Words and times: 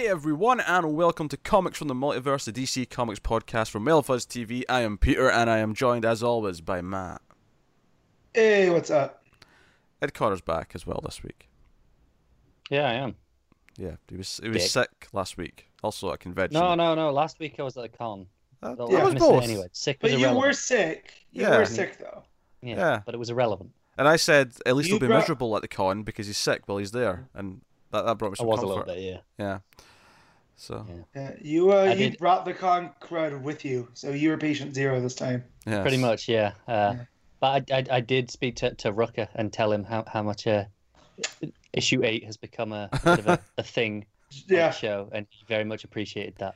Hey 0.00 0.08
everyone, 0.08 0.60
and 0.60 0.94
welcome 0.94 1.28
to 1.28 1.36
Comics 1.36 1.76
from 1.76 1.88
the 1.88 1.94
Multiverse, 1.94 2.50
the 2.50 2.52
DC 2.54 2.88
Comics 2.88 3.20
podcast 3.20 3.68
from 3.68 3.84
Fuzz 3.84 4.24
TV. 4.24 4.62
I 4.66 4.80
am 4.80 4.96
Peter, 4.96 5.30
and 5.30 5.50
I 5.50 5.58
am 5.58 5.74
joined 5.74 6.06
as 6.06 6.22
always 6.22 6.62
by 6.62 6.80
Matt. 6.80 7.20
Hey, 8.32 8.70
what's 8.70 8.90
up? 8.90 9.22
Ed 10.00 10.14
Carter's 10.14 10.40
back 10.40 10.72
as 10.74 10.86
well 10.86 11.02
this 11.04 11.22
week. 11.22 11.50
Yeah, 12.70 12.88
I 12.88 12.94
am. 12.94 13.16
Yeah, 13.76 13.96
he 14.08 14.16
was 14.16 14.40
he 14.42 14.48
was 14.48 14.62
Dick. 14.62 14.70
sick 14.70 15.08
last 15.12 15.36
week, 15.36 15.66
also 15.82 16.10
at 16.14 16.20
convention. 16.20 16.58
No, 16.58 16.74
no, 16.74 16.94
no. 16.94 17.10
Last 17.12 17.38
week 17.38 17.56
I 17.58 17.62
was 17.62 17.76
at 17.76 17.84
a 17.84 17.88
con. 17.90 18.24
Uh, 18.62 18.74
Though 18.76 18.86
it 18.90 18.98
I 19.00 19.04
was 19.04 19.12
missed 19.12 19.26
both. 19.26 19.42
Anyway, 19.44 19.66
sick 19.72 19.98
But 20.00 20.12
was 20.12 20.20
you 20.22 20.32
were 20.34 20.54
sick. 20.54 21.12
You 21.30 21.42
Yeah. 21.42 21.58
were 21.58 21.66
sick 21.66 21.98
though. 21.98 22.22
Yeah, 22.62 22.76
Yeah. 22.76 23.00
but 23.04 23.14
it 23.14 23.18
was 23.18 23.28
irrelevant. 23.28 23.72
And 23.98 24.08
I 24.08 24.16
said 24.16 24.52
at 24.64 24.76
least 24.76 24.88
You 24.88 24.94
he'll 24.94 25.00
be 25.00 25.08
brought- 25.08 25.18
miserable 25.18 25.54
at 25.56 25.60
the 25.60 25.68
con 25.68 26.04
because 26.04 26.26
he's 26.26 26.38
sick 26.38 26.62
while 26.64 26.78
he's 26.78 26.92
there, 26.92 27.28
and 27.34 27.60
that, 27.90 28.06
that 28.06 28.16
brought 28.16 28.30
me 28.30 28.36
I 28.38 28.40
some 28.40 28.46
was 28.46 28.60
a 28.60 28.62
comfort. 28.62 28.86
little 28.88 28.94
bit, 28.94 29.02
yeah. 29.02 29.18
Yeah. 29.38 29.58
So 30.60 30.86
Yeah. 30.88 31.02
Yeah, 31.14 31.32
you 31.40 31.72
uh, 31.72 31.76
I 31.76 31.92
you 31.94 32.10
did- 32.10 32.18
brought 32.18 32.44
the 32.44 32.52
con 32.52 32.90
crud 33.00 33.40
with 33.40 33.64
you, 33.64 33.88
so 33.94 34.10
you 34.10 34.28
were 34.28 34.36
patient 34.36 34.74
zero 34.74 35.00
this 35.00 35.14
time. 35.14 35.42
yeah. 35.66 35.80
Pretty 35.80 35.96
much, 35.96 36.28
yeah. 36.28 36.52
Uh, 36.68 36.94
Yeah. 36.96 37.04
But 37.40 37.70
I, 37.72 37.78
I, 37.78 37.84
I 37.96 38.00
did 38.00 38.30
speak 38.30 38.56
to, 38.56 38.74
to 38.74 38.92
Rucka 38.92 39.28
and 39.34 39.50
tell 39.50 39.72
him 39.72 39.84
how, 39.84 40.04
how 40.06 40.22
much 40.22 40.46
uh, 40.46 40.64
issue 41.72 42.04
eight 42.04 42.24
has 42.24 42.36
become 42.36 42.72
a, 42.72 42.90
a 43.04 43.12
of 43.12 43.26
a, 43.26 43.40
a 43.58 43.62
thing 43.62 44.04
on 44.32 44.38
Yeah. 44.48 44.68
the 44.68 44.74
show, 44.74 45.08
and 45.12 45.26
he 45.30 45.44
very 45.48 45.64
much 45.64 45.82
appreciated 45.84 46.34
that. 46.38 46.54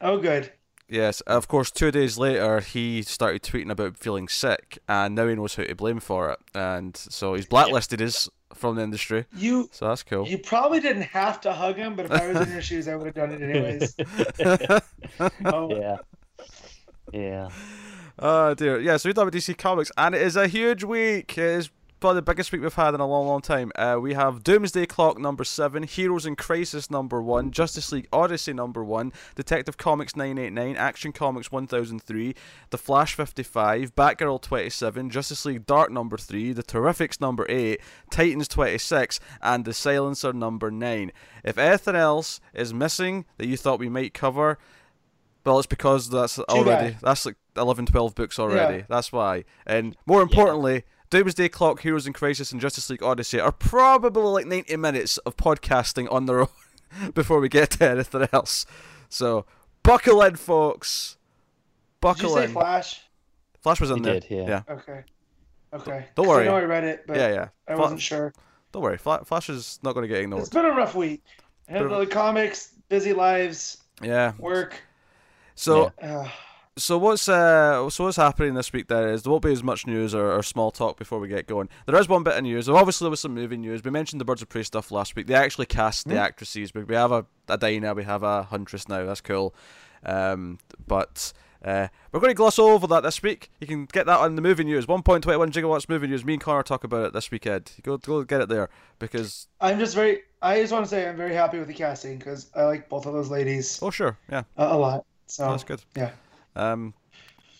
Oh, 0.00 0.18
good. 0.18 0.52
Yes, 0.88 1.20
of 1.22 1.46
course. 1.48 1.70
Two 1.70 1.90
days 1.92 2.18
later, 2.18 2.60
he 2.60 3.02
started 3.02 3.42
tweeting 3.42 3.70
about 3.70 3.96
feeling 3.96 4.26
sick, 4.28 4.78
and 4.88 5.14
now 5.14 5.28
he 5.28 5.34
knows 5.36 5.54
who 5.54 5.64
to 5.64 5.74
blame 5.76 6.00
for 6.00 6.30
it, 6.32 6.38
and 6.54 6.96
so 6.96 7.34
he's 7.34 7.46
blacklisted 7.46 8.02
us 8.02 8.28
from 8.52 8.76
the 8.76 8.82
industry. 8.82 9.26
You 9.36 9.68
So 9.72 9.88
that's 9.88 10.02
cool. 10.02 10.26
you 10.28 10.38
probably 10.38 10.80
didn't 10.80 11.02
have 11.02 11.40
to 11.42 11.52
hug 11.52 11.76
him, 11.76 11.96
but 11.96 12.06
if 12.06 12.12
I 12.12 12.28
was 12.32 12.46
in 12.46 12.52
your 12.52 12.62
shoes, 12.70 12.86
I 12.88 12.94
would 12.96 13.06
have 13.06 13.14
done 13.14 13.32
it 13.32 13.42
anyways. 13.42 13.96
Oh, 15.44 15.74
Yeah. 15.74 15.96
Yeah. 17.12 17.48
Oh 18.18 18.54
dear. 18.54 18.80
Yeah, 18.80 18.96
so 18.96 19.08
we've 19.08 19.14
done 19.16 19.26
with 19.26 19.34
DC 19.34 19.56
Comics, 19.58 19.90
and 19.96 20.14
it 20.14 20.22
is 20.22 20.36
a 20.36 20.46
huge 20.46 20.84
week. 20.84 21.36
It 21.36 21.44
is 21.44 21.70
probably 22.04 22.18
the 22.18 22.22
biggest 22.22 22.52
week 22.52 22.60
we've 22.60 22.74
had 22.74 22.92
in 22.92 23.00
a 23.00 23.06
long, 23.06 23.26
long 23.26 23.40
time. 23.40 23.72
Uh, 23.76 23.96
we 23.98 24.12
have 24.12 24.44
Doomsday 24.44 24.84
Clock 24.84 25.18
number 25.18 25.42
seven, 25.42 25.84
Heroes 25.84 26.26
in 26.26 26.36
Crisis 26.36 26.90
number 26.90 27.22
one, 27.22 27.50
Justice 27.50 27.92
League 27.92 28.08
Odyssey 28.12 28.52
number 28.52 28.84
one, 28.84 29.10
Detective 29.36 29.78
Comics 29.78 30.14
989, 30.14 30.76
Action 30.76 31.12
Comics 31.12 31.50
1003, 31.50 32.34
The 32.68 32.76
Flash 32.76 33.14
55, 33.14 33.94
Batgirl 33.94 34.42
27, 34.42 35.08
Justice 35.08 35.46
League 35.46 35.64
Dark 35.64 35.90
number 35.90 36.18
three, 36.18 36.52
The 36.52 36.62
Terrifics 36.62 37.22
number 37.22 37.46
eight, 37.48 37.80
Titans 38.10 38.48
26, 38.48 39.18
and 39.40 39.64
The 39.64 39.72
Silencer 39.72 40.34
number 40.34 40.70
nine. 40.70 41.10
If 41.42 41.56
anything 41.56 41.96
else 41.96 42.38
is 42.52 42.74
missing 42.74 43.24
that 43.38 43.46
you 43.46 43.56
thought 43.56 43.78
we 43.78 43.88
might 43.88 44.12
cover, 44.12 44.58
well, 45.46 45.58
it's 45.58 45.66
because 45.66 46.10
that's 46.10 46.38
already 46.38 46.96
that's 47.00 47.24
like 47.24 47.36
11, 47.56 47.86
12 47.86 48.14
books 48.14 48.38
already. 48.38 48.78
Yeah. 48.78 48.84
That's 48.90 49.10
why. 49.10 49.44
And 49.66 49.96
more 50.06 50.20
importantly, 50.20 50.84
Doomsday 51.10 51.48
Clock, 51.48 51.80
Heroes 51.80 52.06
in 52.06 52.12
Crisis, 52.12 52.50
and 52.52 52.60
Justice 52.60 52.90
League 52.90 53.02
Odyssey 53.02 53.38
are 53.38 53.52
probably 53.52 54.22
like 54.24 54.46
90 54.46 54.76
minutes 54.78 55.18
of 55.18 55.36
podcasting 55.36 56.10
on 56.12 56.26
their 56.26 56.40
own 56.42 56.48
before 57.14 57.40
we 57.40 57.48
get 57.48 57.70
to 57.72 57.88
anything 57.90 58.26
else. 58.32 58.66
So, 59.08 59.44
buckle 59.82 60.22
in, 60.22 60.36
folks. 60.36 61.16
Did 61.16 61.18
you 61.18 61.98
Buckle 62.00 62.34
say 62.36 62.44
in. 62.44 62.50
Flash? 62.52 63.00
Flash 63.60 63.80
was 63.80 63.90
in 63.90 63.98
He 63.98 64.02
there. 64.02 64.20
did, 64.20 64.26
yeah. 64.30 64.46
yeah. 64.68 64.74
Okay. 64.74 65.04
Okay. 65.72 66.06
Don't 66.14 66.28
worry. 66.28 66.44
I 66.44 66.50
know 66.50 66.56
I 66.56 66.62
read 66.64 66.84
it, 66.84 67.04
but 67.06 67.16
yeah, 67.16 67.28
yeah. 67.32 67.48
I 67.66 67.72
Fla- 67.74 67.82
wasn't 67.82 68.00
sure. 68.00 68.32
Don't 68.72 68.82
worry. 68.82 68.98
Fla- 68.98 69.24
Flash 69.24 69.48
is 69.50 69.78
not 69.82 69.92
going 69.94 70.02
to 70.02 70.08
get 70.08 70.18
ignored. 70.20 70.40
It's 70.42 70.50
been 70.50 70.64
a 70.66 70.70
rough 70.70 70.94
week. 70.94 71.22
Handle 71.68 71.98
the 72.00 72.06
comics, 72.06 72.72
busy 72.88 73.12
lives, 73.12 73.78
Yeah. 74.02 74.32
work. 74.38 74.74
So, 75.54 75.92
Uh, 76.02 76.28
So 76.76 76.98
what's 76.98 77.28
uh 77.28 77.88
so 77.88 78.04
what's 78.04 78.16
happening 78.16 78.54
this 78.54 78.72
week 78.72 78.88
there 78.88 79.12
is 79.12 79.22
there 79.22 79.30
won't 79.30 79.44
be 79.44 79.52
as 79.52 79.62
much 79.62 79.86
news 79.86 80.12
or, 80.12 80.32
or 80.32 80.42
small 80.42 80.72
talk 80.72 80.96
before 80.98 81.20
we 81.20 81.28
get 81.28 81.46
going. 81.46 81.68
There 81.86 81.94
is 82.00 82.08
one 82.08 82.24
bit 82.24 82.36
of 82.36 82.42
news. 82.42 82.68
Obviously 82.68 83.04
there 83.04 83.10
was 83.10 83.20
some 83.20 83.32
movie 83.34 83.56
news. 83.56 83.84
We 83.84 83.92
mentioned 83.92 84.20
the 84.20 84.24
Birds 84.24 84.42
of 84.42 84.48
Prey 84.48 84.64
stuff 84.64 84.90
last 84.90 85.14
week. 85.14 85.28
They 85.28 85.34
actually 85.34 85.66
cast 85.66 86.06
the 86.08 86.14
Hmm. 86.14 86.18
actresses. 86.18 86.74
We 86.74 86.82
we 86.82 86.96
have 86.96 87.12
a, 87.12 87.26
a 87.48 87.56
Dinah, 87.56 87.94
we 87.94 88.02
have 88.02 88.24
a 88.24 88.42
Huntress 88.42 88.88
now. 88.88 89.04
That's 89.04 89.20
cool. 89.20 89.54
Um, 90.04 90.58
but 90.84 91.32
uh, 91.64 91.86
we're 92.10 92.20
going 92.20 92.30
to 92.32 92.34
gloss 92.34 92.58
over 92.58 92.88
that 92.88 93.04
this 93.04 93.22
week. 93.22 93.50
You 93.60 93.66
can 93.68 93.84
get 93.86 94.06
that 94.06 94.18
on 94.18 94.34
the 94.34 94.42
movie 94.42 94.64
news. 94.64 94.84
1.21 94.86 95.22
gigawatts 95.52 95.88
movie 95.88 96.08
news. 96.08 96.24
Me 96.24 96.34
and 96.34 96.42
Connor 96.42 96.62
talk 96.64 96.82
about 96.84 97.06
it 97.06 97.12
this 97.12 97.30
weekend. 97.30 97.70
Go 97.84 97.96
go 97.98 98.22
get 98.24 98.40
it 98.40 98.48
there 98.48 98.68
because 98.98 99.46
I'm 99.60 99.78
just 99.78 99.94
very. 99.94 100.22
I 100.42 100.60
just 100.60 100.72
want 100.72 100.84
to 100.84 100.88
say 100.90 101.08
I'm 101.08 101.16
very 101.16 101.34
happy 101.34 101.58
with 101.58 101.68
the 101.68 101.74
casting 101.74 102.18
because 102.18 102.50
I 102.54 102.64
like 102.64 102.88
both 102.88 103.06
of 103.06 103.14
those 103.14 103.30
ladies 103.30 103.78
oh 103.80 103.90
sure 103.90 104.18
yeah 104.28 104.42
a, 104.56 104.74
a 104.74 104.76
lot. 104.76 105.06
So 105.26 105.48
that's 105.50 105.64
good. 105.64 105.80
yeah. 105.96 106.10
Um, 106.56 106.94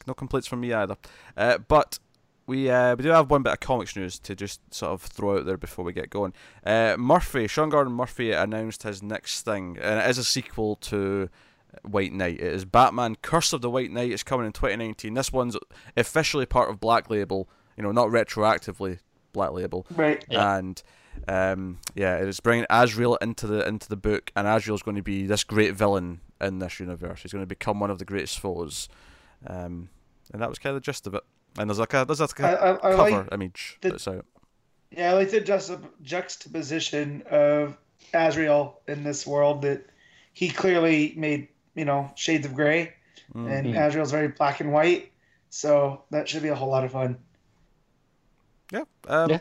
no 0.06 0.14
complaints 0.14 0.46
from 0.46 0.60
me 0.60 0.72
either. 0.72 0.96
Uh, 1.36 1.58
but 1.58 1.98
we 2.46 2.70
uh, 2.70 2.94
we 2.96 3.02
do 3.02 3.08
have 3.10 3.30
one 3.30 3.42
bit 3.42 3.54
of 3.54 3.60
comics 3.60 3.96
news 3.96 4.18
to 4.20 4.34
just 4.34 4.60
sort 4.72 4.92
of 4.92 5.02
throw 5.02 5.38
out 5.38 5.46
there 5.46 5.56
before 5.56 5.84
we 5.84 5.92
get 5.92 6.10
going. 6.10 6.34
Uh, 6.64 6.96
Murphy, 6.98 7.46
Sean 7.46 7.70
Gordon 7.70 7.92
Murphy 7.94 8.32
announced 8.32 8.82
his 8.82 9.02
next 9.02 9.42
thing, 9.42 9.78
and 9.80 10.00
it 10.00 10.10
is 10.10 10.18
a 10.18 10.24
sequel 10.24 10.76
to 10.76 11.30
White 11.82 12.12
Knight. 12.12 12.34
It 12.40 12.52
is 12.52 12.64
Batman: 12.66 13.16
Curse 13.22 13.52
of 13.54 13.62
the 13.62 13.70
White 13.70 13.90
Knight. 13.90 14.12
It's 14.12 14.22
coming 14.22 14.46
in 14.46 14.52
2019. 14.52 15.14
This 15.14 15.32
one's 15.32 15.56
officially 15.96 16.46
part 16.46 16.68
of 16.70 16.80
Black 16.80 17.08
Label. 17.08 17.48
You 17.76 17.82
know, 17.82 17.92
not 17.92 18.08
retroactively 18.08 18.98
Black 19.32 19.50
Label 19.52 19.84
Right. 19.96 20.24
Yeah. 20.30 20.56
and 20.58 20.80
um, 21.26 21.78
yeah, 21.94 22.18
it 22.18 22.28
is 22.28 22.40
bringing 22.40 22.66
Azrael 22.70 23.16
into 23.16 23.46
the 23.46 23.66
into 23.66 23.88
the 23.88 23.96
book, 23.96 24.30
and 24.36 24.46
Azrael's 24.46 24.82
going 24.82 24.96
to 24.96 25.02
be 25.02 25.26
this 25.26 25.44
great 25.44 25.74
villain 25.74 26.20
in 26.44 26.58
this 26.58 26.78
universe. 26.80 27.22
He's 27.22 27.32
going 27.32 27.42
to 27.42 27.46
become 27.46 27.80
one 27.80 27.90
of 27.90 27.98
the 27.98 28.04
greatest 28.04 28.38
foes, 28.38 28.88
um, 29.46 29.88
and 30.32 30.40
that 30.42 30.48
was 30.48 30.58
kind 30.58 30.76
of 30.76 30.82
the 30.82 30.84
gist 30.84 31.06
of 31.06 31.14
it. 31.14 31.22
And 31.58 31.68
there's 31.70 31.78
like 31.78 31.94
a 31.94 32.04
there's 32.04 32.20
like 32.20 32.40
I, 32.40 32.50
a 32.50 32.54
I, 32.56 32.70
I 32.76 32.96
cover 32.96 33.10
like 33.22 33.32
image 33.32 33.78
the- 33.80 33.90
that's 33.90 34.08
out. 34.08 34.24
Yeah, 34.90 35.10
I 35.10 35.14
like 35.14 35.30
the 35.30 35.40
juxta- 35.40 35.80
juxtaposition 36.02 37.22
of 37.30 37.76
Azrael 38.12 38.80
in 38.86 39.02
this 39.02 39.26
world 39.26 39.62
that 39.62 39.86
he 40.32 40.48
clearly 40.48 41.14
made, 41.16 41.48
you 41.74 41.84
know, 41.84 42.10
shades 42.16 42.46
of 42.46 42.54
gray, 42.54 42.92
Mm. 43.34 43.50
and 43.50 43.66
Mhm. 43.68 43.86
Azrael's 43.88 44.10
very 44.10 44.28
black 44.28 44.60
and 44.60 44.72
white. 44.72 45.10
So 45.50 46.02
that 46.10 46.28
should 46.28 46.42
be 46.42 46.48
a 46.48 46.54
whole 46.54 46.68
lot 46.68 46.84
of 46.84 46.92
fun. 46.92 47.18
Yeah, 48.72 48.84
um, 49.08 49.30
Yeah. 49.30 49.38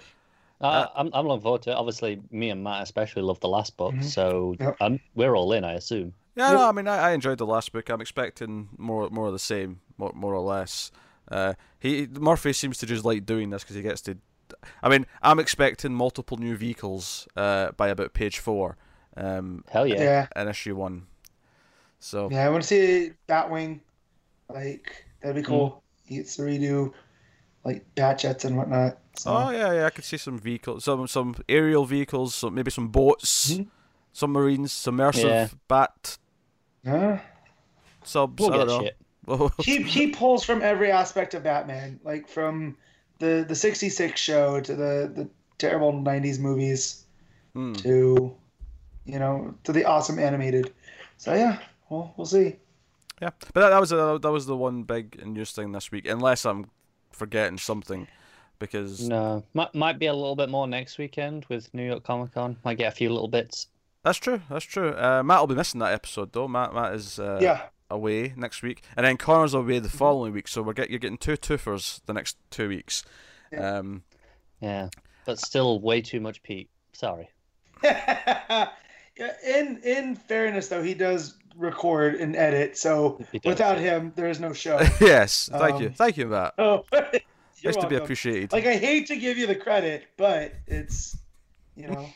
Uh, 0.61 0.87
I'm, 0.95 1.09
I'm 1.13 1.27
looking 1.27 1.41
forward 1.41 1.63
to 1.63 1.71
it. 1.71 1.73
Obviously, 1.73 2.21
me 2.31 2.49
and 2.49 2.63
Matt 2.63 2.83
especially 2.83 3.21
love 3.23 3.39
the 3.41 3.49
last 3.49 3.75
book, 3.75 3.93
Mhm. 3.95 4.03
so 4.05 4.55
Yep. 4.59 5.01
we're 5.15 5.35
all 5.35 5.51
in, 5.51 5.63
I 5.65 5.73
assume. 5.73 6.13
Yeah, 6.35 6.51
Yep. 6.51 6.59
no, 6.59 6.69
I 6.69 6.71
mean, 6.71 6.87
I, 6.87 7.09
I 7.09 7.11
enjoyed 7.11 7.37
the 7.37 7.45
last 7.45 7.71
book. 7.71 7.89
I'm 7.89 8.01
expecting 8.01 8.69
more, 8.77 9.09
more 9.09 9.27
of 9.27 9.33
the 9.33 9.39
same, 9.39 9.81
more, 9.97 10.11
more 10.15 10.33
or 10.33 10.41
less. 10.41 10.91
Uh, 11.29 11.53
he 11.79 12.07
Murphy 12.19 12.53
seems 12.53 12.77
to 12.79 12.85
just 12.85 13.05
like 13.05 13.25
doing 13.25 13.49
this 13.51 13.63
because 13.63 13.75
he 13.75 13.81
gets 13.81 14.01
to. 14.01 14.17
I 14.81 14.89
mean, 14.89 15.05
I'm 15.21 15.39
expecting 15.39 15.93
multiple 15.93 16.37
new 16.37 16.55
vehicles 16.55 17.27
uh, 17.35 17.71
by 17.71 17.87
about 17.89 18.13
page 18.13 18.39
four, 18.39 18.77
um, 19.15 19.63
Hell 19.69 19.87
Yeah, 19.87 19.95
yeah. 19.95 20.27
yeah, 20.35 20.41
in 20.41 20.47
issue 20.47 20.75
one. 20.75 21.07
So 21.99 22.29
yeah, 22.31 22.45
I 22.45 22.49
want 22.49 22.63
to 22.63 22.67
see 22.67 23.11
Batwing. 23.27 23.79
Like 24.49 25.05
that'd 25.21 25.35
be 25.35 25.41
cool. 25.43 25.81
He 26.05 26.17
gets 26.17 26.35
to 26.35 26.41
redo 26.43 26.93
like 27.63 27.85
bat 27.95 28.19
jets 28.19 28.43
and 28.43 28.57
whatnot. 28.57 28.97
So 29.15 29.31
Oh 29.31 29.49
yeah, 29.49 29.71
yeah, 29.73 29.85
I 29.85 29.89
could 29.89 30.03
see 30.03 30.17
some 30.17 30.37
vehicles, 30.37 30.83
some 30.83 31.07
some 31.07 31.35
aerial 31.47 31.85
vehicles, 31.85 32.35
some 32.35 32.53
maybe 32.53 32.69
some 32.71 32.89
boats, 32.89 33.53
Mhm. 33.53 33.67
submarines, 34.11 34.71
submersive 34.73 35.23
Yeah. 35.23 35.47
bat 35.67 36.17
yeah. 36.83 37.19
subs. 38.03 38.39
We'll 38.41 38.53
I 38.53 38.57
get 38.57 38.67
don't 38.67 38.83
know. 39.27 39.49
shit. 39.57 39.65
he 39.65 39.83
he 39.83 40.07
pulls 40.07 40.43
from 40.43 40.61
every 40.61 40.91
aspect 40.91 41.33
of 41.33 41.43
Batman, 41.43 41.99
like 42.03 42.27
from 42.27 42.75
the 43.19 43.45
the 43.47 43.55
'66 43.55 44.19
show 44.19 44.59
to 44.59 44.75
the 44.75 45.11
the 45.15 45.29
terrible 45.57 45.93
'90s 45.93 46.39
movies 46.39 46.99
Hmm. 47.53 47.73
to 47.73 48.35
you 49.05 49.19
know 49.19 49.53
to 49.63 49.71
the 49.71 49.85
awesome 49.85 50.17
animated. 50.19 50.73
So 51.17 51.33
yeah, 51.33 51.59
well 51.89 52.13
we'll 52.17 52.25
see. 52.25 52.55
Yeah, 53.21 53.29
but 53.53 53.61
that, 53.61 53.69
that 53.69 53.79
was 53.79 53.91
a, 53.93 54.19
that 54.21 54.31
was 54.31 54.45
the 54.47 54.57
one 54.57 54.83
big 54.83 55.25
news 55.25 55.51
thing 55.51 55.71
this 55.71 55.91
week, 55.91 56.07
unless 56.07 56.45
I'm 56.45 56.65
forgetting 57.11 57.57
something, 57.59 58.07
because 58.59 59.07
No, 59.07 59.43
might 59.53 59.73
might 59.75 59.99
be 59.99 60.07
a 60.07 60.13
little 60.13 60.35
bit 60.35 60.49
more 60.49 60.67
next 60.67 60.97
weekend 60.97 61.45
with 61.47 61.71
New 61.73 61.85
York 61.85 62.03
Comic 62.03 62.33
Con. 62.33 62.57
Might 62.65 62.79
get 62.79 62.91
a 62.91 62.95
few 62.95 63.09
little 63.11 63.27
bits. 63.29 63.67
That's 64.03 64.17
true. 64.17 64.41
That's 64.49 64.65
true. 64.65 64.93
Uh, 64.95 65.23
Matt 65.23 65.39
will 65.39 65.47
be 65.47 65.55
missing 65.55 65.79
that 65.79 65.93
episode 65.93 66.33
though. 66.33 66.47
Matt 66.47 66.73
Matt 66.73 66.93
is 66.93 67.19
uh, 67.19 67.39
yeah, 67.41 67.63
away 67.89 68.33
next 68.35 68.61
week, 68.61 68.83
and 68.97 69.05
then 69.05 69.17
Connor's 69.17 69.53
away 69.53 69.79
the 69.79 69.89
following 69.89 70.33
week. 70.33 70.47
So 70.47 70.61
we're 70.61 70.73
get 70.73 70.89
you're 70.89 70.99
getting 70.99 71.17
two 71.17 71.33
twofers 71.37 72.01
the 72.05 72.13
next 72.13 72.37
two 72.49 72.67
weeks. 72.67 73.03
Yeah. 73.51 73.77
Um, 73.77 74.03
Yeah, 74.59 74.89
but 75.25 75.39
still 75.39 75.79
way 75.79 76.01
too 76.01 76.19
much 76.19 76.43
Pete. 76.43 76.69
Sorry. 76.91 77.29
yeah. 77.83 78.69
In 79.45 79.79
in 79.83 80.15
fairness 80.15 80.69
though, 80.69 80.81
he 80.81 80.95
does 80.95 81.35
record 81.55 82.15
and 82.15 82.35
edit, 82.35 82.75
so 82.75 83.23
without 83.45 83.77
yeah. 83.77 83.99
him, 83.99 84.13
there 84.15 84.27
is 84.27 84.39
no 84.39 84.53
show. 84.53 84.79
yes, 84.99 85.51
thank 85.53 85.79
you, 85.79 85.87
Um, 85.87 85.93
thank 85.93 86.17
you, 86.17 86.25
Matt. 86.25 86.55
Oh, 86.57 86.83
you're 86.91 87.71
Nice 87.73 87.83
to 87.83 87.87
be 87.87 87.95
appreciated. 87.95 88.51
Like 88.51 88.65
I 88.65 88.75
hate 88.75 89.07
to 89.07 89.15
give 89.15 89.37
you 89.37 89.45
the 89.45 89.55
credit, 89.55 90.05
but 90.17 90.53
it's 90.65 91.15
you 91.75 91.87
know 91.87 92.09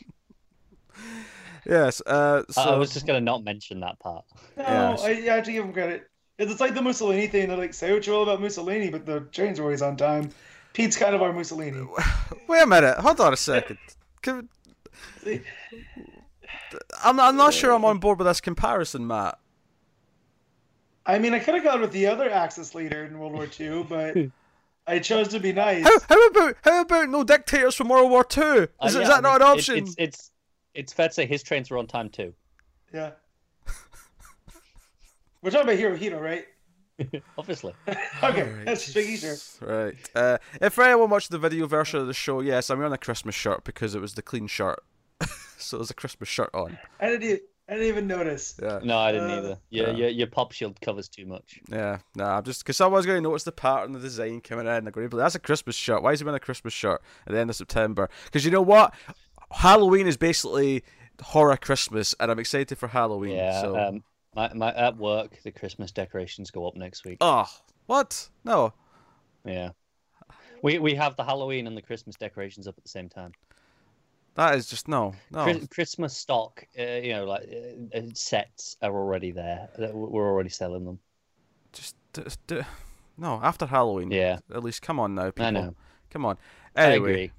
Yes. 1.68 2.00
Uh, 2.06 2.42
so 2.50 2.62
I 2.62 2.64
I 2.70 2.76
was 2.76 2.92
just 2.94 3.06
gonna 3.06 3.20
not 3.20 3.44
mention 3.44 3.80
that 3.80 3.98
part. 3.98 4.24
No, 4.56 4.62
Yes. 4.64 5.02
I, 5.04 5.10
I 5.10 5.14
have 5.36 5.44
to 5.44 5.52
give 5.52 5.64
him 5.64 5.72
credit. 5.72 6.08
It's 6.38 6.50
it's 6.52 6.60
like 6.60 6.74
the 6.74 6.82
Mussolini 6.82 7.26
thing. 7.26 7.48
They're 7.48 7.56
like, 7.58 7.74
say 7.74 7.92
what 7.92 8.06
you 8.06 8.12
will 8.14 8.22
about 8.22 8.40
Mussolini, 8.40 8.90
but 8.90 9.04
the 9.04 9.20
trains 9.32 9.58
are 9.58 9.64
always 9.64 9.82
on 9.82 9.96
time. 9.96 10.30
Pete's 10.72 10.96
kind 10.96 11.14
of 11.14 11.22
our 11.22 11.32
Mussolini. 11.32 11.86
wait 12.48 12.62
a 12.62 12.66
minute. 12.66 12.96
Hold 12.98 13.20
on 13.20 13.32
a 13.32 13.36
second. 13.36 13.78
Can- 14.22 14.48
I'm 17.04 17.18
I'm 17.20 17.36
not 17.36 17.54
sure 17.54 17.72
I'm 17.72 17.84
on 17.84 17.98
board 17.98 18.18
with 18.18 18.26
this 18.26 18.40
comparison, 18.40 19.06
Matt. 19.06 19.38
I 21.06 21.18
mean, 21.18 21.32
I 21.34 21.38
could 21.38 21.54
have 21.54 21.64
gone 21.64 21.80
with 21.80 21.92
the 21.92 22.06
other 22.06 22.30
Axis 22.30 22.74
leader 22.74 23.04
in 23.04 23.18
World 23.18 23.32
War 23.32 23.46
II, 23.58 23.84
but 23.88 24.16
I 24.86 24.98
chose 24.98 25.28
to 25.28 25.40
be 25.40 25.52
nice. 25.52 25.84
How, 25.84 25.98
how 26.08 26.26
about 26.28 26.56
how 26.62 26.80
about 26.82 27.08
no 27.08 27.24
dictators 27.24 27.74
from 27.74 27.88
World 27.88 28.10
War 28.10 28.26
II? 28.36 28.42
Is, 28.42 28.68
Uh, 28.80 28.86
is 28.86 28.94
that 28.94 29.10
I 29.10 29.20
not 29.20 29.22
mean, 29.22 29.34
an 29.34 29.40
it- 29.40 29.44
option? 29.58 29.76
it's 29.78 29.94
it's 29.98 30.30
it's 30.74 30.92
fair 30.92 31.08
to 31.08 31.14
say 31.14 31.26
his 31.26 31.42
trains 31.42 31.70
were 31.70 31.78
on 31.78 31.86
time 31.86 32.08
too. 32.10 32.32
Yeah. 32.92 33.12
We're 35.42 35.50
talking 35.50 35.68
about 35.68 35.78
Hirohito, 35.78 36.20
right? 36.20 36.44
Obviously. 37.38 37.72
okay, 38.22 38.52
that's 38.64 38.84
just 38.92 38.96
making 38.96 39.16
sure. 39.18 39.36
Right. 39.60 39.94
Uh, 40.14 40.38
if 40.60 40.78
anyone 40.78 41.10
watched 41.10 41.30
the 41.30 41.38
video 41.38 41.66
version 41.66 42.00
of 42.00 42.06
the 42.08 42.14
show, 42.14 42.40
yes, 42.40 42.70
I'm 42.70 42.78
wearing 42.78 42.92
a 42.92 42.98
Christmas 42.98 43.34
shirt 43.36 43.62
because 43.64 43.94
it 43.94 44.00
was 44.00 44.14
the 44.14 44.22
clean 44.22 44.48
shirt. 44.48 44.80
so 45.58 45.76
there's 45.78 45.90
a 45.90 45.94
Christmas 45.94 46.28
shirt 46.28 46.50
on. 46.54 46.76
I 47.00 47.08
didn't, 47.10 47.22
e- 47.30 47.40
I 47.68 47.74
didn't 47.74 47.86
even 47.88 48.06
notice. 48.08 48.58
Yeah. 48.60 48.80
No, 48.82 48.98
I 48.98 49.12
didn't 49.12 49.30
Uh, 49.30 49.36
either. 49.36 49.58
Your, 49.70 49.86
yeah. 49.90 49.94
your 49.94 50.08
your 50.08 50.26
pop 50.26 50.50
shield 50.50 50.80
covers 50.80 51.08
too 51.08 51.24
much. 51.26 51.60
Yeah, 51.70 51.98
nah, 52.16 52.38
I'm 52.38 52.42
just 52.44 52.64
because 52.64 52.76
someone's 52.76 53.06
going 53.06 53.22
to 53.22 53.28
notice 53.28 53.44
the 53.44 53.52
pattern, 53.52 53.92
the 53.92 54.00
design 54.00 54.40
coming 54.40 54.66
in. 54.66 54.84
They're 54.84 54.90
going 54.90 55.06
to 55.06 55.10
be 55.10 55.16
like, 55.18 55.26
that's 55.26 55.34
a 55.36 55.40
Christmas 55.40 55.76
shirt. 55.76 56.02
Why 56.02 56.12
is 56.12 56.18
he 56.20 56.24
wearing 56.24 56.36
a 56.36 56.40
Christmas 56.40 56.72
shirt 56.72 57.00
at 57.26 57.32
the 57.32 57.38
end 57.38 57.50
of 57.50 57.54
September? 57.56 58.08
Because 58.24 58.44
you 58.44 58.50
know 58.50 58.62
what? 58.62 58.92
Halloween 59.50 60.06
is 60.06 60.16
basically 60.16 60.84
horror 61.22 61.56
Christmas, 61.56 62.14
and 62.20 62.30
I'm 62.30 62.38
excited 62.38 62.76
for 62.78 62.88
Halloween. 62.88 63.36
Yeah. 63.36 63.60
so. 63.60 63.76
Um, 63.78 64.04
my, 64.34 64.52
my 64.54 64.74
at 64.74 64.96
work 64.96 65.42
the 65.42 65.50
Christmas 65.50 65.90
decorations 65.90 66.50
go 66.50 66.66
up 66.68 66.76
next 66.76 67.04
week. 67.04 67.18
oh, 67.20 67.46
what? 67.86 68.28
No. 68.44 68.72
Yeah. 69.44 69.70
We 70.62 70.78
we 70.78 70.94
have 70.96 71.16
the 71.16 71.24
Halloween 71.24 71.66
and 71.66 71.76
the 71.76 71.82
Christmas 71.82 72.16
decorations 72.16 72.66
up 72.66 72.74
at 72.76 72.84
the 72.84 72.90
same 72.90 73.08
time. 73.08 73.32
That 74.34 74.54
is 74.54 74.66
just 74.68 74.86
no, 74.86 75.14
no. 75.32 75.42
Chris- 75.44 75.66
Christmas 75.68 76.16
stock, 76.16 76.64
uh, 76.78 76.82
you 76.82 77.12
know, 77.12 77.24
like 77.24 77.48
uh, 77.94 77.98
uh, 77.98 78.02
sets 78.14 78.76
are 78.82 78.94
already 78.94 79.32
there. 79.32 79.68
We're 79.78 80.28
already 80.30 80.50
selling 80.50 80.84
them. 80.84 80.98
Just, 81.72 81.96
just 82.12 82.38
no. 83.16 83.40
After 83.42 83.66
Halloween, 83.66 84.10
Yeah, 84.12 84.38
At 84.54 84.62
least, 84.62 84.82
come 84.82 85.00
on 85.00 85.14
now, 85.14 85.26
people. 85.26 85.46
I 85.46 85.50
know. 85.50 85.74
Come 86.10 86.24
on. 86.24 86.38
I 86.76 86.84
Anyway, 86.84 87.10
agree. 87.10 87.32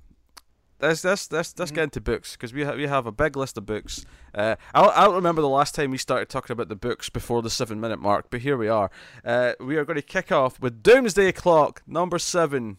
Let's 0.81 1.03
let's 1.03 1.31
let's, 1.31 1.53
let's 1.59 1.71
Mhm. 1.71 1.75
get 1.75 1.83
into 1.85 2.01
books 2.01 2.33
because 2.33 2.53
we 2.53 2.63
have 2.63 2.75
we 2.77 2.87
have 2.87 3.05
a 3.05 3.11
big 3.11 3.35
list 3.35 3.57
of 3.57 3.65
books. 3.65 4.05
Uh, 4.33 4.55
I 4.73 4.81
don't- 4.81 4.97
I 4.97 5.05
don't 5.05 5.15
remember 5.15 5.41
the 5.41 5.49
last 5.49 5.75
time 5.75 5.91
we 5.91 5.97
started 5.97 6.29
talking 6.29 6.53
about 6.53 6.69
the 6.69 6.75
books 6.75 7.09
before 7.09 7.41
the 7.41 7.49
seven 7.49 7.79
minute 7.81 7.99
mark, 7.99 8.27
but 8.29 8.41
here 8.41 8.55
we 8.57 8.69
are. 8.69 8.89
Uh, 9.25 9.53
we 9.59 9.75
are 9.77 9.83
going 9.85 9.97
to 9.97 10.01
kick 10.01 10.31
off 10.31 10.59
with 10.61 10.81
Doomsday 10.81 11.33
Clock 11.33 11.81
number 11.85 12.17
seven. 12.17 12.77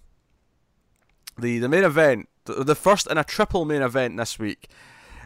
The 1.39 1.59
the 1.59 1.69
main 1.69 1.85
event, 1.85 2.29
the, 2.45 2.65
the 2.65 2.75
first 2.75 3.07
in 3.07 3.19
a 3.19 3.25
triple 3.25 3.65
main 3.65 3.83
event 3.83 4.17
this 4.17 4.39
week. 4.39 4.69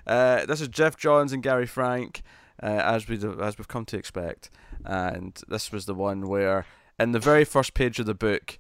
Uh, 0.07 0.45
this 0.45 0.61
is 0.61 0.69
Geoff 0.69 0.97
Johns 0.97 1.33
and 1.33 1.43
Gary 1.43 1.67
Frank, 1.67 2.23
uh, 2.63 2.67
as 2.67 3.09
we 3.09 3.17
as 3.41 3.57
we've 3.57 3.69
come 3.69 3.85
to 3.87 3.97
expect, 3.97 4.51
and 4.85 5.41
this 5.49 5.71
was 5.73 5.87
the 5.87 5.95
one 5.95 6.27
where 6.29 6.67
in 6.99 7.13
the 7.13 7.19
very 7.21 7.45
first 7.45 7.73
page 7.75 7.99
of 8.01 8.07
the 8.07 8.15
book. 8.15 8.59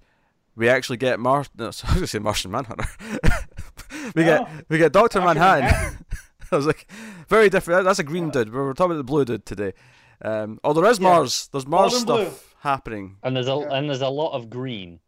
We 0.56 0.68
actually 0.68 0.98
get 0.98 1.18
Mar. 1.18 1.46
No, 1.58 1.64
I 1.64 1.66
was 1.66 1.82
going 1.82 1.98
to 2.02 2.06
say 2.06 2.20
Martian 2.20 2.52
Manhunter. 2.52 2.86
we 4.14 4.24
No. 4.24 4.44
get 4.44 4.64
we 4.68 4.78
get 4.78 4.92
Doctor 4.92 5.20
Manhattan. 5.20 5.64
Manhattan. 5.64 6.04
I 6.52 6.56
was 6.56 6.66
like, 6.66 6.88
very 7.28 7.48
different. 7.48 7.84
That's 7.84 7.98
a 7.98 8.04
green 8.04 8.30
dude. 8.30 8.52
We're, 8.52 8.64
we're 8.66 8.74
talking 8.74 8.92
about 8.92 8.98
the 8.98 9.04
blue 9.04 9.24
dude 9.24 9.44
today. 9.46 9.72
Um, 10.22 10.60
oh, 10.62 10.72
there 10.72 10.84
is 10.86 10.98
Yeah. 10.98 11.08
Mars. 11.08 11.48
There's 11.52 11.66
Mars 11.66 11.92
and 11.94 12.02
stuff 12.02 12.16
blue. 12.18 12.30
happening. 12.60 13.16
And 13.22 13.34
there's 13.34 13.48
a 13.48 13.56
Yeah. 13.56 13.76
and 13.76 13.88
there's 13.88 14.00
a 14.02 14.08
lot 14.08 14.32
of 14.32 14.50
green. 14.50 15.00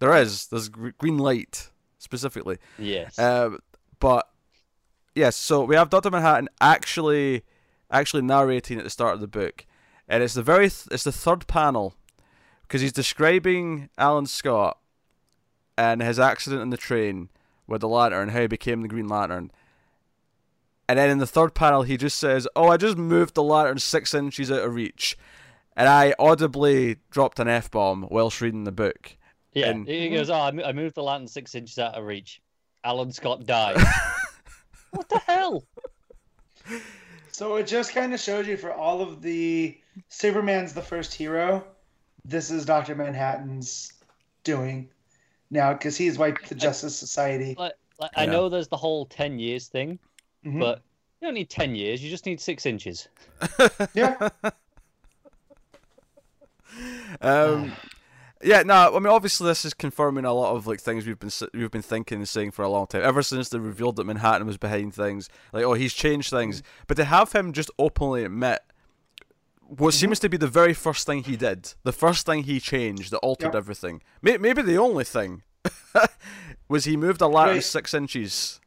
There 0.00 0.14
is. 0.16 0.46
There's 0.48 0.68
green 0.68 1.18
light 1.18 1.70
specifically. 1.98 2.58
Yes. 2.78 3.18
Um, 3.18 3.58
but 3.98 4.28
yes, 5.14 5.36
so 5.36 5.64
we 5.64 5.76
have 5.76 5.90
Doctor 5.90 6.10
Manhattan 6.10 6.48
actually 6.60 7.42
actually 7.90 8.22
narrating 8.22 8.78
at 8.78 8.84
the 8.84 8.90
start 8.90 9.14
of 9.14 9.20
the 9.20 9.28
book, 9.28 9.66
and 10.08 10.22
it's 10.22 10.34
the 10.34 10.42
very 10.42 10.68
th- 10.70 10.88
it's 10.90 11.04
the 11.04 11.12
third 11.12 11.46
panel 11.46 11.94
because 12.62 12.80
he's 12.82 12.92
describing 12.92 13.88
Alan 13.98 14.26
Scott 14.26 14.78
and 15.76 16.00
his 16.02 16.18
accident 16.20 16.62
in 16.62 16.70
the 16.70 16.76
train 16.76 17.28
with 17.70 17.80
the 17.80 17.88
lantern, 17.88 18.22
and 18.24 18.30
how 18.32 18.40
he 18.42 18.46
became 18.46 18.82
the 18.82 18.88
Green 18.88 19.08
Lantern. 19.08 19.50
And 20.88 20.98
then 20.98 21.08
in 21.08 21.18
the 21.18 21.26
third 21.26 21.54
panel, 21.54 21.82
he 21.82 21.96
just 21.96 22.18
says, 22.18 22.46
"Oh, 22.56 22.68
I 22.68 22.76
just 22.76 22.98
moved 22.98 23.34
the 23.34 23.42
lantern 23.42 23.78
six 23.78 24.12
inches 24.12 24.50
out 24.50 24.64
of 24.64 24.74
reach," 24.74 25.16
and 25.76 25.88
I 25.88 26.14
audibly 26.18 26.96
dropped 27.10 27.38
an 27.38 27.48
f 27.48 27.70
bomb 27.70 28.08
whilst 28.10 28.40
reading 28.40 28.64
the 28.64 28.72
book. 28.72 29.16
yeah. 29.52 29.68
and- 29.70 29.86
He 29.88 30.08
goes, 30.10 30.28
"Oh, 30.30 30.34
I 30.40 30.50
mo- 30.50 30.64
I 30.64 30.72
moved 30.72 30.96
the 30.96 31.02
lantern 31.02 31.28
six 31.28 31.54
inches 31.54 31.78
out 31.78 31.94
of 31.94 32.04
reach." 32.04 32.42
Alan 32.82 33.12
Scott 33.12 33.46
died. 33.46 33.76
what 34.90 35.08
the 35.08 35.18
hell? 35.18 35.64
So 37.32 37.56
it 37.56 37.66
just 37.66 37.94
kind 37.94 38.12
of 38.12 38.20
shows 38.20 38.46
you 38.46 38.56
for 38.56 38.72
all 38.72 39.00
of 39.00 39.22
the 39.22 39.78
Superman's 40.08 40.72
the 40.74 40.82
first 40.82 41.14
hero. 41.14 41.64
This 42.24 42.50
is 42.50 42.64
Doctor 42.64 42.94
Manhattan's 42.94 43.92
doing 44.44 44.88
now 45.50 45.72
because 45.72 45.96
he's 45.96 46.18
wiped 46.18 46.48
the 46.48 46.54
Justice 46.54 46.96
Society. 46.96 47.54
Like, 47.58 47.74
like 47.98 48.10
I 48.16 48.26
know 48.26 48.48
there's 48.48 48.68
the 48.68 48.76
whole 48.76 49.06
ten 49.06 49.38
years 49.38 49.68
thing, 49.68 49.98
Mhm. 50.46 50.60
but 50.60 50.82
you 51.20 51.26
don't 51.28 51.34
need 51.34 51.50
ten 51.50 51.74
years. 51.74 52.02
You 52.02 52.10
just 52.10 52.26
need 52.26 52.40
six 52.40 52.64
inches. 52.66 53.08
yeah, 53.94 54.28
Um, 57.20 57.72
yeah, 58.42 58.62
no, 58.62 58.94
I 58.94 58.98
mean, 58.98 59.08
obviously, 59.12 59.46
this 59.48 59.64
is 59.64 59.74
confirming 59.74 60.24
a 60.24 60.32
lot 60.32 60.54
of 60.54 60.66
like 60.66 60.80
things 60.80 61.06
we've 61.06 61.18
been 61.18 61.26
s- 61.28 61.42
we've 61.52 61.70
been 61.70 61.82
thinking 61.82 62.18
and 62.18 62.28
saying 62.28 62.52
for 62.52 62.62
a 62.62 62.68
long 62.68 62.86
time. 62.86 63.02
Ever 63.02 63.22
since 63.22 63.48
they 63.48 63.58
revealed 63.58 63.96
that 63.96 64.04
Manhattan 64.04 64.46
was 64.46 64.56
behind 64.56 64.94
things, 64.94 65.28
like, 65.52 65.64
oh, 65.64 65.74
he's 65.74 65.92
changed 65.92 66.30
things. 66.30 66.62
But 66.86 66.96
to 66.96 67.04
have 67.04 67.32
him 67.32 67.52
just 67.52 67.70
openly 67.78 68.24
admit 68.24 68.60
what 69.78 69.94
mm-hmm. 69.94 70.00
seems 70.00 70.18
to 70.18 70.28
be 70.28 70.36
the 70.36 70.48
very 70.48 70.74
first 70.74 71.06
thing 71.06 71.22
he 71.22 71.36
did, 71.36 71.74
the 71.84 71.92
first 71.92 72.26
thing 72.26 72.42
he 72.42 72.58
changed 72.58 73.10
that 73.12 73.18
altered 73.18 73.54
Yep. 73.54 73.54
everything, 73.54 74.02
May- 74.20 74.36
maybe 74.38 74.62
the 74.62 74.76
only 74.78 75.04
thing, 75.04 75.42
was 76.68 76.84
he 76.84 76.96
moved 76.96 77.20
a 77.20 77.26
lantern 77.28 77.56
Right. 77.56 77.64
six 77.64 77.94
inches. 77.94 78.60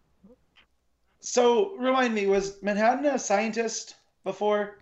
So 1.19 1.75
remind 1.77 2.13
me, 2.13 2.25
was 2.27 2.61
Manhattan 2.61 3.05
a 3.05 3.19
scientist 3.19 3.95
before? 4.23 4.79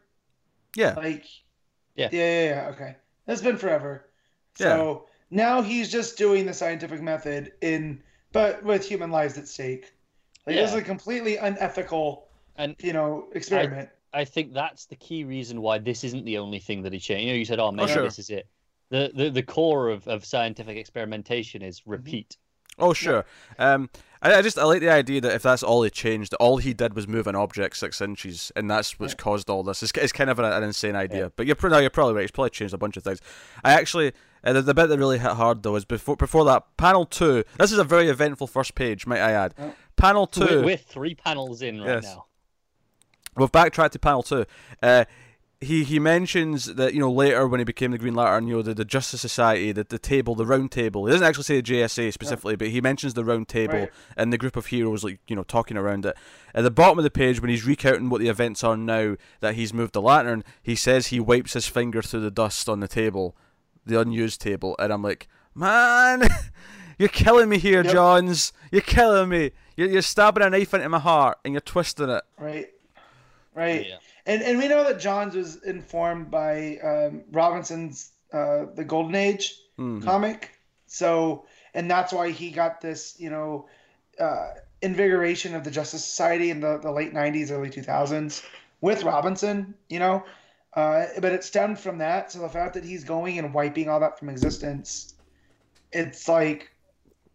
Yeah, 0.76 0.94
Like, 0.94 1.26
Yeah. 1.96 2.10
yeah, 2.12 2.20
yeah, 2.20 2.50
yeah. 2.50 2.70
Okay, 2.70 2.96
that's 3.26 3.42
been 3.42 3.58
forever. 3.58 4.08
So 4.56 5.08
now 5.32 5.62
he's 5.62 5.90
just 5.92 6.18
doing 6.18 6.46
the 6.46 6.54
scientific 6.54 7.02
method 7.02 7.54
in, 7.62 8.02
but 8.32 8.64
with 8.64 8.86
human 8.86 9.12
lives 9.12 9.38
at 9.38 9.48
stake. 9.48 9.92
Like 10.46 10.56
this 10.56 10.72
is 10.72 10.78
a 10.78 10.82
completely 10.84 11.38
unethical, 11.38 12.28
And 12.58 12.76
you 12.80 12.94
know, 12.94 13.28
experiment. 13.34 13.90
I 13.90 14.01
think 14.26 14.54
that's 14.54 14.86
the 14.86 14.96
key 14.96 15.24
reason 15.24 15.62
why 15.62 15.78
this 15.80 16.04
isn't 16.04 16.26
the 16.26 16.38
only 16.38 16.60
thing 16.60 16.84
that 16.84 16.94
he 16.94 17.00
changed. 17.00 17.26
You 17.26 17.32
know, 17.34 17.38
you 17.38 17.46
said, 17.46 17.60
"Oh, 17.60 17.72
maybe 17.72 17.92
sure. 17.92 18.04
this 18.04 18.20
is 18.20 18.30
it." 18.30 18.48
The, 18.90 19.12
the 19.14 19.30
the 19.30 19.44
core 19.44 19.90
of, 19.90 20.08
of 20.08 20.26
scientific 20.26 20.78
experimentation 20.78 21.62
is 21.62 21.82
repeat. 21.86 22.38
Oh 22.80 22.94
sure. 22.94 23.26
Um, 23.60 23.90
I, 24.22 24.36
I 24.36 24.42
just 24.42 24.58
I 24.58 24.64
like 24.64 24.82
the 24.82 24.90
idea 24.90 25.22
that 25.22 25.34
if 25.34 25.44
that's 25.44 25.64
all 25.64 25.84
he 25.84 25.90
changed, 25.90 26.34
all 26.36 26.58
he 26.58 26.74
did 26.74 26.94
was 26.94 27.08
move 27.08 27.28
an 27.28 27.36
object 27.36 27.78
six 27.78 28.02
inches, 28.02 28.52
and 28.56 28.70
that's 28.70 29.00
what's 29.00 29.14
caused 29.14 29.50
all 29.50 29.64
this. 29.64 29.84
It's, 29.84 29.92
it's 29.96 30.12
kind 30.12 30.30
of 30.30 30.40
an, 30.40 30.46
an 30.46 30.64
insane 30.64 30.96
idea. 30.96 31.24
Yeah. 31.24 31.30
But 31.36 31.48
you're 31.48 31.56
pro- 31.56 31.70
no, 31.70 31.80
you're 31.80 31.90
probably 31.90 32.16
right. 32.16 32.22
He's 32.22 32.32
probably 32.32 32.50
changed 32.50 32.74
a 32.74 32.78
bunch 32.78 32.98
of 32.98 33.04
things. 33.04 33.20
I 33.64 33.74
actually 33.74 34.14
uh, 34.44 34.54
the, 34.54 34.62
the 34.62 34.74
bit 34.74 34.88
that 34.88 34.98
really 34.98 35.20
hit 35.20 35.32
hard 35.32 35.64
though 35.64 35.76
is 35.76 35.86
before 35.86 36.16
before 36.16 36.46
that 36.46 36.78
panel 36.78 37.06
two. 37.06 37.44
This 37.58 37.72
is 37.72 37.78
a 37.78 37.84
very 37.84 38.10
eventful 38.10 38.48
first 38.48 38.76
page, 38.76 39.06
might 39.06 39.22
I 39.22 39.32
add. 39.32 39.54
Oh. 39.58 39.74
Panel 39.98 40.26
2 40.26 40.42
We're, 40.42 40.64
we're 40.64 40.78
three 40.78 41.14
panels 41.14 41.62
in 41.62 41.80
right 41.80 42.02
Yes. 42.02 42.04
now. 42.04 42.26
We've 43.36 43.52
backtracked 43.52 43.94
to 43.94 44.00
panel 44.00 44.24
two. 44.24 44.46
Uh, 44.82 45.06
he 45.64 45.84
he 45.84 46.00
mentions 46.00 46.66
that 46.74 46.94
you 46.96 47.00
know 47.00 47.12
later 47.12 47.48
when 47.48 47.60
he 47.60 47.64
became 47.64 47.92
the 47.92 47.98
Green 48.00 48.16
Lantern, 48.16 48.48
you 48.48 48.56
know 48.56 48.62
the, 48.64 48.74
the 48.74 48.84
Justice 48.84 49.22
Society, 49.22 49.72
the, 49.72 49.84
the 49.84 50.00
table, 50.00 50.34
the 50.34 50.46
round 50.46 50.72
table. 50.72 51.06
He 51.06 51.12
doesn't 51.12 51.26
actually 51.26 51.44
say 51.44 51.62
the 51.62 51.74
JSA 51.74 52.12
specifically, 52.12 52.56
but 52.56 52.70
he 52.70 52.82
mentions 52.82 53.14
the 53.14 53.24
round 53.24 53.48
table 53.48 53.78
Right. 53.78 53.92
and 54.18 54.34
the 54.34 54.40
group 54.40 54.56
of 54.56 54.66
heroes 54.66 55.04
like 55.04 55.20
you 55.28 55.36
know 55.36 55.44
talking 55.44 55.78
around 55.78 56.06
it. 56.06 56.18
At 56.56 56.64
the 56.64 56.72
bottom 56.72 56.98
of 56.98 57.04
the 57.04 57.12
page, 57.12 57.40
when 57.40 57.52
he's 57.52 57.66
recounting 57.66 58.10
what 58.10 58.22
the 58.22 58.28
events 58.28 58.64
are 58.64 58.76
now 58.76 59.16
that 59.40 59.54
he's 59.54 59.72
moved 59.74 59.94
the 59.94 60.02
lantern, 60.02 60.44
he 60.64 60.76
says 60.76 61.08
he 61.08 61.20
wipes 61.20 61.54
his 61.54 61.68
finger 61.68 62.02
through 62.02 62.22
the 62.22 62.32
dust 62.32 62.68
on 62.68 62.80
the 62.80 62.88
table, 62.88 63.38
the 63.86 64.00
unused 64.02 64.42
table, 64.42 64.76
and 64.80 64.92
I'm 64.92 65.04
like, 65.04 65.28
man. 65.56 66.24
You're 66.98 67.10
killing 67.10 67.50
me 67.50 67.58
here, 67.58 67.84
Yep. 67.84 67.94
Johns. 67.94 68.54
You're 68.72 68.82
killing 68.82 69.28
me. 69.30 69.52
You're, 69.76 69.90
you're 69.90 70.02
stabbing 70.04 70.44
a 70.44 70.52
knife 70.52 70.72
into 70.76 70.88
my 70.88 71.00
heart 71.00 71.40
and 71.44 71.52
you're 71.56 71.62
twisting 71.62 72.10
it. 72.10 72.24
Right. 72.38 72.68
Right. 73.54 73.88
Yeah. 73.88 73.98
And 74.26 74.42
and 74.44 74.58
we 74.58 74.68
know 74.68 74.84
that 74.86 75.00
Johns 75.00 75.36
was 75.36 75.62
informed 75.64 76.32
by 76.32 76.78
um, 76.78 77.24
Robinson's 77.32 78.12
uh, 78.32 78.66
the 78.76 78.86
Golden 78.86 79.16
Age 79.16 79.54
Mhm. 79.78 80.04
comic. 80.04 80.52
So 80.88 81.46
and 81.74 81.90
that's 81.90 82.14
why 82.14 82.32
he 82.32 82.52
got 82.52 82.82
this, 82.82 83.16
you 83.20 83.30
know, 83.30 83.68
uh, 84.20 84.50
invigoration 84.82 85.56
of 85.56 85.64
the 85.64 85.72
Justice 85.72 86.04
Society 86.06 86.50
in 86.50 86.60
the, 86.60 86.78
the 86.80 86.92
late 86.92 87.14
90s, 87.14 87.52
early 87.52 87.70
2000s 87.70 88.44
with 88.82 89.04
Robinson, 89.04 89.74
you 89.90 90.00
know. 90.00 90.24
Uh, 90.74 91.06
but 91.20 91.32
it 91.34 91.44
stemmed 91.44 91.80
from 91.80 91.98
that. 91.98 92.32
So 92.32 92.40
the 92.40 92.50
fact 92.50 92.74
that 92.76 92.86
he's 92.86 93.04
going 93.04 93.38
and 93.38 93.54
wiping 93.54 93.90
all 93.90 94.00
that 94.00 94.18
from 94.18 94.30
existence, 94.30 95.14
it's 95.92 96.28
like 96.28 96.72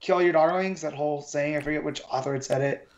kill 0.00 0.22
your 0.22 0.32
darlings, 0.32 0.80
that 0.82 0.94
whole 0.94 1.20
saying. 1.20 1.56
I 1.56 1.60
forget 1.60 1.84
which 1.84 2.00
author 2.10 2.32
had 2.32 2.44
said 2.44 2.62
it. 2.62 2.88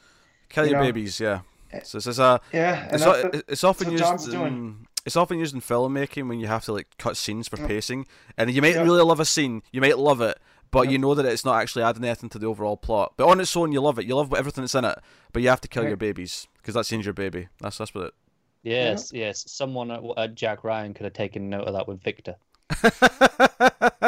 Kill 0.49 0.65
You 0.65 0.71
your 0.71 0.79
know. 0.81 0.87
babies, 0.87 1.19
yeah. 1.21 1.41
Eh, 1.73 1.81
so 1.83 1.99
it's, 1.99 2.07
it's 2.07 2.19
a 2.19 2.41
Yeah. 2.53 2.85
It's, 2.93 3.05
that's 3.05 3.05
o- 3.05 3.23
what- 3.31 3.45
it's 3.49 3.65
often 3.65 3.91
that's 3.97 4.03
what 4.03 4.13
used 4.21 4.31
doing. 4.31 4.47
in, 4.47 4.87
it's 5.05 5.17
often 5.17 5.39
used 5.39 5.55
in 5.55 5.61
filmmaking 5.61 6.29
when 6.29 6.39
you 6.41 6.47
have 6.47 6.65
to 6.67 6.73
like 6.73 6.87
cut 6.99 7.17
scenes 7.17 7.49
for 7.49 7.57
pacing, 7.57 8.07
and 8.37 8.51
you 8.51 8.61
might 8.63 8.75
Yeah. 8.75 8.83
really 8.83 9.03
love 9.03 9.21
a 9.21 9.25
scene, 9.25 9.63
you 9.73 9.81
might 9.81 9.99
love 9.99 10.21
it, 10.21 10.39
but 10.71 10.87
Yeah. 10.87 10.93
you 10.93 10.99
know 10.99 11.15
that 11.15 11.25
it's 11.27 11.45
not 11.45 11.61
actually 11.61 11.83
adding 11.85 12.05
anything 12.05 12.29
to 12.31 12.39
the 12.39 12.47
overall 12.47 12.77
plot. 12.77 13.15
But 13.17 13.29
on 13.29 13.41
its 13.41 13.57
own, 13.57 13.73
you 13.73 13.81
love 13.81 13.99
it. 13.99 14.07
You 14.07 14.17
love 14.17 14.33
everything 14.35 14.63
that's 14.65 14.75
in 14.75 14.85
it, 14.85 14.99
but 15.33 15.43
you 15.43 15.49
have 15.49 15.61
to 15.63 15.69
kill 15.69 15.83
Right. 15.85 15.89
your 15.91 15.97
babies 15.97 16.47
because 16.59 16.75
that 16.75 16.85
scene's 16.85 17.05
your 17.07 17.15
baby. 17.15 17.49
That's 17.61 17.79
that's 17.79 17.95
what 17.95 18.07
it. 18.07 18.15
Yes, 18.63 19.13
yes. 19.15 19.45
Someone 19.51 19.91
at, 19.91 20.03
at 20.17 20.35
Jack 20.35 20.65
Ryan 20.65 20.93
could 20.93 21.05
have 21.05 21.13
taken 21.15 21.49
note 21.49 21.65
of 21.69 21.75
that 21.75 21.87
with 21.89 22.03
Victor. 22.03 22.37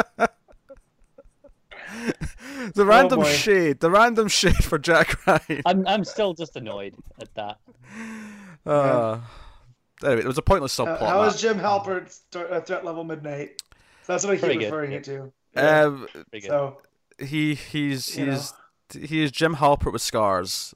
the 2.75 2.85
random 2.85 3.19
boy. 3.19 3.25
shade, 3.31 3.79
the 3.79 3.89
random 3.91 4.27
shade 4.27 4.63
for 4.63 4.77
Jack 4.79 5.15
Ryan. 5.27 5.61
I'm 5.65 5.87
I'm 5.87 6.03
still 6.03 6.33
just 6.33 6.55
annoyed 6.55 6.95
at 7.19 7.33
that. 7.35 7.57
Uh, 8.65 9.19
anyway, 10.03 10.21
it 10.21 10.27
was 10.27 10.37
a 10.37 10.41
pointless 10.41 10.79
Uh, 10.79 10.85
subplot. 10.85 10.99
how 10.99 11.21
Matt. 11.23 11.35
is 11.35 11.41
Jim 11.41 11.59
Halpert 11.59 12.11
st- 12.11 12.51
uh, 12.51 12.61
threat 12.61 12.85
level 12.85 13.03
midnight? 13.03 13.61
So 14.03 14.13
that's 14.13 14.23
what 14.23 14.31
I 14.31 14.35
keep 14.35 14.43
Pretty 14.43 14.59
good, 14.59 14.65
referring 14.65 14.91
yeah. 14.91 14.97
it 14.97 15.03
to. 15.05 15.33
Yeah. 15.55 15.79
Um, 15.81 16.07
so 16.41 16.77
he 17.19 17.55
he's 17.55 18.17
You 18.17 18.25
know. 18.27 18.31
he's 18.93 19.09
he 19.09 19.23
is 19.23 19.31
Jim 19.31 19.55
Halpert 19.55 19.93
with 19.93 20.01
scars. 20.01 20.73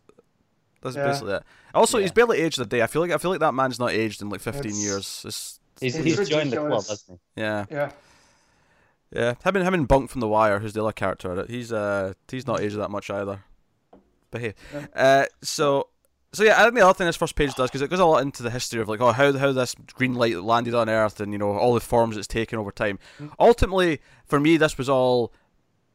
That's 0.81 0.95
Yeah. 0.95 1.07
basically 1.07 1.33
it. 1.33 1.43
Also, 1.73 1.97
he's 1.97 2.11
barely 2.11 2.39
aged 2.39 2.59
a 2.59 2.65
day. 2.65 2.81
I 2.81 2.87
feel 2.87 3.01
like 3.01 3.11
I 3.11 3.17
feel 3.17 3.31
like 3.31 3.39
that 3.41 3.53
man's 3.53 3.79
not 3.79 3.91
aged 3.91 4.21
in 4.21 4.29
like 4.29 4.41
15 4.41 4.59
It's- 4.61 4.83
years. 4.83 5.23
It's, 5.25 5.59
he's 5.81 5.95
it's 5.95 6.05
he's 6.19 6.29
joined 6.29 6.51
the 6.51 6.57
club, 6.57 6.71
hasn't 6.71 7.19
he? 7.35 7.41
yeah, 7.41 7.65
yeah. 7.69 7.91
Yeah. 9.15 9.33
Him 9.43 9.55
and 9.55 9.65
him 9.65 9.73
and 9.73 9.87
Bunk 9.87 10.09
from 10.09 10.21
The 10.21 10.27
Wire, 10.27 10.59
who's 10.59 10.73
the 10.73 10.81
other 10.83 10.91
character 10.91 11.31
in 11.31 11.39
it. 11.39 11.49
He's 11.49 11.71
uh 11.71 12.13
he's 12.29 12.45
not 12.47 12.61
aged 12.61 12.77
that 12.77 12.91
much 12.91 13.09
either. 13.09 13.43
But 14.31 14.41
hey, 14.41 14.53
Yeah. 14.73 14.85
uh, 14.95 15.25
so. 15.41 15.87
So 16.33 16.43
yeah, 16.43 16.59
I 16.59 16.63
think 16.63 16.75
the 16.75 16.81
other 16.81 16.93
thing 16.93 17.07
this 17.07 17.15
first 17.15 17.37
page 17.37 17.55
does 17.55 17.69
because 17.69 17.81
it 17.81 17.89
goes 17.89 17.99
a 18.01 18.05
lot 18.05 18.21
into 18.21 18.43
the 18.43 18.49
history 18.51 18.81
of 18.81 18.89
like 18.89 18.99
oh 18.99 19.13
how 19.13 19.31
how 19.37 19.53
this 19.53 19.73
green 19.93 20.15
light 20.15 20.35
landed 20.35 20.73
on 20.73 20.89
Earth 20.89 21.21
and 21.21 21.31
you 21.31 21.37
know 21.37 21.51
all 21.57 21.73
the 21.73 21.79
forms 21.79 22.17
it's 22.17 22.27
taken 22.27 22.59
over 22.59 22.71
time. 22.71 22.99
Mm. 23.21 23.31
Ultimately, 23.39 24.01
for 24.25 24.37
me, 24.37 24.57
this 24.57 24.77
was 24.77 24.89
all 24.89 25.31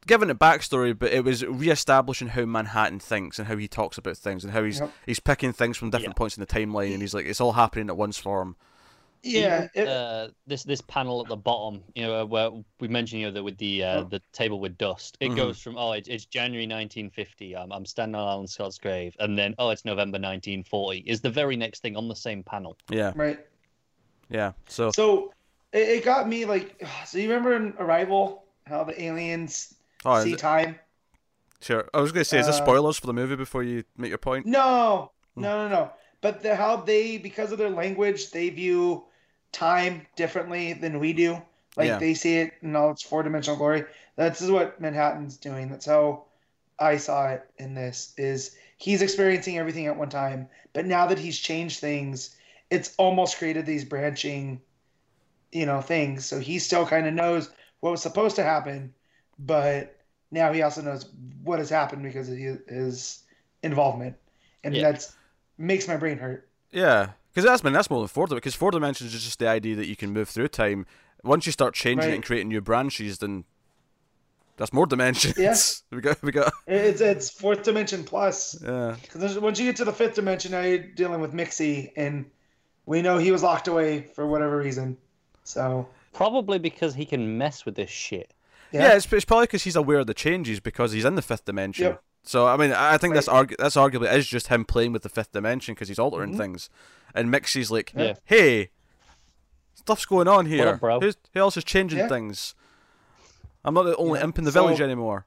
given 0.07 0.31
a 0.31 0.35
backstory, 0.35 0.99
but 0.99 1.13
it 1.13 1.25
was 1.25 1.45
re-establishing 1.45 2.29
how 2.29 2.47
Manhattan 2.47 3.01
thinks 3.01 3.39
and 3.39 3.49
how 3.49 3.57
he 3.59 3.69
talks 3.69 3.99
about 3.99 4.17
things 4.17 4.43
and 4.43 4.55
how 4.55 4.65
he's 4.65 4.81
Yep. 4.81 4.93
he's 5.05 5.21
picking 5.21 5.53
things 5.53 5.77
from 5.77 5.91
different 5.91 6.17
points 6.17 6.39
in 6.39 6.41
the 6.41 6.47
timeline 6.47 6.95
and 6.95 7.03
he's 7.03 7.13
like 7.13 7.27
it's 7.27 7.41
all 7.43 7.53
happening 7.53 7.91
at 7.91 7.99
once 7.99 8.17
for 8.17 8.41
him. 8.41 8.57
Yeah. 9.23 9.69
Even, 9.75 9.87
it- 9.87 9.89
uh, 9.89 10.29
this 10.47 10.63
this 10.65 10.81
panel 10.81 11.21
at 11.21 11.29
the 11.29 11.37
bottom, 11.37 11.83
you 11.95 12.05
know, 12.05 12.25
where 12.25 12.51
we 12.81 12.89
mentioned 12.89 13.21
you 13.21 13.27
know 13.29 13.33
that 13.33 13.43
with 13.43 13.59
the 13.59 13.85
uh, 13.85 14.01
Oh. 14.01 14.05
the 14.05 14.21
table 14.33 14.61
with 14.61 14.79
dust, 14.79 15.17
it 15.21 15.31
Mhm. 15.31 15.37
goes 15.37 15.61
from 15.61 15.77
oh 15.77 15.93
it's, 15.93 16.09
it's 16.09 16.25
January 16.25 16.67
1950, 16.67 17.57
I'm 17.57 17.71
I'm 17.73 17.85
standing 17.85 18.15
on 18.15 18.27
Alan 18.29 18.47
Scott's 18.47 18.79
grave, 18.79 19.15
and 19.21 19.37
then 19.39 19.55
oh 19.59 19.71
it's 19.71 19.85
November 19.85 20.19
1940 20.19 21.01
is 21.01 21.21
the 21.21 21.31
very 21.31 21.57
next 21.57 21.81
thing 21.83 21.97
on 21.97 22.09
the 22.09 22.17
same 22.17 22.43
panel. 22.43 22.77
Yeah, 22.91 23.13
right. 23.15 23.39
yeah. 24.31 24.53
So 24.69 24.91
So 24.91 25.33
it, 25.73 25.89
it 25.89 26.05
got 26.05 26.29
me 26.29 26.45
like. 26.47 26.83
So 27.07 27.19
you 27.19 27.29
remember 27.29 27.55
in 27.57 27.75
Arrival 27.79 28.45
how 28.67 28.85
the 28.85 29.01
aliens 29.03 29.75
oh, 30.05 30.23
see 30.25 30.33
it- 30.33 30.39
time? 30.39 30.79
sure. 31.61 31.89
I 31.93 32.01
was 32.01 32.11
gonna 32.13 32.25
say, 32.25 32.39
is 32.39 32.47
this 32.47 32.57
Uh, 32.59 32.65
spoilers 32.65 32.99
for 32.99 33.07
the 33.07 33.13
movie 33.13 33.37
before 33.37 33.63
you 33.63 33.85
make 33.99 34.09
your 34.09 34.19
point? 34.19 34.47
No, 34.47 35.13
Hmm. 35.35 35.43
no, 35.43 35.69
no, 35.69 35.75
no. 35.75 35.91
But 36.23 36.43
the, 36.43 36.55
how 36.55 36.77
they, 36.77 37.17
because 37.19 37.51
of 37.53 37.59
their 37.59 37.71
language, 37.71 38.31
they 38.31 38.51
view 38.51 39.07
time 39.53 40.07
differently 40.17 40.73
than 40.73 40.99
we 40.99 41.13
do. 41.13 41.41
Like 41.77 41.89
Yeah. 41.89 41.99
they 41.99 42.15
see 42.15 42.39
it 42.39 42.55
in 42.63 42.75
all 42.77 42.91
its 42.91 43.03
four 43.03 43.23
dimensional 43.23 43.57
glory. 43.57 43.85
That's 44.17 44.41
is 44.41 44.51
what 44.51 44.81
Manhattan's 44.81 45.37
doing. 45.37 45.69
That's 45.71 45.87
how 45.87 46.25
I 46.79 46.97
saw 46.97 47.29
it 47.29 47.49
in 47.59 47.75
this. 47.75 48.13
Is 48.17 48.57
he's 48.77 49.03
experiencing 49.03 49.59
everything 49.59 49.87
at 49.87 49.97
one 49.97 50.09
time, 50.11 50.49
but 50.73 50.87
now 50.87 51.07
that 51.07 51.19
he's 51.19 51.39
changed 51.39 51.81
things, 51.81 52.37
it's 52.71 52.95
almost 52.97 53.39
created 53.39 53.67
these 53.67 53.85
branching, 53.85 54.61
you 55.53 55.67
know, 55.67 55.81
things. 55.81 56.27
So 56.27 56.39
he 56.39 56.59
still 56.59 56.87
kind 56.87 57.07
of 57.07 57.15
knows 57.15 57.51
what 57.81 57.91
was 57.91 58.03
supposed 58.03 58.37
to 58.37 58.43
happen, 58.43 58.93
but 59.39 59.97
now 60.31 60.53
he 60.53 60.63
also 60.63 60.83
knows 60.83 61.09
what 61.43 61.59
has 61.59 61.71
happened 61.71 62.03
because 62.03 62.29
of 62.29 62.37
his, 62.37 62.59
his 62.69 63.23
involvement, 63.63 64.17
and 64.65 64.75
Yeah. 64.75 64.83
that's 64.83 65.15
makes 65.59 65.87
my 65.89 65.97
brain 65.97 66.19
hurt. 66.19 66.49
Yeah, 66.71 67.11
because 67.33 67.45
that's 67.45 67.63
been 67.63 67.73
that's 67.73 67.91
more 67.91 68.01
than 68.01 68.09
four 68.09 68.27
dimensions. 68.27 68.41
Because 68.43 68.55
four 68.55 68.71
dimensions 68.71 69.15
is 69.15 69.25
just 69.25 69.39
the 69.39 69.49
idea 69.49 69.77
that 69.77 69.87
you 69.87 69.97
can 69.97 70.11
move 70.11 70.29
through 70.29 70.49
time. 70.49 70.87
Once 71.23 71.47
you 71.47 71.53
start 71.53 71.75
changing 71.75 72.11
it 72.11 72.15
and 72.15 72.25
creating 72.25 72.49
new 72.49 72.61
branches, 72.61 73.19
then 73.19 73.45
that's 74.57 74.73
more 74.73 74.87
dimensions. 74.87 75.39
Yeah. 75.39 75.57
we 75.97 76.01
got 76.03 76.23
we 76.23 76.33
got 76.33 76.53
It's 76.67 77.01
it's 77.01 77.31
fourth 77.31 77.63
dimension 77.63 78.05
plus. 78.05 78.61
yeah. 78.63 78.97
Because 79.01 79.39
once 79.39 79.59
you 79.59 79.67
get 79.67 79.77
to 79.77 79.85
the 79.85 79.93
fifth 79.93 80.15
dimension, 80.15 80.53
now 80.53 80.63
you're 80.63 80.79
dealing 80.79 81.21
with 81.21 81.33
Mixie, 81.33 81.93
and 81.97 82.27
we 82.87 83.03
know 83.03 83.19
he 83.19 83.31
was 83.33 83.43
locked 83.43 83.69
away 83.69 84.03
for 84.15 84.27
whatever 84.27 84.59
reason. 84.59 84.97
So 85.45 85.89
Probably 86.13 86.59
because 86.59 86.95
he 86.95 87.07
can 87.07 87.39
mess 87.39 87.65
with 87.65 87.77
this 87.77 87.91
shit. 87.91 88.35
Yeah, 88.73 88.83
yeah, 88.83 88.97
it's, 88.97 89.13
it's 89.13 89.25
probably 89.25 89.45
because 89.45 89.65
he's 89.65 89.77
aware 89.77 89.99
of 89.99 90.07
the 90.07 90.15
changes 90.15 90.61
because 90.61 90.93
he's 90.93 91.05
in 91.05 91.15
the 91.15 91.23
fifth 91.23 91.45
dimension. 91.45 91.87
Yep. 91.87 92.03
So 92.23 92.47
I 92.47 92.57
mean, 92.57 92.73
I 92.73 92.99
think 92.99 93.15
that's 93.15 93.29
Right. 93.29 93.49
argu- 93.49 93.57
that's 93.59 93.77
arguably 93.77 94.13
is 94.13 94.27
just 94.27 94.49
him 94.49 94.65
playing 94.65 94.93
with 94.93 95.03
the 95.03 95.09
fifth 95.09 95.33
dimension 95.33 95.75
because 95.75 95.89
he's 95.89 95.99
altering 95.99 96.35
Mhm. 96.35 96.39
things, 96.39 96.71
and 97.15 97.31
Mixie's 97.31 97.71
like, 97.71 97.93
Yeah. 97.97 98.15
"Hey, 98.25 98.71
stuff's 99.75 100.05
going 100.05 100.29
on 100.29 100.47
here. 100.47 100.79
up. 100.83 101.03
Who's, 101.03 101.17
who 101.33 101.41
else 101.41 101.57
is 101.57 101.65
changing 101.65 101.99
Yeah. 102.01 102.09
things? 102.09 102.55
I'm 103.65 103.75
not 103.75 103.85
the 103.85 103.97
only 103.97 104.19
Yeah. 104.19 104.25
imp 104.25 104.39
in 104.39 104.45
the 104.45 104.53
So- 104.53 104.63
village 104.65 104.81
anymore." 104.81 105.27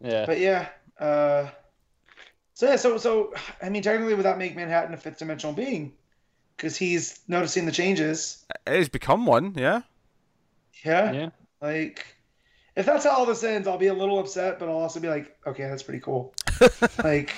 Yeah. 0.00 0.26
but 0.26 0.40
yeah. 0.40 0.68
Uh, 0.98 1.48
so 2.54 2.66
yeah, 2.68 2.76
so 2.76 2.96
so 2.98 3.32
I 3.62 3.68
mean, 3.68 3.82
technically, 3.82 4.14
would 4.14 4.24
that 4.24 4.38
make 4.38 4.56
Manhattan 4.56 4.94
a 4.94 4.96
fifth 4.96 5.18
dimensional 5.18 5.54
being? 5.54 5.92
Because 6.56 6.76
he's 6.76 7.20
noticing 7.28 7.66
the 7.66 7.72
changes. 7.72 8.44
He's 8.68 8.88
become 8.88 9.26
one, 9.26 9.54
yeah. 9.56 9.82
Yeah, 10.84 11.12
Yeah. 11.12 11.28
like 11.60 12.06
if 12.76 12.86
that's 12.86 13.04
how 13.04 13.10
all 13.10 13.26
this 13.26 13.42
ends, 13.44 13.68
I'll 13.68 13.78
be 13.78 13.88
a 13.88 13.94
little 13.94 14.18
upset, 14.18 14.58
but 14.58 14.68
I'll 14.68 14.76
also 14.76 15.00
be 15.00 15.08
like, 15.08 15.36
okay, 15.46 15.64
that's 15.64 15.82
pretty 15.82 16.00
cool. 16.00 16.34
like, 17.04 17.32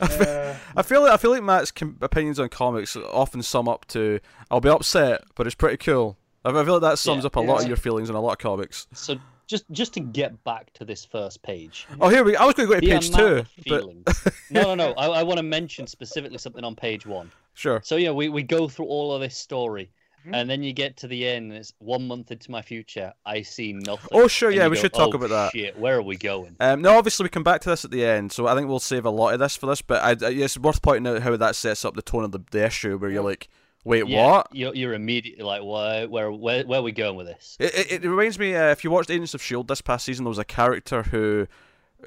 uh, 0.00 0.54
I 0.76 0.82
feel 0.82 1.02
like 1.02 1.12
I 1.12 1.16
feel 1.16 1.30
like 1.30 1.42
Matt's 1.42 1.70
com- 1.70 1.96
opinions 2.02 2.38
on 2.38 2.48
comics 2.50 2.96
often 2.96 3.42
sum 3.42 3.68
up 3.68 3.86
to 3.88 4.20
"I'll 4.50 4.60
be 4.60 4.68
upset, 4.68 5.22
but 5.34 5.46
it's 5.46 5.54
pretty 5.54 5.78
cool." 5.78 6.18
I 6.44 6.50
I 6.50 6.64
feel 6.64 6.74
like 6.74 6.82
that 6.82 6.98
sums 6.98 7.22
Yeah. 7.24 7.28
up 7.28 7.36
a 7.36 7.40
lot 7.40 7.62
of 7.62 7.68
your 7.68 7.76
feelings 7.78 8.10
on 8.10 8.16
a 8.16 8.20
lot 8.20 8.32
of 8.32 8.38
comics. 8.38 8.86
So 8.92 9.16
just 9.46 9.64
just 9.70 9.94
to 9.94 10.00
get 10.00 10.42
back 10.44 10.72
to 10.74 10.84
this 10.84 11.04
first 11.04 11.42
page. 11.42 11.86
Oh, 12.00 12.08
here 12.10 12.24
we. 12.24 12.36
I 12.36 12.44
was 12.44 12.54
going 12.54 12.68
to 12.68 12.74
go 12.74 12.80
to 12.80 12.86
the 12.86 12.92
page 12.92 13.10
two, 13.10 13.26
of 13.36 13.48
but 13.66 14.32
no, 14.50 14.62
no, 14.62 14.74
no. 14.74 14.92
I, 14.94 15.20
I 15.20 15.22
want 15.22 15.38
to 15.38 15.42
mention 15.42 15.86
specifically 15.86 16.38
something 16.38 16.64
on 16.64 16.76
page 16.76 17.06
one. 17.06 17.30
sure. 17.54 17.80
So 17.84 17.96
yeah, 17.96 18.10
we, 18.10 18.28
we 18.28 18.42
go 18.42 18.68
through 18.68 18.86
all 18.86 19.12
of 19.14 19.20
this 19.22 19.36
story, 19.36 19.90
Mhm. 20.26 20.30
and 20.32 20.48
then 20.50 20.62
you 20.62 20.72
get 20.72 20.96
to 20.98 21.06
the 21.08 21.26
end, 21.26 21.50
and 21.50 21.58
it's 21.60 21.72
one 21.78 22.06
month 22.06 22.30
into 22.30 22.50
my 22.50 22.62
future. 22.62 23.12
I 23.26 23.42
see 23.42 23.72
nothing. 23.72 24.08
Oh, 24.12 24.26
sure, 24.28 24.50
yeah, 24.50 24.68
we 24.68 24.76
go, 24.76 24.82
should 24.82 24.92
talk 24.94 25.10
"Oh, 25.12 25.16
about 25.16 25.30
that." 25.30 25.52
Shit, 25.52 25.78
where 25.78 25.96
are 25.98 26.02
we 26.02 26.16
going? 26.16 26.56
Um, 26.60 26.82
no, 26.82 26.96
obviously 26.96 27.24
we 27.24 27.28
come 27.30 27.42
back 27.44 27.60
to 27.62 27.68
this 27.70 27.84
at 27.84 27.90
the 27.90 28.04
end, 28.04 28.32
so 28.32 28.46
I 28.46 28.54
think 28.54 28.68
we'll 28.68 28.78
save 28.80 29.04
a 29.04 29.10
lot 29.10 29.34
of 29.34 29.40
this 29.40 29.56
for 29.56 29.66
this. 29.66 29.82
But 29.82 30.02
I, 30.02 30.26
it's 30.30 30.56
worth 30.58 30.80
pointing 30.82 31.12
out 31.14 31.22
how 31.22 31.36
that 31.36 31.56
sets 31.56 31.84
up 31.84 31.94
the 31.94 32.02
tone 32.02 32.24
of 32.24 32.32
the, 32.32 32.40
the 32.50 32.64
issue, 32.64 32.96
where 32.96 33.10
you're 33.10 33.22
like, 33.22 33.48
"Wait, 33.84 34.06
Yeah, 34.08 34.26
what?" 34.26 34.48
You're, 34.52 34.74
you're 34.74 34.94
immediately 34.94 35.44
like, 35.44 35.62
where, 35.62 36.08
where, 36.08 36.32
where, 36.32 36.64
where 36.64 36.78
are 36.80 36.82
we 36.82 36.92
going 36.92 37.16
with 37.16 37.26
this? 37.26 37.56
It, 37.60 37.74
it, 37.74 38.04
it 38.04 38.08
reminds 38.08 38.38
me 38.38 38.54
uh, 38.54 38.70
if 38.70 38.82
you 38.84 38.90
watched 38.90 39.10
Agents 39.10 39.34
of 39.34 39.42
Shield 39.42 39.68
this 39.68 39.80
past 39.82 40.04
season, 40.06 40.24
there 40.24 40.30
was 40.30 40.38
a 40.38 40.44
character 40.44 41.02
who 41.04 41.46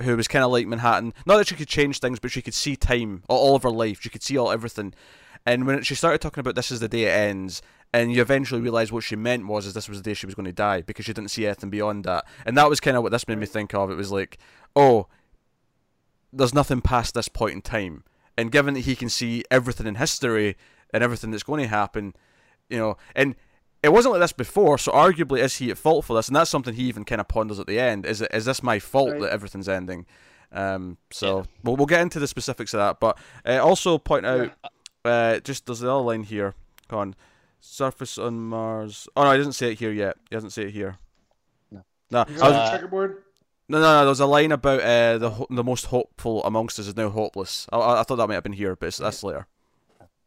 who 0.01 0.15
was 0.15 0.27
kind 0.27 0.45
of 0.45 0.51
like 0.51 0.67
Manhattan. 0.67 1.11
Not 1.25 1.37
that 1.37 1.47
she 1.47 1.55
could 1.55 1.67
change 1.67 1.99
things, 1.99 2.19
but 2.19 2.31
she 2.31 2.41
could 2.43 2.53
see 2.53 2.75
time, 2.75 3.23
all, 3.27 3.39
all 3.39 3.55
of 3.55 3.63
her 3.63 3.71
life. 3.71 3.99
She 4.01 4.09
could 4.09 4.21
see 4.21 4.37
all 4.37 4.51
everything. 4.51 4.93
And 5.43 5.65
when 5.65 5.81
she 5.81 5.95
started 5.95 6.21
talking 6.21 6.41
about 6.41 6.53
this 6.55 6.69
is 6.71 6.81
the 6.81 6.87
day 6.87 7.05
it 7.05 7.17
ends, 7.17 7.63
and 7.93 8.11
you 8.13 8.21
eventually 8.21 8.61
realize 8.61 8.91
what 8.91 9.03
she 9.03 9.15
meant 9.15 9.47
was 9.47 9.65
is 9.65 9.73
this 9.73 9.87
was 9.89 9.99
the 9.99 10.03
day 10.03 10.13
she 10.13 10.25
was 10.25 10.35
going 10.35 10.45
to 10.45 10.51
die 10.53 10.81
because 10.81 11.05
she 11.05 11.13
didn't 11.13 11.31
see 11.31 11.45
anything 11.45 11.69
beyond 11.69 12.03
that. 12.03 12.25
And 12.45 12.57
that 12.57 12.69
was 12.69 12.79
kind 12.79 12.97
of 12.97 13.03
what 13.03 13.11
this 13.11 13.27
made 13.27 13.37
me 13.37 13.45
think 13.45 13.73
of. 13.73 13.89
It 13.89 13.95
was 13.95 14.11
like, 14.11 14.37
oh, 14.75 15.07
there's 16.33 16.53
nothing 16.53 16.81
past 16.81 17.13
this 17.13 17.29
point 17.29 17.53
in 17.53 17.61
time. 17.61 18.03
And 18.37 18.51
given 18.51 18.73
that 18.75 18.81
he 18.81 18.95
can 18.95 19.09
see 19.09 19.43
everything 19.49 19.87
in 19.87 19.95
history 19.95 20.57
and 20.93 21.03
everything 21.03 21.31
that's 21.31 21.43
going 21.43 21.61
to 21.61 21.67
happen, 21.67 22.13
you 22.69 22.77
know, 22.77 22.97
and 23.15 23.35
it 23.81 23.89
wasn't 23.89 24.11
like 24.13 24.21
this 24.21 24.33
before, 24.33 24.77
so 24.77 24.91
arguably 24.91 25.39
is 25.39 25.57
he 25.57 25.71
at 25.71 25.77
fault 25.77 26.05
for 26.05 26.15
this? 26.15 26.27
And 26.27 26.35
that's 26.35 26.49
something 26.51 26.73
he 26.73 26.83
even 26.83 27.05
kind 27.05 27.21
of 27.21 27.27
ponders 27.27 27.59
at 27.59 27.67
the 27.67 27.79
end. 27.79 28.05
Is 28.05 28.21
it 28.21 28.29
is 28.33 28.45
this 28.45 28.61
my 28.61 28.79
fault 28.79 29.11
Right. 29.13 29.21
that 29.21 29.31
everything's 29.31 29.69
ending? 29.69 30.05
Um, 30.51 30.97
so 31.11 31.45
we'll, 31.63 31.75
we'll 31.75 31.85
get 31.85 32.01
into 32.01 32.19
the 32.19 32.27
specifics 32.27 32.73
of 32.73 32.79
that, 32.79 32.99
but 32.99 33.17
uh, 33.45 33.57
also 33.57 33.97
point 33.97 34.25
out 34.25 34.51
uh, 35.03 35.39
just 35.39 35.65
there's 35.65 35.79
the 35.79 35.91
other 35.91 36.03
line 36.03 36.23
here. 36.23 36.53
On, 36.89 37.15
surface 37.59 38.17
on 38.17 38.39
Mars. 38.39 39.07
Oh 39.15 39.23
no, 39.23 39.31
he 39.31 39.37
doesn't 39.37 39.53
say 39.53 39.71
it 39.71 39.79
here 39.79 39.91
yet. 39.91 40.17
He 40.29 40.35
doesn't 40.35 40.51
say 40.51 40.63
it 40.63 40.71
here. 40.71 40.97
No. 41.71 41.83
No, 42.11 42.21
Is 42.23 42.41
was, 42.41 42.41
Uh, 42.41 42.65
a 42.67 42.71
checkerboard? 42.71 43.23
No, 43.69 43.79
no, 43.79 43.83
no. 43.83 43.99
There 43.99 44.09
was 44.09 44.19
a 44.19 44.25
line 44.25 44.51
about 44.51 44.79
uh, 44.81 45.17
the 45.17 45.29
ho- 45.31 45.47
the 45.49 45.63
most 45.63 45.87
hopeful 45.87 46.43
amongst 46.45 46.79
us 46.79 46.87
is 46.87 46.95
now 46.95 47.09
hopeless. 47.09 47.67
I, 47.71 47.77
I, 47.77 47.99
I 47.99 48.03
thought 48.03 48.15
that 48.15 48.27
might 48.27 48.35
have 48.35 48.43
been 48.43 48.53
here, 48.53 48.75
but 48.75 48.87
it's, 48.87 48.97
that's 48.97 49.23
later. 49.23 49.47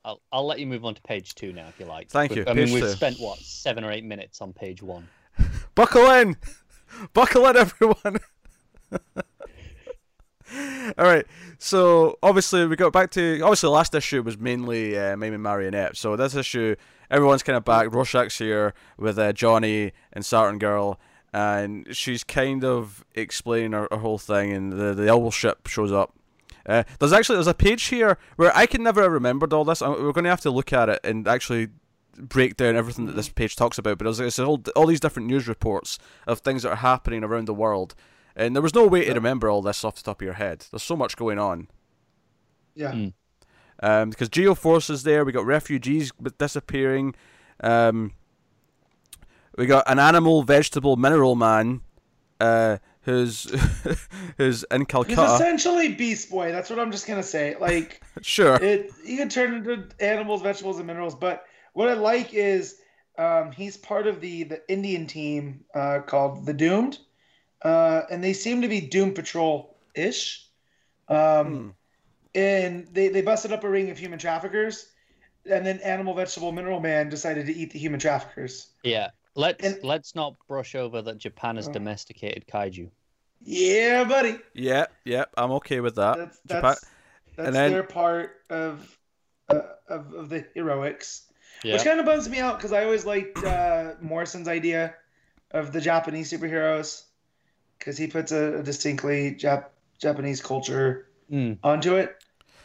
I'll, 0.05 0.21
I'll 0.33 0.47
let 0.47 0.59
you 0.61 0.67
move 0.67 0.85
on 0.85 0.95
to 0.95 1.03
page 1.03 1.35
two 1.35 1.53
now 1.53 1.69
if 1.69 1.79
you 1.79 1.87
like. 1.87 2.09
Thank 2.09 2.35
you. 2.35 2.45
I 2.47 2.55
mean, 2.55 2.73
we've 2.73 2.83
two. 2.83 2.89
spent 2.91 3.19
what 3.19 3.39
seven 3.39 3.85
or 3.85 3.93
eight 3.93 4.05
minutes 4.05 4.41
on 4.41 4.53
page 4.53 4.83
one. 4.83 5.09
Buckle 5.75 6.11
in, 6.13 6.37
buckle 7.15 7.47
in, 7.49 7.57
everyone. 7.57 8.19
All 10.99 11.05
right. 11.05 11.25
So 11.59 12.19
obviously 12.23 12.67
we 12.67 12.75
got 12.77 12.93
back 12.93 13.11
to 13.13 13.41
obviously 13.43 13.69
the 13.69 13.73
last 13.73 13.95
issue 13.95 14.23
was 14.23 14.37
mainly 14.37 14.99
uh, 14.99 15.17
Mime 15.17 15.35
and 15.35 15.43
Marionette. 15.43 15.97
So 15.97 16.17
this 16.17 16.35
issue, 16.35 16.75
everyone's 17.11 17.43
kind 17.43 17.57
of 17.57 17.65
back. 17.65 17.93
Rorschach's 17.93 18.39
here 18.39 18.75
with 18.97 19.19
uh, 19.19 19.33
Johnny 19.33 19.93
and 20.13 20.25
Saturn 20.25 20.59
Girl, 20.59 20.99
and 21.33 21.87
she's 21.95 22.25
kind 22.25 22.65
of 22.65 23.05
explaining 23.15 23.73
her, 23.73 23.89
her 23.91 23.99
whole 23.99 24.19
thing, 24.19 24.53
and 24.53 24.73
the 24.73 24.95
the 24.95 25.13
owl 25.13 25.31
ship 25.31 25.67
shows 25.67 25.93
up. 25.93 26.15
Uh, 26.67 26.85
there's 26.99 27.13
actually 27.13 27.37
there's 27.37 27.47
a 27.47 27.55
page 27.55 27.85
here 27.85 28.19
where 28.37 28.57
I 28.57 28.67
can 28.67 28.83
never 28.83 29.03
have 29.03 29.13
remembered 29.13 29.53
all 29.53 29.65
this. 29.65 29.81
We're 29.81 30.13
going 30.13 30.25
to 30.25 30.31
have 30.31 30.43
to 30.43 30.51
look 30.51 30.73
at 30.73 30.89
it 30.89 31.01
and 31.05 31.27
actually 31.27 31.69
break 32.17 32.57
down 32.57 32.77
everything 32.77 33.07
that 33.07 33.17
this 33.17 33.29
page 33.29 33.57
talks 33.57 33.79
about. 33.79 33.99
But 33.99 34.05
there's, 34.05 34.21
it's 34.21 34.39
all 34.39 34.63
all 34.77 34.87
these 34.87 35.01
different 35.01 35.29
news 35.29 35.49
reports 35.49 35.99
of 36.27 36.41
things 36.41 36.63
that 36.63 36.71
are 36.71 36.77
happening 36.77 37.25
around 37.25 37.47
the 37.47 37.55
world, 37.55 37.95
and 38.37 38.55
there 38.55 38.63
was 38.63 38.75
no 38.75 38.87
way 38.87 39.05
to 39.05 39.15
remember 39.15 39.49
all 39.49 39.63
this 39.63 39.85
off 39.85 39.97
the 39.97 40.03
top 40.03 40.21
of 40.21 40.25
your 40.25 40.35
head. 40.35 40.67
There's 40.71 40.83
so 40.83 40.97
much 40.97 41.17
going 41.17 41.39
on. 41.39 41.69
Yeah. 42.75 42.93
Mm. 42.93 43.13
Um, 43.83 44.11
because 44.11 44.29
Geoforce 44.29 44.91
is 44.91 45.03
there, 45.05 45.25
we 45.25 45.33
got 45.33 45.47
refugees 45.47 46.13
disappearing, 46.39 47.15
um, 47.63 48.13
we 49.57 49.67
got 49.67 49.85
an 49.91 49.99
animal, 49.99 50.43
vegetable, 50.43 50.97
mineral 50.97 51.35
man, 51.35 51.81
uh, 52.41 52.79
who's 53.03 53.45
who's 54.37 54.65
in 54.65 54.83
He's 54.83 54.87
Calcutta. 54.87 55.35
essentially 55.35 55.95
Beast 55.95 56.31
Boy. 56.31 56.53
That's 56.53 56.69
what 56.71 56.79
I'm 56.79 56.91
just 56.93 57.07
gonna 57.07 57.23
say. 57.23 57.57
Like 57.59 58.03
Sure. 58.23 58.57
it, 58.57 58.91
he 59.05 59.17
can 59.17 59.29
turn 59.29 59.55
into 59.55 59.89
animals, 59.99 60.43
vegetables, 60.43 60.79
and 60.79 60.87
minerals. 60.87 61.15
But 61.15 61.45
what 61.73 61.89
I 61.89 61.95
like 61.95 62.35
is 62.35 62.77
um, 63.19 63.51
he's 63.51 63.77
part 63.77 64.07
of 64.07 64.21
the 64.21 64.45
the 64.45 64.63
Indian 64.71 65.07
team 65.07 65.65
uh, 65.75 66.01
called 66.07 66.47
the 66.47 66.55
Doomed, 66.55 66.99
uh, 67.63 68.03
and 68.11 68.23
they 68.23 68.33
seem 68.35 68.63
to 68.63 68.69
be 68.69 68.81
Doom 68.81 69.15
Patrol 69.15 69.77
ish. 69.95 70.47
Um, 71.09 71.47
Hmm. 71.47 71.69
And 72.35 72.87
they 72.93 73.09
they 73.09 73.23
busted 73.23 73.53
up 73.53 73.65
a 73.65 73.69
ring 73.71 73.91
of 73.91 73.99
human 73.99 74.19
traffickers, 74.19 74.87
and 75.51 75.67
then 75.67 75.79
Animal, 75.81 76.15
Vegetable, 76.15 76.53
Mineral 76.53 76.81
Man 76.81 77.09
decided 77.09 77.47
to 77.47 77.53
eat 77.53 77.73
the 77.73 77.79
human 77.79 77.99
traffickers. 78.01 78.69
Yeah. 78.85 79.11
Let's 79.37 79.65
And- 79.65 79.83
let's 79.85 80.15
not 80.15 80.35
brush 80.49 80.75
over 80.75 81.03
that 81.03 81.19
Japan 81.19 81.57
has 81.57 81.69
Oh. 81.69 81.73
domesticated 81.73 82.47
kaiju. 82.47 82.91
Yeah, 83.43 84.05
buddy. 84.05 84.39
Yeah, 84.55 84.87
yeah, 85.05 85.25
I'm 85.37 85.53
okay 85.53 85.81
with 85.81 85.95
that. 85.97 86.19
That's 86.19 86.39
Japan- 86.47 86.63
that's 86.63 86.87
that's 87.37 87.47
and 87.47 87.55
then- 87.57 87.71
their 87.73 87.83
part 87.85 88.37
of, 88.51 88.99
uh, 89.49 89.61
of 89.89 90.13
of 90.15 90.29
the 90.29 90.45
heroics. 90.55 91.23
Yeah. 91.65 91.75
Which 91.75 91.85
kind 91.85 92.01
of 92.01 92.07
bums 92.07 92.29
me 92.29 92.39
out 92.39 92.59
because 92.59 92.73
I 92.73 92.85
always 92.85 93.05
liked 93.05 93.39
uh, 93.45 93.95
Morrison's 94.01 94.49
idea 94.49 94.95
of 95.53 95.73
the 95.73 95.81
Japanese 95.81 96.31
superheroes 96.33 97.03
because 97.79 97.97
he 97.99 98.07
puts 98.09 98.33
a, 98.33 98.59
a 98.59 98.63
distinctly 98.63 99.35
Jap- 99.35 99.71
Japanese 99.99 100.41
culture 100.43 101.07
Mm. 101.31 101.59
onto 101.63 101.95
it. 101.97 102.17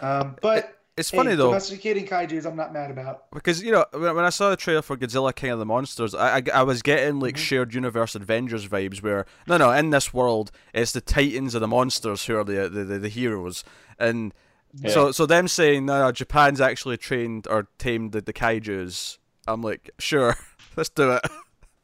Um, 0.02 0.36
but 0.42 0.78
It's 0.98 1.10
hey, 1.12 1.18
funny 1.18 1.36
though. 1.36 1.48
domesticating 1.48 2.06
kaiju's 2.08 2.46
I'm 2.46 2.56
not 2.56 2.74
mad 2.74 2.90
about. 2.92 3.30
Because 3.32 3.62
you 3.64 3.72
know 3.72 3.86
when, 3.92 4.16
when 4.16 4.26
I 4.26 4.30
saw 4.30 4.50
the 4.50 4.56
trailer 4.58 4.82
for 4.82 4.98
Godzilla 4.98 5.34
King 5.36 5.52
of 5.52 5.60
the 5.60 5.66
Monsters, 5.66 6.14
I 6.16 6.38
I, 6.38 6.42
I 6.54 6.64
was 6.64 6.82
getting 6.82 7.20
like 7.20 7.36
Mhm. 7.36 7.40
shared 7.40 7.74
universe 7.74 8.16
Avengers 8.16 8.68
vibes 8.68 9.02
where 9.04 9.26
no 9.48 9.58
no 9.58 9.72
in 9.72 9.90
this 9.92 10.14
world 10.14 10.52
it's 10.74 10.92
the 10.94 11.02
Titans 11.02 11.54
and 11.56 11.64
the 11.64 11.68
monsters 11.68 12.26
who 12.26 12.38
are 12.38 12.44
the 12.44 12.70
the, 12.70 12.84
the, 12.84 13.00
the 13.00 13.10
heroes 13.10 13.64
and 14.00 14.34
Yeah. 14.74 14.90
so 14.92 15.12
so 15.12 15.26
them 15.26 15.48
saying 15.48 15.86
no, 15.86 16.00
no 16.00 16.12
Japan's 16.12 16.60
actually 16.60 16.98
trained 16.98 17.48
or 17.48 17.68
tamed 17.78 18.12
the, 18.14 18.22
the 18.22 18.34
kaiju's 18.34 19.20
I'm 19.48 19.62
like 19.62 19.90
sure 20.00 20.36
let's 20.76 20.90
do 20.90 21.12
it 21.14 21.22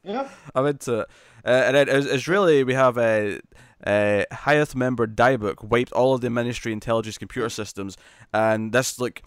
Yeah, 0.03 0.27
I'm 0.55 0.65
into 0.65 1.01
it 1.01 1.08
uh, 1.45 1.49
and 1.49 1.75
then 1.75 1.88
it's 1.89 2.27
really 2.27 2.63
we 2.63 2.73
have 2.75 2.97
a. 2.97 3.36
Uh, 3.36 3.39
Hayoth 3.87 4.75
member 4.75 5.07
Dybbuk 5.07 5.63
wiped 5.63 5.91
all 5.93 6.13
of 6.13 6.21
the 6.21 6.29
Ministry 6.29 6.71
intelligence 6.71 7.17
computer 7.17 7.49
systems, 7.49 7.97
and 8.33 8.71
this 8.71 8.99
like 8.99 9.23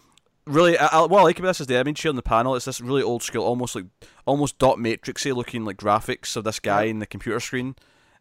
really, 0.46 0.78
I, 0.78 0.86
I, 0.86 1.06
what 1.06 1.20
I 1.20 1.22
like 1.22 1.38
about 1.38 1.48
this 1.48 1.60
is 1.60 1.66
the 1.66 1.78
image 1.78 2.02
here 2.02 2.10
on 2.10 2.16
the 2.16 2.22
panel. 2.22 2.54
It's 2.54 2.64
this 2.66 2.80
really 2.80 3.02
old 3.02 3.22
school, 3.22 3.44
almost 3.44 3.74
like 3.74 3.86
almost 4.26 4.58
dot 4.58 4.78
matrixy 4.78 5.34
looking 5.34 5.64
like 5.64 5.76
graphics 5.76 6.36
of 6.36 6.44
this 6.44 6.60
guy 6.60 6.84
in 6.84 6.98
the 6.98 7.06
computer 7.06 7.40
screen, 7.40 7.74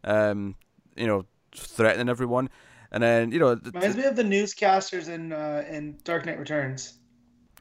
um, 0.04 0.56
you 0.96 1.06
know, 1.06 1.26
threatening 1.54 2.08
everyone. 2.08 2.48
And 2.90 3.02
then 3.02 3.32
you 3.32 3.38
know, 3.40 3.56
th- 3.56 3.74
reminds 3.74 3.96
me 3.96 4.04
of 4.04 4.16
the 4.16 4.22
newscasters 4.22 5.08
in 5.08 5.32
uh, 5.32 5.64
in 5.68 5.98
Dark 6.04 6.26
Knight 6.26 6.38
Returns. 6.38 6.98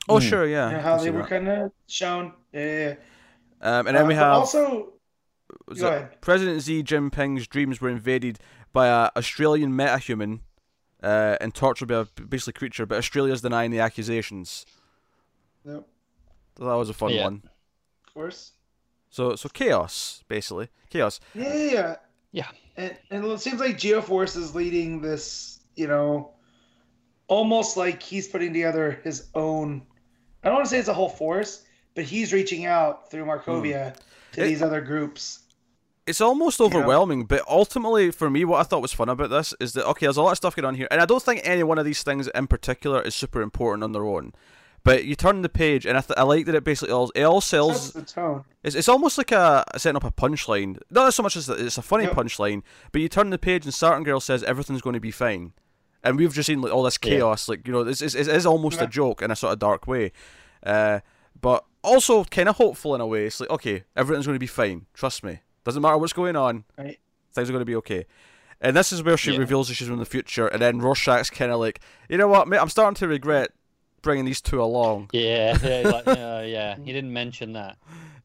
oh 0.07 0.19
Hmm. 0.19 0.27
sure, 0.27 0.47
yeah, 0.47 0.69
You 0.69 0.77
know 0.77 0.81
how 0.83 0.97
they 0.97 1.11
were 1.11 1.23
kind 1.25 1.47
of 1.47 1.71
shown. 1.87 2.33
Yeah, 2.51 2.65
yeah, 2.65 2.87
yeah. 2.89 2.95
Um, 3.61 3.87
and 3.87 3.95
then 3.95 4.03
Uh, 4.03 4.07
we 4.07 4.15
have 4.15 4.33
also 4.33 4.93
was 5.67 5.79
go 5.79 5.87
it 5.87 5.95
ahead. 5.95 6.21
President 6.21 6.61
Xi 6.63 6.83
Jinping's 6.83 7.47
dreams 7.47 7.79
were 7.81 7.89
invaded 7.89 8.39
by 8.71 8.87
a 8.87 9.09
Australian 9.15 9.71
metahuman, 9.73 10.39
uh, 11.01 11.37
and 11.41 11.53
tortured 11.53 11.87
by 11.87 11.95
a 11.95 12.05
basically 12.23 12.53
creature, 12.53 12.85
but 12.85 12.97
Australia's 12.97 13.41
denying 13.41 13.71
the 13.71 13.79
accusations. 13.79 14.65
Yep, 15.65 15.87
So 16.57 16.65
that 16.65 16.73
was 16.75 16.89
a 16.89 16.93
fun 16.93 17.11
Yeah. 17.13 17.23
one. 17.25 17.43
of 18.07 18.13
course. 18.13 18.51
So 19.09 19.35
so 19.35 19.47
chaos 19.49 20.23
basically 20.27 20.69
chaos. 20.89 21.19
Yeah, 21.35 21.53
yeah, 21.53 21.71
yeah. 21.71 21.95
Yeah. 22.31 22.47
And, 22.77 22.97
and 23.11 23.25
it 23.25 23.39
seems 23.39 23.59
like 23.59 23.77
Geoforce 23.77 24.35
is 24.35 24.55
leading 24.55 25.01
this, 25.01 25.59
you 25.75 25.87
know, 25.87 26.33
almost 27.27 27.77
like 27.77 28.01
he's 28.01 28.27
putting 28.27 28.51
together 28.53 28.99
his 29.03 29.29
own. 29.35 29.83
I 30.43 30.47
don't 30.47 30.55
want 30.55 30.65
to 30.65 30.69
say 30.71 30.79
it's 30.79 30.87
a 30.89 30.93
whole 30.95 31.09
force, 31.09 31.63
but 31.93 32.03
he's 32.05 32.33
reaching 32.33 32.65
out 32.65 33.11
through 33.11 33.25
Markovia 33.25 33.95
to 34.33 34.43
It- 34.43 34.47
these 34.47 34.61
other 34.63 34.81
groups. 34.81 35.42
It's 36.05 36.19
almost 36.19 36.59
overwhelming, 36.59 37.25
but 37.25 37.43
ultimately 37.47 38.11
for 38.11 38.29
me, 38.29 38.43
what 38.43 38.59
I 38.59 38.63
thought 38.63 38.81
was 38.81 38.91
fun 38.91 39.07
about 39.07 39.29
this 39.29 39.53
is 39.61 39.71
that 39.73 39.87
okay, 39.87 40.05
there's 40.05 40.17
a 40.17 40.21
lot 40.21 40.31
of 40.31 40.37
stuff 40.37 40.55
going 40.55 40.65
on 40.65 40.75
here, 40.75 40.87
and 40.91 40.99
I 41.01 41.05
don't 41.05 41.23
think 41.23 41.41
any 41.45 41.63
one 41.63 41.77
of 41.77 41.85
these 41.85 42.03
things 42.03 42.27
in 42.27 42.47
particular 42.47 43.01
is 43.01 43.15
super 43.15 43.41
important 43.41 43.83
on 43.83 43.93
their 43.93 44.05
own. 44.05 44.33
But 44.83 45.05
you 45.05 45.15
turn 45.15 45.43
the 45.43 45.47
page, 45.49 45.85
and 45.85 45.97
I, 45.97 46.01
th- 46.01 46.17
I 46.19 46.23
like 46.23 46.45
that 46.45 46.55
it 46.55 46.65
basically 46.65 46.91
all 46.93 47.09
it 47.15 47.23
all 47.23 47.39
sells. 47.39 47.93
the 47.93 48.01
tone. 48.01 48.43
It's, 48.63 48.75
it's 48.75 48.89
almost 48.89 49.17
like 49.17 49.31
a 49.31 49.63
setting 49.77 49.95
up 49.95 50.03
a 50.03 50.11
punchline. 50.11 50.77
Not 50.91 51.13
so 51.13 51.23
much 51.23 51.37
as 51.37 51.45
that 51.47 51.57
it's 51.61 51.77
a 51.77 51.81
funny 51.81 52.03
Yep. 52.03 52.15
punchline, 52.15 52.63
but 52.91 52.99
you 52.99 53.07
turn 53.07 53.29
the 53.29 53.37
page 53.37 53.63
and 53.63 53.73
Saturn 53.73 54.03
Girl 54.03 54.19
says 54.19 54.43
everything's 54.43 54.81
going 54.81 54.95
to 54.95 54.99
be 54.99 55.11
fine, 55.11 55.53
and 56.03 56.17
we've 56.17 56.33
just 56.33 56.47
seen 56.47 56.59
like 56.61 56.73
all 56.73 56.83
this 56.83 56.99
Yeah. 57.01 57.11
chaos. 57.11 57.47
Like 57.47 57.65
you 57.65 57.71
know, 57.71 57.85
this 57.85 58.01
is 58.01 58.13
it 58.13 58.27
is 58.27 58.45
almost 58.45 58.81
a 58.81 58.87
joke 58.87 59.21
in 59.21 59.31
a 59.31 59.37
sort 59.37 59.53
of 59.53 59.59
dark 59.59 59.87
way, 59.87 60.11
uh, 60.65 60.99
but 61.39 61.63
also 61.81 62.25
kind 62.25 62.49
of 62.49 62.57
hopeful 62.57 62.93
in 62.93 62.99
a 62.99 63.07
way. 63.07 63.27
It's 63.27 63.39
like 63.39 63.51
okay, 63.51 63.83
everything's 63.95 64.25
going 64.25 64.35
to 64.35 64.39
be 64.39 64.47
fine. 64.47 64.85
Trust 64.93 65.23
me. 65.23 65.39
Doesn't 65.63 65.81
matter 65.81 65.97
what's 65.97 66.13
going 66.13 66.35
on. 66.35 66.63
Right. 66.77 66.99
Things 67.33 67.49
are 67.49 67.53
going 67.53 67.61
to 67.61 67.65
be 67.65 67.75
okay. 67.77 68.05
And 68.61 68.75
this 68.75 68.93
is 68.93 69.03
where 69.03 69.17
she 69.17 69.31
Yeah. 69.33 69.39
reveals 69.39 69.67
that 69.67 69.73
she's 69.75 69.89
in 69.89 69.97
the 69.97 70.05
future, 70.05 70.47
and 70.47 70.61
then 70.61 70.79
Rorschach's 70.79 71.29
kind 71.29 71.51
of 71.51 71.59
like, 71.59 71.79
you 72.09 72.17
know 72.17 72.27
what, 72.27 72.47
mate, 72.47 72.59
I'm 72.59 72.69
starting 72.69 72.95
to 72.95 73.07
regret 73.07 73.51
bringing 74.01 74.25
these 74.25 74.41
two 74.41 74.61
along. 74.61 75.09
Yeah, 75.13 75.57
yeah, 75.63 75.89
like, 75.89 76.05
yeah, 76.05 76.41
yeah. 76.43 76.77
You 76.77 76.93
didn't 76.93 77.11
mention 77.11 77.53
that. 77.53 77.77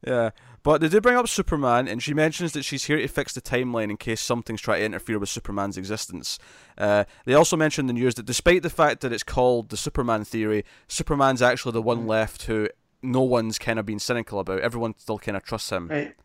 Yeah, 0.05 0.29
but 0.63 0.79
they 0.79 0.87
do 0.87 1.01
bring 1.01 1.17
up 1.17 1.27
Superman, 1.27 1.87
and 1.89 2.01
she 2.01 2.13
mentions 2.13 2.53
that 2.53 2.63
she's 2.63 2.85
here 2.85 2.97
to 2.97 3.07
fix 3.09 3.33
the 3.33 3.41
timeline 3.41 3.89
in 3.89 3.97
case 3.97 4.21
something's 4.21 4.61
trying 4.61 4.79
to 4.79 4.85
interfere 4.85 5.19
with 5.19 5.27
Superman's 5.29 5.77
existence. 5.77 6.39
Uh, 6.77 7.03
they 7.25 7.33
also 7.33 7.57
mention 7.57 7.83
in 7.83 7.87
the 7.95 7.99
news 8.01 8.15
that 8.15 8.25
despite 8.25 8.63
the 8.63 8.69
fact 8.69 9.01
that 9.01 9.11
it's 9.11 9.23
called 9.23 9.69
the 9.69 9.77
Superman 9.77 10.23
theory, 10.23 10.63
Superman's 10.87 11.41
actually 11.41 11.73
the 11.73 11.81
one 11.81 12.07
left 12.07 12.43
who 12.43 12.69
no 13.01 13.21
one's 13.21 13.57
kind 13.57 13.77
of 13.79 13.85
been 13.85 13.99
cynical 13.99 14.39
about. 14.39 14.59
Everyone 14.61 14.93
still 14.97 15.19
kind 15.19 15.35
of 15.35 15.43
trusts 15.43 15.69
him. 15.69 15.87
Right. 15.89 16.15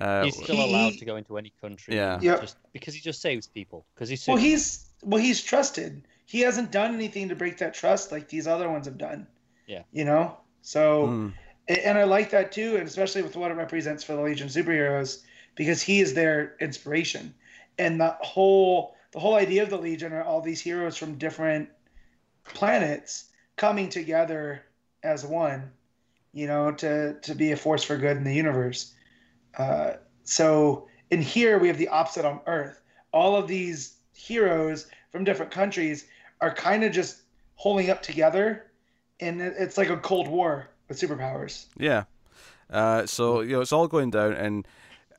Uh, 0.00 0.24
He's 0.24 0.34
still 0.36 0.56
He- 0.56 0.62
allowed 0.70 0.94
to 0.94 1.04
go 1.04 1.16
into 1.16 1.36
any 1.38 1.52
country. 1.60 1.94
Yeah. 1.94 2.14
and 2.14 2.22
Yep. 2.22 2.40
Just 2.40 2.56
because 2.72 2.94
he 2.94 3.00
just 3.00 3.20
saves 3.20 3.46
people. 3.46 3.84
Because 3.94 4.08
he's 4.08 4.26
Well, 4.26 4.36
he's 4.38 4.86
well, 5.02 5.20
he's 5.20 5.42
trusted. 5.42 6.02
He 6.26 6.40
hasn't 6.40 6.70
done 6.72 6.94
anything 6.94 7.28
to 7.28 7.36
break 7.36 7.58
that 7.58 7.74
trust 7.74 8.10
like 8.12 8.28
these 8.28 8.46
other 8.46 8.70
ones 8.70 8.86
have 8.86 8.98
done. 8.98 9.26
Yeah. 9.66 9.82
You 9.92 10.04
know. 10.04 10.38
So. 10.62 11.06
mm, 11.06 11.32
and 11.68 11.96
I 11.98 12.04
like 12.04 12.30
that 12.30 12.50
too, 12.50 12.76
and 12.76 12.88
especially 12.88 13.22
with 13.22 13.36
what 13.36 13.50
it 13.52 13.54
represents 13.54 14.02
for 14.02 14.14
the 14.16 14.22
Legion 14.22 14.46
of 14.48 14.52
Superheroes, 14.52 15.22
because 15.54 15.80
he 15.80 16.00
is 16.00 16.14
their 16.14 16.56
inspiration, 16.60 17.32
and 17.78 18.00
the 18.00 18.16
whole 18.20 18.96
the 19.12 19.20
whole 19.20 19.34
idea 19.36 19.62
of 19.62 19.70
the 19.70 19.76
Legion 19.78 20.12
are 20.12 20.24
all 20.24 20.40
these 20.40 20.60
heroes 20.60 20.96
from 20.96 21.16
different 21.16 21.68
planets 22.44 23.26
coming 23.56 23.88
together 23.88 24.64
as 25.02 25.24
one, 25.24 25.70
you 26.32 26.46
know, 26.46 26.72
to 26.72 27.14
to 27.20 27.34
be 27.34 27.52
a 27.52 27.56
force 27.56 27.84
for 27.84 27.96
good 27.96 28.16
in 28.16 28.24
the 28.24 28.34
universe. 28.34 28.94
Uh, 29.56 29.92
so 30.24 30.88
in 31.10 31.20
here 31.20 31.58
we 31.58 31.68
have 31.68 31.78
the 31.78 31.88
opposite 31.88 32.24
on 32.24 32.40
Earth. 32.46 32.80
All 33.12 33.36
of 33.36 33.48
these 33.48 33.96
heroes 34.12 34.86
from 35.10 35.24
different 35.24 35.50
countries 35.50 36.06
are 36.40 36.54
kind 36.54 36.84
of 36.84 36.92
just 36.92 37.22
holding 37.56 37.90
up 37.90 38.02
together, 38.02 38.70
and 39.18 39.40
it's 39.40 39.76
like 39.76 39.90
a 39.90 39.96
Cold 39.96 40.28
War 40.28 40.68
with 40.88 40.98
superpowers. 40.98 41.66
yeah. 41.76 42.04
Uh, 42.70 43.04
so 43.04 43.40
you 43.40 43.52
know 43.54 43.60
it's 43.60 43.72
all 43.72 43.88
going 43.88 44.10
down, 44.10 44.32
and 44.32 44.64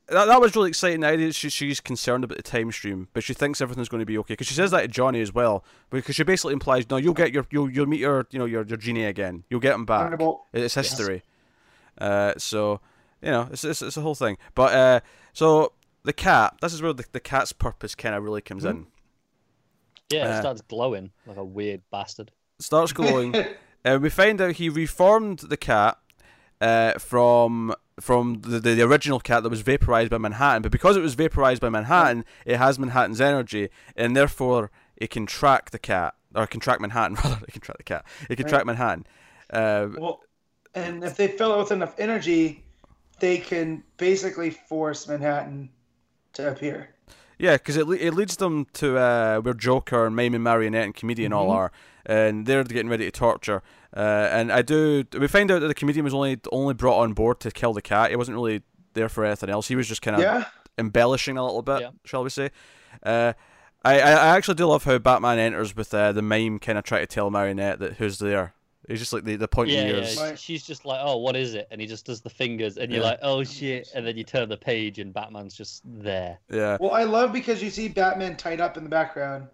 that, 0.07 0.25
that 0.25 0.39
was 0.39 0.55
really 0.55 0.69
exciting. 0.69 1.01
The 1.01 1.07
idea 1.07 1.33
she, 1.33 1.49
she's 1.49 1.79
concerned 1.79 2.23
about 2.23 2.37
the 2.37 2.43
time 2.43 2.71
stream, 2.71 3.09
but 3.13 3.23
she 3.23 3.33
thinks 3.33 3.61
everything's 3.61 3.89
going 3.89 3.99
to 3.99 4.05
be 4.05 4.17
okay 4.19 4.33
because 4.33 4.47
she 4.47 4.53
says 4.53 4.71
that 4.71 4.81
to 4.81 4.87
Johnny 4.87 5.21
as 5.21 5.33
well. 5.33 5.63
Because 5.89 6.15
she 6.15 6.23
basically 6.23 6.53
implies, 6.53 6.89
no, 6.89 6.97
you'll 6.97 7.13
get 7.13 7.33
your 7.33 7.45
you'll 7.51 7.69
you'll 7.69 7.87
meet 7.87 7.99
your 7.99 8.25
you 8.31 8.39
know 8.39 8.45
your 8.45 8.65
your 8.65 8.77
genie 8.77 9.05
again. 9.05 9.43
You'll 9.49 9.59
get 9.59 9.75
him 9.75 9.85
back. 9.85 10.19
It's 10.53 10.75
history. 10.75 11.23
Uh, 11.97 12.33
so 12.37 12.79
you 13.21 13.31
know 13.31 13.47
it's, 13.51 13.63
it's 13.63 13.81
it's 13.81 13.97
a 13.97 14.01
whole 14.01 14.15
thing. 14.15 14.37
But 14.55 14.73
uh, 14.73 14.99
so 15.33 15.73
the 16.03 16.13
cat. 16.13 16.55
This 16.61 16.73
is 16.73 16.81
where 16.81 16.93
the, 16.93 17.05
the 17.11 17.19
cat's 17.19 17.53
purpose 17.53 17.95
kind 17.95 18.15
of 18.15 18.23
really 18.23 18.41
comes 18.41 18.65
in. 18.65 18.87
Yeah, 20.09 20.25
it 20.25 20.31
Uh, 20.31 20.39
starts 20.41 20.61
glowing 20.61 21.11
like 21.25 21.37
a 21.37 21.43
weird 21.45 21.81
bastard. 21.91 22.31
starts 22.59 22.91
glowing. 22.91 23.35
and 23.85 24.01
we 24.03 24.09
find 24.09 24.41
out 24.41 24.53
he 24.55 24.67
reformed 24.69 25.39
the 25.39 25.57
cat 25.57 25.97
uh, 26.59 26.93
from 26.99 27.73
from 27.99 28.41
the, 28.41 28.59
the 28.59 28.73
the 28.75 28.81
original 28.81 29.19
cat 29.19 29.43
that 29.43 29.49
was 29.49 29.61
vaporized 29.61 30.09
by 30.09 30.17
Manhattan. 30.17 30.61
But 30.63 30.71
because 30.71 30.97
it 30.97 31.01
was 31.01 31.13
vaporized 31.13 31.61
by 31.61 31.69
Manhattan, 31.69 32.25
it 32.45 32.57
has 32.57 32.77
Manhattan's 32.79 33.21
energy, 33.21 33.69
and 33.95 34.15
therefore 34.15 34.71
it 34.97 35.09
can 35.11 35.25
track 35.25 35.71
the 35.71 35.79
cat 35.79 36.15
or 36.35 36.43
it 36.43 36.49
can 36.49 36.59
track 36.59 36.79
Manhattan 36.81 37.15
rather. 37.23 37.39
It 37.47 37.51
can 37.51 37.61
track 37.61 37.77
the 37.77 37.83
cat. 37.83 38.05
It 38.29 38.35
can 38.37 38.45
Right. 38.45 38.49
track 38.49 38.65
Manhattan. 38.65 39.05
Uh, 39.51 39.87
Well, 39.97 40.19
and 40.73 41.03
if 41.03 41.15
they 41.17 41.27
fill 41.27 41.53
it 41.55 41.57
with 41.57 41.71
enough 41.71 41.93
energy, 41.99 42.63
they 43.21 43.37
can 43.37 43.83
basically 43.97 44.49
force 44.49 45.07
Manhattan 45.07 45.69
to 46.33 46.51
appear. 46.51 46.89
Yeah, 47.39 47.53
because 47.53 47.77
it, 47.77 47.87
le- 47.87 47.95
it 47.95 48.13
leads 48.13 48.35
them 48.35 48.67
to 48.73 48.97
uh, 48.97 49.39
where 49.39 49.53
Joker 49.55 50.05
and 50.05 50.15
Mime 50.15 50.35
and 50.35 50.43
Marionette 50.43 50.83
and 50.85 50.93
Comedian 50.95 51.33
all 51.33 51.47
Mhm. 51.47 51.55
are, 51.55 51.71
and 52.05 52.45
they're 52.45 52.63
getting 52.63 52.89
ready 52.89 53.05
to 53.05 53.11
torture. 53.11 53.63
Uh, 53.95 54.27
and 54.31 54.51
I 54.51 54.61
do. 54.61 55.03
We 55.17 55.27
find 55.27 55.49
out 55.49 55.59
that 55.61 55.67
the 55.67 55.73
comedian 55.73 56.03
was 56.05 56.13
only 56.13 56.39
only 56.51 56.73
brought 56.75 56.99
on 56.99 57.13
board 57.13 57.39
to 57.41 57.51
kill 57.51 57.73
the 57.73 57.81
cat. 57.81 58.09
He 58.11 58.15
wasn't 58.15 58.35
really 58.35 58.61
there 58.93 59.09
for 59.09 59.25
anything 59.25 59.49
else. 59.49 59.67
He 59.69 59.75
was 59.75 59.87
just 59.87 60.01
kind 60.03 60.15
of 60.17 60.21
Yeah. 60.21 60.45
embellishing 60.77 61.37
a 61.37 61.43
little 61.43 61.61
bit, 61.63 61.81
Yeah. 61.81 61.89
shall 62.05 62.23
we 62.23 62.29
say? 62.29 62.51
Uh, 63.03 63.33
I, 63.83 63.99
I 63.99 64.11
I 64.11 64.27
actually 64.37 64.55
do 64.55 64.67
love 64.67 64.83
how 64.83 64.97
Batman 64.99 65.39
enters 65.39 65.75
with 65.75 65.93
uh, 65.93 66.11
the 66.11 66.21
mime 66.21 66.59
kind 66.59 66.77
of 66.77 66.83
trying 66.83 67.01
to 67.01 67.07
tell 67.07 67.29
Marionette 67.31 67.79
that 67.79 67.93
who's 67.93 68.19
there. 68.19 68.53
He's 68.87 68.99
just 68.99 69.13
like 69.13 69.23
the 69.23 69.35
the 69.35 69.47
pointy 69.47 69.73
Yeah, 69.73 69.87
ears. 69.87 70.15
yeah. 70.15 70.29
Right. 70.29 70.39
She's 70.39 70.63
just 70.65 70.85
like, 70.85 70.99
oh, 71.03 71.17
what 71.17 71.35
is 71.35 71.53
it? 71.53 71.67
And 71.71 71.79
he 71.79 71.87
just 71.87 72.05
does 72.05 72.21
the 72.21 72.29
fingers, 72.29 72.77
and 72.77 72.91
you're 72.91 73.01
Yeah. 73.03 73.09
like, 73.11 73.19
oh 73.21 73.43
shit. 73.43 73.89
And 73.95 74.05
then 74.05 74.17
you 74.17 74.23
turn 74.23 74.49
the 74.49 74.57
page, 74.57 74.97
and 74.99 75.13
Batman's 75.13 75.53
just 75.55 75.81
there. 75.85 76.39
Yeah. 76.49 76.77
Well, 76.79 76.91
I 76.91 77.03
love 77.03 77.31
because 77.31 77.61
you 77.61 77.69
see 77.69 77.87
Batman 77.87 78.35
tied 78.37 78.59
up 78.59 78.77
in 78.77 78.83
the 78.83 78.89
background, 78.89 79.47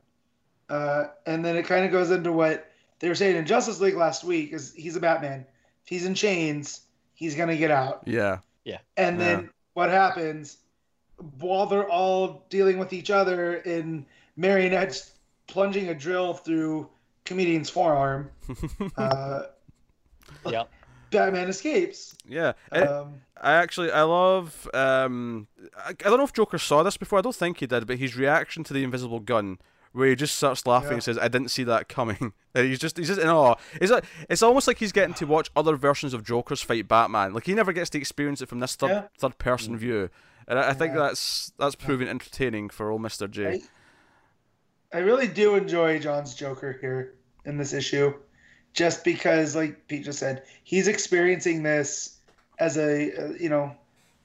uh, 0.69 1.05
and 1.25 1.43
then 1.43 1.55
it 1.55 1.65
kind 1.65 1.85
of 1.85 1.91
goes 1.91 2.11
into 2.11 2.31
what 2.31 2.71
they 2.99 3.09
were 3.09 3.15
saying 3.15 3.35
in 3.35 3.45
Justice 3.45 3.79
League 3.79 3.95
last 3.95 4.23
week. 4.23 4.53
Is 4.53 4.73
he's 4.73 4.95
a 4.95 4.99
Batman? 4.99 5.45
If 5.83 5.89
he's 5.89 6.05
in 6.05 6.15
chains, 6.15 6.81
he's 7.13 7.35
gonna 7.35 7.57
get 7.57 7.71
out. 7.71 8.03
Yeah. 8.05 8.39
Yeah. 8.63 8.79
And 8.95 9.19
then 9.19 9.41
Yeah. 9.41 9.47
what 9.73 9.89
happens 9.89 10.57
while 11.39 11.65
they're 11.65 11.89
all 11.89 12.45
dealing 12.49 12.77
with 12.79 12.93
each 12.93 13.09
other 13.09 13.55
and 13.57 14.05
Marionette's 14.37 15.11
plunging 15.47 15.89
a 15.89 15.93
drill 15.95 16.33
through 16.33 16.89
comedian's 17.27 17.69
forearm, 17.69 18.29
uh, 18.97 19.43
Yeah. 20.45 20.63
Batman 21.11 21.47
escapes. 21.49 22.15
Yeah. 22.27 22.53
And- 22.71 22.89
Um, 22.89 23.13
I 23.39 23.53
actually 23.53 23.91
I 23.91 24.01
love 24.01 24.67
um 24.73 25.47
I, 25.77 25.89
I 25.91 25.93
don't 25.93 26.17
know 26.17 26.23
if 26.23 26.33
Joker 26.33 26.57
saw 26.57 26.81
this 26.83 26.97
before. 26.97 27.19
I 27.19 27.21
don't 27.21 27.35
think 27.35 27.59
he 27.59 27.67
did, 27.67 27.85
but 27.85 27.97
his 27.99 28.15
reaction 28.17 28.63
to 28.65 28.73
the 28.73 28.83
invisible 28.83 29.19
gun 29.19 29.59
where 29.93 30.09
he 30.09 30.15
just 30.15 30.35
starts 30.35 30.65
laughing 30.65 30.89
Yeah. 30.89 30.93
and 30.95 31.03
says, 31.03 31.17
"I 31.19 31.27
didn't 31.27 31.49
see 31.49 31.63
that 31.65 31.87
coming." 31.87 32.33
He's 32.55 32.79
just 32.79 32.97
he's 32.97 33.07
just 33.07 33.21
in 33.21 33.29
awe. 33.29 33.55
It's 33.79 33.91
like, 33.91 34.05
it's 34.29 34.41
almost 34.41 34.67
like 34.67 34.79
he's 34.79 34.91
getting 34.91 35.13
to 35.15 35.25
watch 35.27 35.51
other 35.55 35.75
versions 35.75 36.15
of 36.15 36.23
Joker's 36.23 36.61
fight 36.63 36.87
Batman. 36.87 37.33
Like 37.33 37.45
he 37.45 37.53
never 37.53 37.71
gets 37.71 37.91
to 37.91 37.99
experience 37.99 38.41
it 38.41 38.49
from 38.49 38.59
this 38.59 38.75
third 38.75 38.89
Yeah. 38.89 39.03
third 39.19 39.37
person 39.37 39.77
view. 39.77 40.09
And 40.47 40.57
I, 40.57 40.69
I 40.69 40.73
think 40.73 40.93
Yeah. 40.95 41.01
that's 41.01 41.51
that's 41.59 41.75
proving 41.75 42.07
entertaining 42.07 42.69
for 42.69 42.89
old 42.89 43.01
Mister 43.03 43.27
J. 43.27 43.47
I, 43.47 43.61
I 44.93 44.99
really 44.99 45.27
do 45.27 45.55
enjoy 45.55 45.99
Johns' 45.99 46.33
Joker 46.33 46.77
here 46.79 47.15
in 47.45 47.57
this 47.57 47.73
issue, 47.73 48.13
just 48.73 49.03
because, 49.03 49.55
like 49.55 49.87
Pete 49.87 50.05
just 50.05 50.19
said, 50.19 50.43
he's 50.63 50.87
experiencing 50.87 51.63
this 51.63 52.17
as 52.59 52.77
a 52.77 53.11
uh, 53.13 53.33
you 53.39 53.49
know, 53.49 53.75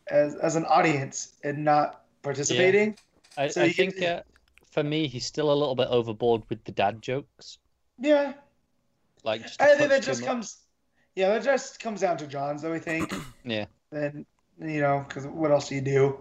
as 0.08 0.34
as 0.36 0.56
an 0.56 0.64
audience 0.66 1.34
and 1.42 1.64
not 1.64 2.04
participating. 2.22 2.96
I, 3.36 3.48
So 3.48 3.62
I 3.62 3.64
you 3.66 3.72
think 3.72 3.96
get- 3.96 4.18
uh, 4.20 4.22
for 4.70 4.82
me, 4.82 5.06
he's 5.06 5.26
still 5.26 5.52
a 5.52 5.54
little 5.54 5.74
bit 5.74 5.88
overboard 5.88 6.42
with 6.48 6.62
the 6.64 6.72
dad 6.72 7.02
jokes. 7.02 7.58
Yeah, 7.98 8.32
Like, 9.22 9.42
just 9.42 9.60
a 9.60 9.64
I 9.64 9.66
think 9.68 9.80
touch 9.80 9.88
that 9.90 10.02
just 10.02 10.20
much. 10.22 10.28
comes. 10.28 10.56
Yeah, 11.14 11.28
that 11.28 11.42
just 11.44 11.78
comes 11.78 12.00
down 12.00 12.16
to 12.18 12.26
Johns, 12.26 12.62
though. 12.62 12.72
I 12.72 12.78
think. 12.78 13.12
Yeah. 13.44 13.66
Then 13.90 14.24
you 14.60 14.80
know, 14.80 15.04
because 15.06 15.26
what 15.26 15.50
else 15.50 15.68
do 15.68 15.74
you 15.74 15.80
do? 15.80 16.20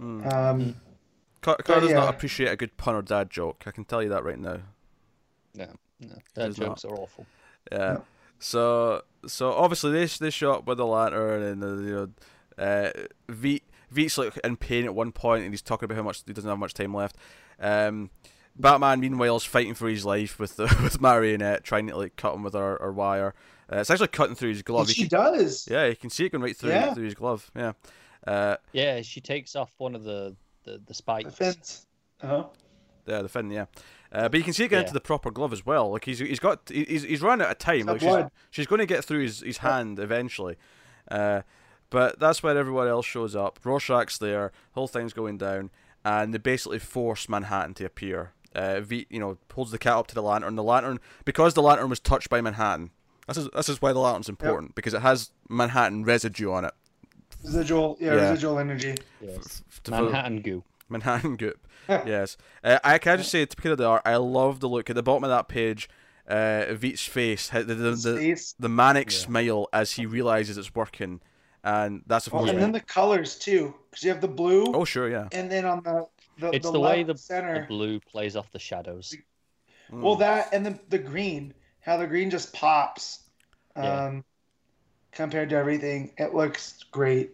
Mm. 0.00 0.32
Um, 0.32 0.60
Mm. 0.60 0.74
Car, 1.42 1.56
Car 1.56 1.80
does 1.80 1.90
yeah. 1.90 1.96
not 2.00 2.14
appreciate 2.14 2.48
a 2.48 2.56
good 2.56 2.76
pun 2.76 2.94
or 2.94 3.02
dad 3.02 3.30
joke. 3.30 3.62
I 3.66 3.70
can 3.70 3.84
tell 3.84 4.02
you 4.02 4.08
that 4.10 4.24
right 4.24 4.38
now. 4.38 4.58
No, 5.54 5.66
dad 6.34 6.46
He's 6.46 6.58
not. 6.58 6.66
jokes 6.68 6.84
are 6.84 6.94
awful. 6.94 7.26
Yeah. 7.72 7.78
No. 7.94 8.04
So 8.38 9.02
so 9.26 9.52
obviously 9.52 9.92
they 9.92 10.06
they 10.06 10.30
show 10.30 10.52
up 10.52 10.66
with 10.66 10.78
the 10.78 10.86
lantern 10.86 11.42
and 11.42 11.62
the, 11.62 11.66
you 11.68 11.94
know 11.94 12.08
uh 12.64 12.90
Veidt 13.30 13.62
Veidt's 13.94 14.16
like 14.16 14.36
in 14.44 14.56
pain 14.56 14.84
at 14.86 14.94
one 14.94 15.12
point 15.12 15.44
and 15.44 15.52
he's 15.52 15.60
talking 15.62 15.84
about 15.84 15.96
how 15.96 16.02
much 16.02 16.22
he 16.26 16.32
doesn't 16.32 16.48
have 16.48 16.58
much 16.58 16.72
time 16.74 16.94
left. 16.94 17.16
Um 17.58 18.10
Batman 18.56 19.00
meanwhile 19.00 19.36
is 19.36 19.44
fighting 19.44 19.74
for 19.74 19.88
his 19.88 20.04
life 20.06 20.38
with 20.38 20.56
the 20.56 20.64
with 20.82 21.00
Marionette 21.00 21.64
trying 21.64 21.86
to 21.88 21.96
like 21.96 22.16
cut 22.16 22.34
him 22.34 22.42
with 22.42 22.54
her, 22.54 22.78
her 22.80 22.92
wire. 22.92 23.34
Uh, 23.70 23.76
it's 23.76 23.90
actually 23.90 24.08
cutting 24.08 24.34
through 24.34 24.48
his 24.50 24.62
glove. 24.62 24.90
she 24.90 25.02
You 25.02 25.08
can- 25.08 25.18
does. 25.34 25.68
yeah, 25.70 25.86
you 25.86 25.96
can 25.96 26.10
see 26.10 26.24
it 26.26 26.32
going 26.32 26.42
right 26.42 26.56
through 26.56 26.70
Yeah. 26.70 26.94
through 26.94 27.04
his 27.04 27.14
glove. 27.14 27.50
Yeah. 27.54 27.72
Uh 28.26 28.56
Yeah, 28.72 29.02
she 29.02 29.20
takes 29.20 29.54
off 29.54 29.72
one 29.78 29.94
of 29.94 30.04
the 30.04 30.34
the, 30.72 30.78
the 30.78 30.84
The 30.86 30.94
spikes. 30.94 31.34
fence. 31.34 31.86
Uh-huh. 32.22 32.44
yeah, 33.06 33.22
the 33.22 33.28
fin, 33.28 33.50
yeah. 33.50 33.66
Uh, 34.12 34.28
but 34.28 34.38
you 34.38 34.44
can 34.44 34.52
see 34.52 34.64
it 34.64 34.68
get 34.68 34.76
Yeah. 34.76 34.80
into 34.82 34.92
the 34.92 35.00
proper 35.00 35.30
glove 35.30 35.52
as 35.52 35.64
well. 35.64 35.90
Like 35.90 36.04
he's 36.04 36.18
he's 36.18 36.40
got 36.40 36.68
he's 36.68 37.02
he's 37.04 37.22
run 37.22 37.40
out 37.40 37.50
of 37.50 37.58
time. 37.58 37.86
Like 37.86 38.00
she's, 38.00 38.24
she's 38.50 38.66
going 38.66 38.80
to 38.80 38.86
get 38.86 39.04
through 39.04 39.22
his, 39.22 39.40
his 39.40 39.58
hand 39.58 39.98
eventually. 39.98 40.56
Uh, 41.10 41.42
but 41.90 42.18
that's 42.20 42.42
where 42.42 42.56
everyone 42.56 42.88
else 42.88 43.06
shows 43.06 43.34
up. 43.34 43.58
Rorschach's 43.64 44.18
there. 44.18 44.52
Whole 44.72 44.86
thing's 44.88 45.12
going 45.12 45.38
down, 45.38 45.70
and 46.04 46.32
they 46.34 46.38
basically 46.38 46.78
force 46.78 47.28
Manhattan 47.28 47.74
to 47.74 47.84
appear. 47.84 48.32
Uh, 48.54 48.80
v, 48.80 49.06
you 49.10 49.20
know, 49.20 49.38
holds 49.54 49.70
the 49.70 49.78
cat 49.78 49.94
up 49.94 50.06
to 50.08 50.14
the 50.14 50.22
lantern. 50.22 50.56
The 50.56 50.62
lantern, 50.64 50.98
because 51.24 51.54
the 51.54 51.62
lantern 51.62 51.88
was 51.88 52.00
touched 52.00 52.28
by 52.28 52.40
Manhattan. 52.40 52.90
This 53.28 53.36
is 53.36 53.48
this 53.54 53.68
is 53.68 53.80
why 53.80 53.92
the 53.92 54.00
lantern's 54.00 54.28
important 54.28 54.74
because 54.74 54.92
it 54.92 55.02
has 55.02 55.30
Manhattan 55.48 56.04
residue 56.04 56.50
on 56.52 56.64
it. 56.64 56.74
Residual. 57.44 57.96
Yeah, 58.00 58.14
Yeah. 58.14 58.30
residual 58.30 58.58
energy. 58.58 58.94
Yes. 59.20 59.62
To- 59.84 59.90
Manhattan 59.90 60.42
goo. 60.42 60.62
Manhattan 60.90 61.36
Goop. 61.36 61.66
yes. 61.88 62.36
Uh, 62.62 62.78
I 62.84 62.98
can 62.98 63.12
I 63.14 63.16
just 63.18 63.30
say, 63.30 63.44
to 63.46 63.72
of 63.72 63.78
the 63.78 63.86
art, 63.86 64.02
I 64.04 64.16
love 64.16 64.60
the 64.60 64.68
look 64.68 64.90
at 64.90 64.96
the 64.96 65.02
bottom 65.02 65.24
of 65.24 65.30
that 65.30 65.48
page. 65.48 65.88
Uh, 66.28 66.66
Veidt's 66.74 67.04
face, 67.06 67.48
the 67.48 67.62
the, 67.64 67.74
the, 67.74 68.52
the, 68.58 68.68
manic 68.68 69.10
Yeah. 69.10 69.18
smile 69.18 69.68
as 69.72 69.92
he 69.92 70.06
realizes 70.06 70.58
it's 70.58 70.74
working, 70.74 71.20
and 71.64 72.02
that's 72.06 72.28
of 72.28 72.34
Oh, 72.34 72.38
course. 72.38 72.50
and 72.50 72.60
then 72.60 72.70
the 72.70 72.80
colors 72.80 73.36
too, 73.36 73.74
because 73.90 74.04
you 74.04 74.10
have 74.10 74.20
the 74.20 74.28
blue, 74.28 74.72
oh 74.72 74.84
sure, 74.84 75.08
yeah. 75.08 75.28
and 75.32 75.50
then 75.50 75.64
on 75.64 75.82
the 75.82 76.06
the, 76.38 76.50
It's 76.52 76.66
the, 76.66 76.72
the 76.72 76.78
way 76.80 77.02
left 77.02 77.26
the, 77.26 77.34
the 77.60 77.64
blue 77.66 77.98
plays 78.00 78.36
off 78.36 78.50
the 78.52 78.60
shadows. 78.60 79.12
Mm. 79.90 80.02
Well, 80.02 80.16
that 80.16 80.50
and 80.52 80.64
the 80.64 80.78
the 80.88 80.98
green, 80.98 81.52
how 81.80 81.96
the 81.96 82.06
green 82.06 82.30
just 82.30 82.52
pops, 82.52 83.20
um, 83.74 83.84
Yeah. 83.84 84.20
Compared 85.12 85.48
to 85.50 85.56
everything. 85.56 86.12
It 86.18 86.34
looks 86.34 86.84
great. 86.90 87.32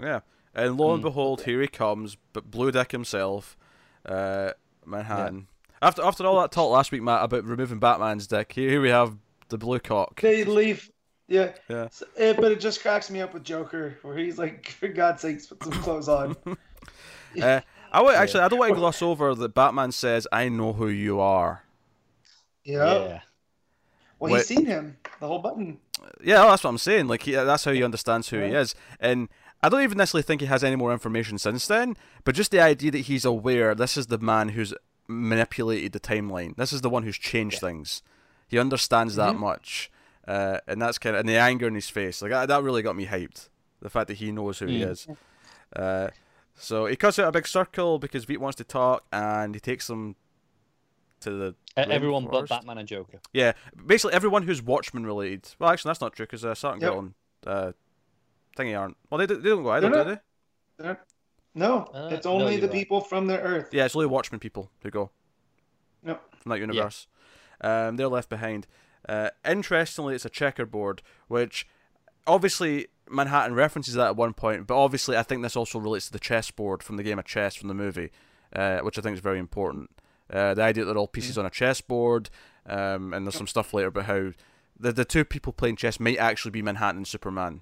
yeah. 0.00 0.20
And 0.54 0.76
lo 0.76 0.92
and 0.92 1.00
Mm. 1.02 1.06
behold, 1.06 1.42
here 1.44 1.60
he 1.62 1.66
comes, 1.66 2.16
but 2.34 2.50
Blue 2.50 2.70
Dick 2.70 2.92
himself, 2.92 3.56
uh, 4.04 4.52
Manhattan. 4.84 5.46
After 5.80 6.02
after 6.02 6.26
all 6.26 6.40
that 6.42 6.52
talk 6.52 6.70
last 6.70 6.92
week, 6.92 7.00
Matt, 7.02 7.24
about 7.24 7.44
removing 7.44 7.78
Batman's 7.78 8.26
dick, 8.26 8.52
here, 8.52 8.68
here 8.68 8.80
we 8.82 8.90
have 8.90 9.16
the 9.48 9.56
blue 9.58 9.78
cock. 9.78 10.20
They 10.20 10.44
leave. 10.44 10.90
Yeah. 11.26 11.52
Yeah. 11.68 11.88
So- 11.90 12.06
but 12.16 12.52
it 12.52 12.60
just 12.60 12.82
cracks 12.82 13.10
me 13.10 13.20
up 13.22 13.32
with 13.32 13.44
Joker, 13.44 13.96
where 14.02 14.16
he's 14.16 14.36
like, 14.38 14.68
for 14.78 14.88
God's 14.88 15.22
sakes, 15.22 15.46
put 15.46 15.62
some 15.62 15.72
clothes 15.82 16.08
on. 16.08 16.36
Uh, 17.42 17.62
I 17.90 18.02
would 18.02 18.14
actually, 18.14 18.40
I 18.40 18.48
don't 18.48 18.58
want 18.58 18.72
to 18.74 18.78
gloss 18.78 19.00
over 19.00 19.34
that 19.34 19.54
Batman 19.54 19.90
says, 19.90 20.26
"I 20.30 20.50
know 20.50 20.74
who 20.74 20.88
you 20.88 21.18
are." 21.20 21.64
Yeah. 22.62 22.92
Yeah. 22.94 23.20
Well, 24.18 24.32
Wait. 24.32 24.40
he's 24.40 24.46
seen 24.48 24.66
him. 24.66 24.98
The 25.22 25.28
whole 25.28 25.38
button. 25.38 25.78
Yeah, 26.22 26.44
that's 26.46 26.64
what 26.64 26.70
I'm 26.70 26.78
saying. 26.78 27.06
Like, 27.06 27.22
he, 27.22 27.30
that's 27.32 27.64
how 27.64 27.70
he 27.70 27.84
understands 27.84 28.28
who 28.30 28.40
he 28.40 28.50
is. 28.52 28.74
And 28.98 29.28
I 29.62 29.68
don't 29.68 29.82
even 29.82 29.96
necessarily 29.96 30.24
think 30.24 30.40
he 30.40 30.48
has 30.48 30.64
any 30.64 30.74
more 30.74 30.92
information 30.92 31.38
since 31.38 31.64
then, 31.68 31.96
but 32.24 32.34
just 32.34 32.50
the 32.50 32.58
idea 32.60 32.90
that 32.90 32.98
he's 33.02 33.24
aware 33.24 33.72
this 33.76 33.96
is 33.96 34.08
the 34.08 34.18
man 34.18 34.48
who's 34.50 34.74
manipulated 35.06 35.92
the 35.92 36.00
timeline. 36.00 36.56
This 36.56 36.72
is 36.72 36.80
the 36.80 36.90
one 36.90 37.04
who's 37.04 37.16
changed 37.18 37.60
things. 37.60 38.02
He 38.48 38.58
understands 38.58 39.14
that 39.14 39.36
Mhm. 39.36 39.38
much. 39.38 39.92
Uh, 40.26 40.58
and 40.66 40.82
that's 40.82 40.98
kind 40.98 41.14
of, 41.14 41.20
and 41.20 41.28
the 41.28 41.36
anger 41.36 41.68
in 41.68 41.76
his 41.76 41.88
face. 41.88 42.20
Like, 42.20 42.32
that, 42.32 42.46
that 42.48 42.62
really 42.64 42.82
got 42.82 42.96
me 42.96 43.06
hyped. 43.06 43.48
The 43.80 43.90
fact 43.90 44.08
that 44.08 44.14
he 44.14 44.32
knows 44.32 44.58
who 44.58 44.66
he 44.66 44.80
Mm. 44.80 44.90
is. 44.90 45.06
Uh, 45.76 46.08
so 46.56 46.86
he 46.86 46.96
cuts 46.96 47.20
out 47.20 47.28
a 47.28 47.32
big 47.32 47.46
circle 47.46 48.00
because 48.00 48.26
Veidt 48.26 48.38
wants 48.38 48.56
to 48.56 48.64
talk, 48.64 49.04
and 49.12 49.54
he 49.54 49.60
takes 49.60 49.86
them 49.86 50.16
to 51.22 51.30
the 51.30 51.54
Everyone 51.76 52.26
but. 52.30 52.48
Batman 52.48 52.78
and 52.78 52.86
Joker. 52.88 53.20
Yeah, 53.32 53.52
basically 53.86 54.14
everyone 54.14 54.42
who's 54.44 54.62
Watchmen 54.62 55.04
related. 55.06 55.48
Well, 55.58 55.70
actually, 55.70 55.88
that's 55.90 56.00
not 56.00 56.12
true 56.14 56.26
because 56.26 56.44
uh, 56.44 56.54
Saturn 56.54 56.80
Yep. 56.80 56.90
Girl 56.90 56.98
and 57.00 57.14
uh, 57.46 57.72
Thingy 58.56 58.78
aren't. 58.78 58.96
Well, 59.10 59.18
they, 59.18 59.26
do- 59.26 59.40
they 59.40 59.48
don't 59.50 59.62
go 59.62 59.70
either, 59.70 59.88
do 59.90 60.04
they? 60.04 60.18
They're- 60.78 61.00
No, 61.54 61.84
Uh, 61.94 62.10
it's 62.12 62.26
only 62.26 62.52
you're 62.52 62.60
the 62.62 62.66
right. 62.68 62.72
people 62.76 63.00
from 63.00 63.26
the 63.26 63.40
Earth. 63.40 63.68
Yeah, 63.72 63.84
it's 63.86 63.96
only 63.96 64.06
Watchmen 64.06 64.38
people 64.40 64.70
who 64.82 64.90
go 64.90 65.10
Yep. 66.06 66.22
from 66.38 66.50
that 66.50 66.58
universe. 66.58 67.06
Um, 67.60 67.96
they're 67.96 68.08
left 68.08 68.28
behind. 68.28 68.66
Uh, 69.08 69.30
interestingly, 69.48 70.14
it's 70.14 70.24
a 70.24 70.30
checkerboard, 70.30 71.02
which 71.28 71.66
obviously 72.26 72.88
Manhattan 73.10 73.54
references 73.54 73.94
that 73.94 74.06
at 74.08 74.16
one 74.16 74.32
point, 74.34 74.66
but 74.66 74.76
obviously 74.76 75.16
I 75.16 75.22
think 75.22 75.42
this 75.42 75.56
also 75.56 75.78
relates 75.78 76.06
to 76.06 76.12
the 76.12 76.18
chessboard 76.18 76.82
from 76.82 76.96
the 76.96 77.02
game 77.02 77.18
of 77.18 77.24
chess 77.24 77.54
from 77.54 77.68
the 77.68 77.74
movie, 77.74 78.10
uh, 78.54 78.80
which 78.80 78.98
I 78.98 79.02
think 79.02 79.14
is 79.14 79.20
very 79.20 79.38
important. 79.38 79.90
Uh, 80.32 80.54
the 80.54 80.62
idea 80.62 80.84
that 80.84 80.92
they're 80.92 80.98
all 80.98 81.06
pieces 81.08 81.36
on 81.36 81.44
a 81.46 81.50
chessboard, 81.50 82.30
um, 82.66 83.12
and 83.12 83.26
there's 83.26 83.36
some 83.36 83.46
stuff 83.46 83.74
later 83.74 83.88
about 83.88 84.06
how 84.06 84.30
the 84.78 84.92
the 84.92 85.04
two 85.04 85.24
people 85.24 85.52
playing 85.52 85.76
chess 85.76 86.00
might 86.00 86.18
actually 86.18 86.50
be 86.50 86.62
Manhattan 86.62 86.98
and 86.98 87.06
Superman 87.06 87.60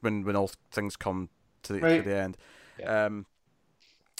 when 0.00 0.24
when 0.24 0.36
all 0.36 0.50
things 0.70 0.96
come 0.96 1.28
to 1.64 1.72
the, 1.72 1.80
to 1.80 2.02
the 2.02 2.16
end. 2.16 2.36
Yeah. 2.78 3.06
Um, 3.06 3.26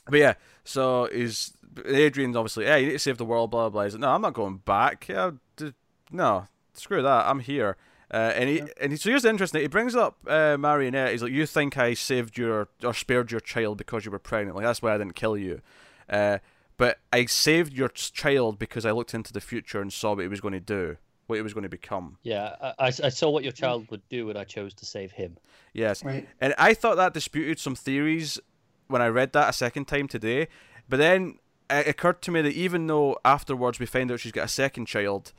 but 0.08 0.18
yeah, 0.18 0.34
so 0.64 1.04
is 1.06 1.52
Adrian's 1.86 2.36
obviously, 2.36 2.64
yeah, 2.64 2.76
you 2.76 2.86
need 2.86 2.92
to 2.92 2.98
save 2.98 3.18
the 3.18 3.24
world, 3.24 3.50
blah 3.50 3.62
blah. 3.62 3.70
blah. 3.70 3.84
He's 3.84 3.94
like, 3.94 4.00
no, 4.00 4.10
I'm 4.10 4.20
not 4.22 4.34
going 4.34 4.56
back. 4.58 5.06
Yeah, 5.08 5.30
d- 5.56 5.74
no, 6.10 6.48
screw 6.72 7.02
that. 7.02 7.26
I'm 7.26 7.38
here. 7.40 7.76
Uh, 8.12 8.32
and 8.36 8.48
he 8.48 8.58
Yeah. 8.58 8.66
and 8.80 8.92
he, 8.92 8.98
so 8.98 9.08
here's 9.10 9.22
the 9.22 9.30
interesting. 9.30 9.62
He 9.62 9.68
brings 9.68 9.94
up 9.94 10.18
uh, 10.26 10.56
Marionette. 10.58 11.12
He's 11.12 11.22
like, 11.22 11.32
you 11.32 11.46
think 11.46 11.78
I 11.78 11.94
saved 11.94 12.36
your 12.36 12.68
or 12.82 12.92
spared 12.92 13.30
your 13.30 13.40
child 13.40 13.78
because 13.78 14.04
you 14.04 14.10
were 14.10 14.18
pregnant? 14.18 14.56
Like 14.56 14.64
that's 14.66 14.82
why 14.82 14.92
I 14.94 14.98
didn't 14.98 15.14
kill 15.14 15.38
you. 15.38 15.62
Uh, 16.10 16.38
but 16.82 16.98
I 17.12 17.26
saved 17.26 17.72
your 17.72 17.88
child 17.88 18.58
because 18.58 18.84
I 18.84 18.90
looked 18.90 19.14
into 19.14 19.32
the 19.32 19.40
future 19.40 19.80
and 19.80 19.92
saw 19.92 20.14
what 20.16 20.22
he 20.22 20.26
was 20.26 20.40
going 20.40 20.54
to 20.54 20.58
do, 20.58 20.96
what 21.28 21.36
he 21.36 21.42
was 21.42 21.54
going 21.54 21.62
to 21.62 21.68
become. 21.68 22.18
Yeah, 22.24 22.56
I, 22.60 22.74
I, 22.76 22.86
I 22.86 23.08
saw 23.08 23.30
what 23.30 23.44
your 23.44 23.52
child 23.52 23.88
would 23.92 24.02
do, 24.08 24.28
and 24.30 24.36
I 24.36 24.42
chose 24.42 24.74
to 24.74 24.84
save 24.84 25.12
him. 25.12 25.38
Yes, 25.72 26.04
Right. 26.04 26.28
And 26.40 26.54
I 26.58 26.74
thought 26.74 26.96
that 26.96 27.14
disputed 27.14 27.60
some 27.60 27.76
theories 27.76 28.40
when 28.88 29.00
I 29.00 29.06
read 29.06 29.32
that 29.34 29.48
a 29.48 29.52
second 29.52 29.84
time 29.86 30.08
today. 30.08 30.48
But 30.88 30.96
then 30.96 31.38
it 31.70 31.86
occurred 31.86 32.20
to 32.22 32.32
me 32.32 32.42
that 32.42 32.52
even 32.54 32.88
though 32.88 33.16
afterwards 33.24 33.78
we 33.78 33.86
find 33.86 34.10
out 34.10 34.18
she's 34.18 34.32
got 34.32 34.46
a 34.46 34.48
second 34.48 34.86
child, 34.86 35.32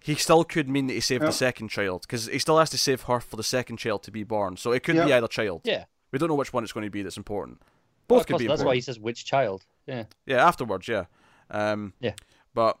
he 0.00 0.16
still 0.16 0.42
could 0.42 0.68
mean 0.68 0.88
that 0.88 0.94
he 0.94 1.00
saved 1.00 1.22
Yeah. 1.22 1.28
the 1.28 1.32
second 1.32 1.68
child 1.68 2.02
because 2.02 2.26
he 2.26 2.40
still 2.40 2.58
has 2.58 2.70
to 2.70 2.78
save 2.78 3.02
her 3.02 3.20
for 3.20 3.36
the 3.36 3.44
second 3.44 3.76
child 3.76 4.02
to 4.02 4.10
be 4.10 4.24
born. 4.24 4.56
So 4.56 4.72
it 4.72 4.82
could 4.82 4.96
be 4.96 5.12
either 5.12 5.28
child. 5.28 5.60
Yeah. 5.62 5.84
We 6.10 6.18
don't 6.18 6.28
know 6.28 6.34
which 6.34 6.52
one 6.52 6.64
it's 6.64 6.72
going 6.72 6.84
to 6.86 6.90
be 6.90 7.02
that's 7.02 7.16
important. 7.16 7.62
Both 8.08 8.22
of 8.22 8.26
could 8.26 8.32
course, 8.34 8.42
be 8.42 8.46
that's 8.48 8.60
important. 8.62 8.66
why 8.66 8.74
he 8.74 8.80
says 8.80 8.98
which 8.98 9.24
child. 9.24 9.64
Yeah. 9.86 10.04
Yeah, 10.26 10.46
afterwards, 10.46 10.88
yeah. 10.88 11.04
Um, 11.50 11.92
Yeah. 12.00 12.14
But 12.54 12.78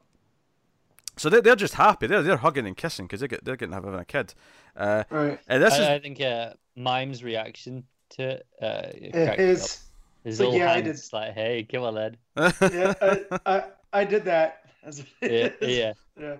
so 1.16 1.28
they 1.30 1.40
they're 1.40 1.56
just 1.56 1.74
happy. 1.74 2.06
They're 2.06 2.22
they're 2.22 2.36
hugging 2.38 2.66
and 2.66 2.76
kissing 2.76 3.06
because 3.06 3.20
they 3.20 3.28
get 3.28 3.44
they're 3.44 3.56
getting 3.56 3.72
having 3.74 3.94
a 3.94 4.04
kid. 4.04 4.34
Uh, 4.76 5.04
Right. 5.10 5.38
and 5.48 5.62
this 5.62 5.74
is 5.74 5.80
I, 5.86 5.94
I 5.94 5.98
think 5.98 6.20
uh, 6.20 6.54
Mime's 6.76 7.22
reaction 7.24 7.84
to 8.10 8.22
it, 8.22 8.46
uh, 8.60 8.82
it 8.94 9.12
cracked 9.12 9.38
It 9.40 9.44
me 9.44 9.50
up. 9.52 9.56
is. 9.56 9.82
His 10.24 10.38
but 10.38 10.44
little 10.44 10.58
yeah, 10.60 10.72
I 10.72 10.82
hands 10.82 11.12
like, 11.12 11.34
"Hey, 11.34 11.62
come 11.70 11.84
on, 11.84 11.94
lad." 11.94 12.18
Yeah, 12.60 12.94
I, 13.00 13.24
I, 13.46 13.64
I 13.92 14.04
did 14.04 14.24
that. 14.24 14.62
Yeah, 15.22 15.48
yeah. 15.60 15.92
yeah. 16.20 16.36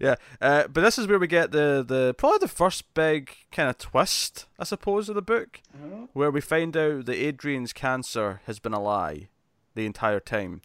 Yeah, 0.00 0.14
uh, 0.40 0.66
but 0.68 0.80
this 0.80 0.98
is 0.98 1.06
where 1.06 1.18
we 1.18 1.26
get 1.26 1.50
the, 1.52 1.84
the 1.86 2.14
probably 2.18 2.38
the 2.38 2.48
first 2.48 2.92
big 2.94 3.30
kind 3.52 3.68
of 3.70 3.78
twist, 3.78 4.46
I 4.58 4.64
suppose, 4.64 5.08
of 5.08 5.14
the 5.14 5.22
book, 5.22 5.60
Oh, 5.82 6.08
where 6.14 6.30
we 6.30 6.40
find 6.40 6.76
out 6.76 7.04
that 7.06 7.14
Adrian's 7.16 7.72
cancer 7.72 8.40
has 8.46 8.58
been 8.58 8.72
a 8.74 8.80
lie 8.82 9.28
the 9.74 9.86
entire 9.86 10.20
time, 10.20 10.62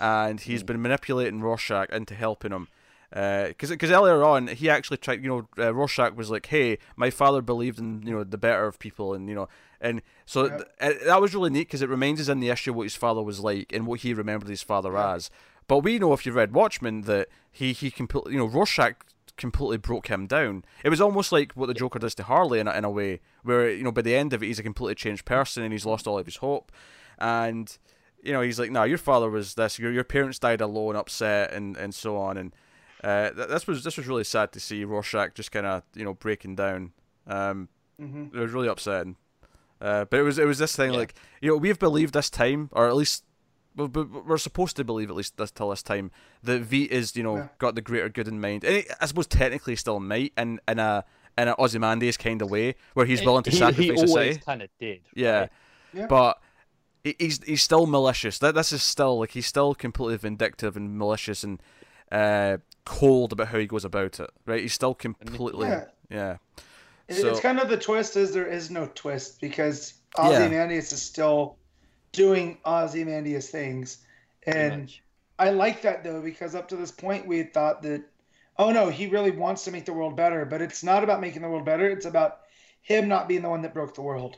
and 0.00 0.40
he's 0.40 0.62
been 0.62 0.80
manipulating 0.82 1.40
Rorschach 1.40 1.90
into 1.90 2.14
helping 2.14 2.52
him. 2.52 2.68
Because 3.10 3.70
because 3.70 3.90
earlier 3.90 4.22
on 4.22 4.48
he 4.48 4.68
actually 4.68 4.98
tried, 4.98 5.22
you 5.24 5.28
know, 5.28 5.48
uh, 5.64 5.72
Rorschach 5.74 6.14
was 6.14 6.30
like, 6.30 6.46
"Hey, 6.46 6.76
my 6.94 7.08
father 7.10 7.40
believed 7.40 7.78
in 7.78 8.02
you 8.04 8.14
know 8.14 8.22
the 8.24 8.36
better 8.36 8.66
of 8.66 8.78
people, 8.78 9.14
and 9.14 9.28
you 9.30 9.34
know, 9.34 9.48
and 9.80 10.02
so 10.26 10.44
Yeah. 10.44 10.58
th- 10.58 10.68
uh, 11.02 11.04
that 11.06 11.20
was 11.20 11.34
really 11.34 11.48
neat 11.50 11.68
because 11.68 11.80
it 11.80 11.88
reminds 11.88 12.20
us 12.20 12.28
in 12.28 12.40
the 12.40 12.50
issue 12.50 12.72
what 12.74 12.82
his 12.82 12.96
father 12.96 13.22
was 13.22 13.40
like 13.40 13.72
and 13.72 13.86
what 13.86 14.00
he 14.00 14.12
remembered 14.12 14.50
his 14.50 14.62
father 14.62 14.92
Yeah. 14.92 15.14
as. 15.14 15.30
But 15.66 15.78
we 15.78 15.98
know 15.98 16.12
if 16.12 16.26
you 16.26 16.32
read 16.32 16.52
Watchmen 16.52 17.02
that 17.02 17.28
he 17.50 17.72
he 17.72 17.90
completely, 17.90 18.32
you 18.34 18.38
know, 18.38 18.46
Rorschach 18.46 18.96
completely 19.38 19.78
broke 19.78 20.08
him 20.08 20.26
down. 20.26 20.64
It 20.84 20.90
was 20.90 21.00
almost 21.00 21.32
like 21.32 21.52
what 21.52 21.66
the 21.66 21.74
Joker 21.74 21.98
does 21.98 22.14
to 22.16 22.24
Harley 22.24 22.58
in 22.60 22.68
a, 22.68 22.72
in 22.72 22.84
a 22.84 22.90
way, 22.90 23.20
where 23.42 23.70
you 23.70 23.84
know 23.84 23.92
by 23.92 24.02
the 24.02 24.16
end 24.16 24.34
of 24.34 24.42
it 24.42 24.46
he's 24.48 24.58
a 24.58 24.62
completely 24.62 24.96
changed 24.96 25.24
person 25.24 25.62
and 25.62 25.72
he's 25.72 25.86
lost 25.86 26.06
all 26.06 26.18
of 26.18 26.26
his 26.26 26.36
hope, 26.36 26.70
and 27.18 27.78
you 28.22 28.32
know 28.32 28.40
he's 28.40 28.58
like, 28.58 28.70
no, 28.70 28.84
your 28.84 28.98
father 28.98 29.30
was 29.30 29.54
this, 29.54 29.78
your 29.78 29.92
your 29.92 30.04
parents 30.04 30.38
died 30.38 30.60
alone, 30.60 30.96
upset, 30.96 31.52
and 31.52 31.76
and 31.76 31.94
so 31.94 32.16
on, 32.16 32.36
and 32.36 32.54
uh, 33.04 33.30
th- 33.30 33.48
this 33.48 33.66
was 33.66 33.84
this 33.84 33.96
was 33.96 34.06
really 34.06 34.24
sad 34.24 34.52
to 34.52 34.60
see 34.60 34.84
Rorschach 34.84 35.34
just 35.34 35.52
kind 35.52 35.66
of 35.66 35.82
you 35.94 36.04
know 36.04 36.14
breaking 36.14 36.56
down. 36.56 36.92
Um, 37.26 37.68
hmm 37.98 38.26
it 38.34 38.38
was 38.38 38.52
really 38.52 38.68
upsetting. 38.68 39.16
Uh, 39.80 40.04
but 40.06 40.18
it 40.18 40.22
was 40.22 40.38
it 40.38 40.46
was 40.46 40.58
this 40.58 40.74
thing 40.74 40.92
Yeah. 40.92 40.98
like 40.98 41.14
you 41.40 41.50
know 41.50 41.56
we've 41.56 41.78
believed 41.78 42.14
this 42.14 42.30
time, 42.30 42.68
or 42.72 42.88
at 42.88 42.96
least 42.96 43.24
we- 43.76 43.84
we- 43.86 44.02
we're 44.02 44.38
supposed 44.38 44.74
to 44.76 44.84
believe 44.84 45.08
at 45.10 45.14
least 45.16 45.36
this 45.36 45.52
till 45.52 45.70
this 45.70 45.82
time 45.84 46.10
that 46.42 46.62
V 46.62 46.84
is 46.84 47.14
you 47.16 47.22
know 47.22 47.36
Yeah. 47.36 47.48
got 47.58 47.74
the 47.76 47.80
greater 47.82 48.08
good 48.08 48.26
in 48.26 48.40
mind, 48.40 48.64
and 48.64 48.76
he, 48.78 48.84
I 49.00 49.06
suppose 49.06 49.26
technically 49.28 49.76
still 49.76 50.00
might 50.00 50.32
in 50.36 50.58
in 50.66 50.78
a 50.80 51.04
in 51.36 51.46
a 51.46 51.54
Ozymandias 51.56 52.16
kind 52.16 52.42
of 52.42 52.50
way 52.50 52.74
where 52.94 53.06
he's 53.06 53.22
willing 53.22 53.44
to 53.44 53.50
he, 53.50 53.56
sacrifice 53.56 54.00
he 54.00 54.06
always 54.08 54.38
kind 54.38 54.62
of 54.62 54.70
did. 54.80 55.02
Yeah, 55.14 55.40
right? 55.40 55.50
Yeah. 55.92 56.06
but 56.08 56.40
he- 57.18 57.24
he's 57.24 57.42
he's 57.44 57.62
still 57.62 57.86
malicious. 57.86 58.38
That 58.38 58.54
this 58.54 58.72
is 58.72 58.82
still 58.82 59.18
like 59.20 59.32
he's 59.32 59.46
still 59.46 59.74
completely 59.74 60.16
vindictive 60.16 60.76
and 60.76 60.96
malicious 60.98 61.44
and 61.44 61.60
uh, 62.12 62.58
cold 62.84 63.32
about 63.32 63.48
how 63.48 63.58
he 63.58 63.66
goes 63.66 63.84
about 63.84 64.18
it. 64.20 64.30
Right? 64.46 64.62
He's 64.62 64.72
still 64.72 64.94
completely 64.94 65.68
Yeah. 65.68 65.84
yeah. 66.10 66.36
It- 67.08 67.16
So- 67.16 67.28
it's 67.28 67.40
kind 67.40 67.58
of 67.60 67.68
the 67.68 67.76
twist 67.76 68.16
is 68.16 68.32
there 68.32 68.46
is 68.46 68.70
no 68.70 68.86
twist 68.94 69.40
because 69.40 69.94
Yeah. 70.18 70.28
Ozymandias 70.28 70.92
is 70.92 71.02
still 71.02 71.56
doing 72.12 72.58
Ozymandias 72.64 73.48
things, 73.50 73.98
and. 74.46 74.92
I 75.40 75.50
like 75.50 75.82
that 75.82 76.02
though 76.02 76.20
because 76.20 76.56
up 76.56 76.66
to 76.70 76.74
this 76.76 76.90
point 76.90 77.24
we 77.28 77.38
had 77.38 77.54
thought 77.54 77.80
that, 77.82 78.02
oh 78.58 78.72
no, 78.72 78.88
he 78.88 79.06
really 79.06 79.30
wants 79.30 79.62
to 79.66 79.70
make 79.70 79.84
the 79.84 79.92
world 79.92 80.16
better, 80.16 80.44
but 80.44 80.60
it's 80.60 80.82
not 80.82 81.04
about 81.04 81.20
making 81.20 81.42
the 81.42 81.48
world 81.48 81.64
better. 81.64 81.88
It's 81.88 82.06
about 82.06 82.40
him 82.82 83.06
not 83.06 83.28
being 83.28 83.42
the 83.42 83.48
one 83.48 83.62
that 83.62 83.72
broke 83.72 83.94
the 83.94 84.02
world. 84.02 84.36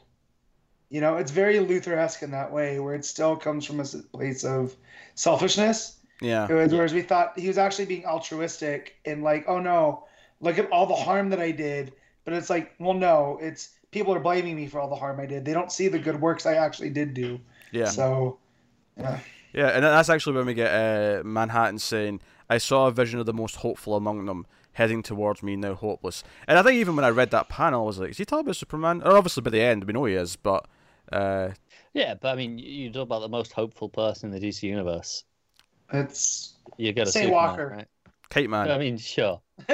You 0.91 1.01
know, 1.01 1.17
it's 1.17 1.31
very 1.31 1.57
Luthor-esque 1.57 2.23
in 2.23 2.33
that 2.33 2.53
way, 2.53 2.81
where 2.81 2.95
it 2.95 3.05
still 3.05 3.37
comes 3.37 3.65
from 3.65 3.81
a 3.81 3.85
place 3.85 4.45
of 4.45 4.77
selfishness. 5.15 5.97
Yeah. 6.21 6.47
Whereas 6.47 6.73
whereas 6.73 6.93
we 6.93 7.03
thought 7.03 7.39
he 7.39 7.49
was 7.49 7.59
actually 7.59 7.87
being 7.87 8.05
altruistic 8.05 8.97
and 9.05 9.23
like, 9.23 9.45
oh 9.49 9.61
no, 9.61 10.05
look 10.41 10.59
at 10.59 10.71
all 10.71 10.87
the 10.87 10.95
harm 10.95 11.31
that 11.31 11.41
I 11.41 11.53
did. 11.53 11.93
But 12.25 12.35
it's 12.35 12.51
like, 12.51 12.75
well, 12.79 12.95
no, 12.95 13.39
it's 13.41 13.71
people 13.91 14.15
are 14.15 14.21
blaming 14.21 14.57
me 14.57 14.67
for 14.67 14.81
all 14.81 14.89
the 14.89 14.97
harm 14.97 15.19
I 15.21 15.27
did. 15.27 15.45
They 15.45 15.55
don't 15.55 15.73
see 15.73 15.89
the 15.89 15.99
good 15.99 16.21
works 16.21 16.45
I 16.45 16.55
actually 16.55 16.91
did 16.91 17.15
do. 17.15 17.41
Yeah. 17.73 17.87
So, 17.87 18.39
yeah. 18.97 19.21
Yeah, 19.53 19.69
and 19.69 19.83
that's 19.83 20.09
actually 20.09 20.37
when 20.37 20.47
we 20.47 20.55
get 20.55 20.73
uh, 20.73 21.25
Manhattan 21.25 21.79
saying, 21.79 22.21
"I 22.49 22.59
saw 22.59 22.87
a 22.87 22.93
vision 22.93 23.19
of 23.19 23.27
the 23.27 23.33
most 23.33 23.57
hopeful 23.57 23.97
among 23.97 24.27
them, 24.27 24.47
heading 24.75 25.03
towards 25.03 25.43
me 25.43 25.57
now 25.57 25.75
hopeless." 25.75 26.23
And 26.47 26.57
I 26.57 26.63
think 26.63 26.77
even 26.77 26.95
when 26.95 27.05
I 27.05 27.11
read 27.11 27.33
that 27.33 27.49
panel, 27.49 27.83
I 27.83 27.87
was 27.87 27.99
like, 27.99 28.11
"Is 28.11 28.19
he 28.19 28.25
talking 28.25 28.47
about 28.47 28.57
Superman?" 28.57 29.03
Or 29.05 29.17
obviously 29.17 29.43
by 29.43 29.51
the 29.51 29.61
end, 29.61 29.85
we 29.85 29.93
know 29.93 30.05
he 30.05 30.15
is, 30.15 30.37
but 30.37 30.67
uh, 31.13 31.51
Yeah, 31.95 32.15
but 32.15 32.29
I 32.29 32.35
mean, 32.37 32.59
you 32.59 32.69
you 32.85 32.93
talk 32.93 33.03
about 33.03 33.21
the 33.21 33.29
most 33.29 33.53
hopeful 33.53 33.89
person 33.89 34.33
in 34.33 34.41
the 34.41 34.47
DC 34.49 34.63
universe. 34.63 35.25
It's 35.93 36.55
You 36.77 36.93
got 36.93 37.07
to 37.07 37.13
Say 37.13 37.23
Superman, 37.23 37.33
Walker. 37.49 37.69
right? 37.77 37.89
Catman. 38.31 38.71
I 38.71 38.79
mean, 38.79 38.97
sure. 38.97 39.41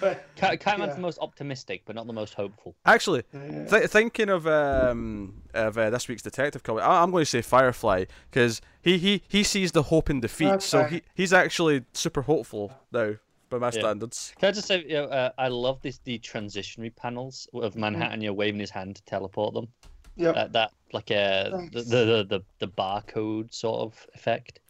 but 0.00 0.24
Cat- 0.36 0.60
Catman's 0.60 0.90
Yeah. 0.90 0.94
the 0.96 1.00
most 1.00 1.18
optimistic, 1.20 1.82
but 1.86 1.96
not 1.96 2.06
the 2.06 2.12
most 2.12 2.34
hopeful. 2.34 2.76
Actually, 2.84 3.22
th- 3.32 3.88
thinking 3.90 4.28
of 4.28 4.46
um 4.46 5.42
of 5.54 5.76
uh, 5.78 5.90
this 5.90 6.08
week's 6.08 6.22
detective 6.22 6.62
comic, 6.62 6.84
I- 6.84 7.02
I'm 7.02 7.10
going 7.10 7.22
to 7.22 7.30
say 7.30 7.42
Firefly 7.42 8.04
because 8.30 8.60
he, 8.82 8.98
he 8.98 9.22
he 9.28 9.42
sees 9.42 9.72
the 9.72 9.84
hope 9.84 10.10
in 10.10 10.20
defeat, 10.20 10.44
That's 10.50 10.66
so 10.66 10.84
he 10.84 11.02
he's 11.14 11.32
actually 11.32 11.84
super 11.94 12.22
hopeful 12.22 12.72
now 12.92 13.14
by 13.48 13.58
my 13.58 13.70
Yeah. 13.70 13.80
standards. 13.80 14.32
Can 14.38 14.48
I 14.48 14.52
just 14.52 14.66
say, 14.68 14.82
you 14.82 14.94
know, 14.94 15.04
uh, 15.04 15.30
I 15.38 15.48
love 15.48 15.80
this 15.82 15.98
the 15.98 16.18
transitionary 16.18 16.94
panels 16.94 17.48
of 17.54 17.76
Mm-hmm. 17.76 17.80
Manhattan, 17.80 18.20
You're 18.20 18.34
waving 18.34 18.60
his 18.60 18.70
hand 18.70 18.96
to 18.96 19.02
teleport 19.04 19.54
them. 19.54 19.68
Yeah, 20.16 20.32
That 20.34 20.52
that 20.52 20.72
like 20.92 21.10
uh, 21.10 21.50
the, 21.72 21.82
the 21.82 22.04
the 22.04 22.26
the 22.28 22.40
the 22.60 22.68
barcode 22.68 23.52
sort 23.54 23.80
of 23.80 24.06
effect. 24.14 24.60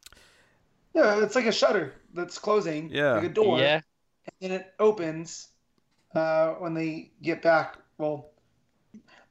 yeah, 0.95 1.23
it's 1.23 1.35
like 1.35 1.47
a 1.47 1.53
shutter 1.53 1.95
that's 2.14 2.38
closing, 2.38 2.91
Yeah. 2.91 3.14
like 3.14 3.25
a 3.25 3.29
door, 3.29 3.59
Yeah, 3.59 3.81
and 4.41 4.53
it 4.53 4.75
opens 4.79 5.49
uh, 6.14 6.55
when 6.55 6.75
they 6.75 7.11
get 7.23 7.43
back. 7.43 7.79
Well, 7.99 8.31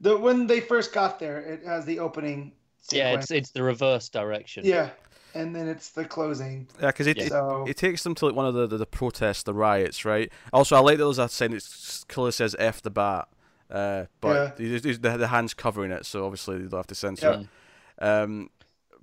the 0.01 0.17
when 0.17 0.47
they 0.47 0.59
first 0.59 0.93
got 0.93 1.19
there, 1.19 1.39
it 1.39 1.65
has 1.65 1.85
the 1.85 1.99
opening. 1.99 2.53
yeah, 2.91 3.13
it's 3.13 3.31
it's 3.31 3.51
the 3.51 3.63
reverse 3.63 4.09
direction. 4.09 4.63
yeah, 4.65 4.89
and 5.33 5.55
then 5.55 5.67
it's 5.67 5.89
the 5.89 6.05
closing. 6.05 6.67
Yeah, 6.81 6.87
because 6.87 7.07
it, 7.07 7.17
Yeah. 7.17 7.63
it, 7.63 7.69
it 7.71 7.77
takes 7.77 8.03
them 8.03 8.15
to 8.15 8.25
like 8.27 8.35
one 8.35 8.45
of 8.45 8.53
the, 8.53 8.67
the, 8.67 8.77
the 8.77 8.85
protests, 8.85 9.43
the 9.43 9.53
riots, 9.53 10.05
right? 10.05 10.31
Also, 10.53 10.75
I 10.75 10.79
like 10.79 10.97
that 10.97 11.03
there's 11.03 11.19
a 11.19 11.27
that 11.47 12.05
clearly 12.07 12.31
says 12.31 12.55
"F 12.59 12.81
the 12.81 12.89
bat," 12.89 13.27
uh, 13.69 14.05
but 14.21 14.57
he- 14.57 14.69
he's- 14.79 14.99
the, 14.99 15.17
the 15.17 15.27
hand's 15.27 15.53
covering 15.53 15.91
it, 15.91 16.05
so 16.05 16.25
obviously 16.25 16.57
they 16.57 16.67
don't 16.67 16.79
have 16.79 16.87
to 16.87 16.95
censor 16.95 17.31
Yeah. 17.31 17.39
it. 17.41 18.03
Um, 18.03 18.49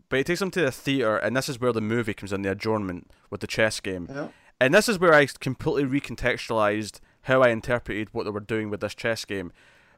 but 0.08 0.18
it 0.20 0.26
takes 0.26 0.40
them 0.40 0.50
to 0.52 0.60
the 0.60 0.70
theater, 0.70 1.16
and 1.16 1.36
this 1.36 1.48
is 1.48 1.60
where 1.60 1.72
the 1.72 1.80
movie 1.80 2.14
comes 2.14 2.32
in, 2.32 2.42
the 2.42 2.50
adjournment 2.50 3.10
with 3.30 3.40
the 3.40 3.46
chess 3.46 3.80
game, 3.80 4.06
yeah, 4.10 4.28
and 4.60 4.72
this 4.72 4.88
is 4.88 4.98
where 4.98 5.12
I 5.14 5.26
completely 5.26 5.84
recontextualized 6.00 7.00
how 7.22 7.42
I 7.42 7.48
interpreted 7.48 8.08
what 8.12 8.24
they 8.24 8.30
were 8.30 8.40
doing 8.40 8.70
with 8.70 8.80
this 8.80 8.94
chess 8.94 9.24
game, 9.24 9.50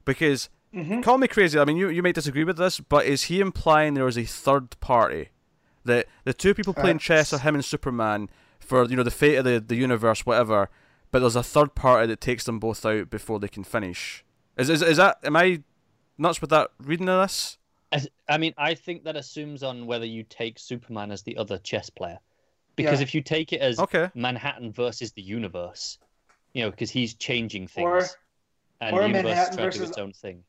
because 0.05 0.49
Mhm. 0.75 1.03
call 1.03 1.19
me 1.19 1.29
crazy. 1.29 1.59
I 1.59 1.65
mean, 1.65 1.77
you 1.77 1.89
you 1.89 2.03
may 2.03 2.13
disagree 2.13 2.45
with 2.45 2.57
this, 2.57 2.81
but 2.81 3.05
is 3.07 3.25
he 3.25 3.41
implying 3.41 3.95
there 3.95 4.05
was 4.05 4.17
a 4.19 4.25
third 4.25 4.79
party? 4.81 5.31
That 5.87 6.07
the 6.25 6.35
two 6.35 6.55
people 6.55 6.75
playing 6.75 6.99
chess 6.99 7.33
are 7.33 7.39
him 7.39 7.55
and 7.55 7.65
Superman 7.65 8.29
for 8.61 8.85
you 8.85 8.97
know 8.97 9.03
the 9.03 9.11
fate 9.11 9.37
of 9.37 9.45
the, 9.45 9.61
the 9.61 9.77
universe, 9.77 10.27
whatever. 10.27 10.69
But 11.13 11.21
there's 11.21 11.37
a 11.37 11.43
third 11.43 11.75
party 11.75 12.07
that 12.09 12.21
takes 12.21 12.45
them 12.45 12.59
both 12.59 12.85
out 12.85 13.09
before 13.11 13.39
they 13.39 13.49
can 13.49 13.65
finish. 13.65 14.25
Is 14.57 14.69
is, 14.69 14.83
is 14.83 14.97
that? 14.99 15.19
Am 15.25 15.37
I 15.37 15.63
nuts 16.19 16.41
with 16.41 16.51
that 16.51 16.71
reading 16.79 17.09
of 17.09 17.23
this? 17.23 17.59
I, 17.93 18.03
I 18.29 18.39
mean, 18.39 18.53
I 18.59 18.75
think 18.75 19.05
that 19.05 19.17
assumes 19.17 19.63
on 19.63 19.87
whether 19.87 20.05
you 20.05 20.25
take 20.25 20.59
Superman 20.59 21.13
as 21.13 21.23
the 21.23 21.37
other 21.37 21.59
chess 21.59 21.89
player, 21.89 22.19
because 22.75 22.99
Yeah. 22.99 23.05
if 23.05 23.15
you 23.15 23.23
take 23.23 23.53
it 23.53 23.61
as 23.61 23.79
Okay. 23.79 24.11
Manhattan 24.15 24.73
versus 24.73 25.13
the 25.13 25.23
universe, 25.23 25.99
you 26.53 26.63
know, 26.65 26.71
because 26.71 26.91
he's 26.91 27.15
changing 27.15 27.69
things, 27.69 27.87
Or- 27.87 28.07
and 28.81 28.95
or 28.97 29.03
the 29.03 29.07
universe 29.09 29.21
is 29.21 29.25
Manhattan 29.25 29.57
trying 29.57 29.71
to 29.71 29.79
do 29.79 29.85
its 29.85 29.99
own 29.99 30.13
thing. 30.13 30.43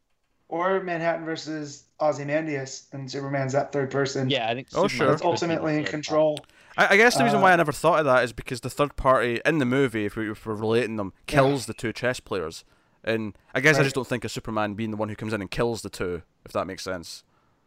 Or 0.49 0.81
Manhattan 0.81 1.25
versus 1.25 1.83
Ozymandias, 1.99 2.87
and 2.93 3.11
Superman's 3.11 3.51
that 3.53 3.71
third 3.73 3.91
person. 3.91 4.29
Yeah, 4.29 4.49
I 4.49 4.53
think. 4.53 4.67
Oh, 4.73 4.87
Superman 4.87 4.89
sure. 4.89 5.07
that's 5.07 5.21
could 5.21 5.25
be 5.25 5.27
the 5.27 5.31
ultimately 5.31 5.77
in 5.77 5.83
control. 5.83 6.39
I, 6.77 6.87
I 6.93 6.97
guess 6.97 7.17
the 7.17 7.23
reason 7.23 7.39
Uh, 7.39 7.41
why 7.43 7.53
I 7.53 7.55
never 7.57 7.73
thought 7.73 7.99
of 7.99 8.05
that 8.05 8.23
is 8.23 8.31
because 8.31 8.61
the 8.61 8.69
third 8.69 8.95
party 8.95 9.41
in 9.45 9.57
the 9.57 9.65
movie, 9.65 10.05
if, 10.05 10.15
we, 10.15 10.31
if 10.31 10.45
we're 10.45 10.53
relating 10.53 10.95
them, 10.95 11.11
kills 11.25 11.65
the 11.65 11.73
two 11.73 11.91
chess 11.91 12.19
players. 12.21 12.63
And 13.03 13.37
I 13.53 13.61
guess 13.61 13.77
I 13.77 13.83
just 13.83 13.95
don't 13.95 14.07
think 14.07 14.25
of 14.25 14.31
Superman 14.31 14.73
being 14.73 14.91
the 14.91 14.97
one 14.97 15.09
who 15.09 15.15
comes 15.15 15.33
in 15.33 15.41
and 15.41 15.51
kills 15.51 15.81
the 15.81 15.89
two, 15.89 16.23
if 16.45 16.51
that 16.53 16.65
makes 16.65 16.83
sense. 16.83 17.23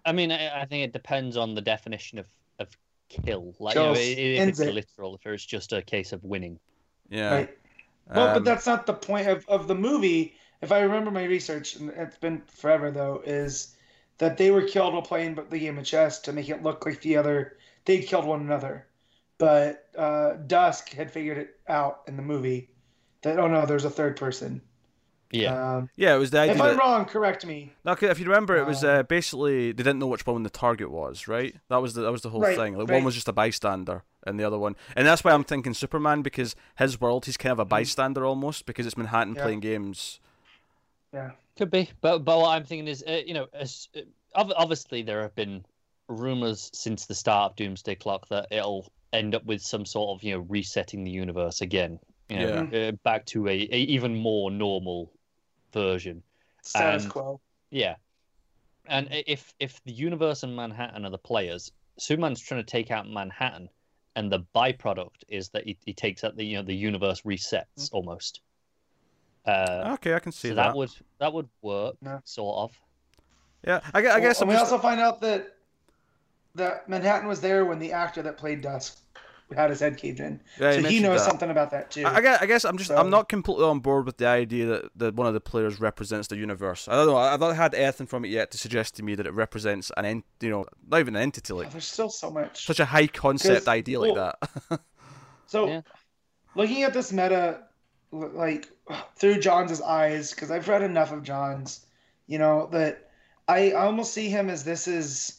I 0.06 0.12
mean, 0.12 0.32
I, 0.32 0.62
I 0.62 0.64
think 0.64 0.84
it 0.84 0.92
depends 0.92 1.36
on 1.36 1.54
the 1.54 1.60
definition 1.60 2.18
of, 2.18 2.26
of 2.58 2.68
kill. 3.08 3.54
Like, 3.58 3.74
you 3.74 3.80
know, 3.82 3.92
if 3.92 4.48
it's 4.48 4.60
it. 4.60 4.74
literal, 4.74 5.16
if 5.16 5.26
it's 5.26 5.44
just 5.44 5.72
a 5.72 5.82
case 5.82 6.12
of 6.12 6.24
winning. 6.24 6.58
Yeah. 7.10 7.34
Right. 7.34 7.58
Well, 8.14 8.28
Um, 8.28 8.34
but 8.34 8.44
that's 8.44 8.66
not 8.66 8.86
the 8.86 8.94
point 8.94 9.28
of, 9.28 9.46
of 9.48 9.68
the 9.68 9.74
movie. 9.74 10.34
If 10.62 10.72
I 10.72 10.80
remember 10.80 11.10
my 11.10 11.24
research, 11.24 11.76
and 11.76 11.90
it's 11.90 12.16
been 12.16 12.42
forever 12.46 12.90
though, 12.90 13.22
is 13.24 13.76
that 14.18 14.36
they 14.38 14.50
were 14.50 14.62
killed 14.62 14.92
while 14.94 15.02
playing 15.02 15.34
the 15.34 15.58
game 15.58 15.78
of 15.78 15.84
chess 15.84 16.18
to 16.20 16.32
make 16.32 16.48
it 16.48 16.62
look 16.62 16.86
like 16.86 17.00
the 17.02 17.16
other 17.16 17.58
they 17.84 18.00
killed 18.02 18.24
one 18.26 18.40
another. 18.40 18.86
But 19.38 19.88
uh, 19.96 20.34
Dusk 20.36 20.90
had 20.90 21.10
figured 21.10 21.38
it 21.38 21.60
out 21.68 22.02
in 22.06 22.16
the 22.16 22.22
movie 22.22 22.70
that 23.22 23.38
oh 23.38 23.48
no, 23.48 23.66
there's 23.66 23.84
a 23.84 23.90
third 23.90 24.16
person. 24.16 24.62
Yeah. 25.32 25.56
Um, 25.76 25.90
yeah, 25.96 26.14
it 26.14 26.18
was 26.18 26.30
the 26.30 26.40
idea 26.40 26.52
if 26.52 26.60
I'm 26.60 26.76
that. 26.76 26.78
wrong, 26.78 27.06
correct 27.06 27.46
me. 27.46 27.72
No, 27.84 27.96
'cause 27.96 28.10
if 28.10 28.18
you 28.18 28.26
remember, 28.26 28.56
it 28.58 28.66
was 28.66 28.84
Uh, 28.84 28.84
uh, 28.84 29.02
basically 29.04 29.72
they 29.72 29.82
didn't 29.82 29.98
know 30.00 30.06
which 30.06 30.26
one 30.26 30.42
the 30.42 30.50
target 30.50 30.90
was, 30.90 31.26
right? 31.26 31.56
That 31.68 31.78
was 31.78 31.94
the 31.94 32.02
that 32.02 32.12
was 32.12 32.20
the 32.22 32.28
whole 32.30 32.44
Right, 32.44 32.56
thing. 32.56 32.76
Like 32.76 32.88
right. 32.88 32.94
one 32.94 33.04
was 33.04 33.14
just 33.14 33.28
a 33.28 33.32
bystander, 33.32 34.04
and 34.26 34.38
the 34.38 34.44
other 34.44 34.58
one, 34.58 34.76
and 34.94 35.06
that's 35.06 35.24
why 35.24 35.32
I'm 35.32 35.44
thinking 35.44 35.72
Superman 35.72 36.20
because 36.22 36.54
his 36.76 37.00
world 37.00 37.24
he's 37.24 37.38
kind 37.38 37.52
of 37.52 37.58
a 37.58 37.64
bystander 37.64 38.26
almost 38.26 38.66
because 38.66 38.86
it's 38.86 38.98
Manhattan 38.98 39.34
Mm-hmm. 39.34 39.38
Yeah. 39.38 39.42
playing 39.42 39.60
games. 39.60 40.20
Yeah. 41.12 41.32
Could 41.56 41.70
be, 41.70 41.90
but 42.00 42.20
but 42.20 42.38
what 42.38 42.50
I'm 42.50 42.64
thinking 42.64 42.88
is, 42.88 43.02
uh, 43.06 43.20
you 43.26 43.34
know, 43.34 43.46
as, 43.52 43.88
uh, 43.96 44.00
obviously 44.34 45.02
there 45.02 45.22
have 45.22 45.34
been 45.34 45.64
rumors 46.08 46.70
since 46.72 47.06
the 47.06 47.14
start 47.14 47.52
of 47.52 47.56
Doomsday 47.56 47.96
Clock 47.96 48.28
that 48.28 48.46
it'll 48.50 48.90
end 49.12 49.34
up 49.34 49.44
with 49.44 49.60
some 49.60 49.84
sort 49.84 50.16
of 50.16 50.22
you 50.22 50.34
know 50.34 50.46
resetting 50.48 51.04
the 51.04 51.10
universe 51.10 51.60
again, 51.60 51.98
you 52.28 52.38
know, 52.38 52.68
uh, 52.72 52.92
back 53.02 53.26
to 53.26 53.48
a, 53.48 53.52
a 53.52 53.76
even 53.76 54.16
more 54.16 54.50
normal 54.50 55.12
version. 55.72 56.22
Status 56.62 57.04
And- 57.04 57.12
quo. 57.12 57.40
Yeah, 57.70 57.96
and 58.86 59.08
if 59.10 59.54
if 59.60 59.82
the 59.84 59.92
universe 59.92 60.42
and 60.42 60.56
Manhattan 60.56 61.04
are 61.04 61.10
the 61.10 61.18
players, 61.18 61.70
Superman's 61.98 62.40
trying 62.40 62.64
to 62.64 62.70
take 62.70 62.90
out 62.90 63.08
Manhattan, 63.08 63.68
and 64.16 64.30
the 64.30 64.44
byproduct 64.54 65.24
is 65.28 65.50
that 65.50 65.64
he, 65.64 65.76
he 65.84 65.92
takes 65.92 66.24
out 66.24 66.36
the 66.36 66.44
you 66.44 66.56
know 66.56 66.62
the 66.62 66.74
universe 66.74 67.22
resets 67.22 67.90
almost. 67.92 68.40
Uh, 69.46 69.92
Okay, 69.94 70.14
I 70.14 70.18
can 70.18 70.32
see 70.32 70.48
so 70.50 70.54
that. 70.54 70.62
that 70.68 70.76
would 70.76 70.90
that 71.18 71.32
would 71.32 71.48
work, 71.62 71.96
Yeah. 72.02 72.18
sort 72.24 72.58
of. 72.58 72.72
Yeah, 73.66 73.80
I, 73.94 73.98
I 73.98 74.02
Well, 74.02 74.20
guess 74.20 74.40
and 74.40 74.48
we 74.48 74.54
just, 74.54 74.70
also 74.72 74.80
find 74.82 75.00
out 75.00 75.20
that 75.22 75.54
that 76.54 76.88
Manhattan 76.88 77.28
was 77.28 77.40
there 77.40 77.64
when 77.64 77.78
the 77.78 77.92
actor 77.92 78.22
that 78.22 78.36
played 78.36 78.60
Dusk 78.60 78.98
had 79.54 79.70
his 79.70 79.80
head 79.80 79.96
caved 79.96 80.20
in. 80.20 80.40
yeah, 80.60 80.70
so 80.72 80.76
he 80.76 80.82
mentioned 80.82 81.02
knows 81.04 81.20
that. 81.20 81.28
something 81.30 81.50
about 81.50 81.70
that 81.72 81.90
too. 81.90 82.04
I, 82.06 82.16
I 82.16 82.20
guess, 82.20 82.42
I 82.42 82.46
guess 82.46 82.64
I'm 82.64 82.76
just 82.78 82.88
So- 82.88 82.96
I'm 82.96 83.10
not 83.10 83.28
completely 83.28 83.64
on 83.64 83.80
board 83.80 84.06
with 84.06 84.16
the 84.18 84.26
idea 84.26 84.66
that, 84.66 84.84
that 84.96 85.14
one 85.14 85.26
of 85.26 85.34
the 85.34 85.40
players 85.40 85.80
represents 85.80 86.28
the 86.28 86.36
universe. 86.36 86.86
I 86.86 86.92
don't 86.92 87.06
know. 87.06 87.16
I've 87.16 87.40
not 87.40 87.56
had 87.56 87.74
anything 87.74 88.06
from 88.06 88.24
it 88.24 88.28
yet 88.28 88.50
to 88.52 88.58
suggest 88.58 88.94
to 88.96 89.02
me 89.02 89.14
that 89.16 89.26
it 89.26 89.32
represents 89.32 89.90
an 89.96 90.04
ent, 90.04 90.24
you 90.40 90.50
know, 90.50 90.66
not 90.86 91.00
even 91.00 91.16
an 91.16 91.22
entity 91.22 91.52
like 91.52 91.70
There's 91.72 91.84
still 91.84 92.10
so 92.10 92.30
much. 92.30 92.64
such 92.66 92.78
a 92.78 92.84
high 92.84 93.08
concept 93.08 93.66
idea 93.68 93.98
like 94.00 94.14
that. 94.14 94.80
So, 95.46 95.66
Yeah. 95.66 95.80
looking 96.54 96.84
at 96.84 96.92
this 96.92 97.12
meta, 97.12 97.62
like 98.12 98.68
through 99.16 99.40
Johns' 99.40 99.80
eyes, 99.80 100.30
because 100.30 100.50
I've 100.50 100.68
read 100.68 100.82
enough 100.82 101.12
of 101.12 101.22
Johns', 101.22 101.84
you 102.26 102.38
know, 102.38 102.68
that 102.72 103.10
I 103.48 103.72
almost 103.72 104.12
see 104.12 104.28
him 104.28 104.50
as 104.50 104.64
this 104.64 104.88
is. 104.88 105.36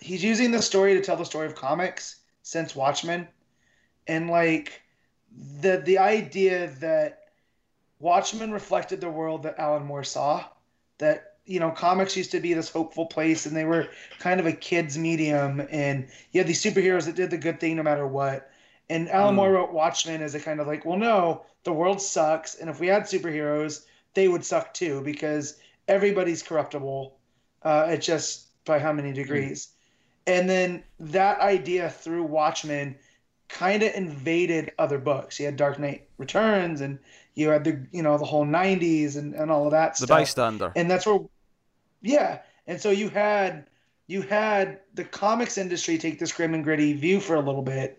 He's 0.00 0.24
using 0.24 0.50
the 0.50 0.62
story 0.62 0.94
to 0.94 1.02
tell 1.02 1.16
the 1.16 1.24
story 1.24 1.46
of 1.46 1.54
comics 1.54 2.16
since 2.42 2.74
Watchmen, 2.74 3.28
and 4.06 4.30
like 4.30 4.82
the 5.60 5.78
the 5.78 5.98
idea 5.98 6.68
that 6.80 7.24
Watchmen 8.00 8.52
reflected 8.52 9.00
the 9.00 9.10
world 9.10 9.42
that 9.42 9.58
Alan 9.58 9.84
Moore 9.84 10.04
saw, 10.04 10.44
that 10.98 11.36
you 11.48 11.58
know 11.58 11.70
comics 11.70 12.16
used 12.16 12.30
to 12.32 12.40
be 12.40 12.54
this 12.54 12.70
hopeful 12.70 13.06
place 13.06 13.46
and 13.46 13.56
they 13.56 13.64
were 13.64 13.88
kind 14.18 14.38
of 14.38 14.46
a 14.46 14.52
kids 14.52 14.98
medium 14.98 15.66
and 15.70 16.06
you 16.30 16.40
had 16.40 16.46
these 16.46 16.62
superheroes 16.62 17.06
that 17.06 17.16
did 17.16 17.30
the 17.30 17.38
good 17.38 17.58
thing 17.58 17.74
no 17.74 17.82
matter 17.82 18.06
what 18.06 18.47
and 18.90 19.08
Alan 19.10 19.34
Hmm. 19.34 19.36
Moore 19.36 19.52
wrote 19.52 19.72
Watchmen 19.72 20.22
as 20.22 20.34
a 20.34 20.40
kind 20.40 20.60
of 20.60 20.66
like, 20.66 20.84
well, 20.84 20.98
no, 20.98 21.42
the 21.64 21.72
world 21.72 22.00
sucks, 22.00 22.54
and 22.56 22.70
if 22.70 22.80
we 22.80 22.86
had 22.86 23.02
superheroes, 23.04 23.84
they 24.14 24.28
would 24.28 24.44
suck 24.44 24.72
too 24.74 25.02
because 25.02 25.58
everybody's 25.86 26.42
corruptible. 26.42 27.16
Uh, 27.62 27.86
it's 27.90 28.06
just 28.06 28.46
by 28.64 28.78
how 28.78 28.92
many 28.92 29.12
degrees. 29.12 29.68
And 30.26 30.48
then 30.48 30.82
that 31.00 31.40
idea 31.40 31.88
through 31.90 32.24
Watchmen 32.24 32.96
kind 33.48 33.82
of 33.82 33.94
invaded 33.94 34.72
other 34.78 34.98
books. 34.98 35.40
You 35.40 35.46
had 35.46 35.56
Dark 35.56 35.78
Knight 35.78 36.06
Returns, 36.18 36.80
and 36.82 36.98
you 37.34 37.48
had 37.48 37.64
the 37.64 37.86
you 37.92 38.02
know 38.02 38.18
the 38.18 38.24
whole 38.26 38.44
'90s 38.46 39.16
and, 39.16 39.34
and 39.34 39.50
all 39.50 39.64
of 39.64 39.70
that 39.72 39.92
the 39.92 39.96
stuff 39.96 40.08
The 40.08 40.14
bystander. 40.14 40.72
and 40.76 40.90
that's 40.90 41.06
where 41.06 41.20
yeah 42.02 42.40
and 42.66 42.80
so 42.80 42.90
you 42.90 43.08
had 43.08 43.66
you 44.06 44.22
had 44.22 44.80
the 44.94 45.04
comics 45.04 45.56
industry 45.58 45.98
take 45.98 46.18
this 46.18 46.32
grim 46.32 46.52
and 46.54 46.62
gritty 46.64 46.92
view 46.94 47.20
for 47.20 47.36
a 47.36 47.40
little 47.40 47.62
bit 47.62 47.97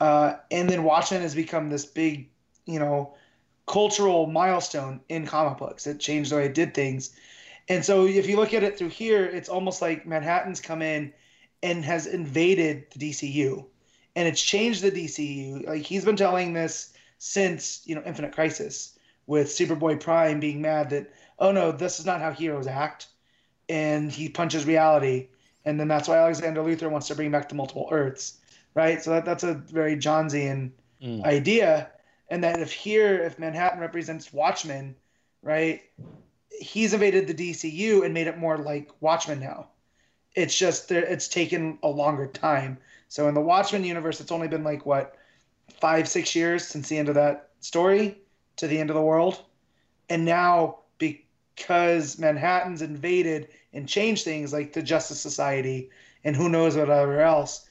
uh, 0.00 0.34
and 0.50 0.68
then 0.68 0.82
watchmen 0.82 1.22
has 1.22 1.34
become 1.34 1.68
this 1.70 1.84
big 1.84 2.28
you 2.66 2.78
know 2.78 3.14
cultural 3.66 4.26
milestone 4.26 5.00
in 5.08 5.26
comic 5.26 5.58
books. 5.58 5.86
It 5.86 6.00
changed 6.00 6.32
the 6.32 6.36
way 6.36 6.46
it 6.46 6.54
did 6.54 6.74
things. 6.74 7.14
And 7.68 7.84
so 7.84 8.04
if 8.04 8.28
you 8.28 8.36
look 8.36 8.52
at 8.52 8.64
it 8.64 8.76
through 8.76 8.88
here 8.88 9.24
it's 9.24 9.48
almost 9.48 9.80
like 9.80 10.06
manhattan's 10.06 10.60
come 10.60 10.82
in 10.82 11.12
and 11.62 11.84
has 11.84 12.06
invaded 12.06 12.86
the 12.90 13.10
dcu 13.10 13.64
and 14.16 14.26
it's 14.26 14.42
changed 14.42 14.82
the 14.82 14.90
dcu 14.90 15.66
like 15.66 15.82
he's 15.82 16.04
been 16.04 16.16
telling 16.16 16.54
this 16.54 16.94
since 17.18 17.82
you 17.84 17.94
know 17.94 18.02
infinite 18.04 18.32
crisis 18.32 18.98
with 19.26 19.48
superboy 19.48 20.00
prime 20.00 20.40
being 20.40 20.60
mad 20.62 20.90
that 20.90 21.12
oh 21.40 21.52
no, 21.52 21.72
this 21.72 21.98
is 21.98 22.06
not 22.06 22.20
how 22.20 22.30
heroes 22.30 22.66
act. 22.66 23.08
And 23.68 24.12
he 24.12 24.28
punches 24.28 24.66
reality. 24.66 25.28
And 25.64 25.78
then 25.78 25.88
that's 25.88 26.08
why 26.08 26.18
Alexander 26.18 26.62
Luthor 26.62 26.90
wants 26.90 27.08
to 27.08 27.14
bring 27.14 27.30
back 27.30 27.48
the 27.48 27.54
multiple 27.54 27.88
Earths, 27.90 28.38
right? 28.74 29.02
So 29.02 29.10
that, 29.10 29.24
that's 29.24 29.44
a 29.44 29.54
very 29.54 29.96
Johnsian 29.96 30.72
Mm. 31.02 31.24
idea. 31.24 31.90
And 32.28 32.44
that 32.44 32.60
if 32.60 32.72
here, 32.72 33.18
if 33.22 33.38
Manhattan 33.38 33.80
represents 33.80 34.32
Watchmen, 34.32 34.94
right, 35.42 35.80
he's 36.60 36.92
invaded 36.92 37.26
the 37.26 37.34
DCU 37.34 38.04
and 38.04 38.14
made 38.14 38.26
it 38.26 38.38
more 38.38 38.58
like 38.58 38.90
Watchmen 39.00 39.40
now. 39.40 39.68
It's 40.34 40.56
just 40.56 40.92
it's 40.92 41.26
taken 41.26 41.78
a 41.82 41.88
longer 41.88 42.26
time. 42.26 42.78
So 43.08 43.26
in 43.28 43.34
the 43.34 43.40
Watchmen 43.40 43.82
universe, 43.82 44.20
it's 44.20 44.30
only 44.30 44.46
been 44.46 44.62
like 44.62 44.86
what 44.86 45.16
five, 45.80 46.08
six 46.08 46.34
years 46.36 46.66
since 46.66 46.88
the 46.88 46.98
end 46.98 47.08
of 47.08 47.14
that 47.14 47.48
story 47.60 48.18
to 48.56 48.66
the 48.68 48.78
end 48.78 48.90
of 48.90 48.94
the 48.94 49.02
world. 49.02 49.42
And 50.08 50.24
now, 50.24 50.80
because 50.98 52.18
Manhattan's 52.18 52.82
invaded 52.82 53.48
and 53.72 53.88
changed 53.88 54.24
things 54.24 54.52
like 54.52 54.72
the 54.72 54.82
Justice 54.82 55.20
Society 55.20 55.90
and 56.24 56.36
who 56.36 56.48
knows 56.48 56.76
whatever 56.76 57.20
else, 57.20 57.68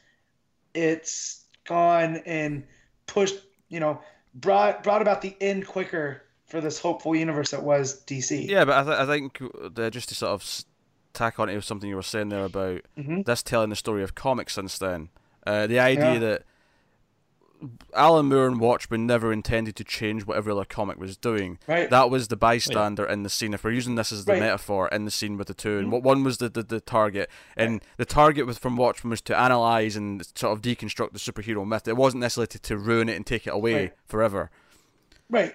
it's 0.80 1.44
gone 1.68 2.18
and 2.26 2.64
pushed, 3.08 3.36
you 3.70 3.80
know, 3.80 4.02
brought 4.34 4.84
brought 4.84 5.02
about 5.02 5.22
the 5.22 5.36
end 5.42 5.68
quicker 5.68 6.24
for 6.48 6.62
this 6.62 6.80
hopeful 6.80 7.16
universe 7.16 7.52
that 7.52 7.64
was 7.64 8.02
DC. 8.06 8.48
Yeah, 8.48 8.66
but 8.66 8.78
I, 8.78 8.84
th- 8.84 8.98
I 8.98 9.06
think 9.06 9.40
just 9.92 10.10
to 10.10 10.16
sort 10.16 10.32
of 10.32 10.64
tack 11.14 11.40
on 11.40 11.48
to 11.50 11.62
something 11.62 11.90
you 11.90 11.96
were 11.96 12.02
saying 12.02 12.30
there 12.30 12.46
about 12.46 12.82
Mhm. 12.98 13.26
this 13.26 13.44
telling 13.44 13.70
the 13.70 13.76
story 13.76 14.04
of 14.04 14.16
comics 14.16 14.54
since 14.54 14.78
then, 14.78 15.10
uh, 15.46 15.68
the 15.68 15.80
idea 15.80 16.14
Yeah. 16.14 16.20
that 16.20 16.44
Alan 17.94 18.28
Moore 18.28 18.48
and 18.48 18.60
Watchmen 18.60 19.06
never 19.06 19.34
intended 19.34 19.76
to 19.78 19.84
change 19.84 20.26
what 20.26 20.38
every 20.38 20.52
other 20.52 20.64
comic 20.66 20.98
was 20.98 21.18
doing. 21.18 21.60
Right. 21.68 21.90
That 21.90 22.10
was 22.10 22.28
the 22.30 22.38
bystander 22.38 23.06
in 23.06 23.24
the 23.24 23.30
scene. 23.30 23.54
If 23.54 23.64
we're 23.64 23.72
using 23.72 23.96
this 23.96 24.12
as 24.12 24.26
the 24.26 24.34
Right. 24.34 24.40
metaphor 24.42 24.88
in 24.90 25.06
the 25.06 25.12
scene 25.12 25.38
with 25.38 25.48
the 25.48 25.54
two, 25.54 25.78
and 25.78 25.88
Mhm. 25.88 25.92
what 25.92 26.04
one 26.04 26.24
was 26.24 26.38
the, 26.38 26.50
the, 26.50 26.64
the 26.64 26.80
target, 26.80 27.30
and 27.58 27.82
the 27.98 28.06
target 28.06 28.46
was 28.46 28.58
from 28.58 28.78
Watchmen 28.78 29.10
was 29.10 29.22
to 29.24 29.38
analyze 29.38 29.96
and 29.96 30.26
sort 30.36 30.54
of 30.58 30.62
deconstruct 30.62 31.12
the 31.14 31.20
superhero 31.20 31.68
myth. 31.68 31.88
It 31.88 31.98
wasn't 31.98 32.22
necessarily 32.22 32.48
to, 32.48 32.60
to 32.60 32.78
ruin 32.78 33.10
it 33.10 33.16
and 33.16 33.26
take 33.26 33.46
it 33.48 33.52
away 33.54 33.74
Right. 33.74 33.94
forever. 34.06 34.52
right. 35.30 35.54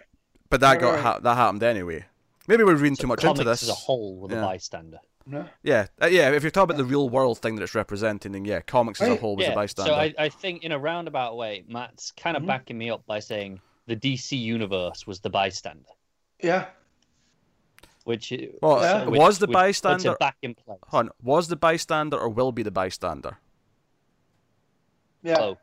But 0.50 0.61
that 0.61 0.72
Right, 0.72 0.80
got 0.80 0.90
right, 0.92 1.00
ha- 1.02 1.18
that 1.20 1.34
happened 1.36 1.62
anyway. 1.62 2.05
Maybe 2.46 2.62
we're 2.64 2.74
reading 2.76 2.94
So 2.96 3.02
too 3.02 3.07
much 3.09 3.20
comics 3.22 3.40
into 3.40 3.50
this. 3.50 3.62
as 3.62 3.70
a 3.70 3.74
whole 3.74 4.18
with 4.20 4.30
Yeah. 4.30 4.38
a 4.38 4.42
bystander. 4.42 4.98
No? 5.26 5.48
Yeah, 5.62 5.86
uh, 6.02 6.06
yeah. 6.06 6.30
If 6.32 6.42
you're 6.42 6.50
talking 6.50 6.74
about 6.74 6.76
the 6.76 6.84
real 6.84 7.08
world 7.08 7.38
thing 7.38 7.54
that 7.56 7.62
it's 7.62 7.74
representing, 7.74 8.32
then 8.32 8.44
yeah, 8.44 8.60
comics 8.60 9.00
as 9.00 9.08
a 9.08 9.16
whole 9.16 9.36
was 9.36 9.48
a 9.48 9.52
bystander. 9.52 9.90
so 9.90 9.94
I, 9.96 10.12
I 10.18 10.28
think 10.28 10.64
in 10.64 10.72
a 10.72 10.78
roundabout 10.78 11.36
way, 11.36 11.64
Matt's 11.66 12.10
kind 12.12 12.36
of 12.36 12.42
Mhm. 12.42 12.46
backing 12.48 12.76
me 12.76 12.90
up 12.90 13.06
by 13.06 13.20
saying 13.20 13.60
the 13.86 13.96
DC 13.96 14.36
universe 14.38 15.06
was 15.06 15.20
the 15.20 15.30
bystander, 15.30 15.88
Yeah. 16.42 16.66
which 18.04 18.32
i- 18.32 18.48
Well, 18.60 18.80
Yeah. 18.82 19.04
which- 19.06 19.18
was 19.18 19.38
the 19.38 19.46
which 19.46 19.54
bystander? 19.54 20.16
back 20.20 20.36
in 20.42 20.54
place. 20.54 20.78
Hon, 20.88 21.08
was 21.22 21.48
the 21.48 21.56
bystander 21.56 22.18
or 22.18 22.28
will 22.28 22.52
be 22.52 22.62
the 22.62 22.70
bystander? 22.70 23.38
Yeah. 25.22 25.54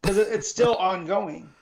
Because 0.00 0.16
it, 0.16 0.28
it's 0.28 0.48
still 0.48 0.76
ongoing, 0.76 1.52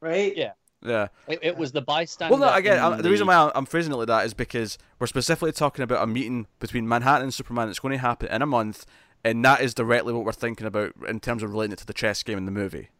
right? 0.00 0.34
Yeah. 0.34 0.52
Yeah. 0.82 1.08
it, 1.26 1.40
it 1.42 1.56
was 1.56 1.72
the 1.72 1.82
bystander. 1.82 2.36
Well, 2.36 2.50
no, 2.50 2.54
again, 2.56 2.78
in 2.78 2.84
I'm, 2.92 3.02
the 3.02 3.10
reason 3.10 3.26
why 3.26 3.34
I'm, 3.36 3.50
I'm 3.54 3.66
phrasing 3.66 3.92
it 3.92 3.96
like 3.96 4.06
that 4.06 4.24
is 4.26 4.34
because 4.34 4.78
we're 4.98 5.06
specifically 5.08 5.52
talking 5.52 5.82
about 5.82 6.02
a 6.02 6.06
meeting 6.06 6.46
between 6.60 6.86
Manhattan 6.88 7.24
and 7.24 7.34
Superman 7.34 7.66
that's 7.66 7.80
going 7.80 7.92
to 7.92 7.98
happen 7.98 8.28
in 8.30 8.42
a 8.42 8.46
month, 8.46 8.86
and 9.24 9.44
that 9.44 9.60
is 9.60 9.74
directly 9.74 10.12
what 10.12 10.24
we're 10.24 10.32
thinking 10.32 10.66
about 10.66 10.92
in 11.08 11.18
terms 11.20 11.42
of 11.42 11.50
relating 11.50 11.72
it 11.72 11.78
to 11.80 11.86
the 11.86 11.92
chess 11.92 12.22
game 12.22 12.38
in 12.38 12.44
the 12.44 12.52
movie. 12.52 12.90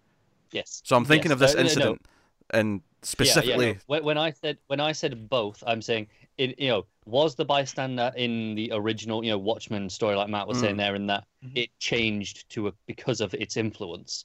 yes. 0.50 0.82
So 0.84 0.96
I'm 0.96 1.04
thinking 1.04 1.30
Yes. 1.30 1.34
of 1.34 1.38
this 1.38 1.54
No, 1.54 1.56
no, 1.56 1.62
no. 1.62 1.68
incident, 1.68 2.06
and 2.50 2.68
Yeah, 2.72 2.74
yeah, 2.80 2.82
specifically, 3.02 3.78
no. 3.88 4.00
When, 4.00 4.18
I 4.18 4.32
said 4.32 4.58
when 4.66 4.80
I 4.80 4.90
said 4.92 5.28
both, 5.28 5.62
I'm 5.66 5.80
saying 5.82 6.08
it. 6.36 6.58
You 6.58 6.68
know, 6.70 6.86
was 7.06 7.36
the 7.36 7.44
bystander 7.44 8.10
in 8.16 8.54
the 8.56 8.70
original, 8.74 9.24
you 9.24 9.30
know, 9.30 9.38
Watchmen 9.38 9.88
story, 9.88 10.16
like 10.16 10.28
Matt 10.28 10.48
was 10.48 10.58
Mm. 10.58 10.60
saying 10.62 10.76
there, 10.78 10.94
in 10.96 11.06
that 11.06 11.24
Mhm. 11.44 11.52
it 11.54 11.70
changed 11.78 12.48
to 12.50 12.66
a 12.68 12.72
because 12.86 13.20
of 13.20 13.34
its 13.34 13.56
influence, 13.56 14.24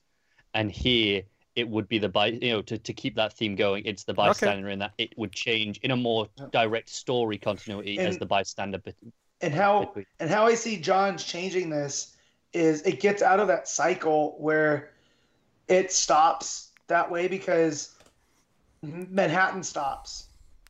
and 0.56 0.72
here 0.72 1.22
it 1.56 1.68
would 1.70 1.88
be 1.88 1.98
the 2.00 2.10
by 2.10 2.28
you 2.28 2.52
know 2.52 2.62
to, 2.62 2.78
to 2.78 2.94
keep 2.94 3.16
that 3.16 3.34
theme 3.34 3.56
going 3.56 3.86
it's 3.86 4.04
the 4.04 4.14
bystander 4.14 4.70
in 4.70 4.80
that 4.80 4.92
it 4.98 5.16
would 5.18 5.32
change 5.32 5.78
in 5.84 5.92
a 5.92 5.96
more 5.96 6.28
direct 6.52 6.90
story 6.90 7.38
continuity 7.38 8.00
as 8.00 8.18
the 8.18 8.26
bystander 8.26 8.78
bit, 8.80 8.96
And 9.42 9.54
how 9.54 9.86
between- 9.86 10.06
and 10.20 10.30
how 10.30 10.46
I 10.48 10.56
see 10.56 10.78
Johns 10.78 11.24
changing 11.24 11.70
this 11.70 12.16
is 12.54 12.82
it 12.84 13.00
gets 13.00 13.22
out 13.22 13.40
of 13.40 13.48
that 13.48 13.68
cycle 13.68 14.36
where 14.40 14.92
it 15.68 15.92
stops 15.92 16.70
that 16.88 17.10
way 17.10 17.28
because 17.28 17.96
Manhattan 18.82 19.64
stops 19.64 20.28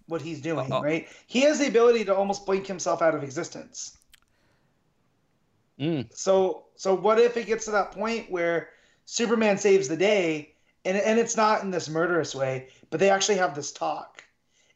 what 0.07 0.21
he's 0.21 0.39
doing, 0.41 0.71
Uh-oh. 0.71 0.81
right? 0.83 1.07
He 1.27 1.41
has 1.41 1.59
the 1.59 1.67
ability 1.67 2.05
to 2.05 2.15
almost 2.15 2.45
blink 2.45 2.67
himself 2.67 3.01
out 3.01 3.15
of 3.15 3.23
existence. 3.23 3.97
Mm, 5.79 6.07
So 6.15 6.65
so 6.75 6.93
what 6.93 7.19
if 7.19 7.35
it 7.37 7.47
gets 7.47 7.65
to 7.65 7.71
that 7.71 7.91
point 7.91 8.29
where 8.31 8.69
Superman 9.05 9.57
saves 9.57 9.87
the 9.87 9.97
day 9.97 10.52
and 10.85 10.97
and 10.97 11.19
it's 11.19 11.37
not 11.37 11.61
in 11.63 11.71
this 11.71 11.89
murderous 11.89 12.33
way, 12.35 12.67
but 12.89 12.99
they 12.99 13.09
actually 13.09 13.37
have 13.37 13.55
this 13.55 13.71
talk. 13.71 14.23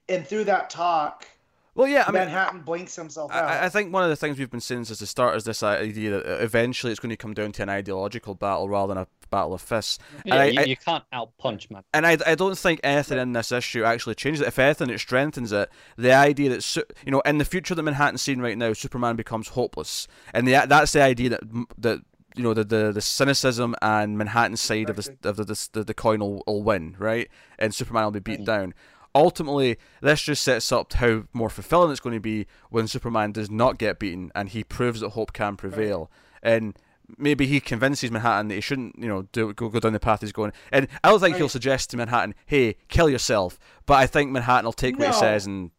And 0.09 0.25
through 0.25 0.45
that 0.45 0.69
talk, 0.69 1.27
well, 1.75 1.87
yeah, 1.87 2.05
I 2.07 2.11
mean, 2.11 2.21
Manhattan 2.21 2.61
blinks 2.61 2.95
himself 2.95 3.31
out. 3.31 3.43
I, 3.43 3.65
I 3.65 3.69
think 3.69 3.93
one 3.93 4.03
of 4.03 4.09
the 4.09 4.15
things 4.15 4.39
we've 4.39 4.49
been 4.49 4.61
seeing 4.61 4.83
since 4.85 4.99
the 4.99 5.05
start 5.05 5.35
is 5.35 5.43
this 5.43 5.61
idea 5.61 6.09
that 6.11 6.41
eventually 6.43 6.91
it's 6.91 6.99
going 6.99 7.09
to 7.11 7.17
come 7.17 7.33
down 7.33 7.51
to 7.51 7.61
an 7.63 7.69
ideological 7.69 8.33
battle 8.33 8.67
rather 8.69 8.93
than 8.95 9.03
a 9.03 9.07
battle 9.29 9.53
of 9.53 9.61
fists. 9.61 9.99
yeah, 10.25 10.35
I- 10.35 10.45
you, 10.45 10.59
I- 10.61 10.63
you 10.63 10.77
can't 10.77 11.03
outpunch 11.13 11.69
man 11.69 11.83
And 11.93 12.07
I, 12.07 12.17
I 12.25 12.35
don't 12.35 12.57
think 12.57 12.79
anything 12.83 13.19
in 13.19 13.33
this 13.33 13.51
issue 13.51 13.83
actually 13.83 14.15
changes 14.15 14.41
it. 14.41 14.47
If 14.47 14.57
anything, 14.57 14.89
it 14.89 14.99
strengthens 14.99 15.51
it. 15.51 15.69
The 15.97 16.13
idea 16.13 16.49
that 16.49 16.77
you 17.05 17.11
know, 17.11 17.19
in 17.25 17.37
the 17.37 17.45
future 17.45 17.75
that 17.75 17.83
Manhattan's 17.83 18.21
seen 18.21 18.39
right 18.39 18.57
now, 18.57 18.71
Superman 18.73 19.17
becomes 19.17 19.49
hopeless, 19.49 20.07
and 20.33 20.47
the, 20.47 20.65
that's 20.67 20.93
the 20.93 21.01
idea 21.01 21.29
that 21.31 21.41
that 21.77 21.99
you 22.37 22.43
know 22.43 22.53
the 22.53 22.63
the, 22.63 22.91
the 22.91 23.01
cynicism 23.01 23.75
and 23.81 24.17
Manhattan 24.17 24.57
side 24.57 24.89
of 24.89 24.95
the 24.95 25.17
of 25.23 25.37
the 25.37 25.69
the, 25.73 25.83
the, 25.83 25.93
coin 25.93 26.19
will, 26.19 26.43
will 26.47 26.63
win, 26.63 26.95
right? 26.99 27.27
And 27.59 27.73
Superman 27.73 28.05
will 28.05 28.11
be 28.11 28.19
beaten 28.19 28.43
mm. 28.43 28.47
down. 28.47 28.73
Ultimately, 29.15 29.77
this 30.01 30.21
just 30.21 30.43
sets 30.43 30.71
up 30.71 30.93
how 30.93 31.23
more 31.33 31.49
fulfilling 31.49 31.91
it's 31.91 31.99
going 31.99 32.15
to 32.15 32.19
be 32.19 32.45
when 32.69 32.87
Superman 32.87 33.31
does 33.31 33.49
not 33.49 33.79
get 33.79 33.97
beaten 33.97 34.31
and 34.35 34.49
he 34.49 34.63
proves 34.63 34.99
that 34.99 35.09
hope 35.09 35.33
can 35.33 35.57
prevail. 35.57 36.11
And 36.43 36.77
maybe 37.17 37.47
he 37.47 37.59
convinces 37.59 38.11
Manhattan 38.11 38.49
that 38.49 38.55
he 38.55 38.61
shouldn't, 38.61 38.99
you 38.99 39.07
know, 39.07 39.23
do 39.31 39.53
go, 39.53 39.69
go 39.69 39.79
down 39.79 39.93
the 39.93 39.99
path 39.99 40.21
he's 40.21 40.31
going. 40.31 40.51
And 40.71 40.87
I 41.03 41.09
don't 41.09 41.19
think 41.19 41.37
he'll 41.37 41.49
suggest 41.49 41.89
to 41.91 41.97
Manhattan, 41.97 42.35
"Hey, 42.45 42.75
kill 42.89 43.09
yourself." 43.09 43.57
But 43.85 43.95
I 43.95 44.07
think 44.07 44.31
Manhattan 44.31 44.65
will 44.65 44.73
take 44.73 44.97
what 44.99 45.07
he 45.07 45.13
says 45.13 45.45
and. 45.45 45.71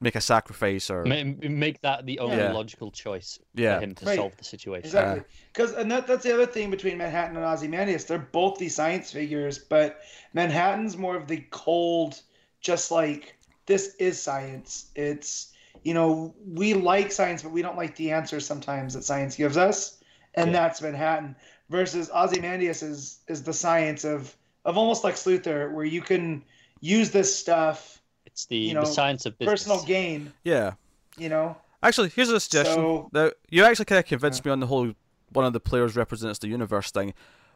Make 0.00 0.14
a 0.14 0.20
sacrifice 0.20 0.90
or 0.90 1.04
Ma- 1.04 1.22
make 1.42 1.80
that 1.82 2.06
the 2.06 2.18
only 2.20 2.36
Yeah. 2.38 2.52
logical 2.52 2.90
choice 2.90 3.38
Yeah. 3.54 3.76
for 3.76 3.84
him 3.84 3.94
to 3.96 4.06
Right. 4.06 4.16
solve 4.16 4.36
the 4.36 4.44
situation 4.44 4.86
Exactly. 4.86 5.24
Because 5.52 5.72
and 5.72 5.90
that, 5.90 6.06
that's 6.06 6.22
the 6.22 6.32
other 6.32 6.46
thing 6.46 6.70
between 6.70 6.96
Manhattan 6.96 7.36
and 7.36 7.44
Ozymandias. 7.44 8.04
They're 8.06 8.18
both 8.18 8.58
these 8.58 8.74
science 8.74 9.12
figures, 9.12 9.58
but 9.58 10.00
Manhattan's 10.32 10.96
more 10.96 11.16
of 11.16 11.28
the 11.28 11.44
cold, 11.50 12.20
just 12.60 12.90
like 12.90 13.36
this 13.66 13.94
is 13.96 14.20
science. 14.20 14.86
It's 14.94 15.52
you 15.84 15.92
know 15.94 16.34
we 16.46 16.72
like 16.74 17.12
science, 17.12 17.42
but 17.42 17.52
we 17.52 17.60
don't 17.62 17.76
like 17.76 17.94
the 17.96 18.10
answers 18.10 18.46
sometimes 18.46 18.94
that 18.94 19.04
science 19.04 19.36
gives 19.36 19.56
us, 19.58 19.98
and 20.34 20.46
Yeah. 20.48 20.52
that's 20.60 20.80
Manhattan. 20.80 21.36
Versus 21.68 22.10
Ozymandias 22.14 22.82
is 22.82 23.18
is 23.28 23.42
the 23.42 23.52
science 23.52 24.04
of 24.04 24.34
of 24.64 24.78
almost 24.78 25.04
like 25.04 25.14
Luthor, 25.16 25.72
where 25.74 25.84
you 25.84 26.00
can 26.00 26.42
use 26.80 27.10
this 27.10 27.34
stuff 27.36 27.97
it's 28.38 28.46
the, 28.46 28.56
You 28.56 28.74
know, 28.74 28.82
the 28.82 28.86
science 28.86 29.26
of 29.26 29.36
business 29.36 29.64
personal 29.64 29.84
gain. 29.84 30.32
yeah. 30.44 30.74
You 31.16 31.28
know, 31.28 31.56
Actually, 31.82 32.10
here's 32.10 32.28
a 32.28 32.38
suggestion. 32.40 32.76
So- 32.76 33.08
Now, 33.12 33.30
you 33.50 33.64
actually 33.64 33.84
kind 33.86 33.98
of 33.98 34.04
convinced 34.06 34.44
me 34.44 34.50
on 34.52 34.60
the 34.60 34.66
whole 34.68 34.92
one 35.30 35.44
of 35.44 35.52
the 35.52 35.60
players 35.60 35.96
represents 35.96 36.38
the 36.38 36.46
universe 36.48 36.90
thing. 36.92 37.14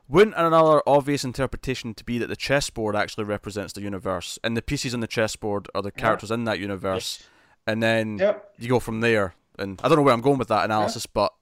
Wouldn't 0.09 0.37
another 0.37 0.83
obvious 0.87 1.25
interpretation 1.25 1.95
to 1.95 2.05
be 2.05 2.19
that 2.19 2.27
the 2.27 2.37
chessboard 2.37 2.97
actually 2.97 3.25
represents 3.25 3.73
the 3.73 3.81
universe, 3.81 4.39
and 4.43 4.57
the 4.57 4.63
pieces 4.63 4.93
on 4.95 5.01
the 5.01 5.07
chessboard 5.07 5.69
are 5.75 5.83
the 5.83 5.93
characters 5.93 6.31
in 6.33 6.45
that 6.45 6.59
universe, 6.59 7.23
and 7.67 7.81
then 7.83 8.19
yep. 8.19 8.53
you 8.59 8.69
go 8.69 8.81
from 8.81 9.01
there. 9.01 9.35
And 9.59 9.81
I 9.85 9.89
don't 9.89 9.97
know 9.97 10.03
where 10.03 10.15
I'm 10.15 10.21
going 10.21 10.39
with 10.39 10.49
that 10.49 10.65
analysis, 10.65 11.07
but 11.07 11.33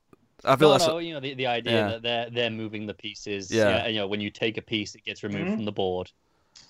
I 0.45 0.57
feel 0.57 0.69
no, 0.69 0.73
that's 0.75 0.87
no, 0.87 0.99
you 0.99 1.15
know 1.15 1.21
the, 1.21 1.35
the 1.35 1.47
idea 1.47 1.73
Yeah. 1.73 1.89
that 1.89 2.03
they're 2.03 2.31
they're 2.31 2.51
moving 2.51 2.87
the 2.87 2.95
pieces. 2.95 3.51
Yeah. 3.51 3.69
Yeah. 3.69 3.77
and, 3.85 3.95
you 3.95 4.01
know 4.01 4.07
when 4.07 4.21
you 4.21 4.31
take 4.31 4.57
a 4.59 4.63
piece, 4.63 4.95
it 4.95 5.05
gets 5.05 5.23
removed 5.23 5.49
Mhm. 5.51 5.55
from 5.57 5.65
the 5.65 5.73
board. 5.73 6.13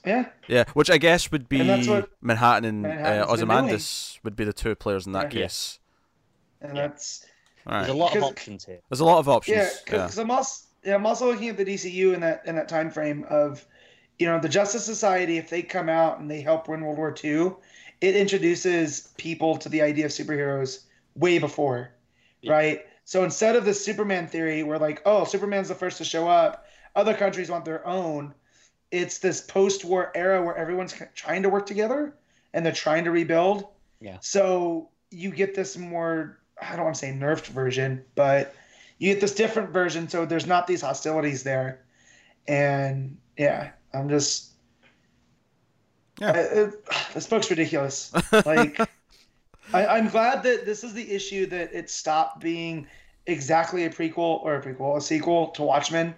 Yeah. 0.04 0.28
yeah, 0.48 0.64
which 0.72 0.90
I 0.90 0.96
guess 0.98 1.30
would 1.30 1.48
be 1.48 1.60
And 1.60 1.86
what 1.86 2.10
Manhattan 2.22 2.64
and 2.64 2.82
Manhattan's 2.82 3.26
uh, 3.28 3.32
Ozymandias 3.32 4.18
would 4.22 4.34
be 4.34 4.44
the 4.44 4.52
two 4.52 4.74
players 4.74 5.06
in 5.06 5.12
that 5.12 5.32
Yeah. 5.32 5.42
case. 5.42 5.78
And 6.62 6.76
that's 6.76 7.26
All 7.66 7.74
right. 7.74 7.80
There's 7.80 7.92
a 7.94 7.98
lot 7.98 8.16
of 8.16 8.22
options 8.22 8.64
here. 8.64 8.80
There's 8.88 9.00
a 9.00 9.04
lot 9.04 9.18
of 9.18 9.28
options. 9.28 9.56
Yeah, 9.56 9.64
Yeah, 9.64 9.78
because 9.84 10.18
I'm 10.18 10.30
also 10.30 10.66
yeah, 10.82 10.94
I'm 10.94 11.04
also 11.04 11.26
looking 11.30 11.50
at 11.50 11.58
the 11.58 11.64
DCU 11.64 12.14
in 12.14 12.20
that 12.20 12.42
in 12.46 12.56
that 12.56 12.68
time 12.68 12.90
frame 12.90 13.26
of, 13.28 13.66
you 14.18 14.26
know, 14.26 14.40
the 14.40 14.48
Justice 14.48 14.84
Society. 14.84 15.36
If 15.36 15.50
they 15.50 15.62
come 15.62 15.90
out 15.90 16.20
and 16.20 16.30
they 16.30 16.40
help 16.40 16.68
win 16.68 16.80
World 16.80 16.96
War 16.96 17.14
II, 17.22 17.52
it 18.00 18.16
introduces 18.16 19.08
people 19.18 19.58
to 19.58 19.68
the 19.68 19.82
idea 19.82 20.06
of 20.06 20.10
superheroes 20.10 20.84
way 21.16 21.38
before, 21.38 21.92
Yeah. 22.40 22.52
right? 22.52 22.86
So 23.04 23.24
instead 23.24 23.56
of 23.56 23.66
the 23.66 23.74
Superman 23.74 24.26
theory, 24.26 24.62
where 24.62 24.78
like, 24.78 25.02
oh, 25.04 25.24
Superman's 25.24 25.68
the 25.68 25.74
first 25.74 25.98
to 25.98 26.04
show 26.04 26.26
up, 26.28 26.64
other 26.96 27.12
countries 27.12 27.50
want 27.50 27.66
their 27.66 27.86
own. 27.86 28.32
It's 28.90 29.18
this 29.18 29.40
post-war 29.40 30.12
era 30.14 30.42
where 30.42 30.56
everyone's 30.56 30.94
trying 31.14 31.42
to 31.42 31.48
work 31.48 31.66
together 31.66 32.14
and 32.52 32.64
they're 32.64 32.72
trying 32.72 33.04
to 33.04 33.10
rebuild. 33.10 33.66
Yeah. 34.00 34.18
So 34.20 34.88
you 35.10 35.30
get 35.30 35.54
this 35.54 35.76
more, 35.76 36.38
I 36.60 36.76
don't 36.76 36.84
want 36.84 36.96
to 36.96 36.98
say 36.98 37.12
nerfed 37.12 37.46
version, 37.46 38.04
but 38.14 38.54
you 38.98 39.12
get 39.12 39.20
this 39.20 39.34
different 39.34 39.70
version. 39.70 40.08
So 40.08 40.24
there's 40.24 40.46
not 40.46 40.66
these 40.66 40.80
hostilities 40.80 41.42
there. 41.42 41.82
And 42.48 43.16
yeah, 43.36 43.70
I'm 43.92 44.08
just. 44.08 44.52
Yeah. 46.20 46.30
Uh, 46.30 46.32
uh, 46.90 46.98
this 47.14 47.26
book's 47.26 47.50
ridiculous. 47.50 48.12
Like, 48.32 48.80
I, 49.72 49.86
I'm 49.86 50.08
glad 50.08 50.42
that 50.42 50.64
this 50.66 50.84
is 50.84 50.94
the 50.94 51.10
issue 51.10 51.46
that 51.46 51.72
it 51.72 51.90
stopped 51.90 52.40
being 52.40 52.86
exactly 53.26 53.84
a 53.84 53.90
prequel 53.90 54.42
or 54.42 54.56
a 54.56 54.62
prequel, 54.62 54.96
a 54.96 55.00
sequel 55.00 55.48
to 55.48 55.62
Watchmen, 55.62 56.14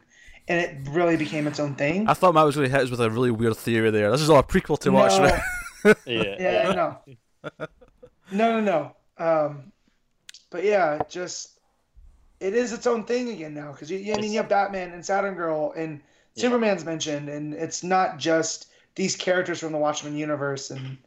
and 0.49 0.59
it 0.61 0.88
really 0.90 1.16
became 1.16 1.47
its 1.47 1.61
own 1.61 1.74
thing. 1.74 2.09
I 2.09 2.14
thought 2.14 2.34
Matt 2.34 2.45
was 2.47 2.57
going 2.57 2.68
to 2.68 2.74
hit 2.76 2.84
us 2.84 2.90
with 2.90 3.01
a 3.01 3.11
really 3.11 3.30
weird 3.30 3.57
theory 3.57 3.90
there. 3.90 4.11
This 4.11 4.20
is 4.20 4.30
all 4.30 4.38
a 4.38 4.43
prequel 4.43 4.78
to 4.80 4.90
No. 4.90 4.99
Watchmen. 4.99 5.40
Yeah, 6.07 6.36
yeah, 6.38 6.72
no, 6.74 6.99
no, 8.30 8.61
no, 8.61 8.61
no. 8.61 8.97
Um, 9.18 9.72
but 10.51 10.62
yeah, 10.64 11.01
just 11.09 11.59
it 12.38 12.55
is 12.55 12.72
its 12.72 12.86
own 12.86 13.05
thing 13.05 13.30
again 13.30 13.53
now 13.55 13.72
because 13.72 13.90
you, 13.90 13.99
you- 13.99 14.14
I 14.14 14.20
mean, 14.20 14.30
you 14.30 14.38
have 14.38 14.49
Batman 14.49 14.93
and 14.93 15.05
Saturn 15.05 15.34
Girl 15.34 15.72
and 15.76 16.01
Yeah. 16.34 16.43
Superman's 16.43 16.84
mentioned, 16.84 17.28
and 17.28 17.53
it's 17.55 17.82
not 17.82 18.18
just 18.18 18.68
these 18.95 19.16
characters 19.16 19.59
from 19.61 19.72
the 19.72 19.78
Watchmen 19.78 20.16
universe. 20.16 20.70
And 20.70 20.99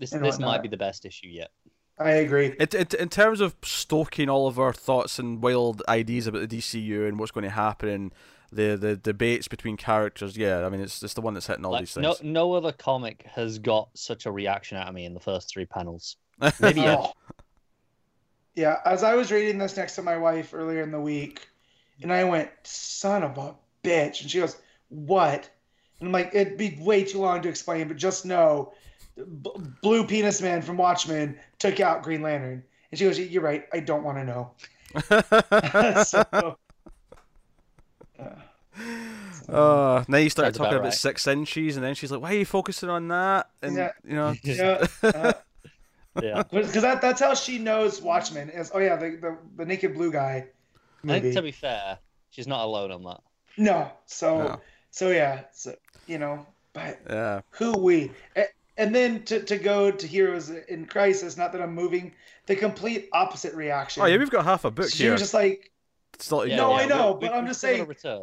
This 0.00 0.10
And 0.12 0.24
this 0.24 0.34
whatnot. 0.34 0.48
might 0.50 0.62
be 0.62 0.68
the 0.68 0.76
best 0.76 1.04
issue 1.06 1.28
yet. 1.28 1.50
I 1.98 2.10
agree. 2.10 2.56
It, 2.58 2.74
it, 2.74 2.92
in 2.94 3.08
terms 3.08 3.40
of 3.40 3.54
stoking 3.62 4.28
all 4.28 4.48
of 4.48 4.58
our 4.58 4.72
thoughts 4.72 5.20
and 5.20 5.40
wild 5.40 5.80
ideas 5.88 6.26
about 6.26 6.48
the 6.48 6.58
DCU 6.58 7.06
and 7.06 7.20
what's 7.20 7.30
going 7.30 7.44
to 7.44 7.50
happen 7.50 7.88
and 7.88 8.12
the, 8.54 8.76
the 8.76 8.96
debates 8.96 9.48
between 9.48 9.76
characters, 9.76 10.36
yeah, 10.36 10.64
I 10.64 10.68
mean, 10.68 10.80
it's, 10.80 11.02
it's 11.02 11.14
the 11.14 11.20
one 11.20 11.34
that's 11.34 11.46
hitting 11.46 11.64
all 11.64 11.72
Like, 11.72 11.82
these 11.82 11.96
no 11.96 12.14
things. 12.14 12.30
no 12.32 12.52
other 12.54 12.72
comic 12.72 13.24
has 13.34 13.58
got 13.58 13.88
such 13.94 14.26
a 14.26 14.32
reaction 14.32 14.76
out 14.78 14.88
of 14.88 14.94
me 14.94 15.04
in 15.04 15.14
the 15.14 15.20
first 15.20 15.48
three 15.50 15.66
panels. 15.66 16.16
Maybe 16.60 16.80
yeah. 16.80 16.96
Oh. 16.98 17.12
Yeah, 18.54 18.78
as 18.84 19.02
I 19.02 19.14
was 19.14 19.32
reading 19.32 19.58
this 19.58 19.76
next 19.76 19.96
to 19.96 20.02
my 20.02 20.16
wife 20.16 20.54
earlier 20.54 20.82
in 20.82 20.92
the 20.92 21.00
week, 21.00 21.48
and 22.02 22.12
I 22.12 22.22
went, 22.24 22.50
"Son 22.62 23.22
of 23.24 23.36
a 23.36 23.54
bitch," 23.82 24.22
and 24.22 24.30
she 24.30 24.38
goes, 24.38 24.56
"What?" 24.90 25.50
And 25.98 26.08
I'm 26.08 26.12
like, 26.12 26.30
"It'd 26.32 26.56
be 26.56 26.78
way 26.80 27.02
too 27.04 27.20
long 27.20 27.42
to 27.42 27.48
explain, 27.48 27.88
but 27.88 27.96
just 27.96 28.24
know 28.24 28.72
B- 29.16 29.50
Blue 29.82 30.06
Penis 30.06 30.40
Man 30.40 30.62
from 30.62 30.76
Watchmen 30.76 31.36
took 31.58 31.80
out 31.80 32.04
Green 32.04 32.22
Lantern, 32.22 32.62
and 32.92 32.98
she 32.98 33.04
goes, 33.04 33.18
"You're 33.18 33.42
right. 33.42 33.64
I 33.72 33.80
don't 33.80 34.04
want 34.04 34.18
to 34.18 34.24
know." 34.24 34.52
so, 36.04 36.56
Uh, 39.48 40.04
then 40.08 40.22
you 40.22 40.30
started 40.30 40.54
Sounds 40.54 40.58
talking 40.58 40.72
about 40.72 40.80
about 40.80 40.84
right. 40.84 40.92
six 40.94 41.26
inches, 41.26 41.76
and 41.76 41.84
then 41.84 41.94
she's 41.94 42.10
like, 42.10 42.20
"Why 42.22 42.30
are 42.30 42.38
you 42.38 42.44
focusing 42.46 42.88
on 42.88 43.08
that?" 43.08 43.50
And 43.62 43.76
Yeah. 43.76 43.90
you 44.06 44.14
know, 44.16 44.34
just- 44.44 44.58
yeah, 44.60 44.86
uh, 45.10 45.32
Yeah. 46.22 46.42
because 46.44 46.82
that, 46.82 47.02
that's 47.02 47.20
how 47.20 47.34
she 47.34 47.58
knows 47.58 48.00
Watchmen 48.00 48.48
is. 48.50 48.70
Oh 48.74 48.78
yeah, 48.78 48.96
the 48.96 49.10
the, 49.20 49.38
the 49.56 49.64
naked 49.66 49.94
blue 49.94 50.10
guy. 50.12 50.46
I 51.08 51.20
think 51.20 51.34
to 51.34 51.42
be 51.42 51.50
fair, 51.52 51.98
she's 52.30 52.46
not 52.46 52.64
alone 52.64 52.90
on 52.90 53.02
that. 53.04 53.20
No, 53.58 53.90
so 54.06 54.38
No. 54.38 54.60
so 54.90 55.10
yeah, 55.10 55.42
so 55.52 55.74
you 56.06 56.18
know, 56.18 56.46
but 56.72 56.98
yeah, 57.08 57.40
who 57.50 57.76
we 57.78 58.10
A- 58.36 58.46
and 58.78 58.94
then 58.94 59.22
to, 59.24 59.40
to 59.40 59.56
go 59.58 59.90
to 59.90 60.06
Heroes 60.06 60.50
in 60.50 60.86
Crisis. 60.86 61.36
Not 61.36 61.52
that 61.52 61.60
I'm 61.60 61.74
moving, 61.74 62.12
the 62.46 62.56
complete 62.56 63.08
opposite 63.12 63.54
reaction. 63.54 64.02
oh 64.02 64.06
yeah, 64.06 64.16
we've 64.16 64.30
got 64.30 64.44
half 64.44 64.64
a 64.64 64.70
book 64.70 64.88
she 64.90 65.02
here. 65.04 65.12
was 65.12 65.20
just 65.20 65.34
like 65.34 65.70
Still, 66.20 66.46
Yeah, 66.46 66.56
No, 66.56 66.70
yeah, 66.70 66.76
I 66.76 66.86
know, 66.86 67.12
we- 67.12 67.26
but 67.26 67.32
we- 67.32 67.38
I'm 67.38 67.46
just 67.46 67.60
saying- 67.60 67.86
return. 67.86 68.22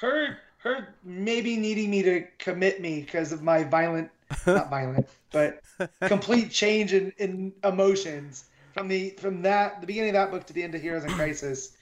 Her 0.00 0.38
her 0.58 0.88
maybe 1.04 1.56
needing 1.56 1.90
me 1.90 2.02
to 2.02 2.24
commit 2.38 2.80
me 2.80 3.00
because 3.00 3.32
of 3.32 3.42
my 3.42 3.62
violent 3.64 4.10
not 4.46 4.68
violent 4.70 5.06
but 5.32 5.60
complete 6.02 6.50
change 6.50 6.92
in, 6.92 7.12
in 7.18 7.52
emotions 7.64 8.44
from 8.74 8.88
the 8.88 9.10
from 9.10 9.42
that 9.42 9.80
the 9.80 9.86
beginning 9.86 10.10
of 10.10 10.14
that 10.14 10.30
book 10.30 10.44
to 10.46 10.52
the 10.52 10.62
end 10.62 10.74
of 10.74 10.82
Heroes 10.82 11.04
in 11.04 11.10
Crisis. 11.14 11.72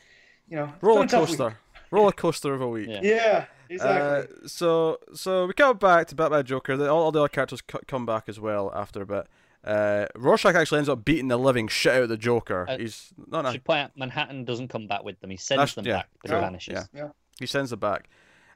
You 0.49 0.57
know, 0.57 0.73
roller 0.83 1.05
a 1.05 1.07
tough 1.07 1.31
week. 1.31 1.39
coaster, 1.39 1.57
roller 1.91 2.13
coaster 2.13 2.53
of 2.53 2.61
a 2.61 2.69
week. 2.69 2.87
Yeah. 2.89 3.01
Yeah, 3.03 3.45
exactly. 3.71 4.35
Uh, 4.45 4.47
so 4.49 4.99
so 5.15 5.47
we 5.47 5.55
come 5.55 5.79
back 5.79 6.07
to 6.09 6.15
Batman 6.15 6.45
Joker. 6.45 6.77
The, 6.77 6.91
all, 6.91 7.05
all 7.05 7.13
the 7.13 7.21
other 7.21 7.29
characters 7.31 7.63
c- 7.73 7.79
come 7.87 8.05
back 8.05 8.29
as 8.29 8.39
well 8.39 8.71
after 8.75 9.01
a 9.01 9.07
bit. 9.07 9.27
Uh, 9.65 10.05
Rorschach 10.15 10.55
actually 10.55 10.79
ends 10.79 10.91
up 10.91 11.03
beating 11.03 11.29
the 11.29 11.39
living 11.39 11.67
shit 11.69 11.95
out 11.95 12.03
of 12.03 12.09
the 12.11 12.19
Joker. 12.19 12.67
Uh, 12.69 12.77
He's 12.77 13.15
no 13.27 13.41
no. 13.41 13.53
Should 13.53 13.65
point 13.65 13.81
out 13.81 13.97
Manhattan 13.97 14.45
doesn't 14.45 14.69
come 14.69 14.87
back 14.87 15.03
with 15.03 15.19
them. 15.21 15.31
He 15.31 15.39
sends 15.39 15.59
That's- 15.61 15.75
them 15.77 15.87
yeah, 15.87 15.97
back, 15.97 16.09
but 16.23 16.31
he 16.33 16.37
vanishes. 16.37 16.89
Yeah. 16.95 17.09
He 17.39 17.47
sends 17.47 17.73
it 17.73 17.81
back, 17.81 18.09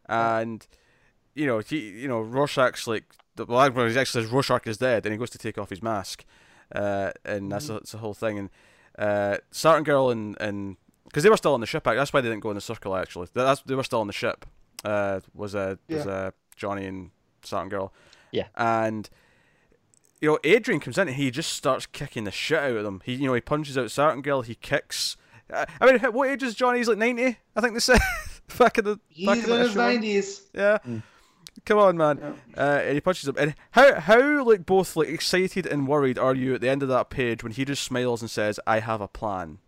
and 0.08 0.66
you 1.34 1.46
know 1.46 1.58
he 1.58 1.90
you 1.90 2.08
know 2.08 2.20
Rorschach's 2.20 2.86
like 2.86 3.04
the 3.38 3.46
black 3.46 3.74
well, 3.74 3.88
he 3.88 3.98
actually 3.98 4.22
says 4.22 4.30
Rorschach 4.30 4.66
is 4.66 4.76
dead, 4.76 5.06
and 5.06 5.12
he 5.12 5.18
goes 5.18 5.30
to 5.30 5.38
take 5.38 5.56
off 5.56 5.70
his 5.70 5.82
mask, 5.82 6.24
uh, 6.74 7.12
and 7.24 7.50
that's, 7.50 7.68
the, 7.68 7.74
that's 7.74 7.92
the 7.92 7.98
whole 7.98 8.14
thing. 8.14 8.38
And 8.38 8.50
uh, 8.98 9.80
Girl 9.80 10.10
and 10.10 10.36
and 10.40 10.76
because 11.04 11.22
they 11.22 11.30
were 11.30 11.36
still 11.38 11.54
on 11.54 11.60
the 11.60 11.66
ship, 11.66 11.84
that's 11.84 12.12
why 12.12 12.20
they 12.20 12.28
didn't 12.28 12.42
go 12.42 12.50
in 12.50 12.54
the 12.56 12.60
circle. 12.60 12.94
Actually, 12.94 13.28
that's 13.32 13.62
they 13.62 13.74
were 13.74 13.84
still 13.84 14.00
on 14.00 14.06
the 14.06 14.12
ship. 14.12 14.44
Uh, 14.84 15.20
was 15.34 15.54
uh, 15.54 15.76
was 15.88 16.06
uh, 16.06 16.30
Johnny 16.56 16.84
and 16.84 17.10
Saturn 17.42 17.68
Girl. 17.68 17.92
Yeah. 18.30 18.48
and. 18.56 19.08
You 20.20 20.30
know, 20.30 20.38
Adrian 20.42 20.80
comes 20.80 20.98
in 20.98 21.06
and 21.06 21.16
he 21.16 21.30
just 21.30 21.52
starts 21.52 21.86
kicking 21.86 22.24
the 22.24 22.32
shit 22.32 22.58
out 22.58 22.76
of 22.76 22.82
them. 22.82 23.00
He, 23.04 23.14
you 23.14 23.28
know, 23.28 23.34
he 23.34 23.40
punches 23.40 23.78
out 23.78 23.88
Saturn 23.88 24.20
Girl. 24.20 24.42
He 24.42 24.56
kicks. 24.56 25.16
Uh, 25.48 25.64
I 25.80 25.86
mean, 25.86 26.00
what 26.12 26.28
age 26.28 26.42
is 26.42 26.56
Johnny? 26.56 26.78
He's 26.78 26.88
like 26.88 26.98
ninety, 26.98 27.38
I 27.54 27.60
think 27.60 27.74
they 27.74 27.78
said 27.78 28.00
back 28.56 28.78
in 28.78 28.84
the 28.84 28.96
back 28.96 29.36
He's 29.36 29.48
in 29.48 29.54
in 29.54 29.60
his 29.60 29.76
nineties. 29.76 30.42
Yeah. 30.54 30.78
Mm. 30.86 31.02
Come 31.64 31.78
on, 31.78 31.96
man. 31.96 32.18
Yeah. 32.56 32.62
Uh, 32.62 32.78
and 32.78 32.94
he 32.94 33.00
punches 33.00 33.28
him. 33.28 33.34
And 33.38 33.54
how 33.72 34.00
how 34.00 34.44
like 34.44 34.64
both 34.64 34.94
like 34.96 35.08
excited 35.08 35.66
and 35.66 35.88
worried 35.88 36.18
are 36.18 36.34
you 36.34 36.54
at 36.54 36.60
the 36.60 36.68
end 36.68 36.82
of 36.82 36.88
that 36.88 37.10
page 37.10 37.42
when 37.42 37.52
he 37.52 37.64
just 37.64 37.82
smiles 37.82 38.22
and 38.22 38.30
says, 38.30 38.60
"I 38.66 38.80
have 38.80 39.00
a 39.00 39.08
plan." 39.08 39.58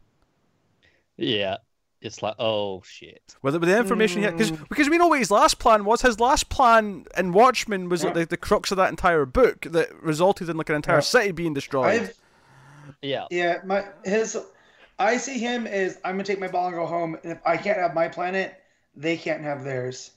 Yeah. 1.16 1.56
It's 2.00 2.22
like, 2.22 2.34
oh 2.38 2.80
shit. 2.82 3.36
With, 3.42 3.52
the- 3.52 3.60
with 3.60 3.68
the 3.68 3.76
information 3.78 4.22
here, 4.22 4.32
because 4.32 4.52
Mm. 4.52 4.68
because 4.70 4.88
we 4.88 4.96
know 4.96 5.08
what 5.08 5.18
his 5.18 5.30
last 5.30 5.58
plan 5.58 5.84
was. 5.84 6.00
His 6.00 6.18
last 6.18 6.48
plan 6.48 7.04
in 7.18 7.32
Watchmen 7.32 7.90
was 7.90 8.02
like 8.04 8.14
the, 8.14 8.24
the 8.24 8.36
crux 8.38 8.70
of 8.70 8.78
that 8.78 8.88
entire 8.88 9.26
book 9.26 9.62
that 9.62 9.90
resulted 10.02 10.48
in 10.48 10.56
like 10.56 10.70
an 10.70 10.76
entire 10.76 10.96
Yeah. 10.96 11.00
city 11.00 11.32
being 11.32 11.52
destroyed. 11.52 12.00
I've 12.02 12.14
Yeah. 13.02 13.26
yeah 13.30 13.58
my 13.66 13.84
his 14.04 14.38
I 14.98 15.18
see 15.18 15.38
him 15.38 15.66
as 15.66 15.98
I'm 16.04 16.12
gonna 16.14 16.24
take 16.24 16.38
my 16.40 16.48
ball 16.48 16.68
and 16.68 16.74
go 16.76 16.86
home, 16.86 17.18
and 17.22 17.32
if 17.32 17.38
I 17.44 17.58
can't 17.58 17.78
have 17.78 17.92
my 17.94 18.08
planet, 18.08 18.59
they 18.94 19.16
can't 19.16 19.42
have 19.42 19.64
theirs. 19.64 20.12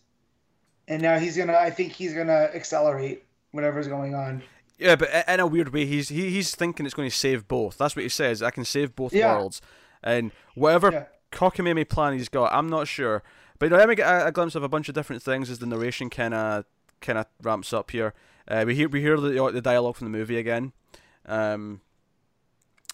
And 0.87 1.01
now 1.01 1.17
he's 1.19 1.37
gonna. 1.37 1.53
I 1.53 1.69
think 1.69 1.93
he's 1.93 2.13
gonna 2.13 2.49
accelerate 2.53 3.23
whatever's 3.51 3.87
going 3.87 4.15
on. 4.15 4.43
Yeah, 4.77 4.95
but 4.95 5.09
in 5.27 5.39
a 5.39 5.47
weird 5.47 5.69
way, 5.73 5.85
he's 5.85 6.09
he, 6.09 6.29
he's 6.31 6.53
thinking 6.55 6.85
it's 6.85 6.95
going 6.95 7.09
to 7.09 7.15
save 7.15 7.47
both. 7.47 7.77
That's 7.77 7.95
what 7.95 8.03
he 8.03 8.09
says. 8.09 8.41
I 8.43 8.49
can 8.51 8.65
save 8.65 8.95
both 8.95 9.13
Yeah. 9.13 9.35
worlds, 9.37 9.61
and 10.03 10.31
whatever 10.55 10.91
Yeah. 10.91 11.05
cockamamie 11.31 11.87
plan 11.87 12.13
he's 12.17 12.27
got, 12.27 12.51
I'm 12.51 12.67
not 12.67 12.87
sure. 12.87 13.23
But 13.59 13.67
you 13.67 13.69
know, 13.69 13.77
let 13.77 13.87
me 13.87 13.95
get 13.95 14.07
a, 14.07 14.27
a 14.27 14.31
glimpse 14.31 14.55
of 14.55 14.63
a 14.63 14.67
bunch 14.67 14.89
of 14.89 14.95
different 14.95 15.21
things 15.23 15.49
as 15.49 15.59
the 15.59 15.65
narration 15.67 16.09
kind 16.09 16.33
of 16.33 16.65
kind 16.99 17.17
of 17.17 17.27
ramps 17.41 17.71
up 17.71 17.91
here. 17.91 18.13
Uh, 18.47 18.63
we 18.67 18.75
hear 18.75 18.89
we 18.89 18.99
hear 18.99 19.17
the 19.17 19.51
the 19.51 19.61
dialogue 19.61 19.95
from 19.95 20.11
the 20.11 20.17
movie 20.17 20.37
again, 20.37 20.73
um, 21.27 21.79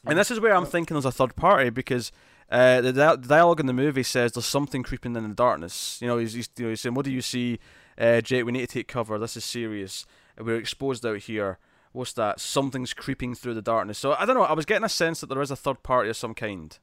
and 0.06 0.18
this 0.20 0.30
is 0.30 0.40
where 0.40 0.54
I'm 0.54 0.66
thinking 0.68 0.94
there's 0.94 1.06
a 1.06 1.12
third 1.12 1.36
party 1.36 1.72
because. 1.72 2.12
Uh, 2.52 2.82
the, 2.82 2.92
the 2.92 3.16
dialogue 3.28 3.60
in 3.60 3.66
the 3.68 3.74
movie 3.74 4.04
says 4.04 4.32
there's 4.32 4.46
something 4.46 4.82
creeping 4.84 5.16
in 5.16 5.28
the 5.28 5.36
darkness. 5.36 6.00
You 6.02 6.08
know, 6.08 6.18
he's, 6.18 6.34
he's, 6.34 6.50
you 6.58 6.66
know, 6.66 6.70
he's 6.70 6.82
saying, 6.82 6.96
"What 6.96 7.06
do 7.06 7.12
you 7.12 7.22
see, 7.22 7.60
uh, 7.98 8.22
Jake? 8.22 8.46
We 8.46 8.52
need 8.52 8.62
to 8.62 8.68
take 8.68 8.88
cover. 8.88 9.20
This 9.20 9.38
is 9.38 9.44
serious. 9.46 10.06
We're 10.38 10.56
exposed 10.58 11.06
out 11.06 11.18
here. 11.20 11.60
What's 11.92 12.14
that? 12.14 12.40
Something's 12.40 12.94
creeping 12.94 13.36
through 13.36 13.54
the 13.54 13.62
darkness." 13.62 13.98
So 14.00 14.14
I 14.18 14.26
don't 14.26 14.36
know. 14.36 14.44
I 14.44 14.54
was 14.54 14.66
getting 14.66 14.84
a 14.86 14.90
sense 14.90 15.20
that 15.22 15.28
there 15.28 15.42
is 15.42 15.52
a 15.52 15.56
third 15.56 15.84
party 15.84 16.10
of 16.10 16.18
some 16.18 16.34
kind 16.34 16.78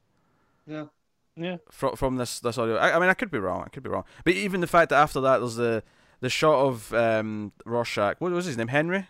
Yeah. 0.67 0.87
Yeah. 1.35 1.57
from 1.71 1.97
from 1.97 2.17
this 2.17 2.39
this 2.41 2.59
audio. 2.59 2.77
I, 2.77 2.97
I 2.97 2.99
mean, 3.01 3.09
I 3.09 3.14
could 3.14 3.31
be 3.31 3.39
wrong. 3.39 3.62
I 3.67 3.69
could 3.69 3.83
be 3.83 3.91
wrong. 3.91 4.05
But 4.25 4.35
even 4.35 4.61
the 4.61 4.67
fact 4.69 4.91
that 4.91 5.01
after 5.03 5.21
that, 5.23 5.39
there's 5.39 5.57
the 5.57 5.83
the 6.21 6.31
shot 6.31 6.64
of 6.64 6.95
um, 6.95 7.53
Rorschach. 7.64 8.21
What 8.21 8.31
was 8.33 8.47
his 8.47 8.57
name? 8.57 8.69
Henry. 8.69 9.07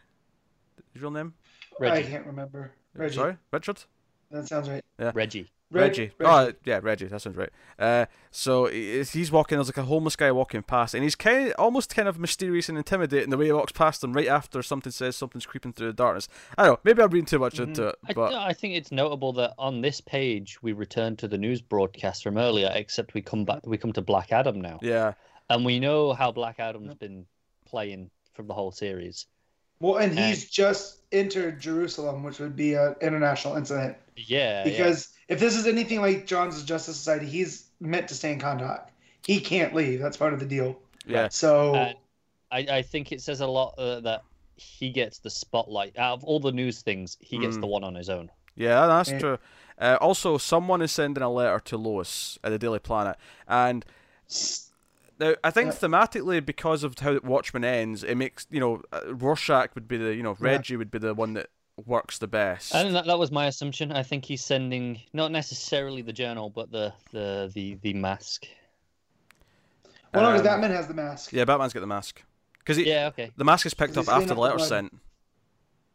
His 0.95 1.03
real 1.03 1.11
name? 1.11 1.35
I 1.81 2.03
can't 2.03 2.27
remember. 2.27 2.73
Reggie. 2.95 3.15
Sorry, 3.17 3.37
Richard. 3.53 3.85
That 4.31 4.49
sounds 4.49 4.69
right. 4.71 4.83
Yeah. 4.99 5.13
Reggie. 5.15 5.51
Reggie. 5.81 6.11
Oh, 6.21 6.53
yeah, 6.65 6.81
Reggie. 6.83 7.07
That 7.07 7.21
sounds 7.23 7.37
right. 7.37 7.51
Uh, 7.79 8.07
so 8.31 8.67
he's 8.67 9.31
walking. 9.31 9.57
There's 9.59 9.69
like 9.69 9.77
a 9.77 9.83
homeless 9.83 10.17
guy 10.17 10.31
walking 10.33 10.63
past, 10.63 10.95
and 10.95 11.03
he's 11.03 11.15
kind, 11.15 11.49
of, 11.49 11.55
almost 11.59 11.95
kind 11.95 12.09
of 12.09 12.19
mysterious 12.19 12.69
and 12.69 12.77
intimidating 12.79 13.31
the 13.31 13.37
way 13.37 13.47
he 13.47 13.53
walks 13.53 13.73
past 13.73 14.03
him 14.03 14.13
right 14.13 14.29
after 14.29 14.63
something 14.63 14.93
says 14.93 15.17
something's 15.17 15.47
creeping 15.47 15.73
through 15.73 15.89
the 15.89 15.93
darkness. 15.93 16.29
I 16.57 16.65
don't 16.65 16.73
know. 16.75 16.81
Maybe 16.85 17.03
I'm 17.03 17.11
reading 17.11 17.27
too 17.27 17.39
much 17.39 17.59
into 17.59 17.89
it, 17.89 17.97
I, 18.07 18.13
but 18.13 18.35
I 18.35 18.53
think 18.53 18.75
it's 18.75 18.93
notable 18.93 19.33
that 19.35 19.55
on 19.59 19.81
this 19.81 20.01
page 20.01 20.63
we 20.63 20.73
return 20.73 21.17
to 21.17 21.29
the 21.29 21.39
news 21.39 21.61
broadcast 21.61 22.23
from 22.23 22.39
earlier, 22.39 22.71
except 22.75 23.15
we 23.15 23.23
come 23.23 23.45
back 23.45 23.67
we 23.67 23.79
come 23.79 23.93
to 23.93 24.03
Black 24.03 24.33
Adam 24.33 24.61
now, 24.61 24.79
yeah, 24.83 25.15
and 25.51 25.65
we 25.65 25.79
know 25.81 26.13
how 26.13 26.33
Black 26.33 26.59
Adam's 26.59 26.95
been 26.95 27.27
playing 27.67 28.11
from 28.35 28.47
the 28.47 28.55
whole 28.55 28.71
series. 28.73 29.27
Well, 29.81 29.97
and 29.97 30.13
And- 30.13 30.19
he's 30.29 30.49
just 30.49 31.03
entered 31.13 31.61
Jerusalem, 31.61 32.23
which 32.23 32.39
would 32.39 32.57
be 32.57 32.75
an 32.75 32.95
international 33.01 33.57
incident. 33.57 33.97
Yeah, 34.17 34.67
yeah. 34.67 34.73
Because 35.29 35.43
if 35.43 35.55
this 35.55 35.57
is 35.57 35.67
anything 35.67 36.01
like 36.01 36.27
Johns' 36.27 36.63
Justice 36.65 36.97
Society, 36.97 37.27
he's 37.27 37.67
meant 37.81 38.09
to 38.09 38.15
stay 38.15 38.33
in 38.33 38.39
contact. 38.39 38.93
He 39.27 39.41
can't 39.41 39.75
leave. 39.75 40.01
That's 40.01 40.17
part 40.17 40.33
of 40.33 40.41
the 40.41 40.47
deal. 40.47 40.79
yeah. 41.07 41.29
So 41.29 41.75
Uh, 41.75 41.93
I, 42.53 42.59
I 42.71 42.83
think 42.83 43.13
it 43.13 43.21
says 43.21 43.41
a 43.41 43.47
lot 43.47 43.75
uh, 43.79 44.01
that 44.01 44.23
he 44.57 44.91
gets 44.91 45.19
the 45.19 45.31
spotlight 45.31 45.99
out 45.99 46.15
of 46.15 46.25
all 46.25 46.41
the 46.41 46.53
news 46.53 46.81
things. 46.83 47.17
He 47.21 47.39
gets 47.39 47.57
Mm. 47.57 47.61
the 47.63 47.67
one 47.67 47.85
on 47.85 47.95
his 47.95 48.09
own. 48.09 48.31
Yeah, 48.55 48.87
that's 48.87 49.11
Yeah. 49.11 49.19
true. 49.19 49.39
Uh, 49.79 49.99
also, 50.01 50.39
someone 50.39 50.81
is 50.81 50.93
sending 50.93 51.23
a 51.23 51.29
letter 51.31 51.61
to 51.61 51.77
Lois 51.77 52.39
at 52.43 52.51
the 52.51 52.59
Daily 52.59 52.79
Planet, 52.79 53.17
and 53.47 53.85
now 55.19 55.35
I 55.43 55.51
think 55.51 55.69
Yeah. 55.69 55.73
thematically, 55.73 56.45
because 56.45 56.85
of 56.85 56.99
how 56.99 57.19
Watchmen 57.23 57.65
ends, 57.65 58.03
it 58.05 58.15
makes 58.17 58.47
you 58.51 58.61
know 58.61 58.83
uh, 58.93 59.15
Rorschach 59.15 59.75
would 59.75 59.89
be 59.89 59.97
the 59.97 60.15
you 60.15 60.23
know 60.23 60.37
Yeah. 60.41 60.47
Reggie 60.53 60.77
would 60.77 60.91
be 60.91 60.99
the 60.99 61.15
one 61.15 61.35
that 61.35 61.49
works 61.85 62.19
the 62.19 62.27
best. 62.27 62.75
And 62.75 62.95
that, 62.97 63.05
that 63.07 63.19
was 63.19 63.31
my 63.31 63.47
assumption. 63.47 63.93
I 63.93 64.03
think 64.03 64.25
he's 64.25 64.45
sending 64.45 65.01
not 65.13 65.31
necessarily 65.31 66.03
the 66.03 66.13
journal, 66.13 66.49
but 66.51 66.71
the 66.73 66.93
the 67.13 67.51
the, 67.55 67.75
the 67.83 67.93
mask. 67.95 68.47
well, 70.15 70.23
no, 70.25 70.31
'cause 70.31 70.41
Um, 70.41 70.47
Batman 70.47 70.71
has 70.71 70.89
the 70.89 70.95
mask. 70.95 71.33
Yeah, 71.33 71.45
Batman's 71.45 71.73
got 71.73 71.81
the 71.81 71.87
mask 71.87 72.23
because 72.59 72.79
Yeah, 72.79 73.09
okay. 73.09 73.31
the 73.37 73.45
mask 73.45 73.67
is 73.67 73.75
picked 73.75 73.97
up 73.99 74.09
after 74.09 74.27
the 74.27 74.33
up 74.33 74.37
the 74.37 74.41
letter's 74.41 74.57
blood. 74.61 74.69
sent. 74.69 74.99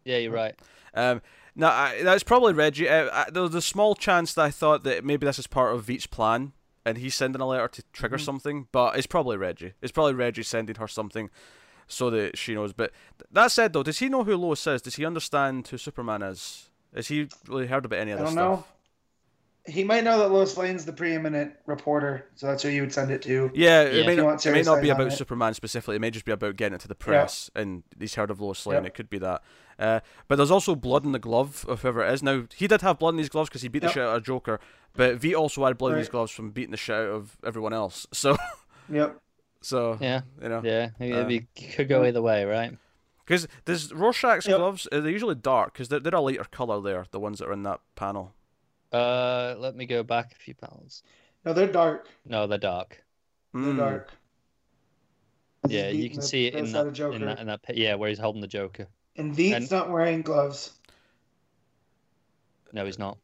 Yeah, 0.05 0.17
you're 0.17 0.31
right. 0.31 0.55
Um, 0.93 1.21
no, 1.55 1.67
I, 1.67 2.01
that's 2.03 2.23
probably 2.23 2.53
Reggie. 2.53 2.87
Uh, 2.87 3.09
I, 3.11 3.29
there 3.31 3.43
was 3.43 3.55
a 3.55 3.61
small 3.61 3.95
chance 3.95 4.33
that 4.35 4.43
I 4.45 4.51
thought 4.51 4.83
that 4.83 5.03
maybe 5.03 5.25
this 5.25 5.39
is 5.39 5.47
part 5.47 5.75
of 5.75 5.85
Veidt's 5.85 6.07
plan, 6.07 6.53
and 6.85 6.97
he's 6.97 7.15
sending 7.15 7.41
a 7.41 7.47
letter 7.47 7.67
to 7.67 7.83
trigger 7.91 8.17
Mhm. 8.17 8.21
something. 8.25 8.67
But 8.71 8.97
it's 8.97 9.07
probably 9.07 9.37
Reggie. 9.37 9.73
It's 9.81 9.91
probably 9.91 10.13
Reggie 10.13 10.43
sending 10.43 10.75
her 10.75 10.87
something 10.87 11.29
so 11.91 12.09
that 12.09 12.37
she 12.37 12.53
knows. 12.55 12.73
But 12.73 12.91
that 13.31 13.51
said, 13.51 13.73
though, 13.73 13.83
does 13.83 13.99
he 13.99 14.09
know 14.09 14.23
who 14.23 14.35
Lois 14.35 14.65
is? 14.67 14.81
Does 14.81 14.95
he 14.95 15.05
understand 15.05 15.67
who 15.67 15.77
Superman 15.77 16.21
is? 16.21 16.69
Has 16.95 17.07
he 17.07 17.27
really 17.47 17.67
heard 17.67 17.85
about 17.85 17.99
any 17.99 18.11
of 18.11 18.19
I 18.19 18.23
this 18.23 18.29
don't 18.33 18.35
know. 18.43 18.55
stuff? 18.57 18.67
He 19.67 19.83
might 19.83 20.03
know 20.03 20.17
that 20.17 20.31
Lois 20.31 20.57
Lane's 20.57 20.85
the 20.85 20.91
preeminent 20.93 21.53
reporter, 21.67 22.25
so 22.33 22.47
that's 22.47 22.63
who 22.63 22.69
you 22.69 22.81
would 22.81 22.91
send 22.91 23.11
it 23.11 23.21
to. 23.21 23.51
Yeah, 23.53 23.83
Yeah. 23.83 23.89
it 24.01 24.05
may 24.07 24.15
not, 24.15 24.43
it 24.43 24.51
may 24.51 24.63
not 24.63 24.77
be 24.81 24.87
serious 24.87 24.87
eyes 24.87 24.89
on 24.89 24.95
about 25.01 25.07
it. 25.13 25.15
Superman 25.15 25.53
specifically. 25.53 25.97
It 25.97 25.99
may 25.99 26.09
just 26.09 26.25
be 26.25 26.31
about 26.31 26.55
getting 26.55 26.73
it 26.75 26.81
to 26.81 26.87
the 26.87 26.95
press, 26.95 27.51
and 27.53 27.83
he's 27.99 28.15
heard 28.15 28.31
of 28.31 28.41
Lois 28.41 28.65
Lane. 28.65 28.81
Yeah. 28.81 28.87
It 28.87 28.95
could 28.95 29.07
be 29.09 29.19
that. 29.19 29.43
Uh, 29.77 29.99
but 30.27 30.37
there's 30.37 30.49
also 30.49 30.73
blood 30.75 31.05
in 31.05 31.11
the 31.11 31.19
glove 31.19 31.63
of 31.67 31.83
whoever 31.83 32.03
it 32.03 32.11
is. 32.11 32.23
Now 32.23 32.45
he 32.55 32.67
did 32.67 32.81
have 32.81 32.97
blood 32.97 33.13
in 33.13 33.19
his 33.19 33.29
gloves 33.29 33.49
because 33.49 33.61
he 33.61 33.67
beat 33.67 33.83
the 33.83 33.89
shit 33.89 34.01
out 34.01 34.15
of 34.17 34.23
Joker, 34.23 34.59
but 34.95 35.17
V 35.17 35.35
also 35.35 35.63
had 35.65 35.77
blood 35.77 35.93
in 35.93 35.99
his 35.99 36.09
gloves 36.09 36.31
from 36.31 36.49
beating 36.49 36.71
the 36.71 36.77
shit 36.77 36.95
out 36.95 37.09
of 37.09 37.37
everyone 37.45 37.73
else. 37.73 38.07
So, 38.11 38.37
Yep. 38.91 39.21
So 39.61 39.97
Yeah, 40.01 40.21
you 40.41 40.49
know, 40.49 40.61
yeah. 40.63 40.89
Uh, 40.99 41.03
it 41.27 41.31
it 41.55 41.73
could 41.75 41.87
go 41.87 42.03
either 42.03 42.21
way, 42.21 42.45
right? 42.45 42.77
Because 43.25 43.47
there's 43.65 43.93
Rorschach's 43.93 44.47
Yep. 44.47 44.57
gloves. 44.57 44.87
uh, 44.91 44.99
They're 44.99 45.11
usually 45.11 45.35
dark 45.35 45.73
because 45.73 45.87
they're, 45.89 45.99
they're 45.99 46.15
a 46.15 46.19
lighter 46.21 46.43
color. 46.45 46.81
There, 46.81 47.05
the 47.11 47.19
ones 47.19 47.39
that 47.39 47.47
are 47.47 47.53
in 47.53 47.63
that 47.63 47.79
panel. 47.95 48.33
Uh, 48.91 49.55
let 49.57 49.75
me 49.75 49.85
go 49.85 50.03
back 50.03 50.33
a 50.33 50.35
few 50.35 50.53
panels. 50.55 51.03
No, 51.45 51.53
they're 51.53 51.71
dark. 51.71 52.07
No, 52.25 52.45
they're 52.47 52.57
dark. 52.57 53.03
They're 53.53 53.61
Mm. 53.73 53.77
dark. 53.77 54.11
He's 55.63 55.71
Yeah, 55.73 55.89
you 55.89 56.09
can 56.09 56.19
the 56.19 56.25
see 56.25 56.47
it 56.47 56.55
in 56.55 56.71
that, 56.71 56.91
Joker. 56.93 57.15
in 57.15 57.25
that 57.25 57.39
in 57.39 57.47
that 57.47 57.61
yeah 57.77 57.93
where 57.95 58.09
he's 58.09 58.19
holding 58.19 58.41
the 58.41 58.47
Joker. 58.47 58.87
And 59.15 59.33
Veidt's 59.35 59.53
and- 59.55 59.71
not 59.71 59.91
wearing 59.91 60.23
gloves, 60.23 60.73
No, 62.73 62.85
he's 62.85 62.97
not. 62.99 63.17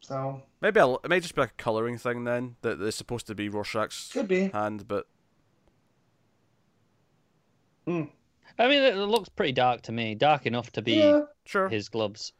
so 0.00 0.42
Maybe 0.60 0.80
a, 0.80 0.88
it 0.94 1.08
may 1.08 1.20
just 1.20 1.34
be 1.34 1.40
like 1.42 1.50
a 1.50 1.62
coloring 1.62 1.98
thing 1.98 2.24
then. 2.24 2.56
That 2.62 2.80
it's 2.80 2.96
supposed 2.96 3.26
to 3.28 3.34
be 3.34 3.48
Rorschach's 3.48 4.10
could 4.12 4.28
be. 4.28 4.48
hand, 4.48 4.86
but 4.88 5.06
Hmm. 7.90 8.04
I 8.58 8.68
mean, 8.68 8.82
it 8.82 8.94
looks 8.96 9.28
pretty 9.28 9.52
dark 9.52 9.82
to 9.82 9.92
me. 9.92 10.14
Dark 10.14 10.44
enough 10.46 10.70
to 10.72 10.82
be 10.82 10.94
Yeah. 10.94 11.22
sure. 11.46 11.68
his 11.68 11.88
gloves. 11.88 12.32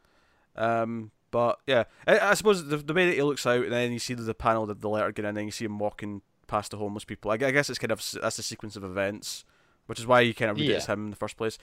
Um, 0.55 1.11
but 1.31 1.59
yeah, 1.65 1.85
I, 2.05 2.19
I 2.19 2.33
suppose 2.35 2.67
the, 2.67 2.77
the 2.77 2.93
way 2.93 3.07
that 3.07 3.15
he 3.15 3.23
looks 3.23 3.45
out, 3.45 3.63
and 3.63 3.71
then 3.71 3.91
you 3.91 3.99
see 3.99 4.13
the, 4.13 4.21
the 4.23 4.33
panel, 4.33 4.65
the, 4.65 4.73
the 4.75 4.89
letter 4.89 5.11
get 5.11 5.23
in, 5.25 5.29
and 5.29 5.37
then 5.37 5.45
you 5.45 5.51
see 5.51 5.65
him 5.65 5.79
walking 5.79 6.21
past 6.47 6.71
the 6.71 6.77
homeless 6.77 7.05
people. 7.05 7.31
I, 7.31 7.35
I 7.35 7.51
guess 7.51 7.69
it's 7.69 7.79
kind 7.79 7.91
of 7.91 8.03
that's 8.21 8.37
the 8.37 8.43
sequence 8.43 8.75
of 8.75 8.83
events, 8.83 9.45
which 9.87 9.99
is 9.99 10.05
why 10.05 10.21
you 10.21 10.33
kind 10.33 10.51
of 10.51 10.57
read 10.57 10.69
it 10.69 10.75
as 10.75 10.85
him 10.87 11.05
in 11.05 11.09
the 11.11 11.15
first 11.15 11.37
place. 11.37 11.57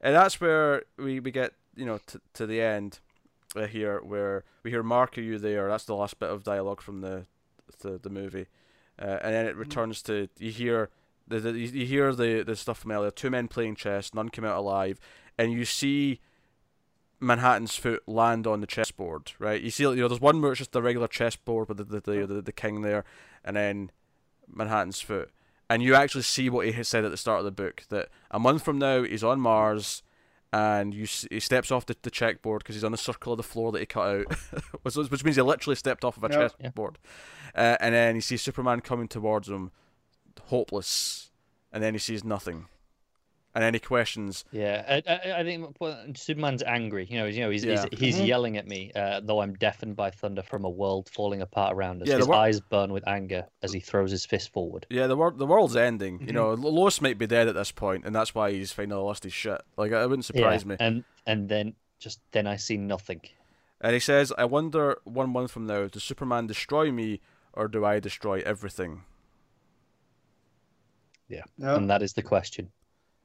And 0.00 0.14
that's 0.14 0.40
where 0.40 0.82
we, 0.98 1.18
we 1.20 1.30
get 1.30 1.52
you 1.74 1.86
know 1.86 1.98
t- 2.06 2.18
to 2.34 2.46
the 2.46 2.60
end 2.60 3.00
uh, 3.56 3.66
here, 3.66 4.00
where 4.04 4.44
we 4.62 4.70
hear 4.70 4.82
"Mark, 4.82 5.16
are 5.18 5.22
you 5.22 5.38
there?" 5.38 5.68
That's 5.68 5.84
the 5.84 5.94
last 5.94 6.18
bit 6.20 6.28
of 6.30 6.44
dialogue 6.44 6.82
from 6.82 7.00
the 7.00 7.26
the, 7.80 7.98
the 7.98 8.10
movie, 8.10 8.46
uh, 9.00 9.18
and 9.22 9.34
then 9.34 9.46
it 9.46 9.56
returns 9.56 10.02
to 10.02 10.28
you 10.38 10.50
hear. 10.52 10.90
The, 11.30 11.40
the, 11.40 11.52
you 11.58 11.86
hear 11.86 12.14
the, 12.14 12.42
the 12.42 12.54
stuff 12.56 12.78
from 12.78 12.90
earlier. 12.92 13.10
Two 13.10 13.30
men 13.30 13.48
playing 13.48 13.76
chess, 13.76 14.12
none 14.12 14.28
came 14.28 14.44
out 14.44 14.56
alive, 14.58 15.00
and 15.38 15.52
you 15.52 15.64
see 15.64 16.20
Manhattan's 17.20 17.76
foot 17.76 18.02
land 18.08 18.46
on 18.46 18.60
the 18.60 18.66
chessboard, 18.66 19.32
right? 19.38 19.60
You 19.60 19.70
see, 19.70 19.84
you 19.84 19.94
know, 19.96 20.08
there's 20.08 20.20
one 20.20 20.40
where 20.40 20.52
it's 20.52 20.58
just 20.58 20.72
the 20.72 20.82
regular 20.82 21.08
chessboard 21.08 21.68
with 21.68 21.78
the 21.78 21.84
the, 21.84 22.00
the, 22.00 22.26
the, 22.26 22.42
the 22.42 22.52
king 22.52 22.82
there, 22.82 23.04
and 23.44 23.56
then 23.56 23.90
Manhattan's 24.52 25.00
foot, 25.00 25.30
and 25.68 25.82
you 25.82 25.94
actually 25.94 26.22
see 26.22 26.48
what 26.50 26.66
he 26.66 26.82
said 26.82 27.04
at 27.04 27.10
the 27.10 27.16
start 27.16 27.38
of 27.40 27.44
the 27.44 27.50
book 27.50 27.84
that 27.90 28.08
a 28.30 28.38
month 28.38 28.64
from 28.64 28.78
now 28.78 29.02
he's 29.02 29.22
on 29.22 29.38
Mars, 29.40 30.02
and 30.52 30.94
you 30.94 31.06
he 31.30 31.40
steps 31.40 31.70
off 31.70 31.84
the, 31.86 31.94
the 32.02 32.10
checkboard 32.10 32.58
because 32.60 32.74
he's 32.74 32.84
on 32.84 32.92
the 32.92 32.98
circle 32.98 33.34
of 33.34 33.36
the 33.36 33.42
floor 33.42 33.70
that 33.72 33.80
he 33.80 33.86
cut 33.86 34.08
out, 34.08 34.34
which, 34.82 34.96
which 34.96 35.22
means 35.24 35.36
he 35.36 35.42
literally 35.42 35.76
stepped 35.76 36.04
off 36.04 36.16
of 36.16 36.24
a 36.24 36.28
Yep. 36.28 36.52
Yeah. 36.58 36.66
chessboard, 36.66 36.98
uh, 37.54 37.76
and 37.80 37.94
then 37.94 38.14
he 38.14 38.20
sees 38.22 38.40
Superman 38.40 38.80
coming 38.80 39.08
towards 39.08 39.48
him, 39.50 39.70
hopeless, 40.46 41.30
and 41.72 41.82
then 41.82 41.94
he 41.94 41.98
sees 41.98 42.24
nothing, 42.24 42.66
and 43.54 43.62
then 43.64 43.74
he 43.74 43.80
questions. 43.80 44.44
Yeah, 44.52 44.84
I, 44.88 45.12
I, 45.12 45.40
I 45.40 45.44
think 45.44 45.76
Superman's 46.16 46.62
angry. 46.62 47.06
You 47.10 47.18
know, 47.18 47.26
he's, 47.26 47.36
you 47.36 47.42
know, 47.42 47.50
he's 47.50 47.64
Yeah. 47.64 47.84
he's, 47.90 48.00
he's 48.00 48.16
Mhm. 48.18 48.26
yelling 48.26 48.56
at 48.56 48.66
me, 48.66 48.92
uh, 48.94 49.20
though 49.22 49.40
I'm 49.42 49.54
deafened 49.54 49.96
by 49.96 50.10
thunder 50.10 50.42
from 50.42 50.64
a 50.64 50.70
world 50.70 51.08
falling 51.08 51.40
apart 51.42 51.74
around 51.74 52.02
us. 52.02 52.08
Yeah, 52.08 52.16
his 52.18 52.26
wor- 52.28 52.36
eyes 52.36 52.60
burn 52.60 52.92
with 52.92 53.06
anger 53.08 53.46
as 53.62 53.72
he 53.72 53.80
throws 53.80 54.10
his 54.10 54.24
fist 54.26 54.52
forward. 54.52 54.86
Yeah, 54.90 55.06
the 55.06 55.16
world 55.16 55.38
the 55.38 55.46
world's 55.46 55.76
ending. 55.76 56.18
Mm-hmm. 56.18 56.26
You 56.28 56.32
know, 56.32 56.54
Lois 56.54 57.00
might 57.00 57.18
be 57.18 57.26
dead 57.26 57.48
at 57.48 57.54
this 57.54 57.72
point, 57.72 58.04
and 58.04 58.14
that's 58.14 58.34
why 58.34 58.52
he's 58.52 58.72
finally 58.72 59.02
lost 59.02 59.24
his 59.24 59.32
shit. 59.32 59.60
Like, 59.76 59.92
it 59.92 60.08
wouldn't 60.08 60.24
surprise 60.24 60.62
yeah, 60.62 60.68
me. 60.68 60.76
and 60.80 61.04
and 61.26 61.48
then 61.48 61.74
just 61.98 62.20
then 62.32 62.46
I 62.46 62.56
see 62.56 62.76
nothing. 62.76 63.20
And 63.80 63.94
he 63.94 64.00
says, 64.00 64.30
"I 64.36 64.44
wonder 64.44 64.98
one 65.04 65.30
month 65.30 65.50
from 65.52 65.66
now, 65.66 65.86
does 65.88 66.02
Superman 66.04 66.46
destroy 66.46 66.92
me, 66.92 67.20
or 67.54 67.66
do 67.66 67.84
I 67.84 67.98
destroy 67.98 68.42
everything?" 68.44 69.04
Yep. 71.30 71.50
And 71.58 71.90
that 71.90 72.02
is 72.02 72.12
the 72.12 72.22
question. 72.22 72.70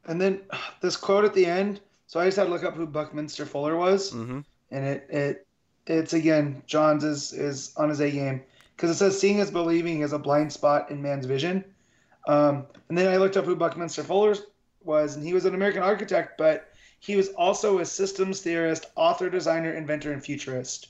And 0.06 0.22
then 0.22 0.42
this 0.82 0.96
quote 0.96 1.26
at 1.26 1.34
the 1.34 1.46
end. 1.46 1.82
So 2.08 2.20
I 2.20 2.26
just 2.26 2.38
had 2.38 2.46
to 2.46 2.50
look 2.52 2.64
up 2.64 2.76
who 2.76 2.86
Buckminster 2.86 3.46
Fuller 3.46 3.76
was, 3.76 4.14
Mm-hmm. 4.14 4.40
and 4.72 4.86
it 4.86 5.08
it 5.10 5.48
it's 5.88 6.14
again 6.14 6.62
Johns 6.68 7.04
is 7.04 7.34
is 7.34 7.74
on 7.78 7.90
his 7.90 8.00
A 8.00 8.12
game 8.12 8.44
because 8.76 8.92
it 8.92 8.96
says 8.96 9.20
seeing 9.20 9.40
is 9.40 9.50
believing 9.50 10.02
is 10.02 10.14
a 10.14 10.20
blind 10.20 10.54
spot 10.54 10.92
in 10.92 11.02
man's 11.02 11.26
vision. 11.26 11.64
Um, 12.28 12.66
and 12.90 12.98
then 12.98 13.12
I 13.12 13.18
looked 13.18 13.38
up 13.38 13.46
who 13.46 13.56
Buckminster 13.56 14.04
Fuller 14.04 14.36
was, 14.84 15.16
and 15.16 15.26
he 15.26 15.34
was 15.34 15.46
an 15.46 15.56
American 15.56 15.82
architect, 15.84 16.38
but 16.38 16.70
he 17.00 17.16
was 17.16 17.30
also 17.30 17.80
a 17.80 17.86
systems 17.86 18.42
theorist, 18.42 18.88
author, 18.96 19.30
designer, 19.30 19.74
inventor, 19.74 20.12
and 20.12 20.24
futurist. 20.24 20.90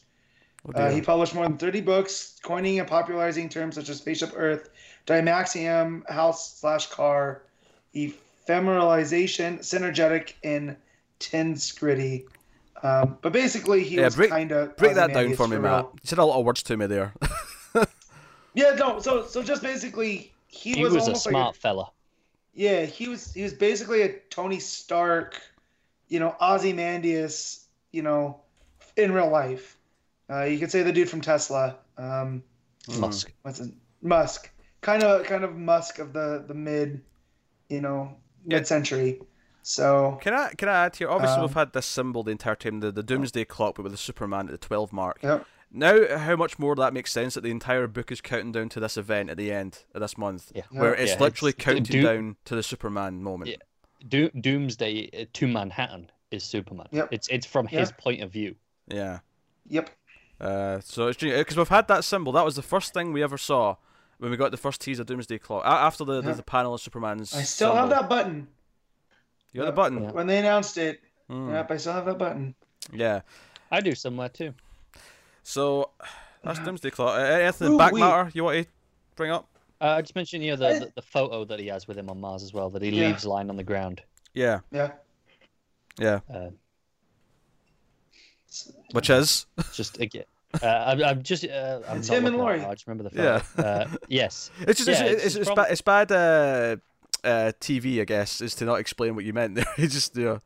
Uh, 0.74 0.90
he 0.90 1.02
published 1.02 1.36
more 1.36 1.48
than 1.48 1.58
30 1.58 1.82
books, 1.82 2.40
coining 2.42 2.80
and 2.80 2.88
popularizing 2.88 3.50
terms 3.50 3.76
such 3.76 3.88
as 3.90 3.98
spaceship 3.98 4.32
Earth, 4.36 4.70
Dymaxion, 5.06 6.10
house 6.10 6.60
slash 6.60 6.88
car, 6.88 7.42
ephemeralization, 7.94 9.60
synergetic, 9.60 10.34
and 10.44 10.76
tensegrity. 11.20 12.26
Um, 12.84 13.18
but 13.22 13.32
basically, 13.34 13.84
he 13.84 13.96
Yeah, 13.98 14.06
was 14.06 14.16
break- 14.16 14.30
kind 14.30 14.52
of 14.52 14.76
Break 14.78 14.96
that 14.96 15.14
down 15.14 15.34
for 15.36 15.48
me, 15.48 15.58
Matt. 15.58 15.86
You 15.94 16.00
said 16.04 16.20
a 16.20 16.26
lot 16.26 16.40
of 16.40 16.46
words 16.46 16.64
to 16.64 16.78
me 16.78 16.86
there. 16.88 17.14
Yeah, 18.58 18.74
no. 18.76 19.02
So, 19.02 19.26
so 19.26 19.44
just 19.44 19.62
basically, 19.62 20.32
he, 20.48 20.76
He 20.76 20.84
was, 20.86 20.94
was 20.94 21.10
a 21.10 21.16
smart 21.16 21.48
like 21.48 21.56
fella. 21.56 21.92
yeah, 22.54 22.86
he 22.86 23.10
was 23.10 23.34
he 23.34 23.44
was 23.44 23.52
basically 23.52 24.04
a 24.04 24.18
Tony 24.30 24.62
Stark, 24.62 25.42
you 26.08 26.22
know, 26.22 26.34
Ozymandias, 26.40 27.66
you 27.92 28.02
know, 28.02 28.40
in 28.96 29.12
real 29.12 29.30
life. 29.30 29.76
Uh, 30.30 30.44
you 30.44 30.58
could 30.58 30.72
say 30.72 30.84
the 30.84 30.94
dude 30.94 31.10
from 31.10 31.20
Tesla. 31.20 31.76
Um. 31.98 32.44
Musk. 32.98 33.34
what's 33.42 33.60
it? 33.60 33.74
Musk, 34.02 34.50
kind 34.86 35.04
of 35.04 35.24
kind 35.26 35.44
of 35.44 35.56
Musk 35.56 36.00
of 36.00 36.14
the 36.14 36.44
the 36.48 36.54
mid, 36.54 37.02
you 37.70 37.82
know, 37.82 38.16
mid 38.46 38.68
century. 38.68 39.20
So 39.64 40.20
Can 40.22 40.34
I 40.34 40.50
can 40.54 40.70
I 40.70 40.86
add 40.86 40.96
here? 40.96 41.10
Obviously, 41.10 41.38
Um, 41.38 41.42
we've 41.48 41.54
had 41.56 41.74
this 41.74 41.88
symbol 41.88 42.22
the 42.24 42.32
entire 42.32 42.56
time, 42.56 42.80
the, 42.82 42.92
the 42.92 43.02
Doomsday 43.04 43.46
Clock, 43.46 43.76
but 43.76 43.84
with 43.84 43.92
the 43.92 43.98
Superman 43.98 44.46
at 44.48 44.52
the 44.52 44.68
twelve 44.68 44.94
mark. 44.94 45.18
Yep. 45.24 45.46
Now, 45.72 46.18
how 46.18 46.36
much 46.36 46.58
more 46.60 46.76
that 46.76 46.94
makes 46.94 47.12
sense 47.12 47.34
that 47.34 47.42
the 47.42 47.50
entire 47.52 47.88
book 47.88 48.12
is 48.12 48.22
counting 48.22 48.52
down 48.52 48.70
to 48.70 48.80
this 48.80 48.96
event 48.96 49.30
at 49.32 49.38
the 49.38 49.52
end 49.52 49.80
of 49.96 50.02
this 50.02 50.18
month, 50.18 50.52
Yeah. 50.56 50.62
where 50.70 50.96
Yeah. 50.96 51.02
it's 51.02 51.12
Yeah, 51.14 51.20
literally 51.20 51.50
it's- 51.50 51.66
counting 51.66 51.84
do- 51.84 52.02
down 52.04 52.36
to 52.46 52.56
the 52.56 52.64
Superman 52.64 53.24
moment. 53.24 53.50
Yeah. 53.50 53.58
Do- 54.08 54.30
Doomsday 54.40 55.10
uh, 55.20 55.26
to 55.34 55.48
Manhattan 55.48 56.12
is 56.30 56.44
Superman. 56.44 56.88
Yep. 56.92 57.08
It's 57.12 57.28
it's 57.30 57.48
from 57.48 57.66
his 57.68 57.90
Yeah. 57.90 57.96
point 58.04 58.22
of 58.22 58.32
view. 58.32 58.56
yeah. 58.88 59.20
yep, 59.68 59.90
Uh, 60.40 60.80
so 60.82 61.08
it's 61.08 61.18
because 61.18 61.58
we've 61.58 61.70
had 61.70 61.88
that 61.88 62.04
symbol. 62.04 62.32
That 62.34 62.46
was 62.46 62.56
the 62.56 62.62
first 62.62 62.94
thing 62.94 63.12
we 63.14 63.24
ever 63.24 63.38
saw 63.38 63.78
when 64.20 64.32
we 64.32 64.38
got 64.38 64.52
the 64.52 64.58
first 64.58 64.82
tease 64.82 65.00
of 65.00 65.06
Doomsday 65.08 65.40
Clock. 65.40 65.64
After 65.66 66.06
the, 66.06 66.22
the, 66.22 66.30
Yeah. 66.30 66.36
the 66.36 66.44
panel 66.44 66.74
of 66.74 66.82
Superman's. 66.82 67.36
I 67.36 67.44
still 67.44 67.76
have 67.76 67.90
that 67.90 68.08
button. 68.10 68.48
You 69.52 69.62
got 69.62 69.66
the 69.68 69.72
button. 69.72 70.04
Yeah. 70.04 70.12
When 70.12 70.28
they 70.28 70.38
announced 70.40 70.78
it, 70.78 71.02
Mm. 71.30 71.52
yep, 71.54 71.72
I 71.72 71.78
still 71.78 71.94
have 71.94 72.06
that 72.06 72.20
button. 72.20 72.54
Yeah. 72.94 73.22
I 73.72 73.82
do 73.82 73.96
somewhere 73.96 74.30
too. 74.30 74.54
So 75.42 75.90
that's 76.44 76.60
Doomsday 76.60 76.92
Clock. 76.92 77.18
Uh, 77.18 77.22
anything 77.22 77.68
in 77.68 77.74
Ooh, 77.74 77.78
back 77.78 77.94
wait. 77.94 78.02
matter 78.02 78.30
you 78.34 78.44
want 78.44 78.64
to 78.64 78.70
bring 79.16 79.32
up? 79.32 79.48
Uh, 79.82 79.86
I 79.98 80.02
just 80.02 80.16
mentioned, 80.16 80.44
you 80.44 80.52
know, 80.52 80.58
the, 80.58 80.68
I- 80.68 80.80
the 80.80 80.92
the 80.96 81.02
photo 81.02 81.44
that 81.46 81.60
he 81.60 81.68
has 81.68 81.88
with 81.88 81.98
him 81.98 82.10
on 82.10 82.22
Mars 82.22 82.44
as 82.44 82.54
well, 82.54 82.70
that 82.70 82.82
he 82.84 82.90
Yeah. 82.90 83.08
leaves 83.08 83.26
lying 83.26 83.50
on 83.50 83.56
the 83.58 83.64
ground. 83.64 84.04
Yeah. 84.36 84.60
Yeah. 84.72 84.92
Yeah. 86.00 86.20
Uh, 86.32 86.50
Which 88.92 89.10
is. 89.10 89.48
just 89.74 90.00
again, 90.00 90.24
uh, 90.64 90.84
I'm, 90.88 91.04
I'm 91.04 91.24
just. 91.24 91.46
Uh, 91.46 91.82
I'm 91.88 92.00
It's 92.00 92.10
not 92.10 92.18
him 92.18 92.26
and 92.28 92.38
Laurie. 92.38 92.62
I 92.62 92.74
just 92.74 92.88
remember 92.88 93.10
the 93.10 93.16
Yeah. 93.22 93.40
photo. 93.40 93.68
Uh, 93.68 93.88
yes. 94.08 94.52
It's 94.62 94.84
just 94.86 95.02
Yeah, 95.02 95.08
it's, 95.08 95.14
it's 95.14 95.26
it's, 95.26 95.36
it's, 95.36 95.48
from- 95.48 95.56
bad, 95.56 95.72
it's 95.72 95.82
bad 95.82 96.12
uh, 96.12 96.76
uh, 97.24 97.52
TV, 97.60 98.02
I 98.02 98.06
guess, 98.06 98.42
is 98.42 98.56
to 98.56 98.66
not 98.66 98.80
explain 98.80 99.16
what 99.16 99.26
you 99.26 99.34
meant 99.34 99.56
there. 99.56 99.66
just 99.78 100.16
you 100.18 100.26
know, 100.26 100.42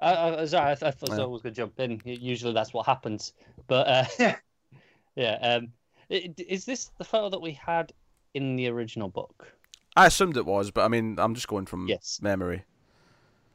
I, 0.00 0.12
I, 0.42 0.44
sorry, 0.46 0.66
I, 0.68 0.72
I 0.72 0.74
thought 0.74 1.08
Yeah. 1.08 1.14
someone 1.16 1.30
was 1.32 1.42
going 1.42 1.54
to 1.54 1.60
jump 1.60 1.78
in. 1.80 2.00
Usually 2.04 2.52
that's 2.52 2.72
what 2.72 2.86
happens. 2.86 3.32
But 3.66 3.86
uh, 3.88 4.04
Yeah. 4.18 4.36
yeah. 5.16 5.38
Um, 5.42 5.68
i- 6.10 6.34
is 6.38 6.64
this 6.64 6.90
the 6.98 7.04
photo 7.04 7.28
that 7.30 7.40
we 7.40 7.52
had 7.52 7.92
in 8.34 8.56
the 8.56 8.68
original 8.68 9.08
book? 9.08 9.52
I 9.94 10.06
assumed 10.06 10.36
it 10.38 10.46
was, 10.46 10.70
but 10.70 10.84
I 10.84 10.88
mean, 10.88 11.18
I'm 11.18 11.34
just 11.34 11.48
going 11.48 11.66
from 11.66 11.86
Yes. 11.86 12.18
memory. 12.22 12.64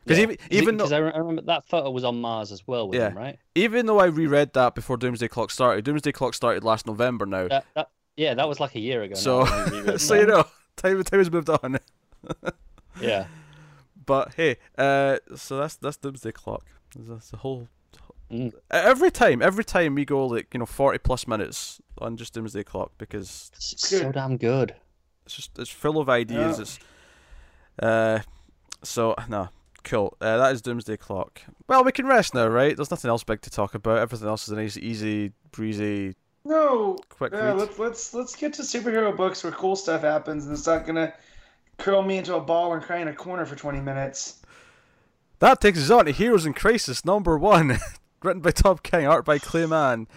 Because 0.08 0.18
Yeah. 0.20 0.24
even 0.24 0.38
even 0.49 0.78
because 0.78 0.89
though, 0.91 0.95
I 0.95 1.18
remember 1.18 1.41
that 1.43 1.68
photo 1.68 1.91
was 1.91 2.03
on 2.03 2.22
Mars 2.22 2.51
as 2.51 2.66
well 2.66 2.88
with 2.88 2.99
Yeah. 2.99 3.10
him, 3.10 3.18
right? 3.18 3.39
even 3.55 3.86
though 3.86 3.99
I 3.99 4.05
reread 4.05 4.53
that 4.53 4.74
before 4.76 4.95
Doomsday 4.97 5.28
Clock 5.28 5.51
started, 5.51 5.84
Doomsday 5.86 6.12
Clock 6.14 6.34
started 6.34 6.64
last 6.64 6.88
November 6.88 7.26
now. 7.26 7.47
That, 7.49 7.66
that, 7.76 7.89
yeah, 8.16 8.34
that 8.36 8.47
was 8.47 8.60
like 8.60 8.76
a 8.76 8.80
year 8.80 9.01
ago. 9.03 9.16
so 9.16 9.45
so 9.97 10.16
you 10.16 10.26
know, 10.28 10.45
time 10.78 11.03
time 11.03 11.20
has 11.20 11.30
moved 11.32 11.49
on. 11.49 11.78
Yeah. 13.01 13.28
But 14.05 14.34
hey, 14.36 14.58
uh, 14.78 15.18
so 15.36 15.58
that's 15.58 15.76
that's 15.76 15.97
Doomsday 15.97 16.32
Clock. 16.32 16.66
That's 16.97 17.30
the 17.32 17.38
whole. 17.38 17.68
Mm. 18.32 18.53
Every 18.72 19.12
time, 19.12 19.41
every 19.41 19.64
time 19.64 19.95
we 19.95 20.03
go 20.05 20.26
like 20.26 20.53
you 20.53 20.60
know 20.60 20.66
forty 20.66 20.97
plus 20.97 21.28
minutes 21.28 21.80
on 21.99 22.18
just 22.18 22.34
Doomsday 22.34 22.64
Clock 22.64 22.91
because 22.97 23.51
It's 23.55 23.88
so 23.88 24.12
damn 24.12 24.38
good. 24.38 24.76
it's 25.26 25.36
just 25.36 25.60
it's 25.60 25.70
full 25.70 25.99
of 25.99 26.10
ideas. 26.10 26.58
Yeah. 26.58 26.62
It's 26.62 26.80
uh, 27.84 28.20
so 28.84 29.16
no, 29.30 29.49
cool. 29.88 30.15
Uh, 30.21 30.38
that 30.38 30.53
is 30.53 30.61
Doomsday 30.61 30.97
Clock. 30.97 31.41
Well, 31.67 31.83
we 31.83 31.91
can 31.91 32.05
rest 32.07 32.33
now, 32.33 32.47
right? 32.47 32.75
There's 32.75 32.91
nothing 32.91 33.09
else 33.09 33.23
big 33.23 33.41
to 33.41 33.49
talk 33.49 33.73
about. 33.75 33.99
Everything 33.99 34.27
else 34.27 34.43
is 34.47 34.51
a 34.51 34.55
nice, 34.55 34.77
easy, 34.77 35.31
breezy, 35.51 36.15
No, 36.45 36.97
quick 37.09 37.33
yeah, 37.33 37.47
read. 37.49 37.57
let's 37.57 37.79
let's 37.79 38.13
let's 38.13 38.35
get 38.35 38.53
to 38.53 38.61
superhero 38.61 39.15
books 39.15 39.43
where 39.43 39.51
cool 39.53 39.75
stuff 39.75 40.01
happens, 40.01 40.45
and 40.45 40.53
it's 40.53 40.67
not 40.67 40.85
gonna 40.85 41.13
curl 41.77 42.01
me 42.01 42.17
into 42.17 42.35
a 42.35 42.41
ball 42.41 42.73
and 42.73 42.83
cry 42.83 42.97
in 42.97 43.07
a 43.07 43.13
corner 43.13 43.45
for 43.45 43.55
twenty 43.55 43.79
minutes. 43.81 44.41
That 45.39 45.61
takes 45.61 45.79
us 45.79 45.89
on 45.91 46.05
to 46.05 46.11
Heroes 46.11 46.45
in 46.45 46.53
Crisis 46.53 47.05
number 47.05 47.38
one, 47.38 47.77
written 48.23 48.41
by 48.41 48.51
Tom 48.51 48.79
King, 48.81 49.05
art 49.07 49.23
by 49.25 49.38
Clay 49.39 49.65
Mann. 49.65 50.07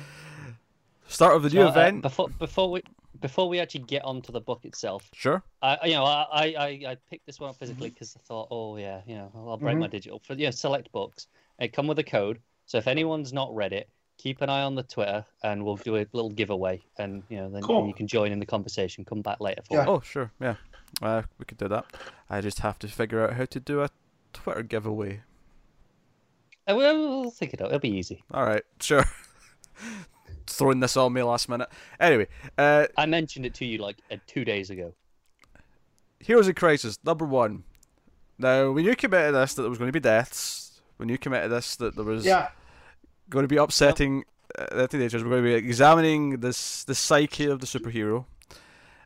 Start 1.06 1.34
of 1.36 1.42
the 1.42 1.50
new 1.50 1.56
So, 1.56 1.66
uh, 1.66 1.70
event. 1.70 2.02
before 2.02 2.28
before 2.38 2.70
we 2.70 2.82
before 3.20 3.48
we 3.48 3.60
actually 3.60 3.84
get 3.84 4.04
onto 4.04 4.32
the 4.32 4.40
book 4.40 4.64
itself, 4.64 5.08
Sure. 5.12 5.42
I 5.62 5.86
you 5.86 5.94
know 5.94 6.04
I 6.04 6.26
I, 6.32 6.44
I, 6.44 6.66
I 6.92 6.96
picked 7.10 7.26
this 7.26 7.38
one 7.40 7.50
up 7.50 7.56
physically 7.56 7.90
because 7.90 8.16
I 8.16 8.20
thought, 8.20 8.48
oh 8.50 8.76
yeah, 8.76 9.00
you 9.06 9.14
know, 9.16 9.30
I'll 9.34 9.56
break 9.56 9.78
my 9.78 9.86
Mhm. 9.88 9.90
digital 9.90 10.18
for 10.20 10.34
you 10.34 10.46
know 10.46 10.50
select 10.50 10.90
books. 10.92 11.26
They 11.58 11.68
come 11.68 11.86
with 11.86 11.98
a 11.98 12.04
code, 12.04 12.40
so 12.66 12.78
if 12.78 12.86
anyone's 12.86 13.32
not 13.32 13.54
read 13.54 13.72
it, 13.72 13.88
keep 14.18 14.40
an 14.42 14.48
eye 14.50 14.62
on 14.62 14.74
the 14.74 14.82
Twitter, 14.82 15.24
and 15.42 15.64
we'll 15.64 15.76
do 15.76 15.96
a 15.96 16.06
little 16.12 16.30
giveaway, 16.30 16.82
and 16.98 17.22
you 17.28 17.36
know 17.38 17.50
then 17.50 17.62
Cool. 17.62 17.86
you 17.86 17.94
can 17.94 18.06
join 18.06 18.32
in 18.32 18.38
the 18.38 18.46
conversation. 18.46 19.04
Come 19.04 19.22
back 19.22 19.40
later 19.40 19.62
for 19.62 19.74
Yeah. 19.76 19.82
it. 19.84 19.88
Oh, 19.88 20.00
sure. 20.00 20.30
Yeah. 20.40 20.56
Uh, 21.02 21.22
we 21.38 21.44
could 21.44 21.58
do 21.58 21.68
that. 21.68 21.86
I 22.28 22.40
just 22.40 22.60
have 22.60 22.78
to 22.80 22.88
figure 22.88 23.22
out 23.22 23.34
how 23.34 23.44
to 23.44 23.60
do 23.60 23.82
a 23.82 23.90
Twitter 24.32 24.62
giveaway. 24.62 25.20
Uh, 26.68 26.74
We'll, 26.76 27.20
we'll 27.22 27.30
think 27.30 27.54
it 27.54 27.60
out. 27.60 27.68
It'll 27.68 27.78
be 27.80 27.90
easy. 27.96 28.22
All 28.32 28.44
right. 28.44 28.64
Sure. 28.80 29.04
Throwing 30.50 30.80
this 30.80 30.96
on 30.96 31.12
me 31.12 31.22
last 31.22 31.48
minute. 31.48 31.68
Anyway, 32.00 32.26
uh, 32.58 32.86
I 32.96 33.06
mentioned 33.06 33.46
it 33.46 33.54
to 33.54 33.64
you 33.64 33.78
like 33.78 33.96
uh, 34.10 34.16
two 34.26 34.44
days 34.44 34.68
ago. 34.70 34.92
Heroes 36.18 36.48
in 36.48 36.54
Crisis, 36.54 36.98
number 37.04 37.24
one. 37.24 37.64
Now, 38.38 38.70
when 38.72 38.84
you 38.84 38.96
committed 38.96 39.34
this 39.34 39.54
that 39.54 39.62
there 39.62 39.70
was 39.70 39.78
going 39.78 39.88
to 39.88 39.92
be 39.92 40.00
deaths, 40.00 40.80
when 40.96 41.08
you 41.08 41.18
committed 41.18 41.50
this 41.50 41.76
that 41.76 41.94
there 41.94 42.04
was 42.04 42.24
Yeah. 42.24 42.48
going 43.28 43.44
to 43.44 43.48
be 43.48 43.56
upsetting 43.56 44.24
uh, 44.58 44.74
the 44.76 44.88
teenagers, 44.88 45.22
we're 45.22 45.30
going 45.30 45.44
to 45.44 45.48
be 45.48 45.54
examining 45.54 46.40
this 46.40 46.84
the 46.84 46.94
psyche 46.94 47.46
of 47.46 47.60
the 47.60 47.66
superhero, 47.66 48.24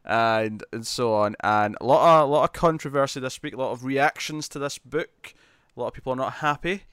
and 0.05 0.64
and 0.72 0.86
so 0.86 1.14
on, 1.14 1.36
and 1.45 1.76
a 1.80 1.84
lot 1.84 2.22
of 2.22 2.28
a 2.28 2.32
lot 2.32 2.45
of 2.45 2.53
controversy 2.53 3.20
this 3.20 3.42
week, 3.42 3.55
a 3.55 3.59
lot 3.59 3.72
of 3.72 3.84
reactions 3.84 4.49
to 4.49 4.59
this 4.59 4.78
book. 4.78 5.34
A 5.76 5.80
lot 5.80 5.88
of 5.88 5.95
people 5.95 6.12
are 6.12 6.16
not 6.16 6.34
happy, 6.34 6.84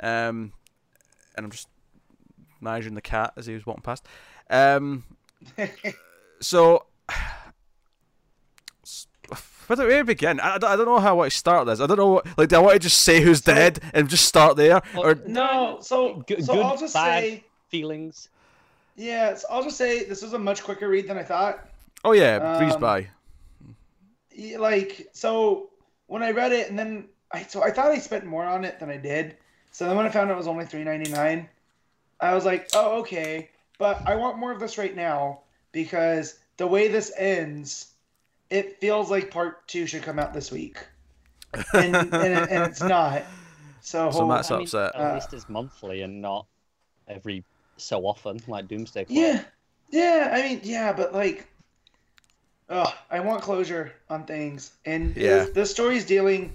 um, 0.00 0.52
and 1.36 1.44
I'm 1.46 1.50
just 1.50 1.68
managing 2.60 2.94
the 2.94 3.00
cat 3.02 3.32
as 3.36 3.46
he 3.46 3.54
was 3.54 3.64
walking 3.66 3.82
past. 3.82 4.06
Um, 4.50 5.04
so 6.40 6.84
where 9.66 9.76
do 9.76 9.86
we 9.86 10.02
begin? 10.02 10.40
I, 10.40 10.54
I 10.54 10.58
don't- 10.58 10.70
I 10.70 10.76
don't 10.76 10.86
know 10.86 10.98
how 10.98 11.10
I 11.10 11.12
want 11.12 11.30
to 11.32 11.36
start 11.38 11.66
this. 11.66 11.80
I 11.80 11.86
don't 11.86 11.98
know. 11.98 12.06
What, 12.08 12.38
like, 12.38 12.48
do 12.48 12.56
I 12.56 12.58
want 12.60 12.72
to 12.74 12.78
just 12.78 13.00
say 13.00 13.20
who's 13.20 13.44
So- 13.44 13.54
dead 13.54 13.80
and 13.92 14.08
just 14.08 14.24
start 14.24 14.56
there, 14.56 14.80
Well, 14.94 15.04
or 15.06 15.14
No, 15.26 15.78
so 15.82 16.24
Good- 16.26 16.44
so 16.44 16.54
good, 16.54 16.64
I'll 16.64 16.76
just 16.78 16.94
bad. 16.94 17.22
say, 17.22 17.44
Feelings. 17.68 18.30
yeah, 18.96 19.34
so 19.34 19.46
I'll 19.50 19.62
just 19.62 19.76
say 19.76 20.04
this 20.04 20.22
was 20.22 20.32
a 20.32 20.38
much 20.38 20.62
quicker 20.64 20.88
read 20.88 21.06
than 21.06 21.18
I 21.18 21.22
thought. 21.22 21.68
oh 22.04 22.12
yeah, 22.12 22.56
breeze 22.58 22.74
Um, 22.74 22.80
by. 22.80 23.08
Like, 24.56 25.08
so 25.12 25.68
when 26.06 26.22
I 26.22 26.30
read 26.30 26.52
it, 26.52 26.70
and 26.70 26.78
then 26.78 27.08
I 27.32 27.42
so 27.42 27.62
I 27.62 27.70
thought 27.70 27.90
I 27.90 27.98
spent 27.98 28.24
more 28.24 28.44
on 28.44 28.64
it 28.64 28.78
than 28.80 28.88
I 28.88 28.96
did. 28.96 29.36
So 29.72 29.86
then 29.86 29.96
when 29.96 30.06
I 30.06 30.08
found 30.08 30.30
out 30.30 30.34
it 30.34 30.38
was 30.38 30.46
only 30.46 30.64
three 30.64 30.84
ninety 30.84 31.10
nine, 31.10 31.48
I 32.20 32.34
was 32.34 32.44
like, 32.44 32.68
oh 32.74 33.00
okay, 33.00 33.50
but 33.78 34.02
I 34.06 34.16
want 34.16 34.38
more 34.38 34.52
of 34.52 34.60
this 34.60 34.78
right 34.78 34.94
now 34.94 35.40
because 35.72 36.38
the 36.56 36.66
way 36.66 36.88
this 36.88 37.12
ends, 37.16 37.92
it 38.50 38.80
feels 38.80 39.10
like 39.10 39.30
part 39.30 39.66
two 39.68 39.86
should 39.86 40.02
come 40.02 40.18
out 40.18 40.34
this 40.34 40.50
week, 40.50 40.78
and 41.72 41.94
and, 41.94 42.12
it- 42.14 42.50
and 42.50 42.70
it's 42.70 42.82
not. 42.82 43.22
So, 43.80 44.10
So 44.10 44.26
Matt's 44.26 44.50
I 44.50 44.56
mean, 44.56 44.62
upset. 44.64 44.94
at 44.96 45.00
Uh, 45.00 45.14
least 45.14 45.32
it's 45.32 45.48
monthly 45.48 46.02
and 46.02 46.20
not 46.20 46.46
every 47.06 47.44
so 47.76 48.04
often 48.06 48.40
like 48.48 48.66
Doomsday 48.68 49.04
Clock. 49.04 49.16
Yeah, 49.16 49.42
yeah. 49.90 50.30
I 50.32 50.42
mean, 50.42 50.60
yeah, 50.64 50.92
but 50.92 51.14
like, 51.14 51.46
oh, 52.68 52.92
I 53.10 53.20
want 53.20 53.42
closure 53.42 53.94
on 54.10 54.24
things, 54.24 54.72
and 54.84 55.16
Yeah. 55.16 55.44
this, 55.44 55.50
this 55.50 55.70
story's 55.70 56.04
dealing 56.04 56.52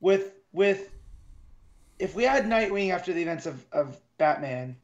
with 0.00 0.32
with. 0.52 0.88
If 1.98 2.16
we 2.16 2.24
had 2.24 2.46
Nightwing 2.46 2.90
after 2.90 3.12
the 3.12 3.22
events 3.22 3.46
of 3.46 3.64
of 3.70 3.96
Batman, 4.18 4.76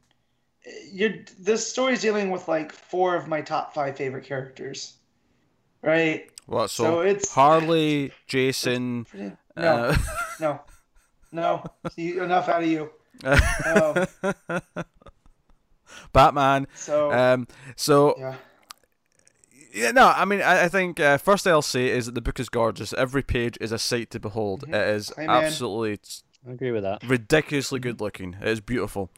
you're 0.91 1.13
this 1.39 1.67
story's 1.67 2.01
dealing 2.01 2.31
with 2.31 2.47
like 2.47 2.71
four 2.71 3.15
of 3.15 3.27
my 3.27 3.41
top 3.41 3.73
five 3.73 3.95
favorite 3.97 4.25
characters, 4.25 4.93
right? 5.81 6.29
What? 6.45 6.69
So, 6.69 6.83
So 6.83 6.99
it's 7.01 7.31
Harley, 7.33 8.11
Jason. 8.27 9.05
pretty- 9.05 9.31
no, 9.55 9.63
Uh, 9.65 9.97
no, 10.39 10.61
no. 11.31 11.63
You, 11.95 12.23
enough 12.23 12.47
out 12.49 12.63
of 12.63 12.69
you. 12.69 12.89
Um, 13.65 14.33
Batman. 16.13 16.67
So 16.75 17.11
Um. 17.11 17.47
So 17.75 18.15
yeah, 18.17 18.35
yeah, 19.73 19.91
no. 19.91 20.07
I 20.07 20.25
mean, 20.25 20.41
I, 20.41 20.63
I 20.65 20.67
think 20.69 20.99
uh, 20.99 21.17
first 21.17 21.43
thing 21.43 21.53
I'll 21.53 21.61
say 21.61 21.89
is 21.89 22.05
that 22.05 22.15
the 22.15 22.21
book 22.21 22.39
is 22.39 22.49
gorgeous. 22.49 22.93
Every 22.93 23.21
page 23.23 23.57
is 23.61 23.71
a 23.71 23.79
sight 23.79 24.09
to 24.11 24.19
behold. 24.19 24.65
Mhm. 24.67 24.73
It 24.75 24.95
is 24.95 25.11
Hey, 25.15 25.25
absolutely 25.27 25.99
I 26.47 26.51
agree 26.51 26.71
with 26.71 26.83
that. 26.83 27.03
ridiculously 27.03 27.79
good 27.79 27.99
looking. 28.01 28.35
It 28.41 28.47
is 28.47 28.61
beautiful. 28.61 29.09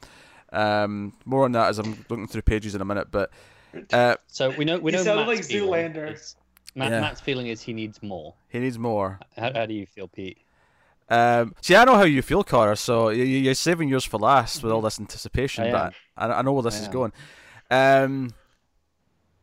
Um, 0.51 1.13
more 1.25 1.45
on 1.45 1.51
that 1.53 1.69
as 1.69 1.79
I'm 1.79 2.05
looking 2.09 2.27
through 2.27 2.41
pages 2.43 2.75
in 2.75 2.81
a 2.81 2.85
minute. 2.85 3.07
But 3.11 3.31
uh, 3.93 4.15
So 4.27 4.49
we 4.51 4.65
know 4.65 4.79
we 4.79 4.91
know 4.91 5.03
sounded 5.03 5.25
Matt's 5.27 5.41
like 5.41 5.45
feeling 5.49 5.93
Zoolander. 5.93 6.13
is- 6.13 6.35
Matt, 6.75 6.91
Yeah. 6.91 7.01
Matt's 7.01 7.19
feeling 7.21 7.47
is 7.47 7.61
he 7.61 7.73
needs 7.73 8.01
more. 8.01 8.33
he 8.49 8.59
needs 8.59 8.79
more. 8.79 9.19
How, 9.37 9.51
how 9.53 9.65
do 9.65 9.73
you 9.73 9.85
feel, 9.85 10.07
Pete? 10.07 10.37
Um, 11.09 11.53
see, 11.61 11.75
I 11.75 11.83
know 11.83 11.95
how 11.95 12.03
you 12.03 12.21
feel, 12.21 12.43
Connor. 12.45 12.75
So 12.77 13.09
you- 13.09 13.23
you- 13.25 13.39
you're 13.39 13.53
saving 13.55 13.89
yours 13.89 14.05
for 14.05 14.17
last 14.17 14.63
with 14.63 14.71
all 14.71 14.79
this 14.81 14.97
anticipation. 14.99 15.65
I 15.65 15.71
but 15.71 15.93
I, 16.15 16.27
I 16.27 16.41
know 16.41 16.53
where 16.53 16.63
this 16.63 16.75
I 16.75 16.79
is 16.81 16.85
am. 16.87 16.91
going. 16.93 17.11
Um, 17.69 18.33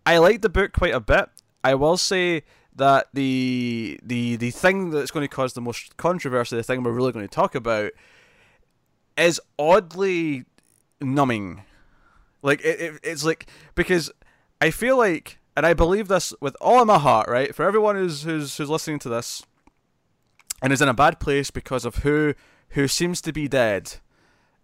I 0.07 0.17
like 0.19 0.41
the 0.41 0.49
book 0.49 0.73
quite 0.73 0.95
a 0.95 1.01
bit. 1.01 1.29
I 1.63 1.75
will 1.75 1.99
say 1.99 2.45
that 2.77 3.09
the 3.13 3.99
the 4.03 4.37
the 4.37 4.51
thing 4.51 4.89
that's 4.91 5.11
going 5.11 5.29
to 5.29 5.35
cause 5.35 5.53
the 5.53 5.61
most 5.61 5.97
controversy, 5.99 6.57
the 6.57 6.63
thing 6.63 6.83
we're 6.83 6.93
really 6.93 7.13
going 7.13 7.27
to 7.29 7.35
talk 7.35 7.55
about, 7.55 7.91
is 9.19 9.39
oddly 9.59 10.45
numbing. 11.01 11.63
Like 12.43 12.61
it, 12.65 12.81
it 12.81 13.01
it's 13.03 13.25
like 13.25 13.47
because 13.75 14.11
I 14.61 14.71
feel 14.71 14.97
like, 14.97 15.39
and 15.57 15.67
I 15.67 15.75
believe 15.75 16.09
this 16.09 16.33
with 16.41 16.57
all 16.61 16.81
of 16.81 16.87
my 16.87 16.99
heart, 16.99 17.29
right? 17.29 17.55
For 17.55 17.65
everyone 17.65 17.97
who's 17.97 18.23
who's 18.23 18.57
who's 18.57 18.71
listening 18.71 18.99
to 19.01 19.09
this, 19.09 19.43
and 20.63 20.73
is 20.73 20.83
in 20.83 20.89
a 20.89 20.95
bad 20.95 21.21
place 21.21 21.51
because 21.51 21.85
of 21.85 21.97
who 21.97 22.35
who 22.71 22.87
seems 22.89 23.21
to 23.23 23.33
be 23.33 23.49
dead 23.49 23.95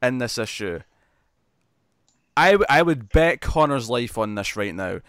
in 0.02 0.18
this 0.18 0.38
issue. 0.38 0.80
I, 2.36 2.58
I 2.68 2.82
would 2.82 3.10
bet 3.10 3.40
Connor's 3.40 3.88
life 3.88 4.18
on 4.18 4.34
this 4.34 4.56
right 4.56 4.74
now 4.74 5.00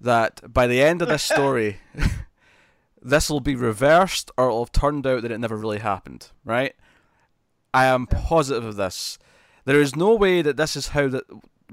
that 0.00 0.52
by 0.52 0.66
the 0.66 0.82
end 0.82 1.00
of 1.00 1.08
this 1.08 1.22
story, 1.22 1.78
this 3.02 3.30
will 3.30 3.40
be 3.40 3.54
reversed 3.54 4.30
or 4.36 4.46
it'll 4.46 4.64
have 4.64 4.72
turned 4.72 5.06
out 5.06 5.22
that 5.22 5.30
it 5.30 5.38
never 5.38 5.56
really 5.56 5.78
happened, 5.78 6.30
right? 6.44 6.74
I 7.72 7.86
am 7.86 8.06
positive 8.06 8.64
of 8.64 8.76
this. 8.76 9.18
There 9.64 9.80
is 9.80 9.94
no 9.96 10.14
way 10.14 10.42
that 10.42 10.56
this 10.56 10.76
is 10.76 10.88
how 10.88 11.08
that 11.08 11.24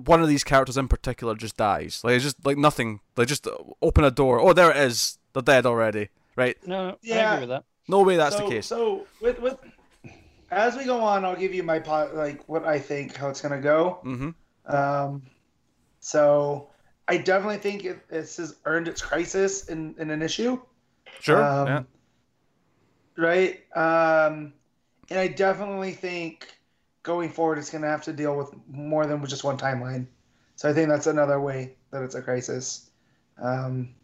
one 0.05 0.21
of 0.21 0.27
these 0.27 0.43
characters 0.43 0.77
in 0.77 0.87
particular 0.87 1.35
just 1.35 1.57
dies. 1.57 2.01
Like 2.03 2.15
it's 2.15 2.23
just 2.23 2.45
like 2.45 2.57
nothing. 2.57 3.01
They 3.15 3.25
just 3.25 3.47
open 3.81 4.03
a 4.03 4.11
door. 4.11 4.39
Oh, 4.39 4.53
there 4.53 4.71
it 4.71 4.77
is. 4.77 5.17
They're 5.33 5.41
dead 5.41 5.65
already, 5.65 6.09
right? 6.35 6.55
No, 6.65 6.89
no 6.89 6.91
I 6.91 6.97
Yeah. 7.01 7.33
agree 7.33 7.47
with 7.47 7.49
that. 7.49 7.63
No 7.87 8.03
way 8.03 8.17
that's 8.17 8.37
so, 8.37 8.43
the 8.43 8.49
case. 8.49 8.67
So 8.67 9.07
with 9.21 9.39
with 9.39 9.57
as 10.51 10.75
we 10.75 10.85
go 10.85 11.01
on, 11.01 11.25
I'll 11.25 11.35
give 11.35 11.53
you 11.53 11.63
my 11.63 11.79
pot 11.79 12.15
like 12.15 12.47
what 12.47 12.65
I 12.65 12.79
think 12.79 13.15
how 13.15 13.29
it's 13.29 13.41
gonna 13.41 13.61
go. 13.61 13.99
Mm-hmm. 14.03 14.75
Um, 14.75 15.23
so 15.99 16.69
I 17.07 17.17
definitely 17.17 17.57
think 17.57 17.85
it, 17.85 18.07
this 18.07 18.37
has 18.37 18.55
earned 18.65 18.87
its 18.87 19.01
crisis 19.01 19.67
in, 19.67 19.95
in 19.97 20.11
an 20.11 20.21
issue. 20.21 20.61
Sure. 21.19 21.43
Um, 21.43 21.67
yeah. 21.67 21.83
Right. 23.17 23.75
Um, 23.75 24.53
and 25.09 25.19
I 25.19 25.27
definitely 25.27 25.93
think 25.93 26.58
going 27.03 27.29
forward, 27.29 27.57
it's 27.57 27.69
gonna 27.69 27.87
have 27.87 28.03
to 28.03 28.13
deal 28.13 28.35
with 28.37 28.53
more 28.67 29.05
than 29.05 29.25
just 29.25 29.43
one 29.43 29.57
timeline. 29.57 30.07
So 30.55 30.69
I 30.69 30.73
think 30.73 30.89
that's 30.89 31.07
another 31.07 31.39
way 31.39 31.75
that 31.91 32.03
it's 32.03 32.15
a 32.15 32.21
crisis. 32.21 32.89
Um, 33.41 33.95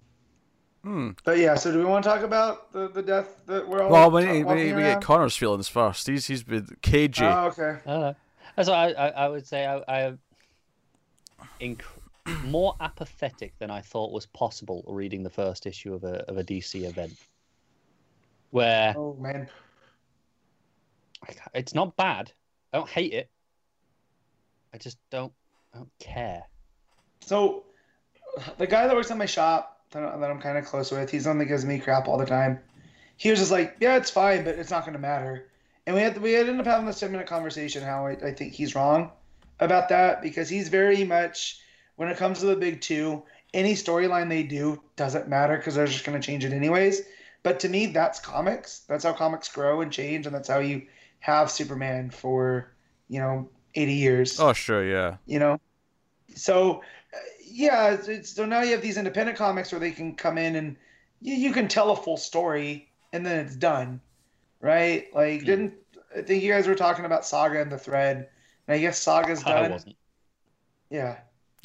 Hmm. 0.84 1.12
but 1.24 1.40
yeah, 1.40 1.56
so 1.56 1.72
do 1.72 1.80
we 1.80 1.86
want 1.86 2.04
to 2.04 2.10
talk 2.12 2.22
about 2.22 2.72
the, 2.72 2.88
the 2.90 3.02
death 3.02 3.38
that 3.48 3.68
we're 3.68 3.82
all 3.82 3.90
Well, 3.90 4.12
we, 4.12 4.24
ta- 4.24 4.32
need, 4.32 4.44
we, 4.46 4.54
need, 4.54 4.76
we 4.76 4.82
get 4.84 5.02
Connor's 5.02 5.36
feelings 5.36 5.68
first. 5.68 6.06
He's 6.06 6.28
he's 6.28 6.46
with 6.46 6.80
KG. 6.82 7.22
Oh, 7.24 7.48
okay. 7.48 7.80
I 7.86 7.90
don't 7.92 8.02
know. 8.02 8.16
That's 8.56 8.70
I, 8.70 8.90
I, 8.92 9.08
I 9.10 9.28
would 9.28 9.48
say. 9.48 9.66
I, 9.66 9.78
I 9.88 10.14
inc- 11.60 11.82
more 12.44 12.76
apathetic 12.80 13.58
than 13.58 13.72
I 13.72 13.82
thought 13.82 14.12
was 14.12 14.28
possible 14.28 14.84
reading 14.88 15.24
the 15.24 15.30
first 15.32 15.66
issue 15.66 15.94
of 15.96 16.04
a 16.04 16.24
of 16.30 16.38
a 16.38 16.44
DC 16.44 16.88
event, 16.88 17.14
where 18.52 18.94
Oh 18.96 19.16
man. 19.20 19.50
it's 21.56 21.74
not 21.74 21.96
bad. 21.98 22.32
I 22.76 22.80
don't 22.80 22.90
hate 22.90 23.14
it. 23.14 23.30
I 24.74 24.78
just 24.78 24.98
don't. 25.10 25.32
I 25.74 25.78
don't 25.78 25.98
care. 25.98 26.44
So, 27.22 27.64
the 28.58 28.68
guy 28.68 28.86
that 28.86 28.94
works 28.94 29.10
at 29.12 29.18
my 29.18 29.26
shop 29.26 29.80
that, 29.92 30.20
that 30.20 30.30
I'm 30.30 30.42
kind 30.42 30.58
of 30.58 30.66
close 30.66 30.92
with, 30.92 31.10
he's 31.10 31.24
the 31.24 31.30
one 31.30 31.38
that 31.38 31.46
gives 31.46 31.64
me 31.64 31.80
crap 31.80 32.10
all 32.10 32.18
the 32.18 32.26
time. 32.26 32.60
He 33.16 33.30
was 33.30 33.40
just 33.40 33.50
like, 33.50 33.78
"Yeah, 33.80 33.96
it's 33.96 34.10
fine, 34.10 34.44
but 34.44 34.60
it's 34.60 34.72
not 34.72 34.82
going 34.84 34.92
to 34.92 35.00
matter." 35.00 35.48
And 35.88 35.96
we 35.96 36.02
had 36.02 36.22
we 36.22 36.36
ended 36.36 36.60
up 36.60 36.66
having 36.66 36.86
this 36.86 37.00
ten 37.00 37.14
minute 37.14 37.28
conversation. 37.28 37.82
How 37.82 38.08
I, 38.08 38.12
I 38.12 38.34
think 38.34 38.52
he's 38.52 38.76
wrong 38.76 39.10
about 39.62 39.88
that 39.88 40.22
because 40.22 40.50
he's 40.50 40.68
very 40.68 41.06
much 41.06 41.62
when 41.96 42.10
it 42.10 42.18
comes 42.18 42.42
to 42.42 42.46
the 42.48 42.58
big 42.58 42.82
two, 42.82 43.24
any 43.54 43.76
storyline 43.76 44.28
they 44.28 44.44
do 44.44 44.82
doesn't 44.98 45.30
matter 45.30 45.56
because 45.56 45.76
they're 45.76 45.88
just 45.88 46.04
going 46.04 46.20
to 46.20 46.28
change 46.28 46.44
it 46.44 46.52
anyways. 46.52 47.04
But 47.42 47.62
to 47.62 47.70
me, 47.70 47.86
that's 47.86 48.20
comics. 48.20 48.80
That's 48.80 49.06
how 49.06 49.14
comics 49.14 49.48
grow 49.48 49.80
and 49.80 49.94
change, 49.94 50.26
and 50.26 50.36
that's 50.36 50.50
how 50.50 50.60
you 50.60 50.88
have 51.26 51.50
Superman 51.50 52.12
for 52.12 52.72
you 53.08 53.20
know 53.20 53.50
80 53.74 53.94
years. 53.94 54.40
Oh 54.40 54.54
sure, 54.54 54.86
yeah. 54.86 55.18
You 55.26 55.40
know, 55.40 55.60
so 56.36 56.84
uh, 57.14 57.18
yeah, 57.44 57.94
it's, 57.94 58.08
it's, 58.08 58.30
so 58.30 58.46
now 58.46 58.62
you 58.62 58.72
have 58.74 58.82
these 58.84 58.98
independent 58.98 59.36
comics 59.38 59.72
where 59.72 59.80
they 59.80 59.92
can 59.92 60.16
come 60.16 60.38
in 60.38 60.56
and 60.56 60.78
you, 61.22 61.34
you 61.34 61.52
can 61.52 61.68
tell 61.68 61.90
a 61.92 61.96
full 61.96 62.18
story 62.18 62.90
and 63.12 63.26
then 63.26 63.44
it's 63.44 63.56
done, 63.56 64.02
right? 64.62 65.08
Like 65.16 65.42
Hmm. 65.42 65.46
didn't 65.48 65.74
I 66.16 66.22
think 66.22 66.44
you 66.44 66.52
guys 66.52 66.68
were 66.68 66.76
talking 66.76 67.06
about 67.06 67.26
Saga 67.26 67.60
and 67.60 67.72
the 67.72 67.78
Thread, 67.80 68.30
and 68.68 68.76
I 68.76 68.80
guess 68.80 69.02
Saga's 69.02 69.44
done. 69.44 69.58
I 69.58 69.62
done. 69.64 69.72
wasn't. 69.72 69.96
Yeah. 70.92 71.18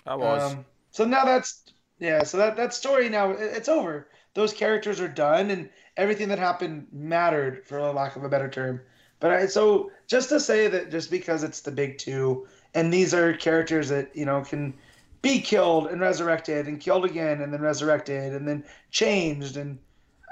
I 0.07 0.17
was. 0.17 0.55
Um, 0.55 0.65
so 0.91 1.05
now 1.05 1.25
that's 1.27 1.63
yeah. 1.99 2.23
So 2.25 2.39
that 2.39 2.57
that 2.57 2.73
story 2.73 3.11
now 3.11 3.31
it- 3.33 3.57
it's 3.57 3.69
over. 3.69 4.09
Those 4.33 4.53
characters 4.55 5.01
are 5.01 5.09
done, 5.09 5.51
and 5.51 5.69
everything 5.97 6.29
that 6.29 6.39
happened 6.39 6.87
mattered, 6.93 7.67
for 7.67 7.81
lack 7.93 8.17
of 8.17 8.25
a 8.25 8.29
better 8.29 8.49
term. 8.49 8.81
But 9.21 9.31
I 9.31 9.47
so 9.47 9.91
just 10.07 10.31
to 10.31 10.41
say 10.41 10.67
that 10.69 10.91
just 10.91 11.11
because 11.11 11.43
it's 11.45 11.61
the 11.61 11.71
big 11.71 11.99
two, 11.99 12.47
and 12.75 12.93
these 12.93 13.15
are 13.15 13.35
characters 13.35 13.89
that 13.91 14.15
you 14.17 14.25
know 14.25 14.43
can 14.43 14.75
be 15.23 15.41
killed 15.41 15.89
and 15.89 16.01
resurrected 16.01 16.67
and 16.67 16.81
killed 16.81 17.05
again 17.05 17.43
and 17.43 17.53
then 17.53 17.61
resurrected 17.61 18.33
and 18.33 18.49
then 18.49 18.65
changed, 18.91 19.57
and 19.57 19.79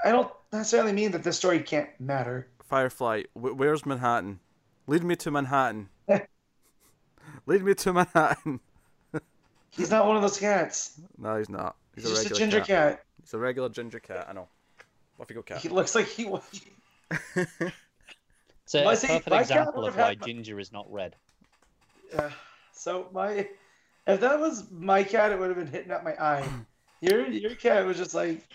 I 0.03 0.11
don't 0.11 0.31
necessarily 0.51 0.91
mean 0.91 1.11
that 1.11 1.23
this 1.23 1.37
story 1.37 1.59
can't 1.59 1.89
matter. 1.99 2.47
Firefly, 2.63 3.23
where's 3.33 3.85
Manhattan? 3.85 4.39
Lead 4.87 5.03
me 5.03 5.15
to 5.17 5.31
Manhattan. 5.31 5.89
Lead 7.45 7.63
me 7.63 7.75
to 7.75 7.93
Manhattan. 7.93 8.59
He's 9.69 9.91
not 9.91 10.07
one 10.07 10.15
of 10.15 10.23
those 10.23 10.39
cats. 10.39 10.99
No, 11.17 11.37
he's 11.37 11.49
not. 11.49 11.75
He's, 11.93 12.03
He's, 12.03 12.19
a 12.19 12.23
just 12.23 12.31
a 12.31 12.35
ginger 12.35 12.59
cat. 12.59 12.67
cat. 12.67 13.03
He's 13.21 13.33
a 13.33 13.37
regular 13.37 13.69
ginger 13.69 13.99
cat. 13.99 14.25
I 14.27 14.33
know. 14.33 14.47
Off 15.19 15.29
you 15.29 15.35
go, 15.35 15.43
cat. 15.43 15.59
He 15.59 15.69
looks 15.69 15.93
like 15.93 16.07
he 16.07 16.25
was. 16.25 16.41
It's 18.69 18.75
a 18.75 18.79
Well, 18.81 18.89
I 18.89 18.93
a 18.93 18.97
perfect 18.97 19.29
my 19.31 19.41
example 19.41 19.85
of 19.85 19.97
why 19.97 20.09
my- 20.09 20.15
ginger 20.15 20.59
is 20.59 20.71
not 20.71 20.91
red. 20.93 21.15
Uh, 22.15 22.29
so 22.71 23.07
my, 23.11 23.47
if 24.05 24.19
that 24.19 24.39
was 24.39 24.69
my 24.69 25.03
cat, 25.03 25.31
it 25.31 25.39
would 25.39 25.49
have 25.49 25.57
been 25.57 25.67
hitting 25.67 25.91
up 25.91 26.03
my 26.03 26.13
eye. 26.13 26.47
Your 27.01 27.25
your 27.27 27.55
cat 27.55 27.85
was 27.85 27.95
just 27.95 28.13
like. 28.13 28.45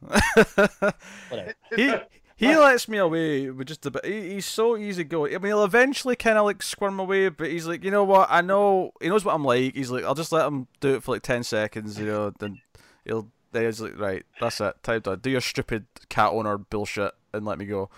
Whatever. 0.00 1.54
he 1.76 1.94
he 2.34 2.56
lets 2.56 2.88
me 2.88 2.98
away 2.98 3.48
with 3.50 3.68
just 3.68 3.86
a 3.86 3.92
bit. 3.92 4.04
He, 4.04 4.32
he's 4.32 4.46
so 4.46 4.76
easy 4.76 5.04
going. 5.04 5.32
I 5.32 5.38
mean, 5.38 5.50
he'll 5.50 5.62
eventually 5.62 6.16
kind 6.16 6.36
of 6.36 6.44
like 6.44 6.60
squirm 6.60 6.98
away, 6.98 7.28
but 7.28 7.50
he's 7.50 7.68
like, 7.68 7.84
you 7.84 7.92
know 7.92 8.02
what? 8.02 8.26
I 8.30 8.40
know 8.40 8.90
he 9.00 9.08
knows 9.08 9.24
what 9.24 9.32
I'm 9.36 9.44
like. 9.44 9.76
He's 9.76 9.92
like, 9.92 10.02
I'll 10.02 10.16
just 10.16 10.32
let 10.32 10.44
him 10.44 10.66
do 10.80 10.96
it 10.96 11.04
for 11.04 11.12
like 11.14 11.22
ten 11.22 11.44
seconds, 11.44 12.00
you 12.00 12.06
know. 12.06 12.32
Then 12.36 12.60
he'll. 13.04 13.28
Then 13.52 13.66
he's 13.66 13.80
like, 13.80 13.96
right, 13.96 14.26
that's 14.40 14.60
it. 14.60 14.74
Time 14.82 15.00
done. 15.00 15.20
Do 15.20 15.30
your 15.30 15.40
stupid 15.40 15.86
cat 16.08 16.32
owner 16.32 16.58
bullshit 16.58 17.12
and 17.32 17.44
let 17.46 17.58
me 17.58 17.66
go. 17.66 17.88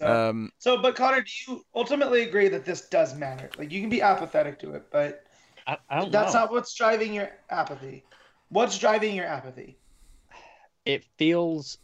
Yeah. 0.00 0.28
Um, 0.28 0.52
So, 0.58 0.80
but 0.82 0.96
Connor, 0.96 1.22
do 1.22 1.30
you 1.46 1.64
ultimately 1.74 2.22
agree 2.22 2.48
that 2.48 2.64
this 2.64 2.88
does 2.88 3.14
matter? 3.14 3.50
Like, 3.58 3.70
you 3.72 3.80
can 3.80 3.90
be 3.90 4.02
apathetic 4.02 4.58
to 4.60 4.74
it, 4.74 4.86
but 4.90 5.24
I, 5.66 5.78
I 5.88 5.96
don't 6.00 6.10
that's 6.12 6.34
know. 6.34 6.40
not 6.40 6.50
what's 6.50 6.74
driving 6.74 7.14
your 7.14 7.30
apathy. 7.50 8.04
What's 8.48 8.78
driving 8.78 9.14
your 9.14 9.26
apathy? 9.26 9.78
It 10.84 11.04
feels. 11.18 11.78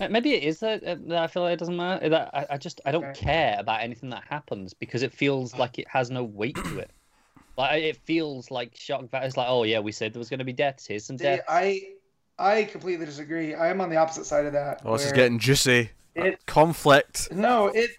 Maybe 0.00 0.32
it 0.34 0.44
is 0.44 0.60
that, 0.60 0.84
uh, 0.84 0.96
that 1.08 1.22
I 1.24 1.26
feel 1.26 1.42
like 1.42 1.54
it 1.54 1.58
doesn't 1.58 1.76
matter. 1.76 2.08
That 2.08 2.30
I, 2.32 2.46
I 2.50 2.58
just 2.58 2.80
I 2.84 2.92
don't 2.92 3.04
Okay. 3.04 3.12
care 3.12 3.56
about 3.58 3.82
anything 3.82 4.10
that 4.10 4.24
happens 4.28 4.72
because 4.74 5.02
it 5.02 5.12
feels 5.12 5.58
like 5.58 5.78
it 5.78 5.88
has 5.88 6.10
no 6.10 6.22
weight 6.24 6.62
to 6.64 6.78
it. 6.78 6.92
Like 7.56 7.82
it 7.82 7.96
feels 8.06 8.50
like 8.50 8.76
shock 8.76 9.10
value. 9.10 9.26
It's 9.26 9.36
like, 9.36 9.48
oh 9.48 9.64
yeah, 9.64 9.80
we 9.80 9.92
said 9.92 10.12
there 10.14 10.20
was 10.20 10.30
going 10.30 10.38
to 10.38 10.44
be 10.44 10.52
deaths. 10.52 10.86
Here's 10.86 11.04
some 11.06 11.18
See, 11.18 11.24
deaths. 11.24 11.44
I 11.48 11.82
I 12.38 12.64
completely 12.64 13.06
disagree. 13.06 13.54
I 13.54 13.68
am 13.68 13.80
on 13.80 13.90
the 13.90 13.96
opposite 13.96 14.26
side 14.26 14.46
of 14.46 14.52
that. 14.52 14.82
oh, 14.84 14.92
this 14.92 15.06
is 15.06 15.12
getting 15.12 15.38
juicy. 15.38 15.90
It 16.18 16.46
Conflict. 16.46 17.32
No, 17.32 17.68
it 17.68 17.90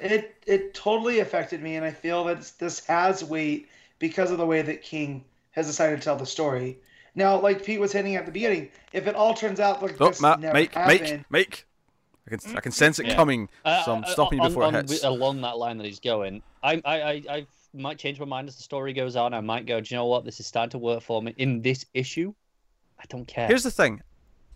it 0.00 0.34
it 0.46 0.74
totally 0.74 1.20
affected 1.20 1.62
me, 1.62 1.76
and 1.76 1.84
I 1.84 1.90
feel 1.90 2.24
that 2.24 2.50
this 2.58 2.84
has 2.86 3.24
weight 3.24 3.68
because 3.98 4.30
of 4.30 4.38
the 4.38 4.46
way 4.46 4.62
that 4.62 4.82
King 4.82 5.24
has 5.52 5.66
decided 5.66 5.98
to 5.98 6.02
tell 6.04 6.16
the 6.16 6.26
story. 6.26 6.78
Now, 7.14 7.40
like 7.40 7.64
Pete 7.64 7.80
was 7.80 7.92
hinting 7.92 8.14
at 8.14 8.26
the 8.26 8.32
beginning, 8.32 8.68
if 8.92 9.06
it 9.08 9.16
all 9.16 9.34
turns 9.34 9.58
out 9.58 9.82
like 9.82 10.00
Oh, 10.00 10.08
this 10.08 10.20
Matt, 10.20 10.38
never 10.40 10.54
Mike, 10.54 10.74
happened, 10.74 11.00
Mike, 11.00 11.24
Mike. 11.30 11.64
I 12.26 12.36
can 12.36 12.56
I 12.56 12.60
can 12.60 12.72
sense 12.72 12.98
it 13.00 13.06
Yeah. 13.06 13.14
coming, 13.16 13.48
Uh, 13.64 13.82
so 13.84 13.92
I'm 13.94 14.04
uh, 14.04 14.06
stopping 14.08 14.38
you 14.38 14.44
on- 14.44 14.50
before 14.50 14.64
on- 14.64 14.74
it 14.76 14.88
hits. 14.88 15.02
Along 15.02 15.40
that 15.40 15.56
line 15.58 15.78
that 15.78 15.86
he's 15.86 15.98
going, 16.00 16.42
I, 16.62 16.80
I, 16.84 17.02
I, 17.02 17.22
I 17.30 17.46
might 17.74 17.98
change 17.98 18.20
my 18.20 18.26
mind 18.26 18.48
as 18.48 18.56
the 18.56 18.62
story 18.62 18.92
goes 18.92 19.16
on. 19.16 19.34
I 19.34 19.40
might 19.40 19.66
go, 19.66 19.80
do 19.80 19.92
you 19.92 19.96
know 19.98 20.06
what? 20.06 20.24
This 20.24 20.38
is 20.38 20.46
starting 20.46 20.70
to 20.70 20.78
work 20.78 21.02
for 21.02 21.20
me 21.22 21.34
in 21.38 21.62
this 21.62 21.84
issue. 21.94 22.32
I 23.00 23.04
don't 23.08 23.26
care. 23.26 23.46
Here's 23.48 23.62
the 23.64 23.70
thing. 23.70 24.00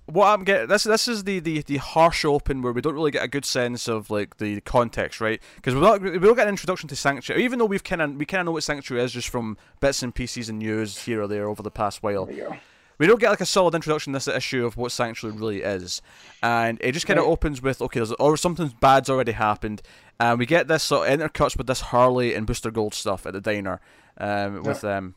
What 0.06 0.26
I'm 0.26 0.42
getting 0.44 0.68
this 0.68 0.82
this 0.84 1.06
is 1.06 1.24
the, 1.24 1.38
the, 1.38 1.62
the 1.62 1.76
harsh 1.76 2.24
open 2.24 2.60
where 2.60 2.72
we 2.72 2.80
don't 2.82 2.94
really 2.94 3.12
get 3.12 3.22
a 3.22 3.28
good 3.28 3.44
sense 3.44 3.88
of 3.88 4.10
like 4.10 4.38
the 4.38 4.60
context, 4.62 5.20
right? 5.20 5.40
Because 5.56 5.74
we 5.74 5.80
don't 5.80 6.02
we 6.02 6.18
don't 6.18 6.34
get 6.34 6.42
an 6.42 6.48
introduction 6.48 6.88
to 6.88 6.96
Sanctuary, 6.96 7.44
even 7.44 7.58
though 7.58 7.66
we've 7.66 7.84
kind 7.84 8.02
of 8.02 8.16
we 8.16 8.26
kind 8.26 8.40
of 8.40 8.46
know 8.46 8.52
what 8.52 8.64
Sanctuary 8.64 9.04
is 9.04 9.12
just 9.12 9.28
from 9.28 9.56
bits 9.80 10.02
and 10.02 10.14
pieces 10.14 10.48
and 10.48 10.58
news 10.58 10.98
here 11.04 11.22
or 11.22 11.28
there 11.28 11.48
over 11.48 11.62
the 11.62 11.70
past 11.70 12.02
while. 12.02 12.26
there 12.26 12.34
you 12.34 12.42
go. 12.44 12.56
We 12.98 13.06
don't 13.06 13.18
get 13.20 13.30
like 13.30 13.40
a 13.40 13.46
solid 13.46 13.74
introduction 13.74 14.12
to 14.12 14.16
this 14.18 14.28
issue 14.28 14.66
of 14.66 14.76
what 14.76 14.92
Sanctuary 14.92 15.36
really 15.36 15.62
is, 15.62 16.02
and 16.42 16.78
it 16.80 16.92
just 16.92 17.06
kind 17.06 17.18
of 17.18 17.24
Right. 17.24 17.32
opens 17.32 17.62
with 17.62 17.80
okay, 17.80 18.00
there's 18.00 18.12
or 18.12 18.36
something 18.36 18.74
bad's 18.80 19.08
already 19.08 19.32
happened, 19.32 19.82
and 20.20 20.38
we 20.38 20.46
get 20.46 20.68
this 20.68 20.82
sort 20.82 21.08
of 21.08 21.18
intercuts 21.18 21.56
with 21.56 21.68
this 21.68 21.80
Harley 21.80 22.34
and 22.34 22.46
Booster 22.46 22.70
Gold 22.70 22.94
stuff 22.94 23.24
at 23.24 23.32
the 23.32 23.40
diner, 23.40 23.80
um, 24.18 24.62
with 24.64 24.82
them. 24.82 25.14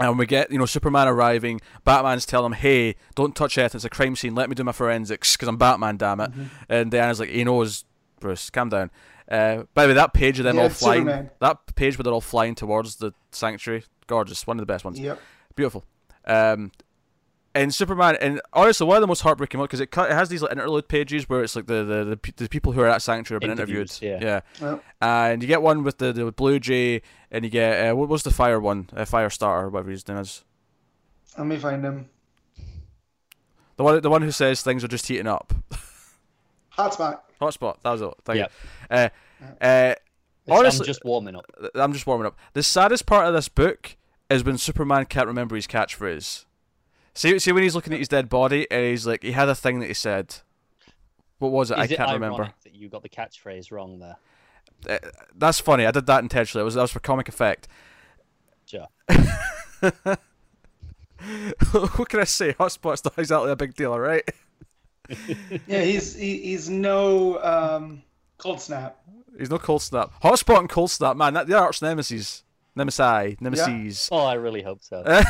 And 0.00 0.18
we 0.18 0.24
get, 0.26 0.50
you 0.50 0.58
know, 0.58 0.66
Superman 0.66 1.06
arriving. 1.08 1.60
Batman's 1.84 2.24
telling 2.26 2.52
him, 2.52 2.58
"Hey, 2.58 2.96
don't 3.14 3.36
touch 3.36 3.58
it. 3.58 3.74
It's 3.74 3.84
a 3.84 3.90
crime 3.90 4.16
scene. 4.16 4.34
Let 4.34 4.48
me 4.48 4.54
do 4.54 4.64
my 4.64 4.72
forensics, 4.72 5.36
because 5.36 5.46
I'm 5.48 5.58
Batman, 5.58 5.98
damn 5.98 6.20
it." 6.20 6.30
And 6.68 6.90
Diana's 6.90 7.20
like, 7.20 7.28
"He 7.28 7.44
knows, 7.44 7.84
Bruce. 8.18 8.48
Calm 8.50 8.70
down." 8.70 8.90
Uh, 9.30 9.64
by 9.74 9.84
the 9.84 9.90
way, 9.90 9.94
that 9.94 10.12
page 10.14 10.38
of 10.40 10.44
them 10.44 10.56
Yeah, 10.56 10.62
all 10.62 10.68
flying, 10.70 11.02
Superman. 11.02 11.30
that 11.40 11.74
page 11.76 11.96
where 11.96 12.02
they're 12.02 12.12
all 12.12 12.20
flying 12.20 12.54
towards 12.56 12.96
the 12.96 13.12
sanctuary, 13.30 13.84
gorgeous. 14.08 14.46
One 14.46 14.56
of 14.58 14.62
the 14.62 14.72
best 14.72 14.84
ones. 14.84 14.98
Yep. 14.98 15.20
Beautiful. 15.54 15.84
Um, 16.26 16.72
and 17.54 17.74
Superman, 17.74 18.16
and 18.20 18.40
honestly, 18.52 18.86
one 18.86 18.96
of 18.96 19.00
the 19.00 19.06
most 19.08 19.22
heartbreaking 19.22 19.58
ones 19.58 19.68
because 19.68 19.80
it, 19.80 19.88
it 19.96 20.12
has 20.14 20.28
these 20.28 20.42
like 20.42 20.52
interlude 20.52 20.86
pages 20.88 21.28
where 21.28 21.42
it's 21.42 21.56
like 21.56 21.66
the 21.66 21.82
the, 21.84 22.04
the, 22.04 22.16
pe- 22.16 22.32
the 22.36 22.48
people 22.48 22.72
who 22.72 22.80
are 22.80 22.86
at 22.88 23.02
Sanctuary 23.02 23.36
have 23.36 23.40
been 23.40 23.50
Interviews, 23.50 24.00
interviewed. 24.02 24.22
yeah. 24.22 24.40
Well, 24.60 24.80
And 25.00 25.42
you 25.42 25.48
get 25.48 25.60
one 25.62 25.82
with 25.82 25.98
the, 25.98 26.12
the 26.12 26.30
Blue 26.32 26.60
Jay, 26.60 27.02
and 27.30 27.44
you 27.44 27.50
get 27.50 27.90
uh, 27.90 27.96
what 27.96 28.08
was 28.08 28.22
the 28.22 28.30
fire 28.30 28.60
one? 28.60 28.88
Uh, 28.94 29.02
Firestarter, 29.04 29.70
whatever 29.70 29.90
his 29.90 30.06
name 30.06 30.18
is. 30.18 30.44
let 31.36 31.46
me 31.46 31.56
find 31.58 31.84
him. 31.84 32.08
The 33.76 33.84
one 33.84 34.00
the 34.00 34.10
one 34.10 34.22
who 34.22 34.30
says 34.30 34.62
things 34.62 34.84
are 34.84 34.88
just 34.88 35.06
heating 35.08 35.26
up. 35.26 35.52
Hotspot. 36.78 37.20
Hotspot. 37.40 37.76
That 37.82 37.90
was 37.92 38.02
it. 38.02 38.14
Thank 38.24 38.38
Yeah. 38.38 38.46
you. 38.90 38.96
Uh, 38.96 39.08
uh, 39.64 39.94
honestly- 40.48 40.84
I'm 40.84 40.86
just 40.86 41.04
warming 41.04 41.34
up. 41.36 41.46
I'm 41.74 41.92
just 41.92 42.06
warming 42.06 42.26
up. 42.26 42.36
The 42.52 42.62
saddest 42.62 43.06
part 43.06 43.26
of 43.26 43.34
this 43.34 43.48
book 43.48 43.96
is 44.28 44.44
when 44.44 44.56
Superman 44.58 45.06
can't 45.06 45.26
remember 45.26 45.56
his 45.56 45.66
catchphrase. 45.66 46.44
See, 47.14 47.38
see 47.38 47.52
when 47.52 47.62
he's 47.62 47.74
looking 47.74 47.92
at 47.92 47.98
his 47.98 48.08
dead 48.08 48.28
body 48.28 48.70
and 48.70 48.84
he's 48.84 49.06
like, 49.06 49.22
he 49.22 49.32
had 49.32 49.48
a 49.48 49.54
thing 49.54 49.80
that 49.80 49.86
he 49.86 49.94
said. 49.94 50.36
What 51.38 51.52
was 51.52 51.70
it? 51.70 51.78
Is 51.78 51.80
I 51.80 51.86
can't 51.86 52.00
ironic 52.00 52.22
remember. 52.22 52.54
that 52.64 52.74
you 52.74 52.88
got 52.88 53.02
the 53.02 53.08
catchphrase 53.08 53.72
wrong 53.72 53.98
there? 53.98 54.16
Uh, 54.88 54.98
that's 55.34 55.58
funny. 55.58 55.86
I 55.86 55.90
did 55.90 56.06
that 56.06 56.22
intentionally. 56.22 56.62
It 56.62 56.64
was 56.66 56.74
that 56.74 56.82
was 56.82 56.90
for 56.90 57.00
comic 57.00 57.28
effect. 57.28 57.66
Sure. 58.66 58.86
what 61.96 62.08
can 62.08 62.20
I 62.20 62.24
say? 62.24 62.52
Hotspot's 62.54 63.04
not 63.04 63.18
exactly 63.18 63.50
a 63.50 63.56
big 63.56 63.74
deal, 63.74 63.92
all 63.92 64.00
right? 64.00 64.28
Yeah, 65.66 65.82
he's 65.82 66.14
he, 66.14 66.38
he's 66.38 66.70
no 66.70 67.42
um, 67.42 68.04
cold 68.38 68.60
snap. 68.60 68.96
He's 69.36 69.50
no 69.50 69.58
cold 69.58 69.82
snap. 69.82 70.12
Hotspot 70.22 70.60
and 70.60 70.68
cold 70.68 70.92
snap, 70.92 71.16
man. 71.16 71.34
That 71.34 71.48
they're 71.48 71.58
arch 71.58 71.82
nemesis. 71.82 72.44
Nemesis. 72.76 73.40
Nemesis. 73.40 74.08
Oh, 74.12 74.24
I 74.24 74.34
really 74.34 74.62
hope 74.62 74.84
so. 74.84 75.02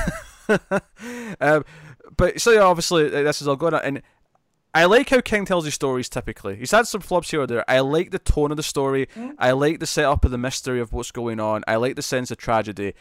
um, 1.41 1.65
but 2.17 2.41
so 2.41 2.51
yeah, 2.51 2.61
obviously 2.61 3.07
uh, 3.07 3.23
this 3.23 3.41
is 3.43 3.49
all 3.49 3.57
going 3.57 3.75
on, 3.75 3.81
and 3.83 4.03
I 4.75 4.85
like 4.85 5.09
how 5.09 5.21
King 5.21 5.45
tells 5.45 5.65
his 5.65 5.75
stories. 5.75 6.09
Typically, 6.09 6.57
he's 6.57 6.71
had 6.71 6.87
some 6.87 7.01
flops 7.01 7.31
here 7.31 7.43
or 7.43 7.47
there. 7.47 7.65
I 7.69 7.81
like 7.81 8.11
the 8.11 8.19
tone 8.19 8.51
of 8.51 8.57
the 8.57 8.63
story. 8.63 9.09
I 9.39 9.53
like 9.53 9.81
the 9.81 9.87
setup 9.87 10.25
of 10.25 10.31
the 10.31 10.39
mystery 10.39 10.81
of 10.81 10.93
what's 10.93 11.11
going 11.11 11.41
on. 11.41 11.63
I 11.67 11.77
like 11.77 11.97
the 11.97 12.03
sense 12.03 12.31
of 12.31 12.39
tragedy. 12.39 12.95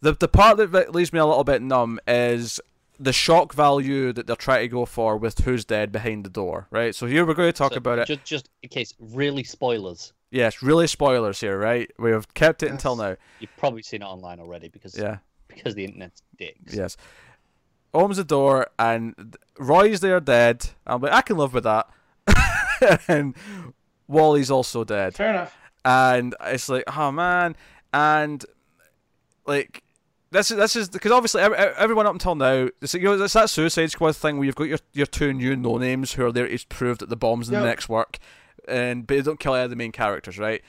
The 0.00 0.12
the 0.12 0.28
part 0.28 0.58
that 0.58 0.72
that 0.72 0.94
leaves 0.94 1.12
me 1.12 1.18
a 1.18 1.26
little 1.26 1.44
bit 1.44 1.60
numb 1.62 1.98
is 2.06 2.60
the 3.00 3.12
shock 3.12 3.54
value 3.54 4.12
that 4.12 4.26
they're 4.26 4.34
trying 4.36 4.62
to 4.62 4.68
go 4.68 4.84
for 4.84 5.16
with 5.16 5.38
who's 5.40 5.64
dead 5.64 5.92
behind 5.92 6.24
the 6.24 6.30
door. 6.30 6.66
Right. 6.70 6.94
So 6.94 7.06
here 7.06 7.24
we're 7.24 7.34
going 7.34 7.48
to 7.48 7.56
talk 7.56 7.72
So, 7.72 7.78
about 7.78 8.00
it. 8.00 8.06
Just, 8.08 8.24
just 8.24 8.48
in 8.64 8.68
case, 8.70 8.92
really 8.98 9.44
spoilers. 9.44 10.12
Yes, 10.32 10.62
really 10.62 10.88
spoilers 10.88 11.40
here. 11.40 11.56
Right. 11.58 11.90
We 11.98 12.10
have 12.10 12.34
kept 12.34 12.62
it 12.64 12.70
until 12.72 12.96
now. 12.96 13.16
You've 13.38 13.56
probably 13.56 13.82
seen 13.82 14.02
it 14.02 14.04
online 14.04 14.40
already 14.40 14.68
because 14.68 14.98
Yeah. 14.98 15.18
Because 15.58 15.74
the 15.74 15.84
internet's 15.84 16.22
dicks. 16.38 16.74
Yes. 16.74 16.96
Opens 17.94 18.16
the 18.18 18.24
door 18.24 18.68
and 18.78 19.36
Roy's 19.58 20.00
there 20.00 20.20
dead. 20.20 20.68
I'm 20.86 21.00
like, 21.00 21.12
I 21.12 21.22
can 21.22 21.36
live 21.36 21.54
with 21.54 21.64
that. 21.64 21.88
and 23.08 23.34
Wally's 24.06 24.50
also 24.50 24.84
dead. 24.84 25.14
Fair 25.14 25.30
enough. 25.30 25.56
And 25.84 26.34
it's 26.44 26.68
like, 26.68 26.84
oh 26.96 27.10
man. 27.10 27.56
And 27.92 28.44
like 29.46 29.82
this 30.30 30.50
is 30.50 30.58
this 30.58 30.76
is 30.76 30.90
because 30.90 31.10
obviously 31.12 31.40
ev- 31.40 31.54
ev- 31.54 31.74
everyone 31.78 32.06
up 32.06 32.12
until 32.12 32.34
now, 32.34 32.68
it's, 32.82 32.92
you 32.94 33.00
know, 33.00 33.20
it's 33.22 33.32
that 33.32 33.48
Suicide 33.50 33.90
Squad 33.90 34.14
thing 34.16 34.36
where 34.36 34.44
you've 34.44 34.54
got 34.54 34.68
your, 34.68 34.78
your 34.92 35.06
two 35.06 35.32
new 35.32 35.56
no 35.56 35.78
names 35.78 36.12
who 36.12 36.26
are 36.26 36.32
there 36.32 36.46
to 36.46 36.66
prove 36.68 36.98
that 36.98 37.08
the 37.08 37.16
bombs 37.16 37.48
in 37.48 37.54
Yep. 37.54 37.62
the 37.62 37.66
next 37.68 37.88
work. 37.88 38.18
and 38.68 39.06
but 39.06 39.14
they 39.16 39.22
don't 39.22 39.40
kill 39.40 39.54
any 39.54 39.64
of 39.64 39.70
the 39.70 39.76
main 39.76 39.92
characters, 39.92 40.38
right? 40.38 40.62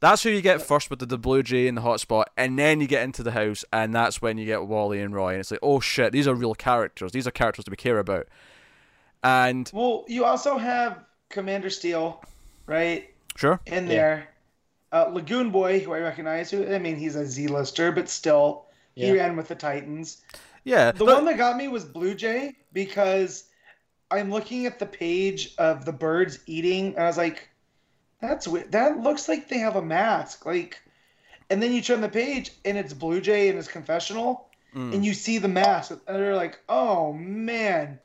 That's 0.00 0.22
who 0.22 0.30
you 0.30 0.40
get 0.40 0.62
first 0.62 0.90
with 0.90 1.00
the, 1.00 1.06
the 1.06 1.18
Blue 1.18 1.42
Jay 1.42 1.66
and 1.66 1.76
the 1.76 1.82
hotspot, 1.82 2.26
and 2.36 2.58
then 2.58 2.80
you 2.80 2.86
get 2.86 3.02
into 3.02 3.22
the 3.22 3.32
house, 3.32 3.64
and 3.72 3.92
that's 3.92 4.22
when 4.22 4.38
you 4.38 4.46
get 4.46 4.66
Wally 4.66 5.00
and 5.00 5.12
Roy, 5.12 5.32
and 5.32 5.40
it's 5.40 5.50
like, 5.50 5.60
oh 5.62 5.80
shit, 5.80 6.12
these 6.12 6.28
are 6.28 6.34
real 6.34 6.54
characters. 6.54 7.10
These 7.12 7.26
are 7.26 7.32
characters 7.32 7.64
that 7.64 7.70
we 7.72 7.76
care 7.76 7.98
about. 7.98 8.28
And 9.24 9.68
well, 9.74 10.04
you 10.06 10.24
also 10.24 10.56
have 10.56 11.00
Commander 11.28 11.70
Steel, 11.70 12.22
right? 12.66 13.10
Sure. 13.36 13.60
In 13.66 13.84
yeah. 13.86 13.92
there, 13.92 14.28
uh, 14.92 15.10
Lagoon 15.12 15.50
Boy, 15.50 15.80
who 15.80 15.92
I 15.92 15.98
recognize, 15.98 16.50
who 16.50 16.72
I 16.72 16.78
mean, 16.78 16.96
he's 16.96 17.16
a 17.16 17.26
Z-lister, 17.26 17.90
but 17.92 18.08
still, 18.08 18.66
yeah. 18.94 19.06
he 19.06 19.18
ran 19.18 19.36
with 19.36 19.48
the 19.48 19.56
Titans. 19.56 20.22
Yeah. 20.62 20.92
The 20.92 21.04
but... 21.04 21.16
one 21.16 21.24
that 21.24 21.36
got 21.36 21.56
me 21.56 21.66
was 21.66 21.84
Blue 21.84 22.14
Jay 22.14 22.56
because 22.72 23.44
I'm 24.10 24.30
looking 24.30 24.66
at 24.66 24.78
the 24.78 24.86
page 24.86 25.54
of 25.58 25.84
the 25.84 25.92
birds 25.92 26.38
eating, 26.46 26.94
and 26.94 27.02
I 27.02 27.06
was 27.06 27.18
like, 27.18 27.48
"That's 28.20 28.48
weird. 28.48 28.72
That 28.72 29.00
looks 29.00 29.28
like 29.28 29.48
they 29.48 29.58
have 29.58 29.76
a 29.76 29.82
mask." 29.82 30.46
Like, 30.46 30.80
and 31.50 31.62
then 31.62 31.72
you 31.72 31.82
turn 31.82 32.00
the 32.00 32.08
page, 32.08 32.52
and 32.64 32.76
it's 32.76 32.92
Blue 32.92 33.20
Jay 33.20 33.48
in 33.48 33.56
his 33.56 33.68
confessional, 33.68 34.48
mm. 34.74 34.94
and 34.94 35.04
you 35.04 35.14
see 35.14 35.38
the 35.38 35.48
mask, 35.48 35.90
and 35.90 36.00
they're 36.06 36.36
like, 36.36 36.58
"Oh 36.68 37.12
man, 37.12 37.98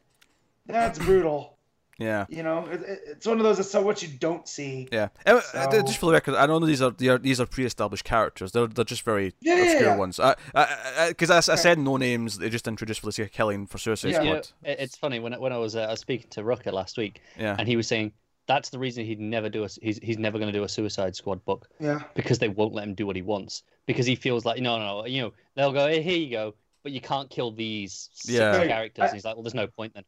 that's 0.66 0.99
brutal." 0.99 1.53
Yeah. 1.99 2.26
You 2.28 2.43
know, 2.43 2.66
it, 2.66 2.82
it's 3.07 3.26
one 3.26 3.38
of 3.38 3.43
those. 3.43 3.59
It's 3.59 3.72
so 3.72 3.82
what 3.82 4.01
you 4.01 4.07
don't 4.07 4.47
see. 4.47 4.88
Yeah. 4.91 5.09
So... 5.26 5.41
Just 5.86 5.99
for 5.99 6.07
the 6.07 6.14
record, 6.14 6.36
I 6.36 6.47
don't 6.47 6.61
know 6.61 6.68
these 6.68 6.82
are, 6.82 6.93
are 7.09 7.18
these 7.18 7.39
are 7.39 7.45
pre-established 7.45 8.03
characters. 8.03 8.51
They're 8.51 8.68
they're 8.68 8.86
just 8.86 9.03
very 9.03 9.34
yeah, 9.41 9.55
obscure 9.55 9.82
yeah, 9.82 9.88
yeah. 9.88 9.95
ones. 9.95 10.18
Because 10.18 11.30
I, 11.30 11.36
I, 11.36 11.38
I, 11.38 11.53
I, 11.53 11.55
said 11.55 11.80
no 11.80 11.97
names. 11.97 12.39
They 12.39 12.49
just 12.49 12.68
introduced 12.68 12.99
for 12.99 13.05
the 13.07 13.11
sake 13.11 13.28
of 13.28 13.32
killing 13.32 13.68
for 13.68 13.78
Suicide 13.78 14.11
yeah. 14.11 14.22
Squad. 14.22 14.49
it's 14.64 14.97
funny 14.97 15.20
when 15.20 15.34
when 15.39 15.53
I 15.53 15.57
was 15.57 15.76
uh, 15.76 15.82
I 15.82 15.91
was 15.91 15.99
speaking 15.99 16.30
to 16.32 16.41
Rucka 16.41 16.74
last 16.74 16.97
week. 16.97 17.22
Yeah. 17.38 17.55
And 17.57 17.68
he 17.68 17.76
was 17.76 17.88
saying 17.88 18.14
that's 18.48 18.70
the 18.70 18.80
reason 18.80 19.06
he'd 19.06 19.20
never 19.20 19.50
do 19.50 19.64
a 19.64 19.70
he's 19.82 20.00
he's 20.00 20.18
never 20.18 20.38
going 20.38 20.52
to 20.52 20.58
do 20.58 20.64
a 20.64 20.70
Suicide 20.70 21.16
Squad 21.16 21.44
book. 21.46 21.68
Yeah. 21.80 22.02
Because 22.16 22.39
they 22.39 22.50
won't 22.50 22.74
let 22.74 22.88
him 22.88 22.94
do 22.94 23.06
what 23.06 23.16
he 23.16 23.22
wants. 23.22 23.64
Because 23.86 24.06
he 24.06 24.16
feels 24.16 24.46
like 24.46 24.62
no 24.62 24.78
no 24.78 25.02
no 25.02 25.06
you 25.06 25.22
know 25.22 25.34
they'll 25.56 25.72
go 25.72 25.88
hey, 25.88 26.02
here 26.02 26.18
you 26.18 26.32
go 26.32 26.54
but 26.84 26.91
you 26.91 27.02
can't 27.02 27.30
kill 27.30 27.52
these 27.52 28.10
yeah. 28.26 28.66
characters. 28.66 29.12
he's 29.12 29.26
like 29.26 29.36
well 29.36 29.44
there's 29.44 29.54
no 29.54 29.68
point 29.68 29.94
then. 29.94 30.04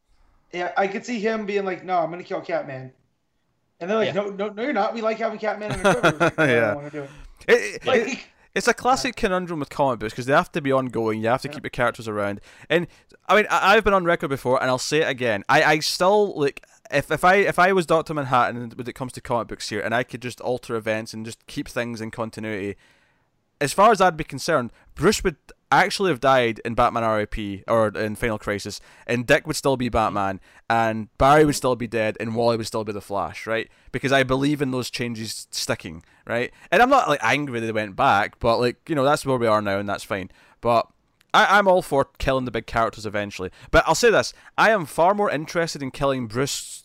Yeah, 0.52 0.72
I 0.76 0.86
could 0.86 1.04
see 1.04 1.18
him 1.18 1.44
being 1.44 1.64
like, 1.64 1.84
"No, 1.84 1.98
I'm 1.98 2.08
gonna 2.08 2.22
kill 2.22 2.40
Catman," 2.40 2.92
and 3.80 3.90
they're 3.90 3.96
like, 3.96 4.14
yeah. 4.14 4.22
"No, 4.22 4.28
no, 4.30 4.48
no, 4.48 4.62
you're 4.62 4.72
not. 4.72 4.94
We 4.94 5.02
like 5.02 5.18
having 5.18 5.40
Catman 5.40 5.72
in 5.72 5.84
our 5.84 5.94
quiver." 5.94 6.18
Like, 6.18 6.34
yeah, 6.38 6.70
I 6.70 6.74
want 6.74 6.92
to 6.92 6.98
do 6.98 7.02
it. 7.02 7.10
it, 7.48 7.86
like, 7.86 8.00
it 8.00 8.18
it's 8.56 8.66
a 8.66 8.72
classic 8.72 9.16
conundrum 9.16 9.60
with 9.60 9.68
comic 9.68 9.98
books 9.98 10.14
because 10.14 10.24
they 10.24 10.32
have 10.32 10.50
to 10.52 10.62
be 10.62 10.72
ongoing. 10.72 11.20
You 11.20 11.28
have 11.28 11.42
to 11.42 11.48
yeah. 11.48 11.54
keep 11.54 11.64
your 11.64 11.70
characters 11.70 12.08
around. 12.08 12.40
And 12.70 12.86
I 13.28 13.36
mean, 13.36 13.46
I, 13.50 13.74
have 13.74 13.84
been 13.84 13.92
on 13.92 14.04
record 14.04 14.28
before, 14.28 14.62
and 14.62 14.70
I'll 14.70 14.78
say 14.78 15.02
it 15.02 15.08
again. 15.08 15.44
I, 15.46 15.62
I 15.62 15.78
still 15.80 16.38
like 16.38 16.64
if 16.90 17.10
if 17.10 17.24
I 17.24 17.36
if 17.36 17.58
I 17.58 17.72
was 17.72 17.86
Doctor 17.86 18.14
Manhattan 18.14 18.70
when 18.74 18.88
it 18.88 18.94
comes 18.94 19.12
to 19.12 19.20
comic 19.20 19.48
books 19.48 19.68
here, 19.68 19.80
and 19.80 19.94
I 19.94 20.02
could 20.02 20.22
just 20.22 20.40
alter 20.40 20.76
events 20.76 21.14
and 21.14 21.24
just 21.24 21.46
keep 21.46 21.68
things 21.68 22.00
in 22.00 22.10
continuity. 22.10 22.76
As 23.58 23.72
far 23.72 23.90
as 23.90 24.02
I'd 24.02 24.18
be 24.18 24.24
concerned, 24.24 24.70
Bruce 24.94 25.24
would 25.24 25.36
actually 25.72 26.10
have 26.10 26.20
died 26.20 26.60
in 26.64 26.74
Batman 26.74 27.04
RIP 27.04 27.64
or 27.66 27.88
in 27.88 28.14
Final 28.14 28.38
Crisis, 28.38 28.80
and 29.06 29.26
Dick 29.26 29.46
would 29.46 29.56
still 29.56 29.78
be 29.78 29.88
Batman, 29.88 30.40
and 30.68 31.08
Barry 31.16 31.44
would 31.44 31.54
still 31.54 31.74
be 31.74 31.86
dead, 31.86 32.16
and 32.20 32.34
Wally 32.34 32.58
would 32.58 32.66
still 32.66 32.84
be 32.84 32.92
the 32.92 33.00
Flash, 33.00 33.46
right? 33.46 33.70
Because 33.92 34.12
I 34.12 34.22
believe 34.24 34.60
in 34.60 34.72
those 34.72 34.90
changes 34.90 35.48
sticking, 35.50 36.02
right? 36.26 36.52
And 36.70 36.82
I'm 36.82 36.90
not 36.90 37.08
like 37.08 37.20
angry 37.22 37.60
they 37.60 37.72
went 37.72 37.96
back, 37.96 38.38
but 38.38 38.58
like 38.58 38.76
you 38.88 38.94
know 38.94 39.04
that's 39.04 39.24
where 39.24 39.38
we 39.38 39.46
are 39.46 39.62
now, 39.62 39.78
and 39.78 39.88
that's 39.88 40.04
fine. 40.04 40.30
But 40.60 40.86
I, 41.36 41.58
I'm 41.58 41.68
all 41.68 41.82
for 41.82 42.06
killing 42.18 42.46
the 42.46 42.50
big 42.50 42.66
characters 42.66 43.04
eventually. 43.04 43.50
But 43.70 43.84
I'll 43.86 43.94
say 43.94 44.10
this: 44.10 44.32
I 44.56 44.70
am 44.70 44.86
far 44.86 45.14
more 45.14 45.30
interested 45.30 45.82
in 45.82 45.90
killing 45.90 46.26
Bruce, 46.26 46.84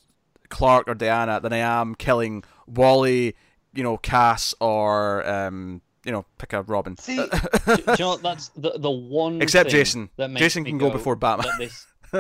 Clark, 0.49 0.89
or 0.89 0.93
Diana 0.93 1.39
than 1.39 1.53
I 1.53 1.57
am 1.57 1.95
killing 1.95 2.43
Wally, 2.67 3.35
you 3.73 3.81
know, 3.81 3.97
Cass, 3.97 4.53
or 4.59 5.27
um, 5.27 5.81
you 6.03 6.11
know, 6.11 6.25
pick 6.37 6.51
a 6.51 6.63
Robin. 6.63 6.97
See, 6.97 7.15
do, 7.15 7.27
do 7.29 7.83
you 7.87 7.95
know 7.99 8.17
that's 8.17 8.49
the 8.49 8.77
the 8.77 8.91
one. 8.91 9.41
Except 9.41 9.69
Jason. 9.69 10.09
That 10.17 10.33
Jason 10.35 10.65
can 10.65 10.77
go, 10.77 10.87
go, 10.87 10.93
before 10.93 11.15
Batman. 11.15 11.53
This, 11.57 11.87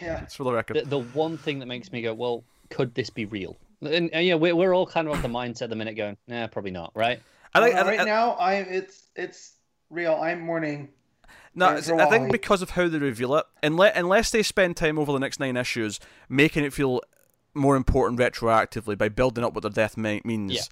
yeah, 0.00 0.22
it's 0.22 0.34
for 0.34 0.44
the 0.44 0.52
record. 0.52 0.76
The, 0.76 0.84
the, 0.86 1.00
one 1.00 1.36
thing 1.36 1.58
that 1.58 1.66
makes 1.66 1.92
me 1.92 2.00
go, 2.00 2.14
well, 2.14 2.44
could 2.70 2.94
this 2.94 3.10
be 3.10 3.26
real? 3.26 3.58
And, 3.82 4.08
and 4.14 4.26
yeah, 4.26 4.36
we're 4.36 4.56
we're 4.56 4.74
all 4.74 4.86
kind 4.86 5.06
of 5.06 5.14
of 5.14 5.22
the 5.22 5.28
mindset 5.28 5.62
at 5.62 5.70
the 5.70 5.76
minute, 5.76 5.96
going, 5.96 6.16
nah, 6.28 6.46
probably 6.46 6.70
not, 6.70 6.92
right? 6.94 7.20
I 7.52 7.60
think 7.60 7.76
uh, 7.76 7.84
right 7.84 8.00
I, 8.00 8.04
now, 8.04 8.30
I 8.32 8.54
it's 8.54 9.02
it's 9.14 9.56
real. 9.90 10.14
I'm 10.14 10.40
mourning. 10.40 10.88
No, 11.54 11.68
I 11.68 11.80
think 11.80 12.32
because 12.32 12.62
of 12.62 12.70
how 12.70 12.88
they 12.88 12.98
reveal 12.98 13.34
it, 13.36 13.46
unless 13.62 13.96
unless 13.96 14.30
they 14.30 14.42
spend 14.42 14.76
time 14.76 14.98
over 14.98 15.12
the 15.12 15.18
next 15.18 15.38
nine 15.38 15.56
issues 15.56 16.00
making 16.28 16.64
it 16.64 16.72
feel 16.72 17.00
more 17.54 17.76
important 17.76 18.18
retroactively 18.18 18.98
by 18.98 19.08
building 19.08 19.44
up 19.44 19.54
what 19.54 19.62
their 19.62 19.70
death 19.70 19.96
means. 19.96 20.52
Yeah 20.52 20.62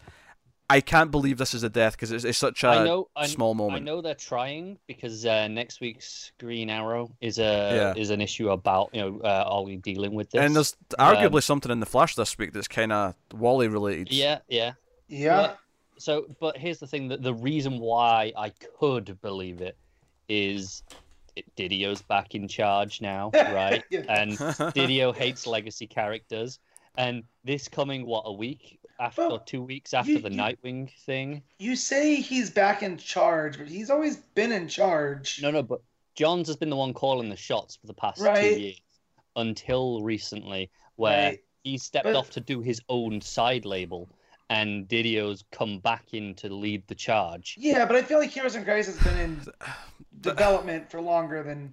I 0.72 0.80
can't 0.80 1.10
believe 1.10 1.36
this 1.36 1.52
is 1.52 1.64
a 1.64 1.68
death 1.68 1.92
because 1.92 2.12
it's, 2.12 2.24
it's 2.24 2.38
such 2.38 2.64
a 2.64 2.68
I 2.68 2.84
know, 2.84 3.08
small 3.26 3.52
moment. 3.52 3.82
I 3.82 3.84
know 3.84 4.00
they're 4.00 4.14
trying 4.14 4.78
because 4.86 5.26
uh, 5.26 5.46
next 5.48 5.82
week's 5.82 6.32
Green 6.40 6.70
Arrow 6.70 7.14
is 7.20 7.38
a 7.38 7.42
yeah. 7.42 8.00
is 8.00 8.08
an 8.08 8.22
issue 8.22 8.48
about 8.48 8.88
you 8.94 9.02
know 9.02 9.20
uh, 9.22 9.44
are 9.46 9.64
we 9.64 9.76
dealing 9.76 10.14
with 10.14 10.30
this? 10.30 10.40
And 10.40 10.56
there's 10.56 10.74
arguably 10.98 11.34
um, 11.34 11.40
something 11.42 11.70
in 11.70 11.80
the 11.80 11.86
Flash 11.86 12.14
this 12.14 12.38
week 12.38 12.54
that's 12.54 12.68
kind 12.68 12.90
of 12.90 13.14
Wally 13.34 13.68
related. 13.68 14.12
Yeah, 14.12 14.38
yeah, 14.48 14.72
yeah. 15.08 15.56
so, 15.98 16.26
but 16.40 16.56
here's 16.56 16.78
the 16.78 16.86
thing: 16.86 17.08
that 17.08 17.22
the 17.22 17.34
reason 17.34 17.78
why 17.78 18.32
I 18.34 18.54
could 18.80 19.20
believe 19.20 19.60
it 19.60 19.76
is 20.32 20.82
Didio's 21.56 22.00
back 22.00 22.34
in 22.34 22.48
charge 22.48 23.00
now, 23.00 23.30
right? 23.34 23.84
yeah. 23.90 24.00
And 24.08 24.32
Didio 24.74 25.14
hates 25.14 25.46
legacy 25.46 25.86
characters. 25.86 26.58
And 26.96 27.24
this 27.44 27.68
coming 27.68 28.06
what 28.06 28.22
a 28.26 28.32
week 28.32 28.78
after 28.98 29.28
well, 29.28 29.38
two 29.38 29.62
weeks 29.62 29.94
after 29.94 30.12
you, 30.12 30.18
the 30.20 30.30
Nightwing 30.30 30.90
thing. 31.04 31.42
You 31.58 31.76
say 31.76 32.16
he's 32.16 32.50
back 32.50 32.82
in 32.82 32.96
charge, 32.96 33.58
but 33.58 33.68
he's 33.68 33.90
always 33.90 34.16
been 34.16 34.52
in 34.52 34.68
charge. 34.68 35.40
No, 35.42 35.50
no, 35.50 35.62
but 35.62 35.80
Johns 36.14 36.48
has 36.48 36.56
been 36.56 36.70
the 36.70 36.76
one 36.76 36.94
calling 36.94 37.28
the 37.28 37.36
shots 37.36 37.76
for 37.76 37.86
the 37.86 37.94
past 37.94 38.20
right. 38.20 38.54
two 38.54 38.60
years 38.60 38.80
until 39.36 40.02
recently, 40.02 40.70
where 40.96 41.30
right. 41.30 41.40
he 41.64 41.78
stepped 41.78 42.04
but, 42.04 42.16
off 42.16 42.30
to 42.30 42.40
do 42.40 42.60
his 42.60 42.80
own 42.88 43.20
side 43.20 43.64
label. 43.64 44.08
And 44.50 44.86
Didio's 44.86 45.44
come 45.50 45.78
back 45.78 46.12
in 46.12 46.34
to 46.36 46.52
lead 46.52 46.86
the 46.86 46.94
charge. 46.94 47.56
Yeah, 47.58 47.86
but 47.86 47.96
I 47.96 48.02
feel 48.02 48.18
like 48.18 48.30
Heroes 48.30 48.54
and 48.54 48.64
Crisis 48.64 48.98
has 48.98 49.12
been 49.12 49.20
in 49.20 49.40
development 50.20 50.90
for 50.90 51.00
longer 51.00 51.42
than 51.42 51.72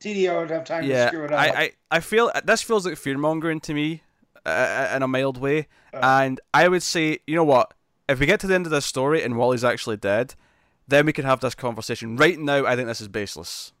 Didio 0.00 0.40
would 0.40 0.50
have 0.50 0.64
time 0.64 0.84
yeah, 0.84 1.04
to 1.04 1.08
screw 1.08 1.24
it 1.24 1.32
up. 1.32 1.40
I, 1.40 1.48
I, 1.48 1.72
I 1.90 2.00
feel 2.00 2.30
this 2.44 2.62
feels 2.62 2.86
like 2.86 2.96
fear 2.96 3.18
mongering 3.18 3.60
to 3.60 3.74
me 3.74 4.02
uh, 4.46 4.92
in 4.94 5.02
a 5.02 5.08
mild 5.08 5.38
way. 5.38 5.66
Oh. 5.92 5.98
And 6.02 6.40
I 6.54 6.68
would 6.68 6.82
say, 6.82 7.18
you 7.26 7.34
know 7.34 7.44
what? 7.44 7.74
If 8.08 8.20
we 8.20 8.26
get 8.26 8.40
to 8.40 8.46
the 8.46 8.54
end 8.54 8.66
of 8.66 8.72
this 8.72 8.86
story 8.86 9.22
and 9.22 9.36
Wally's 9.36 9.64
actually 9.64 9.96
dead, 9.96 10.34
then 10.86 11.04
we 11.04 11.12
can 11.12 11.24
have 11.24 11.40
this 11.40 11.54
conversation. 11.54 12.16
Right 12.16 12.38
now, 12.38 12.64
I 12.64 12.74
think 12.76 12.88
this 12.88 13.00
is 13.00 13.08
baseless. 13.08 13.72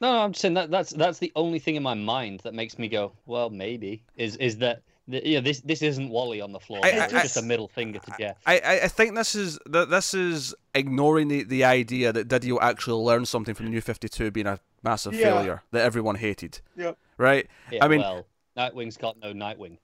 No, 0.00 0.12
no 0.12 0.18
I'm 0.20 0.34
saying 0.34 0.54
that 0.54 0.70
that's 0.70 0.92
that's 0.92 1.18
the 1.18 1.32
only 1.34 1.58
thing 1.58 1.76
in 1.76 1.82
my 1.82 1.94
mind 1.94 2.40
that 2.44 2.54
makes 2.54 2.78
me 2.78 2.88
go, 2.88 3.12
well, 3.24 3.50
maybe 3.50 4.04
is 4.16 4.36
is 4.36 4.58
that 4.58 4.82
the, 5.08 5.26
you 5.26 5.34
know, 5.36 5.40
this 5.40 5.60
this 5.60 5.82
isn't 5.82 6.08
Wally 6.08 6.40
on 6.40 6.52
the 6.52 6.58
floor. 6.58 6.80
I, 6.82 6.90
it's 6.90 7.14
I, 7.14 7.22
just 7.22 7.36
a 7.36 7.42
middle 7.42 7.68
finger 7.68 8.00
to 8.00 8.12
Geoff. 8.18 8.36
I, 8.44 8.80
I 8.82 8.88
think 8.88 9.14
this 9.14 9.34
is 9.34 9.58
that 9.66 9.88
this 9.88 10.14
is 10.14 10.54
ignoring 10.74 11.28
the, 11.28 11.44
the 11.44 11.64
idea 11.64 12.12
that 12.12 12.28
Didio 12.28 12.58
actually 12.60 13.02
learned 13.04 13.28
something 13.28 13.54
from 13.54 13.66
the 13.66 13.72
New 13.72 13.80
Fifty 13.80 14.08
Two 14.08 14.30
being 14.30 14.46
a 14.46 14.58
massive 14.82 15.14
yeah. 15.14 15.32
failure 15.32 15.62
that 15.70 15.82
everyone 15.82 16.16
hated. 16.16 16.60
Yep. 16.76 16.98
Right. 17.18 17.48
Yeah, 17.70 17.84
I 17.84 17.88
mean, 17.88 18.00
well, 18.00 18.26
Nightwing's 18.56 18.96
got 18.96 19.16
no 19.20 19.32
Nightwing. 19.32 19.78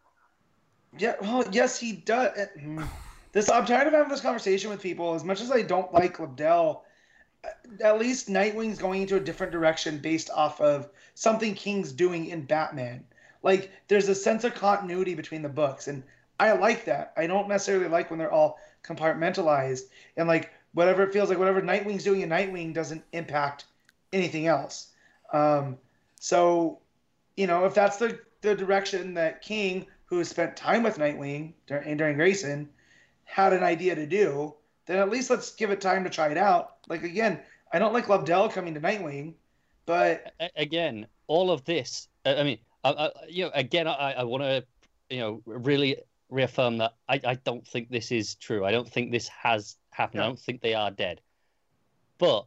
Yeah, 0.98 1.14
well, 1.20 1.44
yes, 1.52 1.78
he 1.78 1.92
does. 1.92 2.36
This 3.32 3.48
I'm 3.50 3.64
tired 3.64 3.86
of 3.86 3.94
having 3.94 4.10
this 4.10 4.20
conversation 4.20 4.68
with 4.68 4.82
people. 4.82 5.14
As 5.14 5.24
much 5.24 5.40
as 5.40 5.50
I 5.50 5.62
don't 5.62 5.90
like 5.94 6.18
Lobdell, 6.18 6.82
uh, 7.42 7.48
at 7.82 7.98
least 7.98 8.28
Nightwing's 8.28 8.76
going 8.76 9.00
into 9.00 9.16
a 9.16 9.20
different 9.20 9.52
direction 9.52 9.96
based 9.96 10.28
off 10.28 10.60
of 10.60 10.90
something 11.14 11.54
King's 11.54 11.92
doing 11.92 12.26
in 12.26 12.42
Batman. 12.42 13.06
Like 13.42 13.70
there's 13.88 14.08
a 14.08 14.14
sense 14.14 14.44
of 14.44 14.54
continuity 14.54 15.14
between 15.14 15.42
the 15.42 15.48
books, 15.48 15.88
and 15.88 16.02
I 16.38 16.52
like 16.52 16.84
that. 16.86 17.12
I 17.16 17.26
don't 17.26 17.48
necessarily 17.48 17.88
like 17.88 18.10
when 18.10 18.18
they're 18.18 18.32
all 18.32 18.58
compartmentalized 18.82 19.82
and 20.16 20.26
like 20.26 20.52
whatever 20.74 21.02
it 21.02 21.12
feels 21.12 21.28
like 21.28 21.38
whatever 21.38 21.62
Nightwing's 21.62 22.04
doing 22.04 22.22
in 22.22 22.30
Nightwing 22.30 22.74
doesn't 22.74 23.04
impact 23.12 23.64
anything 24.12 24.46
else. 24.46 24.88
Um, 25.32 25.78
so, 26.18 26.80
you 27.36 27.46
know, 27.46 27.64
if 27.64 27.74
that's 27.74 27.96
the 27.96 28.18
the 28.40 28.54
direction 28.54 29.14
that 29.14 29.42
King, 29.42 29.86
who 30.06 30.22
spent 30.24 30.56
time 30.56 30.82
with 30.82 30.98
Nightwing 30.98 31.52
during, 31.66 31.96
during 31.96 32.16
Grayson, 32.16 32.68
had 33.24 33.52
an 33.52 33.62
idea 33.62 33.94
to 33.94 34.06
do, 34.06 34.54
then 34.86 34.98
at 34.98 35.10
least 35.10 35.30
let's 35.30 35.54
give 35.54 35.70
it 35.70 35.80
time 35.80 36.04
to 36.04 36.10
try 36.10 36.28
it 36.28 36.36
out. 36.36 36.74
Like 36.88 37.04
again, 37.04 37.40
I 37.72 37.78
don't 37.78 37.92
like 37.92 38.06
Lobdell 38.06 38.52
coming 38.52 38.74
to 38.74 38.80
Nightwing, 38.80 39.34
but 39.86 40.34
again, 40.56 41.06
all 41.28 41.50
of 41.50 41.64
this. 41.64 42.08
I 42.24 42.42
mean, 42.42 42.58
I, 42.84 42.90
I, 42.90 43.10
you 43.28 43.44
know, 43.44 43.50
again, 43.54 43.86
I, 43.86 44.14
I 44.18 44.24
want 44.24 44.42
to, 44.42 44.64
you 45.10 45.20
know, 45.20 45.42
really 45.46 45.96
reaffirm 46.30 46.78
that 46.78 46.94
I, 47.08 47.20
I 47.24 47.34
don't 47.34 47.66
think 47.66 47.90
this 47.90 48.10
is 48.10 48.34
true. 48.36 48.64
I 48.64 48.72
don't 48.72 48.88
think 48.88 49.12
this 49.12 49.28
has 49.28 49.76
happened. 49.90 50.20
Yeah. 50.20 50.24
I 50.24 50.28
don't 50.28 50.38
think 50.38 50.62
they 50.62 50.74
are 50.74 50.90
dead. 50.90 51.20
But 52.18 52.46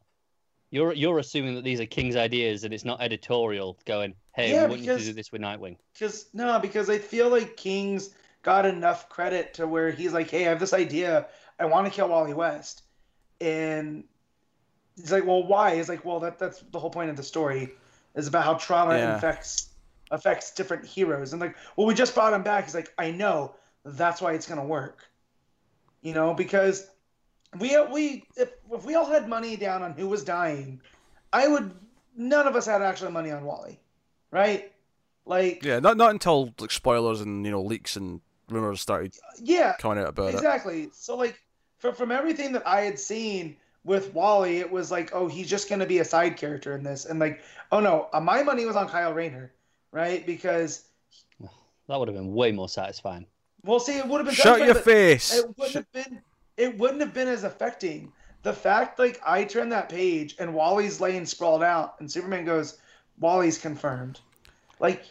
you're 0.71 0.93
you're 0.93 1.19
assuming 1.19 1.55
that 1.55 1.63
these 1.63 1.79
are 1.79 1.85
King's 1.85 2.15
ideas 2.15 2.63
and 2.63 2.73
it's 2.73 2.85
not 2.85 3.01
editorial 3.01 3.77
going, 3.85 4.15
hey, 4.33 4.51
yeah, 4.51 4.63
we 4.63 4.69
want 4.69 4.81
because, 4.81 5.01
you 5.01 5.05
to 5.05 5.11
do 5.11 5.15
this 5.15 5.31
with 5.31 5.41
Nightwing. 5.41 5.77
Because 5.93 6.27
no, 6.33 6.59
because 6.59 6.89
I 6.89 6.97
feel 6.97 7.29
like 7.29 7.55
King's 7.55 8.09
got 8.41 8.65
enough 8.65 9.09
credit 9.09 9.53
to 9.55 9.67
where 9.67 9.91
he's 9.91 10.13
like, 10.13 10.29
"Hey, 10.29 10.45
I 10.45 10.49
have 10.49 10.59
this 10.59 10.73
idea. 10.73 11.27
I 11.59 11.65
want 11.65 11.87
to 11.87 11.91
kill 11.91 12.09
Wally 12.09 12.33
West," 12.33 12.83
and 13.39 14.03
he's 14.95 15.11
like, 15.11 15.25
"Well, 15.25 15.45
why?" 15.45 15.75
He's 15.75 15.89
like, 15.89 16.05
"Well, 16.05 16.19
that 16.21 16.39
that's 16.39 16.59
the 16.71 16.79
whole 16.79 16.89
point 16.89 17.09
of 17.09 17.17
the 17.17 17.23
story 17.23 17.71
is 18.15 18.27
about 18.27 18.43
how 18.43 18.53
trauma 18.55 18.97
Yeah. 18.97 19.17
affects 19.17 19.69
affects 20.11 20.51
different 20.53 20.85
heroes." 20.85 21.33
And 21.33 21.41
like, 21.41 21.55
"Well, 21.75 21.87
we 21.87 21.93
just 21.93 22.13
brought 22.15 22.33
him 22.33 22.43
back." 22.43 22.65
He's 22.65 22.75
like, 22.75 22.93
"I 22.97 23.11
know. 23.11 23.55
That's 23.83 24.21
why 24.21 24.33
it's 24.33 24.47
gonna 24.47 24.65
work." 24.65 25.05
You 26.01 26.13
know, 26.13 26.33
because 26.33 26.87
we 27.59 27.79
we 27.85 28.23
if 28.35 28.51
if 28.71 28.85
we 28.85 28.95
all 28.95 29.05
had 29.05 29.27
money 29.29 29.55
down 29.55 29.81
on 29.83 29.93
who 29.93 30.07
was 30.07 30.23
dying, 30.23 30.81
I 31.33 31.47
would. 31.47 31.73
None 32.17 32.47
of 32.47 32.55
us 32.55 32.65
had 32.65 32.81
actual 32.81 33.11
money 33.11 33.31
on 33.31 33.43
Wally, 33.43 33.79
right? 34.31 34.71
Like, 35.25 35.63
Yeah, 35.63 35.79
not 35.79 35.97
not 35.97 36.11
until 36.11 36.53
like 36.59 36.71
spoilers 36.71 37.21
and 37.21 37.45
you 37.45 37.51
know 37.51 37.61
leaks 37.61 37.95
and 37.95 38.21
rumors 38.49 38.81
started 38.81 39.13
yeah, 39.41 39.75
coming 39.79 39.97
out 39.99 40.09
about 40.09 40.35
it. 40.35 40.35
exactly. 40.35 40.89
So 40.93 41.15
like 41.15 41.41
from 41.77 41.95
from 41.95 42.11
everything 42.11 42.51
that 42.53 42.65
I 42.67 42.81
had 42.81 42.99
seen 42.99 43.57
with 43.83 44.13
Wally, 44.13 44.57
it 44.59 44.71
was 44.71 44.91
like, 44.91 45.11
oh, 45.13 45.27
he's 45.27 45.49
just 45.49 45.69
gonna 45.69 45.85
be 45.85 45.99
a 45.99 46.05
side 46.05 46.37
character 46.37 46.75
in 46.75 46.83
this, 46.83 47.05
and 47.05 47.19
like, 47.19 47.41
oh 47.71 47.79
no, 47.79 48.09
uh, 48.13 48.19
my 48.19 48.43
money 48.43 48.65
was 48.65 48.75
on 48.75 48.87
Kyle 48.87 49.13
Rayner, 49.13 49.51
right? 49.95 50.25
Because 50.25 50.83
That 51.87 51.97
would 51.99 52.07
have 52.07 52.15
been 52.17 52.33
way 52.33 52.51
more 52.51 52.69
satisfying. 52.69 53.25
we'll 53.63 53.79
see, 53.79 53.97
it 53.97 54.07
would 54.07 54.17
have 54.19 54.25
been 54.27 54.35
Shut 54.35 54.59
your 54.65 54.75
face. 54.75 55.33
It 55.35 55.57
wouldn't 55.57 55.73
have 55.75 55.91
been. 55.91 56.21
It 56.57 56.77
wouldn't 56.77 57.01
have 57.01 57.13
been 57.13 57.27
as 57.27 57.43
affecting. 57.43 58.11
The 58.43 58.53
fact, 58.53 58.99
like, 58.99 59.19
I 59.25 59.43
turn 59.43 59.69
that 59.69 59.89
page 59.89 60.35
and 60.39 60.53
Wally's 60.53 61.01
laying 61.01 61.25
sprawled 61.25 61.63
out, 61.63 61.95
and 61.99 62.09
Superman 62.11 62.45
goes, 62.45 62.77
"Wally's 63.19 63.57
confirmed." 63.57 64.19
Like, 64.79 65.03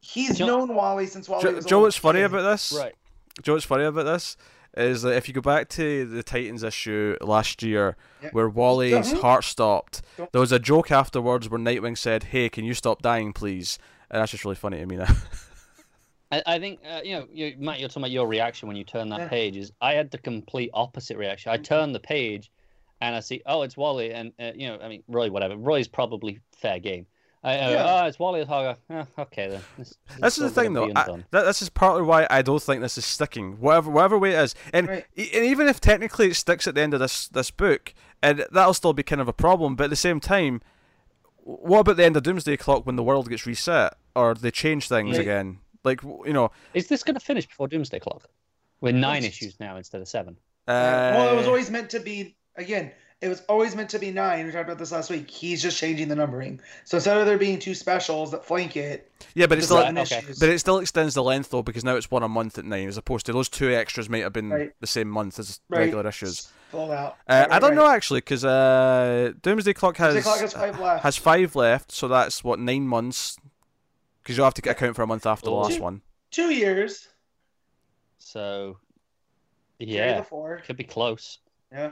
he's 0.00 0.38
Joe- 0.38 0.46
known 0.46 0.74
Wally 0.74 1.06
since 1.06 1.28
Wally 1.28 1.42
Joe, 1.44 1.52
was. 1.54 1.64
a 1.66 1.68
Joe 1.68 1.80
what's 1.80 1.96
funny 1.96 2.18
kid. 2.20 2.26
about 2.26 2.42
this? 2.50 2.72
Right. 2.76 2.94
Joe, 3.42 3.54
what's 3.54 3.64
funny 3.64 3.84
about 3.84 4.04
this 4.04 4.36
is 4.76 5.02
that 5.02 5.16
if 5.16 5.28
you 5.28 5.34
go 5.34 5.40
back 5.40 5.68
to 5.68 6.04
the 6.04 6.22
Titans 6.22 6.62
issue 6.64 7.16
last 7.20 7.62
year, 7.62 7.96
Yeah. 8.22 8.30
where 8.32 8.48
Wally's 8.48 9.12
heart 9.12 9.44
stopped, 9.44 10.02
there 10.32 10.40
was 10.40 10.50
a 10.52 10.58
joke 10.58 10.90
afterwards 10.90 11.48
where 11.48 11.60
Nightwing 11.60 11.96
said, 11.96 12.24
"Hey, 12.24 12.48
can 12.48 12.64
you 12.64 12.74
stop 12.74 13.00
dying, 13.02 13.32
please?" 13.32 13.78
And 14.14 14.20
that's 14.20 14.30
just 14.30 14.44
really 14.44 14.54
funny 14.54 14.78
to 14.78 14.86
me 14.86 14.96
now. 14.96 15.08
I, 16.32 16.42
I 16.46 16.58
think 16.60 16.78
uh, 16.88 17.00
you 17.04 17.16
know, 17.16 17.26
you, 17.32 17.56
Matt. 17.58 17.80
You're 17.80 17.88
talking 17.88 18.02
about 18.04 18.12
your 18.12 18.28
reaction 18.28 18.68
when 18.68 18.76
you 18.76 18.84
turn 18.84 19.08
that 19.08 19.22
Yeah. 19.22 19.28
page. 19.28 19.56
Is 19.56 19.72
I 19.80 19.94
had 19.94 20.10
the 20.12 20.18
complete 20.18 20.70
opposite 20.72 21.16
reaction. 21.18 21.50
I 21.50 21.56
turn 21.56 21.90
the 21.92 21.98
page, 21.98 22.50
and 23.00 23.16
I 23.16 23.18
see, 23.20 23.42
oh, 23.44 23.62
it's 23.62 23.76
Wally, 23.76 24.12
and 24.12 24.32
uh, 24.40 24.52
you 24.54 24.68
know, 24.68 24.78
I 24.80 24.88
mean, 24.88 25.02
Roy, 25.08 25.30
whatever. 25.32 25.56
Roy's 25.56 25.88
probably 25.88 26.38
fair 26.56 26.78
game. 26.78 27.06
I, 27.42 27.58
I, 27.58 27.70
Yeah. 27.72 28.02
Oh, 28.02 28.06
it's 28.06 28.20
Wally 28.20 28.40
the 28.44 28.46
Hogger. 28.46 28.76
Eh, 28.88 29.04
okay 29.18 29.48
then. 29.48 29.60
This, 29.76 29.94
This 30.20 30.38
is 30.38 30.44
the 30.44 30.50
thing, 30.62 30.74
though. 30.74 30.86
be 30.86 30.92
I, 30.96 31.06
that, 31.32 31.42
this 31.42 31.60
is 31.60 31.68
partly 31.70 32.02
why 32.02 32.26
I 32.30 32.40
don't 32.42 32.62
think 32.62 32.82
this 32.82 32.96
is 32.96 33.04
sticking. 33.04 33.54
Whatever, 33.60 33.90
whatever 33.90 34.16
way 34.16 34.30
it 34.30 34.38
is, 34.38 34.54
and, 34.72 34.88
Right. 34.88 35.04
e- 35.16 35.30
and 35.34 35.44
even 35.44 35.66
if 35.66 35.80
technically 35.80 36.28
it 36.28 36.36
sticks 36.36 36.68
at 36.68 36.76
the 36.76 36.80
end 36.82 36.94
of 36.94 37.00
this 37.00 37.26
this 37.26 37.50
book, 37.50 37.92
and 38.22 38.46
that'll 38.52 38.74
still 38.74 38.92
be 38.92 39.02
kind 39.02 39.20
of 39.20 39.26
a 39.28 39.32
problem. 39.32 39.74
But 39.74 39.84
at 39.84 39.90
the 39.90 39.96
same 39.96 40.20
time, 40.20 40.62
what 41.42 41.80
about 41.80 41.96
the 41.98 42.04
end 42.04 42.16
of 42.16 42.22
Doomsday 42.22 42.56
Clock 42.56 42.86
when 42.86 42.94
the 42.96 43.02
world 43.02 43.28
gets 43.28 43.44
reset 43.44 43.94
or 44.14 44.34
they 44.34 44.50
change 44.50 44.88
things 44.88 45.12
Right. 45.16 45.22
again? 45.22 45.58
Like 45.84 46.02
you 46.02 46.32
know, 46.32 46.50
Is 46.72 46.86
this 46.88 47.02
going 47.02 47.14
to 47.14 47.20
finish 47.24 47.46
before 47.46 47.68
Doomsday 47.68 48.00
Clock? 48.00 48.28
We're 48.80 48.92
nine 48.92 49.22
Yes. 49.22 49.32
issues 49.32 49.60
now 49.60 49.76
instead 49.76 50.00
of 50.00 50.08
seven. 50.08 50.36
uh, 50.66 50.72
well, 51.16 51.32
it 51.34 51.36
was 51.36 51.46
always 51.46 51.70
meant 51.70 51.90
to 51.90 52.00
be 52.00 52.36
again. 52.56 52.90
It 53.20 53.28
was 53.28 53.42
always 53.48 53.74
meant 53.74 53.88
to 53.90 53.98
be 53.98 54.10
nine. 54.10 54.44
We 54.44 54.52
talked 54.52 54.64
about 54.64 54.78
this 54.78 54.92
last 54.92 55.08
week. 55.08 55.30
He's 55.30 55.62
just 55.62 55.78
changing 55.78 56.08
the 56.08 56.16
numbering. 56.16 56.60
So 56.84 56.98
instead 56.98 57.16
of 57.16 57.24
there 57.26 57.38
being 57.38 57.58
two 57.58 57.74
specials 57.74 58.30
that 58.32 58.44
flank 58.44 58.76
it, 58.76 59.10
yeah, 59.34 59.46
but 59.46 59.56
it's 59.56 59.66
still 59.68 59.78
seven 59.78 59.96
okay. 59.98 60.18
issues. 60.18 60.38
but 60.38 60.48
it 60.50 60.58
still 60.58 60.78
extends 60.78 61.14
the 61.14 61.22
length 61.22 61.50
though 61.50 61.62
because 61.62 61.84
now 61.84 61.96
it's 61.96 62.10
one 62.10 62.22
a 62.22 62.28
month 62.28 62.58
at 62.58 62.64
nine 62.66 62.86
as 62.88 62.98
opposed 62.98 63.24
to 63.26 63.32
those 63.32 63.48
two 63.48 63.72
extras 63.72 64.10
might 64.10 64.22
have 64.24 64.32
been 64.34 64.50
Right. 64.50 64.72
the 64.80 64.86
same 64.86 65.08
month 65.08 65.38
as 65.38 65.60
Right. 65.70 65.80
regular 65.80 66.06
issues. 66.08 66.48
Full 66.70 66.90
out. 66.92 67.16
Uh, 67.28 67.46
Right, 67.48 67.52
I 67.52 67.58
don't 67.60 67.70
right, 67.70 67.76
know 67.76 67.86
actually 67.90 68.20
because 68.20 68.44
uh, 68.44 69.32
Doomsday 69.42 69.72
Clock 69.72 69.96
has 69.98 70.14
Doomsday 70.14 70.22
Clock 70.30 70.40
has 70.40 70.52
five 70.52 70.78
left. 70.80 71.02
has 71.04 71.16
five 71.16 71.56
left, 71.56 71.92
so 71.92 72.08
that's 72.08 72.44
what 72.44 72.58
nine 72.58 72.86
months. 72.86 73.38
Because 74.24 74.36
you'll 74.36 74.46
have 74.46 74.54
to 74.54 74.70
account 74.70 74.96
for 74.96 75.02
a 75.02 75.06
month 75.06 75.26
after 75.26 75.44
the 75.44 75.52
last 75.52 75.76
Two- 75.76 75.82
one. 75.82 76.00
Two 76.30 76.50
years. 76.52 77.08
So, 78.18 78.78
Carry 79.78 79.92
yeah, 79.92 80.16
the 80.18 80.24
four. 80.24 80.62
could 80.66 80.76
be 80.76 80.84
close. 80.84 81.38
Yeah. 81.70 81.90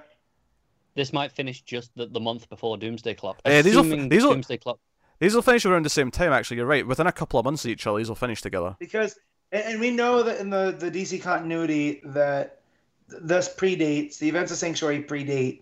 This 0.94 1.12
might 1.12 1.30
finish 1.32 1.60
just 1.62 1.94
the, 1.94 2.06
the 2.06 2.20
month 2.20 2.48
before 2.48 2.76
Doomsday 2.78 3.14
Clock. 3.14 3.40
Eh, 3.44 3.62
these 3.62 3.74
will 3.74 3.80
f- 3.80 3.86
Assuming 3.86 4.08
these 4.08 4.22
will- 4.24 4.32
Doomsday 4.34 4.56
Clock. 4.58 4.78
These 5.20 5.34
will 5.34 5.42
finish 5.42 5.64
around 5.64 5.84
the 5.84 5.90
same 5.90 6.10
time. 6.10 6.32
Actually, 6.32 6.56
you're 6.56 6.66
right. 6.66 6.84
Within 6.86 7.06
a 7.06 7.12
couple 7.12 7.38
of 7.38 7.44
months 7.44 7.64
of 7.64 7.70
each 7.70 7.86
other, 7.86 7.98
these 7.98 8.08
will 8.08 8.16
finish 8.16 8.42
together. 8.42 8.74
Because 8.80 9.16
and, 9.52 9.62
and 9.64 9.80
we 9.80 9.90
know 9.92 10.22
that 10.24 10.40
in 10.40 10.50
the 10.50 10.74
the 10.76 10.90
DC 10.90 11.22
continuity 11.22 12.00
that 12.06 12.62
this 13.08 13.54
predates 13.54 14.18
the 14.18 14.28
events 14.28 14.50
of 14.50 14.58
Sanctuary 14.58 15.04
predate. 15.04 15.60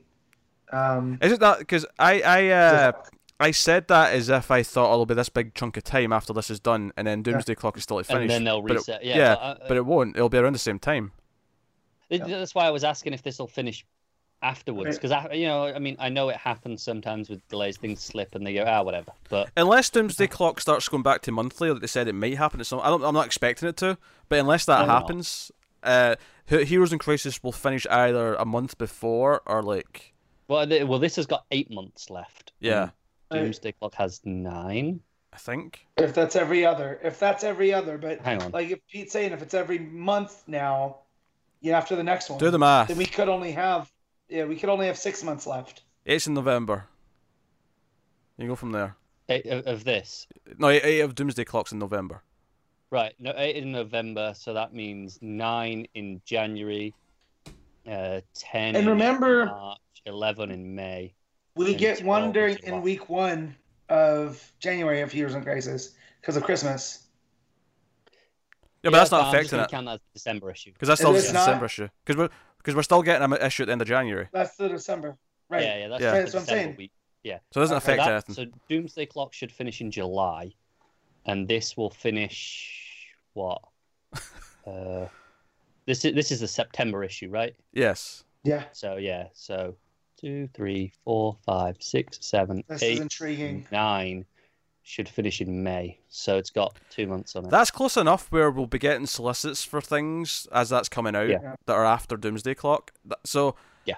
Um, 0.73 1.19
Is 1.21 1.33
it 1.33 1.41
that? 1.41 1.59
Because 1.59 1.85
I 1.99 2.23
I 2.23 2.47
uh, 2.49 2.93
Doomsday 2.93 3.09
I 3.41 3.51
said 3.53 3.89
that 3.89 4.13
as 4.13 4.29
if 4.29 4.51
I 4.51 4.63
thought 4.63 4.91
oh, 4.91 4.93
it'll 4.93 5.07
be 5.07 5.15
this 5.15 5.29
big 5.31 5.55
chunk 5.55 5.77
of 5.77 5.85
time 5.85 6.13
after 6.13 6.33
this 6.33 6.51
is 6.51 6.61
done, 6.61 6.93
and 6.97 7.07
then 7.07 7.23
Doomsday 7.23 7.55
Clock 7.55 7.77
is 7.77 7.83
still 7.85 7.99
to 7.99 8.05
finish. 8.05 8.23
And 8.23 8.31
then 8.31 8.45
they'll 8.45 8.61
but 8.63 8.73
it- 8.73 8.75
reset. 8.75 9.05
yeah, 9.05 9.17
yeah, 9.17 9.35
but, 9.35 9.41
uh, 9.43 9.55
but 9.69 9.77
it 9.79 9.87
won't. 9.87 10.15
It'll 10.17 10.29
be 10.29 10.39
around 10.39 10.53
the 10.53 10.59
same 10.59 10.79
time. 10.79 11.13
It- 12.11 12.21
Yeah. 12.27 12.39
That's 12.39 12.55
why 12.55 12.67
I 12.67 12.71
was 12.71 12.85
asking 12.85 13.15
if 13.15 13.23
this 13.23 13.39
will 13.39 13.47
finish 13.49 13.85
afterwards, 14.43 14.97
Right. 14.97 15.03
because 15.03 15.37
you 15.39 15.47
know, 15.47 15.67
I 15.67 15.79
mean, 15.79 15.97
I 15.99 16.09
know 16.09 16.29
it 16.31 16.37
happens 16.37 16.83
sometimes 16.83 17.29
with 17.29 17.47
delays, 17.49 17.77
things 17.77 18.01
slip 18.03 18.35
and 18.35 18.47
they 18.47 18.55
go, 18.55 18.65
ah, 18.67 18.83
whatever. 18.83 19.13
But 19.29 19.51
Unless 19.57 19.91
Doomsday 19.91 20.27
Clock 20.29 20.61
starts 20.61 20.89
going 20.89 21.03
back 21.03 21.21
to 21.23 21.33
monthly, 21.33 21.71
like 21.71 21.81
they 21.83 21.87
said 21.87 22.09
it 22.09 22.15
might 22.15 22.39
happen 22.39 22.59
at 22.61 22.67
some. 22.67 22.81
I 22.81 22.87
don't, 22.89 23.05
I'm 23.05 23.15
not 23.15 23.27
expecting 23.27 23.69
it 23.69 23.77
to, 23.79 23.99
but 24.29 24.39
unless 24.39 24.65
that 24.65 24.81
No, 24.81 24.87
no. 24.87 24.93
happens, 24.93 25.53
uh, 25.83 26.17
Heroes 26.47 26.93
in 26.93 26.99
Crisis 26.99 27.43
will 27.43 27.53
finish 27.53 27.87
either 27.89 28.35
a 28.35 28.45
month 28.45 28.77
before 28.79 29.41
or 29.47 29.63
like 29.63 30.15
well, 30.49 30.67
th- 30.67 30.85
well, 30.85 30.99
this 30.99 31.15
has 31.17 31.27
got 31.27 31.45
eight 31.53 31.71
months 31.71 32.11
left. 32.11 32.53
yeah, 32.61 32.81
Right. 32.81 32.91
Doomsday 33.31 33.73
Clock 33.73 33.95
has 33.95 34.21
nine. 34.25 35.01
I 35.33 35.37
think. 35.37 35.87
if 35.97 36.13
that's 36.13 36.35
every 36.35 36.67
other, 36.67 36.99
if 37.05 37.21
that's 37.21 37.45
every 37.45 37.73
other, 37.73 37.97
but 37.99 38.21
Hang 38.21 38.43
on. 38.43 38.51
like 38.51 38.71
if 38.71 38.81
Pete's 38.89 39.13
saying 39.13 39.31
if 39.33 39.43
it's 39.43 39.55
every 39.55 39.79
month 39.79 40.43
now, 40.49 40.97
yeah, 41.61 41.79
after 41.79 41.95
the 41.95 42.03
next 42.03 42.29
one, 42.31 42.41
Do 42.41 42.51
the 42.51 42.59
math. 42.59 42.89
then 42.89 42.97
we 42.99 43.07
could 43.07 43.29
only 43.29 43.53
have 43.53 43.89
yeah, 44.29 44.45
we 44.45 44.57
could 44.57 44.69
only 44.69 44.87
have 44.89 44.99
six 44.99 45.23
months 45.23 45.47
left. 45.47 45.83
It's 46.05 46.27
in 46.27 46.35
November. 46.35 46.87
You 48.39 48.49
go 48.49 48.57
from 48.57 48.73
there. 48.73 48.97
Eight 49.29 49.47
of, 49.47 49.67
of 49.69 49.85
this. 49.85 50.27
No, 50.59 50.69
eight, 50.69 50.83
eight 50.85 51.01
of 51.01 51.15
Doomsday 51.15 51.45
Clocks 51.45 51.71
in 51.71 51.79
November. 51.79 52.23
Right, 52.91 53.15
no, 53.21 53.33
eight 53.37 53.55
in 53.57 53.71
November, 53.71 54.33
so 54.37 54.55
that 54.55 54.75
means 54.75 55.19
nine 55.23 55.87
in 55.95 56.21
January, 56.25 56.93
uh, 57.87 58.21
ten 58.35 58.75
And 58.75 58.79
in 58.79 58.89
remember- 58.89 59.47
March, 59.47 59.79
eleven 60.07 60.51
in 60.51 60.75
May. 60.75 61.15
We 61.57 61.71
And 61.71 61.79
get 61.79 62.05
one 62.05 62.33
during 62.33 62.57
July. 62.57 62.77
in 62.77 62.83
week 62.83 63.09
one 63.09 63.57
of 63.89 64.53
January 64.61 65.01
of 65.01 65.11
Heroes 65.13 65.35
in 65.35 65.43
Crisis 65.43 65.95
because 66.21 66.37
of 66.37 66.45
Christmas. 66.45 67.07
Yeah, 68.83 68.91
but 68.91 68.93
that's 68.93 69.11
not 69.11 69.25
I'm 69.25 69.33
just 69.33 69.35
affecting 69.53 69.57
gonna 69.57 69.63
it 69.65 69.71
count 69.71 69.87
that 69.87 69.95
as 69.95 70.01
December 70.15 70.51
issue. 70.51 70.73
because 70.73 70.89
that's 70.89 71.01
still 71.01 71.15
It's 71.15 71.25
just 71.25 71.35
not- 71.35 71.47
December 71.47 71.65
issue. 71.67 71.89
Because 72.05 72.17
we're 72.17 72.29
because 72.59 72.75
we're 72.75 72.83
still 72.83 73.03
getting 73.03 73.25
an 73.31 73.43
issue 73.43 73.63
at 73.63 73.67
the 73.67 73.73
end 73.73 73.81
of 73.83 73.89
January, 73.89 74.29
That's 74.33 74.55
the 74.57 74.69
December, 74.69 75.17
right? 75.49 75.63
Yeah, 75.63 75.79
yeah, 75.79 75.89
that's 75.89 76.03
Yeah. 76.03 76.13
That's 76.13 76.35
what 76.35 76.41
I'm 76.41 76.47
saying. 76.47 76.77
week. 76.77 76.93
so 77.25 77.31
it 77.31 77.41
doesn't 77.55 77.77
Okay, 77.79 77.93
affect 77.95 77.99
that, 78.05 78.13
anything. 78.29 78.35
so 78.53 78.59
Doomsday 78.69 79.07
Clock 79.07 79.33
should 79.33 79.51
finish 79.51 79.81
in 79.81 79.91
July, 79.91 80.53
and 81.27 81.49
this 81.49 81.75
will 81.77 81.89
finish 81.91 83.09
what? 83.33 83.63
uh, 84.67 85.07
this 85.87 86.05
is 86.05 86.15
this 86.15 86.31
is 86.31 86.41
the 86.41 86.49
September 86.49 87.03
issue, 87.03 87.29
right? 87.31 87.55
Yes. 87.73 88.25
Yeah, 88.45 88.65
So 88.73 88.97
yeah, 88.97 89.29
so 89.35 89.77
two, 90.21 90.49
three, 90.55 90.93
four, 91.05 91.37
five, 91.47 91.77
six, 91.81 92.19
seven, 92.21 92.63
this 92.69 92.83
eight, 92.83 92.95
is 92.95 93.01
intriguing. 93.01 93.67
nine 93.73 94.25
should 94.83 95.09
finish 95.09 95.41
in 95.41 95.63
May. 95.63 95.99
So 96.09 96.37
it's 96.37 96.51
got 96.51 96.77
two 96.91 97.07
months 97.07 97.37
on 97.37 97.45
it. 97.47 97.51
That's 97.51 97.71
close 97.71 97.97
enough 97.97 98.27
where 98.33 98.51
we'll 98.51 98.67
be 98.67 98.79
getting 98.79 99.07
solicits 99.07 99.63
for 99.63 99.81
things 99.81 100.47
as 100.53 100.69
that's 100.69 100.89
coming 100.89 101.15
out 101.15 101.29
Yeah. 101.29 101.55
that 101.67 101.73
are 101.75 101.85
after 101.85 102.17
Doomsday 102.17 102.55
Clock. 102.55 102.93
So, 103.25 103.55
Yeah. 103.85 103.97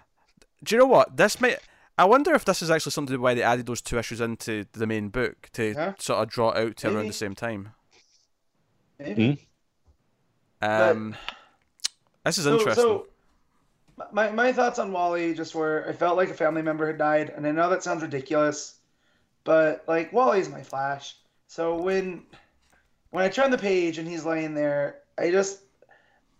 Do 0.62 0.74
you 0.74 0.78
know 0.78 0.86
what? 0.86 1.16
This 1.16 1.40
might. 1.40 1.59
I 1.99 2.05
wonder 2.05 2.35
if 2.35 2.44
this 2.44 2.62
is 2.62 2.70
actually 2.70 2.93
something 2.93 3.20
why 3.20 3.35
they 3.35 3.43
added 3.43 3.66
those 3.66 3.81
two 3.81 3.99
issues 3.99 4.20
into 4.20 4.66
the 4.73 4.86
main 4.86 5.09
book 5.09 5.49
to 5.55 5.73
Yeah. 5.73 5.94
sort 5.99 6.20
of 6.23 6.28
draw 6.28 6.51
it 6.53 6.59
out 6.59 6.77
to 6.78 6.94
around 6.94 7.07
the 7.07 7.12
same 7.12 7.35
time. 7.35 7.70
Maybe. 8.99 9.49
Um, 10.61 11.16
this 12.24 12.39
is 12.39 12.44
So, 12.44 12.59
interesting. 12.59 12.85
so 12.85 13.07
my, 14.12 14.31
my 14.31 14.53
thoughts 14.53 14.79
on 14.79 14.93
Wally 14.93 15.35
just 15.35 15.55
were 15.55 15.85
I 15.89 15.93
felt 15.93 16.16
like 16.16 16.31
a 16.31 16.35
family 16.35 16.62
member 16.62 16.87
had 16.87 16.99
died, 16.99 17.31
and 17.31 17.47
I 17.47 17.51
know 17.53 17.70
that 17.70 17.83
sounds 17.83 18.03
ridiculous, 18.03 18.74
but 19.45 19.85
like 19.87 20.12
Wally's 20.12 20.49
my 20.49 20.62
Flash. 20.62 21.16
So 21.47 21.77
when 21.77 22.24
when 23.11 23.24
I 23.24 23.29
turned 23.29 23.53
the 23.53 23.59
page 23.59 23.99
and 23.99 24.09
he's 24.09 24.24
laying 24.24 24.55
there, 24.55 25.01
I 25.19 25.31
just 25.31 25.61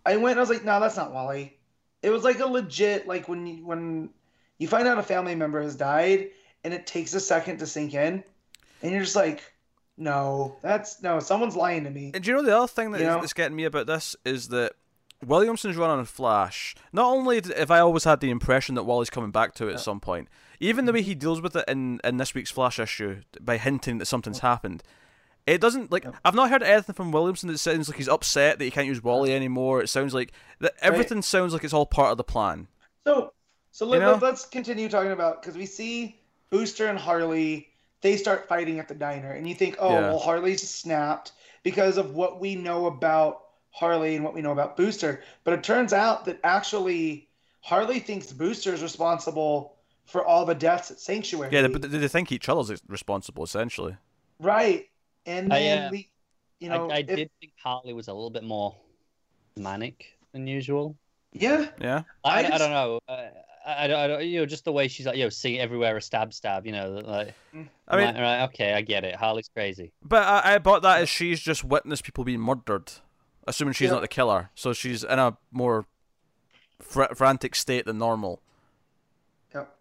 I 0.05 0.17
went 0.17 0.31
and 0.31 0.39
I 0.39 0.41
was 0.41 0.49
like, 0.49 0.65
no, 0.65 0.79
that's 0.79 0.97
not 0.97 1.13
Wally. 1.13 1.57
It 2.01 2.09
was 2.09 2.23
like 2.23 2.39
a 2.39 2.45
legit 2.45 3.07
like 3.07 3.29
when 3.29 3.45
you, 3.47 3.65
when 3.65 4.09
you 4.57 4.67
find 4.67 4.87
out 4.87 4.97
a 4.97 5.03
family 5.03 5.35
member 5.35 5.61
has 5.61 5.75
died 5.75 6.29
and 6.63 6.73
it 6.73 6.85
takes 6.87 7.13
a 7.13 7.19
second 7.19 7.59
to 7.59 7.67
sink 7.67 7.93
in, 7.93 8.23
and 8.81 8.91
you're 8.91 9.01
just 9.03 9.15
like, 9.15 9.41
No, 9.97 10.55
that's 10.61 11.01
no. 11.03 11.19
Someone's 11.19 11.55
lying 11.55 11.83
to 11.83 11.89
me. 11.89 12.11
And 12.13 12.23
do 12.23 12.31
you 12.31 12.35
know 12.37 12.43
the 12.43 12.57
other 12.57 12.67
thing 12.67 12.91
that 12.91 12.99
You 13.01 13.07
is- 13.07 13.13
know? 13.13 13.19
that's 13.21 13.33
getting 13.33 13.55
me 13.55 13.65
about 13.65 13.85
this 13.87 14.15
is 14.25 14.47
that 14.49 14.73
Williamson's 15.27 15.77
run 15.77 15.89
on 15.89 16.05
Flash. 16.05 16.75
Not 16.91 17.05
only 17.05 17.41
have 17.57 17.71
I 17.71 17.79
always 17.79 18.03
had 18.03 18.19
the 18.19 18.29
impression 18.29 18.75
that 18.75 18.83
Wally's 18.83 19.09
coming 19.09 19.31
back 19.31 19.53
to 19.55 19.67
it 19.69 19.73
at 19.73 19.79
some 19.79 19.99
point, 19.99 20.27
even 20.59 20.85
the 20.85 20.93
way 20.93 21.01
he 21.01 21.15
deals 21.15 21.41
with 21.41 21.55
it 21.55 21.65
in, 21.67 21.99
in 22.03 22.17
this 22.17 22.33
week's 22.33 22.51
Flash 22.51 22.79
issue 22.79 23.21
by 23.41 23.57
hinting 23.57 23.97
that 23.97 24.05
something's 24.05 24.39
happened. 24.39 24.83
It 25.45 25.59
doesn't 25.59 25.91
like 25.91 26.05
I've 26.23 26.35
not 26.35 26.49
heard 26.49 26.63
anything 26.63 26.95
from 26.95 27.11
Williamson 27.11 27.49
that 27.49 27.57
sounds 27.57 27.89
like 27.89 27.97
he's 27.97 28.07
upset 28.07 28.59
that 28.59 28.65
he 28.65 28.71
can't 28.71 28.87
use 28.87 29.03
Wally 29.03 29.33
anymore. 29.33 29.81
It 29.81 29.89
sounds 29.89 30.13
like 30.13 30.31
that 30.59 30.73
everything 30.81 31.21
sounds 31.21 31.51
like 31.51 31.65
it's 31.65 31.73
all 31.73 31.85
part 31.85 32.11
of 32.11 32.17
the 32.17 32.23
plan. 32.23 32.67
So, 33.05 33.33
so 33.71 33.85
let, 33.85 33.97
You 33.97 34.01
know? 34.05 34.13
let, 34.13 34.23
us 34.23 34.45
continue 34.45 34.87
talking 34.87 35.11
about 35.11 35.41
because 35.41 35.57
we 35.57 35.65
see 35.65 36.21
Booster 36.49 36.87
and 36.87 36.97
Harley. 36.97 37.69
They 37.99 38.15
start 38.15 38.47
fighting 38.47 38.79
at 38.79 38.87
the 38.87 38.95
diner, 38.95 39.31
and 39.31 39.47
you 39.47 39.55
think, 39.55 39.77
oh, 39.79 39.89
Yeah. 39.89 39.99
well, 40.09 40.19
Harley's 40.19 40.69
snapped 40.69 41.31
because 41.63 41.97
of 41.97 42.15
what 42.15 42.39
we 42.39 42.55
know 42.55 42.85
about 42.85 43.42
Harley 43.73 44.15
and 44.15 44.23
what 44.23 44.33
we 44.33 44.41
know 44.41 44.51
about 44.53 44.77
Booster. 44.77 45.21
But 45.43 45.53
it 45.55 45.63
turns 45.63 45.91
out 45.93 46.25
that 46.25 46.39
actually 46.43 47.27
Harley 47.61 47.99
thinks 47.99 48.31
Booster 48.31 48.73
is 48.73 48.81
responsible 48.81 49.75
for 50.05 50.25
all 50.25 50.45
the 50.45 50.55
deaths 50.55 50.91
at 50.91 50.99
Sanctuary. 50.99 51.49
Yeah, 51.53 51.67
but 51.67 51.81
they, 51.81 51.87
they 51.97 52.07
think 52.07 52.31
each 52.31 52.47
other's 52.49 52.69
is 52.69 52.81
responsible 52.87 53.43
essentially. 53.43 53.97
right. 54.39 54.87
And 55.25 55.53
I, 55.53 55.59
then 55.59 55.87
uh, 55.87 55.89
we, 55.91 56.09
you 56.59 56.67
know, 56.69 56.89
I, 56.91 56.95
I 56.95 56.97
if- 56.99 57.07
did 57.07 57.31
think 57.39 57.53
Harley 57.63 57.93
was 57.93 58.09
a 58.09 58.13
little 58.13 58.29
bit 58.29 58.43
more 58.43 58.75
manic 59.55 60.17
than 60.33 60.47
usual. 60.47 60.95
yeah, 61.31 61.67
Yeah, 61.79 62.03
I, 62.23 62.43
I 62.43 62.55
I, 62.55 62.57
don't 62.57 62.71
know. 62.71 62.99
Uh, 63.07 63.11
I, 63.65 63.85
I, 63.85 63.87
don't, 63.87 63.99
I 63.99 64.07
don't, 64.07 64.25
you 64.25 64.39
know, 64.41 64.45
just 64.45 64.65
the 64.65 64.71
way 64.73 64.87
she's 64.89 65.05
like, 65.05 65.15
you 65.15 65.23
know, 65.23 65.29
seeing 65.29 65.59
everywhere 65.61 65.95
a 65.95 66.01
stab, 66.01 66.33
stab. 66.33 66.65
You 66.65 66.73
know, 66.73 67.01
like. 67.05 67.33
I 67.53 67.57
mean, 67.57 67.67
right, 67.87 68.15
right, 68.19 68.43
okay, 68.49 68.73
I 68.73 68.81
get 68.81 69.03
it. 69.05 69.15
Harley's 69.15 69.47
crazy. 69.47 69.91
But 70.03 70.23
I, 70.23 70.55
I 70.55 70.57
bought 70.57 70.81
that 70.81 70.99
as 71.01 71.07
she's 71.09 71.39
just 71.39 71.63
witnessed 71.63 72.03
people 72.03 72.23
being 72.25 72.41
murdered, 72.41 72.91
assuming 73.47 73.73
she's 73.73 73.87
Yeah. 73.87 73.93
not 73.93 74.01
the 74.01 74.07
killer. 74.07 74.49
So 74.55 74.73
she's 74.73 75.03
in 75.03 75.19
a 75.19 75.37
more 75.51 75.85
fr- 76.81 77.13
frantic 77.15 77.55
state 77.55 77.85
than 77.85 77.97
normal. 77.97 78.41
Yep. 79.53 79.75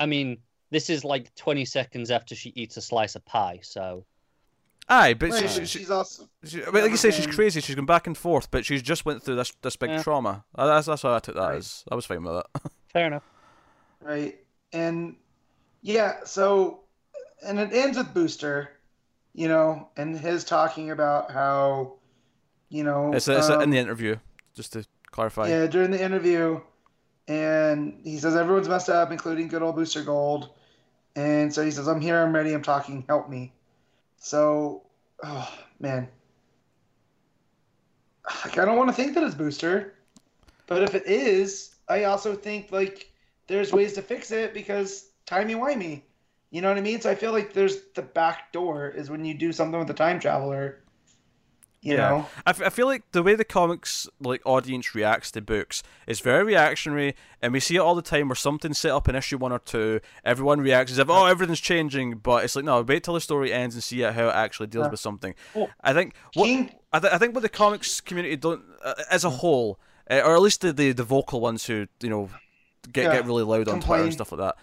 I 0.00 0.06
mean, 0.06 0.38
this 0.70 0.90
is 0.90 1.04
like 1.04 1.34
20 1.34 1.64
seconds 1.64 2.10
after 2.10 2.34
she 2.34 2.50
eats 2.56 2.76
a 2.76 2.80
slice 2.82 3.14
of 3.14 3.24
pie, 3.24 3.60
so 3.62 4.04
Aye, 4.88 5.14
but 5.14 5.30
Right, 5.30 5.48
she, 5.48 5.60
she, 5.60 5.78
she's 5.78 5.90
awesome. 5.92 6.28
she, 6.44 6.60
I 6.64 6.70
mean, 6.72 6.82
like 6.82 6.90
you 6.90 6.96
say, 6.96 7.12
she's 7.12 7.28
crazy. 7.28 7.60
She's 7.60 7.76
going 7.76 7.86
back 7.86 8.08
and 8.08 8.18
forth, 8.18 8.50
but 8.50 8.66
she's 8.66 8.82
just 8.82 9.04
went 9.04 9.22
through 9.22 9.36
this 9.36 9.52
this 9.62 9.76
big 9.76 9.90
Yeah. 9.90 10.02
trauma. 10.02 10.44
That's 10.56 10.88
that's 10.88 11.02
how 11.02 11.14
I 11.14 11.20
took 11.20 11.36
that 11.36 11.40
Right. 11.40 11.56
as. 11.58 11.84
I 11.90 11.94
was 11.94 12.04
fine 12.04 12.24
with 12.24 12.34
it. 12.44 12.46
fair 12.92 13.06
enough. 13.06 13.22
right? 14.00 14.36
And 14.72 15.14
yeah, 15.82 16.24
so 16.24 16.80
and 17.46 17.60
it 17.60 17.72
ends 17.72 17.96
with 17.96 18.12
Booster, 18.12 18.70
you 19.34 19.48
know, 19.48 19.88
and 19.96 20.18
his 20.18 20.44
talking 20.44 20.90
about 20.90 21.30
how, 21.30 21.94
you 22.68 22.84
know, 22.84 23.12
it's 23.12 23.28
it's 23.28 23.48
in 23.48 23.62
um, 23.62 23.70
the 23.70 23.78
interview, 23.78 24.16
just 24.54 24.72
to 24.74 24.84
clarify. 25.10 25.48
yeah 25.48 25.66
during 25.66 25.90
the 25.90 26.02
interview, 26.02 26.60
and 27.28 28.00
he 28.04 28.18
says 28.18 28.36
everyone's 28.36 28.68
messed 28.68 28.88
up, 28.88 29.10
including 29.10 29.48
good 29.48 29.62
old 29.62 29.76
Booster 29.76 30.02
Gold, 30.02 30.50
and 31.16 31.52
so 31.52 31.64
he 31.64 31.70
says 31.70 31.88
I'm 31.88 32.00
here, 32.00 32.22
I'm 32.22 32.34
ready, 32.34 32.52
I'm 32.52 32.62
talking, 32.62 33.04
help 33.08 33.28
me. 33.28 33.52
So, 34.18 34.82
oh 35.22 35.52
man, 35.80 36.08
like, 38.44 38.58
I 38.58 38.64
don't 38.64 38.76
want 38.76 38.90
to 38.90 38.94
think 38.94 39.14
that 39.14 39.24
it's 39.24 39.34
Booster, 39.34 39.94
but 40.66 40.82
if 40.82 40.94
it 40.94 41.06
is, 41.06 41.74
I 41.88 42.04
also 42.04 42.34
think 42.34 42.70
like 42.70 43.10
there's 43.46 43.72
ways 43.72 43.94
to 43.94 44.02
fix 44.02 44.30
it 44.30 44.54
because 44.54 45.08
timey 45.26 45.54
wimey. 45.54 46.02
You 46.52 46.60
know 46.60 46.68
what 46.68 46.76
I 46.78 46.82
mean? 46.82 47.00
So 47.00 47.10
I 47.10 47.14
feel 47.16 47.32
like 47.32 47.52
there's 47.54 47.78
the 47.94 48.02
back 48.02 48.52
door 48.52 48.88
is 48.88 49.10
when 49.10 49.24
you 49.24 49.34
do 49.34 49.52
something 49.52 49.78
with 49.78 49.88
the 49.88 49.94
time 49.94 50.20
traveler. 50.20 50.78
You 51.80 51.94
Yeah. 51.94 52.10
know? 52.10 52.26
I, 52.46 52.50
f- 52.50 52.62
I 52.62 52.68
feel 52.68 52.86
like 52.86 53.10
the 53.10 53.22
way 53.24 53.34
the 53.34 53.44
comics 53.44 54.06
like 54.20 54.40
audience 54.44 54.94
reacts 54.94 55.32
to 55.32 55.40
books 55.40 55.82
is 56.06 56.20
very 56.20 56.44
reactionary, 56.44 57.16
and 57.40 57.52
we 57.54 57.58
see 57.58 57.74
it 57.76 57.80
all 57.80 57.94
the 57.96 58.02
time 58.02 58.28
where 58.28 58.36
something's 58.36 58.78
set 58.78 58.92
up 58.92 59.08
in 59.08 59.16
issue 59.16 59.38
one 59.38 59.50
or 59.50 59.58
two, 59.58 60.00
everyone 60.24 60.60
reacts 60.60 60.92
as 60.92 60.98
if 60.98 61.08
oh 61.10 61.24
everything's 61.26 61.58
changing, 61.58 62.18
but 62.18 62.44
it's 62.44 62.54
like 62.54 62.64
no, 62.66 62.82
wait 62.82 63.02
till 63.02 63.14
the 63.14 63.20
story 63.20 63.52
ends 63.52 63.74
and 63.74 63.82
see 63.82 64.02
how 64.02 64.28
it 64.28 64.34
actually 64.34 64.68
deals 64.68 64.84
Yeah. 64.84 64.90
with 64.90 65.00
something. 65.00 65.34
Well, 65.54 65.70
I 65.80 65.92
think 65.94 66.14
what 66.34 66.44
King- 66.44 66.70
I, 66.92 67.00
th- 67.00 67.12
I 67.12 67.18
think 67.18 67.34
what 67.34 67.40
the 67.42 67.48
comics 67.48 68.00
community 68.00 68.36
don't 68.36 68.62
uh, 68.84 68.94
as 69.10 69.24
a 69.24 69.30
whole, 69.30 69.80
uh, 70.08 70.20
or 70.24 70.34
at 70.36 70.42
least 70.42 70.60
the, 70.60 70.72
the 70.72 70.92
the 70.92 71.02
vocal 71.04 71.40
ones 71.40 71.64
who 71.66 71.88
you 72.02 72.10
know 72.10 72.28
get 72.92 73.06
Yeah, 73.06 73.12
get 73.14 73.26
really 73.26 73.42
loud 73.42 73.66
on 73.68 73.80
Twitter 73.80 74.04
and 74.04 74.12
stuff 74.12 74.30
like 74.32 74.40
that. 74.40 74.56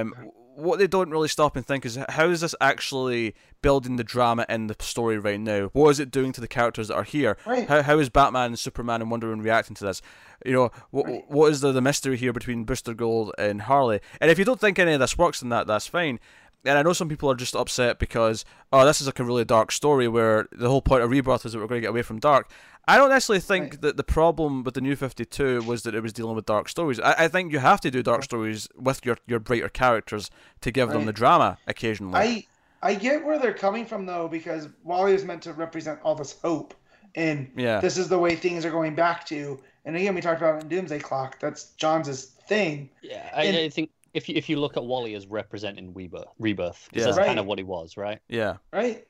Um, 0.00 0.14
what 0.60 0.78
they 0.78 0.86
don't 0.86 1.10
really 1.10 1.28
stop 1.28 1.56
and 1.56 1.64
think 1.66 1.84
is 1.84 1.98
how 2.10 2.28
is 2.28 2.40
this 2.40 2.54
actually 2.60 3.34
building 3.62 3.96
the 3.96 4.04
drama 4.04 4.46
in 4.48 4.66
the 4.68 4.76
story 4.80 5.18
right 5.18 5.40
now? 5.40 5.66
What 5.72 5.90
is 5.90 6.00
it 6.00 6.10
doing 6.10 6.32
to 6.32 6.40
the 6.40 6.48
characters 6.48 6.88
that 6.88 6.94
are 6.94 7.02
here? 7.04 7.36
Right. 7.46 7.68
How 7.68 7.82
how 7.82 7.98
is 7.98 8.08
Batman 8.08 8.46
and 8.46 8.58
Superman 8.58 9.00
and 9.02 9.10
Wonder 9.10 9.28
Woman 9.28 9.44
reacting 9.44 9.74
to 9.76 9.84
this? 9.84 10.02
You 10.44 10.52
know, 10.52 10.70
what 10.90 11.06
Right. 11.06 11.24
what 11.28 11.50
is 11.52 11.60
the, 11.60 11.72
the 11.72 11.80
mystery 11.82 12.16
here 12.16 12.32
between 12.32 12.64
Booster 12.64 12.94
Gold 12.94 13.32
and 13.38 13.62
Harley? 13.62 14.00
And 14.20 14.30
if 14.30 14.38
you 14.38 14.44
don't 14.44 14.60
think 14.60 14.78
any 14.78 14.92
of 14.92 15.00
this 15.00 15.18
works, 15.18 15.40
then 15.40 15.48
that 15.50 15.66
that's 15.66 15.86
fine. 15.86 16.20
And 16.64 16.76
I 16.78 16.82
know 16.82 16.92
some 16.92 17.08
people 17.08 17.30
are 17.30 17.34
just 17.34 17.56
upset 17.56 17.98
because 17.98 18.44
oh, 18.72 18.84
this 18.84 19.00
is 19.00 19.06
like 19.06 19.18
a 19.18 19.24
really 19.24 19.44
dark 19.44 19.72
story 19.72 20.08
where 20.08 20.46
the 20.52 20.68
whole 20.68 20.82
point 20.82 21.02
of 21.02 21.10
Rebirth 21.10 21.46
is 21.46 21.52
that 21.52 21.58
we're 21.58 21.66
going 21.66 21.80
to 21.80 21.86
get 21.86 21.90
away 21.90 22.02
from 22.02 22.18
dark. 22.18 22.50
I 22.88 22.96
don't 22.96 23.08
necessarily 23.10 23.40
think 23.40 23.72
Right. 23.72 23.80
that 23.82 23.96
the 23.96 24.04
problem 24.04 24.62
with 24.64 24.74
the 24.74 24.80
New 24.80 24.96
Fifty 24.96 25.24
Two 25.24 25.62
was 25.62 25.82
that 25.84 25.94
it 25.94 26.02
was 26.02 26.12
dealing 26.12 26.34
with 26.36 26.46
dark 26.46 26.68
stories. 26.68 26.98
I, 27.00 27.14
I 27.24 27.28
think 27.28 27.52
you 27.52 27.58
have 27.60 27.80
to 27.82 27.90
do 27.90 28.02
dark 28.02 28.24
stories 28.24 28.68
with 28.76 29.04
your 29.06 29.16
your 29.26 29.38
brighter 29.38 29.68
characters 29.68 30.30
to 30.62 30.70
give 30.70 30.88
them 30.90 31.06
the 31.06 31.12
drama 31.12 31.58
occasionally. 31.66 32.14
I 32.18 32.46
I 32.82 32.94
get 32.94 33.24
where 33.24 33.38
they're 33.38 33.54
coming 33.54 33.84
from 33.86 34.06
though, 34.06 34.28
because 34.28 34.68
Wally 34.84 35.12
is 35.14 35.24
meant 35.24 35.42
to 35.42 35.52
represent 35.52 36.00
all 36.02 36.14
this 36.14 36.36
hope, 36.42 36.74
and 37.14 37.50
Yeah. 37.56 37.80
this 37.80 37.96
is 37.98 38.08
the 38.08 38.18
way 38.18 38.34
things 38.34 38.64
are 38.64 38.70
going 38.70 38.94
back 38.94 39.24
to. 39.26 39.60
And 39.84 39.96
again, 39.96 40.14
we 40.14 40.20
talked 40.20 40.40
about 40.40 40.56
it 40.56 40.62
in 40.64 40.68
Doomsday 40.68 40.98
Clock. 41.00 41.38
That's 41.40 41.72
Johns' 41.76 42.24
thing. 42.48 42.90
Yeah, 43.02 43.30
I, 43.34 43.44
And- 43.44 43.56
I 43.56 43.68
think 43.70 43.90
if 44.14 44.28
you 44.28 44.34
if 44.36 44.48
you 44.48 44.58
look 44.58 44.76
at 44.76 44.84
Wally 44.84 45.14
as 45.14 45.26
representing 45.26 45.94
Rebirth, 45.94 46.28
Rebirth, 46.38 46.88
'cause 46.92 47.00
Yeah. 47.00 47.04
that's 47.06 47.18
Right. 47.18 47.26
kind 47.26 47.38
of 47.38 47.46
what 47.46 47.58
he 47.58 47.64
was, 47.64 47.96
right? 47.96 48.20
yeah. 48.28 48.56
right? 48.72 49.06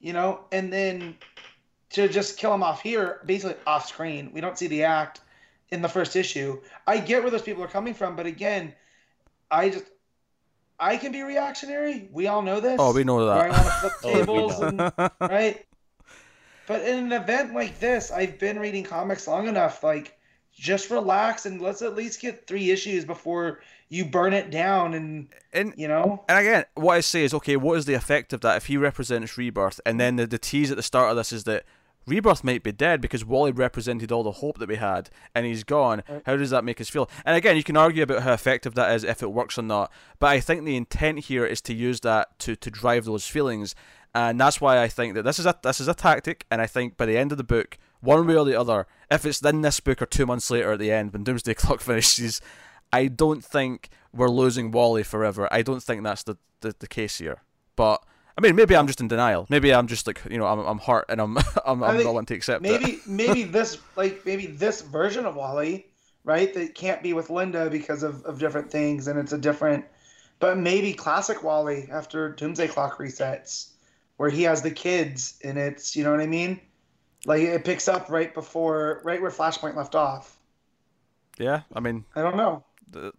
You 0.00 0.12
know, 0.12 0.44
and 0.52 0.72
then 0.72 1.16
to 1.90 2.08
just 2.08 2.38
kill 2.38 2.52
him 2.52 2.62
off 2.62 2.82
here, 2.82 3.20
basically 3.24 3.56
off 3.66 3.86
screen. 3.88 4.30
We 4.32 4.40
don't 4.40 4.58
see 4.58 4.66
the 4.66 4.84
act 4.84 5.20
in 5.70 5.80
the 5.82 5.88
first 5.88 6.16
issue. 6.16 6.60
I 6.86 6.98
get 6.98 7.22
where 7.22 7.30
those 7.30 7.42
people 7.42 7.62
are 7.64 7.68
coming 7.68 7.94
from, 7.94 8.16
but 8.16 8.26
again, 8.26 8.74
I 9.50 9.70
just 9.70 9.84
I 10.78 10.96
can 10.96 11.12
be 11.12 11.22
reactionary. 11.22 12.08
We 12.12 12.26
all 12.26 12.42
know 12.42 12.58
this. 12.60 12.76
Oh, 12.80 12.92
we 12.92 13.04
know 13.04 13.24
Where 13.24 13.44
I 13.44 13.48
that. 13.48 13.52
want 13.52 13.66
to 13.66 13.72
flip 13.72 13.92
Oh, 14.04 14.12
tables 14.12 14.60
know. 14.60 14.66
and 14.68 14.92
right. 15.20 15.64
But 16.66 16.82
in 16.82 16.98
an 16.98 17.12
event 17.12 17.54
like 17.54 17.78
this, 17.78 18.10
I've 18.10 18.38
been 18.38 18.58
reading 18.58 18.84
comics 18.84 19.28
long 19.28 19.46
enough. 19.46 19.82
Like, 19.84 20.18
just 20.52 20.90
relax 20.90 21.46
and 21.46 21.60
let's 21.60 21.82
at 21.82 21.94
least 21.94 22.20
get 22.20 22.46
three 22.46 22.70
issues 22.70 23.04
before 23.04 23.60
you 23.88 24.04
burn 24.04 24.32
it 24.32 24.50
down. 24.50 24.94
And 24.94 25.28
and 25.52 25.74
you 25.76 25.88
know, 25.88 26.24
And 26.28 26.38
again, 26.38 26.64
what 26.74 26.94
I 26.94 27.00
say 27.00 27.24
is, 27.24 27.34
okay, 27.34 27.56
what 27.56 27.78
is 27.78 27.84
the 27.84 27.94
effect 27.94 28.32
of 28.32 28.40
that 28.42 28.56
if 28.56 28.66
he 28.66 28.76
represents 28.76 29.36
Rebirth? 29.38 29.80
And 29.86 30.00
then 30.00 30.16
the, 30.16 30.26
the 30.26 30.38
tease 30.38 30.70
at 30.70 30.76
the 30.76 30.82
start 30.82 31.10
of 31.10 31.16
this 31.16 31.32
is 31.32 31.44
that 31.44 31.64
Rebirth 32.06 32.44
might 32.44 32.62
be 32.62 32.72
dead 32.72 33.00
because 33.00 33.24
Wally 33.24 33.52
represented 33.52 34.12
all 34.12 34.22
the 34.22 34.32
hope 34.32 34.58
that 34.58 34.68
we 34.68 34.76
had, 34.76 35.08
and 35.34 35.46
he's 35.46 35.64
gone. 35.64 36.02
How 36.26 36.36
does 36.36 36.50
that 36.50 36.64
make 36.64 36.80
us 36.80 36.90
feel? 36.90 37.08
And 37.24 37.36
again, 37.36 37.56
you 37.56 37.62
can 37.62 37.76
argue 37.76 38.02
about 38.02 38.22
how 38.22 38.32
effective 38.32 38.74
that 38.74 38.94
is, 38.94 39.04
if 39.04 39.22
it 39.22 39.32
works 39.32 39.56
or 39.56 39.62
not. 39.62 39.90
But 40.18 40.26
I 40.28 40.40
think 40.40 40.64
the 40.64 40.76
intent 40.76 41.20
here 41.20 41.46
is 41.46 41.62
to 41.62 41.74
use 41.74 42.00
that 42.00 42.38
to, 42.40 42.56
to 42.56 42.70
drive 42.70 43.06
those 43.06 43.26
feelings, 43.26 43.74
and 44.14 44.38
that's 44.38 44.60
why 44.60 44.80
I 44.82 44.88
think 44.88 45.14
that 45.14 45.22
this 45.22 45.38
is 45.38 45.46
a 45.46 45.58
this 45.62 45.80
is 45.80 45.88
a 45.88 45.94
tactic. 45.94 46.46
And 46.50 46.60
I 46.60 46.66
think 46.66 46.96
by 46.96 47.06
the 47.06 47.16
end 47.16 47.32
of 47.32 47.38
the 47.38 47.44
book, 47.44 47.78
one 48.00 48.26
way 48.26 48.36
or 48.36 48.44
the 48.44 48.58
other, 48.58 48.86
if 49.10 49.24
it's 49.24 49.40
in 49.42 49.62
this 49.62 49.80
book 49.80 50.00
or 50.00 50.06
two 50.06 50.26
months 50.26 50.50
later 50.50 50.72
at 50.72 50.78
the 50.78 50.92
end 50.92 51.12
when 51.12 51.24
Doomsday 51.24 51.54
Clock 51.54 51.80
finishes, 51.80 52.40
I 52.94 53.08
don't 53.08 53.44
think 53.44 53.88
we're 54.12 54.30
losing 54.30 54.70
Wally 54.70 55.02
forever. 55.02 55.48
I 55.50 55.62
don't 55.62 55.82
think 55.82 56.04
that's 56.04 56.22
the, 56.22 56.36
the, 56.60 56.76
the 56.78 56.86
case 56.86 57.18
here. 57.18 57.42
But 57.74 58.04
I 58.38 58.40
mean, 58.40 58.54
maybe 58.54 58.76
I'm 58.76 58.86
just 58.86 59.00
in 59.00 59.08
denial. 59.08 59.46
Maybe 59.48 59.74
I'm 59.74 59.88
just 59.88 60.06
like 60.06 60.22
you 60.30 60.38
know 60.38 60.46
I'm 60.46 60.60
I'm 60.60 60.78
hurt 60.78 61.06
and 61.08 61.20
I'm 61.20 61.36
I'm, 61.66 61.82
I 61.82 61.88
I'm 61.88 62.04
not 62.04 62.14
wanting 62.14 62.26
to 62.26 62.34
accept 62.34 62.62
maybe 62.62 62.92
it. 62.92 63.00
maybe 63.08 63.42
this 63.42 63.78
like 63.96 64.24
maybe 64.24 64.46
this 64.46 64.80
version 64.82 65.26
of 65.26 65.34
Wally, 65.34 65.86
right? 66.22 66.54
That 66.54 66.74
can't 66.76 67.02
be 67.02 67.12
with 67.12 67.30
Linda 67.30 67.68
because 67.68 68.04
of, 68.04 68.24
of 68.24 68.38
different 68.38 68.70
things, 68.70 69.08
and 69.08 69.18
it's 69.18 69.32
a 69.32 69.38
different. 69.38 69.84
But 70.38 70.58
maybe 70.58 70.92
classic 70.92 71.42
Wally 71.42 71.88
after 71.90 72.28
Doomsday 72.28 72.68
Clock 72.68 72.98
resets, 72.98 73.70
where 74.18 74.30
he 74.30 74.44
has 74.44 74.62
the 74.62 74.70
kids, 74.70 75.38
and 75.42 75.58
it's 75.58 75.96
you 75.96 76.04
know 76.04 76.12
what 76.12 76.20
I 76.20 76.26
mean. 76.26 76.60
Like 77.26 77.42
it 77.42 77.64
picks 77.64 77.88
up 77.88 78.08
right 78.08 78.32
before, 78.34 79.00
right 79.04 79.20
where 79.20 79.30
Flashpoint 79.30 79.74
left 79.74 79.94
off. 79.94 80.36
Yeah, 81.38 81.62
I 81.72 81.80
mean, 81.80 82.04
I 82.14 82.22
don't 82.22 82.36
know. 82.36 82.64
The, 82.90 83.12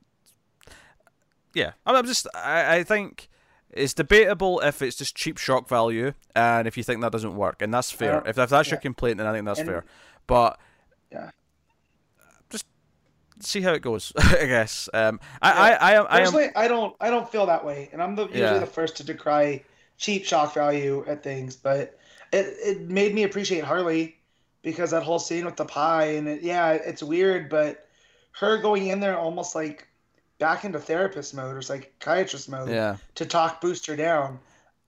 yeah, 1.53 1.71
I'm 1.85 2.05
just 2.05 2.27
I 2.35 2.77
I 2.77 2.83
think. 2.83 3.29
It's 3.71 3.93
debatable 3.93 4.61
if 4.61 4.81
it's 4.81 4.95
just 4.95 5.17
cheap 5.17 5.37
shock 5.37 5.67
value, 5.67 6.13
and 6.33 6.65
if 6.65 6.77
you 6.77 6.83
think 6.83 7.01
that 7.01 7.11
doesn't 7.11 7.35
work, 7.35 7.61
and 7.61 7.73
that's 7.73 7.91
fair. 7.91 8.19
Uh, 8.25 8.29
if, 8.29 8.37
if 8.37 8.49
that's 8.49 8.71
your 8.71 8.79
complaint, 8.79 9.17
then 9.17 9.27
I 9.27 9.33
think 9.33 9.45
that's 9.45 9.59
And- 9.59 9.67
fair. 9.67 9.83
But 10.27 10.57
Yeah. 11.11 11.31
just 12.49 12.65
see 13.41 13.59
how 13.59 13.73
it 13.73 13.81
goes. 13.81 14.13
I 14.17 14.45
guess. 14.45 14.87
Um, 14.93 15.19
I, 15.41 15.51
I, 15.51 15.71
I 15.73 15.93
am, 15.95 16.05
I 16.09 16.17
am. 16.19 16.23
Personally, 16.23 16.49
I 16.55 16.67
don't 16.69 16.95
I 17.01 17.09
don't 17.09 17.29
feel 17.29 17.47
that 17.47 17.65
way, 17.65 17.89
and 17.91 18.01
I'm 18.01 18.15
the, 18.15 18.27
usually 18.27 18.39
Yeah. 18.43 18.59
the 18.59 18.65
first 18.65 18.95
to 18.97 19.03
decry 19.03 19.61
cheap 19.97 20.23
shock 20.23 20.53
value 20.53 21.03
at 21.05 21.21
things, 21.21 21.57
but 21.57 21.99
it 22.31 22.55
it 22.63 22.81
made 22.89 23.13
me 23.13 23.23
appreciate 23.23 23.65
Harley 23.65 24.15
because 24.61 24.91
that 24.91 25.03
whole 25.03 25.19
scene 25.19 25.43
with 25.43 25.57
the 25.57 25.65
pie 25.65 26.11
and 26.13 26.29
it, 26.29 26.43
yeah, 26.43 26.71
it's 26.71 27.03
weird, 27.03 27.49
but 27.49 27.84
her 28.39 28.57
going 28.57 28.87
in 28.87 28.99
there 28.99 29.17
almost 29.17 29.55
like 29.55 29.87
back 30.39 30.65
into 30.65 30.79
therapist 30.79 31.33
mode 31.33 31.55
or 31.55 31.61
psychiatrist 31.61 32.49
mode 32.49 32.69
Yeah. 32.69 32.97
to 33.15 33.25
talk 33.25 33.61
Booster 33.61 33.95
down. 33.95 34.39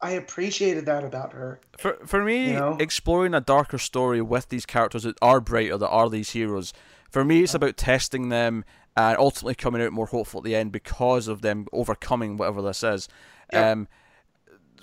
I 0.01 0.11
appreciated 0.11 0.85
that 0.85 1.03
about 1.03 1.33
her. 1.33 1.59
For 1.77 1.97
for 2.05 2.23
me, 2.23 2.49
You 2.49 2.53
know? 2.59 2.77
exploring 2.79 3.33
a 3.33 3.41
darker 3.41 3.77
story 3.77 4.21
with 4.21 4.49
these 4.49 4.65
characters 4.65 5.03
that 5.03 5.17
are 5.21 5.39
brighter, 5.39 5.77
that 5.77 5.87
are 5.89 6.09
these 6.09 6.31
heroes. 6.31 6.73
For 7.09 7.23
me, 7.23 7.43
it's 7.43 7.53
about 7.53 7.77
testing 7.77 8.29
them 8.29 8.63
and 8.95 9.17
ultimately 9.17 9.55
coming 9.55 9.81
out 9.81 9.93
more 9.93 10.07
hopeful 10.07 10.39
at 10.39 10.43
the 10.43 10.55
end 10.55 10.71
because 10.71 11.27
of 11.27 11.41
them 11.41 11.67
overcoming 11.71 12.35
whatever 12.37 12.61
this 12.61 12.83
is. 12.83 13.07
Yeah. 13.53 13.71
Um, 13.71 13.87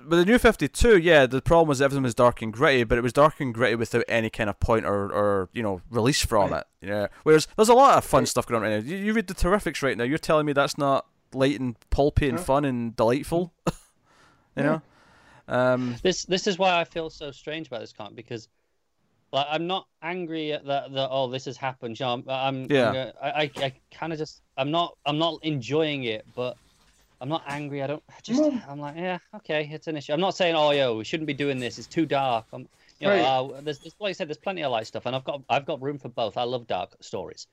but 0.08 0.16
the 0.16 0.24
new 0.24 0.38
Fifty 0.38 0.68
Two, 0.68 0.98
yeah, 0.98 1.26
the 1.26 1.40
problem 1.42 1.68
was 1.68 1.80
everything 1.82 2.02
was 2.02 2.14
dark 2.14 2.42
and 2.42 2.52
gritty, 2.52 2.84
but 2.84 2.98
it 2.98 3.00
was 3.02 3.12
dark 3.12 3.40
and 3.40 3.52
gritty 3.54 3.74
without 3.76 4.04
any 4.08 4.30
kind 4.30 4.48
of 4.50 4.58
point 4.60 4.84
or, 4.86 5.12
or 5.12 5.48
you 5.52 5.62
know 5.62 5.80
release 5.90 6.24
from 6.24 6.50
Right. 6.52 6.60
it. 6.80 6.86
Yeah. 6.86 7.06
Whereas 7.22 7.48
there's 7.56 7.68
a 7.68 7.74
lot 7.74 7.98
of 7.98 8.04
fun 8.04 8.20
Right. 8.22 8.28
stuff 8.28 8.46
going 8.46 8.62
on 8.62 8.70
right 8.70 8.78
now. 8.82 8.88
You, 8.90 8.96
you 8.96 9.12
read 9.12 9.26
the 9.26 9.34
Terrifics 9.34 9.82
right 9.82 9.96
now. 9.96 10.04
You're 10.04 10.18
telling 10.18 10.46
me 10.46 10.52
that's 10.52 10.78
not 10.78 11.06
light 11.32 11.58
and 11.60 11.76
pulpy 11.90 12.28
and 12.28 12.38
Yeah. 12.38 12.44
fun 12.44 12.64
and 12.64 12.94
delightful. 12.94 13.52
you 13.66 13.72
Yeah. 14.56 14.62
know. 14.62 14.82
Um, 15.48 15.96
This 16.02 16.24
this 16.24 16.46
is 16.46 16.58
why 16.58 16.80
I 16.80 16.84
feel 16.84 17.10
so 17.10 17.30
strange 17.30 17.66
about 17.66 17.80
this 17.80 17.92
comic 17.92 18.16
because, 18.16 18.48
like, 19.32 19.46
I'm 19.50 19.66
not 19.66 19.86
angry 20.02 20.52
at 20.52 20.64
that. 20.66 20.92
That 20.92 21.08
oh, 21.10 21.28
this 21.30 21.44
has 21.44 21.56
happened. 21.56 21.98
You 22.00 22.06
know, 22.06 22.12
I'm, 22.14 22.24
I'm 22.28 22.66
Yeah. 22.70 23.10
I'm, 23.20 23.34
I 23.34 23.42
I, 23.42 23.50
I 23.66 23.72
kind 23.92 24.12
of 24.12 24.18
just 24.18 24.42
I'm 24.56 24.70
not 24.70 24.96
I'm 25.04 25.18
not 25.18 25.40
enjoying 25.42 26.04
it, 26.04 26.24
but 26.34 26.56
I'm 27.24 27.30
not 27.30 27.42
angry. 27.48 27.82
I 27.82 27.86
don't 27.86 28.02
I 28.10 28.20
just 28.22 28.38
No. 28.38 28.60
I'm 28.68 28.78
like 28.78 28.96
yeah 28.96 29.16
okay, 29.36 29.66
it's 29.72 29.86
an 29.86 29.96
issue. 29.96 30.12
I'm 30.12 30.20
not 30.20 30.36
saying 30.36 30.54
oh 30.54 30.72
yo 30.72 30.98
we 30.98 31.04
shouldn't 31.04 31.26
be 31.26 31.32
doing 31.32 31.58
this. 31.58 31.78
It's 31.78 31.86
too 31.86 32.04
dark. 32.04 32.44
I'm 32.52 32.68
you 33.00 33.06
know 33.08 33.14
Right. 33.14 33.22
uh, 33.56 33.60
there's, 33.62 33.78
there's 33.78 33.94
like 33.98 34.10
I 34.10 34.12
said 34.12 34.28
there's 34.28 34.36
plenty 34.36 34.62
of 34.62 34.70
light 34.72 34.86
stuff 34.86 35.06
and 35.06 35.16
I've 35.16 35.24
got 35.24 35.40
I've 35.48 35.64
got 35.64 35.80
room 35.80 35.98
for 35.98 36.10
both. 36.10 36.36
I 36.36 36.42
love 36.42 36.66
dark 36.66 36.96
stories. 37.00 37.46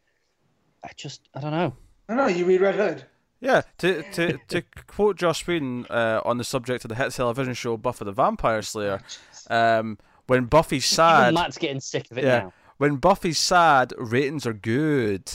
I 0.84 0.90
just 0.98 1.30
I 1.34 1.40
don't 1.40 1.52
know. 1.52 1.74
I 2.10 2.16
don't 2.16 2.18
know. 2.18 2.28
You 2.36 2.44
read 2.44 2.60
Red 2.60 2.76
Hood. 2.76 3.06
Yeah, 3.40 3.62
to 3.78 4.04
to 4.12 4.38
to 4.50 4.62
quote 4.88 5.16
Joss 5.16 5.48
Whedon 5.48 5.86
uh, 5.90 6.20
on 6.26 6.38
the 6.38 6.44
subject 6.44 6.84
of 6.84 6.90
the 6.90 6.96
hit 6.96 7.12
television 7.14 7.54
show 7.54 7.78
Buffy 7.78 8.04
the 8.04 8.12
Vampire 8.12 8.62
Slayer, 8.62 9.00
um, 9.50 9.98
when 10.28 10.46
Buffy's 10.46 10.86
sad, 10.86 11.22
Even 11.22 11.36
sad, 11.36 11.42
Matt's 11.44 11.58
getting 11.58 11.80
sick 11.80 12.12
of 12.12 12.18
it 12.18 12.26
yeah, 12.26 12.40
now. 12.40 12.54
when 12.78 12.98
Buffy's 12.98 13.40
sad, 13.40 13.94
ratings 13.98 14.46
are 14.46 14.54
good. 14.54 15.32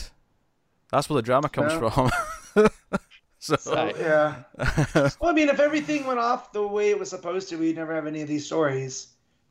That's 0.92 1.08
where 1.08 1.16
the 1.16 1.22
drama 1.22 1.48
comes 1.48 1.72
Yeah. 1.72 1.90
from. 1.90 2.10
so, 3.38 3.56
So 3.56 3.92
yeah. 3.98 4.42
Well, 5.20 5.30
I 5.30 5.32
mean, 5.32 5.48
if 5.48 5.60
everything 5.60 6.06
went 6.06 6.18
off 6.18 6.52
the 6.52 6.66
way 6.66 6.90
it 6.90 6.98
was 6.98 7.10
supposed 7.10 7.48
to, 7.50 7.56
we'd 7.56 7.76
never 7.76 7.94
have 7.94 8.06
any 8.06 8.22
of 8.22 8.28
these 8.28 8.46
stories. 8.46 9.08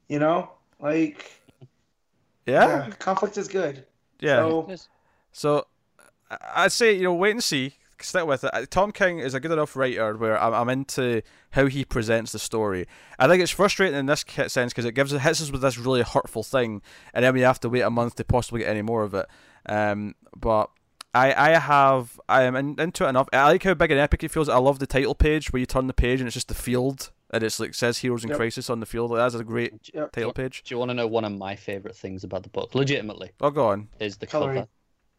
You 0.07 0.19
know, 0.19 0.51
like 0.79 1.31
yeah, 2.45 2.87
yeah, 2.87 2.89
conflict 2.99 3.37
is 3.37 3.47
good. 3.47 3.85
yeah. 4.19 4.37
So 4.37 4.75
So 5.31 5.67
I- 6.29 6.37
I'd 6.65 6.71
say 6.71 6.93
you 6.93 7.03
know 7.03 7.13
wait 7.13 7.31
and 7.31 7.43
see. 7.43 7.75
Stick 8.01 8.25
with 8.27 8.43
it. 8.43 8.69
Tom 8.71 8.91
King 8.91 9.19
is 9.19 9.33
a 9.33 9.39
good 9.39 9.51
enough 9.51 9.73
writer 9.75 10.15
where 10.17 10.37
I'm, 10.39 10.53
I'm 10.53 10.67
into 10.69 11.21
how 11.51 11.67
he 11.67 11.85
presents 11.85 12.33
the 12.33 12.39
story. 12.39 12.87
I 13.17 13.27
think 13.27 13.41
it's 13.41 13.53
frustrating 13.53 13.97
in 13.97 14.05
this 14.05 14.25
sense 14.47 14.73
because 14.73 14.83
it 14.83 14.91
gives 14.91 15.13
it 15.13 15.21
hits 15.21 15.41
us 15.41 15.49
with 15.49 15.61
this 15.61 15.77
really 15.79 16.01
hurtful 16.01 16.43
thing, 16.43 16.81
and 17.13 17.23
then 17.23 17.33
we 17.33 17.41
have 17.41 17.59
to 17.61 17.69
wait 17.69 17.81
a 17.81 17.89
month 17.89 18.15
to 18.15 18.25
possibly 18.25 18.59
get 18.59 18.69
any 18.69 18.81
more 18.81 19.03
of 19.03 19.13
it. 19.13 19.25
Um, 19.67 20.13
but 20.35 20.69
I 21.15 21.51
I 21.53 21.59
have 21.59 22.19
I 22.29 22.43
am 22.43 22.55
in, 22.55 22.79
into 22.79 23.05
it 23.05 23.09
enough. 23.09 23.29
I 23.33 23.43
like 23.45 23.63
how 23.63 23.73
big 23.73 23.91
and 23.91 23.99
epic 23.99 24.23
it 24.23 24.31
feels. 24.31 24.49
I 24.49 24.57
love 24.57 24.79
the 24.79 24.87
title 24.87 25.15
page 25.15 25.51
where 25.53 25.59
you 25.59 25.65
turn 25.65 25.87
the 25.87 25.93
page 25.93 26.19
and 26.19 26.27
it's 26.27 26.33
just 26.35 26.47
the 26.49 26.53
field 26.53 27.11
and 27.31 27.43
it's 27.43 27.59
like 27.59 27.73
says 27.73 27.99
Heroes 27.99 28.23
in 28.23 28.29
Yep. 28.29 28.37
Crisis 28.37 28.69
on 28.69 28.79
the 28.81 28.85
field. 28.85 29.11
Like, 29.11 29.19
that's 29.19 29.35
a 29.35 29.43
great 29.43 29.89
yep. 29.93 30.03
Uh, 30.03 30.07
title 30.09 30.33
page. 30.33 30.63
Do 30.63 30.75
you 30.75 30.79
want 30.79 30.89
to 30.89 30.93
know 30.95 31.07
one 31.07 31.23
of 31.25 31.31
my 31.31 31.55
favorite 31.55 31.95
things 31.95 32.23
about 32.23 32.43
the 32.43 32.49
book? 32.49 32.75
Legitimately. 32.75 33.31
Oh, 33.41 33.49
go 33.49 33.67
on. 33.69 33.87
is 33.99 34.17
the 34.17 34.27
Coloring. 34.27 34.55
cover. 34.57 34.67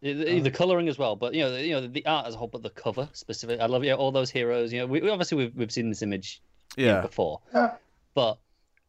The, 0.02 0.12
the- 0.12 0.24
the 0.24 0.40
uh-huh. 0.40 0.50
coloring 0.50 0.88
as 0.88 0.98
well, 0.98 1.16
but 1.16 1.32
you 1.34 1.40
know, 1.42 1.50
the, 1.52 1.64
you 1.66 1.72
know, 1.72 1.86
the 1.86 2.04
art 2.06 2.26
as 2.26 2.34
a 2.34 2.38
whole, 2.38 2.48
but 2.48 2.62
the 2.62 2.70
cover 2.70 3.08
specifically. 3.12 3.60
I 3.62 3.66
love 3.66 3.82
you 3.82 3.90
know, 3.90 3.96
all 3.96 4.12
those 4.12 4.30
heroes. 4.30 4.72
You 4.72 4.80
know, 4.80 4.86
we, 4.86 5.00
we 5.00 5.08
obviously 5.10 5.38
we've, 5.38 5.54
we've 5.56 5.72
seen 5.72 5.88
this 5.88 6.02
image 6.02 6.42
Yeah. 6.76 7.00
before, 7.00 7.40
Yeah. 7.54 7.72
but 8.14 8.38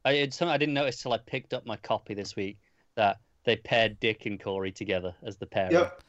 I 0.04 0.12
it's 0.12 0.38
something 0.38 0.54
I 0.54 0.58
didn't 0.58 0.74
notice 0.76 1.02
till 1.02 1.14
I 1.14 1.18
picked 1.18 1.54
up 1.54 1.66
my 1.66 1.78
copy 1.78 2.14
this 2.14 2.36
week 2.36 2.58
that 2.96 3.20
they 3.46 3.56
paired 3.56 4.00
Dick 4.02 4.26
and 4.26 4.38
Kory 4.40 4.72
together 4.74 5.16
as 5.24 5.38
the 5.38 5.46
pair. 5.46 5.72
Yep. 5.72 6.04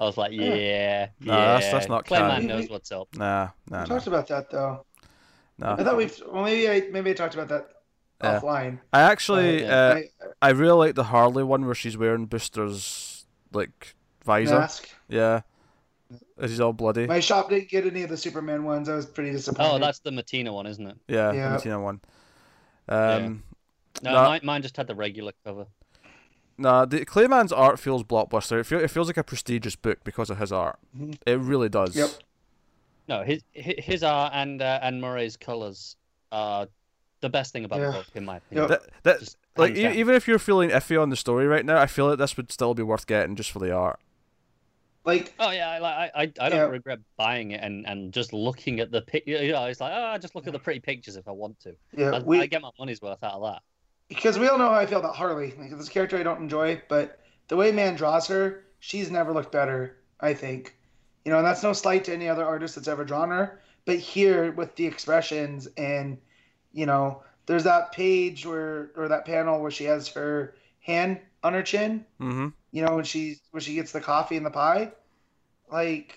I 0.00 0.04
was 0.04 0.16
like, 0.16 0.32
Yeah. 0.32 0.44
yeah, 0.54 1.08
yeah. 1.20 1.36
That's- 1.36 1.70
that's 1.70 1.88
not 1.88 2.06
Clay 2.06 2.20
Mann 2.20 2.30
canon. 2.42 2.46
knows 2.48 2.70
what's 2.70 2.90
up. 2.90 3.08
Nah, 3.14 3.44
nah, 3.44 3.50
We 3.70 3.76
nah. 3.78 3.84
talked 3.84 4.06
about 4.06 4.26
that 4.28 4.50
though. 4.50 4.86
No, 5.58 5.72
I 5.72 5.84
thought 5.84 5.96
we've 5.98 6.22
well 6.26 6.42
maybe 6.44 6.68
I 6.70 6.88
maybe 6.90 7.10
I 7.10 7.12
talked 7.14 7.34
about 7.34 7.48
that 7.48 7.68
Yeah. 8.22 8.40
offline. 8.40 8.80
I 8.94 9.02
actually, 9.02 9.62
Yeah. 9.62 9.76
uh, 9.76 9.94
I, 10.42 10.48
I 10.48 10.50
really 10.52 10.72
like 10.86 10.94
the 10.94 11.04
Harley 11.04 11.42
one 11.44 11.66
where 11.66 11.74
she's 11.74 11.96
wearing 11.98 12.24
Booster's 12.26 13.26
like 13.52 13.94
visor. 14.24 14.58
mask. 14.58 14.88
Yeah, 15.08 15.42
she's 16.40 16.60
all 16.60 16.72
bloody. 16.72 17.06
My 17.06 17.20
shop 17.20 17.50
didn't 17.50 17.68
get 17.68 17.84
any 17.86 18.02
of 18.02 18.08
the 18.08 18.16
Superman 18.16 18.64
ones. 18.64 18.88
I 18.88 18.94
was 18.94 19.04
pretty 19.04 19.32
disappointed. 19.32 19.70
Oh, 19.70 19.78
that's 19.78 19.98
the 19.98 20.10
Mattina 20.10 20.50
one, 20.52 20.66
isn't 20.66 20.86
it? 20.86 20.96
Yeah, 21.08 21.30
Yeah. 21.32 21.44
the 21.44 21.50
Martina 21.50 21.80
one. 21.80 22.00
Um, 22.88 23.42
No, 24.02 24.12
No. 24.14 24.22
Mine, 24.24 24.40
mine 24.44 24.62
just 24.62 24.76
had 24.78 24.86
the 24.86 24.94
regular 24.94 25.32
cover. 25.44 25.66
Nah, 26.60 26.84
the 26.84 27.04
Clay 27.06 27.26
Mann's 27.26 27.52
art 27.52 27.78
feels 27.78 28.04
blockbuster. 28.04 28.60
It, 28.60 28.64
feel, 28.64 28.80
it 28.80 28.88
feels 28.90 29.06
like 29.06 29.16
a 29.16 29.24
prestigious 29.24 29.76
book 29.76 30.04
because 30.04 30.28
of 30.28 30.38
his 30.38 30.52
art. 30.52 30.78
Mhm. 30.96 31.16
It 31.26 31.38
really 31.40 31.68
does. 31.70 31.96
Yep. 31.96 32.10
No, 33.08 33.22
his 33.24 33.42
his 33.52 33.74
his 33.84 34.02
art 34.04 34.32
and 34.34 34.60
uh, 34.60 34.78
and 34.82 35.00
Morey's 35.00 35.36
colors 35.36 35.96
are 36.30 36.68
the 37.22 37.28
best 37.30 37.52
thing 37.52 37.64
about 37.64 37.80
Yeah. 37.80 37.86
the 37.86 37.92
book, 37.98 38.06
in 38.14 38.24
my 38.26 38.36
opinion. 38.36 38.68
Yep. 38.70 38.82
That, 38.82 38.90
that, 39.04 39.18
Just 39.20 39.36
like 39.56 39.74
e- 39.74 39.98
even 39.98 40.14
if 40.14 40.28
you're 40.28 40.38
feeling 40.38 40.70
iffy 40.70 41.00
on 41.00 41.08
the 41.08 41.16
story 41.16 41.46
right 41.46 41.64
now, 41.64 41.78
I 41.80 41.86
feel 41.86 42.08
like 42.08 42.18
this 42.18 42.36
would 42.36 42.52
still 42.52 42.74
be 42.74 42.82
worth 42.82 43.06
getting 43.06 43.36
just 43.36 43.50
for 43.50 43.58
the 43.58 43.72
art. 43.72 43.98
Like 45.04 45.32
Oh 45.38 45.50
yeah, 45.50 45.70
I 45.70 45.78
like 45.78 45.94
I, 45.94 46.10
I 46.14 46.22
I 46.22 46.48
don't 46.50 46.58
Yeah. 46.58 46.64
regret 46.66 46.98
buying 47.16 47.52
it 47.52 47.62
and, 47.62 47.86
and 47.86 48.12
just 48.12 48.32
looking 48.34 48.80
at 48.80 48.90
the 48.90 49.00
pic. 49.00 49.26
You 49.26 49.50
know, 49.52 49.64
it's 49.64 49.80
like 49.80 49.92
oh, 49.94 50.04
I 50.04 50.18
just 50.18 50.34
look 50.34 50.46
at 50.46 50.52
the 50.52 50.58
pretty 50.58 50.80
pictures 50.80 51.16
if 51.16 51.26
I 51.26 51.32
want 51.32 51.58
to. 51.60 51.74
yeah, 51.96 52.10
I, 52.10 52.18
we 52.18 52.38
I 52.38 52.46
get 52.46 52.60
my 52.60 52.70
money's 52.78 53.00
worth 53.00 53.24
out 53.24 53.32
of 53.32 53.42
that. 53.42 53.62
Because 54.10 54.38
we 54.38 54.48
all 54.48 54.58
know 54.58 54.68
how 54.68 54.74
I 54.74 54.86
feel 54.86 54.98
about 54.98 55.16
Harley. 55.16 55.54
Like 55.58 55.70
this 55.70 55.88
character 55.88 56.18
I 56.18 56.22
don't 56.22 56.42
enjoy, 56.42 56.82
but 56.88 57.20
the 57.48 57.56
way 57.56 57.72
Mann 57.72 57.94
draws 57.94 58.26
her, 58.26 58.64
she's 58.80 59.10
never 59.10 59.32
looked 59.32 59.52
better. 59.52 59.96
I 60.20 60.34
think, 60.34 60.76
you 61.24 61.32
know, 61.32 61.38
and 61.38 61.46
that's 61.46 61.62
no 61.62 61.72
slight 61.72 62.04
to 62.04 62.12
any 62.12 62.28
other 62.28 62.44
artist 62.44 62.74
that's 62.74 62.88
ever 62.88 63.04
drawn 63.04 63.30
her. 63.30 63.60
But 63.86 63.98
here 63.98 64.52
with 64.52 64.76
the 64.76 64.84
expressions 64.84 65.68
and, 65.78 66.18
you 66.72 66.84
know, 66.84 67.22
there's 67.46 67.64
that 67.64 67.92
page 67.92 68.44
where 68.44 68.90
or 68.96 69.08
that 69.08 69.24
panel 69.24 69.62
where 69.62 69.70
she 69.70 69.84
has 69.84 70.08
her 70.08 70.54
hand 70.80 71.20
on 71.42 71.54
her 71.54 71.62
chin. 71.62 72.04
Mm-hmm. 72.20 72.48
You 72.72 72.84
know, 72.84 72.96
when 72.96 73.04
she 73.04 73.36
when 73.52 73.62
she 73.62 73.74
gets 73.74 73.92
the 73.92 74.00
coffee 74.00 74.36
and 74.36 74.44
the 74.44 74.50
pie, 74.50 74.92
like 75.70 76.16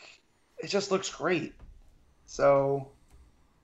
it 0.58 0.68
just 0.68 0.92
looks 0.92 1.10
great. 1.10 1.54
So, 2.26 2.90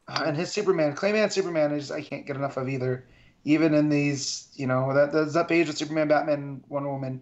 uh, 0.07 0.23
and 0.25 0.37
his 0.37 0.51
Superman, 0.51 0.93
Clay 0.93 1.13
Mann 1.13 1.29
Superman 1.29 1.71
is 1.71 1.91
I 1.91 2.01
can't 2.01 2.25
get 2.25 2.35
enough 2.35 2.57
of 2.57 2.69
either. 2.69 3.05
Even 3.45 3.73
in 3.73 3.89
these, 3.89 4.49
you 4.55 4.67
know, 4.67 4.93
that 4.93 5.11
there's 5.13 5.33
that 5.33 5.47
page 5.47 5.67
with 5.67 5.77
Superman, 5.77 6.07
Batman, 6.09 6.63
Wonder 6.67 6.89
Woman 6.89 7.21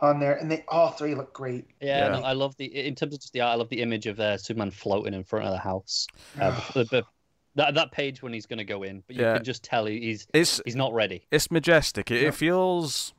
on 0.00 0.20
there, 0.20 0.34
and 0.36 0.50
they 0.50 0.64
all 0.68 0.90
three 0.90 1.14
look 1.14 1.32
great. 1.32 1.66
Yeah, 1.80 2.06
Yeah. 2.08 2.18
no, 2.18 2.22
I 2.24 2.32
love 2.32 2.56
the 2.56 2.66
in 2.66 2.94
terms 2.94 3.14
of 3.14 3.20
just 3.20 3.32
the 3.32 3.40
art. 3.40 3.52
I 3.52 3.56
love 3.56 3.68
the 3.68 3.82
image 3.82 4.06
of 4.06 4.20
uh, 4.20 4.36
Superman 4.38 4.70
floating 4.70 5.14
in 5.14 5.24
front 5.24 5.46
of 5.46 5.52
the 5.52 5.58
house. 5.58 6.06
Uh, 6.40 6.60
the, 6.74 6.84
the, 6.84 7.02
that 7.54 7.74
that 7.74 7.90
page 7.92 8.22
when 8.22 8.32
he's 8.32 8.44
going 8.46 8.58
to 8.58 8.64
go 8.64 8.82
in, 8.82 9.02
but 9.06 9.16
you 9.16 9.22
Yeah. 9.22 9.34
can 9.36 9.44
just 9.44 9.64
tell 9.64 9.86
he- 9.86 10.00
he's 10.00 10.26
It's 10.34 10.60
he's 10.64 10.76
not 10.76 10.92
ready. 10.92 11.26
it's 11.30 11.50
majestic. 11.50 12.10
It, 12.10 12.20
Yeah. 12.22 12.28
it 12.28 12.34
feels. 12.34 13.14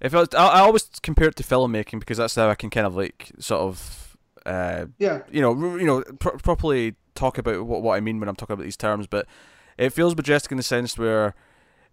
It 0.00 0.10
feels. 0.10 0.28
I, 0.34 0.46
I 0.46 0.60
always 0.60 0.88
compare 1.02 1.28
it 1.28 1.36
to 1.36 1.42
filmmaking 1.42 2.00
because 2.00 2.18
that's 2.18 2.34
how 2.34 2.48
I 2.50 2.54
can 2.54 2.68
kind 2.70 2.86
of 2.86 2.94
like 2.94 3.30
sort 3.38 3.62
of, 3.62 4.16
uh, 4.44 4.86
Yeah, 4.98 5.22
you 5.30 5.40
know, 5.40 5.76
you 5.76 5.86
know, 5.86 6.02
pr- 6.18 6.36
properly 6.36 6.94
talk 7.14 7.38
about 7.38 7.64
what 7.64 7.82
what 7.82 7.96
I 7.96 8.00
mean 8.00 8.20
when 8.20 8.28
I'm 8.28 8.36
talking 8.36 8.52
about 8.54 8.64
these 8.64 8.76
terms. 8.76 9.06
But 9.06 9.26
it 9.78 9.90
feels 9.90 10.16
majestic 10.16 10.50
in 10.52 10.56
the 10.56 10.62
sense 10.62 10.96
where 10.98 11.34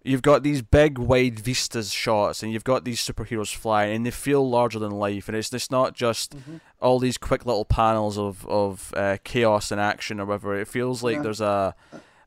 you've 0.06 0.22
got 0.22 0.44
these 0.44 0.62
big 0.62 0.98
wide 0.98 1.40
vistas 1.40 1.92
shots 1.92 2.44
and 2.44 2.52
you've 2.52 2.64
got 2.66 2.84
these 2.84 3.00
superheroes 3.00 3.56
flying 3.56 3.96
and 3.96 4.06
they 4.06 4.12
feel 4.12 4.48
larger 4.50 4.78
than 4.80 4.92
life 4.92 5.28
and 5.30 5.38
it's 5.38 5.54
it's 5.54 5.72
not 5.72 5.96
just 5.96 6.36
Mhm. 6.36 6.60
all 6.82 7.00
these 7.00 7.18
quick 7.18 7.46
little 7.46 7.64
panels 7.66 8.18
of 8.18 8.46
of 8.48 8.94
uh, 8.98 9.18
chaos 9.24 9.72
and 9.72 9.80
action 9.80 10.20
or 10.20 10.26
whatever 10.26 10.60
it 10.60 10.68
feels 10.68 11.04
like 11.04 11.16
Yeah. 11.18 11.22
there's 11.24 11.42
a 11.42 11.74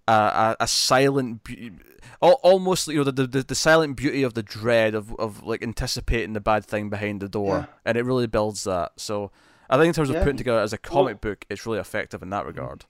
a, 0.08 0.12
a, 0.12 0.56
a 0.60 0.66
silent 0.68 1.44
be- 1.44 1.72
almost 2.20 2.88
you 2.88 2.96
know 2.96 3.04
the, 3.04 3.26
the 3.26 3.42
the 3.42 3.54
silent 3.54 3.96
beauty 3.96 4.22
of 4.22 4.34
the 4.34 4.42
dread 4.42 4.94
of 4.94 5.14
of 5.16 5.42
like 5.42 5.62
anticipating 5.62 6.32
the 6.32 6.40
bad 6.40 6.64
thing 6.64 6.88
behind 6.88 7.20
the 7.20 7.28
door 7.28 7.56
Yeah. 7.58 7.66
and 7.84 7.98
it 7.98 8.04
really 8.04 8.26
builds 8.26 8.64
that 8.64 8.92
so 8.96 9.30
I 9.68 9.76
think 9.76 9.88
in 9.88 9.92
terms 9.94 10.08
of 10.10 10.14
Yeah. 10.16 10.22
putting 10.22 10.36
together 10.38 10.60
as 10.60 10.72
a 10.72 10.78
comic 10.78 11.18
Well- 11.22 11.32
book 11.32 11.44
it's 11.50 11.66
really 11.66 11.78
effective 11.80 12.22
in 12.22 12.30
that 12.30 12.46
regard 12.46 12.84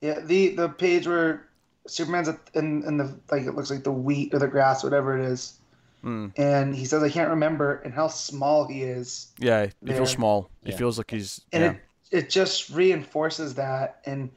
yeah. 0.00 0.20
The 0.20 0.50
the 0.50 0.68
page 0.68 1.06
where 1.06 1.48
Superman's 1.86 2.28
in 2.54 2.84
in 2.84 2.96
the 2.96 3.18
like 3.30 3.42
it 3.42 3.54
looks 3.54 3.70
like 3.70 3.84
the 3.84 3.92
wheat 3.92 4.34
or 4.34 4.38
the 4.38 4.48
grass, 4.48 4.84
whatever 4.84 5.18
it 5.18 5.24
is, 5.24 5.58
mm. 6.04 6.32
and 6.36 6.74
he 6.74 6.84
says 6.84 7.02
I 7.02 7.10
can't 7.10 7.30
remember, 7.30 7.76
and 7.84 7.92
how 7.94 8.08
small 8.08 8.66
he 8.66 8.82
is. 8.82 9.32
yeah 9.38 9.66
he 9.66 9.72
There. 9.82 9.96
feels 9.96 10.10
small 10.10 10.50
he 10.64 10.72
feels 10.72 10.98
like 10.98 11.10
he's 11.10 11.40
and 11.52 11.62
yeah. 11.62 11.70
it 11.70 12.24
it 12.24 12.30
just 12.30 12.70
reinforces 12.70 13.54
that 13.54 14.00
and 14.04 14.30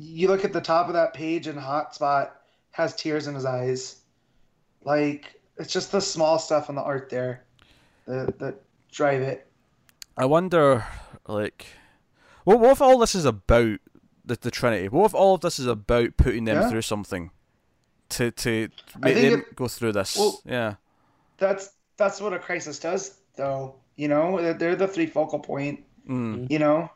you 0.00 0.28
look 0.28 0.44
at 0.44 0.52
the 0.52 0.60
top 0.60 0.88
of 0.88 0.94
that 0.94 1.12
page, 1.12 1.46
and 1.46 1.58
Hotspot 1.58 2.30
has 2.70 2.94
tears 2.96 3.26
in 3.26 3.34
his 3.34 3.44
eyes. 3.44 3.96
Like 4.84 5.40
it's 5.58 5.72
just 5.72 5.92
the 5.92 6.00
small 6.00 6.38
stuff 6.38 6.70
in 6.70 6.74
the 6.74 6.82
art 6.82 7.10
there 7.10 7.44
that 8.06 8.38
that 8.38 8.62
drive 8.90 9.20
it. 9.20 9.46
I 10.16 10.24
wonder, 10.24 10.84
like, 11.26 11.66
what, 12.44 12.60
what 12.60 12.72
if 12.72 12.82
all 12.82 12.98
this 12.98 13.14
is 13.14 13.24
about 13.24 13.78
the, 14.30 14.38
the 14.40 14.50
Trinity? 14.50 14.88
What 14.88 15.06
if 15.06 15.14
all 15.14 15.34
of 15.34 15.40
this 15.40 15.58
is 15.58 15.66
about 15.66 16.16
putting 16.16 16.44
them 16.44 16.62
Yeah. 16.62 16.68
through 16.70 16.82
something 16.82 17.30
to 18.10 18.30
to 18.30 18.68
make 18.98 19.14
them 19.16 19.40
it- 19.40 19.56
go 19.56 19.68
through 19.68 19.92
this? 19.92 20.16
well- 20.16 20.40
yeah, 20.44 20.74
That's 21.38 21.70
that's 21.96 22.20
what 22.20 22.32
a 22.32 22.38
crisis 22.38 22.78
does, 22.78 23.18
though. 23.36 23.74
You 23.96 24.08
know, 24.08 24.52
They're- 24.54 24.76
the 24.76 24.88
three 24.88 25.06
focal 25.06 25.38
point. 25.38 25.84
mm. 26.08 26.50
You 26.50 26.58
know, 26.58 26.90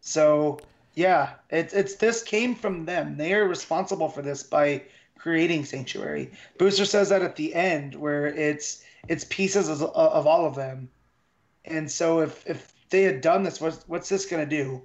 so 0.00 0.58
yeah, 0.94 1.30
it's 1.50 1.74
it's 1.74 1.96
this 1.96 2.22
came 2.22 2.54
from 2.54 2.84
them. 2.84 3.16
They 3.16 3.34
are 3.34 3.46
responsible 3.48 4.08
for 4.08 4.22
this 4.22 4.42
by 4.42 4.82
creating 5.18 5.64
Sanctuary. 5.64 6.30
Booster 6.58 6.84
says 6.84 7.08
that 7.08 7.22
at 7.22 7.36
the 7.36 7.54
end, 7.54 7.94
where 7.94 8.26
it's 8.26 8.82
it's 9.08 9.24
pieces 9.24 9.68
of, 9.68 9.82
of 9.82 10.26
all 10.26 10.46
of 10.46 10.54
them. 10.54 10.88
And 11.64 11.90
so 11.90 12.20
if 12.20 12.46
if 12.46 12.72
they 12.90 13.02
had 13.02 13.20
done 13.20 13.42
this, 13.42 13.60
what's 13.60 13.84
what's 13.88 14.08
this 14.08 14.26
gonna 14.26 14.46
do? 14.46 14.82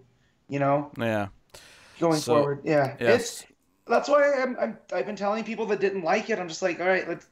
You 0.49 0.59
know, 0.59 0.91
yeah, 0.97 1.27
going 2.01 2.21
So, 2.21 2.35
forward. 2.37 2.61
Yeah, 2.65 2.97
yes. 2.99 3.45
it's 3.45 3.45
that's 3.87 4.09
why 4.09 4.33
I'm, 4.33 4.57
I'm 4.59 4.79
I've 4.93 5.05
been 5.05 5.15
telling 5.15 5.43
people 5.45 5.65
that 5.67 5.79
didn't 5.81 6.03
like 6.03 6.29
it. 6.29 6.39
I'm 6.39 6.49
just 6.49 6.61
like, 6.61 6.79
all 6.81 6.87
right, 6.87 7.07
let's 7.07 7.27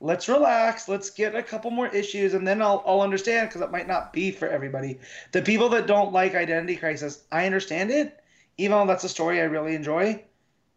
let's 0.00 0.28
relax. 0.28 0.88
Let's 0.88 1.10
get 1.10 1.34
a 1.34 1.42
couple 1.42 1.70
more 1.70 1.88
issues, 1.88 2.34
and 2.34 2.46
then 2.46 2.62
I'll 2.62 2.82
I'll 2.86 3.00
understand 3.02 3.48
because 3.48 3.62
it 3.62 3.70
might 3.70 3.88
not 3.88 4.12
be 4.12 4.30
for 4.32 4.48
everybody. 4.48 5.00
The 5.32 5.42
people 5.42 5.68
that 5.70 5.86
don't 5.86 6.12
like 6.12 6.34
Identity 6.34 6.76
Crisis, 6.76 7.24
I 7.32 7.46
understand 7.46 7.90
it, 7.90 8.22
even 8.58 8.78
though 8.78 8.86
that's 8.86 9.04
a 9.04 9.08
story 9.08 9.40
I 9.40 9.44
really 9.44 9.74
enjoy. 9.74 10.24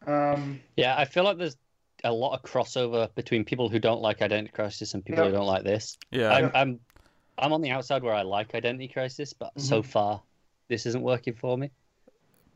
Um, 0.06 0.62
Yeah, 0.76 0.96
I 0.98 1.06
feel 1.06 1.24
like 1.24 1.38
there's 1.38 1.58
a 2.04 2.12
lot 2.12 2.36
of 2.36 2.44
crossover 2.44 3.14
between 3.16 3.44
people 3.44 3.70
who 3.70 3.80
don't 3.80 4.02
like 4.02 4.22
Identity 4.22 4.52
Crisis 4.54 4.94
and 4.94 5.04
people 5.04 5.24
Yeah. 5.24 5.30
who 5.30 5.32
don't 5.36 5.48
like 5.48 5.64
this. 5.64 5.98
yeah. 6.12 6.32
I'm, 6.32 6.52
I'm, 6.54 6.80
I'm 7.38 7.54
on 7.54 7.62
the 7.62 7.72
outside 7.72 8.04
where 8.04 8.14
I 8.14 8.24
like 8.24 8.56
Identity 8.56 8.88
Crisis, 8.90 9.34
but 9.34 9.60
so 9.60 9.82
Mm-hmm. 9.82 9.90
far, 9.90 10.24
this 10.70 10.86
isn't 10.86 11.02
working 11.04 11.36
for 11.36 11.58
me. 11.58 11.72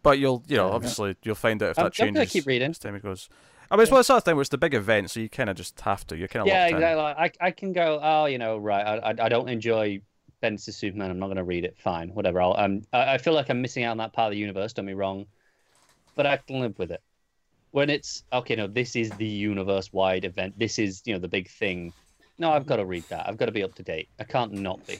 But 0.03 0.19
you'll, 0.19 0.43
you 0.47 0.57
know, 0.57 0.67
Yeah. 0.69 0.73
obviously 0.75 1.15
you'll 1.23 1.35
find 1.35 1.61
out 1.61 1.71
if 1.71 1.79
I'm- 1.79 1.85
that 1.87 1.93
changes. 1.93 2.21
I'm 2.21 2.27
keep 2.27 2.45
reading. 2.47 2.71
as 2.71 2.79
time 2.79 2.99
goes. 2.99 3.29
I 3.69 3.75
mean, 3.75 3.83
it's 3.83 3.91
one 3.91 3.99
of 3.99 4.01
the 4.01 4.05
sort 4.05 4.17
of 4.17 4.23
thing 4.25 4.35
where 4.35 4.41
it's 4.41 4.49
the 4.49 4.57
big 4.57 4.73
event, 4.73 5.11
so 5.11 5.21
you 5.21 5.29
kind 5.29 5.49
of 5.49 5.55
just 5.55 5.79
have 5.81 6.05
to. 6.07 6.17
You're 6.17 6.27
kind 6.27 6.41
of 6.41 6.47
yeah, 6.47 6.65
exactly. 6.67 7.01
I, 7.01 7.31
I 7.39 7.51
can 7.51 7.71
go. 7.71 7.99
Oh, 8.03 8.25
you 8.25 8.37
know, 8.37 8.57
right. 8.57 8.85
I, 8.85 9.11
I, 9.11 9.15
I 9.25 9.29
don't 9.29 9.47
enjoy 9.47 10.01
Bendis 10.43 10.65
to 10.65 10.73
Superman. 10.73 11.09
I'm 11.09 11.19
not 11.19 11.27
going 11.27 11.37
to 11.37 11.45
read 11.45 11.63
it. 11.63 11.77
Fine, 11.77 12.09
whatever. 12.09 12.41
I'll, 12.41 12.57
um, 12.57 12.81
I, 12.91 13.13
I 13.13 13.17
feel 13.17 13.33
like 13.33 13.49
I'm 13.49 13.61
missing 13.61 13.85
out 13.85 13.91
on 13.91 13.97
that 13.97 14.11
part 14.11 14.27
of 14.27 14.31
the 14.31 14.37
universe. 14.39 14.73
Don't 14.73 14.87
be 14.87 14.93
wrong, 14.93 15.25
but 16.15 16.25
I 16.25 16.35
can 16.35 16.59
live 16.59 16.77
with 16.79 16.91
it. 16.91 17.01
When 17.71 17.89
it's 17.89 18.25
okay, 18.33 18.55
no, 18.57 18.67
this 18.67 18.97
is 18.97 19.09
the 19.11 19.25
universe-wide 19.25 20.25
event. 20.25 20.59
This 20.59 20.77
is 20.77 21.01
you 21.05 21.13
know 21.13 21.19
the 21.19 21.29
big 21.29 21.47
thing. 21.47 21.93
No, 22.39 22.51
I've 22.51 22.65
got 22.65 22.77
to 22.77 22.85
read 22.85 23.03
that. 23.07 23.29
I've 23.29 23.37
got 23.37 23.45
to 23.45 23.51
be 23.53 23.63
up 23.63 23.75
to 23.75 23.83
date. 23.83 24.09
I 24.19 24.25
can't 24.25 24.51
not 24.51 24.85
be. 24.85 24.99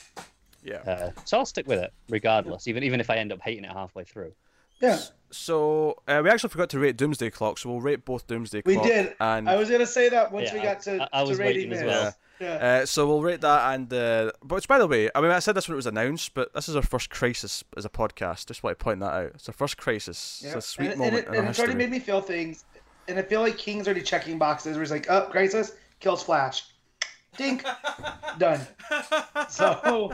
Yeah. 0.64 0.76
Uh, 0.78 1.12
so 1.26 1.40
I'll 1.40 1.46
stick 1.46 1.68
with 1.68 1.80
it 1.80 1.92
regardless, 2.10 2.70
even 2.70 2.84
even 2.84 3.02
if 3.02 3.10
I 3.10 3.18
end 3.18 3.34
up 3.34 3.42
hating 3.42 3.66
it 3.66 3.72
halfway 3.74 4.06
through. 4.06 4.32
Yeah, 4.82 5.00
So 5.30 6.02
uh, 6.08 6.22
we 6.24 6.30
actually 6.30 6.50
forgot 6.50 6.70
to 6.72 6.80
rate 6.80 6.98
Doomsday 6.98 7.30
Clock, 7.30 7.58
so 7.58 7.70
we'll 7.70 7.82
rate 7.82 8.04
both 8.06 8.28
Doomsday 8.28 8.64
we 8.66 8.74
Clock 8.74 8.86
We 8.86 8.92
did. 8.92 9.16
and 9.20 9.50
I 9.50 9.56
was 9.56 9.70
gonna 9.70 9.86
say 9.86 10.10
that 10.10 10.32
once 10.32 10.50
Yeah, 10.50 10.54
we 10.56 10.62
got 10.62 10.82
to, 10.82 11.04
I- 11.04 11.20
I 11.20 11.24
was 11.24 11.38
to 11.38 11.44
rating 11.44 11.70
waiting 11.70 11.86
as 11.86 11.86
well. 11.86 12.16
Yeah. 12.40 12.54
Uh, 12.56 12.86
so 12.88 13.08
we'll 13.08 13.22
rate 13.22 13.42
that 13.42 13.76
and 13.76 13.94
uh, 13.94 14.32
but 14.44 14.56
which 14.56 14.68
by 14.68 14.80
the 14.80 14.88
way, 14.88 15.10
I 15.14 15.22
mean 15.22 15.30
I 15.30 15.38
said 15.38 15.54
this 15.56 15.68
when 15.68 15.76
it 15.76 15.78
was 15.78 15.86
announced, 15.86 16.34
but 16.34 16.52
this 16.56 16.68
is 16.68 16.76
our 16.76 16.82
first 16.82 17.12
crisis 17.12 17.64
as 17.78 17.86
a 17.86 17.90
podcast. 17.90 18.48
Just 18.48 18.64
want 18.64 18.78
to 18.80 18.84
point 18.84 19.00
that 19.02 19.14
out. 19.14 19.32
It's 19.36 19.48
our 19.48 19.54
first 19.54 19.78
crisis. 19.78 20.42
Yeah. 20.44 20.56
It's 20.56 20.58
a 20.58 20.62
sweet 20.70 20.90
and, 20.92 21.00
moment 21.00 21.28
and, 21.28 21.36
it, 21.36 21.38
in 21.38 21.40
and 21.42 21.50
it's 21.50 21.60
already 21.60 21.76
made 21.76 21.92
me 21.92 22.00
feel 22.00 22.20
things, 22.20 22.66
and 23.08 23.20
I 23.20 23.22
feel 23.22 23.42
like 23.42 23.60
King's 23.60 23.88
already 23.88 24.02
checking 24.02 24.40
boxes 24.40 24.74
where 24.76 24.82
he's 24.82 24.90
like, 24.92 25.08
"Up, 25.08 25.26
oh, 25.28 25.32
crisis 25.32 25.74
kills 26.00 26.24
Flash, 26.24 26.64
dink, 27.38 27.64
done." 28.40 28.60
So, 29.48 30.12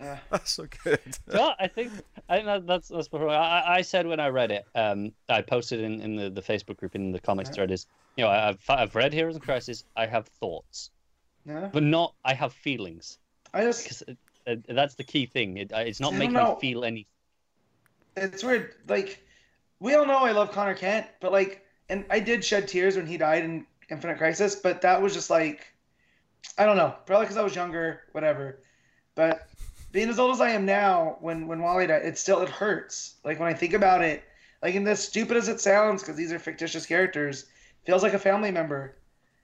uh, 0.00 0.16
That's 0.30 0.50
so 0.52 0.66
good. 0.84 1.00
So 1.30 1.52
I 1.58 1.66
think 1.68 1.92
I 2.28 2.36
think 2.36 2.46
that, 2.46 2.66
that's 2.66 2.88
that's 2.88 3.08
before 3.08 3.28
I, 3.30 3.78
I 3.78 3.82
said 3.82 4.06
when 4.06 4.20
I 4.20 4.28
read 4.28 4.50
it. 4.50 4.64
Um, 4.74 5.12
I 5.28 5.42
posted 5.42 5.80
in, 5.80 6.00
in 6.00 6.16
the, 6.16 6.30
the 6.30 6.42
Facebook 6.42 6.76
group 6.76 6.94
in 6.94 7.12
the 7.12 7.20
comics 7.20 7.50
thread 7.50 7.70
is 7.70 7.86
you 8.16 8.24
know 8.24 8.30
I- 8.30 8.48
I've 8.50 8.64
I've 8.68 8.94
read 8.94 9.12
Heroes 9.12 9.34
in 9.34 9.40
Crisis. 9.40 9.84
I 9.96 10.06
have 10.06 10.26
thoughts, 10.26 10.90
yeah, 11.44 11.68
but 11.72 11.82
not 11.82 12.14
I 12.24 12.34
have 12.34 12.52
feelings 12.52 13.18
I 13.52 13.62
just 13.62 13.82
because 13.84 14.02
uh, 14.46 14.54
that's 14.68 14.94
the 14.94 15.04
key 15.04 15.26
thing. 15.26 15.56
It, 15.56 15.72
uh, 15.72 15.78
it's 15.78 16.00
not 16.00 16.14
I 16.14 16.18
making 16.18 16.34
know. 16.34 16.54
me 16.54 16.60
feel 16.60 16.84
any. 16.84 17.06
it's 18.16 18.44
weird. 18.44 18.74
Like, 18.88 19.24
we 19.80 19.94
all 19.94 20.06
know 20.06 20.18
I 20.18 20.32
love 20.32 20.52
Conner 20.52 20.74
Kent, 20.74 21.06
but 21.20 21.32
like, 21.32 21.64
and 21.88 22.04
I 22.10 22.20
did 22.20 22.44
shed 22.44 22.68
tears 22.68 22.96
when 22.96 23.06
he 23.06 23.16
died 23.18 23.44
in 23.44 23.66
Infinite 23.90 24.18
Crisis, 24.18 24.54
but 24.54 24.82
that 24.82 25.02
was 25.02 25.12
just 25.14 25.30
like, 25.30 25.66
I 26.58 26.64
don't 26.64 26.76
know, 26.76 26.94
probably 27.06 27.24
because 27.26 27.36
I 27.36 27.42
was 27.42 27.54
younger, 27.56 28.02
whatever. 28.12 28.60
But 29.16 29.48
being 29.90 30.08
as 30.08 30.20
old 30.20 30.32
as 30.32 30.40
I 30.40 30.50
am 30.50 30.64
now, 30.64 31.16
when 31.20 31.48
when 31.48 31.60
Wally 31.60 31.88
died, 31.88 32.02
it 32.04 32.16
still 32.16 32.40
it 32.42 32.48
hurts. 32.48 33.16
Like 33.24 33.40
when 33.40 33.48
I 33.48 33.54
think 33.54 33.72
about 33.72 34.02
it, 34.02 34.22
like 34.62 34.76
and 34.76 34.86
as 34.86 35.02
stupid 35.02 35.36
as 35.36 35.48
it 35.48 35.60
sounds, 35.60 36.02
because 36.02 36.14
these 36.16 36.30
are 36.30 36.38
fictitious 36.38 36.86
characters, 36.86 37.46
feels 37.84 38.04
like 38.04 38.14
a 38.14 38.18
family 38.20 38.52
member. 38.52 38.94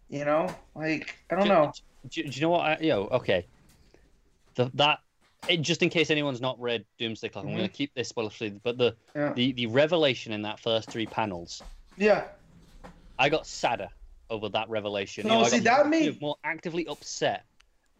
You 0.09 0.25
know, 0.25 0.55
like 0.77 1.17
I 1.31 1.35
don't 1.35 1.45
Do- 1.45 1.49
know. 1.51 1.73
Do, 2.11 2.23
do 2.23 2.29
you 2.31 2.41
know 2.43 2.51
what? 2.51 2.61
I, 2.61 2.79
you 2.81 2.89
know, 2.91 3.09
okay. 3.09 3.47
The, 4.57 4.71
that 4.75 4.99
it, 5.49 5.63
just 5.63 5.83
in 5.83 5.89
case 5.89 6.11
anyone's 6.11 6.41
not 6.41 6.61
read 6.61 6.85
Doomsday 6.99 7.29
Clock, 7.31 7.45
I'm 7.47 7.53
going 7.53 7.63
to 7.63 7.69
keep 7.73 7.95
this 7.95 8.09
spoiler 8.09 8.29
free. 8.29 8.51
But 8.63 8.77
the, 8.77 8.91
Mm-hmm. 9.17 9.19
Yeah. 9.19 9.33
the 9.33 9.53
the 9.53 9.67
revelation 9.67 10.33
in 10.33 10.43
that 10.43 10.61
first 10.61 10.91
three 10.91 11.07
panels, 11.07 11.63
Yeah, 11.97 12.25
I 13.19 13.29
got 13.31 13.47
sadder 13.47 13.89
over 14.29 14.49
that 14.51 14.69
revelation. 14.69 15.27
No, 15.27 15.41
I 15.41 15.49
see, 15.49 15.61
got 15.61 15.85
that 15.85 15.89
made- 15.89 16.21
more 16.21 16.37
actively 16.45 16.87
upset 16.89 17.45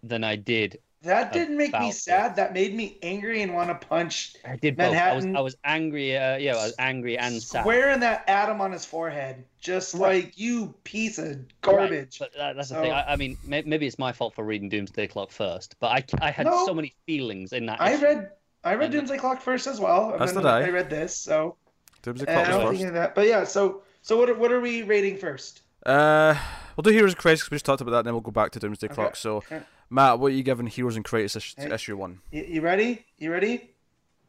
than 0.03 0.23
I 0.25 0.37
did 0.37 0.79
that 1.03 1.33
didn't 1.33 1.57
make 1.57 1.73
me 1.73 1.79
About 1.79 1.95
sad. 1.95 2.37
That 2.37 2.53
made 2.55 2.75
me 2.75 2.99
angry 3.03 3.43
and 3.43 3.55
want 3.55 3.69
to 3.69 3.87
punch 3.87 4.35
I 4.45 4.57
did 4.57 4.77
both. 4.77 4.87
I 4.87 5.15
was 5.15 5.25
Manhattan- 5.25 5.37
I 5.37 5.41
was 5.41 5.57
angry. 5.65 6.17
Uh, 6.17 6.37
yeah, 6.37 6.53
I 6.53 6.65
was 6.65 6.75
angry 6.79 7.19
and 7.19 7.43
sad. 7.43 7.61
square 7.63 7.91
in 7.93 8.01
that 8.01 8.25
atom 8.29 8.61
on 8.61 8.73
his 8.73 8.85
forehead, 8.85 9.45
just 9.61 9.95
Right. 9.95 10.25
like 10.25 10.39
you 10.39 10.75
piece 10.85 11.19
of 11.19 11.27
Right, 11.29 11.45
garbage. 11.63 12.19
But 12.19 12.31
that, 12.37 12.57
that's 12.57 12.69
the 12.71 12.77
So- 12.77 12.83
thing. 12.83 12.93
I, 12.93 13.13
I 13.13 13.17
mean, 13.17 13.37
may, 13.45 13.63
maybe 13.63 13.87
it's 13.87 13.99
my 13.99 14.13
fault 14.13 14.35
for 14.35 14.45
reading 14.45 14.69
Doomsday 14.69 15.07
Clock 15.09 15.31
first, 15.31 15.77
but 15.81 15.89
I, 15.89 16.05
I 16.27 16.31
had 16.31 16.47
No. 16.47 16.67
so 16.67 16.75
many 16.75 16.95
feelings 17.07 17.53
in 17.53 17.67
that. 17.67 17.81
I 17.81 17.93
issue. 17.95 18.05
read 18.05 18.31
I 18.65 18.75
read 18.75 18.85
And- 18.87 18.93
Doomsday 18.93 19.19
Clock 19.19 19.41
first 19.41 19.67
as 19.67 19.81
well. 19.81 20.13
and 20.13 20.23
As 20.23 20.37
I. 20.37 20.63
I 20.63 20.69
read 20.71 20.89
this, 20.89 21.17
so 21.17 21.57
Doomsday 22.03 22.27
and 22.29 22.39
I 22.41 22.45
Clock 22.45 22.61
don't 22.61 22.73
was 22.73 22.81
first. 22.81 22.93
that. 22.95 23.15
But 23.15 23.27
yeah, 23.27 23.45
so 23.45 23.83
so 24.03 24.17
what 24.17 24.31
are, 24.31 24.35
what 24.35 24.53
are 24.53 24.61
we 24.61 24.83
rating 24.83 25.17
first? 25.17 25.63
Uh, 25.85 26.37
we'll 26.77 26.83
do 26.83 26.91
Heroes 26.91 27.13
in 27.13 27.17
Crisis. 27.19 27.51
We 27.51 27.57
just 27.57 27.65
talked 27.65 27.81
about 27.81 27.91
that, 27.91 27.99
and 27.99 28.07
then 28.07 28.15
we'll 28.15 28.21
go 28.21 28.31
back 28.31 28.53
to 28.53 28.61
Doomsday 28.61 28.87
Okay, 28.87 28.95
Clock. 28.95 29.17
So, 29.17 29.39
okay. 29.39 29.63
Matt, 29.93 30.19
what 30.19 30.33
are 30.33 30.35
you 30.35 30.43
giving 30.43 30.67
Heroes 30.67 30.97
and 30.97 31.05
Crisis 31.05 31.37
ish- 31.37 31.55
Hey. 31.57 31.71
issue 31.73 31.97
one? 31.97 32.21
You, 32.31 32.45
you 32.49 32.61
ready? 32.63 33.05
You 33.19 33.31
ready? 33.31 33.71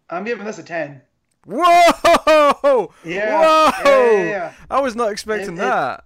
I'm 0.09 0.25
giving 0.25 0.45
this 0.45 0.59
a 0.59 0.63
ten. 0.63 1.01
Whoa! 1.45 1.61
Yeah. 2.23 2.61
Whoa! 2.61 2.91
Yeah, 3.05 3.81
yeah, 3.85 4.23
yeah. 4.23 4.53
I 4.69 4.81
was 4.81 4.95
not 4.95 5.11
expecting 5.11 5.57
It- 5.57 5.61
it- 5.61 5.65
that. 5.65 6.03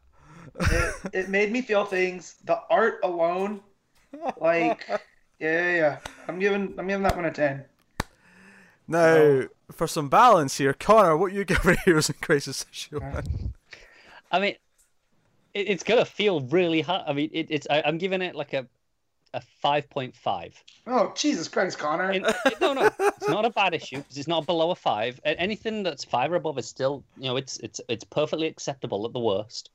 It, 0.59 0.95
it 1.13 1.29
made 1.29 1.51
me 1.51 1.61
feel 1.61 1.85
things. 1.85 2.35
The 2.45 2.59
art 2.69 2.99
alone, 3.03 3.61
like 4.37 4.85
yeah, 4.89 4.97
yeah, 5.39 5.75
yeah. 5.75 5.97
I'm 6.27 6.39
giving 6.39 6.73
I'm 6.79 6.87
giving 6.87 7.03
that 7.03 7.15
one 7.15 7.25
a 7.25 7.31
ten. 7.31 7.65
Now, 8.87 9.43
for 9.71 9.85
some 9.85 10.09
balance 10.09 10.57
here, 10.57 10.73
Connor, 10.73 11.15
what 11.17 11.31
you 11.33 11.43
giving 11.45 11.77
Heroes 11.85 12.09
and 12.09 12.19
Crisis 12.21 12.65
issue 12.71 12.99
one? 12.99 13.53
I 14.31 14.39
mean, 14.39 14.55
it, 15.53 15.69
it's 15.69 15.83
gonna 15.83 16.05
feel 16.05 16.41
really 16.41 16.81
hard. 16.81 17.03
I 17.07 17.13
mean, 17.13 17.29
it, 17.33 17.47
it's. 17.51 17.67
I, 17.69 17.83
I'm 17.85 17.97
giving 17.99 18.21
it 18.23 18.33
like 18.33 18.53
a 18.53 18.65
a 19.33 19.41
five 19.61 19.89
point 19.89 20.15
five. 20.15 20.53
Oh 20.85 21.11
Jesus 21.15 21.47
Christ, 21.47 21.77
Connor! 21.79 22.11
And- 22.11 22.25
it- 22.45 22.61
no, 22.61 22.73
no, 22.73 22.89
it's 22.99 23.27
not 23.29 23.45
a 23.45 23.49
bad 23.49 23.73
issue 23.73 23.97
'cause 23.97 24.17
it's 24.17 24.27
not 24.27 24.45
below 24.45 24.71
a 24.71 24.75
five. 24.75 25.19
Anything 25.25 25.83
that's 25.83 26.03
five 26.03 26.31
or 26.31 26.35
above 26.35 26.57
is 26.57 26.67
still, 26.67 27.03
you 27.17 27.25
know, 27.25 27.37
it's 27.37 27.57
it's 27.57 27.81
it's 27.89 28.03
perfectly 28.03 28.47
acceptable 28.47 29.05
at 29.05 29.13
the 29.13 29.19
worst. 29.19 29.69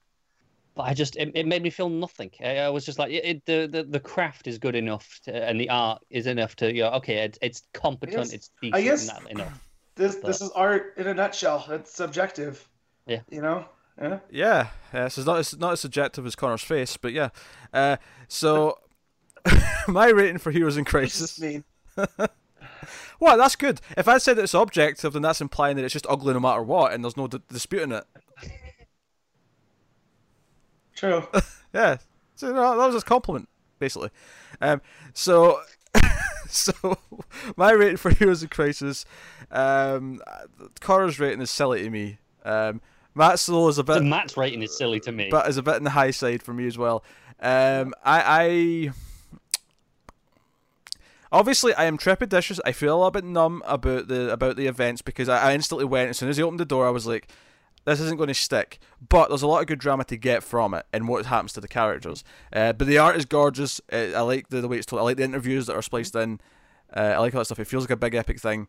But 0.74 0.84
I 0.84 0.94
just, 0.94 1.16
it, 1.16 1.30
it 1.34 1.46
made 1.46 1.62
me 1.62 1.68
feel 1.68 1.90
nothing. 1.90 2.30
I, 2.42 2.56
I 2.60 2.68
was 2.70 2.86
just 2.86 2.98
like, 2.98 3.12
it, 3.12 3.22
it, 3.26 3.44
the, 3.44 3.68
the 3.70 3.82
the 3.82 4.00
craft 4.00 4.46
is 4.46 4.56
good 4.56 4.74
enough, 4.74 5.20
to, 5.24 5.30
and 5.48 5.60
the 5.60 5.68
art 5.68 6.00
is 6.08 6.26
enough 6.26 6.56
to, 6.56 6.74
you 6.74 6.80
know, 6.84 6.92
okay, 6.92 7.18
it's, 7.18 7.38
it's 7.42 7.62
competent, 7.74 8.16
guess- 8.16 8.32
it's 8.32 8.50
decent, 8.62 8.82
guess- 8.84 9.06
that 9.12 9.30
enough. 9.30 9.62
this 9.96 10.14
this 10.16 10.40
is 10.40 10.48
art 10.52 10.94
in 10.96 11.08
a 11.08 11.12
nutshell. 11.12 11.66
It's 11.68 11.92
subjective. 11.94 12.66
Yeah. 13.06 13.20
You 13.30 13.42
know. 13.42 13.66
Yeah. 14.00 14.18
Yeah, 14.30 14.68
yeah. 14.94 15.08
So 15.08 15.20
it's 15.20 15.26
not 15.26 15.38
as 15.40 15.58
not 15.58 15.72
as 15.74 15.80
subjective 15.80 16.24
as 16.24 16.34
Connor's 16.34 16.62
face, 16.62 16.96
but 16.96 17.12
yeah. 17.12 17.28
Uh, 17.74 17.98
so 18.26 18.78
my 19.89 20.09
rating 20.09 20.39
for 20.39 20.51
Heroes 20.51 20.77
in 20.77 20.85
Crisis. 20.85 21.39
is. 21.39 21.62
Well, 23.20 23.39
that's 23.39 23.55
good. 23.55 23.81
If 23.97 24.09
I 24.09 24.19
said 24.19 24.36
it's 24.40 24.52
objective, 24.52 25.12
then 25.12 25.23
that's 25.23 25.40
implying 25.40 25.77
that 25.77 25.85
it's 25.85 25.93
just 25.93 26.09
ugly 26.09 26.35
no 26.35 26.40
matter 26.40 26.60
what, 26.60 26.93
and 26.93 27.05
there's 27.05 27.16
no 27.16 27.28
d- 27.28 27.39
disputing 27.48 27.93
it. 27.93 28.02
True. 30.97 31.24
Yeah. 31.73 31.98
So 32.35 32.52
no, 32.52 32.77
that 32.78 32.93
was 32.93 33.01
a 33.01 33.06
compliment, 33.06 33.48
basically. 33.78 34.10
Um, 34.60 34.82
so, 35.14 35.60
so 36.48 36.98
my 37.56 37.70
rating 37.70 37.97
for 37.97 38.10
Heroes 38.10 38.43
in 38.43 38.48
Crisis, 38.48 39.05
um, 39.52 40.20
Connor's 40.81 41.20
rating 41.20 41.40
is 41.43 41.51
silly 41.51 41.82
to 41.85 41.90
me. 41.90 42.19
Um, 42.44 42.81
Matt's 43.14 43.43
slow 43.43 43.69
is 43.69 43.78
a 43.78 43.82
So 43.86 43.94
bit, 44.01 44.02
Matt's 44.02 44.36
rating 44.36 44.62
is 44.62 44.77
silly 44.77 44.98
to 45.01 45.12
me. 45.12 45.28
but 45.31 45.48
is 45.48 45.59
a 45.59 45.62
bit 45.62 45.74
on 45.77 45.85
the 45.85 45.90
high 45.90 46.10
side 46.10 46.43
for 46.43 46.52
me 46.52 46.66
as 46.66 46.77
well. 46.77 47.05
Um, 47.40 47.94
I, 48.05 48.23
I 48.27 48.90
obviously 51.32 51.74
I 51.74 51.84
am 51.84 51.98
trepidatious. 51.98 52.60
I 52.64 52.72
feel 52.72 52.94
a 52.94 52.98
little 52.98 53.10
bit 53.10 53.24
numb 53.24 53.62
about 53.66 54.09
the 54.09 54.32
about 54.32 54.56
the 54.56 54.66
events 54.66 55.02
because 55.02 55.28
I, 55.28 55.50
I 55.50 55.54
instantly 55.54 55.84
went 55.84 56.10
as 56.10 56.18
soon 56.18 56.28
as 56.28 56.36
he 56.36 56.42
opened 56.42 56.60
the 56.60 56.64
door. 56.64 56.86
I 56.86 56.90
was 56.90 57.06
like, 57.06 57.28
"This 57.84 58.00
isn't 58.00 58.18
going 58.18 58.28
to 58.28 58.34
stick." 58.34 58.78
But 59.09 59.28
there's 59.28 59.42
a 59.42 59.48
lot 59.48 59.60
of 59.60 59.66
good 59.66 59.80
drama 59.80 60.04
to 60.04 60.16
get 60.16 60.42
from 60.42 60.74
it 60.74 60.86
and 60.92 61.09
what 61.09 61.26
happens 61.26 61.52
to 61.54 61.60
the 61.60 61.68
characters. 61.68 62.22
Uh, 62.52 62.72
but 62.72 62.86
the 62.86 62.98
art 62.98 63.16
is 63.16 63.24
gorgeous. 63.24 63.80
Uh, 63.92 64.12
I 64.14 64.20
like 64.20 64.48
the, 64.48 64.60
the 64.60 64.68
way 64.68 64.76
it's 64.76 64.86
told. 64.86 65.00
I 65.00 65.04
like 65.04 65.16
the 65.16 65.24
interviews 65.24 65.66
that 65.66 65.74
are 65.74 65.82
spliced 65.82 66.14
in. 66.14 66.40
Uh, 66.94 67.00
I 67.00 67.18
like 67.18 67.34
all 67.34 67.40
that 67.40 67.46
stuff. 67.46 67.59
It 67.59 67.66
feels 67.66 67.84
like 67.84 67.90
a 67.90 67.96
big 67.96 68.14
epic 68.14 68.38
thing. 68.38 68.68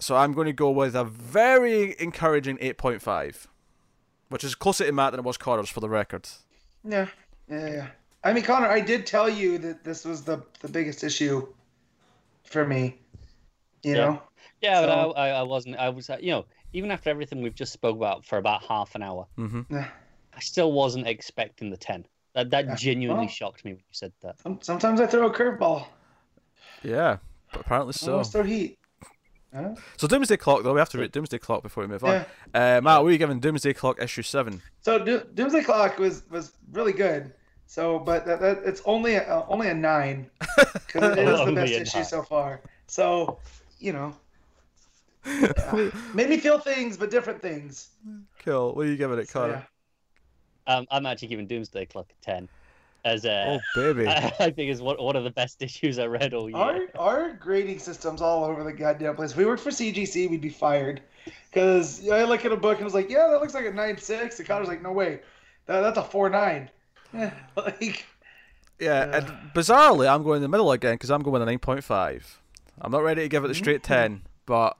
So 0.00 0.16
I'm 0.16 0.32
going 0.32 0.46
to 0.46 0.52
go 0.52 0.70
with 0.70 0.96
a 0.96 1.04
very 1.04 1.94
encouraging 2.00 2.56
8.5, 2.58 3.46
which 4.28 4.42
is 4.42 4.54
closer 4.56 4.84
to 4.84 4.92
Matt 4.92 5.12
than 5.12 5.20
it 5.20 5.24
was 5.24 5.36
Connor's 5.36 5.68
for 5.68 5.80
the 5.80 5.88
record. 5.88 6.28
Yeah, 6.82 7.08
yeah, 7.48 7.68
yeah. 7.68 7.86
I 8.24 8.32
mean, 8.32 8.42
Connor, 8.44 8.68
I 8.68 8.80
did 8.80 9.06
tell 9.06 9.28
you 9.28 9.58
that 9.58 9.84
this 9.84 10.04
was 10.04 10.22
the 10.24 10.42
the 10.60 10.68
biggest 10.68 11.04
issue 11.04 11.46
for 12.44 12.66
me. 12.66 12.98
You 13.82 13.92
Yeah. 13.92 13.96
know, 14.06 14.22
yeah, 14.62 14.80
but 14.80 14.86
so- 14.88 15.12
I, 15.12 15.28
I, 15.28 15.30
I 15.40 15.42
wasn't. 15.42 15.76
I 15.76 15.88
was, 15.90 16.08
uh, 16.10 16.16
you 16.20 16.30
know, 16.30 16.46
even 16.72 16.90
after 16.90 17.10
everything 17.10 17.42
we've 17.42 17.54
just 17.54 17.72
spoke 17.72 17.96
about 17.96 18.24
for 18.24 18.38
about 18.38 18.62
half 18.64 18.94
an 18.94 19.02
hour, 19.02 19.26
Mm-hmm. 19.38 19.76
I 20.36 20.40
still 20.40 20.72
wasn't 20.72 21.06
expecting 21.06 21.70
the 21.70 21.76
ten. 21.76 22.06
That 22.34 22.50
that 22.50 22.66
Yeah. 22.66 22.74
genuinely 22.76 23.26
Well- 23.26 23.34
shocked 23.34 23.64
me 23.64 23.72
when 23.72 23.78
you 23.80 23.84
said 23.92 24.12
that. 24.22 24.36
Sometimes 24.64 25.00
I 25.00 25.06
throw 25.06 25.26
a 25.26 25.32
curveball. 25.32 25.86
Yeah, 26.82 27.18
but 27.52 27.60
apparently 27.60 27.90
I 27.90 28.04
so. 28.04 28.12
almost 28.12 28.32
throw 28.32 28.42
heat. 28.42 28.78
Huh? 29.54 29.74
So 29.98 30.08
Doomsday 30.08 30.36
Clock, 30.36 30.64
though, 30.64 30.72
we 30.74 30.80
have 30.80 30.88
to 30.90 30.98
read 30.98 31.12
Doomsday 31.12 31.38
Clock 31.38 31.62
before 31.62 31.84
we 31.84 31.88
move 31.88 32.02
on. 32.02 32.10
Yeah. 32.10 32.24
Uh, 32.78 32.80
Matt, 32.80 33.02
what 33.02 33.08
are 33.08 33.12
you 33.12 33.18
giving 33.18 33.38
Doomsday 33.38 33.72
Clock 33.72 34.02
issue 34.02 34.22
seven? 34.22 34.60
So 34.80 34.98
Do- 35.04 35.24
Doomsday 35.34 35.62
Clock 35.62 35.98
was 35.98 36.24
was 36.30 36.52
really 36.72 36.92
good. 36.92 37.32
So, 37.66 37.98
but 37.98 38.26
that, 38.26 38.40
that 38.40 38.62
it's 38.64 38.82
only 38.84 39.16
a, 39.16 39.44
only 39.48 39.68
a 39.68 39.74
nine 39.74 40.30
because 40.86 41.16
it 41.16 41.26
is 41.26 41.44
the 41.44 41.52
best 41.52 41.72
issue 41.72 41.98
nine. 41.98 42.04
so 42.04 42.22
far. 42.22 42.60
So, 42.86 43.38
you 43.78 43.92
know, 43.92 44.14
yeah. 45.26 45.90
made 46.14 46.28
me 46.28 46.36
feel 46.36 46.58
things, 46.58 46.96
but 46.96 47.10
different 47.10 47.40
things. 47.40 47.88
Cool. 48.44 48.74
What 48.74 48.86
are 48.86 48.90
you 48.90 48.96
giving 48.96 49.18
it, 49.18 49.28
So, 49.28 49.40
Connor? 49.40 49.66
yeah. 50.66 50.74
Um, 50.76 50.86
I'm 50.90 51.06
actually 51.06 51.28
giving 51.28 51.46
Doomsday 51.46 51.86
Clock 51.86 52.10
a 52.10 52.24
ten, 52.24 52.48
as 53.04 53.26
uh, 53.26 53.58
Oh 53.58 53.60
baby. 53.74 54.06
I, 54.06 54.32
I 54.40 54.50
think 54.50 54.70
is 54.70 54.80
one 54.80 54.96
one 54.96 55.16
of 55.16 55.24
the 55.24 55.30
best 55.30 55.60
issues 55.62 55.98
I 55.98 56.06
read 56.06 56.32
all 56.32 56.48
year. 56.48 56.58
Our 56.58 56.80
our 56.98 57.32
grading 57.34 57.80
system's 57.80 58.22
all 58.22 58.44
over 58.44 58.64
the 58.64 58.72
goddamn 58.72 59.16
place. 59.16 59.32
If 59.32 59.36
we 59.36 59.44
worked 59.44 59.62
for 59.62 59.70
CGC, 59.70 60.30
we'd 60.30 60.40
be 60.40 60.48
fired. 60.48 61.02
Because 61.50 62.08
I 62.08 62.24
look 62.24 62.44
at 62.44 62.52
a 62.52 62.56
book 62.56 62.76
and 62.78 62.84
was 62.84 62.94
like, 62.94 63.08
yeah, 63.10 63.28
that 63.28 63.40
looks 63.40 63.54
like 63.54 63.66
a 63.66 63.72
nine 63.72 63.98
six. 63.98 64.36
The 64.36 64.44
Connor's 64.44 64.68
like, 64.68 64.82
no 64.82 64.92
way, 64.92 65.20
that, 65.66 65.80
that's 65.80 65.98
a 65.98 66.02
four 66.02 66.28
nine. 66.30 66.70
Yeah, 67.14 67.32
like 67.56 68.04
yeah, 68.78 69.06
yeah. 69.06 69.16
and 69.18 69.26
bizarrely, 69.54 70.12
I'm 70.12 70.22
going 70.22 70.36
in 70.36 70.42
the 70.42 70.48
middle 70.48 70.72
again 70.72 70.94
because 70.94 71.10
I'm 71.10 71.22
going 71.22 71.32
with 71.34 71.42
a 71.42 71.46
nine 71.46 71.58
point 71.58 71.84
five. 71.84 72.40
I'm 72.80 72.90
not 72.90 73.02
ready 73.02 73.22
to 73.22 73.28
give 73.28 73.44
it 73.44 73.48
the 73.48 73.54
straight 73.54 73.82
ten, 73.82 74.22
but 74.46 74.76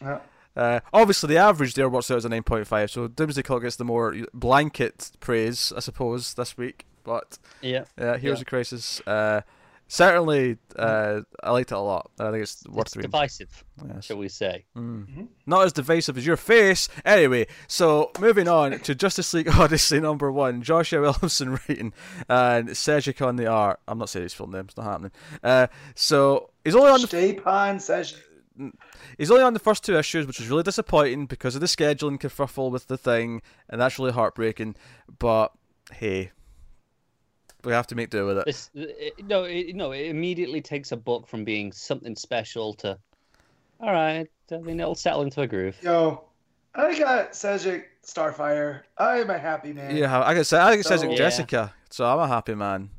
yeah. 0.00 0.20
uh, 0.56 0.80
obviously 0.92 1.28
the 1.34 1.38
average 1.38 1.74
there 1.74 1.88
works 1.88 2.10
out 2.10 2.18
as 2.18 2.24
a 2.24 2.28
nine 2.28 2.44
point 2.44 2.66
five. 2.66 2.90
So 2.90 3.08
Doomsday 3.08 3.42
Clock 3.42 3.62
gets 3.62 3.76
the 3.76 3.84
more 3.84 4.14
blanket 4.32 5.10
praise, 5.20 5.72
I 5.76 5.80
suppose, 5.80 6.34
this 6.34 6.56
week. 6.56 6.86
But 7.02 7.38
Yeah, 7.60 7.84
yeah, 7.98 8.16
Heroes 8.16 8.38
Yeah. 8.38 8.42
of 8.42 8.46
Crisis. 8.46 9.00
Uh, 9.06 9.42
certainly, 9.88 10.56
uh, 10.76 11.20
I 11.42 11.50
liked 11.52 11.72
it 11.72 11.74
a 11.74 11.78
lot. 11.80 12.10
I 12.18 12.30
think 12.30 12.42
it's 12.42 12.64
worth 12.68 12.86
it's 12.86 12.96
reading. 12.96 13.10
divisive, 13.10 13.64
Yes. 13.86 14.04
shall 14.06 14.16
we 14.18 14.28
say? 14.28 14.64
Mm. 14.76 15.28
Not 15.46 15.64
as 15.66 15.72
divisive 15.72 16.16
as 16.18 16.26
your 16.26 16.36
face. 16.36 16.88
Anyway, 17.04 17.46
so 17.68 18.10
moving 18.18 18.48
on 18.48 18.78
to 18.80 18.94
Justice 18.94 19.32
League 19.34 19.48
Odyssey 19.54 20.00
number 20.00 20.30
one. 20.32 20.62
Joshua 20.62 21.00
Williamson 21.00 21.52
writing 21.68 21.92
and 22.28 22.76
Cedric 22.76 23.20
on 23.22 23.36
the 23.36 23.46
art. 23.46 23.80
I'm 23.86 23.98
not 23.98 24.08
saying 24.08 24.24
his 24.24 24.34
full 24.34 24.46
name. 24.48 24.64
It's 24.66 24.76
not 24.76 24.86
happening. 24.86 25.12
Uh, 25.42 25.66
so 25.94 26.50
he's 26.64 26.74
only 26.74 26.90
on 26.90 27.00
the 27.00 27.06
Stjepan 27.06 27.76
Šejić. 27.76 28.72
he's 29.18 29.30
only 29.30 29.42
on 29.42 29.52
the 29.52 29.58
first 29.60 29.84
two 29.84 29.96
issues, 29.98 30.26
which 30.26 30.40
is 30.40 30.48
really 30.48 30.62
disappointing 30.62 31.26
because 31.26 31.54
of 31.54 31.60
the 31.60 31.66
scheduling 31.66 32.18
kerfuffle 32.20 32.70
with 32.70 32.86
the 32.86 32.96
thing, 32.96 33.42
and 33.68 33.80
that's 33.80 33.98
really 33.98 34.12
heartbreaking. 34.12 34.76
But 35.18 35.52
hey, 35.92 36.30
we 37.64 37.72
have 37.72 37.86
to 37.88 37.94
make 37.94 38.10
do 38.10 38.26
with 38.26 38.38
it. 38.38 38.46
This 38.46 38.70
it, 38.74 39.24
no, 39.26 39.44
it, 39.44 39.74
no, 39.74 39.92
it 39.92 40.06
immediately 40.06 40.60
takes 40.60 40.92
a 40.92 40.96
book 40.96 41.26
from 41.26 41.44
being 41.44 41.72
something 41.72 42.14
special 42.16 42.74
to, 42.74 42.98
all 43.80 43.92
right. 43.92 44.28
I 44.52 44.56
mean, 44.58 44.78
it'll 44.80 44.94
settle 44.94 45.22
into 45.22 45.40
a 45.40 45.46
groove. 45.46 45.76
Yo, 45.82 46.24
I 46.74 46.98
got 46.98 47.34
Cedric 47.34 47.88
Starfire. 48.04 48.82
I'm 48.98 49.30
a 49.30 49.38
happy 49.38 49.72
man. 49.72 49.96
Yeah, 49.96 50.20
I 50.22 50.34
got 50.34 50.52
I 50.52 50.76
got 50.76 50.84
Cedric 50.84 51.10
So- 51.12 51.16
Jessica, 51.16 51.72
so 51.90 52.04
I'm 52.06 52.18
a 52.18 52.28
happy 52.28 52.54
man. 52.54 52.90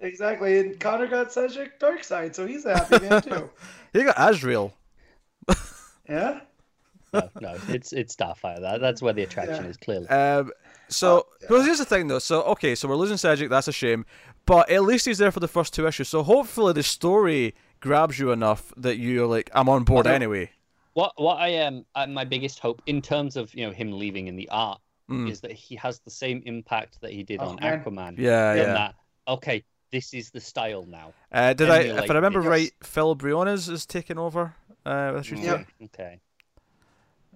Exactly. 0.00 0.58
And 0.58 0.78
Connor 0.78 1.06
got 1.06 1.32
Cedric 1.32 1.80
Darkseid, 1.80 2.34
so 2.34 2.46
he's 2.46 2.66
a 2.66 2.76
happy 2.76 3.08
man 3.08 3.22
too. 3.22 3.48
He 3.94 4.04
got 4.04 4.14
Azrael. 4.18 4.74
Yeah? 6.08 6.40
No, 7.12 7.30
no, 7.40 7.56
it's 7.68 7.92
it's 7.92 8.14
Starfire. 8.14 8.60
That 8.60 8.80
that's 8.80 9.00
where 9.00 9.12
the 9.14 9.22
attraction 9.22 9.64
Yeah. 9.64 9.70
is 9.70 9.76
clearly. 9.78 10.06
Um, 10.08 10.50
so, 10.88 11.26
well, 11.50 11.62
here's 11.62 11.78
the 11.78 11.84
thing 11.84 12.08
though. 12.08 12.18
So, 12.18 12.42
okay, 12.42 12.74
so 12.74 12.88
we're 12.88 12.96
losing 12.96 13.16
Cedric. 13.16 13.50
That's 13.50 13.68
a 13.68 13.72
shame, 13.72 14.06
but 14.46 14.70
at 14.70 14.82
least 14.82 15.06
he's 15.06 15.18
there 15.18 15.32
for 15.32 15.40
the 15.40 15.48
first 15.48 15.74
two 15.74 15.86
issues. 15.86 16.08
So, 16.08 16.22
hopefully, 16.22 16.72
the 16.72 16.82
story 16.82 17.54
grabs 17.80 18.18
you 18.18 18.30
enough 18.32 18.72
that 18.76 18.96
you're 18.98 19.26
like, 19.26 19.50
I'm 19.54 19.68
on 19.68 19.84
board 19.84 20.06
anyway. 20.06 20.50
What 20.94 21.12
what 21.16 21.38
I 21.38 21.48
am 21.48 21.84
uh, 21.94 22.06
my 22.06 22.24
biggest 22.24 22.58
hope 22.60 22.80
in 22.86 23.02
terms 23.02 23.36
of 23.36 23.54
you 23.54 23.66
know 23.66 23.72
him 23.72 23.92
leaving 23.92 24.28
in 24.28 24.36
the 24.36 24.48
art 24.50 24.80
Mm. 25.08 25.30
is 25.30 25.40
that 25.42 25.52
he 25.52 25.76
has 25.76 26.00
the 26.00 26.10
same 26.10 26.42
impact 26.46 27.00
that 27.00 27.12
he 27.12 27.22
did 27.22 27.38
on 27.38 27.58
Aquaman. 27.58 27.84
Aquaman. 27.84 28.18
Yeah, 28.18 28.54
yeah. 28.54 28.64
that 28.72 28.94
okay, 29.28 29.62
this 29.92 30.12
is 30.12 30.30
the 30.30 30.40
style 30.40 30.84
now. 30.84 31.12
Uh, 31.30 31.52
did 31.52 31.70
I, 31.70 31.82
emulate 31.82 32.04
if 32.06 32.10
I 32.10 32.14
remember 32.14 32.40
because- 32.40 32.50
right, 32.50 32.72
Phil 32.82 33.14
Briones 33.14 33.68
is 33.68 33.86
taking 33.86 34.18
over. 34.18 34.56
Uh, 34.84 35.22
Yeah. 35.24 35.58
Mm, 35.58 35.66
Okay. 35.84 36.20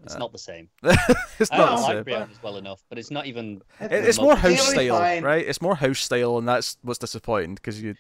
It's 0.05 0.17
not 0.19 0.33
the 0.33 0.39
same. 0.39 0.69
three. 0.83 0.93
it's 1.39 1.51
I 1.53 1.59
not 1.59 1.67
don't 1.67 2.05
the 2.05 2.13
like 2.13 2.29
same. 2.29 2.39
Well 2.43 2.57
enough, 2.57 2.83
but 2.89 2.99
it's 2.99 3.11
not 3.11 3.27
even. 3.27 3.63
It- 3.81 3.93
It's 3.93 4.19
more 4.21 4.33
It'll 4.33 4.51
house 4.51 4.69
style, 4.71 4.99
fine. 4.99 5.23
right? 5.23 5.47
It's 5.47 5.61
more 5.61 5.75
house 5.77 5.99
style, 6.01 6.39
and 6.39 6.49
that's 6.49 6.79
what's 6.83 6.99
disappointing 6.99 7.55
because 7.57 7.81
you. 7.83 7.95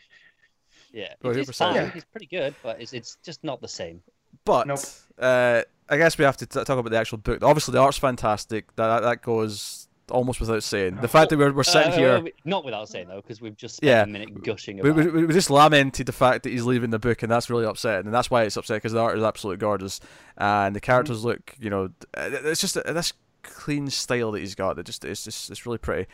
Yeah, 0.92 1.14
Well, 1.22 1.36
it's, 1.36 1.48
it's 1.48 1.58
100%. 1.58 1.62
fine. 1.66 1.74
Yeah. 1.76 1.90
It's 1.94 2.04
pretty 2.06 2.26
good, 2.26 2.54
but 2.62 2.80
it's 2.80 2.92
it's 2.92 3.16
just 3.22 3.44
not 3.44 3.60
the 3.60 3.68
same. 3.68 4.02
But 4.44 4.66
Nope. 4.66 4.80
uh, 5.18 5.62
I 5.88 5.96
guess 5.98 6.16
we 6.18 6.24
have 6.24 6.36
to 6.38 6.46
t- 6.46 6.64
talk 6.64 6.68
about 6.78 6.90
the 6.90 6.96
actual 6.98 7.18
book. 7.18 7.42
Obviously, 7.44 7.72
the 7.72 7.78
art's 7.80 7.98
fantastic. 7.98 8.74
That 8.76 8.86
that, 8.88 9.00
that 9.02 9.22
goes 9.22 9.88
almost 10.10 10.40
without 10.40 10.62
saying. 10.62 10.96
The 10.96 11.08
fact 11.08 11.30
that 11.30 11.38
we're, 11.38 11.52
we're 11.52 11.62
sitting 11.62 11.92
Uh, 11.92 11.96
here. 11.96 12.24
not 12.44 12.64
without 12.64 12.88
saying 12.88 13.08
though, 13.08 13.20
because 13.20 13.40
we've 13.40 13.56
just 13.56 13.76
spent 13.76 13.88
Yeah. 13.88 14.02
a 14.02 14.06
minute 14.06 14.42
gushing 14.42 14.78
We, 14.82 14.90
about. 14.90 15.12
we, 15.12 15.26
we 15.26 15.32
just 15.32 15.50
lamented 15.50 16.06
the 16.06 16.12
fact 16.12 16.42
that 16.44 16.50
he's 16.50 16.64
leaving 16.64 16.90
the 16.90 16.98
book, 16.98 17.22
and 17.22 17.30
that's 17.30 17.48
really 17.50 17.64
upsetting. 17.64 18.06
And 18.06 18.14
that's 18.14 18.30
why 18.30 18.42
it's 18.42 18.56
upsetting 18.56 18.78
because 18.78 18.92
the 18.92 19.00
art 19.00 19.16
is 19.16 19.24
absolutely 19.24 19.58
gorgeous, 19.60 20.00
and 20.36 20.74
the 20.76 20.80
characters 20.80 21.24
look, 21.24 21.54
you 21.60 21.70
know, 21.70 21.90
it's 22.16 22.60
just 22.60 22.76
uh, 22.76 22.92
this 22.92 23.12
clean 23.42 23.88
style 23.88 24.32
that 24.32 24.40
he's 24.40 24.54
got 24.54 24.76
that 24.76 24.84
just 24.86 25.04
it's 25.04 25.24
just 25.24 25.50
it's 25.50 25.64
really 25.64 25.78
pretty. 25.78 26.06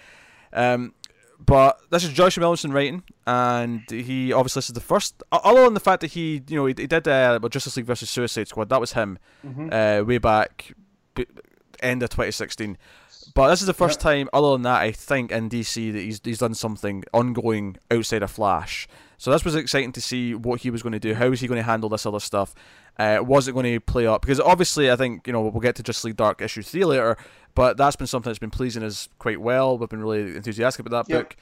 Um, 0.52 0.94
but 1.44 1.78
this 1.90 2.02
is 2.02 2.12
Joshua 2.14 2.40
Williamson 2.42 2.72
writing, 2.72 3.02
and 3.26 3.82
he 3.90 4.32
obviously 4.32 4.60
this 4.60 4.68
is 4.70 4.74
the 4.74 4.80
first. 4.80 5.22
Other 5.30 5.64
than 5.64 5.74
the 5.74 5.80
fact 5.80 6.00
that 6.00 6.12
he, 6.12 6.42
you 6.48 6.56
know, 6.56 6.64
he, 6.66 6.74
he 6.78 6.86
did 6.86 7.06
uh, 7.06 7.38
Justice 7.50 7.76
League 7.76 7.84
versus 7.84 8.08
Suicide 8.08 8.48
Squad, 8.48 8.70
that 8.70 8.80
was 8.80 8.92
him, 8.94 9.18
Mhm. 9.46 10.00
uh, 10.00 10.04
way 10.04 10.16
back, 10.16 10.72
b- 11.14 11.26
end 11.82 12.02
of 12.02 12.08
2016. 12.08 12.78
But 13.36 13.50
this 13.50 13.60
is 13.60 13.66
the 13.66 13.74
first 13.74 14.00
time, 14.00 14.30
other 14.32 14.52
than 14.52 14.62
that, 14.62 14.80
I 14.80 14.92
think 14.92 15.30
in 15.30 15.50
DC 15.50 15.92
that 15.92 16.00
he's 16.00 16.22
he's 16.24 16.38
done 16.38 16.54
something 16.54 17.04
ongoing 17.12 17.76
outside 17.90 18.22
of 18.22 18.30
Flash. 18.30 18.88
So 19.18 19.30
this 19.30 19.44
was 19.44 19.54
exciting 19.54 19.92
to 19.92 20.00
see 20.00 20.34
what 20.34 20.62
he 20.62 20.70
was 20.70 20.82
going 20.82 20.94
to 20.94 20.98
do. 20.98 21.12
How 21.14 21.26
is 21.26 21.40
he 21.40 21.46
going 21.46 21.58
to 21.58 21.62
handle 21.62 21.90
this 21.90 22.06
other 22.06 22.18
stuff? 22.18 22.54
Uh, 22.98 23.18
was 23.22 23.46
it 23.46 23.52
going 23.52 23.64
to 23.70 23.78
play 23.78 24.06
up? 24.06 24.22
Because 24.22 24.40
obviously, 24.40 24.90
I 24.90 24.96
think 24.96 25.26
you 25.26 25.34
know 25.34 25.42
we'll 25.42 25.60
get 25.60 25.76
to 25.76 25.82
Justice 25.82 26.04
League 26.04 26.16
Dark 26.16 26.40
issue 26.40 26.62
three 26.62 26.86
later, 26.86 27.18
but 27.54 27.76
that's 27.76 27.94
been 27.94 28.06
something 28.06 28.30
that's 28.30 28.38
been 28.38 28.50
pleasing 28.50 28.82
us 28.82 29.06
quite 29.18 29.38
well. 29.40 29.76
We've 29.76 29.88
been 29.90 30.02
really 30.02 30.34
enthusiastic 30.34 30.86
about 30.86 31.06
that 31.06 31.12
Yep. 31.12 31.28
book. 31.28 31.36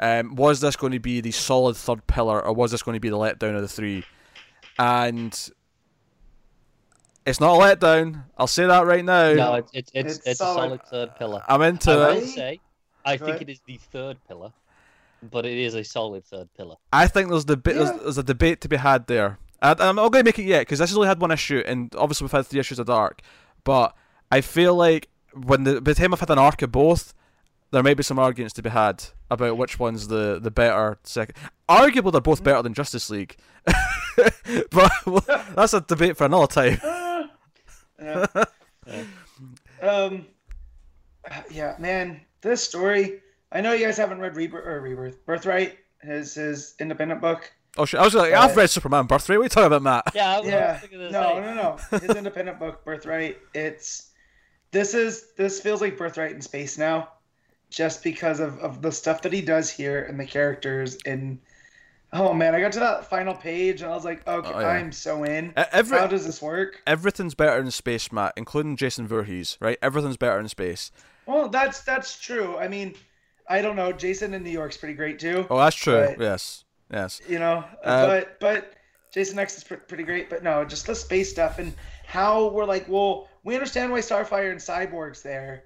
Um, 0.00 0.34
was 0.34 0.60
this 0.60 0.74
going 0.74 0.92
to 0.94 0.98
be 0.98 1.20
the 1.20 1.30
solid 1.30 1.76
third 1.76 2.08
pillar, 2.08 2.44
or 2.44 2.52
was 2.52 2.72
this 2.72 2.82
going 2.82 2.96
to 2.96 3.00
be 3.00 3.08
the 3.08 3.16
letdown 3.16 3.54
of 3.54 3.62
the 3.62 3.68
three? 3.68 4.02
And 4.80 5.32
it's 7.26 7.40
not 7.40 7.54
a 7.56 7.58
letdown. 7.76 8.24
I'll 8.36 8.46
say 8.46 8.66
that 8.66 8.86
right 8.86 9.04
now. 9.04 9.32
no, 9.32 9.54
it's 9.54 9.70
it's 9.72 9.90
it's, 9.94 10.16
It's 10.18 10.26
it's 10.26 10.40
a 10.40 10.44
solid. 10.44 10.56
solid 10.56 10.82
third 10.86 11.16
pillar. 11.16 11.42
I'm 11.48 11.62
into 11.62 11.90
I 11.92 12.12
it. 12.12 12.20
will 12.20 12.26
say, 12.26 12.60
I 13.04 13.16
Go 13.16 13.24
think 13.26 13.36
ahead. 13.36 13.48
it 13.48 13.52
is 13.52 13.60
the 13.66 13.76
third 13.92 14.18
pillar, 14.28 14.52
but 15.30 15.46
it 15.46 15.56
is 15.58 15.74
a 15.74 15.84
solid 15.84 16.24
third 16.24 16.48
pillar. 16.56 16.76
I 16.92 17.06
think 17.06 17.30
there's 17.30 17.44
the 17.46 17.60
Yeah. 17.66 17.72
there's, 17.72 17.90
there's 18.02 18.18
a 18.18 18.22
debate 18.22 18.60
to 18.62 18.68
be 18.68 18.76
had 18.76 19.06
there. 19.06 19.38
I, 19.62 19.70
I'm 19.78 19.96
not 19.96 20.12
going 20.12 20.24
to 20.24 20.28
make 20.28 20.38
it 20.38 20.44
yet 20.44 20.62
because 20.62 20.78
this 20.80 20.90
has 20.90 20.96
only 20.96 21.08
had 21.08 21.20
one 21.20 21.30
issue, 21.30 21.62
and 21.66 21.94
obviously 21.96 22.24
we've 22.26 22.32
had 22.32 22.46
three 22.46 22.60
issues 22.60 22.78
of 22.78 22.86
Dark. 22.86 23.22
But 23.64 23.94
I 24.30 24.40
feel 24.42 24.74
like 24.74 25.08
when 25.32 25.64
the 25.64 25.80
by 25.80 25.92
the 25.92 25.94
time 25.94 26.12
I've 26.12 26.20
had 26.20 26.30
an 26.30 26.38
arc 26.38 26.60
of 26.62 26.72
both, 26.72 27.14
there 27.70 27.82
may 27.82 27.94
be 27.94 28.02
some 28.02 28.18
arguments 28.18 28.52
to 28.54 28.62
be 28.62 28.70
had 28.70 29.04
about 29.30 29.56
which 29.56 29.78
one's 29.78 30.08
the 30.08 30.38
the 30.38 30.50
better 30.50 30.98
second. 31.04 31.36
Arguably, 31.68 32.12
they're 32.12 32.20
both 32.20 32.38
mm-hmm. 32.38 32.44
better 32.44 32.62
than 32.62 32.74
Justice 32.74 33.08
League, 33.08 33.36
but 34.70 34.92
well, 35.06 35.24
that's 35.56 35.72
a 35.72 35.80
debate 35.80 36.16
for 36.18 36.24
another 36.26 36.46
time. 36.46 36.78
Ah. 38.02 38.28
yeah. 38.86 39.04
Um, 39.82 40.26
yeah, 41.50 41.74
man, 41.78 42.20
this 42.40 42.62
story. 42.64 43.20
I 43.52 43.60
know 43.60 43.72
you 43.72 43.84
guys 43.84 43.96
haven't 43.96 44.18
read 44.20 44.36
Rebirth 44.36 44.66
or 44.66 44.80
Rebirth, 44.80 45.24
Birthright, 45.26 45.78
his 46.00 46.34
his 46.34 46.74
independent 46.80 47.20
book. 47.20 47.50
Oh 47.76 47.84
shit! 47.84 48.00
I 48.00 48.04
was 48.04 48.14
like, 48.14 48.32
Uh, 48.32 48.38
I've 48.40 48.56
read 48.56 48.70
Superman 48.70 49.06
Birthright. 49.06 49.38
What 49.38 49.42
are 49.42 49.44
you 49.44 49.48
talking 49.48 49.66
about, 49.66 49.82
Matt? 49.82 50.14
Yeah, 50.14 50.36
I 50.36 50.40
was 50.40 50.48
Yeah, 50.48 50.78
thinking 50.78 50.98
the 51.00 51.10
no, 51.10 51.22
same. 51.34 51.42
no, 51.42 51.54
no. 51.90 51.98
His 51.98 52.10
independent 52.16 52.58
book, 52.58 52.84
Birthright. 52.84 53.38
It's 53.54 54.10
this 54.70 54.94
is 54.94 55.32
this 55.36 55.60
feels 55.60 55.80
like 55.80 55.96
Birthright 55.98 56.32
in 56.32 56.40
space 56.40 56.78
now, 56.78 57.08
just 57.70 58.02
because 58.04 58.40
of 58.40 58.58
of 58.60 58.80
the 58.80 58.92
stuff 58.92 59.22
that 59.22 59.32
he 59.32 59.42
does 59.42 59.70
here 59.70 60.02
and 60.04 60.18
the 60.18 60.26
characters 60.26 60.96
and. 61.04 61.40
Oh 62.14 62.32
man, 62.32 62.54
I 62.54 62.60
got 62.60 62.72
to 62.72 62.78
that 62.80 63.10
final 63.10 63.34
page 63.34 63.82
and 63.82 63.90
I 63.90 63.94
was 63.94 64.04
like, 64.04 64.26
okay, 64.26 64.50
Oh, 64.54 64.60
yeah. 64.60 64.68
I'm 64.68 64.92
so 64.92 65.24
in. 65.24 65.52
Every 65.56 65.98
How 65.98 66.06
does 66.06 66.24
this 66.24 66.40
work? 66.40 66.80
everything's 66.86 67.34
better 67.34 67.60
in 67.60 67.70
space, 67.70 68.10
Matt, 68.12 68.32
including 68.36 68.76
Jason 68.76 69.06
Voorhees. 69.06 69.58
Right? 69.60 69.78
Everything's 69.82 70.16
better 70.16 70.38
in 70.38 70.48
space. 70.48 70.92
Well, 71.26 71.48
that's 71.48 71.80
that's 71.82 72.18
true. 72.20 72.56
I 72.56 72.68
mean, 72.68 72.94
I 73.48 73.60
don't 73.62 73.76
know. 73.76 73.92
Jason 73.92 74.32
in 74.32 74.42
New 74.44 74.50
York's 74.50 74.76
pretty 74.76 74.94
great 74.94 75.18
too. 75.18 75.46
Oh, 75.50 75.58
that's 75.58 75.76
true. 75.76 76.00
Right. 76.00 76.20
Yes, 76.20 76.64
yes. 76.92 77.20
you 77.28 77.38
know 77.38 77.64
Uh, 77.82 78.06
but 78.06 78.40
but 78.40 78.72
jason 79.12 79.38
x 79.38 79.56
is 79.56 79.62
pr- 79.64 79.74
pretty 79.74 80.02
great 80.02 80.28
but 80.28 80.42
no 80.42 80.64
just 80.64 80.86
the 80.88 80.94
space 80.94 81.30
stuff 81.30 81.60
and 81.60 81.72
how 82.04 82.48
we're 82.48 82.64
like 82.64 82.84
well 82.88 83.28
we 83.44 83.54
understand 83.54 83.92
why 83.92 84.00
starfire 84.00 84.50
and 84.50 84.58
cyborg's 84.60 85.22
there 85.22 85.62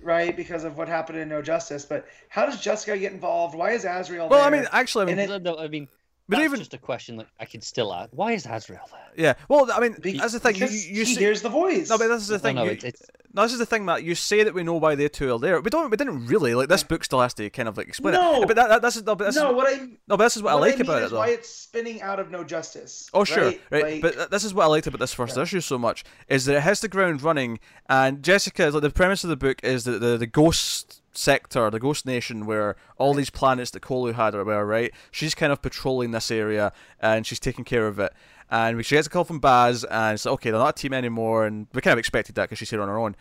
right 0.00 0.36
because 0.36 0.64
of 0.64 0.76
what 0.76 0.88
happened 0.88 1.18
in 1.18 1.28
no 1.28 1.42
justice 1.42 1.84
but 1.84 2.06
how 2.28 2.46
does 2.46 2.60
jessica 2.60 2.96
get 2.96 3.12
involved? 3.12 3.54
Why 3.54 3.72
is 3.72 3.84
azrael 3.84 4.28
Well, 4.28 4.44
I 4.44 4.50
mean, 4.50 4.66
actually, 4.72 5.02
I 5.02 5.06
mean, 5.06 5.18
And 5.18 5.44
No, 5.44 5.54
no, 5.54 5.58
I 5.58 5.68
mean, 5.68 5.88
But 6.28 6.36
that's 6.36 6.44
even- 6.44 6.58
just 6.58 6.74
a 6.74 6.78
question 6.78 7.16
that 7.16 7.26
I 7.40 7.46
could 7.46 7.64
still 7.64 7.92
ask. 7.94 8.10
Why 8.12 8.32
is 8.32 8.46
Azrael 8.46 8.86
there? 8.90 9.00
yeah. 9.16 9.34
Well, 9.48 9.70
I 9.72 9.80
mean, 9.80 9.96
Be- 10.00 10.18
that's 10.18 10.34
the 10.34 10.40
thing. 10.40 10.56
You, 10.56 10.66
you, 10.66 10.78
you 10.98 11.04
he 11.04 11.14
see, 11.14 11.20
hears 11.20 11.40
the 11.42 11.48
voice 11.48 11.88
no, 11.88 11.96
but 11.98 12.08
this 12.08 12.22
is 12.22 12.28
the 12.28 12.38
thing. 12.38 12.56
no, 12.56 12.64
you- 12.64 12.72
it's, 12.72 12.84
it's 12.84 13.02
no, 13.34 13.42
this 13.42 13.52
is 13.52 13.58
the 13.58 13.66
thing, 13.66 13.84
Matt. 13.84 14.02
You 14.04 14.14
say 14.14 14.42
that 14.42 14.54
we 14.54 14.62
know 14.62 14.74
why 14.74 14.94
they 14.94 15.08
two 15.08 15.32
are 15.34 15.38
there. 15.38 15.60
We 15.60 15.70
don't. 15.70 15.90
We 15.90 15.96
didn't 15.96 16.26
really. 16.26 16.54
Like 16.54 16.68
this 16.68 16.82
book 16.82 17.04
still 17.04 17.20
has 17.20 17.34
to 17.34 17.48
kind 17.50 17.68
of 17.68 17.76
like 17.76 17.86
explain 17.88 18.14
No. 18.14 18.42
it. 18.42 18.46
But 18.48 18.56
that, 18.56 18.68
that 18.68 18.82
this 18.82 18.96
is 18.96 19.04
no. 19.04 19.14
But 19.14 19.24
this 19.26 19.36
no 19.36 19.50
is, 19.50 19.56
what 19.56 19.66
i 19.74 19.76
no. 20.08 20.16
But 20.16 20.24
this 20.24 20.36
is 20.36 20.42
what, 20.42 20.50
I 20.50 20.54
what 20.54 20.60
like 20.62 20.78
mean 20.78 20.86
about 20.86 21.02
is 21.02 21.06
it, 21.08 21.10
though. 21.12 21.18
why 21.18 21.28
it's 21.30 21.48
spinning 21.48 22.00
out 22.02 22.18
of 22.20 22.30
no 22.30 22.42
justice 22.44 23.08
Oh 23.14 23.24
sure, 23.24 23.44
right, 23.44 23.60
right. 23.70 24.02
Like- 24.02 24.16
but 24.16 24.30
this 24.30 24.44
is 24.44 24.52
what 24.54 24.64
I 24.64 24.66
liked 24.66 24.86
about 24.86 24.98
this 25.00 25.12
first 25.14 25.36
issue 25.36 25.60
so 25.60 25.78
much 25.78 26.04
is 26.28 26.44
that 26.46 26.56
it 26.56 26.60
has 26.62 26.80
the 26.80 26.88
ground 26.88 27.22
running, 27.22 27.58
and 27.88 28.22
Jessica 28.22 28.70
like 28.70 28.82
the 28.82 28.90
premise 28.90 29.24
of 29.24 29.30
the 29.30 29.36
book 29.36 29.60
is 29.62 29.84
that 29.84 30.00
the 30.00 30.16
the 30.16 30.26
ghost 30.26 31.02
sector, 31.18 31.70
the 31.70 31.80
ghost 31.80 32.06
nation, 32.06 32.46
where 32.46 32.76
all 32.96 33.14
these 33.14 33.30
planets 33.30 33.70
that 33.72 33.82
Colu 33.82 34.14
had 34.14 34.34
are 34.34 34.44
were 34.44 34.64
right. 34.64 34.92
She's 35.10 35.34
kind 35.34 35.52
of 35.52 35.60
patrolling 35.60 36.12
this 36.12 36.30
area 36.30 36.72
and 37.00 37.26
she's 37.26 37.40
taking 37.40 37.64
care 37.64 37.86
of 37.86 37.98
it. 37.98 38.12
And 38.50 38.84
she 38.84 38.94
gets 38.94 39.06
a 39.06 39.10
call 39.10 39.24
from 39.24 39.40
Baz, 39.40 39.84
and 39.84 40.14
it's 40.14 40.24
like, 40.24 40.32
okay, 40.34 40.50
they're 40.50 40.58
not 40.58 40.78
a 40.78 40.80
team 40.80 40.94
anymore, 40.94 41.44
and 41.44 41.66
we 41.74 41.82
kind 41.82 41.92
of 41.92 41.98
expected 41.98 42.34
that 42.36 42.44
because 42.44 42.56
she's 42.56 42.70
here 42.70 42.80
on 42.80 42.88
her 42.88 42.98
own. 42.98 43.14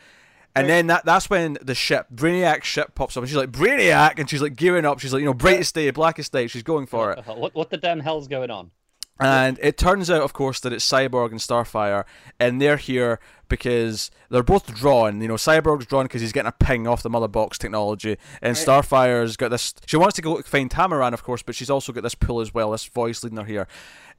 And 0.56 0.70
then 0.70 0.88
that, 0.88 1.06
that's 1.06 1.30
when 1.30 1.58
the 1.62 1.76
ship, 1.76 2.08
Brainiac's 2.14 2.66
ship, 2.66 2.96
pops 2.96 3.18
up, 3.18 3.24
and 3.24 3.30
she's 3.30 3.38
like, 3.38 3.52
Brainiac! 3.52 4.20
And 4.20 4.30
she's 4.30 4.42
like 4.42 4.56
gearing 4.56 4.86
up. 4.86 5.00
She's 5.00 5.14
like, 5.14 5.20
you 5.20 5.26
know, 5.26 5.34
brightest 5.34 5.76
day, 5.76 5.92
blackest 5.92 6.32
day. 6.32 6.48
She's 6.48 6.64
going 6.64 6.88
for 6.88 7.12
it. 7.12 7.26
what 7.28 7.54
what 7.54 7.70
the 7.70 7.78
damn 7.78 8.00
hell's 8.00 8.28
going 8.28 8.50
on? 8.50 8.72
And 9.20 9.58
it 9.62 9.78
turns 9.78 10.10
out, 10.12 10.22
of 10.22 10.34
course, 10.34 10.60
that 10.62 10.74
it's 10.74 10.88
Cyborg 10.88 11.32
and 11.32 11.40
Starfire, 11.40 12.06
and 12.40 12.62
they're 12.62 12.78
here 12.78 13.20
because 13.50 14.12
they're 14.30 14.44
both 14.44 14.74
drawn. 14.76 15.22
You 15.22 15.28
know, 15.28 15.36
Cyborg's 15.36 15.86
drawn 15.86 16.06
because 16.06 16.22
he's 16.22 16.32
getting 16.32 16.50
a 16.50 16.52
ping 16.52 16.88
off 16.88 17.02
the 17.02 17.10
mother 17.10 17.28
box 17.28 17.58
technology, 17.58 18.18
and 18.42 18.56
Right. 18.56 18.68
Starfire's 18.68 19.38
got 19.38 19.50
this. 19.50 19.74
She 19.86 19.98
wants 19.98 20.16
to 20.18 20.22
go 20.22 20.42
find 20.42 20.70
Tamaran, 20.70 21.14
of 21.14 21.24
course, 21.24 21.42
but 21.42 21.56
she's 21.56 21.70
also 21.70 21.92
got 21.94 22.04
this 22.04 22.16
pull 22.16 22.42
as 22.42 22.54
well, 22.54 22.72
this 22.72 22.86
voice 22.86 23.24
leading 23.24 23.38
her 23.38 23.46
here. 23.46 23.68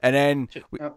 And 0.01 0.15
then, 0.15 0.49
we, 0.71 0.79
uh, 0.79 0.91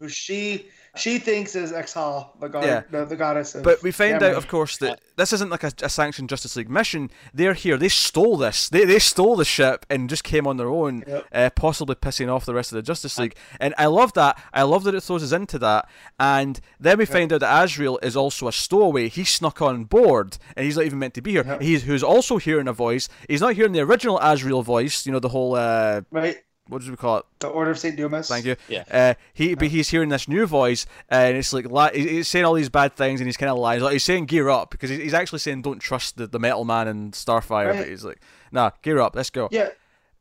who 0.00 0.08
she 0.08 0.66
she 0.96 1.18
thinks 1.18 1.54
is 1.54 1.72
X'Hal 1.72 2.38
the 2.40 2.48
god 2.48 2.64
Yeah. 2.64 2.82
the, 2.90 3.04
the 3.06 3.16
goddess 3.16 3.56
but 3.62 3.82
we 3.82 3.90
find 3.92 4.22
out, 4.22 4.34
of 4.34 4.46
course, 4.48 4.76
that 4.78 5.00
this 5.16 5.32
isn't 5.32 5.50
like 5.50 5.64
a, 5.64 5.72
a 5.82 5.88
sanctioned 5.88 6.28
Justice 6.28 6.54
League 6.56 6.68
mission. 6.68 7.10
They're 7.32 7.54
here. 7.54 7.76
They 7.78 7.88
stole 7.88 8.36
this. 8.36 8.68
They 8.68 8.84
they 8.84 8.98
stole 8.98 9.36
the 9.36 9.44
ship 9.44 9.86
and 9.88 10.10
just 10.10 10.22
came 10.24 10.46
on 10.46 10.56
their 10.58 10.68
own, 10.68 11.04
Yep. 11.06 11.26
uh, 11.32 11.50
possibly 11.56 11.94
pissing 11.94 12.28
off 12.30 12.44
the 12.44 12.54
rest 12.54 12.72
of 12.72 12.76
the 12.76 12.82
Justice 12.82 13.18
League. 13.18 13.34
And 13.60 13.74
I 13.78 13.86
love 13.86 14.12
that. 14.14 14.38
I 14.52 14.62
love 14.64 14.84
that 14.84 14.94
it 14.94 15.02
throws 15.02 15.22
us 15.22 15.32
into 15.32 15.58
that. 15.60 15.88
And 16.20 16.60
then 16.78 16.98
we 16.98 17.04
find 17.06 17.32
out 17.32 17.40
that 17.40 17.62
Azrael 17.64 17.98
is 18.02 18.16
also 18.16 18.48
a 18.48 18.52
stowaway. 18.52 19.08
He 19.08 19.24
snuck 19.24 19.62
on 19.62 19.84
board, 19.84 20.36
and 20.56 20.64
he's 20.66 20.76
not 20.76 20.84
even 20.86 20.98
meant 20.98 21.14
to 21.14 21.22
be 21.22 21.32
here. 21.32 21.44
Yep. 21.46 21.62
He's 21.62 21.82
who's 21.84 22.02
also 22.02 22.36
hearing 22.38 22.68
a 22.68 22.72
voice. 22.72 23.08
He's 23.28 23.40
not 23.40 23.54
hearing 23.54 23.72
the 23.72 23.80
original 23.80 24.18
Azrael 24.20 24.62
voice. 24.62 25.06
You 25.06 25.12
know 25.12 25.20
the 25.20 25.28
whole 25.30 25.54
uh, 25.54 26.02
right 26.10 26.36
what 26.68 26.80
did 26.82 26.90
we 26.90 26.96
call 26.96 27.18
it? 27.18 27.24
the 27.40 27.48
order 27.48 27.70
of 27.72 27.78
saint 27.78 27.96
dumas 27.96 28.28
Thank 28.28 28.44
you. 28.44 28.56
Yeah. 28.68 28.84
Uh, 28.90 29.14
he, 29.34 29.54
but 29.54 29.68
he's 29.68 29.88
hearing 29.90 30.08
this 30.08 30.28
new 30.28 30.46
voice, 30.46 30.86
and 31.08 31.36
it's 31.36 31.52
like 31.52 31.66
li- 31.66 31.90
he's 31.92 32.28
saying 32.28 32.44
all 32.44 32.54
these 32.54 32.68
bad 32.68 32.94
things, 32.94 33.20
and 33.20 33.26
he's 33.28 33.36
kind 33.36 33.50
of 33.50 33.58
lying. 33.58 33.80
Like 33.80 33.92
he's 33.94 34.04
saying 34.04 34.26
gear 34.26 34.48
up 34.48 34.70
because 34.70 34.90
he's 34.90 35.00
he's 35.00 35.14
actually 35.14 35.40
saying 35.40 35.62
don't 35.62 35.80
trust 35.80 36.16
the, 36.16 36.26
the 36.26 36.38
Metal 36.38 36.64
Man 36.64 36.88
and 36.88 37.12
Starfire, 37.12 37.68
Right. 37.70 37.78
but 37.78 37.88
he's 37.88 38.04
like, 38.04 38.20
nah, 38.52 38.70
gear 38.82 39.00
up, 39.00 39.16
let's 39.16 39.30
go. 39.30 39.48
Yeah, 39.50 39.70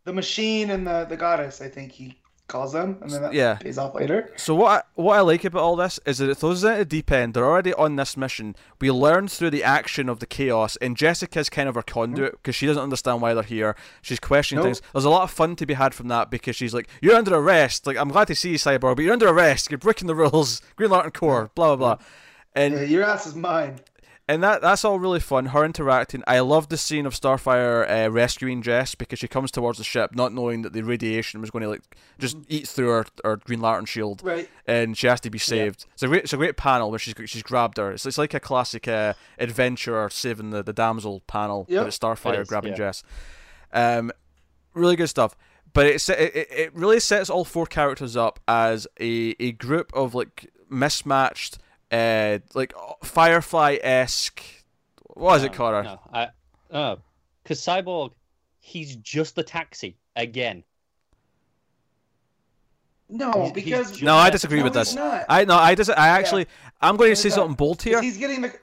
the 0.04 0.14
machine 0.14 0.70
and 0.72 0.86
the 0.88 1.06
the 1.06 1.18
goddess. 1.18 1.62
I 1.62 1.68
think 1.70 1.92
he 1.92 2.18
calls 2.52 2.74
them, 2.74 2.98
and 3.02 3.10
then 3.10 3.22
that 3.22 3.34
Yeah. 3.34 3.56
pays 3.56 3.78
off 3.78 3.96
later. 3.96 4.32
So 4.36 4.54
what 4.54 4.72
I, 4.72 5.02
what 5.02 5.18
I 5.18 5.22
like 5.22 5.44
about 5.46 5.62
all 5.62 5.76
this 5.76 6.00
is 6.06 6.18
that 6.18 6.30
it 6.30 6.36
throws 6.36 6.64
us 6.64 6.70
into 6.70 6.80
the 6.80 6.86
deep 6.86 7.12
end. 7.12 7.34
They're 7.34 7.46
already 7.46 7.74
on 7.74 7.96
this 7.96 8.18
mission. 8.18 8.56
We 8.80 8.92
learn 8.92 9.28
through 9.28 9.52
the 9.52 9.64
action 9.64 10.10
of 10.10 10.20
the 10.20 10.26
chaos, 10.26 10.76
and 10.78 10.98
Jessica's 10.98 11.50
kind 11.50 11.70
of 11.70 11.78
our 11.78 11.84
conduit 11.84 12.34
mm. 12.34 12.38
because 12.38 12.56
she 12.56 12.68
doesn't 12.68 12.84
understand 12.84 13.22
why 13.22 13.34
they're 13.34 13.44
here. 13.44 13.76
She's 14.02 14.20
questioning 14.20 14.64
things. 14.64 14.82
There's 14.94 15.06
a 15.06 15.10
lot 15.10 15.24
of 15.24 15.32
fun 15.32 15.56
to 15.56 15.66
be 15.66 15.76
had 15.76 15.94
from 15.94 16.10
that 16.10 16.30
because 16.30 16.56
she's 16.56 16.74
like, 16.74 16.90
"You're 17.02 17.16
under 17.16 17.34
arrest. 17.36 17.88
Like 17.88 17.98
I'm 17.98 18.10
glad 18.10 18.28
to 18.28 18.36
see 18.36 18.52
you, 18.52 18.58
Cyborg, 18.58 18.98
but 18.98 19.04
you're 19.04 19.14
under 19.14 19.30
arrest. 19.30 19.72
You're 19.72 19.78
breaking 19.78 20.08
the 20.08 20.16
rules. 20.16 20.62
Green 20.76 20.92
Lantern 20.92 21.12
Corps. 21.12 21.52
Blah 21.56 21.76
blah 21.76 21.96
blah." 21.96 22.06
And 22.54 22.74
Yeah, 22.74 22.82
your 22.82 23.04
ass 23.04 23.26
is 23.26 23.36
mine. 23.36 23.80
And 24.34 24.42
that 24.44 24.62
that's 24.62 24.84
all 24.86 24.98
really 25.00 25.20
fun. 25.20 25.48
Her 25.48 25.64
interacting. 25.66 26.24
I 26.28 26.40
love 26.40 26.70
the 26.70 26.78
scene 26.78 27.06
of 27.06 27.14
Starfire 27.14 28.06
uh, 28.08 28.10
rescuing 28.12 28.62
Jess 28.62 28.96
because 28.96 29.20
she 29.20 29.28
comes 29.28 29.52
towards 29.52 29.78
the 29.78 29.84
ship, 29.84 30.16
not 30.16 30.34
knowing 30.34 30.62
that 30.64 30.74
the 30.74 30.82
radiation 30.84 31.42
was 31.42 31.50
going 31.52 31.64
to 31.64 31.70
like 31.70 31.82
just 32.20 32.38
eat 32.48 32.68
through 32.68 32.90
her, 32.90 33.06
her 33.24 33.38
Green 33.38 33.62
Lantern 33.62 33.86
shield, 33.86 34.22
Right. 34.24 34.50
and 34.66 34.98
she 34.98 35.08
has 35.08 35.20
to 35.22 35.30
be 35.30 35.38
saved. 35.40 35.86
It's 35.94 36.04
a 36.04 36.08
great 36.08 36.24
it's 36.24 36.34
a 36.34 36.38
great 36.38 36.58
panel 36.58 36.90
where 36.90 37.00
she's 37.00 37.14
she's 37.26 37.44
grabbed 37.44 37.78
her. 37.78 37.92
It's, 37.92 38.06
it's 38.06 38.18
like 38.18 38.34
a 38.34 38.40
classic 38.40 38.88
uh, 38.88 39.14
adventure 39.38 40.10
saving 40.10 40.50
the, 40.52 40.64
the 40.64 40.74
damsel 40.74 41.22
panel, 41.28 41.66
Yep. 41.70 41.82
but 41.82 41.88
it's 41.88 42.00
Starfire 42.00 42.34
It 42.36 42.40
is, 42.42 42.48
grabbing 42.48 42.72
yeah. 42.72 42.78
Jess. 42.78 43.04
Um, 43.74 44.12
really 44.74 44.96
good 44.96 45.08
stuff. 45.10 45.36
But 45.74 45.86
it, 45.88 46.10
it 46.10 46.36
it- 46.36 46.48
it 46.52 46.76
really 46.76 47.00
sets 47.00 47.30
all 47.30 47.46
four 47.46 47.66
characters 47.66 48.18
up 48.18 48.40
as 48.48 48.88
a, 49.00 49.36
a 49.40 49.52
group 49.54 49.92
of 49.94 50.14
like 50.14 50.50
mismatched, 50.70 51.58
uh, 51.92 52.40
like 52.54 52.74
Firefly 53.04 53.78
esque. 53.82 54.42
What 55.14 55.38
is 55.38 55.44
it, 55.44 55.52
No, 55.52 55.58
Connor? 55.58 55.84
No, 55.84 56.00
I 56.14 56.28
no, 56.72 57.00
because 57.44 57.60
Cyborg, 57.62 58.12
he's 58.60 58.96
just 58.98 59.36
the 59.36 59.44
taxi 59.44 59.98
again. 60.16 60.64
No, 63.10 63.32
He's- 63.34 63.46
he's 63.46 63.52
because 63.54 63.92
ju- 63.98 64.06
No, 64.06 64.16
I 64.16 64.30
disagree 64.30 64.60
No, 64.60 64.66
with 64.66 64.76
he's 64.76 64.88
this. 64.88 64.96
not. 64.96 65.26
I 65.28 65.44
no, 65.46 65.56
I 65.56 65.76
dis- 65.76 65.90
I 65.90 66.08
actually, 66.10 66.48
I'm 66.80 66.96
going 66.96 67.10
to 67.12 67.16
say 67.16 67.24
he's 67.24 67.34
something 67.36 67.56
bold 67.56 67.82
here. 67.82 68.02
he's 68.02 68.18
getting 68.18 68.42
the. 68.42 68.54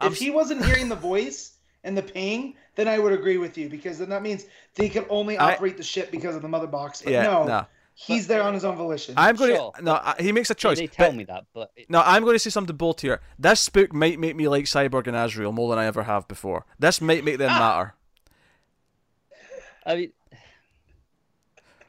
I'm 0.00 0.12
If 0.12 0.18
he 0.18 0.30
wasn't 0.30 0.64
hearing 0.64 0.88
the 0.88 0.96
voice 0.96 1.56
and 1.82 1.96
the 1.96 2.02
ping, 2.02 2.54
then 2.76 2.86
I 2.88 2.98
would 2.98 3.12
agree 3.12 3.38
with 3.38 3.58
you 3.58 3.68
because 3.68 3.98
then 3.98 4.08
that 4.10 4.22
means 4.22 4.44
they 4.76 4.88
can 4.88 5.04
only 5.08 5.36
I- 5.36 5.54
operate 5.54 5.76
the 5.76 5.82
ship 5.82 6.10
because 6.12 6.36
of 6.36 6.42
the 6.42 6.48
mother 6.48 6.66
box. 6.68 7.02
But 7.02 7.12
Yeah, 7.12 7.22
no, 7.24 7.44
no. 7.44 7.66
He's 7.94 8.26
there 8.26 8.42
on 8.42 8.52
his 8.54 8.64
own 8.64 8.76
volition. 8.76 9.14
I'm 9.16 9.36
going 9.36 9.54
Sure, 9.54 9.72
to 9.76 9.82
no. 9.82 9.92
I- 9.94 10.16
He 10.18 10.32
makes 10.32 10.50
a 10.50 10.54
choice. 10.54 10.78
they 10.78 10.86
tell 10.88 11.08
but- 11.10 11.16
me 11.16 11.24
that, 11.24 11.44
but 11.54 11.70
it, 11.76 11.88
No, 11.88 12.02
I'm 12.04 12.22
going 12.24 12.34
to 12.34 12.38
say 12.38 12.50
something 12.50 12.76
bold 12.76 13.00
here. 13.00 13.20
This 13.38 13.68
book 13.68 13.92
might 13.92 14.18
make 14.18 14.34
me 14.36 14.48
like 14.48 14.64
Cyborg 14.66 15.06
and 15.06 15.16
Azrael 15.16 15.52
more 15.52 15.70
than 15.70 15.78
I 15.78 15.86
ever 15.86 16.02
have 16.02 16.26
before. 16.28 16.66
This 16.78 17.00
might 17.00 17.24
make 17.24 17.38
them 17.38 17.50
Ah! 17.52 17.58
matter 17.58 17.94
I 19.86 19.94
mean, 19.96 20.12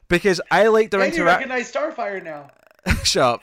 because 0.08 0.40
I 0.50 0.68
like 0.68 0.90
their 0.90 1.00
and 1.00 1.14
you 1.14 1.22
interaction. 1.22 1.50
recognize 1.50 1.72
Starfire 1.72 2.22
now. 2.22 2.50
Shut 3.04 3.22
up. 3.36 3.40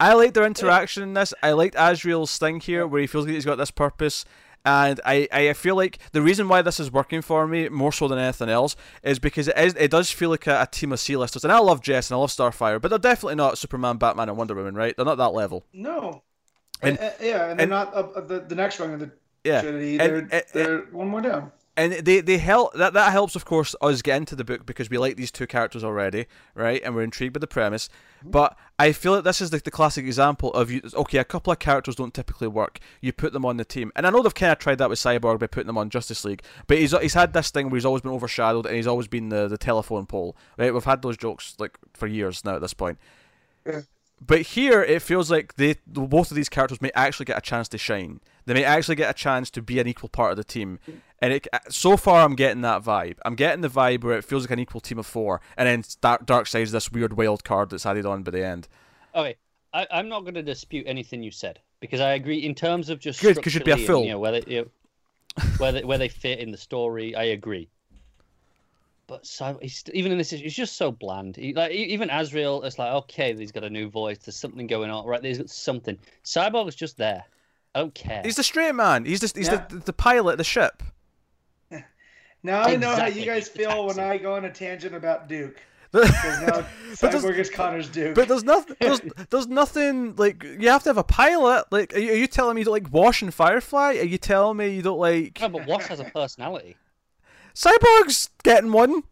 I 0.00 0.12
like 0.14 0.34
their 0.34 0.44
interaction 0.44 1.02
in 1.02 1.14
this. 1.14 1.34
I 1.42 1.52
liked 1.52 1.74
Azrael's 1.76 2.36
thing 2.38 2.60
here, 2.60 2.86
where 2.86 3.00
he 3.00 3.06
feels 3.08 3.24
like 3.26 3.34
he's 3.34 3.44
got 3.44 3.56
this 3.56 3.70
purpose. 3.72 4.24
And 4.68 5.00
I, 5.06 5.26
I 5.32 5.52
feel 5.54 5.76
like 5.76 5.98
the 6.12 6.20
reason 6.20 6.46
why 6.46 6.60
this 6.60 6.78
is 6.78 6.92
working 6.92 7.22
for 7.22 7.46
me 7.46 7.70
more 7.70 7.90
so 7.90 8.06
than 8.06 8.18
anything 8.18 8.50
else 8.50 8.76
is 9.02 9.18
because 9.18 9.48
it 9.48 9.56
is 9.56 9.74
it 9.76 9.90
does 9.90 10.10
feel 10.10 10.28
like 10.28 10.46
a, 10.46 10.60
a 10.62 10.66
team 10.66 10.92
of 10.92 11.00
C-listers. 11.00 11.42
And 11.42 11.50
I 11.52 11.58
love 11.58 11.80
Jess 11.80 12.10
and 12.10 12.16
I 12.16 12.20
love 12.20 12.30
Starfire, 12.30 12.78
but 12.78 12.88
they're 12.88 12.98
definitely 12.98 13.36
not 13.36 13.56
Superman, 13.56 13.96
Batman, 13.96 14.28
and 14.28 14.36
Wonder 14.36 14.54
Woman, 14.54 14.74
right? 14.74 14.94
They're 14.94 15.06
not 15.06 15.16
that 15.16 15.32
level. 15.32 15.64
No. 15.72 16.22
And- 16.82 16.98
Uh, 16.98 17.02
uh, 17.02 17.10
yeah, 17.22 17.50
and 17.50 17.58
they're 17.58 17.66
not 17.66 17.94
up 17.94 18.28
the, 18.28 18.40
the 18.40 18.54
next 18.54 18.78
rung 18.78 18.92
of 18.92 19.00
the 19.00 19.10
Yeah. 19.42 19.62
Trinity. 19.62 19.96
They're, 19.96 20.16
and- 20.18 20.42
they're 20.52 20.80
one 20.92 21.08
more 21.08 21.22
down. 21.22 21.50
And 21.78 21.92
they 21.92 22.20
they 22.20 22.38
help 22.38 22.74
that 22.74 22.92
that 22.92 23.12
helps 23.12 23.36
of 23.36 23.44
course 23.44 23.74
us 23.80 24.02
get 24.02 24.16
into 24.16 24.34
the 24.34 24.44
book 24.44 24.66
because 24.66 24.90
we 24.90 24.98
like 24.98 25.16
these 25.16 25.30
two 25.30 25.46
characters 25.46 25.84
already 25.84 26.26
right? 26.54 26.82
And 26.84 26.94
we're 26.94 27.02
intrigued 27.02 27.34
by 27.34 27.38
the 27.38 27.46
premise. 27.46 27.88
Mm. 28.24 28.32
But 28.32 28.56
i 28.80 28.92
feel 28.92 29.14
that 29.14 29.24
this 29.24 29.40
is 29.40 29.50
the, 29.50 29.58
the 29.58 29.70
classic 29.70 30.04
example 30.04 30.52
of 30.52 30.70
you 30.70 30.80
okay 30.94 31.18
a 31.18 31.24
couple 31.24 31.52
of 31.52 31.58
characters 31.60 31.94
don't 31.94 32.12
typically 32.12 32.48
work. 32.48 32.80
You 33.00 33.12
put 33.12 33.32
them 33.32 33.44
on 33.46 33.56
the 33.56 33.64
team. 33.64 33.92
And 33.94 34.06
i 34.06 34.10
know 34.10 34.22
they've 34.22 34.34
kind 34.34 34.52
of 34.52 34.58
tried 34.58 34.78
that 34.78 34.90
with 34.90 34.98
cyborg 34.98 35.38
by 35.38 35.46
putting 35.46 35.68
them 35.68 35.78
on 35.78 35.88
justice 35.88 36.24
league 36.24 36.42
but 36.66 36.78
he's 36.78 36.92
he's 36.98 37.14
had 37.14 37.32
this 37.32 37.50
thing 37.50 37.70
where 37.70 37.76
he's 37.76 37.86
always 37.86 38.02
been 38.02 38.12
overshadowed 38.12 38.66
and 38.66 38.74
he's 38.74 38.88
always 38.88 39.06
been 39.06 39.28
the, 39.28 39.46
the 39.46 39.58
telephone 39.58 40.04
pole 40.04 40.36
right? 40.58 40.74
We've 40.74 40.84
had 40.84 41.02
those 41.02 41.16
jokes 41.16 41.54
like 41.58 41.78
for 41.94 42.08
years 42.08 42.44
now 42.44 42.56
at 42.56 42.60
this 42.60 42.74
point. 42.74 42.98
Yeah. 43.64 43.82
but 44.26 44.40
here 44.42 44.82
it 44.82 45.02
feels 45.02 45.30
like 45.30 45.54
they 45.54 45.76
both 45.86 46.32
of 46.32 46.36
these 46.36 46.48
characters 46.48 46.82
may 46.82 46.90
actually 46.94 47.26
get 47.26 47.38
a 47.38 47.42
chance 47.42 47.68
to 47.68 47.78
shine. 47.78 48.20
They 48.46 48.54
may 48.54 48.64
actually 48.64 48.94
get 48.96 49.10
a 49.10 49.14
chance 49.14 49.50
to 49.50 49.60
be 49.60 49.78
an 49.78 49.86
equal 49.86 50.08
part 50.08 50.30
of 50.30 50.38
the 50.38 50.44
team. 50.44 50.78
Mm. 50.88 51.00
And 51.20 51.32
it, 51.32 51.48
uh, 51.52 51.58
so 51.68 51.96
far, 51.96 52.22
I'm 52.24 52.36
getting 52.36 52.62
that 52.62 52.82
vibe. 52.82 53.16
I'm 53.24 53.34
getting 53.34 53.60
the 53.60 53.68
vibe 53.68 54.04
where 54.04 54.16
it 54.16 54.24
feels 54.24 54.44
like 54.44 54.52
an 54.52 54.60
equal 54.60 54.80
team 54.80 54.98
of 54.98 55.06
four, 55.06 55.40
and 55.56 55.66
then 55.66 55.82
Dark 56.00 56.26
Darkseid 56.26 56.62
is 56.62 56.72
this 56.72 56.92
weird 56.92 57.16
wild 57.16 57.42
card 57.44 57.70
that's 57.70 57.84
added 57.86 58.06
on 58.06 58.22
by 58.22 58.30
the 58.30 58.44
end. 58.46 58.68
Okay, 59.14 59.34
I, 59.74 59.86
I'm 59.90 60.08
not 60.08 60.20
going 60.20 60.34
to 60.34 60.42
dispute 60.42 60.86
anything 60.86 61.22
you 61.22 61.32
said 61.32 61.58
because 61.80 62.00
I 62.00 62.12
agree 62.12 62.38
in 62.38 62.54
terms 62.54 62.88
of 62.88 63.00
just 63.00 63.20
Good, 63.20 63.42
'cause 63.42 63.52
you'd 63.54 63.64
be 63.64 63.72
a 63.72 63.76
fool. 63.76 64.04
You 64.04 64.10
know, 64.10 64.20
where 64.20 64.32
they, 64.32 64.44
you 64.46 64.60
know, 64.62 65.48
where 65.58 65.72
they, 65.72 65.82
where 65.84 65.98
they 65.98 66.08
fit 66.08 66.38
in 66.38 66.52
the 66.52 66.56
story, 66.56 67.16
I 67.16 67.24
agree. 67.24 67.68
But 69.08 69.26
so 69.26 69.58
he's 69.62 69.82
even 69.94 70.12
in 70.12 70.18
this, 70.18 70.30
he's 70.30 70.54
just 70.54 70.76
so 70.76 70.92
bland. 70.92 71.34
He, 71.34 71.54
like 71.54 71.72
even 71.72 72.10
Azrael, 72.10 72.62
it's 72.62 72.78
like 72.78 72.92
okay, 72.92 73.34
he's 73.34 73.50
got 73.52 73.64
a 73.64 73.70
new 73.70 73.88
voice. 73.88 74.18
There's 74.18 74.36
something 74.36 74.66
going 74.66 74.90
on, 74.90 75.06
right? 75.06 75.22
There's 75.22 75.50
something. 75.50 75.98
Cyborg's 76.24 76.74
just 76.74 76.98
there. 76.98 77.24
I 77.74 77.80
don't 77.80 77.94
care. 77.94 78.20
He's 78.24 78.36
the 78.36 78.42
straight 78.42 78.74
man. 78.74 79.04
He's 79.04 79.20
the, 79.20 79.32
he's 79.34 79.48
Yeah. 79.48 79.64
the, 79.68 79.78
the 79.78 79.92
pilot 79.92 80.32
of 80.32 80.38
the 80.38 80.44
ship. 80.44 80.82
Now 82.42 82.62
I 82.62 82.76
know 82.76 82.94
how 82.94 83.06
you 83.06 83.24
guys 83.24 83.48
he's 83.48 83.52
the 83.52 83.64
feel 83.64 83.86
when. 83.86 83.98
I 83.98 84.18
go 84.18 84.34
on 84.34 84.44
a 84.44 84.52
tangent 84.52 84.94
about 84.94 85.28
Duke. 85.28 85.60
Because 85.90 86.42
now 86.42 86.66
But 87.00 87.12
Cyborg 87.12 87.38
is 87.38 87.48
Connor's 87.48 87.88
Duke. 87.88 88.14
But 88.14 88.28
there's 88.28 88.44
nothing. 88.44 88.76
There's, 88.78 89.00
there's 89.30 89.46
nothing 89.46 90.16
like 90.16 90.44
you 90.44 90.68
have 90.68 90.82
to 90.82 90.90
have 90.90 90.98
a 90.98 91.04
pilot. 91.04 91.64
Like, 91.70 91.94
are 91.94 91.98
you, 91.98 92.12
are 92.12 92.16
you 92.16 92.26
telling 92.26 92.56
me 92.56 92.60
you 92.60 92.66
don't 92.66 92.74
like 92.74 92.92
Wash 92.92 93.22
and 93.22 93.32
Firefly? 93.32 93.96
Are 93.96 94.04
you 94.04 94.18
telling 94.18 94.58
me 94.58 94.68
you 94.68 94.82
don't 94.82 94.98
like 94.98 95.40
No, 95.40 95.48
but 95.48 95.66
Wash 95.66 95.86
has 95.86 96.00
a 96.00 96.04
personality. 96.04 96.76
Cyborg's 97.54 98.28
getting 98.44 98.70
one? 98.70 99.02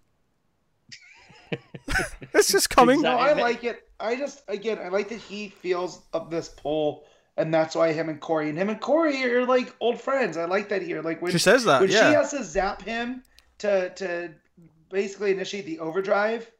it's 2.34 2.52
just 2.52 2.68
coming. 2.68 3.00
No, 3.00 3.16
I 3.16 3.32
like 3.32 3.64
it. 3.64 3.88
I 3.98 4.16
just 4.16 4.42
again, 4.48 4.78
I 4.78 4.88
like 4.88 5.08
that 5.08 5.20
he 5.20 5.48
feels 5.48 6.02
of 6.12 6.30
this 6.30 6.50
pull, 6.50 7.04
and 7.36 7.52
that's 7.52 7.74
why 7.74 7.92
him 7.92 8.08
and 8.08 8.20
Kory 8.20 8.48
and 8.48 8.58
him 8.58 8.68
and 8.68 8.80
Kory 8.80 9.24
are 9.24 9.44
like 9.44 9.74
old 9.80 10.00
friends. 10.00 10.36
I 10.36 10.44
like 10.46 10.68
that 10.70 10.82
here. 10.82 11.02
Like 11.02 11.20
when 11.22 11.32
She 11.32 11.38
says 11.38 11.64
that. 11.64 11.80
when 11.80 11.90
yeah. 11.90 12.10
she 12.10 12.14
has 12.14 12.30
to 12.30 12.44
zap 12.44 12.82
him 12.82 13.22
to 13.58 13.90
to 13.90 14.30
basically 14.90 15.32
initiate 15.32 15.66
the 15.66 15.78
overdrive 15.78 16.50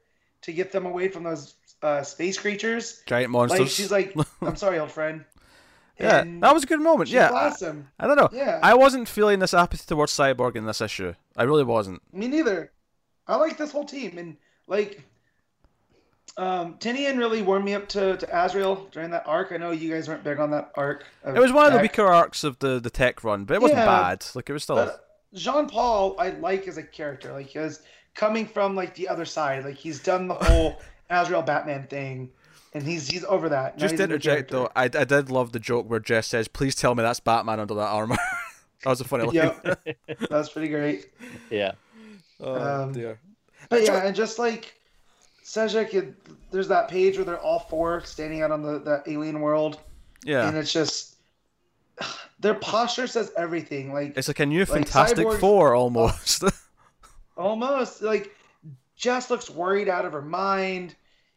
to 0.43 0.53
get 0.53 0.73
them 0.73 0.86
away 0.86 1.09
from 1.09 1.23
those 1.24 1.55
uh, 1.82 2.03
space 2.03 2.39
creatures. 2.39 3.03
Giant 3.07 3.31
monsters. 3.31 3.61
Like 3.61 3.69
she's 3.69 3.90
like, 3.90 4.15
"I'm 4.43 4.57
sorry, 4.57 4.78
old 4.78 4.90
friend." 4.90 5.24
yeah, 5.98 6.20
And 6.20 6.43
that 6.43 6.53
was 6.53 6.65
a 6.65 6.66
good 6.66 6.81
moment. 6.81 7.09
Yeah, 7.11 7.31
I. 7.32 7.53
I 7.98 8.07
don't 8.07 8.16
know. 8.16 8.28
Yeah, 8.32 8.61
I 8.62 8.74
wasn't 8.74 9.09
feeling 9.09 9.39
this 9.39 9.55
apathy 9.55 9.85
towards 9.86 10.12
Cyborg 10.12 10.57
in 10.57 10.66
this 10.66 10.81
issue. 10.81 11.15
I 11.36 11.44
really 11.44 11.65
wasn't. 11.65 12.03
me 12.12 12.28
neither. 12.28 12.73
I 13.27 13.36
like 13.36 13.57
this 13.57 13.73
whole 13.73 13.85
team, 13.85 14.19
and 14.19 14.36
like, 14.66 15.03
um, 16.36 16.74
Tynion 16.78 17.18
really 17.18 17.42
warmed 17.42 17.64
me 17.64 17.74
up 17.74 17.88
to, 17.88 18.16
to 18.16 18.44
Azrael 18.44 18.86
during 18.92 19.10
that 19.10 19.26
arc. 19.26 19.52
I 19.52 19.56
know 19.56 19.70
you 19.70 19.92
guys 19.92 20.08
weren't 20.08 20.22
big 20.24 20.38
on 20.38 20.50
that 20.50 20.70
arc. 20.74 21.04
It 21.26 21.38
was 21.38 21.52
one 21.52 21.66
of 21.66 21.72
the 21.72 21.78
weaker 21.80 22.04
arcs 22.06 22.44
of 22.44 22.58
the 22.58 22.78
the 22.78 22.90
tech 22.90 23.24
run, 23.24 23.44
but 23.44 23.54
it 23.54 23.62
wasn't 23.62 23.78
Yeah, 23.78 23.86
bad. 23.86 24.26
Like 24.34 24.50
it 24.50 24.52
was 24.52 24.62
still. 24.62 24.90
Jean 25.34 25.68
Paul, 25.68 26.16
I 26.18 26.30
like 26.30 26.68
as 26.68 26.76
a 26.78 26.82
character, 26.82 27.32
like 27.32 27.46
because 27.46 27.80
coming 28.14 28.46
from 28.46 28.74
like 28.74 28.94
the 28.94 29.08
other 29.08 29.24
side, 29.24 29.64
like 29.64 29.76
he's 29.76 30.02
done 30.02 30.28
the 30.28 30.34
whole 30.34 30.80
Azrael 31.10 31.42
Batman 31.42 31.86
thing, 31.86 32.30
and 32.74 32.82
he's 32.82 33.08
he's 33.08 33.24
over 33.24 33.48
that. 33.50 33.76
Now 33.76 33.82
Just 33.82 33.96
to 33.96 34.04
interject 34.04 34.50
though, 34.50 34.70
I, 34.76 34.84
I 34.84 34.88
did 35.04 35.30
love 35.30 35.52
the 35.52 35.58
joke 35.58 35.88
where 35.88 36.00
Jess 36.00 36.26
says, 36.26 36.48
"Please 36.48 36.74
tell 36.74 36.94
me 36.94 37.02
that's 37.02 37.20
Batman 37.20 37.60
under 37.60 37.74
that 37.74 37.88
armor." 37.88 38.16
that 38.84 38.90
was 38.90 39.00
a 39.00 39.04
funny 39.04 39.24
line. 39.26 39.34
Yep, 39.34 39.98
that's 40.30 40.50
pretty 40.50 40.68
great. 40.68 41.06
Yeah. 41.50 41.72
oh 42.40 42.82
Um, 42.84 42.92
dear. 42.92 43.18
But 43.68 43.84
yeah, 43.84 44.06
and 44.06 44.14
just 44.14 44.38
like 44.38 44.74
Šejić, 45.47 45.94
it, 45.94 46.14
there's 46.51 46.68
that 46.68 46.89
page 46.89 47.16
where 47.16 47.24
they're 47.24 47.39
all 47.40 47.60
four 47.60 48.02
standing 48.05 48.43
out 48.43 48.51
on 48.51 48.62
the 48.62 48.81
that 48.81 49.05
alien 49.06 49.40
world, 49.40 49.78
Yeah. 50.24 50.48
and 50.48 50.56
it's 50.56 50.73
just 50.73 51.16
their 52.40 52.55
posture 52.55 53.06
says 53.06 53.32
everything. 53.36 53.93
Like 53.93 54.16
It's 54.16 54.28
like 54.28 54.40
a 54.40 54.47
new 54.47 54.60
Like, 54.60 54.68
Fantastic 54.68 55.27
Cyborg- 55.27 55.39
Four 55.40 55.74
almost. 55.74 56.43
almost 57.36 58.02
like 58.02 58.35
Jess 58.97 59.31
looks 59.31 59.51
worried 59.51 59.89
out 59.89 60.05
of 60.05 60.12
her 60.12 60.23
mind. 60.23 60.94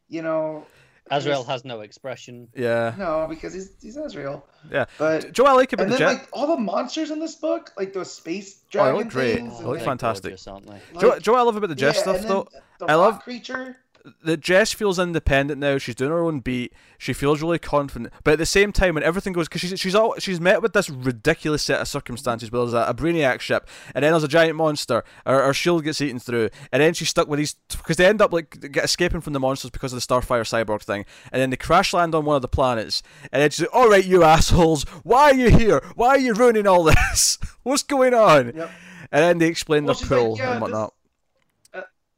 You 0.07 0.23
know, 0.23 0.65
Azrael 1.11 1.43
has 1.43 1.63
no 1.65 1.81
expression. 1.81 2.47
yeah. 2.55 2.95
no 2.97 3.27
because 3.29 3.53
he's 3.53 3.71
he's 3.81 3.95
Azrael. 3.97 4.43
Yeah. 4.71 4.85
But 4.97 5.31
Joe, 5.33 5.45
I 5.45 5.51
like 5.53 5.71
about 5.73 5.83
and 5.83 5.91
then 5.93 5.99
jet. 5.99 6.07
like 6.07 6.29
all 6.33 6.47
the 6.47 6.57
monsters 6.57 7.11
in 7.11 7.19
this 7.19 7.35
book, 7.35 7.71
like 7.77 7.93
those 7.93 8.11
space 8.11 8.61
Oh, 8.75 8.85
they 8.85 8.91
look 8.91 9.09
great. 9.09 9.35
things. 9.35 9.59
They 9.59 9.65
look 9.65 9.77
like, 9.77 9.85
fantastic. 9.85 10.31
Gorgeous, 10.31 10.47
aren't 10.47 10.65
they? 10.65 10.73
like- 10.93 10.99
Joe, 10.99 11.19
Joe, 11.19 11.35
I 11.35 11.41
love 11.41 11.55
about 11.55 11.69
the 11.69 11.75
Jess 11.75 11.97
yeah, 11.97 12.01
stuff 12.01 12.15
and 12.17 12.23
then 12.25 12.29
though. 12.31 12.47
The 12.79 12.85
I 12.85 12.95
rock 12.95 13.13
love- 13.13 13.21
creature. 13.23 13.77
That 14.23 14.39
Jess 14.39 14.73
feels 14.73 14.99
independent 14.99 15.59
now. 15.59 15.77
She's 15.77 15.95
doing 15.95 16.11
her 16.11 16.23
own 16.23 16.39
beat. 16.39 16.73
She 16.97 17.13
feels 17.13 17.41
really 17.41 17.59
confident. 17.59 18.13
But 18.23 18.33
at 18.33 18.39
the 18.39 18.45
same 18.45 18.71
time, 18.71 18.95
when 18.95 19.03
everything 19.03 19.33
goes, 19.33 19.47
because 19.47 19.61
she's 19.61 19.79
she's 19.79 19.95
all 19.95 20.15
she's 20.19 20.39
met 20.39 20.61
with 20.61 20.73
this 20.73 20.89
ridiculous 20.89 21.63
set 21.63 21.81
of 21.81 21.87
circumstances. 21.87 22.51
Where 22.51 22.61
there's 22.61 22.73
a, 22.73 22.89
a 22.89 22.93
brainiac 22.93 23.39
ship, 23.39 23.67
and 23.95 24.03
then 24.03 24.11
there's 24.11 24.23
a 24.23 24.27
giant 24.27 24.55
monster. 24.55 25.03
Her, 25.25 25.43
her 25.45 25.53
shield 25.53 25.83
gets 25.83 26.01
eaten 26.01 26.19
through, 26.19 26.49
and 26.71 26.81
then 26.81 26.93
she's 26.93 27.09
stuck 27.09 27.27
with 27.27 27.39
these 27.39 27.55
because 27.69 27.97
they 27.97 28.05
end 28.05 28.21
up 28.21 28.33
like 28.33 28.71
get 28.71 28.83
escaping 28.83 29.21
from 29.21 29.33
the 29.33 29.39
monsters 29.39 29.71
because 29.71 29.93
of 29.93 29.97
the 29.97 30.05
Starfire 30.05 30.41
cyborg 30.41 30.81
thing, 30.81 31.05
and 31.31 31.41
then 31.41 31.49
they 31.49 31.57
crash 31.57 31.93
land 31.93 32.13
on 32.15 32.25
one 32.25 32.35
of 32.35 32.41
the 32.41 32.47
planets, 32.47 33.01
and 33.31 33.41
then 33.41 33.49
she's 33.49 33.61
like, 33.61 33.75
"All 33.75 33.89
right, 33.89 34.05
you 34.05 34.23
assholes, 34.23 34.83
why 35.03 35.31
are 35.31 35.35
you 35.35 35.49
here? 35.49 35.81
Why 35.95 36.09
are 36.09 36.19
you 36.19 36.33
ruining 36.33 36.67
all 36.67 36.83
this? 36.83 37.37
What's 37.63 37.83
going 37.83 38.13
on?" 38.13 38.53
Yep. 38.55 38.71
And 39.11 39.23
then 39.23 39.37
they 39.39 39.47
explain 39.47 39.85
Well, 39.85 39.95
the 39.95 39.99
she's 39.99 40.11
like, 40.11 40.37
"Yeah, 40.37 40.51
and 40.51 40.61
whatnot. 40.61 40.93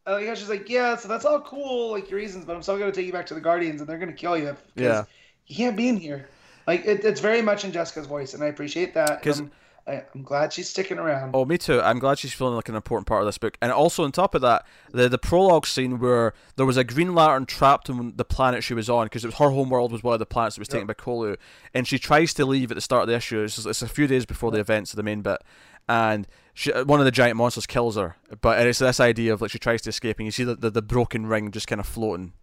Uh, 0.08 0.18
yeah, 0.18 0.34
she's 0.34 0.50
like, 0.50 0.68
yeah, 0.68 0.96
so 0.96 1.08
that's 1.08 1.26
all 1.26 1.42
cool, 1.42 1.92
like 1.92 2.10
your 2.10 2.20
reasons, 2.20 2.46
but 2.46 2.56
I'm 2.56 2.64
still 2.64 2.78
gonna 2.78 2.92
take 2.92 3.06
you 3.06 3.14
back 3.14 3.28
to 3.28 3.34
the 3.34 3.42
Guardians, 3.42 3.82
and 3.82 3.90
they're 3.90 4.00
gonna 4.00 4.14
kill 4.14 4.38
you. 4.38 4.56
Yeah. 4.76 5.04
you 5.48 5.56
can't 5.56 5.78
be 5.78 5.88
in 5.88 5.98
here. 5.98 6.28
Like 6.68 6.86
it, 6.86 7.04
it's 7.06 7.22
very 7.22 7.42
much 7.42 7.66
in 7.66 7.72
Jessica's 7.72 8.08
voice, 8.08 8.34
and 8.34 8.44
I 8.44 8.48
appreciate 8.48 8.94
that. 8.96 9.20
Because 9.20 9.40
I'm, 9.40 9.52
I'm 9.88 10.24
glad 10.24 10.54
she's 10.54 10.70
sticking 10.70 10.98
around. 11.00 11.32
Oh, 11.34 11.46
me 11.46 11.58
too. 11.58 11.82
I'm 11.82 12.00
glad 12.00 12.20
she's 12.20 12.34
feeling 12.34 12.56
like 12.56 12.70
an 12.70 12.76
important 12.76 13.08
part 13.08 13.22
of 13.22 13.28
this 13.28 13.38
book. 13.38 13.58
And 13.62 13.72
also 13.72 14.04
on 14.04 14.12
top 14.12 14.36
of 14.36 14.42
that, 14.42 14.66
the 14.92 15.10
the 15.10 15.18
prologue 15.18 15.66
scene 15.66 16.00
where 16.00 16.34
there 16.56 16.66
was 16.66 16.78
a 16.78 16.84
Green 16.84 17.14
Lantern 17.14 17.46
trapped 17.46 17.90
on 17.90 18.14
the 18.16 18.26
planet 18.26 18.64
she 18.64 18.74
was 18.74 18.90
on 18.90 19.06
because 19.06 19.24
it 19.24 19.28
was 19.28 19.36
her 19.36 19.50
home 19.50 19.70
world 19.70 19.92
was 19.92 20.04
one 20.04 20.14
of 20.14 20.20
the 20.20 20.26
planets 20.26 20.56
that 20.56 20.62
was 20.62 20.68
taken 20.68 20.88
by 20.88 20.94
Colu, 20.94 21.38
and 21.74 21.88
she 21.88 21.98
tries 22.00 22.34
to 22.36 22.46
leave 22.46 22.72
at 22.72 22.76
the 22.76 22.82
start 22.82 23.04
of 23.04 23.08
the 23.10 23.16
issue. 23.16 23.44
It's, 23.44 23.66
it's 23.66 23.82
a 23.82 23.88
few 23.88 24.08
days 24.08 24.26
before 24.26 24.52
the 24.52 24.60
events 24.60 24.94
of 24.94 24.98
the 24.98 25.04
main 25.04 25.22
bit, 25.22 25.42
and 25.90 26.28
she, 26.54 26.72
one 26.72 27.00
of 27.00 27.06
the 27.06 27.12
giant 27.12 27.38
monsters 27.38 27.66
kills 27.66 27.96
her. 27.96 28.18
But 28.42 28.66
it's 28.66 28.80
this 28.80 29.00
idea 29.00 29.34
of 29.34 29.42
like 29.42 29.52
she 29.52 29.60
tries 29.60 29.82
to 29.84 29.90
escape, 29.90 30.20
and 30.20 30.26
you 30.26 30.32
see 30.32 30.44
the 30.44 30.56
the, 30.56 30.70
the 30.70 30.82
broken 30.82 31.26
ring 31.26 31.52
just 31.52 31.68
kind 31.68 31.80
of 31.80 31.88
floating. 31.88 32.34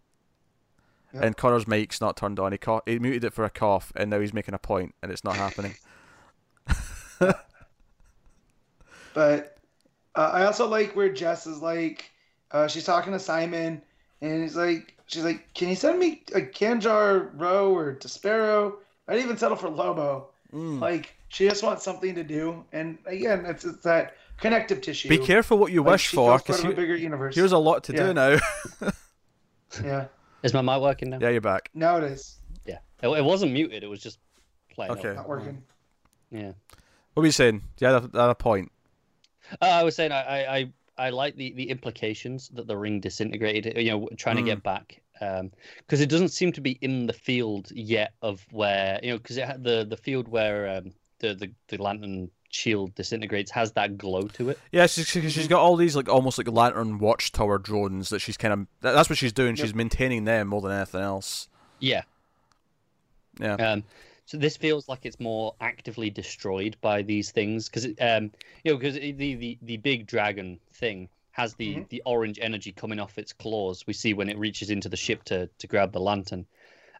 Yep. 1.15 1.23
And 1.25 1.37
Connor's 1.37 1.67
mic's 1.67 2.01
not 2.03 2.19
turned 2.19 2.39
on. 2.39 2.53
He, 2.53 2.59
co- 2.59 2.83
he 2.85 2.99
muted 2.99 3.25
it 3.25 3.33
for 3.33 3.45
a 3.45 3.51
cough, 3.51 3.93
and 3.97 4.11
now 4.11 4.21
he's 4.21 4.35
making 4.35 4.53
a 4.53 4.59
point, 4.59 4.95
and 5.03 5.11
it's 5.11 5.25
not 5.25 5.37
happening. 5.37 5.75
But 9.19 9.59
uh, 10.15 10.31
I 10.33 10.45
also 10.45 10.69
like 10.69 10.95
where 10.95 11.09
Jess 11.09 11.49
is 11.49 11.61
like, 11.61 12.09
uh, 12.53 12.69
she's 12.69 12.85
talking 12.85 13.13
to 13.13 13.19
Simon, 13.19 13.83
and 14.21 14.43
he's 14.45 14.55
like, 14.55 14.97
she's 15.07 15.25
like, 15.25 15.53
can 15.55 15.69
you 15.69 15.75
send 15.75 15.99
me 15.99 16.23
a 16.37 16.41
Kanjar 16.41 17.31
Ro 17.35 17.75
or 17.75 17.97
Despero? 17.97 18.75
I'd 19.09 19.19
even 19.19 19.37
settle 19.37 19.57
for 19.57 19.71
Lobo. 19.71 20.29
Mm. 20.53 20.79
Like 20.79 21.17
she 21.29 21.49
just 21.49 21.63
wants 21.63 21.83
something 21.85 22.15
to 22.15 22.25
do, 22.25 22.65
and 22.73 22.99
again, 23.07 23.45
it's, 23.47 23.65
it's 23.65 23.83
that 23.85 24.17
connective 24.41 24.81
tissue. 24.81 25.09
Be 25.09 25.19
careful 25.19 25.59
what 25.59 25.73
you 25.73 25.83
Like, 25.83 25.93
wish 25.93 26.09
for, 26.09 26.39
because 26.39 26.65
of 26.65 26.71
a 26.71 26.75
bigger 26.75 26.97
universe. 26.97 27.35
here's 27.35 27.53
a 27.53 27.59
lot 27.59 27.85
to 27.85 27.93
Yeah. 27.93 28.07
do 28.07 28.15
now. 28.15 28.39
yeah, 29.85 30.07
Is 30.43 30.55
my 30.55 30.61
mic 30.63 30.81
working 30.81 31.11
now? 31.11 31.19
yeah, 31.21 31.29
you're 31.31 31.41
back. 31.41 31.71
now 31.75 31.97
it 31.99 32.05
is 32.05 32.37
Yeah. 32.65 32.79
It, 33.03 33.09
it 33.09 33.25
wasn't 33.25 33.53
muted. 33.53 33.83
It 33.85 33.89
was 33.89 34.01
just 34.01 34.19
playing. 34.73 34.93
up. 34.93 34.99
Okay. 34.99 35.15
not 35.15 35.29
working. 35.29 35.63
Yeah. 36.31 36.53
What 37.15 37.23
were 37.23 37.27
you 37.27 37.33
saying? 37.33 37.63
You 37.81 37.87
had 37.89 38.05
a, 38.15 38.31
a 38.31 38.35
point. 38.35 38.71
Uh, 39.61 39.67
I 39.67 39.83
was 39.83 39.97
saying 39.97 40.13
I, 40.13 40.23
I, 40.23 40.57
I, 40.57 40.73
I 41.07 41.11
like 41.11 41.37
the, 41.37 41.53
the 41.55 41.69
implications 41.71 42.49
that 42.51 42.67
the 42.67 42.77
ring 42.77 43.01
disintegrated. 43.01 43.77
You 43.77 43.91
know, 43.93 44.09
trying 44.17 44.37
to 44.37 44.43
get 44.43 44.63
back 44.63 45.01
because 45.21 46.01
it 46.01 46.09
doesn't 46.09 46.29
seem 46.29 46.53
to 46.53 46.61
be 46.61 46.73
in 46.81 47.07
the 47.07 47.13
field 47.13 47.71
yet 47.73 48.13
of 48.23 48.45
where 48.53 49.01
you 49.03 49.11
know 49.13 49.19
because 49.19 49.37
it 49.37 49.47
had 49.47 49.65
the 49.65 49.85
the 49.89 49.97
field 49.97 50.29
where 50.29 50.69
um, 50.77 50.93
the, 51.20 51.35
the 51.35 51.51
the 51.69 51.82
lantern 51.82 52.31
shield 52.51 52.95
disintegrates 52.95 53.51
has 53.51 53.73
that 53.73 53.99
glow 53.99 54.23
to 54.23 54.49
it. 54.51 54.59
Yeah, 54.73 54.86
she's, 54.86 55.07
she's 55.07 55.32
she's 55.32 55.49
got 55.49 55.61
all 55.61 55.77
these 55.77 55.95
like 55.97 56.09
almost 56.09 56.39
like 56.39 56.49
lantern 56.49 56.99
watchtower 56.99 57.59
drones 57.59 58.09
that 58.11 58.20
she's 58.20 58.36
kind 58.36 58.53
of. 58.55 58.66
that- 58.81 58.93
That's 58.93 59.09
what 59.11 59.19
she's 59.19 59.32
doing. 59.32 59.57
Yep. 59.57 59.66
She's 59.66 59.74
maintaining 59.74 60.24
them 60.24 60.49
more 60.49 60.61
than 60.62 60.73
anything 60.73 61.01
else. 61.03 61.49
Yeah. 61.78 62.03
Yeah. 63.40 63.55
Um, 63.55 63.85
so 64.27 64.36
this 64.36 64.57
feels 64.57 64.89
like 64.89 65.01
it's 65.07 65.20
more 65.20 65.55
actively 65.61 66.11
destroyed 66.11 66.77
by 66.81 67.03
these 67.03 67.31
things 67.31 67.69
because 67.69 67.86
um, 68.01 68.31
you 68.65 68.73
know 68.73 68.77
because 68.78 68.95
the, 68.95 69.12
the 69.12 69.59
the 69.62 69.77
big 69.78 70.07
dragon 70.07 70.59
thing 70.73 71.09
has 71.32 71.55
the 71.55 71.77
Mhm. 71.77 71.89
the 71.89 72.03
orange 72.05 72.39
energy 72.43 72.73
coming 72.73 72.99
off 72.99 73.16
its 73.19 73.32
claws. 73.32 73.86
We 73.86 73.93
see 73.93 74.12
when 74.15 74.28
it 74.28 74.36
reaches 74.39 74.70
into 74.70 74.89
the 74.89 74.97
ship 74.97 75.23
to 75.24 75.49
to 75.59 75.66
grab 75.66 75.93
the 75.93 76.01
lantern, 76.01 76.47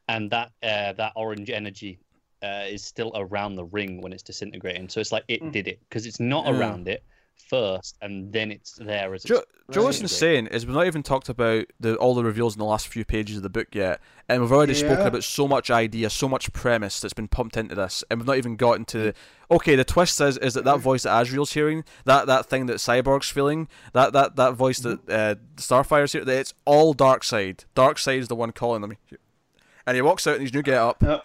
and 0.09 0.31
that 0.31 0.53
uh, 0.62 0.93
that 0.93 1.12
orange 1.16 1.51
energy 1.51 1.99
uh, 2.43 2.65
is 2.69 2.85
still 2.85 3.12
around 3.15 3.56
the 3.56 3.65
ring 3.65 4.01
when 4.01 4.12
it's 4.12 4.23
disintegrating. 4.23 4.89
So 4.89 5.01
it's 5.01 5.12
like 5.12 5.24
it 5.28 5.43
Mm. 5.43 5.52
did 5.52 5.69
it 5.69 5.81
because 5.89 6.06
it's 6.06 6.20
not 6.20 6.47
Yeah. 6.47 6.52
around 6.59 6.89
it 6.89 7.02
first, 7.48 7.97
and 8.02 8.31
then 8.32 8.51
it's 8.52 8.73
there 8.74 9.15
as. 9.15 9.23
Joe, 9.23 9.43
Joe, 9.70 9.85
what's 9.85 9.98
Right. 9.98 10.02
insane 10.02 10.47
is 10.48 10.66
we've 10.66 10.74
not 10.74 10.86
even 10.86 11.02
talked 11.02 11.28
about 11.31 11.65
the 11.81 11.97
all 11.97 12.15
the 12.15 12.23
reveals 12.24 12.55
in 12.55 12.59
the 12.59 12.65
last 12.65 12.89
few 12.89 13.05
pages 13.05 13.36
of 13.39 13.43
the 13.43 13.48
book 13.48 13.69
yet, 13.74 14.01
and 14.28 14.43
we've 14.43 14.52
already 14.52 14.74
spoken 14.74 15.06
about 15.06 15.24
so 15.24 15.48
much 15.48 15.70
idea, 15.70 16.10
so 16.10 16.28
much 16.28 16.52
premise 16.52 17.01
that's 17.01 17.15
been 17.15 17.28
pumped 17.28 17.56
into 17.56 17.74
this, 17.74 18.05
and 18.10 18.20
we've 18.20 18.27
not 18.27 18.36
even 18.36 18.56
gotten 18.56 18.85
to. 18.86 19.12
Okay, 19.51 19.77
the 19.77 19.85
twist 19.85 20.20
is 20.20 20.36
is 20.39 20.55
that 20.55 20.65
that 20.65 20.78
voice 20.81 21.05
that 21.05 21.20
Azrael's 21.23 21.52
hearing, 21.55 21.85
that 22.05 22.27
that 22.27 22.47
thing 22.47 22.66
that 22.66 22.77
Cyborg's 22.77 23.31
feeling, 23.31 23.66
that 23.94 24.12
that 24.12 24.36
that 24.36 24.52
voice 24.55 24.78
that 24.81 25.09
uh, 25.09 25.35
Starfire's 25.56 26.12
hearing, 26.12 26.27
that 26.27 26.39
it's 26.39 26.55
all 26.66 26.94
Darkseid. 26.94 27.65
Dark 27.74 27.98
Side 27.98 28.20
is 28.20 28.28
the 28.28 28.36
one 28.36 28.52
calling 28.52 28.82
them, 28.82 28.97
and 29.86 29.97
he 29.97 30.02
walks 30.02 30.27
out 30.27 30.36
in 30.36 30.43
his 30.43 30.52
new 30.52 30.62
get 30.62 30.74
up. 30.78 31.02
Yep. 31.02 31.24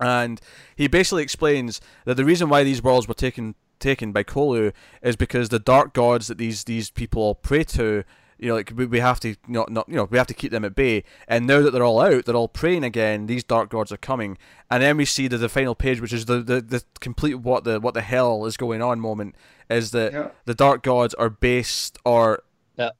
And 0.00 0.40
he 0.76 0.88
basically 0.88 1.22
explains 1.22 1.80
that 2.04 2.14
the 2.16 2.24
reason 2.24 2.48
why 2.48 2.64
these 2.64 2.82
worlds 2.82 3.08
were 3.08 3.14
taken 3.14 3.54
taken 3.78 4.10
by 4.10 4.22
Colu 4.22 4.72
is 5.02 5.16
because 5.16 5.50
the 5.50 5.58
dark 5.58 5.92
gods 5.92 6.28
that 6.28 6.38
these 6.38 6.64
these 6.64 6.90
people 6.90 7.22
all 7.22 7.34
pray 7.34 7.62
to, 7.64 8.04
you 8.38 8.48
know, 8.48 8.54
like 8.54 8.72
we, 8.74 8.86
we 8.86 9.00
have 9.00 9.20
to 9.20 9.36
not 9.46 9.70
not 9.70 9.88
you 9.88 9.96
know 9.96 10.04
we 10.10 10.16
have 10.18 10.26
to 10.28 10.34
keep 10.34 10.50
them 10.50 10.64
at 10.64 10.74
bay. 10.74 11.04
And 11.28 11.46
now 11.46 11.60
that 11.62 11.70
they're 11.72 11.84
all 11.84 12.00
out, 12.00 12.24
they're 12.24 12.34
all 12.34 12.48
praying 12.48 12.84
again. 12.84 13.26
These 13.26 13.44
dark 13.44 13.68
gods 13.70 13.92
are 13.92 13.96
coming, 13.98 14.38
and 14.70 14.82
then 14.82 14.96
we 14.96 15.04
see 15.04 15.28
the, 15.28 15.36
the 15.38 15.48
final 15.48 15.74
page, 15.74 16.00
which 16.00 16.12
is 16.12 16.24
the, 16.26 16.42
the, 16.42 16.60
the 16.60 16.82
complete 17.00 17.34
what 17.36 17.64
the 17.64 17.78
what 17.80 17.94
the 17.94 18.02
hell 18.02 18.46
is 18.46 18.56
going 18.56 18.80
on 18.82 18.98
moment, 19.00 19.34
is 19.68 19.90
that 19.90 20.12
Yeah. 20.12 20.28
the 20.46 20.54
dark 20.54 20.82
gods 20.82 21.12
are 21.14 21.30
based 21.30 21.98
or 22.04 22.42
Uh, 22.78 22.90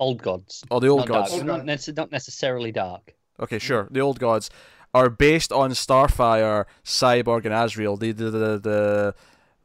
old 0.00 0.22
gods. 0.22 0.64
or 0.70 0.80
the 0.80 0.88
old 0.88 1.00
not 1.00 1.08
gods. 1.08 1.30
Dark, 1.32 1.44
not, 1.44 1.66
gods. 1.66 1.88
not 1.96 2.10
necessarily 2.12 2.72
dark. 2.72 3.14
Okay, 3.40 3.58
sure. 3.60 3.86
The 3.90 4.00
old 4.00 4.18
gods 4.18 4.50
are 4.94 5.10
based 5.10 5.52
on 5.52 5.70
Starfire, 5.72 6.64
Cyborg, 6.84 7.44
and 7.44 7.54
Azrael. 7.54 7.96
The 7.96 8.12
the 8.12 8.30
the 8.30 8.38
the 8.58 9.14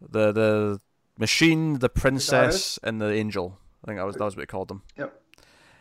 the, 0.10 0.32
the 0.34 0.82
machine, 1.18 1.80
the 1.80 1.90
princess, 1.90 2.78
and 2.84 3.00
the 3.02 3.12
angel. 3.14 3.58
I 3.84 3.88
think 3.88 4.00
that 4.00 4.06
was 4.06 4.16
that 4.16 4.24
was 4.26 4.36
what 4.36 4.42
we 4.44 4.46
called 4.48 4.68
them. 4.70 4.82
Yep. 4.98 5.22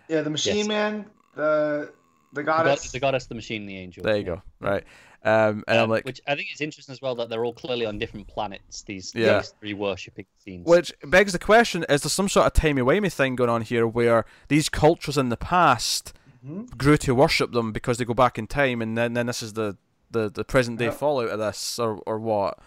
Yeah, 0.09 0.21
the 0.23 0.31
Machine 0.31 0.57
Yes. 0.57 0.67
Man, 0.69 1.07
the 1.35 1.93
the 2.33 2.41
The, 2.41 2.43
goddess. 2.45 2.91
the 2.93 3.01
goddess, 3.01 3.27
the 3.27 3.35
machine, 3.35 3.67
the 3.67 3.77
angel. 3.77 4.03
There 4.05 4.17
you 4.17 4.23
yeah. 4.23 4.27
go. 4.27 4.43
Right. 4.61 4.85
Um, 5.25 5.63
and 5.69 5.79
I'm 5.79 5.85
Um, 5.85 5.91
like, 5.91 6.05
which 6.05 6.21
I 6.27 6.35
think 6.35 6.49
is 6.53 6.61
interesting 6.61 6.93
as 6.93 7.01
well 7.01 7.15
that 7.15 7.29
they're 7.29 7.45
all 7.45 7.53
clearly 7.53 7.87
on 7.87 7.99
different 8.01 8.27
planets. 8.27 8.83
These, 8.83 9.13
Yeah. 9.15 9.39
these 9.39 9.55
three 9.61 9.73
worshipping 9.75 10.27
scenes. 10.45 10.67
which 10.67 10.93
begs 11.05 11.33
the 11.33 11.39
question: 11.39 11.85
Is 11.89 12.03
there 12.03 12.11
some 12.11 12.29
sort 12.29 12.47
of 12.47 12.53
timey 12.55 12.83
wimey 12.83 13.13
thing 13.13 13.37
going 13.37 13.49
on 13.51 13.63
here, 13.63 13.87
where 13.87 14.25
these 14.49 14.69
cultures 14.69 15.17
in 15.17 15.29
the 15.29 15.37
past 15.37 16.13
Mhm. 16.45 16.77
grew 16.77 16.97
to 16.99 17.15
worship 17.15 17.53
them 17.53 17.73
because 17.73 17.99
they 17.99 18.05
go 18.05 18.15
back 18.15 18.39
in 18.39 18.47
time, 18.47 18.83
and 18.83 18.97
then 18.99 19.15
then 19.15 19.27
this 19.27 19.43
is 19.43 19.53
the 19.55 19.77
the, 20.11 20.29
the 20.31 20.45
present 20.45 20.79
day 20.79 20.87
Yep. 20.87 20.95
fallout 20.95 21.29
of 21.31 21.39
this, 21.39 21.79
or 21.79 21.97
or 22.07 22.19
what? 22.19 22.59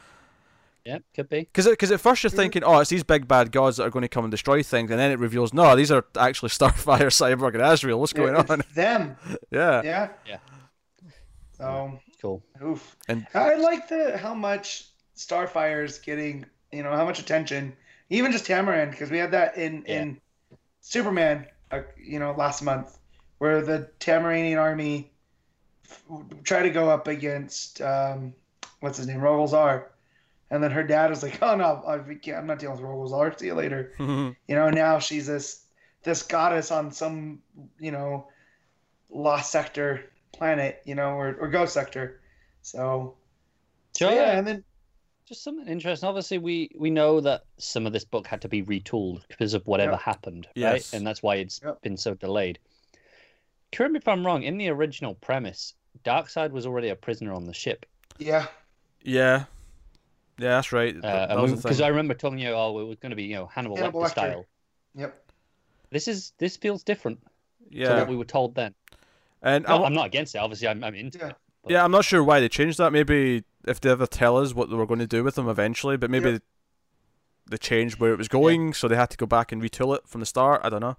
yeah, 0.86 1.00
could 1.16 1.28
be. 1.30 1.40
Because 1.42 1.68
because 1.68 1.92
at 1.92 2.00
first 2.00 2.24
you're 2.24 2.32
Yeah. 2.32 2.38
thinking, 2.38 2.64
oh, 2.64 2.80
it's 2.80 2.90
these 2.92 3.04
big 3.04 3.28
bad 3.28 3.52
gods 3.52 3.78
that 3.78 3.84
are 3.86 3.90
going 3.90 4.04
to 4.04 4.08
come 4.08 4.24
and 4.24 4.32
destroy 4.32 4.62
things, 4.64 4.92
and 4.92 5.00
then 5.00 5.12
it 5.12 5.18
reveals, 5.20 5.52
no, 5.54 5.76
these 5.76 5.92
are 5.92 6.06
actually 6.18 6.50
Starfire, 6.60 7.10
Cyborg, 7.10 7.54
and 7.54 7.62
Azrael. 7.64 8.00
What's 8.00 8.14
going 8.14 8.34
Yeah, 8.36 8.42
it's 8.42 8.50
on? 8.52 8.62
Them. 8.76 9.18
Yeah. 9.52 9.82
Yeah. 9.84 10.10
Yeah. 10.28 10.38
So, 11.58 12.00
Cool. 12.22 12.44
oof. 12.64 12.96
And- 13.08 13.26
I 13.34 13.56
like 13.56 13.88
the 13.88 14.18
how 14.18 14.34
much 14.34 14.90
Starfire's 15.16 16.00
getting. 16.00 16.46
You 16.72 16.84
know 16.84 16.92
how 16.92 17.06
much 17.06 17.20
attention. 17.20 17.76
Even 18.10 18.32
just 18.32 18.46
Tamaran, 18.46 18.92
because 18.92 19.10
we 19.10 19.18
had 19.18 19.32
that 19.32 19.58
in 19.58 19.84
Yeah. 19.88 20.02
in 20.02 20.22
Superman. 20.82 21.48
Uh, 21.72 21.82
you 21.98 22.20
know, 22.20 22.32
last 22.38 22.62
month, 22.62 22.98
where 23.38 23.62
the 23.62 23.90
Tamaranean 24.00 24.60
army 24.60 25.12
f- 25.90 26.04
tried 26.44 26.64
to 26.64 26.70
go 26.70 26.90
up 26.90 27.08
against 27.08 27.82
um, 27.82 28.34
what's 28.80 28.98
his 28.98 29.08
name, 29.08 29.20
Rogol 29.20 29.50
Zaar. 29.50 29.86
And 30.52 30.64
then 30.64 30.72
her 30.72 30.84
dad 30.84 31.10
was 31.10 31.24
like, 31.24 31.40
"Oh 31.42 31.56
no, 31.56 31.84
I 31.88 31.98
can't, 32.16 32.38
I'm 32.38 32.48
not 32.48 32.60
dealing 32.60 32.78
with 32.78 32.86
Rogol 32.86 33.10
Zaar. 33.10 33.38
See 33.38 33.48
you 33.48 33.56
later." 33.56 33.94
you 34.00 34.36
know 34.56 34.70
now 34.70 35.00
she's 35.00 35.26
this 35.28 35.64
this 36.04 36.22
goddess 36.24 36.72
on 36.72 36.92
some 36.92 37.42
you 37.80 37.92
know 37.92 38.28
lost 39.10 39.52
sector 39.52 40.04
planet 40.34 40.82
you 40.86 40.94
know 40.96 41.12
or, 41.12 41.36
or 41.40 41.48
ghost 41.48 41.74
sector 41.74 42.20
so, 42.62 43.16
so 43.94 44.10
Sure. 44.10 44.16
yeah 44.16 44.38
and 44.38 44.46
then 44.46 44.64
Just 45.26 45.44
something 45.44 45.68
interesting. 45.68 46.08
Obviously, 46.08 46.38
we 46.38 46.70
we 46.78 46.90
know 46.92 47.20
that 47.22 47.44
some 47.58 47.88
of 47.88 47.94
this 47.94 48.04
book 48.06 48.28
had 48.28 48.42
to 48.42 48.50
be 48.50 48.62
retooled 48.62 49.22
because 49.28 49.54
of 49.56 49.66
whatever 49.66 49.94
Yep. 49.94 50.02
happened, 50.02 50.48
Yes. 50.54 50.72
right? 50.72 50.86
And 50.94 51.08
that's 51.08 51.24
why 51.24 51.36
it's 51.38 51.60
Yep. 51.64 51.82
been 51.82 51.98
so 51.98 52.14
delayed. 52.14 52.60
Correct 53.76 53.92
me 53.94 53.98
if 54.00 54.08
I'm 54.08 54.26
wrong. 54.26 54.44
In 54.44 54.58
the 54.58 54.70
original 54.70 55.14
premise, 55.16 55.74
Darkseid 56.04 56.52
was 56.52 56.66
already 56.66 56.90
a 56.90 56.96
prisoner 56.96 57.34
on 57.34 57.46
the 57.46 57.54
ship. 57.54 57.86
yeah 58.18 58.48
yeah. 59.04 59.46
Yeah, 60.38 60.50
that's 60.56 60.72
right. 60.74 60.96
Uh, 60.98 61.00
That- 61.02 61.30
that 61.30 61.56
because 61.56 61.78
thing. 61.78 61.86
I 61.86 61.90
remember 61.90 62.14
telling 62.14 62.40
you, 62.40 62.50
oh, 62.50 62.78
it 62.80 62.86
was 62.86 62.98
going 62.98 63.12
to 63.12 63.16
be 63.16 63.24
you 63.24 63.36
know 63.36 63.46
Hannibal, 63.48 63.78
Hannibal 63.78 64.02
Lecter 64.02 64.06
Lecter. 64.08 64.10
style. 64.12 64.46
yep 64.96 65.24
This 65.92 66.08
is 66.08 66.34
this 66.40 66.58
feels 66.58 66.84
different 66.84 67.20
to 67.72 67.96
what 67.96 68.08
we 68.08 68.16
were 68.18 68.26
told 68.26 68.56
then. 68.56 68.74
And 69.42 69.66
No, 69.66 69.76
I'm, 69.78 69.84
I'm 69.86 69.94
not 69.94 70.08
against 70.08 70.34
it. 70.36 70.40
Obviously, 70.40 70.68
I'm, 70.68 70.84
I'm 70.84 70.96
into 70.96 71.20
Yeah. 71.20 71.30
it. 71.30 71.36
yeah, 71.68 71.84
I'm 71.84 71.92
not 71.92 72.04
sure 72.06 72.24
why 72.24 72.40
they 72.40 72.50
changed 72.50 72.78
that. 72.80 72.92
Maybe 72.92 73.44
if 73.68 73.80
they 73.82 73.90
ever 73.92 74.08
tell 74.08 74.38
us 74.38 74.54
what 74.54 74.70
they 74.70 74.76
were 74.76 74.86
going 74.88 75.00
to 75.00 75.08
do 75.08 75.24
with 75.24 75.36
them 75.36 75.48
eventually, 75.48 75.98
but 75.98 76.10
maybe 76.10 76.32
Yep. 76.32 76.42
they 77.52 77.58
changed 77.58 78.00
where 78.00 78.12
it 78.12 78.18
was 78.18 78.28
going, 78.28 78.74
so 78.74 78.88
they 78.88 78.96
had 78.96 79.10
to 79.12 79.18
go 79.18 79.26
back 79.26 79.52
and 79.52 79.62
retool 79.62 79.96
it 79.96 80.08
from 80.08 80.20
the 80.20 80.26
start. 80.26 80.62
I 80.64 80.70
don't 80.70 80.82
know. 80.82 80.98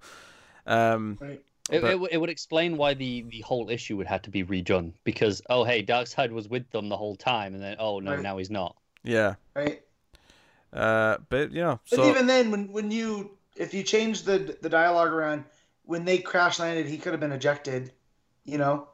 Um, 0.65 1.17
right 1.21 1.41
It, 1.69 1.81
But- 1.81 1.91
it, 1.91 1.99
would- 1.99 2.11
it 2.13 2.17
would 2.17 2.29
explain 2.29 2.77
why 2.77 2.93
the, 2.93 3.23
the 3.29 3.41
whole 3.41 3.69
issue 3.69 3.97
would 3.97 4.07
have 4.07 4.21
to 4.23 4.29
be 4.29 4.43
redone 4.43 4.93
because 5.03 5.41
oh 5.49 5.63
hey 5.65 5.83
Darkseid 5.83 6.31
was 6.31 6.47
with 6.47 6.69
them 6.71 6.87
the 6.89 6.95
whole 6.97 7.15
time 7.15 7.53
and 7.53 7.61
then 7.61 7.75
oh 7.79 7.99
no 7.99 8.11
Right. 8.13 8.21
now 8.21 8.37
he's 8.37 8.49
not. 8.49 8.75
yeah. 9.03 9.35
right 9.53 9.81
Uh, 10.73 11.17
but 11.29 11.51
yeah. 11.51 11.77
but 11.89 11.99
even 12.07 12.27
then 12.27 12.51
when 12.51 12.71
when 12.71 12.91
you 12.91 13.31
if 13.55 13.73
you 13.73 13.83
change 13.83 14.23
the 14.23 14.57
the 14.61 14.69
dialogue 14.69 15.09
around 15.11 15.43
when 15.83 16.05
they 16.05 16.17
crash 16.19 16.59
landed 16.59 16.85
he 16.87 16.97
could 16.97 17.11
have 17.13 17.19
been 17.19 17.31
ejected 17.31 17.91
you 18.45 18.57
know 18.57 18.87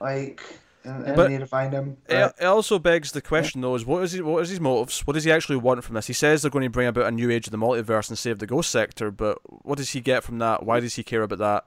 like 0.00 0.42
and, 0.84 1.04
and 1.04 1.16
But- 1.16 1.26
we 1.28 1.34
need 1.34 1.40
to 1.40 1.46
find 1.46 1.72
him 1.72 1.96
It, 2.08 2.32
it 2.40 2.44
also 2.44 2.78
begs 2.78 3.10
the 3.12 3.20
question 3.20 3.60
though: 3.60 3.74
is 3.74 3.84
what 3.84 4.02
is 4.04 4.12
he, 4.12 4.20
what 4.20 4.42
is 4.44 4.48
his 4.50 4.60
motives? 4.60 5.00
What 5.06 5.14
does 5.14 5.24
he 5.24 5.32
actually 5.32 5.56
want 5.56 5.82
from 5.82 5.96
this? 5.96 6.06
He 6.06 6.12
says 6.12 6.42
they're 6.42 6.50
going 6.52 6.62
to 6.64 6.70
bring 6.70 6.86
about 6.86 7.06
a 7.06 7.10
new 7.10 7.30
age 7.30 7.46
of 7.48 7.50
the 7.50 7.58
multiverse 7.58 8.08
and 8.08 8.16
save 8.16 8.38
the 8.38 8.46
Ghost 8.46 8.70
Sector, 8.70 9.10
but 9.10 9.38
what 9.66 9.76
does 9.78 9.90
he 9.90 10.00
get 10.00 10.22
from 10.22 10.38
that? 10.38 10.62
Why 10.64 10.78
does 10.80 10.94
he 10.94 11.02
care 11.02 11.22
about 11.22 11.40
that? 11.40 11.64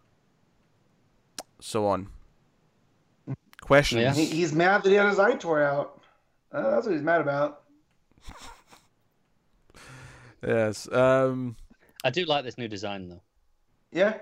So 1.62 1.88
on. 1.88 2.08
Questions. 3.62 4.02
Yeah. 4.02 4.14
he, 4.14 4.26
he's 4.26 4.52
mad 4.52 4.84
that 4.84 4.90
he 4.90 4.96
had 4.96 5.08
his 5.08 5.20
eye 5.20 5.36
tore 5.36 5.64
out 5.64 6.02
uh, 6.52 6.72
that's 6.72 6.86
what 6.86 6.94
he's 6.94 7.04
mad 7.04 7.22
about 7.22 7.62
Yes. 10.46 10.92
Um. 10.92 11.56
I 12.04 12.10
do 12.10 12.26
like 12.26 12.44
this 12.44 12.58
new 12.58 12.68
design 12.68 13.10
though. 13.10 13.22
Yeah. 13.92 14.18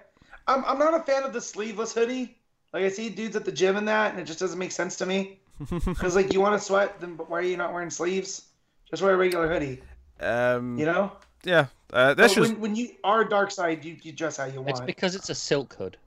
I'm, 0.48 0.66
I'm 0.66 0.80
not 0.80 0.94
a 0.94 1.04
fan 1.04 1.24
of 1.24 1.34
the 1.34 1.42
sleeveless 1.42 1.94
hoodie. 1.94 2.38
Like, 2.74 2.84
I 2.84 2.90
see 2.90 3.10
dudes 3.10 3.36
at 3.36 3.46
the 3.46 3.52
gym 3.52 3.78
in 3.78 3.86
that, 3.86 4.12
and 4.12 4.20
it 4.20 4.26
just 4.26 4.40
doesn't 4.40 4.60
make 4.60 4.72
sense 4.72 4.96
to 4.98 5.06
me. 5.06 5.40
Because, 5.86 6.16
like, 6.16 6.34
you 6.34 6.40
want 6.40 6.60
to 6.60 6.66
sweat, 6.66 7.02
then 7.02 7.18
why 7.18 7.40
are 7.40 7.42
you 7.42 7.58
not 7.58 7.74
wearing 7.74 7.90
sleeves? 7.90 8.46
Just 8.90 9.04
wear 9.04 9.14
a 9.14 9.18
regular 9.18 9.52
hoodie, 9.52 9.82
um. 10.22 10.78
you 10.78 10.86
know? 10.86 11.12
Yeah. 11.44 11.68
Uh, 11.92 12.14
this 12.14 12.34
But 12.34 12.42
was. 12.42 12.52
when, 12.52 12.62
when 12.62 12.76
you 12.76 12.92
are 13.04 13.26
Darkseid, 13.26 13.84
you, 13.84 13.98
you 14.02 14.12
dress 14.12 14.38
how 14.38 14.46
you 14.46 14.62
want. 14.62 14.70
It's 14.70 14.80
because 14.80 15.16
it's 15.16 15.30
a 15.30 15.36
silk 15.36 15.74
hood. 15.74 15.98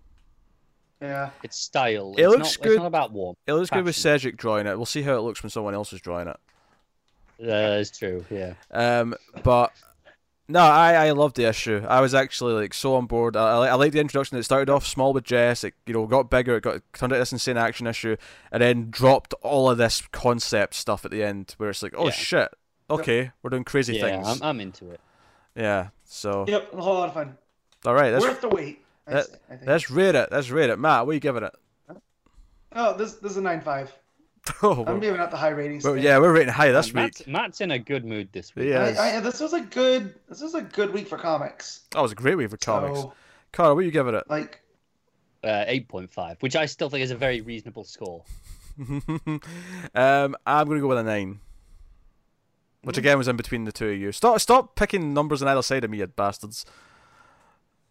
Yeah. 1.02 1.30
It's 1.42 1.56
style. 1.58 2.14
It 2.16 2.22
it's 2.22 2.30
looks 2.30 2.58
not, 2.58 2.62
good. 2.64 2.72
It's 2.72 2.78
not 2.78 2.86
about 2.86 3.12
warm. 3.12 3.36
It 3.46 3.54
looks 3.54 3.70
good 3.70 3.84
with 3.84 3.96
fashion. 3.96 4.32
Šejić 4.32 4.36
drawing 4.36 4.66
it. 4.66 4.76
We'll 4.76 4.86
see 4.86 5.02
how 5.02 5.16
it 5.16 5.20
looks 5.22 5.42
when 5.42 5.50
someone 5.50 5.74
else 5.74 5.92
is 5.92 6.00
drawing 6.00 6.28
it. 6.28 6.36
That 7.40 7.80
is 7.80 7.90
true. 7.90 8.24
Yeah. 8.30 8.54
Um, 8.70 9.14
but 9.42 9.72
no, 10.48 10.60
I 10.60 11.06
I 11.06 11.10
loved 11.10 11.36
the 11.36 11.44
issue. 11.48 11.84
I 11.88 12.00
was 12.00 12.14
actually 12.14 12.52
like 12.52 12.72
so 12.72 12.94
on 12.94 13.06
board. 13.06 13.36
I, 13.36 13.50
I, 13.52 13.58
li- 13.58 13.68
I 13.68 13.74
like 13.74 13.92
the 13.92 14.00
introduction. 14.00 14.36
It 14.38 14.44
started 14.44 14.70
off 14.70 14.86
small 14.86 15.12
with 15.12 15.24
Jess. 15.24 15.64
It 15.64 15.74
you 15.86 15.94
know 15.94 16.06
got 16.06 16.30
bigger. 16.30 16.56
It 16.56 16.62
got 16.62 16.82
turned 16.92 17.12
into 17.12 17.18
this 17.20 17.32
insane 17.32 17.56
action 17.56 17.86
issue, 17.88 18.16
and 18.52 18.62
then 18.62 18.90
dropped 18.90 19.34
all 19.42 19.68
of 19.70 19.78
this 19.78 20.02
concept 20.12 20.74
stuff 20.74 21.04
at 21.04 21.10
the 21.10 21.24
end, 21.24 21.54
where 21.58 21.70
it's 21.70 21.82
like, 21.82 21.94
oh 21.96 22.06
Yeah. 22.06 22.10
shit, 22.12 22.48
okay, 22.90 23.32
we're 23.42 23.50
doing 23.50 23.64
crazy 23.64 23.96
Yeah, 23.96 24.02
things. 24.02 24.28
I'm, 24.28 24.42
I'm 24.42 24.60
into 24.60 24.90
it. 24.90 25.00
Yeah. 25.56 25.88
So 26.04 26.44
Yep, 26.46 26.74
a 26.74 26.80
whole 26.82 26.94
lot 26.94 27.08
of 27.08 27.14
fun. 27.14 27.36
all 27.86 27.94
right, 27.94 28.10
that's 28.10 28.22
Worth 28.24 28.40
the 28.40 28.48
wait. 28.50 28.81
I 29.06 29.12
that- 29.14 29.26
say, 29.26 29.34
I 29.48 29.54
think. 29.56 29.66
that's 29.66 29.90
rate 29.90 30.14
it. 30.14 30.28
That's 30.30 30.50
rate 30.50 30.70
it. 30.70 30.78
Matt, 30.78 31.06
what 31.06 31.12
are 31.12 31.14
you 31.14 31.20
giving 31.20 31.42
it? 31.44 31.54
Oh, 32.74 32.96
this, 32.96 33.14
this 33.14 33.32
is 33.32 33.38
a 33.38 33.42
9.5. 33.42 33.88
Oh, 34.60 34.72
I'm 34.80 34.84
well, 34.84 34.98
giving 34.98 35.20
out 35.20 35.30
the 35.30 35.36
high 35.36 35.50
ratings. 35.50 35.84
well, 35.84 35.96
yeah, 35.96 36.18
we're 36.18 36.32
rating 36.32 36.52
high 36.52 36.72
this 36.72 36.86
week. 36.88 36.94
Matt's, 36.94 37.26
Matt's 37.28 37.60
in 37.60 37.70
a 37.70 37.78
good 37.78 38.04
mood 38.04 38.28
this 38.32 38.56
week. 38.56 38.70
Yeah. 38.70 38.92
I, 38.98 39.18
I, 39.18 39.20
this 39.20 39.38
was 39.38 39.52
a 39.52 39.60
good. 39.60 40.16
This 40.28 40.40
was 40.40 40.54
a 40.56 40.62
good 40.62 40.92
week 40.92 41.06
for 41.06 41.16
comics. 41.16 41.82
That 41.92 42.00
was 42.00 42.10
a 42.10 42.16
great 42.16 42.34
week 42.36 42.50
for 42.50 42.56
comics. 42.56 43.02
So, 43.02 43.12
Carl, 43.52 43.76
what 43.76 43.82
are 43.82 43.84
you 43.84 43.92
giving 43.92 44.16
it? 44.16 44.24
like, 44.28 44.60
Uh, 45.44 45.64
8.5, 45.68 46.42
which 46.42 46.56
I 46.56 46.66
still 46.66 46.90
think 46.90 47.04
is 47.04 47.12
a 47.12 47.16
very 47.16 47.40
reasonable 47.40 47.84
score. 47.84 48.24
um, 49.94 50.36
I'm 50.44 50.66
gonna 50.66 50.80
go 50.80 50.88
with 50.88 50.98
a 50.98 51.04
nine. 51.04 51.38
Which 52.82 52.98
again 52.98 53.18
was 53.18 53.28
in 53.28 53.36
between 53.36 53.62
the 53.62 53.70
two 53.70 53.90
of 53.90 53.96
you. 53.98 54.10
Stop, 54.10 54.40
stop 54.40 54.74
picking 54.74 55.14
numbers 55.14 55.40
on 55.40 55.46
either 55.46 55.62
side 55.62 55.84
of 55.84 55.90
me, 55.90 55.98
you 55.98 56.06
bastards. 56.08 56.66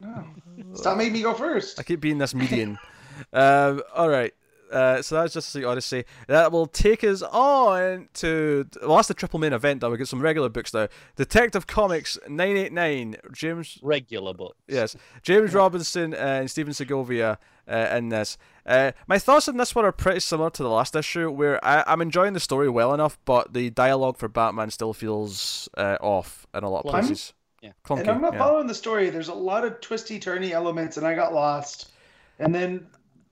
No. 0.01 0.73
stop 0.73 0.97
making 0.97 1.13
me 1.13 1.21
go 1.21 1.33
first. 1.33 1.79
I 1.79 1.83
keep 1.83 2.01
being 2.01 2.17
this 2.17 2.33
median. 2.33 2.77
um, 3.33 3.81
all 3.95 4.09
right. 4.09 4.33
Uh, 4.71 5.01
so 5.01 5.15
that's 5.15 5.33
just 5.33 5.53
the 5.53 5.65
Odyssey. 5.65 6.05
That 6.27 6.51
will 6.51 6.65
take 6.65 7.03
us 7.03 7.21
on 7.21 8.07
to 8.15 8.65
well, 8.81 8.95
that's 8.95 9.09
the 9.09 9.13
triple 9.13 9.39
main 9.39 9.53
event. 9.53 9.81
That 9.81 9.91
we 9.91 9.97
get 9.97 10.07
some 10.07 10.21
regular 10.21 10.49
books 10.49 10.73
now. 10.73 10.87
Detective 11.17 11.67
Comics 11.67 12.17
nine 12.27 12.55
eight 12.55 12.71
nine. 12.71 13.17
James 13.33 13.79
Regular 13.81 14.33
books. 14.33 14.55
Yes, 14.67 14.95
James 15.23 15.53
Robinson 15.53 16.13
and 16.13 16.49
Stephen 16.49 16.73
Segovia 16.73 17.37
uh, 17.67 17.89
in 17.91 18.09
this. 18.09 18.37
Uh, 18.65 18.91
my 19.07 19.19
thoughts 19.19 19.49
on 19.49 19.57
this 19.57 19.75
one 19.75 19.85
are 19.85 19.91
pretty 19.91 20.19
similar 20.21 20.49
to 20.51 20.63
the 20.63 20.69
last 20.69 20.95
issue, 20.95 21.29
where 21.29 21.63
I, 21.65 21.83
I'm 21.85 22.01
enjoying 22.01 22.33
the 22.33 22.39
story 22.39 22.69
well 22.69 22.93
enough, 22.93 23.19
but 23.25 23.53
the 23.53 23.71
dialogue 23.71 24.17
for 24.17 24.29
Batman 24.29 24.71
still 24.71 24.93
feels 24.93 25.67
uh, 25.77 25.97
off 25.99 26.47
in 26.53 26.63
a 26.63 26.69
lot 26.69 26.85
of 26.85 26.91
Clunky. 26.91 27.07
places. 27.07 27.33
Yeah. 27.61 27.71
Clunky, 27.85 27.99
and 28.01 28.09
I'm 28.09 28.21
not 28.21 28.33
yeah. 28.33 28.39
following 28.39 28.67
the 28.67 28.73
story. 28.75 29.09
There's 29.09 29.27
a 29.27 29.33
lot 29.33 29.63
of 29.65 29.79
twisty 29.81 30.19
turny 30.19 30.51
elements, 30.51 30.97
and 30.97 31.05
I 31.05 31.13
got 31.15 31.33
lost. 31.33 31.91
And 32.39 32.53
then 32.55 32.87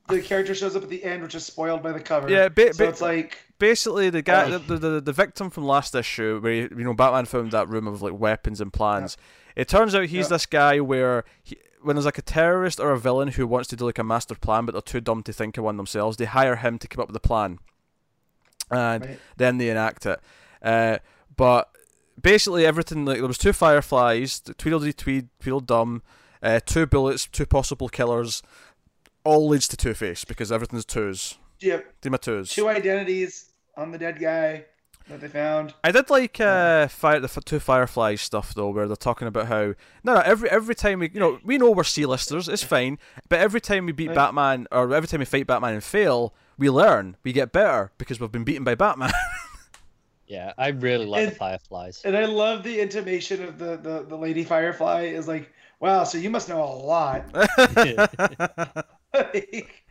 the 0.07 0.21
character 0.21 0.53
shows 0.53 0.75
up 0.75 0.83
at 0.83 0.89
the 0.89 1.03
end, 1.03 1.23
which 1.23 1.33
is 1.35 1.45
spoiled 1.45 1.81
by 1.81 1.91
the 1.91 1.99
cover. 1.99 2.29
Yeah, 2.29 2.47
ba- 2.49 2.73
so 2.73 2.83
ba- 2.85 2.89
it's 2.89 3.01
like 3.01 3.39
basically 3.57 4.09
the 4.11 4.21
guy, 4.21 4.51
Oh. 4.51 4.57
the, 4.59 4.77
the 4.77 5.01
the 5.01 5.13
victim 5.13 5.49
from 5.49 5.65
last 5.65 5.95
issue, 5.95 6.39
where 6.41 6.53
you 6.53 6.69
know 6.71 6.93
Batman 6.93 7.25
found 7.25 7.51
that 7.51 7.67
room 7.69 7.87
of 7.87 8.01
like 8.03 8.13
weapons 8.13 8.61
and 8.61 8.71
plans. 8.71 9.17
It 9.55 9.67
turns 9.67 9.95
out 9.95 10.03
he's 10.03 10.25
Yeah. 10.25 10.29
this 10.29 10.45
guy 10.45 10.79
where 10.79 11.25
he, 11.43 11.57
when 11.81 11.95
there's 11.95 12.05
like 12.05 12.17
a 12.19 12.21
terrorist 12.23 12.79
or 12.79 12.91
a 12.91 12.99
villain 12.99 13.29
who 13.29 13.47
wants 13.47 13.67
to 13.69 13.75
do 13.75 13.85
like 13.85 13.97
a 13.97 14.03
master 14.03 14.35
plan, 14.35 14.65
but 14.65 14.73
they're 14.73 14.81
too 14.81 15.01
dumb 15.01 15.23
to 15.23 15.33
think 15.33 15.57
of 15.57 15.63
one 15.63 15.77
themselves, 15.77 16.17
they 16.17 16.25
hire 16.25 16.57
him 16.57 16.77
to 16.77 16.87
come 16.87 17.01
up 17.01 17.07
with 17.07 17.13
the 17.15 17.19
plan, 17.27 17.57
and 18.69 19.05
Right. 19.05 19.19
then 19.37 19.57
they 19.57 19.69
enact 19.69 20.05
it. 20.05 20.19
Uh, 20.61 20.97
but 21.35 21.69
basically 22.21 22.65
everything 22.65 23.05
like 23.05 23.17
there 23.19 23.27
was 23.27 23.37
two 23.37 23.53
fireflies, 23.53 24.39
Tweedledee 24.57 24.93
Tweed, 24.93 25.29
Tweedledum, 25.41 26.01
uh, 26.41 26.59
two 26.65 26.85
bullets, 26.85 27.27
two 27.27 27.45
possible 27.45 27.89
killers. 27.89 28.41
All 29.25 29.47
leads 29.47 29.67
to 29.67 29.77
Two 29.77 29.93
Face 29.93 30.23
because 30.25 30.51
everything's 30.51 30.85
twos. 30.85 31.37
yeah, 31.59 31.81
Team 32.01 32.13
of 32.13 32.21
twos. 32.21 32.51
two 32.51 32.69
identities 32.69 33.51
on 33.75 33.91
the 33.91 33.97
dead 33.97 34.17
guy 34.19 34.65
that 35.09 35.19
they 35.21 35.27
found. 35.27 35.73
I 35.83 35.91
did 35.91 36.09
like 36.09 36.39
uh, 36.39 36.87
fire 36.87 37.19
the 37.19 37.25
f- 37.25 37.43
two 37.43 37.59
Fireflies 37.59 38.21
stuff 38.21 38.53
though, 38.53 38.69
where 38.69 38.87
they're 38.87 38.95
talking 38.95 39.27
about 39.27 39.47
how 39.47 39.73
no, 40.03 40.13
no, 40.15 40.19
every 40.21 40.49
every 40.49 40.73
time 40.75 40.99
we 40.99 41.09
you 41.13 41.19
know 41.19 41.39
we 41.43 41.57
know 41.57 41.71
we're 41.71 41.83
C-listers, 41.83 42.47
it's 42.47 42.63
fine, 42.63 42.97
but 43.27 43.39
every 43.39 43.59
time 43.59 43.85
we 43.85 43.91
beat. 43.91 44.13
Batman 44.13 44.67
or 44.71 44.93
every 44.93 45.07
time 45.07 45.19
we 45.19 45.25
fight 45.25 45.47
Batman 45.47 45.73
and 45.73 45.83
fail, 45.83 46.33
we 46.57 46.69
learn, 46.69 47.17
we 47.23 47.33
get 47.33 47.51
better 47.51 47.91
because 47.97 48.19
we've 48.19 48.31
been 48.31 48.43
beaten 48.45 48.63
by 48.63 48.75
Batman. 48.75 49.11
Yeah, 50.29 50.53
I 50.57 50.69
really 50.69 51.05
love 51.07 51.21
And- 51.21 51.31
the 51.31 51.35
Fireflies. 51.35 52.01
And 52.05 52.15
I 52.15 52.25
love 52.25 52.63
the 52.63 52.79
intimation 52.79 53.43
of 53.43 53.57
the, 53.57 53.75
the, 53.77 54.05
the 54.07 54.15
lady 54.15 54.43
Firefly 54.43 55.01
is 55.05 55.27
like, 55.27 55.51
wow, 55.79 56.03
so 56.05 56.17
you 56.19 56.29
must 56.29 56.47
know 56.47 56.63
a 56.63 56.65
lot. 56.65 57.25
Like, 59.11 59.83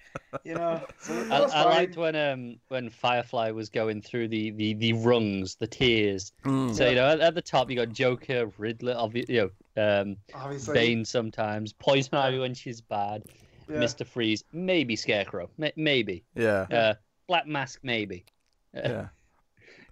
you 0.44 0.54
know, 0.54 0.80
so 1.00 1.12
I, 1.28 1.40
I 1.40 1.64
liked 1.64 1.96
when 1.96 2.14
um 2.14 2.56
when 2.68 2.88
Firefly 2.88 3.50
was 3.50 3.68
going 3.68 4.00
through 4.00 4.28
the 4.28 4.50
the, 4.52 4.74
the 4.74 4.92
rungs, 4.92 5.56
the 5.56 5.66
tiers. 5.66 6.32
Mm. 6.44 6.72
So 6.72 6.88
you 6.88 6.94
know, 6.94 7.08
at, 7.08 7.20
at 7.20 7.34
the 7.34 7.42
top 7.42 7.68
you 7.68 7.74
got 7.76 7.90
Joker, 7.92 8.50
Riddler, 8.58 8.94
obvi- 8.94 9.28
you 9.28 9.50
know, 9.76 10.00
um, 10.00 10.16
Obviously, 10.34 10.74
Bane 10.74 11.04
sometimes, 11.04 11.72
Poison 11.72 12.14
Ivy 12.14 12.38
when 12.38 12.54
she's 12.54 12.80
bad, 12.80 13.24
yeah. 13.68 13.80
Mister 13.80 14.04
Freeze, 14.04 14.44
maybe 14.52 14.94
Scarecrow, 14.94 15.50
ma- 15.58 15.70
maybe, 15.76 16.22
yeah, 16.36 16.66
uh, 16.70 16.94
Black 17.26 17.48
Mask, 17.48 17.80
maybe. 17.82 18.24
Yeah. 18.72 19.08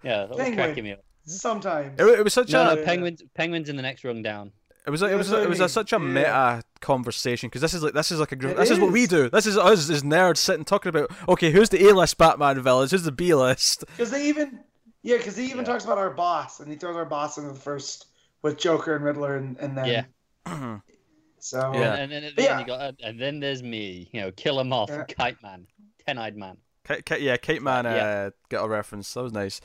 Yeah, 0.03 0.19
that 0.25 0.29
was 0.29 0.37
Penguin. 0.37 0.55
cracking 0.65 0.83
me 0.83 0.91
up. 0.93 0.99
sometimes. 1.25 1.99
It, 1.99 2.05
it 2.19 2.23
was 2.23 2.33
such 2.33 2.51
No, 2.51 2.71
a 2.71 2.75
no, 2.75 2.83
Penguin's 2.83 3.21
Penguin's 3.33 3.69
in 3.69 3.75
the 3.75 3.81
next 3.81 4.03
rung 4.03 4.21
down. 4.21 4.51
it 4.85 4.89
was 4.89 5.01
a, 5.01 5.05
it 5.07 5.09
Yeah, 5.11 5.15
was 5.17 5.31
a, 5.31 5.41
it 5.43 5.49
was 5.49 5.59
a, 5.59 5.67
such 5.69 5.91
a 5.93 5.97
Yeah. 5.97 6.01
meta 6.01 6.63
conversation 6.79 7.47
because 7.49 7.61
this 7.61 7.73
is 7.73 7.83
like 7.83 7.93
this 7.93 8.11
is 8.11 8.19
like 8.19 8.31
a 8.31 8.35
gr- 8.35 8.49
It 8.49 8.57
this 8.57 8.69
is 8.69 8.79
what 8.79 8.91
we 8.91 9.07
do. 9.07 9.29
This 9.29 9.45
is 9.45 9.57
us 9.57 9.89
as 9.89 10.03
nerds 10.03 10.37
sitting 10.37 10.63
talking 10.65 10.89
about 10.89 11.11
okay, 11.27 11.51
who's 11.51 11.69
the 11.69 11.87
A 11.89 11.93
list 11.93 12.17
Batman 12.17 12.61
villains, 12.61 12.91
who's 12.91 13.03
the 13.03 13.11
B 13.11 13.33
list. 13.33 13.83
Because 13.87 14.11
they 14.11 14.27
even, 14.29 14.59
yeah, 15.03 15.17
because 15.17 15.35
he 15.35 15.45
even 15.45 15.59
Yeah. 15.59 15.63
talks 15.65 15.83
about 15.85 15.97
our 15.97 16.11
boss, 16.11 16.59
and 16.59 16.71
he 16.71 16.77
throws 16.77 16.95
our 16.95 17.05
boss 17.05 17.37
into 17.37 17.49
the 17.51 17.59
first 17.59 18.05
with 18.43 18.57
Joker 18.57 18.95
and 18.95 19.03
Riddler, 19.03 19.35
and, 19.37 19.57
and 19.57 19.77
then 19.77 19.87
Yeah. 19.87 20.03
so 21.39 21.71
Yeah. 21.73 21.93
And, 21.95 22.01
and 22.03 22.11
then 22.11 22.23
at 22.23 22.35
the 22.35 22.43
Yeah. 22.43 22.59
you 22.59 22.65
got, 22.65 22.95
and 23.03 23.19
then 23.19 23.39
there's 23.39 23.63
me, 23.63 24.09
you 24.13 24.21
know, 24.21 24.31
Killer 24.31 24.63
Moth, 24.63 24.89
Yeah. 24.89 25.03
Kite 25.03 25.41
Man, 25.43 25.65
Ten 26.05 26.17
Eyed 26.17 26.37
Man. 26.37 26.57
Kate, 26.87 27.05
Kate, 27.05 27.21
yeah, 27.21 27.37
Kate 27.37 27.61
Man 27.61 27.85
uh, 27.85 27.89
Yeah. 27.93 28.29
got 28.49 28.65
a 28.65 28.69
reference. 28.69 29.13
That 29.13 29.23
was 29.23 29.33
nice. 29.33 29.61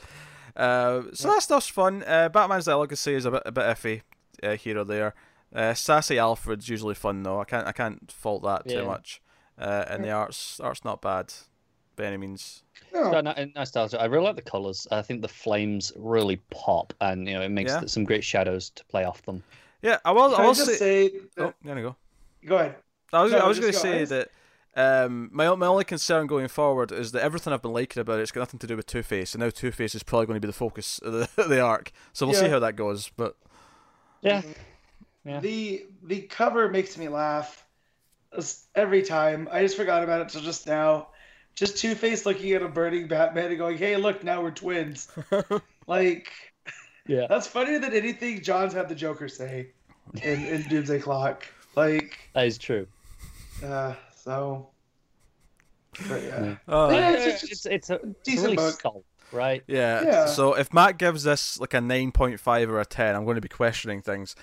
Uh, 0.55 1.03
so 1.13 1.29
that 1.29 1.41
stuff's 1.41 1.67
fun. 1.67 2.03
Uh, 2.05 2.29
Batman's 2.29 2.67
legacy 2.67 3.13
is 3.15 3.25
a 3.25 3.31
bit 3.31 3.43
a 3.45 3.51
bit 3.51 3.63
iffy 3.65 4.01
uh, 4.43 4.55
here 4.55 4.77
or 4.77 4.83
there. 4.83 5.13
Uh, 5.55 5.73
sassy 5.73 6.17
Alfred's 6.19 6.67
usually 6.69 6.95
fun 6.95 7.23
though. 7.23 7.39
I 7.39 7.43
can't 7.45 7.67
I 7.67 7.71
can't 7.71 8.11
fault 8.11 8.43
that 8.43 8.67
too 8.67 8.85
much. 8.85 9.21
Uh, 9.57 9.85
and 9.87 10.03
the 10.03 10.09
art's 10.11 10.59
art's 10.59 10.83
not 10.83 11.01
bad 11.01 11.33
by 11.95 12.05
any 12.05 12.17
means. 12.17 12.63
no, 12.93 13.11
No, 13.11 13.21
no, 13.21 13.33
nice 13.55 13.69
style. 13.69 13.87
I 13.99 14.05
really 14.05 14.23
like 14.25 14.35
the 14.35 14.41
colors. 14.41 14.87
I 14.91 15.01
think 15.03 15.21
the 15.21 15.27
flames 15.27 15.91
really 15.95 16.37
pop, 16.49 16.91
and 17.01 17.27
you 17.27 17.35
know, 17.35 17.41
it 17.41 17.49
makes 17.49 17.71
Yeah. 17.71 17.85
some 17.85 18.03
great 18.03 18.23
shadows 18.23 18.71
to 18.71 18.83
play 18.85 19.03
off 19.05 19.21
them. 19.23 19.43
Yeah, 19.83 19.97
I 20.05 20.11
will. 20.11 20.31
Can 20.31 20.39
I 20.39 20.43
I 20.43 20.47
will 20.47 20.53
just 20.55 20.67
say. 20.71 20.77
say, 20.77 21.09
that, 21.35 21.43
Oh, 21.45 21.53
there 21.63 21.77
you 21.77 21.83
go. 21.83 21.95
go 22.47 22.55
ahead. 22.57 22.75
I 23.11 23.21
was 23.21 23.31
No, 23.31 23.37
I 23.39 23.47
was 23.47 23.59
going 23.59 23.71
to 23.71 23.77
go. 23.77 23.81
say 23.81 24.01
I- 24.01 24.05
that. 24.05 24.29
Um, 24.75 25.29
my 25.31 25.53
my 25.55 25.67
only 25.67 25.83
concern 25.83 26.25
going 26.25 26.47
forward 26.47 26.91
is 26.91 27.11
that 27.11 27.21
everything 27.21 27.53
I've 27.53 27.61
been 27.61 27.73
liking 27.73 28.01
about 28.01 28.19
it, 28.19 28.23
it's 28.23 28.31
got 28.31 28.41
nothing 28.41 28.59
to 28.59 28.67
do 28.67 28.75
with 28.75 28.87
Two 28.87 29.03
Face, 29.03 29.33
and 29.33 29.43
now 29.43 29.49
Two 29.49 29.71
Face 29.71 29.93
is 29.93 30.03
probably 30.03 30.25
going 30.25 30.37
to 30.37 30.45
be 30.45 30.47
the 30.47 30.53
focus 30.53 30.99
of 30.99 31.13
the, 31.13 31.43
the 31.47 31.61
arc. 31.61 31.91
So 32.11 32.25
we'll 32.25 32.35
see 32.35 32.49
how 32.49 32.59
that 32.59 32.75
goes. 32.75 33.11
But 33.15 33.35
Yeah, 34.21 34.41
Yeah. 35.23 35.39
The 35.39 35.85
the 36.03 36.21
cover 36.21 36.69
makes 36.69 36.97
me 36.97 37.07
laugh 37.07 37.65
every 38.75 39.03
time. 39.03 39.47
I 39.51 39.61
just 39.61 39.77
forgot 39.77 40.03
about 40.03 40.21
it 40.21 40.29
till 40.29 40.41
just 40.41 40.65
now. 40.65 41.09
Just 41.55 41.77
Two 41.77 41.93
Face 41.93 42.25
looking 42.25 42.51
at 42.53 42.63
a 42.63 42.67
burning 42.67 43.07
Batman 43.07 43.49
and 43.49 43.57
going, 43.59 43.77
"Hey, 43.77 43.95
look, 43.97 44.23
now 44.23 44.41
we're 44.41 44.51
twins." 44.51 45.07
like 45.87 46.31
yeah. 47.07 47.27
that's 47.27 47.47
funnier 47.47 47.79
than 47.79 47.93
anything 47.93 48.41
Johns' 48.41 48.73
had 48.73 48.89
the 48.89 48.95
Joker 48.95 49.27
say 49.27 49.67
in, 50.21 50.45
in 50.45 50.61
Doomsday 50.63 50.99
Clock. 50.99 51.45
Like, 51.75 52.17
That 52.33 52.47
is 52.47 52.57
true. 52.57 52.87
uh, 53.63 53.93
so. 54.23 54.69
But 56.09 56.23
yeah. 56.23 56.55
uh, 56.67 56.89
Yeah, 56.91 57.11
it's 57.11 57.25
it's, 57.25 57.41
just- 57.49 57.65
it's, 57.67 57.89
it's 57.89 57.89
a 57.91 57.99
decent 58.23 58.43
really 58.45 58.55
book. 58.57 58.81
solid, 58.81 59.03
right? 59.31 59.63
Yeah. 59.67 60.01
Yeah. 60.03 60.25
So 60.25 60.53
if 60.55 60.73
Matt 60.73 60.97
gives 60.97 61.23
this 61.23 61.59
like 61.59 61.73
a 61.73 61.81
nine 61.81 62.11
point 62.11 62.39
five 62.39 62.69
or 62.69 62.79
a 62.79 62.85
ten, 62.85 63.15
I'm 63.15 63.25
going 63.25 63.35
to 63.35 63.41
be 63.41 63.47
questioning 63.49 64.01
things. 64.01 64.35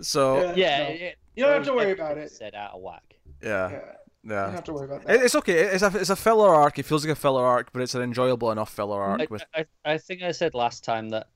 So 0.00 0.40
Yeah. 0.40 0.54
Yeah, 0.56 0.78
no. 0.78 0.84
it, 0.94 1.16
You 1.36 1.44
don't 1.44 1.54
have 1.54 1.64
to 1.66 1.72
worry 1.74 1.92
about 1.92 2.18
it. 2.18 2.30
Said 2.32 2.54
out 2.54 2.74
of 2.74 2.80
whack. 2.80 3.16
yeah, 3.42 3.70
Yeah. 3.70 3.78
You 4.26 4.30
yeah. 4.32 4.44
don't 4.46 4.54
have 4.54 4.64
to 4.64 4.72
worry 4.72 4.86
about 4.86 5.02
It- 5.02 5.06
that. 5.08 5.22
It's 5.22 5.34
okay. 5.34 5.58
It's 5.64 5.82
a 5.82 5.92
it's 5.98 6.10
a 6.10 6.16
filler 6.16 6.54
arc. 6.54 6.78
It 6.78 6.84
feels 6.86 7.04
like 7.04 7.12
a 7.12 7.20
filler 7.20 7.44
arc, 7.44 7.72
but 7.72 7.82
it's 7.82 7.94
an 7.94 8.00
enjoyable 8.02 8.50
enough 8.50 8.72
filler 8.72 9.02
arc. 9.02 9.20
I, 9.20 9.26
with 9.28 9.44
I, 9.54 9.66
I 9.84 9.98
think 9.98 10.22
I 10.22 10.32
said 10.32 10.54
last 10.54 10.84
time 10.84 11.10
that 11.10 11.26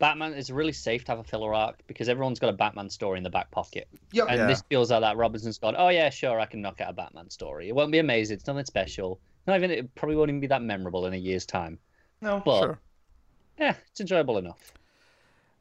Batman 0.00 0.32
is 0.32 0.50
really 0.50 0.72
safe 0.72 1.04
to 1.04 1.12
have 1.12 1.18
a 1.20 1.24
filler 1.24 1.54
arc 1.54 1.86
because 1.86 2.08
everyone's 2.08 2.40
got 2.40 2.48
a 2.48 2.54
Batman 2.54 2.88
story 2.90 3.18
in 3.18 3.22
the 3.22 3.30
back 3.30 3.50
pocket. 3.52 3.86
Yep. 4.12 4.26
And 4.30 4.38
Yeah. 4.38 4.46
this 4.46 4.62
feels 4.62 4.90
like 4.90 5.02
that 5.02 5.16
Robinson's 5.16 5.58
gone, 5.58 5.76
oh 5.78 5.90
yeah, 5.90 6.10
sure, 6.10 6.40
I 6.40 6.46
can 6.46 6.60
knock 6.62 6.80
out 6.80 6.90
a 6.90 6.92
Batman 6.94 7.30
story. 7.30 7.68
It 7.68 7.74
won't 7.74 7.92
be 7.92 7.98
amazing. 7.98 8.36
It's 8.38 8.46
nothing 8.46 8.64
special. 8.64 9.20
Not 9.46 9.56
even 9.58 9.70
it 9.70 9.94
probably 9.94 10.16
won't 10.16 10.30
even 10.30 10.40
be 10.40 10.46
that 10.48 10.62
memorable 10.62 11.06
in 11.06 11.12
a 11.12 11.18
year's 11.18 11.46
time. 11.46 11.78
No. 12.22 12.42
But 12.44 12.60
sure. 12.60 12.80
yeah, 13.58 13.74
it's 13.90 14.00
enjoyable 14.00 14.38
enough. 14.38 14.72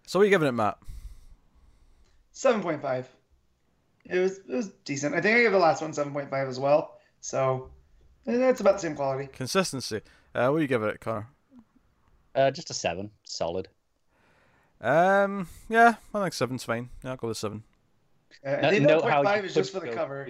So 0.08 0.18
what 0.18 0.24
are 0.24 0.26
you 0.26 0.32
giving 0.32 0.48
it, 0.48 0.54
Matt? 0.54 0.78
Seven 2.32 2.62
point 2.62 2.82
five. 2.82 3.08
It 4.06 4.20
was 4.20 4.38
it 4.40 4.50
was 4.56 4.70
decent. 4.86 5.14
I 5.16 5.22
think 5.22 5.38
I 5.38 5.42
gave 5.42 5.52
the 5.52 5.60
last 5.60 5.82
one 5.82 5.94
seven 5.94 6.14
point 6.14 6.30
five 6.30 6.48
as 6.48 6.60
well. 6.60 6.98
So 7.20 7.70
eh, 8.26 8.38
that's 8.38 8.62
about 8.62 8.76
the 8.76 8.80
same 8.80 8.96
quality. 8.96 9.28
Consistency. 9.28 9.98
Uh, 10.34 10.48
what 10.50 10.58
are 10.58 10.62
you 10.62 10.68
giving 10.68 10.88
it, 10.90 11.02
Connor? 11.02 11.28
Uh, 12.34 12.52
just 12.52 12.70
a 12.70 12.74
seven, 12.74 13.12
solid. 13.24 13.68
Um, 14.82 15.48
yeah, 15.68 15.96
I 16.14 16.22
think 16.22 16.34
seven's 16.34 16.64
fine. 16.64 16.90
Yeah, 17.04 17.12
I'll 17.12 17.18
go 17.18 17.28
with 17.30 17.38
seven. 17.38 17.64
Uh, 18.46 18.50
I 18.50 18.62
No- 18.62 18.70
think 18.70 18.84
note 18.84 19.02
that 19.04 19.10
how 19.12 19.18
point 19.24 19.28
you 19.28 19.34
five 19.36 19.46
is 19.46 19.54
just 19.54 19.74
for 19.74 19.80
the 19.82 19.90
cover. 19.92 20.28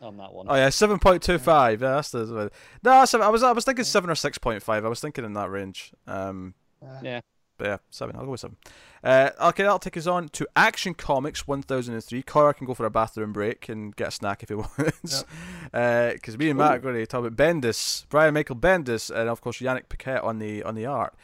on 0.00 0.16
that 0.16 0.32
one. 0.32 0.46
Oh 0.48 0.54
yeah, 0.56 0.68
seven 0.70 0.98
point 0.98 1.22
two 1.22 1.38
five. 1.38 1.80
Yeah, 1.82 1.94
that's 1.96 2.10
the. 2.10 2.24
No, 2.26 2.48
that's- 2.82 3.14
I 3.14 3.28
was 3.28 3.42
I 3.42 3.52
was 3.52 3.64
thinking 3.64 3.84
seven 3.84 4.10
or 4.10 4.14
six 4.16 4.38
point 4.38 4.62
five. 4.62 4.84
I 4.84 4.88
was 4.88 5.00
thinking 5.00 5.24
in 5.24 5.34
that 5.34 5.50
range. 5.50 5.92
Um, 6.06 6.54
Uh, 6.84 6.98
Yeah. 7.02 7.20
but 7.58 7.66
yeah, 7.68 7.76
seven. 7.90 8.16
I'll 8.16 8.24
go 8.24 8.32
with 8.32 8.40
seven. 8.40 8.56
Uh, 9.04 9.30
okay, 9.40 9.62
that'll 9.62 9.78
take 9.78 9.96
us 9.96 10.06
on 10.08 10.28
to 10.30 10.46
Action 10.56 10.94
Comics 10.94 11.46
one 11.46 11.62
thousand 11.62 11.94
and 11.94 12.02
three. 12.02 12.22
Connor 12.22 12.52
can 12.54 12.66
go 12.66 12.74
for 12.74 12.86
a 12.86 12.90
bathroom 12.90 13.32
break 13.32 13.68
and 13.68 13.94
get 13.94 14.08
a 14.08 14.10
snack 14.10 14.42
if 14.42 14.48
he 14.48 14.54
wants. 14.56 15.24
Because 15.70 16.36
me 16.38 16.50
and 16.50 16.58
Matt 16.58 16.72
are 16.72 16.78
going 16.80 16.94
to 16.96 17.06
talk 17.06 17.24
about 17.24 17.36
Bendis, 17.36 18.04
Brian 18.08 18.34
Michael 18.34 18.56
Bendis, 18.56 19.14
and 19.14 19.28
of 19.28 19.40
course 19.40 19.58
Yannick 19.60 19.88
Paquette 19.88 20.22
on 20.24 20.38
the 20.40 20.64
on 20.64 20.74
the 20.74 20.86
art. 20.86 21.14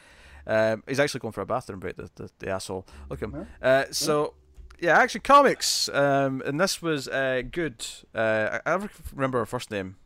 Um, 0.47 0.83
he's 0.87 0.99
actually 0.99 1.19
going 1.21 1.31
for 1.31 1.41
a 1.41 1.45
bathroom 1.45 1.79
break. 1.79 1.95
The, 1.97 2.09
the, 2.15 2.29
the 2.39 2.49
asshole. 2.49 2.85
Look 3.09 3.21
at 3.21 3.29
him. 3.29 3.47
Uh, 3.61 3.85
so. 3.91 4.33
Yeah, 4.81 4.97
Action 4.97 5.19
Comics, 5.19 5.89
um, 5.89 6.41
and 6.45 6.57
this 6.57 6.81
was 6.81 7.09
uh, 7.09 7.41
good. 7.51 7.85
Uh, 8.15 8.59
I, 8.65 8.75
I 8.75 8.87
remember 9.13 9.39
her 9.39 9.45
first 9.45 9.71
name. 9.71 9.97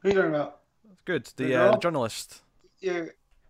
Who 0.00 0.08
are 0.08 0.10
you 0.10 0.16
talking 0.16 0.34
about? 0.34 0.60
Good, 1.04 1.26
The 1.36 1.44
the, 1.44 1.54
uh, 1.54 1.76
journalist. 1.78 2.42
Yeah. 2.80 3.04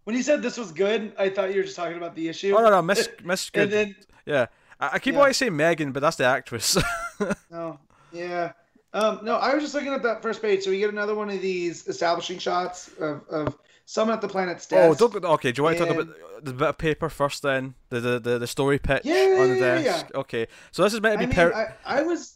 When 0.04 0.16
you 0.16 0.22
said 0.22 0.42
this 0.42 0.56
was 0.58 0.72
good, 0.72 1.12
I 1.18 1.28
thought 1.30 1.50
you 1.50 1.56
were 1.56 1.62
just 1.62 1.76
talking 1.76 1.96
about 1.96 2.14
the 2.14 2.28
issue. 2.28 2.54
Oh 2.56 2.62
no, 2.62 2.70
no, 2.70 2.82
Miss 2.82 3.08
Miss 3.24 3.50
Goode. 3.50 3.64
And 3.64 3.72
then 3.72 3.96
yeah, 4.26 4.46
I, 4.80 4.90
I 4.94 4.98
keep 4.98 5.14
Yeah. 5.14 5.20
wanting 5.20 5.32
to 5.32 5.38
say 5.38 5.50
Megan, 5.50 5.92
but 5.92 6.00
that's 6.00 6.16
the 6.16 6.24
actress. 6.24 6.76
no, 7.50 7.78
yeah. 8.12 8.52
Um, 8.94 9.20
no, 9.22 9.36
I 9.36 9.54
was 9.54 9.62
just 9.62 9.74
looking 9.74 9.92
at 9.92 10.02
that 10.02 10.22
first 10.22 10.40
page. 10.40 10.62
So 10.62 10.70
we 10.70 10.78
get 10.78 10.90
another 10.90 11.14
one 11.14 11.28
of 11.28 11.40
these 11.42 11.86
establishing 11.88 12.38
shots 12.38 12.88
of, 13.00 13.26
of 13.28 13.58
someone 13.90 14.14
at 14.14 14.20
the 14.20 14.28
planet's 14.28 14.68
Oh, 14.70 14.90
desk. 14.94 14.98
don't, 15.00 15.24
okay. 15.24 15.50
Do 15.50 15.60
you 15.60 15.64
want 15.64 15.78
to 15.78 15.86
talk 15.86 15.94
about 15.94 16.44
the 16.44 16.52
bit 16.52 16.68
of 16.68 16.76
paper 16.76 17.08
first, 17.08 17.42
then 17.42 17.74
the 17.88 18.00
the 18.00 18.18
the, 18.20 18.38
the 18.40 18.46
story 18.46 18.78
pitch 18.78 19.02
Yeah, 19.04 19.38
on 19.40 19.48
the 19.48 19.56
yeah, 19.56 19.78
yeah, 19.78 19.82
desk? 19.82 20.06
Okay, 20.14 20.46
so 20.72 20.82
this 20.82 20.92
is 20.92 21.00
meant 21.00 21.14
to 21.18 21.22
I 21.22 21.26
be. 21.26 21.26
mean, 21.26 21.34
per- 21.34 21.74
I, 21.86 22.00
I 22.00 22.02
was 22.02 22.34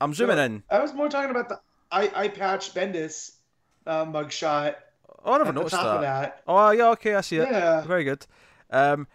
I'm 0.00 0.14
zooming 0.14 0.38
in. 0.38 0.62
I 0.70 0.78
was 0.80 0.94
more 0.94 1.08
talking 1.08 1.30
about 1.30 1.48
the 1.48 1.58
eye, 1.90 2.10
eye 2.14 2.28
patch 2.28 2.72
Bendis 2.72 3.32
uh, 3.86 4.04
mugshot. 4.04 4.76
Oh, 5.24 5.32
I 5.34 5.38
never 5.38 5.52
noticed 5.52 5.74
top 5.74 5.84
that. 5.84 5.94
of 5.96 6.00
that. 6.02 6.42
Oh, 6.46 6.70
yeah. 6.70 6.90
Okay, 6.90 7.14
I 7.16 7.20
see 7.22 7.36
it. 7.38 7.48
Yeah. 7.50 7.80
Very 7.82 8.04
good. 8.04 8.24
Um, 8.70 9.08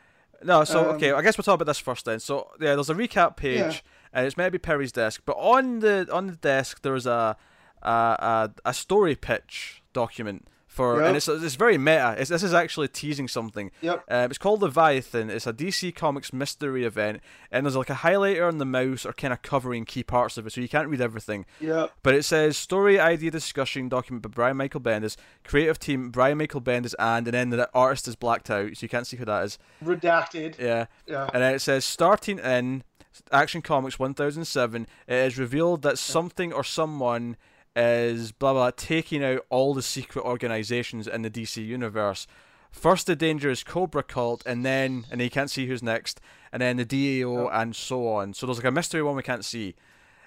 no, 0.44 0.66
so 0.66 0.88
okay, 0.96 1.12
Um, 1.12 1.20
I 1.20 1.22
guess 1.22 1.38
we'll 1.38 1.44
talk 1.46 1.56
about 1.56 1.68
this 1.68 1.80
first 1.80 2.04
then. 2.04 2.20
So 2.20 2.50
yeah, 2.60 2.76
there's 2.76 2.90
a 2.90 2.94
recap 2.94 3.38
page, 3.38 3.60
Yeah. 3.60 3.78
and 4.12 4.26
it's 4.28 4.36
maybe 4.36 4.58
Perry's 4.58 4.92
desk, 4.92 5.22
but 5.26 5.38
on 5.38 5.80
the 5.80 6.06
on 6.12 6.28
the 6.28 6.36
desk 6.36 6.82
there's 6.82 7.06
a 7.06 7.38
a 7.82 7.88
a, 7.90 8.52
a 8.66 8.74
story 8.74 9.16
pitch 9.16 9.82
document 9.94 10.48
for, 10.74 11.02
and 11.04 11.16
it's 11.16 11.28
it's 11.28 11.56
very 11.56 11.78
meta. 11.78 12.16
It's, 12.18 12.30
this 12.30 12.42
is 12.42 12.54
actually 12.54 12.88
teasing 12.88 13.28
something. 13.28 13.70
Yep. 13.82 14.04
Um, 14.10 14.32
it's 14.32 14.38
called 14.38 14.62
Leviathan. 14.62 15.30
It's 15.30 15.46
a 15.46 15.54
DC 15.54 15.94
Comics 15.96 16.34
mystery 16.34 16.84
event, 16.84 17.22
and 17.52 17.66
there's 17.66 17.76
like 17.76 17.92
a 17.92 17.96
highlighter 17.96 18.48
on 18.48 18.58
the 18.58 18.66
mouse 18.66 19.06
or 19.06 19.14
kind 19.14 19.32
of 19.32 19.42
covering 19.44 19.86
key 19.86 20.04
parts 20.04 20.38
of 20.38 20.48
it, 20.48 20.54
so 20.54 20.62
you 20.62 20.70
can't 20.70 20.90
read 20.90 21.02
everything. 21.02 21.46
Yep. 21.60 21.92
But 22.02 22.16
it 22.16 22.24
says 22.24 22.58
story 22.58 23.00
idea 23.00 23.30
discussion 23.30 23.88
document 23.88 24.24
by 24.24 24.30
Brian 24.30 24.58
Michael 24.58 24.82
Bendis, 24.82 25.16
creative 25.44 25.78
team 25.78 26.10
Brian 26.10 26.38
Michael 26.38 26.62
Bendis, 26.62 26.96
and 26.98 27.28
and 27.28 27.34
then 27.34 27.50
the 27.52 27.70
artist 27.74 28.08
is 28.08 28.16
blacked 28.16 28.50
out, 28.50 28.76
so 28.76 28.84
you 28.84 28.90
can't 28.90 29.06
see 29.06 29.18
who 29.18 29.26
that 29.26 29.46
is. 29.46 29.60
Redacted. 29.84 30.60
Yeah. 30.60 30.88
Yeah. 31.06 31.30
And 31.34 31.44
then 31.44 31.54
it 31.54 31.60
says 31.60 31.86
starting 31.86 32.40
in 32.40 32.84
Action 33.32 33.62
Comics 33.62 34.00
1007, 34.00 34.88
it 35.08 35.14
is 35.14 35.38
revealed 35.38 35.84
that 35.84 36.00
something 36.00 36.52
or 36.52 36.64
someone 36.64 37.38
is 37.76 38.32
blah 38.32 38.54
blah 38.54 38.72
taking 38.76 39.24
out 39.24 39.46
all 39.50 39.74
the 39.74 39.82
secret 39.82 40.24
organizations 40.24 41.08
in 41.08 41.22
the 41.24 41.30
DC 41.30 41.66
universe. 41.66 42.28
First 42.72 43.06
the 43.08 43.16
dangerous 43.16 43.64
Kobra 43.64 44.06
cult, 44.08 44.44
and 44.46 44.66
then 44.66 45.06
and 45.12 45.22
you 45.22 45.30
can't 45.30 45.50
see 45.52 45.68
who's 45.68 45.84
next, 45.84 46.20
and 46.52 46.62
then 46.62 46.78
the 46.78 46.86
DEO 46.86 47.48
and 47.50 47.76
so 47.76 48.08
on. 48.08 48.34
So 48.34 48.46
there's 48.46 48.58
like 48.58 48.66
a 48.66 48.72
mystery 48.72 49.04
one 49.04 49.16
we 49.16 49.24
can't 49.24 49.46
see. 49.46 49.76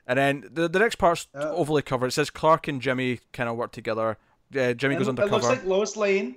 And 0.06 0.18
then 0.18 0.44
the 0.52 0.68
the 0.68 0.78
next 0.78 0.97
part's 0.97 1.27
Yeah. 1.35 1.48
overly 1.51 1.82
covered. 1.82 2.06
It 2.09 2.12
says 2.12 2.31
Clark 2.31 2.68
and 2.68 2.81
Jimmy 2.81 3.20
kind 3.32 3.48
of 3.48 3.56
work 3.56 3.73
together. 3.73 4.16
Uh, 4.56 4.73
Jimmy 4.74 4.94
goes 4.94 5.06
it 5.09 5.10
undercover. 5.10 5.35
looks 5.35 5.47
like 5.48 5.64
Lois 5.64 5.97
Lane 5.97 6.36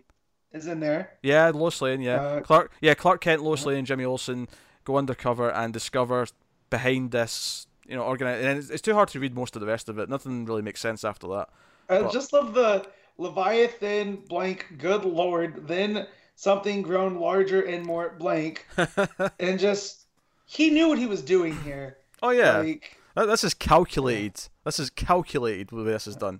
is 0.51 0.65
in 0.65 0.79
there. 0.79 1.11
Yeah, 1.21 1.51
Lois 1.53 1.79
Lane. 1.79 2.01
Yeah, 2.01 2.15
Uh, 2.21 2.41
Clark. 2.41 2.71
Yeah, 2.81 2.95
Clark 2.95 3.21
Kent, 3.21 3.43
Lois 3.43 3.63
Lane, 3.67 3.85
Jimmy 3.85 4.03
Olsen 4.05 4.47
go 4.83 4.97
undercover 4.97 5.51
and 5.51 5.71
discover 5.71 6.25
behind 6.71 7.11
this, 7.11 7.67
you 7.89 7.95
know, 7.95 8.03
organize. 8.03 8.45
And 8.45 8.57
it's, 8.59 8.69
it's 8.69 8.81
too 8.81 8.93
hard 8.93 9.09
to 9.09 9.19
read 9.19 9.33
most 9.35 9.55
of 9.55 9.59
the 9.59 9.67
rest 9.67 9.89
of 9.89 9.97
it. 9.99 10.07
Nothing 10.09 10.45
really 10.45 10.61
makes 10.61 10.79
sense 10.79 11.03
after 11.03 11.27
that. 11.29 11.49
I 11.89 12.01
But- 12.03 12.13
just 12.13 12.31
love 12.31 12.53
the 12.53 12.85
Leviathan 13.17 14.17
blank. 14.27 14.65
Good 14.77 15.05
lord. 15.05 15.67
Then 15.67 16.07
something 16.35 16.81
grown 16.81 17.15
larger 17.19 17.61
and 17.61 17.85
more 17.85 18.15
blank, 18.17 18.65
and 19.39 19.59
just 19.59 20.05
he 20.45 20.69
knew 20.69 20.87
what 20.87 20.97
he 20.97 21.05
was 21.05 21.21
doing 21.21 21.55
here. 21.63 21.97
oh 22.23 22.29
yeah, 22.31 22.59
Like, 22.59 22.95
That- 23.15 23.25
this 23.25 23.43
is 23.43 23.53
calculated. 23.53 24.39
This 24.65 24.79
is 24.79 24.89
calculated. 24.89 25.67
The 25.69 25.75
way 25.77 25.83
this 25.91 26.07
is 26.07 26.15
done. 26.15 26.39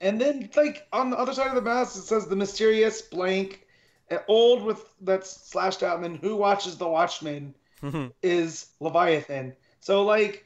and 0.00 0.20
then 0.20 0.48
like 0.56 0.86
on 0.92 1.10
the 1.10 1.16
other 1.18 1.32
side 1.34 1.48
of 1.48 1.54
the 1.56 1.62
mouse, 1.62 1.96
it 1.96 2.02
says 2.02 2.26
the 2.26 2.36
mysterious 2.36 3.02
blank, 3.02 3.66
uh, 4.10 4.18
old 4.28 4.62
with 4.62 4.84
that's 5.00 5.30
slashed 5.30 5.82
out, 5.82 5.96
and 5.96 6.04
then 6.04 6.14
who 6.16 6.36
watches 6.36 6.76
the 6.76 6.86
Watchmen 6.88 7.54
is 8.22 8.66
Leviathan. 8.80 9.54
So 9.80 10.04
like, 10.04 10.44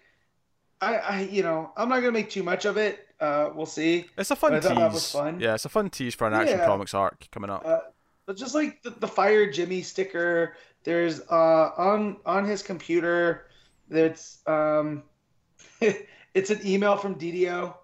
I, 0.80 0.96
I 0.96 1.20
you 1.22 1.42
know 1.42 1.72
I'm 1.76 1.88
not 1.88 2.00
gonna 2.00 2.12
make 2.12 2.30
too 2.30 2.42
much 2.42 2.64
of 2.64 2.76
it. 2.76 3.06
Uh, 3.20 3.50
we'll 3.54 3.66
see. 3.66 4.06
It's 4.16 4.30
a 4.30 4.36
fun 4.36 4.52
tease. 4.52 4.62
that 4.64 4.92
was 4.92 5.10
fun. 5.12 5.40
Yeah, 5.40 5.54
it's 5.54 5.66
a 5.66 5.68
fun 5.68 5.90
tease 5.90 6.14
for 6.14 6.26
an 6.26 6.32
action 6.34 6.58
Yeah. 6.58 6.64
comics 6.66 6.94
arc 6.94 7.30
coming 7.30 7.50
up. 7.50 7.66
Uh, 7.66 7.80
but 8.26 8.36
just 8.36 8.54
like 8.54 8.82
the, 8.82 8.90
the 8.90 9.08
fire 9.08 9.50
Jimmy 9.50 9.82
sticker, 9.82 10.56
there's 10.84 11.20
uh 11.30 11.70
on 11.76 12.16
on 12.24 12.44
his 12.46 12.62
computer, 12.62 13.46
that's 13.88 14.38
um, 14.46 15.02
it's 15.80 16.50
an 16.50 16.60
email 16.64 16.96
from 16.96 17.14
DiDio 17.16 17.74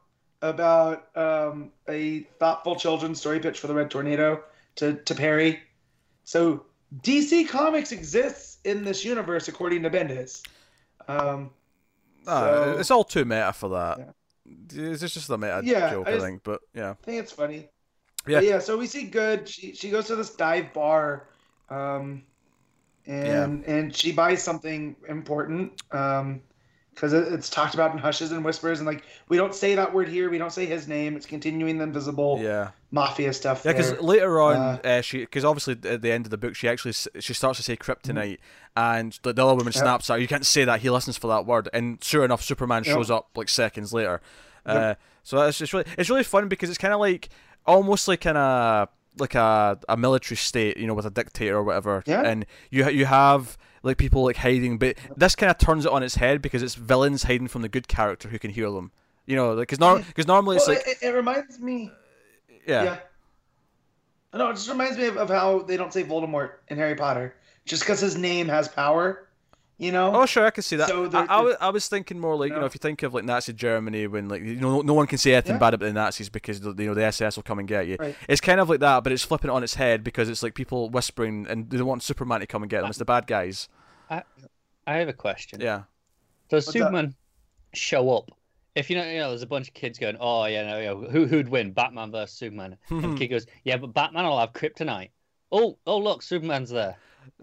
about 0.43 1.09
um 1.17 1.73
a 1.89 2.21
thoughtful 2.39 2.77
children's 2.77 3.21
story 3.21 3.41
pitch 3.41 3.59
for 3.61 3.67
the 3.67 3.75
Red 3.75 3.91
Tornado 3.91 4.43
to 4.77 4.95
to 4.95 5.15
Perry. 5.15 5.61
So 6.25 6.65
DC 7.03 7.49
Comics 7.49 7.93
exists 7.93 8.59
in 8.65 8.85
this 8.85 9.05
universe 9.05 9.49
according 9.49 9.83
to 9.83 9.91
Bendis. 9.91 10.43
Um, 11.09 11.51
Ah, 12.27 12.41
so- 12.75 12.79
it's 12.79 12.91
all 12.91 13.05
too 13.05 13.25
meta 13.25 13.53
for 13.53 13.71
that. 13.71 13.99
Yeah. 13.99 14.13
It's 14.93 15.01
just 15.01 15.29
a 15.31 15.39
meta 15.39 15.61
Yeah, 15.65 15.91
joke, 15.91 16.07
I 16.09 16.15
I, 16.15 16.19
think. 16.21 16.43
But 16.45 16.61
yeah, 16.75 16.91
I 16.91 17.05
think 17.05 17.21
it's 17.23 17.33
funny. 17.33 17.69
Yeah. 18.27 18.39
But 18.39 18.45
yeah. 18.45 18.59
So 18.59 18.77
we 18.79 18.87
see 18.87 19.05
Goode. 19.05 19.49
She 19.49 19.75
she 19.75 19.91
goes 19.91 20.07
to 20.09 20.17
this 20.17 20.35
dive 20.35 20.73
bar, 20.73 21.29
um, 21.71 22.23
and 23.07 23.65
and 23.65 23.95
she 23.95 24.13
buys 24.13 24.43
something 24.43 24.97
important, 25.09 25.83
um, 25.93 26.41
because 26.97 27.13
it's 27.13 27.51
talked 27.51 27.75
about 27.75 27.93
in 27.93 27.99
hushes 27.99 28.33
and 28.33 28.43
whispers, 28.43 28.81
and 28.81 28.87
like 28.87 29.05
we 29.29 29.37
don't 29.37 29.55
say 29.55 29.75
that 29.75 29.93
word 29.93 30.09
here. 30.09 30.31
We 30.31 30.39
don't 30.39 30.53
say 30.53 30.65
his 30.65 30.89
name. 30.89 31.15
It's 31.15 31.27
continuing 31.27 31.77
the 31.77 31.85
invisible 31.85 32.39
yeah. 32.43 32.71
mafia 32.91 33.35
stuff. 33.35 33.63
Yeah, 33.65 33.73
because 33.73 34.01
later 34.01 34.41
on, 34.41 34.57
Uh, 34.57 34.81
uh, 34.83 35.01
she 35.03 35.19
because 35.21 35.45
obviously 35.45 35.77
at 35.89 36.01
the 36.01 36.11
end 36.11 36.25
of 36.25 36.31
the 36.31 36.39
book, 36.39 36.57
she 36.57 36.69
actually 36.69 36.95
she 37.21 37.35
starts 37.35 37.59
to 37.59 37.63
say 37.63 37.77
kryptonite, 37.77 38.39
and 38.75 39.19
the, 39.23 39.35
the 39.35 39.45
other 39.45 39.55
woman 39.55 39.73
Yep. 39.75 39.83
snaps 39.83 40.09
at. 40.11 40.21
You 40.23 40.27
can't 40.27 40.47
say 40.47 40.65
that. 40.65 40.81
He 40.81 40.89
listens 40.91 41.19
for 41.19 41.29
that 41.29 41.45
word, 41.47 41.69
and 41.75 42.03
sure 42.03 42.25
enough, 42.25 42.43
Superman 42.43 42.83
Yep. 42.85 42.95
shows 42.97 43.11
up 43.11 43.29
like 43.37 43.51
seconds 43.51 43.93
later. 43.93 44.23
Uh, 44.65 44.73
Yep. 44.73 45.01
so 45.23 45.39
that's 45.39 45.59
just 45.59 45.73
really 45.75 45.85
it's 45.99 46.09
really 46.09 46.25
fun 46.25 46.49
because 46.49 46.71
it's 46.71 46.79
kind 46.79 46.95
of 46.95 46.99
like 47.01 47.29
almost 47.67 48.09
like 48.09 48.23
kind 48.23 48.39
of 48.39 48.89
like 49.19 49.35
a, 49.35 49.79
a 49.89 49.97
military 49.97 50.37
state, 50.37 50.77
you 50.77 50.87
know, 50.87 50.95
with 50.95 51.07
a 51.07 51.11
dictator 51.11 51.57
or 51.57 51.63
whatever. 51.63 52.03
Yeah. 52.07 52.23
And 52.23 52.47
you 52.71 52.89
you 52.89 53.05
have 53.07 53.59
like 53.87 53.97
people 53.97 54.25
like 54.25 54.37
hiding, 54.37 54.77
but 54.79 54.97
this 55.17 55.35
kind 55.35 55.51
of 55.51 55.57
turns 55.59 55.87
it 55.87 55.93
on 55.93 56.03
its 56.03 56.17
head 56.17 56.43
because 56.43 56.63
it's 56.63 56.75
villains 56.75 57.23
hiding 57.23 57.49
from 57.49 57.63
the 57.63 57.69
good 57.69 57.89
character 57.89 58.29
who 58.29 58.39
can 58.39 58.51
hear 58.51 58.71
them. 58.71 58.91
You 59.25 59.37
know, 59.37 59.57
because 59.57 59.81
nor- 59.81 60.03
cause 60.15 60.27
normally 60.27 60.57
it's 60.57 60.67
well, 60.69 60.77
like 60.77 60.87
it, 60.87 60.99
it 61.03 61.11
reminds 61.11 61.59
me. 61.59 61.91
yeah. 62.67 62.83
Yeah. 62.85 62.97
No, 64.35 64.51
it 64.51 64.55
just 64.55 64.69
reminds 64.69 64.99
me 64.99 65.07
of, 65.07 65.17
of 65.17 65.31
how 65.31 65.61
they 65.61 65.77
don't 65.77 65.93
say 65.93 66.05
Voldemort 66.05 66.51
in 66.69 66.77
Harry 66.77 66.95
Potter, 66.95 67.35
just 67.65 67.83
because 67.83 68.01
his 68.01 68.17
name 68.19 68.49
has 68.49 68.69
power. 68.69 69.23
You 69.79 69.93
know. 69.93 70.15
Oh, 70.15 70.25
sure, 70.27 70.47
I 70.47 70.51
can 70.51 70.63
see 70.63 70.77
that. 70.77 70.89
So 70.89 71.11
I, 71.13 71.27
I, 71.29 71.41
was, 71.43 71.57
I 71.61 71.69
was 71.69 71.87
thinking 71.87 72.19
more 72.19 72.35
like 72.35 72.49
you 72.49 72.55
know 72.55 72.61
No. 72.61 72.67
if 72.67 72.75
you 72.75 72.79
think 72.79 73.03
of 73.03 73.13
like 73.13 73.25
Nazi 73.25 73.53
Germany 73.53 74.07
when 74.07 74.27
like 74.29 74.43
you 74.43 74.57
know 74.57 74.81
no 74.81 74.95
one 74.95 75.07
can 75.07 75.19
say 75.19 75.35
anything 75.35 75.57
Yeah. 75.57 75.59
bad 75.59 75.75
about 75.75 75.87
the 75.87 75.93
Nazis 75.93 76.31
because 76.31 76.61
the- 76.61 76.75
you 76.79 76.87
know 76.89 76.95
the 76.95 77.05
SS 77.05 77.37
will 77.37 77.43
come 77.43 77.59
and 77.59 77.69
get 77.69 77.87
you. 77.87 77.97
Right. 78.01 78.17
It's 78.29 78.41
kind 78.41 78.59
of 78.59 78.71
like 78.71 78.81
that, 78.81 79.03
but 79.05 79.13
it's 79.13 79.23
flipping 79.23 79.51
it 79.51 79.53
on 79.55 79.63
its 79.63 79.75
head 79.75 80.03
because 80.03 80.31
it's 80.31 80.43
like 80.43 80.55
people 80.55 80.89
whispering 80.89 81.47
and 81.51 81.69
they 81.69 81.83
want 81.83 82.03
Superman 82.03 82.41
to 82.41 82.47
come 82.47 82.63
and 82.63 82.71
get 82.71 82.81
them. 82.83 82.89
It's 82.89 82.99
the 82.99 83.05
bad 83.05 83.27
guys. 83.27 83.69
I 84.11 84.23
I 84.87 84.95
have 84.97 85.09
a 85.09 85.13
question. 85.13 85.61
Yeah. 85.61 85.83
Does 86.49 86.67
What's 86.67 86.73
Superman 86.79 87.15
show 87.73 88.11
up? 88.17 88.31
If 88.75 88.91
you 88.91 88.97
know, 88.97 89.05
you 89.11 89.19
know, 89.19 89.31
there's 89.31 89.43
a 89.43 89.47
bunch 89.47 89.69
of 89.69 89.75
kids 89.75 89.99
going, 89.99 90.17
"Oh 90.21 90.45
yeah, 90.45 90.63
no, 90.69 90.79
yeah, 90.79 91.11
who 91.11 91.27
who'd 91.27 91.49
win, 91.49 91.73
Batman 91.73 92.13
versus 92.13 92.37
Superman?" 92.37 92.77
and 92.91 93.15
the 93.15 93.17
kid 93.19 93.29
goes, 93.29 93.47
"Yeah, 93.65 93.79
but 93.79 93.95
Batman 93.95 94.25
will 94.25 94.39
have 94.39 94.53
kryptonite." 94.53 95.11
Oh, 95.51 95.79
oh, 95.87 95.99
look, 95.99 96.23
Superman's 96.23 96.71
there. 96.71 96.97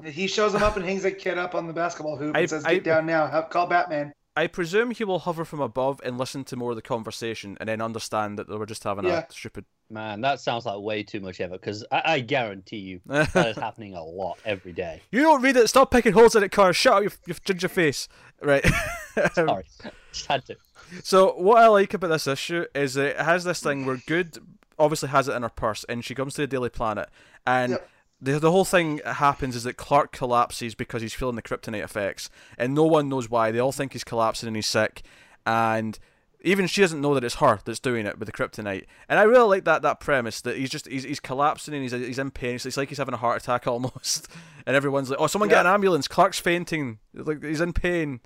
He 0.06 0.28
shows 0.28 0.54
him 0.54 0.64
up 0.64 0.76
and 0.76 0.86
hangs 0.86 1.04
that 1.04 1.18
kid 1.18 1.38
up 1.38 1.56
on 1.56 1.68
the 1.68 1.74
basketball 1.74 2.18
hoop 2.18 2.36
I- 2.36 2.42
and 2.42 2.50
says, 2.50 2.66
I- 2.66 2.76
"Get 2.76 2.84
down 2.84 3.06
now. 3.06 3.28
Have, 3.28 3.50
call 3.50 3.68
Batman." 3.68 4.14
I 4.36 4.48
presume 4.48 4.92
he 4.92 5.04
will 5.04 5.20
hover 5.20 5.46
from 5.46 5.60
above 5.62 6.02
and 6.04 6.18
listen 6.18 6.44
to 6.46 6.56
more 6.56 6.72
of 6.72 6.76
the 6.76 6.82
conversation 6.82 7.56
and 7.60 7.70
then 7.70 7.82
understand 7.82 8.40
that 8.40 8.50
they 8.50 8.56
were 8.56 8.66
just 8.66 8.84
having 8.84 9.06
Yeah. 9.06 9.26
a 9.30 9.32
stupid. 9.32 9.66
Man, 9.92 10.22
that 10.22 10.40
sounds 10.40 10.66
like 10.66 10.80
way 10.80 11.04
too 11.04 11.20
much 11.20 11.40
effort. 11.40 11.62
Because 11.62 11.86
I, 11.92 12.02
I 12.14 12.20
guarantee 12.22 12.78
you 12.78 13.02
that 13.06 13.36
is 13.50 13.58
happening 13.58 13.94
a 13.94 14.04
lot 14.04 14.40
every 14.44 14.72
day. 14.72 15.02
You 15.12 15.22
don't 15.22 15.42
read 15.44 15.56
it. 15.56 15.68
Stop 15.68 15.92
picking 15.92 16.14
holes 16.14 16.36
in 16.36 16.42
it, 16.44 16.52
car. 16.52 16.74
Shut 16.74 16.94
up, 16.94 17.04
your, 17.04 17.12
your 17.28 17.38
ginger 17.46 17.68
face. 17.70 18.08
Right. 18.42 18.66
Um, 19.16 19.30
Sorry, 19.48 19.64
just 20.12 20.26
had 20.26 20.44
to. 20.48 20.56
So 21.04 21.34
what 21.36 21.60
I 21.62 21.68
like 21.68 21.94
about 21.94 22.08
this 22.08 22.26
issue 22.26 22.66
is 22.74 22.96
that 22.96 23.10
it 23.12 23.22
has 23.22 23.44
this 23.44 23.62
thing 23.62 23.86
where 23.86 24.02
Goode 24.08 24.40
obviously 24.80 25.10
has 25.10 25.28
it 25.28 25.34
in 25.34 25.44
her 25.44 25.50
purse, 25.50 25.84
and 25.88 26.04
she 26.04 26.16
comes 26.16 26.34
to 26.34 26.42
the 26.42 26.48
Daily 26.48 26.70
Planet, 26.70 27.10
and 27.46 27.74
Yep. 27.74 27.90
The 28.24 28.40
the 28.40 28.52
whole 28.52 28.66
thing 28.66 29.02
happens 29.06 29.56
is 29.56 29.64
that 29.64 29.78
Clark 29.78 30.12
collapses 30.12 30.76
because 30.76 31.02
he's 31.02 31.14
feeling 31.14 31.36
the 31.36 31.42
kryptonite 31.42 31.84
effects, 31.84 32.30
and 32.58 32.74
no 32.74 32.84
one 32.86 33.10
knows 33.10 33.30
why. 33.30 33.52
They 33.52 33.60
all 33.60 33.72
think 33.72 33.94
he's 33.94 34.04
collapsing 34.04 34.48
and 34.48 34.56
he's 34.56 34.68
sick, 34.68 35.02
and 35.46 36.00
even 36.46 36.68
she 36.68 36.82
doesn't 36.82 37.00
know 37.00 37.14
that 37.14 37.24
it's 37.24 37.36
her 37.36 37.60
that's 37.64 37.80
doing 37.80 38.06
it 38.06 38.20
with 38.20 38.26
the 38.26 38.32
kryptonite. 38.34 38.86
And 39.08 39.18
I 39.20 39.24
really 39.24 39.48
like 39.48 39.66
that 39.66 39.82
that 39.84 40.00
premise 40.00 40.42
that 40.42 40.58
he's 40.58 40.70
just 40.70 40.88
he's, 40.88 41.04
he's 41.04 41.20
collapsing 41.20 41.74
and 41.74 41.84
he's 41.84 41.92
he's 41.92 42.20
in 42.20 42.32
pain. 42.32 42.56
It's, 42.56 42.66
it's 42.66 42.78
like 42.78 42.90
he's 42.90 42.98
having 42.98 43.14
a 43.14 43.18
heart 43.18 43.42
attack 43.42 43.68
almost, 43.68 44.28
and 44.66 44.76
everyone's 44.76 45.10
like, 45.10 45.20
"Oh, 45.20 45.28
someone 45.28 45.50
get 45.50 45.66
an 45.66 45.72
ambulance!" 45.74 46.08
Clark's 46.08 46.40
fainting, 46.40 47.00
like 47.14 47.44
he's 47.44 47.62
in 47.62 47.74
pain. 47.74 48.20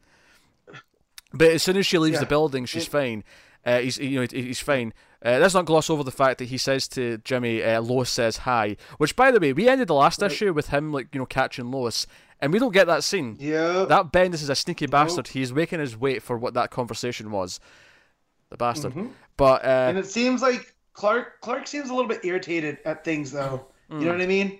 But 1.33 1.51
as 1.51 1.63
soon 1.63 1.77
as 1.77 1.85
she 1.85 1.97
leaves 1.97 2.15
Yeah. 2.15 2.19
the 2.21 2.25
building, 2.27 2.65
she's 2.65 2.83
It- 2.87 2.91
fine. 2.91 3.23
Uh, 3.65 3.79
he's 3.79 3.97
you 3.97 4.19
know 4.21 4.27
he's 4.29 4.61
fine. 4.61 4.93
Uh, 5.25 5.39
let's 5.41 5.53
not 5.55 5.65
gloss 5.65 5.89
over 5.89 6.03
the 6.03 6.11
fact 6.11 6.37
that 6.37 6.45
he 6.45 6.57
says 6.57 6.87
to 6.89 7.17
Jimmy, 7.19 7.63
uh, 7.63 7.81
Lois 7.81 8.09
says 8.09 8.37
hi. 8.37 8.77
Which, 8.97 9.15
by 9.15 9.31
the 9.31 9.39
way, 9.39 9.51
we 9.53 9.67
ended 9.67 9.87
the 9.87 9.95
last 9.95 10.21
Right. 10.21 10.31
issue 10.31 10.53
with 10.53 10.69
him 10.69 10.91
like 10.93 11.07
you 11.13 11.19
know 11.19 11.25
catching 11.25 11.71
Lois, 11.71 12.05
and 12.39 12.53
we 12.53 12.59
don't 12.59 12.73
get 12.73 12.85
that 12.87 13.03
scene. 13.03 13.35
Yeah. 13.39 13.85
That 13.89 14.11
Bendis 14.11 14.35
is 14.35 14.49
a 14.49 14.55
sneaky 14.55 14.85
bastard. 14.85 15.29
He's 15.29 15.51
making 15.51 15.79
his 15.79 15.97
wait 15.97 16.21
for 16.21 16.37
what 16.37 16.53
that 16.53 16.69
conversation 16.71 17.31
was. 17.31 17.59
the 18.49 18.55
bastard. 18.57 18.93
Mhm. 18.93 19.09
But 19.35 19.65
uh, 19.65 19.87
And 19.89 19.97
it 19.97 20.05
seems 20.05 20.41
like 20.41 20.73
Clark 20.93 21.41
Clark 21.41 21.67
seems 21.67 21.89
a 21.89 21.93
little 21.93 22.07
bit 22.07 22.23
irritated 22.23 22.77
at 22.85 23.03
things 23.03 23.31
though. 23.31 23.65
You 23.89 23.99
know 24.05 24.11
what 24.13 24.21
I 24.21 24.25
mean? 24.25 24.59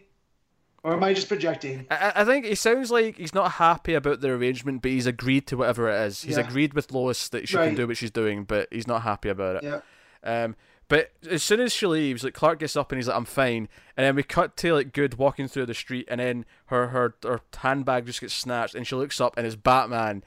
Or 0.84 0.94
am 0.94 1.04
I 1.04 1.14
just 1.14 1.28
projecting? 1.30 1.86
I, 1.90 2.12
I 2.18 2.26
think 2.26 2.46
he 2.46 2.56
sounds 2.56 2.92
like 2.92 3.18
he's 3.18 3.34
not 3.34 3.54
happy 3.54 3.94
about 3.94 4.20
the 4.22 4.30
arrangement, 4.32 4.82
but 4.82 4.92
he's 4.92 5.06
agreed 5.06 5.48
to 5.48 5.58
whatever 5.58 5.90
it 5.90 6.02
is. 6.08 6.22
He's 6.24 6.38
Yeah. 6.38 6.48
agreed 6.48 6.74
with 6.74 6.92
Lois 6.92 7.30
that 7.30 7.48
she 7.48 7.56
can 7.56 7.76
do 7.76 7.88
what 7.88 7.96
she's 7.98 8.12
doing, 8.12 8.44
but 8.44 8.68
he's 8.72 8.88
not 8.88 9.04
happy 9.04 9.30
about 9.30 9.58
it. 9.58 9.64
Yeah. 9.64 9.80
Um, 10.24 10.56
but 10.90 11.12
as 11.30 11.44
soon 11.44 11.60
as 11.60 11.74
she 11.74 11.86
leaves, 11.86 12.24
like 12.24 12.34
Clark 12.34 12.60
gets 12.60 12.78
up 12.78 12.92
and 12.92 12.98
he's 12.98 13.08
like, 13.08 13.18
"I'm 13.18 13.26
fine," 13.26 13.68
and 13.98 14.06
then 14.06 14.16
we 14.16 14.24
cut 14.24 14.56
to 14.58 14.74
like 14.74 14.94
Goode 14.94 15.16
walking 15.16 15.48
through 15.50 15.66
the 15.66 15.74
street, 15.74 16.08
and 16.10 16.20
then 16.20 16.46
her 16.68 16.88
her 16.88 17.16
her 17.24 17.42
handbag 17.58 18.06
just 18.06 18.22
gets 18.22 18.34
snatched, 18.34 18.74
and 18.74 18.88
she 18.88 18.96
looks 18.96 19.20
up 19.20 19.38
and 19.38 19.46
it's 19.46 19.58
Batman, 19.58 20.24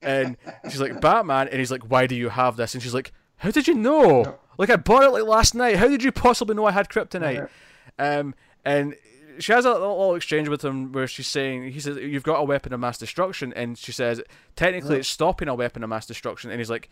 and 0.00 0.36
she's 0.70 0.80
like, 0.80 1.00
"Batman," 1.00 1.48
and 1.48 1.58
he's 1.58 1.72
like, 1.72 1.90
"Why 1.90 2.06
do 2.06 2.14
you 2.14 2.28
have 2.28 2.56
this?" 2.56 2.74
And 2.74 2.82
she's 2.82 2.94
like, 2.94 3.12
"How 3.38 3.50
did 3.50 3.66
you 3.66 3.74
know? 3.74 4.38
Like 4.56 4.70
I 4.70 4.76
bought 4.76 5.02
it 5.02 5.10
like 5.10 5.24
last 5.24 5.54
night. 5.54 5.76
How 5.76 5.88
did 5.88 6.04
you 6.04 6.12
possibly 6.12 6.54
know 6.54 6.64
I 6.66 6.70
had 6.72 6.88
kryptonite?" 6.88 7.48
Um, 7.98 8.36
and 8.64 8.94
she 9.38 9.52
has 9.52 9.64
a 9.64 9.72
little, 9.72 9.98
little 9.98 10.14
exchange 10.14 10.48
with 10.48 10.64
him 10.64 10.92
where 10.92 11.06
she's 11.06 11.26
saying, 11.26 11.72
he 11.72 11.80
says, 11.80 11.96
You've 11.96 12.22
got 12.22 12.40
a 12.40 12.44
weapon 12.44 12.72
of 12.72 12.80
mass 12.80 12.98
destruction. 12.98 13.52
And 13.54 13.76
she 13.76 13.92
says, 13.92 14.22
Technically, 14.56 14.98
it's 14.98 15.08
stopping 15.08 15.48
a 15.48 15.54
weapon 15.54 15.82
of 15.82 15.90
mass 15.90 16.06
destruction. 16.06 16.50
And 16.50 16.60
he's 16.60 16.70
like, 16.70 16.88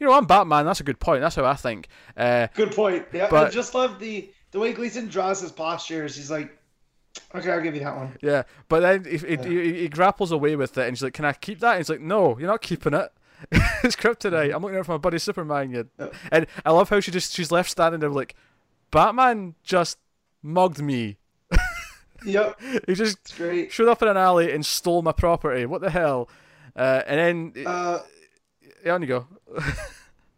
You 0.00 0.06
know, 0.08 0.12
I'm 0.14 0.26
Batman. 0.26 0.66
That's 0.66 0.80
a 0.80 0.84
good 0.84 0.98
point. 1.00 1.20
That's 1.20 1.36
how 1.36 1.44
I 1.44 1.54
think. 1.54 1.88
Uh, 2.16 2.48
Good 2.54 2.72
point. 2.72 3.06
Yeah, 3.12 3.26
I 3.26 3.30
But- 3.30 3.52
just 3.52 3.74
love 3.74 3.98
the 3.98 4.30
the 4.50 4.58
way 4.60 4.72
Gleason 4.72 5.08
draws 5.08 5.40
his 5.40 5.50
postures. 5.52 6.14
He's 6.16 6.30
like, 6.30 6.56
okay, 7.34 7.50
I'll 7.50 7.60
give 7.60 7.74
you 7.74 7.80
that 7.82 7.96
one. 7.96 8.16
yeah. 8.22 8.42
But 8.68 8.80
then 8.80 9.04
he, 9.04 9.18
he, 9.18 9.36
he, 9.36 9.72
he 9.80 9.88
grapples 9.88 10.30
away 10.30 10.54
with 10.56 10.76
it. 10.78 10.86
And 10.86 10.96
she's 10.96 11.02
like, 11.02 11.12
Can 11.14 11.24
I 11.24 11.32
keep 11.32 11.58
that? 11.60 11.70
And 11.72 11.78
he's 11.78 11.88
like, 11.90 12.00
No, 12.00 12.38
you're 12.38 12.48
not 12.48 12.60
keeping 12.62 12.94
it. 12.94 13.10
it's 13.82 13.96
kryptonite. 13.96 14.54
I'm 14.54 14.62
looking 14.62 14.78
out 14.78 14.86
for 14.86 14.92
my 14.92 14.98
buddy 14.98 15.18
Superman. 15.18 15.70
You. 15.70 15.88
Yeah. 15.98 16.08
And 16.30 16.46
I 16.64 16.70
love 16.72 16.88
how 16.88 17.00
she 17.00 17.10
just 17.10 17.32
she's 17.34 17.50
left 17.50 17.68
standing 17.70 18.00
there 18.00 18.10
like, 18.10 18.34
Batman 18.90 19.54
just 19.62 19.98
mugged 20.42 20.80
me. 20.82 21.16
Yep, 22.26 22.58
He 22.86 22.94
just 22.94 23.18
showed 23.70 23.88
up 23.88 24.00
in 24.00 24.08
an 24.08 24.16
alley 24.16 24.50
and 24.50 24.64
stole 24.64 25.02
my 25.02 25.12
property. 25.12 25.66
What 25.66 25.82
the 25.82 25.90
hell? 25.90 26.30
Uh, 26.74 27.02
and 27.06 27.52
then 27.54 27.66
Uh, 27.66 27.98
yeah, 28.82 28.94
on 28.94 29.02
you 29.02 29.08
go. 29.08 29.26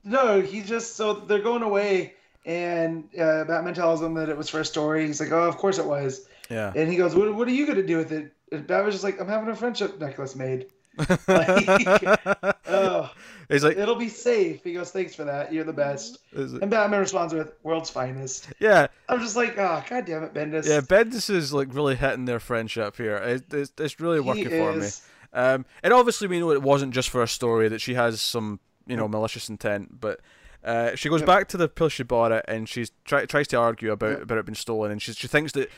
No, 0.04 0.40
he 0.40 0.62
just 0.62 0.96
so 0.96 1.12
they're 1.14 1.40
going 1.40 1.62
away, 1.62 2.14
and 2.44 3.04
uh, 3.18 3.44
Batman 3.44 3.74
tells 3.74 4.00
him 4.02 4.14
that 4.14 4.28
it 4.28 4.36
was 4.36 4.48
for 4.48 4.60
a 4.60 4.64
story. 4.64 5.06
He's 5.06 5.20
like, 5.20 5.32
oh, 5.32 5.44
of 5.44 5.56
course 5.56 5.78
it 5.78 5.86
was. 5.86 6.26
Yeah. 6.50 6.72
And 6.76 6.90
he 6.90 6.96
goes, 6.96 7.14
what, 7.14 7.34
what 7.34 7.48
are 7.48 7.52
you 7.52 7.66
gonna 7.66 7.82
do 7.82 7.96
with 7.96 8.12
it? 8.12 8.32
And 8.52 8.66
Batman's 8.66 8.94
just 8.94 9.04
like, 9.04 9.20
I'm 9.20 9.26
having 9.28 9.48
a 9.48 9.56
friendship 9.56 9.98
necklace 9.98 10.36
made. 10.36 10.66
Like, 11.28 12.56
oh, 12.68 13.10
He's 13.50 13.62
like, 13.62 13.76
it'll 13.76 13.96
be 13.96 14.08
safe. 14.08 14.64
He 14.64 14.72
goes, 14.72 14.90
thanks 14.90 15.14
for 15.14 15.24
that. 15.24 15.52
You're 15.52 15.64
the 15.64 15.72
best. 15.72 16.18
it- 16.32 16.62
And 16.62 16.70
Batman 16.70 17.00
responds 17.00 17.34
with, 17.34 17.52
world's 17.62 17.90
finest. 17.90 18.48
yeah, 18.60 18.86
I'm 19.08 19.20
just 19.20 19.36
like, 19.36 19.58
oh, 19.58 19.84
god 19.90 20.06
damn 20.06 20.24
it, 20.24 20.32
Bendis. 20.32 20.66
yeah. 20.66 20.80
Bendis 20.80 21.28
is 21.28 21.52
like 21.52 21.68
really 21.74 21.96
hitting 21.96 22.24
their 22.24 22.40
friendship 22.40 22.96
here. 22.96 23.16
It, 23.16 23.52
it's, 23.52 23.72
it's 23.78 24.00
really 24.00 24.20
working 24.20 24.48
for 24.48 24.72
me. 24.72 24.86
Um, 25.34 25.66
and 25.82 25.92
obviously 25.92 26.28
we 26.28 26.38
know 26.40 26.50
it 26.52 26.62
wasn't 26.62 26.94
just 26.94 27.10
for 27.10 27.22
a 27.22 27.28
story 27.28 27.68
that 27.68 27.80
she 27.82 27.92
has 27.94 28.22
some 28.22 28.58
you 28.86 28.96
know 28.96 29.08
malicious 29.08 29.48
intent, 29.48 30.00
but. 30.00 30.20
Uh, 30.64 30.96
she 30.96 31.08
goes 31.08 31.20
Yep. 31.20 31.26
back 31.28 31.48
to 31.48 31.56
the 31.56 31.68
place 31.68 31.92
she 31.92 32.02
bought 32.02 32.32
it, 32.32 32.44
and 32.48 32.68
she's 32.68 32.90
try, 33.04 33.24
tries 33.24 33.46
to 33.48 33.56
argue 33.56 33.92
about 33.92 34.10
Yep. 34.12 34.22
about 34.22 34.38
it 34.38 34.46
being 34.46 34.56
stolen, 34.56 34.90
and 34.90 35.00
she 35.00 35.12
she 35.12 35.28
thinks 35.28 35.52
that 35.52 35.70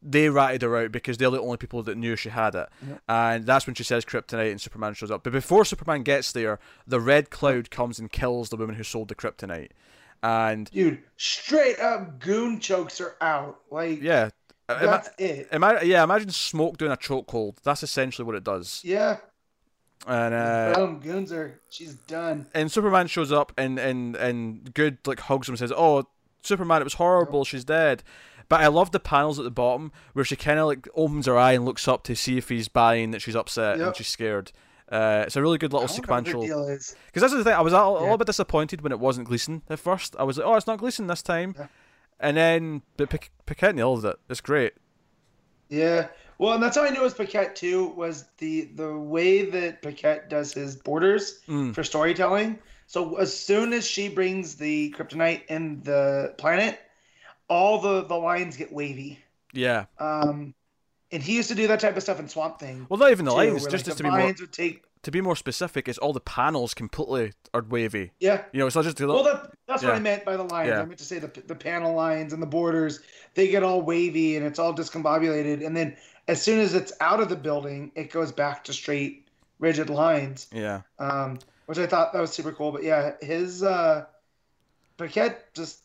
they 0.00 0.28
ratted 0.28 0.62
her 0.62 0.76
out 0.76 0.92
because 0.92 1.16
they're 1.16 1.30
the 1.30 1.40
only 1.40 1.56
people 1.56 1.82
that 1.82 1.96
knew 1.96 2.14
she 2.14 2.28
had 2.28 2.54
it, 2.54 2.68
Yep. 2.86 3.02
and 3.08 3.44
that's 3.46 3.66
when 3.66 3.74
she 3.74 3.82
says 3.82 4.04
kryptonite, 4.04 4.52
and 4.52 4.60
Superman 4.60 4.94
shows 4.94 5.10
up. 5.10 5.24
But 5.24 5.32
before 5.32 5.64
Superman 5.64 6.04
gets 6.04 6.30
there, 6.30 6.60
the 6.86 7.00
Red 7.00 7.30
Cloud 7.30 7.72
comes 7.72 7.98
and 7.98 8.12
kills 8.12 8.50
the 8.50 8.56
woman 8.56 8.76
who 8.76 8.84
sold 8.84 9.08
the 9.08 9.16
kryptonite, 9.16 9.70
and 10.22 10.70
Dude, 10.70 11.02
straight 11.16 11.80
up 11.80 12.20
goon 12.20 12.60
chokes 12.60 12.98
her 12.98 13.16
out. 13.20 13.58
Like, 13.72 14.00
yeah, 14.00 14.30
ima- 14.68 14.78
that's 14.80 15.10
it. 15.18 15.48
ima- 15.50 15.80
yeah, 15.82 16.04
imagine 16.04 16.30
smoke 16.30 16.76
doing 16.76 16.92
a 16.92 16.96
chokehold. 16.96 17.56
That's 17.64 17.82
essentially 17.82 18.24
what 18.24 18.36
it 18.36 18.44
does, 18.44 18.80
Yeah. 18.84 19.16
And 20.06 20.34
uh, 20.34 20.72
Boom, 20.74 21.00
goons 21.00 21.32
are. 21.32 21.60
She's 21.70 21.94
done. 21.94 22.46
and 22.54 22.70
Superman 22.70 23.06
shows 23.06 23.32
up 23.32 23.52
and 23.56 23.78
and 23.78 24.14
and 24.16 24.72
Goode 24.74 24.98
like 25.06 25.20
hugs 25.20 25.48
him 25.48 25.52
and 25.54 25.58
says, 25.58 25.72
"Oh, 25.76 26.04
Superman, 26.42 26.80
it 26.80 26.84
was 26.84 26.94
horrible. 26.94 27.44
She's 27.44 27.64
dead." 27.64 28.02
But 28.48 28.60
I 28.60 28.68
love 28.68 28.92
the 28.92 29.00
panels 29.00 29.40
at 29.40 29.44
the 29.44 29.50
bottom 29.50 29.90
where 30.12 30.24
she 30.24 30.36
kind 30.36 30.60
of 30.60 30.66
like 30.66 30.86
opens 30.94 31.26
her 31.26 31.36
eye 31.36 31.52
and 31.52 31.64
looks 31.64 31.88
up 31.88 32.04
to 32.04 32.14
see 32.14 32.36
if 32.38 32.48
he's 32.48 32.68
buying 32.68 33.10
that 33.10 33.20
she's 33.20 33.34
upset 33.34 33.80
and 33.80 33.96
she's 33.96 34.06
scared. 34.06 34.52
Uh, 34.88 35.24
it's 35.26 35.34
a 35.34 35.42
really 35.42 35.58
good 35.58 35.72
little 35.72 35.88
I 35.88 35.90
wonder 36.12 36.36
what 36.38 36.46
her 36.46 36.78
sequential. 36.78 36.96
Because 37.06 37.20
that's 37.22 37.32
the 37.32 37.42
thing. 37.42 37.54
I 37.54 37.60
was 37.60 37.72
a, 37.72 37.76
a 37.76 37.94
Yeah. 37.94 38.00
little 38.02 38.18
bit 38.18 38.28
disappointed 38.28 38.82
when 38.82 38.92
it 38.92 39.00
wasn't 39.00 39.26
Gleason 39.26 39.62
at 39.68 39.80
first. 39.80 40.14
I 40.16 40.22
was 40.22 40.38
like, 40.38 40.46
"Oh, 40.46 40.54
it's 40.54 40.68
not 40.68 40.78
Gleason 40.78 41.08
this 41.08 41.22
time," 41.22 41.56
Yeah. 41.58 41.66
and 42.20 42.36
then 42.36 42.82
but 42.96 43.10
Pic- 43.10 43.32
Paquette 43.46 43.74
nailed 43.74 44.04
it. 44.04 44.14
It's 44.30 44.40
great. 44.40 44.74
Yeah. 45.68 46.06
Well, 46.38 46.54
and 46.54 46.62
that's 46.62 46.76
how 46.76 46.84
I 46.84 46.90
knew 46.90 47.00
it 47.00 47.04
was 47.04 47.14
Paquette 47.14 47.56
too. 47.56 47.88
Was 47.96 48.24
the 48.38 48.62
the 48.74 48.96
way 48.96 49.42
that 49.50 49.82
Paquette 49.82 50.28
does 50.28 50.52
his 50.52 50.76
borders 50.76 51.40
Mm. 51.48 51.74
for 51.74 51.82
storytelling. 51.84 52.58
So 52.86 53.16
as 53.16 53.36
soon 53.36 53.72
as 53.72 53.86
she 53.86 54.08
brings 54.08 54.54
the 54.56 54.92
kryptonite 54.96 55.42
in 55.48 55.82
the 55.82 56.34
planet, 56.38 56.78
all 57.48 57.80
the 57.80 58.04
the 58.04 58.16
lines 58.16 58.56
get 58.56 58.72
wavy. 58.72 59.18
Yeah. 59.52 59.86
Um, 59.98 60.54
and 61.12 61.22
he 61.22 61.36
used 61.36 61.48
to 61.48 61.54
do 61.54 61.66
that 61.68 61.80
type 61.80 61.96
of 61.96 62.02
stuff 62.02 62.20
in 62.20 62.28
Swamp 62.28 62.58
Thing. 62.58 62.86
Well, 62.88 62.98
not 62.98 63.10
even 63.10 63.24
the 63.24 63.30
too, 63.30 63.36
lines. 63.36 63.52
Just, 63.52 63.64
like, 63.64 63.72
just 63.72 63.84
to 63.84 63.94
the 63.96 64.02
be 64.04 64.10
more 64.10 64.18
lines 64.20 64.40
would 64.40 64.52
take. 64.52 64.82
to 65.02 65.10
be 65.10 65.20
more 65.20 65.36
specific, 65.36 65.88
it's 65.88 65.98
all 65.98 66.12
the 66.12 66.20
panels 66.20 66.74
completely 66.74 67.32
are 67.54 67.62
wavy. 67.62 68.10
Yeah. 68.18 68.42
You 68.52 68.58
know, 68.60 68.66
it's 68.66 68.76
not 68.76 68.84
just 68.84 68.96
the 68.98 69.06
Well, 69.06 69.22
that, 69.24 69.52
that's 69.66 69.82
what 69.82 69.94
I 69.94 69.98
meant 70.00 70.24
by 70.24 70.36
the 70.36 70.42
lines. 70.42 70.68
Yeah. 70.68 70.80
I 70.80 70.84
meant 70.84 70.98
to 70.98 71.04
say 71.04 71.18
the 71.18 71.28
the 71.46 71.54
panel 71.54 71.94
lines 71.94 72.32
and 72.32 72.42
the 72.42 72.46
borders. 72.46 73.00
They 73.34 73.48
get 73.48 73.62
all 73.62 73.82
wavy 73.82 74.36
and 74.36 74.44
it's 74.44 74.58
all 74.58 74.74
discombobulated. 74.74 75.64
And 75.64 75.76
then 75.76 75.96
as 76.28 76.42
soon 76.42 76.60
as 76.60 76.74
it's 76.74 76.92
out 77.00 77.20
of 77.20 77.28
the 77.28 77.36
building, 77.36 77.92
it 77.94 78.10
goes 78.10 78.32
back 78.32 78.64
to 78.64 78.72
straight, 78.72 79.26
rigid 79.58 79.90
lines. 79.90 80.48
yeah. 80.52 80.82
Um, 80.98 81.38
which 81.66 81.78
I 81.78 81.86
thought 81.86 82.12
that 82.12 82.20
was 82.20 82.30
super 82.32 82.52
cool. 82.52 82.70
But 82.72 82.84
yeah, 82.84 83.12
his 83.20 83.62
uh, 83.62 84.04
Paquette 84.96 85.52
just 85.54 85.80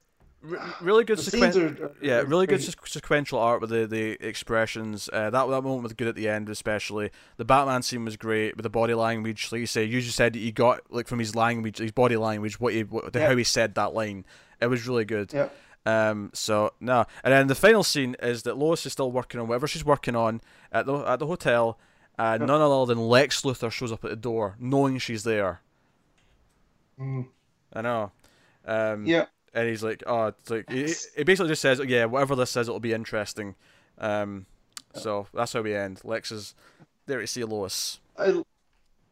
really 0.82 1.04
good 1.04 1.18
the 1.20 1.24
scenes 1.24 1.56
are, 1.58 1.68
are 1.68 1.92
Yeah, 2.02 2.22
really 2.22 2.48
good 2.48 2.60
great. 2.60 2.76
sequ- 2.76 2.88
sequential 2.88 3.38
art 3.40 3.62
with 3.62 3.70
the, 3.70 3.86
the 3.86 4.12
expressions. 4.26 5.10
Uh, 5.12 5.30
that 5.30 5.46
that 5.48 5.62
moment 5.64 5.84
was 5.84 5.94
good 5.94 6.08
at 6.08 6.16
the 6.16 6.28
end, 6.30 6.50
especially. 6.50 7.12
The 7.38 7.46
Batman 7.46 7.82
scene 7.84 8.06
was 8.06 8.18
great 8.18 8.56
with 8.56 8.64
the 8.64 8.70
body 8.70 8.94
language. 8.94 9.50
Like 9.52 9.60
you 9.60 9.68
say, 9.68 9.84
you 9.84 10.02
just 10.02 10.16
said 10.16 10.34
that 10.34 10.40
you 10.40 10.52
got 10.52 10.82
like 10.90 11.08
from 11.08 11.20
his 11.20 11.36
language, 11.36 11.78
his 11.80 11.92
body 11.92 12.18
language, 12.18 12.60
what 12.60 12.74
he 12.74 12.84
what, 12.84 13.14
Yeah. 13.16 13.28
how 13.28 13.36
he 13.36 13.44
said 13.44 13.76
that 13.76 13.94
line. 13.94 14.26
It 14.62 14.68
was 14.68 14.88
really 14.88 15.06
good. 15.06 15.34
Yep. 15.34 15.56
Um. 15.86 16.30
So 16.34 16.74
no, 16.80 17.06
and 17.24 17.34
then 17.34 17.48
the 17.48 17.56
final 17.56 17.84
scene 17.84 18.16
is 18.22 18.44
that 18.44 18.58
Lois 18.58 18.86
is 18.86 18.92
still 18.94 19.12
working 19.12 19.40
on 19.42 19.48
whatever 19.48 19.68
she's 19.68 19.84
working 19.86 20.16
on 20.16 20.42
at 20.72 20.86
the 20.86 20.96
at 20.98 21.20
the 21.20 21.28
hotel. 21.28 21.80
and. 22.20 22.46
None 22.46 22.62
other 22.62 22.86
than 22.94 23.00
Lex 23.08 23.42
Luthor 23.42 23.72
shows 23.72 23.92
up 23.92 24.04
at 24.04 24.10
the 24.12 24.16
door, 24.16 24.56
knowing 24.60 25.00
she's 25.00 25.24
there. 25.24 25.62
Mm. 27.00 27.28
I 27.74 27.82
know. 27.82 28.12
Um, 28.66 29.06
Yeah. 29.06 29.26
and 29.54 29.68
he's 29.68 29.84
like, 29.84 30.04
oh, 30.06 30.28
it's 30.28 30.50
like 30.50 30.70
he, 30.70 30.94
he 31.16 31.24
basically 31.24 31.50
just 31.50 31.62
says, 31.62 31.80
yeah, 31.88 32.06
whatever 32.06 32.36
this 32.36 32.52
says, 32.52 32.68
it'll 32.68 32.80
be 32.80 32.94
interesting. 32.94 33.56
Um, 33.98 34.46
so 34.94 35.28
that's 35.34 35.54
how 35.54 35.62
we 35.62 35.74
end. 35.76 36.02
Lex 36.04 36.32
is 36.32 36.54
there 37.08 37.20
to 37.22 37.28
see 37.28 37.44
Lois. 37.44 38.00
I 38.18 38.44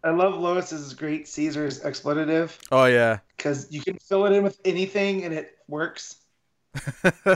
I 0.04 0.12
love 0.12 0.40
Lois's 0.40 0.94
great 0.94 1.28
Caesar's 1.28 1.84
expletive 1.84 2.58
Oh 2.72 2.86
yeah, 2.86 3.20
because 3.36 3.68
you 3.72 3.82
can 3.82 3.98
fill 3.98 4.26
it 4.28 4.34
in 4.34 4.44
with 4.44 4.60
anything 4.64 5.24
and 5.26 5.34
it 5.34 5.58
works. 5.68 6.16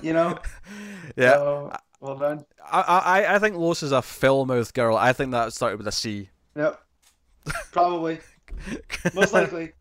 You 0.04 0.14
know. 0.14 0.40
yeah. 1.16 1.34
So, 1.34 1.76
well 2.00 2.18
done. 2.18 2.46
I, 2.72 2.82
I 3.26 3.36
I 3.36 3.40
think 3.40 3.56
Lois 3.56 3.84
is 3.84 3.92
a 3.92 4.02
fill 4.02 4.46
mouth 4.46 4.74
girl. 4.74 4.96
I 4.98 5.14
think 5.14 5.32
that 5.32 5.54
started 5.54 5.78
with 5.78 5.88
a 5.88 5.92
C. 5.92 6.30
Yep. 6.56 6.80
Probably. 7.72 8.20
Most 9.14 9.34
likely. 9.34 9.72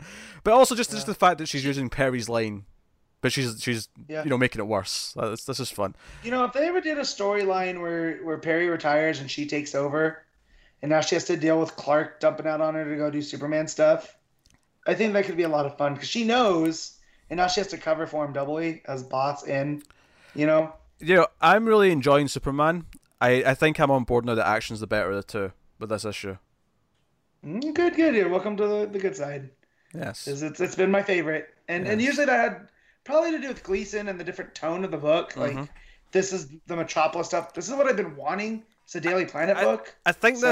But 0.45 0.55
also 0.55 0.74
just 0.74 0.91
just 0.91 1.07
the 1.07 1.15
fact 1.15 1.39
that 1.39 1.47
she's 1.49 1.65
using 1.65 1.89
Perry's 1.91 2.29
line, 2.29 2.65
but 3.20 3.33
she's 3.33 3.62
she's 3.62 3.89
Yeah. 4.09 4.24
you 4.24 4.31
know 4.31 4.39
making 4.39 4.61
it 4.61 4.66
worse. 4.66 5.12
That's 5.16 5.45
this 5.45 5.61
is 5.61 5.70
fun. 5.70 5.95
You 6.24 6.31
know, 6.31 6.45
if 6.45 6.53
they 6.53 6.66
ever 6.66 6.81
did 6.81 6.99
a 6.99 7.03
storyline 7.03 7.81
where 7.81 8.19
where 8.19 8.39
Perry 8.39 8.69
retires 8.69 9.20
and 9.20 9.31
she 9.31 9.47
takes 9.47 9.74
over, 9.74 10.24
and 10.81 10.91
now 10.91 11.01
she 11.01 11.15
has 11.15 11.24
to 11.27 11.37
deal 11.37 11.61
with 11.61 11.77
Clark 11.77 12.19
dumping 12.20 12.47
out 12.47 12.61
on 12.61 12.74
her 12.74 12.85
to 12.89 12.97
go 12.97 13.11
do 13.11 13.23
Superman 13.23 13.69
stuff, 13.69 14.16
I 14.87 14.95
think 14.95 15.12
that 15.12 15.27
could 15.27 15.37
be 15.37 15.45
a 15.45 15.49
lot 15.49 15.66
of 15.66 15.77
fun 15.79 15.95
because 15.95 16.09
she 16.09 16.24
knows, 16.24 16.99
and 17.32 17.38
now 17.38 17.46
she 17.46 17.60
has 17.60 17.68
to 17.68 17.78
cover 17.78 18.06
for 18.06 18.26
him 18.26 18.32
doubly 18.34 18.82
as 18.84 19.02
bots 19.02 19.44
in, 19.44 19.82
you 20.34 20.44
know. 20.46 20.70
You 21.00 21.14
know, 21.16 21.26
I'm 21.40 21.64
really 21.64 21.90
enjoying 21.90 22.28
Superman. 22.28 22.84
I 23.22 23.42
I 23.42 23.54
think 23.54 23.80
I'm 23.80 23.90
on 23.90 24.04
board 24.04 24.26
now. 24.26 24.34
The 24.34 24.46
action's 24.46 24.80
the 24.80 24.86
better 24.86 25.09
of 25.10 25.16
the 25.16 25.22
two 25.22 25.52
with 25.78 25.88
this 25.88 26.04
issue. 26.04 26.36
Mm, 27.44 27.74
Good, 27.74 27.96
good. 27.96 28.14
Yeah, 28.14 28.26
welcome 28.26 28.56
to 28.59 28.66
the, 28.66 28.86
the 28.86 28.98
good 28.98 29.16
side. 29.16 29.48
Yes, 29.94 30.28
it's 30.28 30.60
it's 30.60 30.76
been 30.76 30.90
my 30.90 31.02
favorite, 31.02 31.48
and 31.68 31.86
and 31.88 32.00
usually 32.02 32.26
that 32.26 32.38
had 32.38 32.68
probably 33.04 33.30
to 33.32 33.38
do 33.40 33.48
with 33.48 33.62
Gleason 33.62 34.09
and 34.09 34.20
the 34.20 34.24
different 34.24 34.54
tone 34.54 34.84
of 34.84 34.90
the 34.90 34.96
book. 34.98 35.34
Like 35.36 35.54
Mhm. 35.54 35.68
this 36.12 36.32
is 36.34 36.48
the 36.66 36.76
Metropolis 36.76 37.28
stuff. 37.28 37.54
This 37.54 37.66
is 37.68 37.74
what 37.74 37.86
I've 37.88 37.96
been 37.96 38.14
wanting 38.14 38.62
It's 38.84 38.94
a 38.94 39.00
Daily 39.00 39.24
Planet 39.24 39.56
book. 39.56 39.94
I 40.06 40.12
think 40.12 40.36
So- 40.38 40.46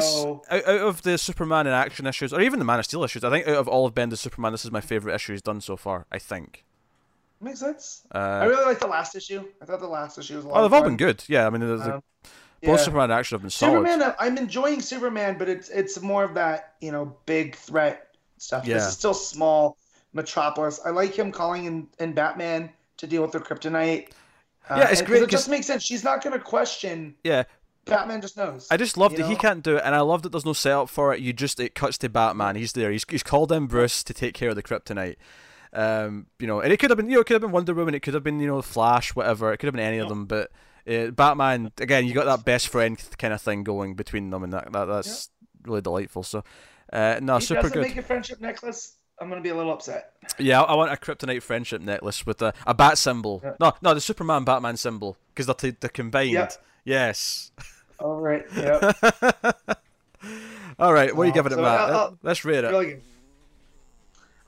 this 0.51 0.65
out, 0.67 0.69
out 0.75 0.81
of 0.89 1.03
the 1.03 1.17
Superman 1.19 1.67
in 1.67 1.73
action 1.73 2.07
issues, 2.07 2.33
or 2.33 2.41
even 2.41 2.59
the 2.59 2.65
Man 2.65 2.79
of 2.79 2.85
Steel 2.87 3.05
issues, 3.05 3.23
I 3.23 3.31
think 3.31 3.47
out 3.47 3.57
of 3.57 3.69
all 3.69 3.87
of 3.87 3.95
Bendis 3.95 4.19
Superman, 4.19 4.53
this 4.53 4.65
is 4.65 4.71
my 4.73 4.81
favorite 4.81 5.15
issue 5.15 5.33
he's 5.33 5.43
done 5.43 5.61
so 5.61 5.77
far. 5.77 6.07
I 6.11 6.19
think. 6.19 6.65
Makes 7.41 7.61
sense. 7.61 8.03
I 8.13 8.41
Uh, 8.41 8.47
really 8.49 8.65
like 8.67 8.81
the 8.81 8.87
last 8.87 9.15
issue. 9.17 9.45
I 9.63 9.65
thought 9.65 9.81
the 9.81 9.87
last 9.87 10.19
issue 10.19 10.37
was 10.37 10.45
a 10.45 10.49
lot 10.49 10.61
oh, 10.61 10.65
of 10.65 10.71
they've 10.71 10.79
all 10.79 10.85
been 10.85 10.97
good. 10.97 11.25
Yeah, 11.27 11.47
I 11.47 11.51
mean, 11.51 11.61
the, 11.61 11.77
the, 11.77 11.95
Um, 11.95 12.03
both 12.63 12.79
yeah. 12.81 12.85
Superman 12.85 13.11
action 13.11 13.37
have 13.37 13.43
been 13.43 13.51
solid. 13.51 13.73
Superman, 13.73 14.03
uh, 14.03 14.15
I'm 14.19 14.37
enjoying 14.37 14.83
Superman, 14.83 15.39
but 15.39 15.49
it's 15.49 15.71
it's 15.71 16.01
more 16.03 16.25
of 16.25 16.35
that 16.35 16.75
you 16.83 16.93
know 16.93 17.17
big 17.25 17.57
threat 17.57 18.09
stuff. 18.37 18.65
This 18.65 18.71
Yeah. 18.71 18.87
is 18.89 18.93
still 18.93 19.15
small 19.15 19.79
Metropolis. 20.13 20.81
I 20.85 20.91
like 20.91 21.15
him 21.19 21.33
calling 21.33 21.65
in, 21.65 21.89
in 21.99 22.13
Batman 22.13 22.71
to 22.99 23.07
deal 23.07 23.23
with 23.23 23.33
the 23.33 23.41
kryptonite. 23.41 24.11
Uh, 24.69 24.77
Yeah, 24.77 24.91
it's 24.91 25.03
great 25.03 25.23
It 25.23 25.31
just 25.31 25.49
makes 25.49 25.67
sense. 25.67 25.83
She's 25.83 26.05
not 26.05 26.23
going 26.23 26.39
to 26.39 26.45
question. 26.45 27.15
Yeah, 27.25 27.45
Batman 27.87 28.21
just 28.21 28.37
knows. 28.37 28.67
I 28.71 28.77
just 28.77 28.99
love 28.99 29.13
you 29.13 29.19
that 29.19 29.29
he 29.29 29.37
can't 29.37 29.63
do 29.63 29.77
it, 29.77 29.83
and 29.85 29.95
I 29.95 30.01
love 30.01 30.23
that 30.23 30.33
there's 30.33 30.45
no 30.45 30.53
setup 30.53 30.91
for 30.91 31.15
it. 31.15 31.21
You 31.21 31.33
just 31.33 31.59
it 31.59 31.75
cuts 31.75 31.97
to 31.99 32.11
Batman. 32.11 32.57
He's 32.57 32.73
there. 32.73 32.91
He's 32.93 33.05
he's 33.09 33.23
called 33.23 33.51
in 33.53 33.67
Bruce 33.67 34.03
to 34.05 34.13
take 34.13 34.35
care 34.35 34.51
of 34.51 34.57
the 34.57 34.63
kryptonite. 34.63 35.17
Um, 35.73 36.27
you 36.39 36.47
know, 36.47 36.61
and 36.61 36.73
it 36.73 36.79
could 36.79 36.91
have 36.91 36.97
been 36.97 37.09
you 37.09 37.15
know 37.17 37.21
it 37.21 37.27
could 37.27 37.35
have 37.35 37.43
been 37.43 37.53
Wonder 37.53 37.75
Woman. 37.75 37.95
It 37.95 38.01
could 38.01 38.15
have 38.15 38.25
been 38.25 38.41
you 38.41 38.47
know 38.47 38.61
Flash, 38.63 39.15
whatever. 39.15 39.53
It 39.53 39.59
could 39.59 39.67
have 39.69 39.75
been 39.75 39.85
any 39.85 39.99
of 39.99 40.09
them, 40.09 40.27
but. 40.27 40.51
Uh, 40.89 41.11
Batman 41.11 41.71
again, 41.79 42.07
you 42.07 42.15
got 42.15 42.25
that 42.25 42.45
best 42.45 42.69
friend 42.69 42.99
kind 43.19 43.35
of 43.35 43.41
thing 43.43 43.63
going 43.65 43.95
between 43.95 44.31
them, 44.31 44.43
and 44.43 44.53
that, 44.55 44.73
that 44.73 44.87
that's 44.87 45.29
really 45.65 45.83
delightful. 45.83 46.23
So, 46.23 46.43
uh, 46.91 47.21
no, 47.23 47.37
he 47.37 47.45
super 47.45 47.61
doesn't 47.63 47.75
good. 47.75 47.83
make 47.87 47.97
a 47.99 48.03
friendship 48.03 48.41
necklace. 48.41 48.97
I'm 49.21 49.29
going 49.29 49.39
to 49.39 49.43
be 49.43 49.51
a 49.51 49.55
little 49.55 49.75
upset. 49.75 50.15
Yeah, 50.39 50.63
I 50.63 50.75
want 50.75 50.91
a 50.91 50.97
kryptonite 50.97 51.43
friendship 51.43 51.83
necklace 51.83 52.25
with 52.25 52.41
a, 52.41 52.55
a 52.67 52.73
bat 52.73 52.97
symbol. 52.97 53.43
Yeah. 53.45 53.53
No, 53.61 53.73
no, 53.83 53.93
the 53.95 54.01
Superman 54.01 54.45
Batman 54.45 54.79
symbol 54.79 55.19
because 55.29 55.45
they're 55.47 55.55
t- 55.55 55.77
they're 55.79 55.91
combined. 55.91 56.31
Yep. 56.31 56.53
Yes. 56.87 57.53
All 57.99 58.19
right. 58.19 58.45
Yep. 58.57 58.97
All 60.79 60.93
right, 60.95 61.15
what 61.15 61.25
are 61.25 61.27
you 61.27 61.33
giving 61.35 61.53
it, 61.53 61.57
so 61.57 61.63
Matt? 61.63 61.81
I'll- 61.81 61.97
I'll- 61.99 62.19
Let's 62.23 62.45
rate 62.45 62.65
it. 62.65 62.71
really 62.71 62.87
good. 62.87 63.03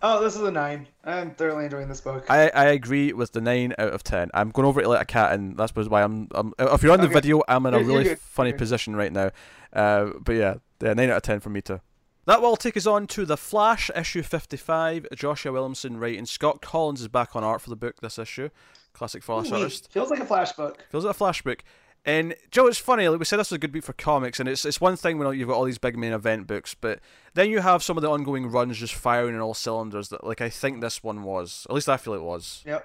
Oh, 0.04 0.22
this 0.22 0.34
is 0.34 0.42
a 0.42 0.50
nine. 0.50 0.88
I'm 1.04 1.30
thoroughly 1.34 1.66
enjoying 1.66 1.88
this 1.88 2.00
book. 2.00 2.26
I, 2.28 2.48
I 2.50 2.64
agree 2.66 3.12
with 3.12 3.32
the 3.32 3.40
nine 3.40 3.72
out 3.78 3.92
of 3.92 4.02
ten. 4.02 4.30
I'm 4.34 4.50
going 4.50 4.66
over 4.66 4.80
it 4.80 4.88
like 4.88 5.00
a 5.02 5.04
cat, 5.04 5.32
and 5.32 5.56
that's 5.56 5.72
why 5.74 6.02
I'm. 6.02 6.28
I'm 6.32 6.52
if 6.58 6.82
you're 6.82 6.92
on 6.92 6.98
the 7.00 7.04
Okay. 7.06 7.14
video, 7.14 7.42
I'm 7.46 7.64
in 7.66 7.74
a 7.74 7.78
really 7.78 8.04
good. 8.04 8.18
funny 8.18 8.50
good. 8.50 8.58
position 8.58 8.96
right 8.96 9.12
now. 9.12 9.30
Uh, 9.72 10.10
but 10.20 10.32
yeah, 10.34 10.54
yeah, 10.82 10.94
nine 10.94 11.10
out 11.10 11.18
of 11.18 11.22
ten 11.22 11.38
for 11.40 11.50
me 11.50 11.60
too. 11.60 11.80
That 12.26 12.40
will 12.42 12.56
take 12.56 12.76
us 12.76 12.86
on 12.86 13.06
to 13.08 13.24
the 13.24 13.36
Flash 13.36 13.90
issue 13.96 14.22
55. 14.22 15.08
Joshua 15.14 15.50
Williamson 15.52 15.98
writing. 15.98 16.24
Scott 16.26 16.62
Kolins 16.62 17.00
is 17.00 17.08
back 17.08 17.34
on 17.34 17.42
art 17.42 17.60
for 17.60 17.68
the 17.70 17.74
book 17.76 18.00
this 18.00 18.16
issue. 18.18 18.48
Classic 18.92 19.22
Flash 19.22 19.50
Ooh, 19.50 19.54
artist. 19.56 19.90
Feels 19.90 20.10
like 20.10 20.20
a 20.20 20.24
flash 20.24 20.52
book. 20.52 20.86
Feels 20.90 21.04
like 21.04 21.10
a 21.12 21.18
flash 21.18 21.42
book. 21.42 21.64
And 22.04 22.34
Joe, 22.50 22.66
it's 22.66 22.78
funny. 22.78 23.08
Like 23.08 23.20
we 23.20 23.24
said, 23.24 23.38
this 23.38 23.50
was 23.50 23.56
a 23.56 23.60
good 23.60 23.72
week 23.72 23.84
for 23.84 23.92
comics, 23.92 24.40
and 24.40 24.48
it's 24.48 24.64
it's 24.64 24.80
one 24.80 24.96
thing 24.96 25.18
when 25.18 25.38
you've 25.38 25.48
got 25.48 25.54
all 25.54 25.64
these 25.64 25.78
big 25.78 25.96
main 25.96 26.12
event 26.12 26.48
books, 26.48 26.74
but 26.74 26.98
then 27.34 27.48
you 27.48 27.60
have 27.60 27.82
some 27.82 27.96
of 27.96 28.02
the 28.02 28.10
ongoing 28.10 28.46
runs 28.50 28.76
just 28.78 28.94
firing 28.94 29.34
on 29.36 29.40
all 29.40 29.54
cylinders. 29.54 30.08
That 30.08 30.24
like 30.24 30.40
I 30.40 30.48
think 30.48 30.80
this 30.80 31.02
one 31.04 31.22
was. 31.22 31.64
At 31.70 31.74
least 31.76 31.88
I 31.88 31.96
feel 31.96 32.14
it 32.14 32.22
was. 32.22 32.62
Yep. 32.66 32.84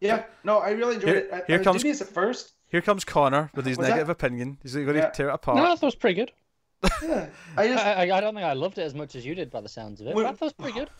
Yeah. 0.00 0.24
No, 0.44 0.58
I 0.58 0.70
really 0.70 0.96
enjoyed 0.96 1.08
Here- 1.08 1.16
it. 1.18 1.30
I, 1.32 1.42
here 1.46 1.60
I 1.60 1.64
comes- 1.64 1.78
dubious 1.78 2.02
at 2.02 2.08
first. 2.08 2.52
Here 2.68 2.82
comes 2.82 3.04
Connor 3.04 3.50
with 3.54 3.64
his 3.66 3.76
Was 3.78 3.86
that- 3.86 3.90
negative 3.92 4.08
opinion. 4.10 4.58
He's 4.62 4.74
going 4.74 4.86
to 4.88 4.94
Yeah. 4.94 5.10
tear 5.10 5.26
it 5.28 5.30
No, 5.30 5.34
apart. 5.34 5.58
I 5.58 5.64
thought 5.74 5.82
it 5.82 5.86
was 5.86 5.94
pretty 5.94 6.14
good. 6.14 6.32
Yeah. 7.02 7.28
I 7.56 7.62
I, 7.62 7.68
just 7.68 7.84
I, 7.86 8.02
I 8.10 8.20
don't 8.20 8.34
think 8.34 8.44
I 8.44 8.52
loved 8.54 8.78
it 8.78 8.82
as 8.82 8.94
much 8.94 9.14
as 9.14 9.24
you 9.24 9.34
did 9.34 9.50
by 9.50 9.60
the 9.60 9.68
sounds 9.68 10.00
of 10.00 10.06
it, 10.08 10.14
Wait- 10.16 10.24
but 10.24 10.28
I 10.30 10.32
thought 10.32 10.46
it 10.46 10.58
was 10.58 10.64
pretty 10.72 10.78
good. 10.78 10.90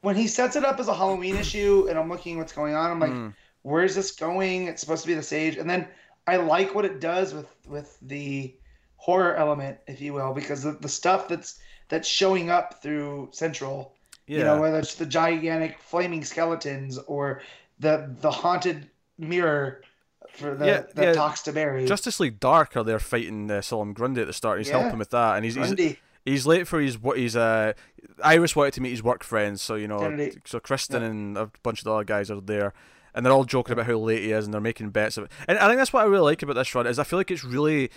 when 0.00 0.16
he 0.16 0.26
sets 0.26 0.56
it 0.56 0.64
up 0.64 0.80
as 0.80 0.88
a 0.88 0.94
Halloween 0.94 1.36
issue, 1.36 1.86
and 1.88 1.98
I'm 1.98 2.08
looking 2.10 2.36
what's 2.38 2.52
going 2.52 2.74
on. 2.74 2.90
I'm 2.90 2.98
like, 3.00 3.10
Mm. 3.12 3.34
where's 3.62 3.94
this 3.94 4.10
going? 4.12 4.66
It's 4.66 4.80
supposed 4.80 5.02
to 5.02 5.06
be 5.08 5.14
the 5.14 5.22
sage, 5.22 5.56
and 5.56 5.68
then 5.70 5.86
I 6.32 6.36
like 6.36 6.74
what 6.74 6.84
it 6.84 7.00
does 7.00 7.32
with 7.34 7.48
with 7.66 7.96
the 8.02 8.54
horror 8.96 9.34
element, 9.36 9.78
if 9.86 10.00
you 10.00 10.12
will, 10.12 10.32
because 10.34 10.62
the, 10.62 10.72
the 10.72 10.88
stuff 10.88 11.28
that's 11.28 11.58
that's 11.88 12.06
showing 12.08 12.50
up 12.50 12.82
through 12.82 13.30
Central, 13.32 13.94
Yeah. 14.26 14.38
you 14.38 14.44
know, 14.44 14.60
whether 14.60 14.78
it's 14.78 14.94
the 14.96 15.06
gigantic 15.06 15.78
flaming 15.80 16.24
skeletons 16.24 16.98
or 16.98 17.40
the 17.80 18.14
the 18.20 18.30
haunted 18.30 18.90
mirror 19.18 19.82
for 20.32 20.54
the, 20.54 20.66
Yeah, 20.66 20.82
that 20.94 21.04
yeah. 21.04 21.12
talks 21.12 21.42
to 21.42 21.52
Barry. 21.52 21.86
Justice 21.86 22.20
League 22.20 22.38
Dark 22.40 22.76
are 22.76 22.84
there 22.84 22.98
fighting 22.98 23.50
uh, 23.50 23.62
Solomon 23.62 23.94
Grundy 23.94 24.20
at 24.20 24.26
the 24.26 24.32
start. 24.32 24.58
He's 24.58 24.68
Yeah. 24.68 24.80
helping 24.80 24.98
with 24.98 25.10
that, 25.10 25.36
and 25.36 25.44
he's 25.44 25.54
he's, 25.54 25.96
he's 26.24 26.46
late 26.46 26.68
for 26.68 26.80
his 26.80 26.98
what 26.98 27.16
he's 27.18 27.36
uh 27.36 27.72
Iris 28.22 28.54
wanted 28.54 28.74
to 28.74 28.80
meet 28.82 28.90
his 28.90 29.02
work 29.02 29.24
friends, 29.24 29.62
so 29.62 29.74
you 29.76 29.88
know, 29.88 30.00
Kennedy. 30.00 30.38
so 30.44 30.60
Kristen 30.60 31.02
and 31.02 31.38
a 31.38 31.50
bunch 31.62 31.80
of 31.80 31.84
the 31.84 31.92
other 31.92 32.04
guys 32.04 32.30
are 32.30 32.40
there, 32.40 32.74
and 33.14 33.24
they're 33.24 33.32
all 33.32 33.44
joking 33.44 33.72
about 33.72 33.86
how 33.86 33.94
late 33.96 34.22
he 34.22 34.32
is, 34.32 34.44
and 34.44 34.52
they're 34.54 34.60
making 34.60 34.90
bets 34.90 35.16
of 35.16 35.24
it. 35.24 35.30
And 35.46 35.58
I 35.58 35.66
think 35.66 35.78
that's 35.78 35.92
what 35.92 36.02
I 36.02 36.06
really 36.06 36.22
like 36.24 36.42
about 36.42 36.54
this 36.54 36.74
run 36.74 36.86
is 36.86 36.98
I 36.98 37.04
feel 37.04 37.18
like 37.18 37.30
it's 37.30 37.44
really 37.44 37.90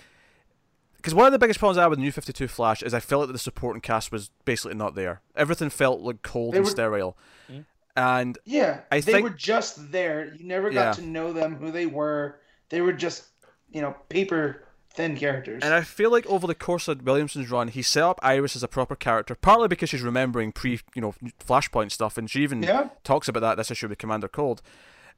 because 0.96 1.14
one 1.14 1.26
of 1.26 1.32
the 1.32 1.38
biggest 1.38 1.58
problems 1.58 1.78
I 1.78 1.82
had 1.82 1.88
with 1.90 1.98
New 1.98 2.12
Fifty 2.12 2.32
Two 2.32 2.48
Flash 2.48 2.82
is 2.82 2.94
I 2.94 3.00
felt 3.00 3.26
that 3.26 3.32
the 3.32 3.38
supporting 3.38 3.80
cast 3.80 4.12
was 4.12 4.30
basically 4.44 4.76
not 4.76 4.94
there. 4.94 5.20
Everything 5.34 5.68
felt 5.70 6.00
like 6.00 6.22
cold 6.22 6.54
They 6.54 6.58
and 6.58 6.64
were- 6.66 6.70
sterile, 6.70 7.16
Mm. 7.50 7.64
and 7.96 8.38
Yeah, 8.44 8.80
I 8.90 9.00
they 9.00 9.12
think- 9.12 9.24
were 9.24 9.30
just 9.34 9.90
there. 9.92 10.32
You 10.36 10.44
never 10.46 10.70
got 10.70 10.80
Yeah. 10.84 10.92
to 10.92 11.02
know 11.02 11.32
them, 11.32 11.56
who 11.56 11.70
they 11.72 11.86
were. 11.86 12.38
They 12.68 12.80
were 12.80 12.92
just, 12.92 13.24
you 13.70 13.82
know, 13.82 13.96
paper 14.08 14.62
thin 14.94 15.16
characters. 15.16 15.62
And 15.64 15.72
I 15.74 15.80
feel 15.80 16.10
like 16.10 16.26
over 16.26 16.46
the 16.46 16.54
course 16.54 16.86
of 16.86 17.02
Williamson's 17.02 17.50
run, 17.50 17.68
he 17.68 17.80
set 17.82 18.02
up 18.02 18.20
Iris 18.22 18.54
as 18.54 18.62
a 18.62 18.68
proper 18.68 18.94
character, 18.94 19.34
partly 19.34 19.66
because 19.66 19.88
she's 19.88 20.02
remembering 20.02 20.52
pre, 20.52 20.80
you 20.94 21.00
know, 21.02 21.14
Flashpoint 21.44 21.90
stuff, 21.90 22.16
and 22.18 22.30
she 22.30 22.42
even 22.42 22.62
Yeah. 22.62 22.90
talks 23.02 23.26
about 23.26 23.40
that 23.40 23.56
this 23.56 23.70
issue 23.70 23.88
with 23.88 23.98
Commander 23.98 24.28
Cold. 24.28 24.60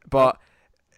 But 0.09 0.39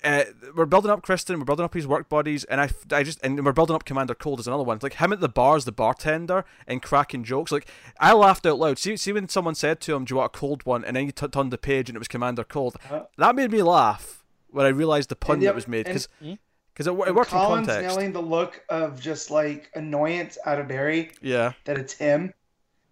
uh, 0.05 0.24
we're 0.55 0.66
building 0.66 0.91
up 0.91 1.03
Kristen, 1.03 1.39
we're 1.39 1.45
building 1.45 1.65
up 1.65 1.74
his 1.74 1.87
work 1.87 2.09
buddies, 2.09 2.45
and 2.45 2.61
I, 2.61 2.69
I 2.93 3.03
just 3.03 3.19
and 3.24 3.45
we're 3.45 3.53
building 3.53 3.74
up 3.74 3.85
Commander 3.85 4.15
Cold 4.15 4.39
as 4.41 4.47
another 4.47 4.62
one. 4.62 4.78
Like 4.83 4.95
him 4.95 5.12
at 5.12 5.20
the 5.20 5.28
bar 5.28 5.57
as 5.57 5.65
the 5.65 5.73
bartender 5.73 6.45
and 6.66 6.83
cracking 6.83 7.24
jokes. 7.24 7.51
Like 7.51 7.66
I 7.99 8.12
laughed 8.12 8.47
out 8.47 8.59
loud. 8.59 8.78
See, 8.78 8.97
see 8.97 9.12
when 9.12 9.28
someone 9.28 9.55
said 9.55 9.81
to 9.83 9.95
him, 9.95 10.05
"Do 10.05 10.12
you 10.12 10.16
want 10.19 10.33
a 10.35 10.39
cold 10.39 10.65
one?" 10.66 10.85
and 10.85 10.97
then 10.97 11.07
you 11.07 11.12
t- 11.12 11.27
turned 11.28 11.53
the 11.53 11.59
page 11.59 11.89
and 11.89 11.97
it 11.97 11.99
was 11.99 12.09
Commander 12.09 12.45
Cold. 12.45 12.77
Uh, 12.91 13.03
That 13.19 13.35
made 13.35 13.51
me 13.51 13.62
laugh 13.62 14.23
when 14.49 14.66
I 14.66 14.70
realized 14.70 15.09
the 15.09 15.16
pun 15.16 15.37
And 15.39 15.47
that 15.47 15.55
was 15.55 15.66
made 15.66 15.87
because 15.87 16.09
because 16.20 16.87
it, 16.87 16.95
wo- 16.95 17.05
it 17.05 17.09
and 17.09 17.16
worked 17.16 17.33
in 17.33 17.39
Kolins' 17.39 17.66
context. 17.66 17.97
nailing 17.97 18.12
the 18.12 18.23
look 18.23 18.62
of 18.69 19.01
just 19.01 19.31
like 19.31 19.70
annoyance 19.74 20.37
out 20.45 20.61
of 20.61 20.69
Barry 20.69 21.11
Yeah. 21.23 21.53
that 21.65 21.78
it's 21.78 21.95
him. 21.95 22.33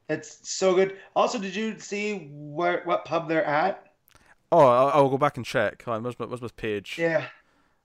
It's 0.09 0.49
so 0.51 0.75
good. 0.75 0.97
Also, 1.15 1.39
did 1.39 1.55
you 1.55 1.79
see 1.79 2.29
where 2.33 2.83
what 2.85 3.05
pub 3.05 3.29
they're 3.29 3.45
at? 3.45 3.87
Oh, 4.55 4.67
I'll, 4.67 4.89
I'll 4.89 5.09
go 5.09 5.19
back 5.19 5.37
and 5.37 5.45
check. 5.45 5.83
Hold 5.83 5.97
on, 5.97 6.03
where's 6.05 6.19
my, 6.19 6.27
where's 6.27 6.41
my 6.43 6.49
page? 6.57 6.97
Yeah, 6.99 7.27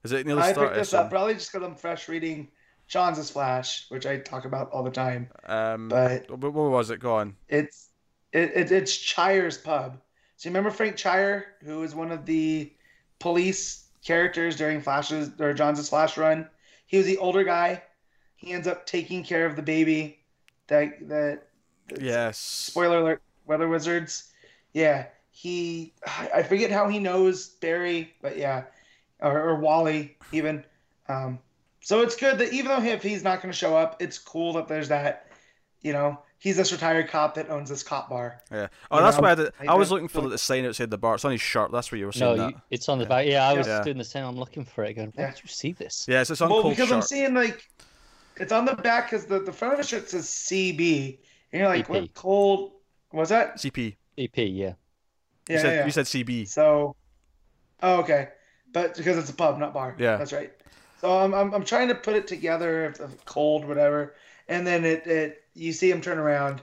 Is 0.04 0.12
it 0.12 0.26
nearly 0.26 0.42
I 0.42 0.52
started? 0.52 0.68
picked 0.68 0.76
this 0.76 0.94
up 0.94 1.10
probably 1.10 1.34
just 1.34 1.52
because 1.52 1.66
I'm 1.66 1.74
fresh 1.74 2.08
reading 2.08 2.48
Johns' 2.86 3.30
Flash, 3.30 3.86
which 3.88 4.06
I 4.06 4.18
talk 4.18 4.44
about 4.44 4.70
all 4.70 4.82
the 4.84 4.90
time. 4.90 5.28
Um, 5.46 5.88
But 5.88 6.26
wh- 6.28 6.42
where 6.54 6.70
was 6.70 6.90
it 6.90 7.00
gone? 7.00 7.36
it's 7.48 7.88
it, 8.32 8.52
it 8.54 8.72
it's 8.72 8.96
Chyre's 8.96 9.58
pub. 9.58 9.98
So 10.36 10.48
you 10.48 10.52
remember 10.52 10.70
Frank 10.70 10.96
Chyre, 10.96 11.44
who 11.64 11.80
was 11.80 11.94
one 11.94 12.12
of 12.12 12.24
the 12.24 12.72
police 13.18 13.88
characters 14.04 14.56
during 14.56 14.80
Flash's 14.80 15.30
or 15.40 15.52
Johns' 15.52 15.88
Flash 15.88 16.16
run? 16.16 16.48
He 16.86 16.96
was 16.96 17.06
the 17.06 17.18
older 17.18 17.44
guy. 17.44 17.82
He 18.36 18.52
ends 18.52 18.66
up 18.66 18.86
taking 18.86 19.22
care 19.24 19.44
of 19.44 19.56
the 19.56 19.62
baby. 19.62 20.20
That 20.68 21.08
that 21.08 21.42
Yes. 22.00 22.38
spoiler 22.38 22.98
alert, 23.00 23.22
Weather 23.44 23.68
Wizards. 23.68 24.32
Yeah, 24.72 25.06
he 25.30 25.94
I 26.06 26.42
forget 26.42 26.70
how 26.70 26.88
he 26.88 26.98
knows 26.98 27.48
Barry, 27.48 28.12
but 28.20 28.36
yeah, 28.36 28.64
or, 29.20 29.40
or 29.40 29.56
Wally 29.56 30.16
even. 30.32 30.64
Um, 31.08 31.38
so 31.80 32.02
it's 32.02 32.16
good 32.16 32.38
that 32.38 32.52
even 32.52 32.66
though 32.68 32.82
if 32.82 33.02
he's 33.02 33.24
not 33.24 33.40
going 33.42 33.50
to 33.52 33.56
show 33.56 33.76
up, 33.76 34.00
it's 34.02 34.18
cool 34.18 34.52
that 34.54 34.68
there's 34.68 34.88
that. 34.88 35.26
You 35.82 35.94
know, 35.94 36.18
he's 36.38 36.56
this 36.58 36.72
retired 36.72 37.08
cop 37.08 37.34
that 37.36 37.48
owns 37.48 37.70
this 37.70 37.82
cop 37.82 38.10
bar. 38.10 38.42
Yeah. 38.52 38.66
Oh, 38.90 38.98
You 38.98 39.04
that's 39.04 39.16
know, 39.16 39.22
why 39.22 39.30
I, 39.30 39.34
did, 39.34 39.52
like 39.58 39.68
I 39.70 39.74
was 39.74 39.90
looking 39.90 40.08
for 40.08 40.28
the 40.28 40.36
sign 40.36 40.66
outside 40.66 40.90
the 40.90 40.98
bar. 40.98 41.14
It's 41.14 41.24
on 41.24 41.32
his 41.32 41.40
shirt. 41.40 41.72
That's 41.72 41.90
where 41.90 41.98
you 41.98 42.04
were 42.06 42.12
No, 42.16 42.34
seeing 42.34 42.36
that. 42.36 42.50
you, 42.50 42.60
it's 42.70 42.88
on 42.90 42.98
the 42.98 43.06
back. 43.06 43.26
Yeah, 43.26 43.48
I 43.48 43.54
was 43.54 43.66
Yeah. 43.66 43.82
doing 43.82 43.96
the 43.96 44.04
same. 44.04 44.24
I'm 44.26 44.36
looking 44.36 44.64
for 44.66 44.84
it, 44.84 44.92
going, 44.94 45.10
where 45.14 45.28
Yeah. 45.28 45.32
did 45.32 45.42
you 45.42 45.48
see 45.48 45.72
this? 45.72 46.04
Yes, 46.06 46.28
it's 46.28 46.42
on 46.42 46.50
well, 46.50 46.62
cold 46.62 46.74
because 46.76 46.92
I'm 46.92 47.00
shirt. 47.00 47.08
seeing 47.08 47.34
like 47.34 47.66
it's 48.36 48.52
on 48.52 48.66
the 48.66 48.74
back 48.74 49.10
because 49.10 49.24
the, 49.26 49.40
the 49.40 49.52
front 49.52 49.74
of 49.74 49.78
the 49.80 49.86
shirt 49.86 50.10
says 50.10 50.26
CB, 50.26 51.18
and 51.52 51.60
you're 51.60 51.68
like, 51.68 51.86
CP. 51.86 51.88
what 51.88 52.14
cold 52.14 52.72
was 53.12 53.30
that? 53.30 53.56
CP. 53.56 53.96
EP, 54.18 54.36
yeah. 54.36 54.74
You 55.50 55.56
Yeah, 55.56 55.62
said 55.62 55.74
yeah. 55.74 55.84
you 55.86 55.90
said 55.90 56.04
CB. 56.06 56.48
So, 56.48 56.94
oh, 57.82 58.00
okay, 58.00 58.28
but 58.72 58.96
because 58.96 59.18
it's 59.18 59.30
a 59.30 59.34
pub, 59.34 59.58
not 59.58 59.74
bar. 59.74 59.96
Yeah. 59.98 60.16
that's 60.16 60.32
right. 60.32 60.52
So 61.00 61.18
I'm, 61.18 61.34
I'm, 61.34 61.52
I'm 61.52 61.64
trying 61.64 61.88
to 61.88 61.94
put 61.94 62.14
it 62.14 62.28
together, 62.28 62.94
cold, 63.24 63.64
whatever, 63.64 64.14
and 64.48 64.66
then 64.66 64.84
it, 64.84 65.06
it 65.06 65.44
you 65.54 65.72
see 65.72 65.90
him 65.90 66.00
turn 66.00 66.18
around, 66.18 66.60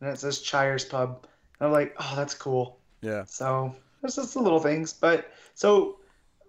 and 0.00 0.10
it 0.10 0.18
says 0.18 0.40
Chyre's 0.40 0.84
Pub. 0.84 1.26
And 1.60 1.66
I'm 1.68 1.72
like, 1.72 1.94
oh, 2.00 2.14
that's 2.16 2.34
cool. 2.34 2.78
Yeah. 3.02 3.24
So 3.26 3.74
there's 4.00 4.16
just 4.16 4.34
the 4.34 4.40
little 4.40 4.58
things, 4.60 4.92
but 4.92 5.30
so 5.54 5.98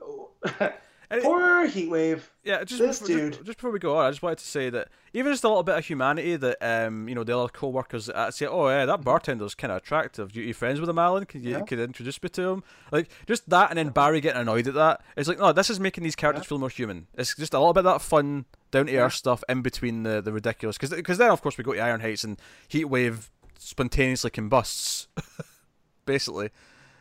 It, 0.02 0.52
And 0.60 0.62
it- 0.62 0.80
Poor 1.24 1.68
Heatwave. 1.68 2.22
Yeah, 2.44 2.64
just 2.64 2.82
This 2.82 3.00
before, 3.00 3.16
dude. 3.16 3.34
Just, 3.34 3.46
just 3.46 3.58
before 3.58 3.72
we 3.72 3.80
go 3.80 3.98
on, 3.98 4.06
I 4.06 4.10
just 4.12 4.22
wanted 4.22 4.38
to 4.40 4.46
say 4.46 4.70
that 4.70 4.90
even 5.14 5.32
just 5.32 5.44
a 5.44 5.48
little 5.48 5.64
bit 5.64 5.78
of 5.78 5.86
humanity 5.86 6.36
that 6.36 6.58
um 6.62 7.08
you 7.10 7.16
know 7.16 7.24
the 7.24 7.38
other 7.38 7.50
co-workers 7.50 8.10
uh, 8.10 8.30
say, 8.32 8.46
oh 8.46 8.68
yeah, 8.70 8.86
that 8.86 9.02
bartender's 9.02 9.56
kind 9.56 9.72
of 9.72 9.78
attractive. 9.78 10.36
You, 10.36 10.44
you 10.44 10.54
friends 10.54 10.80
with 10.80 10.90
him, 10.90 11.00
Alan? 11.00 11.26
Can 11.26 11.44
you 11.44 11.52
Yeah. 11.52 11.62
could 11.62 11.78
you 11.80 11.84
introduce 11.86 12.22
me 12.22 12.30
to 12.30 12.42
him? 12.50 12.64
Like 12.92 13.10
just 13.28 13.50
that, 13.50 13.70
and 13.70 13.78
then 13.78 13.90
Barry 13.90 14.22
getting 14.22 14.42
annoyed 14.42 14.68
at 14.68 14.74
that. 14.76 15.02
It's 15.18 15.28
like 15.28 15.40
no, 15.40 15.52
this 15.54 15.70
is 15.70 15.80
making 15.80 16.04
these 16.04 16.16
characters 16.16 16.46
Yeah. 16.46 16.50
feel 16.50 16.60
more 16.60 16.70
human. 16.70 17.08
It's 17.16 17.36
just 17.36 17.54
a 17.54 17.60
little 17.60 17.74
bit 17.74 17.86
of 17.86 17.94
that 17.94 18.02
fun, 18.02 18.46
down 18.72 18.88
to 18.88 18.92
earth 18.98 19.14
Yeah. 19.14 19.16
stuff 19.16 19.44
in 19.50 19.62
between 19.62 20.04
the 20.04 20.22
the 20.22 20.32
ridiculous. 20.34 20.78
Because 20.78 21.18
then 21.18 21.32
of 21.32 21.42
course 21.42 21.58
we 21.58 21.64
go 21.64 21.74
to 21.74 21.80
Iron 21.80 22.02
Heights 22.02 22.24
and 22.24 22.40
Heatwave 22.70 23.30
spontaneously 23.58 24.30
combusts, 24.32 25.08
basically. 26.06 26.50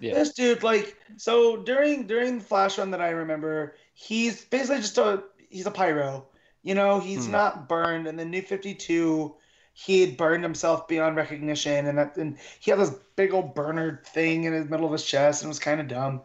Yeah. 0.01 0.15
This 0.15 0.33
dude, 0.33 0.63
like, 0.63 0.97
so 1.17 1.57
during 1.59 2.07
during 2.07 2.39
the 2.39 2.45
Flash 2.45 2.79
run 2.79 2.91
that 2.91 3.01
I 3.01 3.11
remember, 3.11 3.75
he's 3.95 4.45
basically 4.45 4.83
just 4.83 4.99
a 4.99 5.23
he's 5.49 5.67
a 5.67 5.71
pyro. 5.71 6.27
You 6.63 6.75
know, 6.75 7.01
he's 7.01 7.27
Hmm. 7.27 7.33
not 7.33 7.69
burned. 7.69 8.07
And 8.07 8.19
the 8.19 8.25
New 8.25 8.43
Fifty 8.43 8.75
Two, 8.75 9.37
he 9.73 10.01
had 10.01 10.17
burned 10.17 10.43
himself 10.43 10.87
beyond 10.89 11.17
recognition, 11.17 11.87
and 11.87 11.99
that 11.99 12.17
and 12.17 12.37
he 12.61 12.71
had 12.71 12.81
this 12.81 12.93
big 13.17 13.33
old 13.33 13.55
burner 13.55 14.03
thing 14.07 14.45
in 14.45 14.53
the 14.53 14.65
middle 14.65 14.87
of 14.87 14.93
his 14.93 15.05
chest, 15.05 15.43
and 15.43 15.49
it 15.49 15.51
was 15.51 15.59
kind 15.59 15.81
of 15.81 15.89
dumb. 15.89 16.23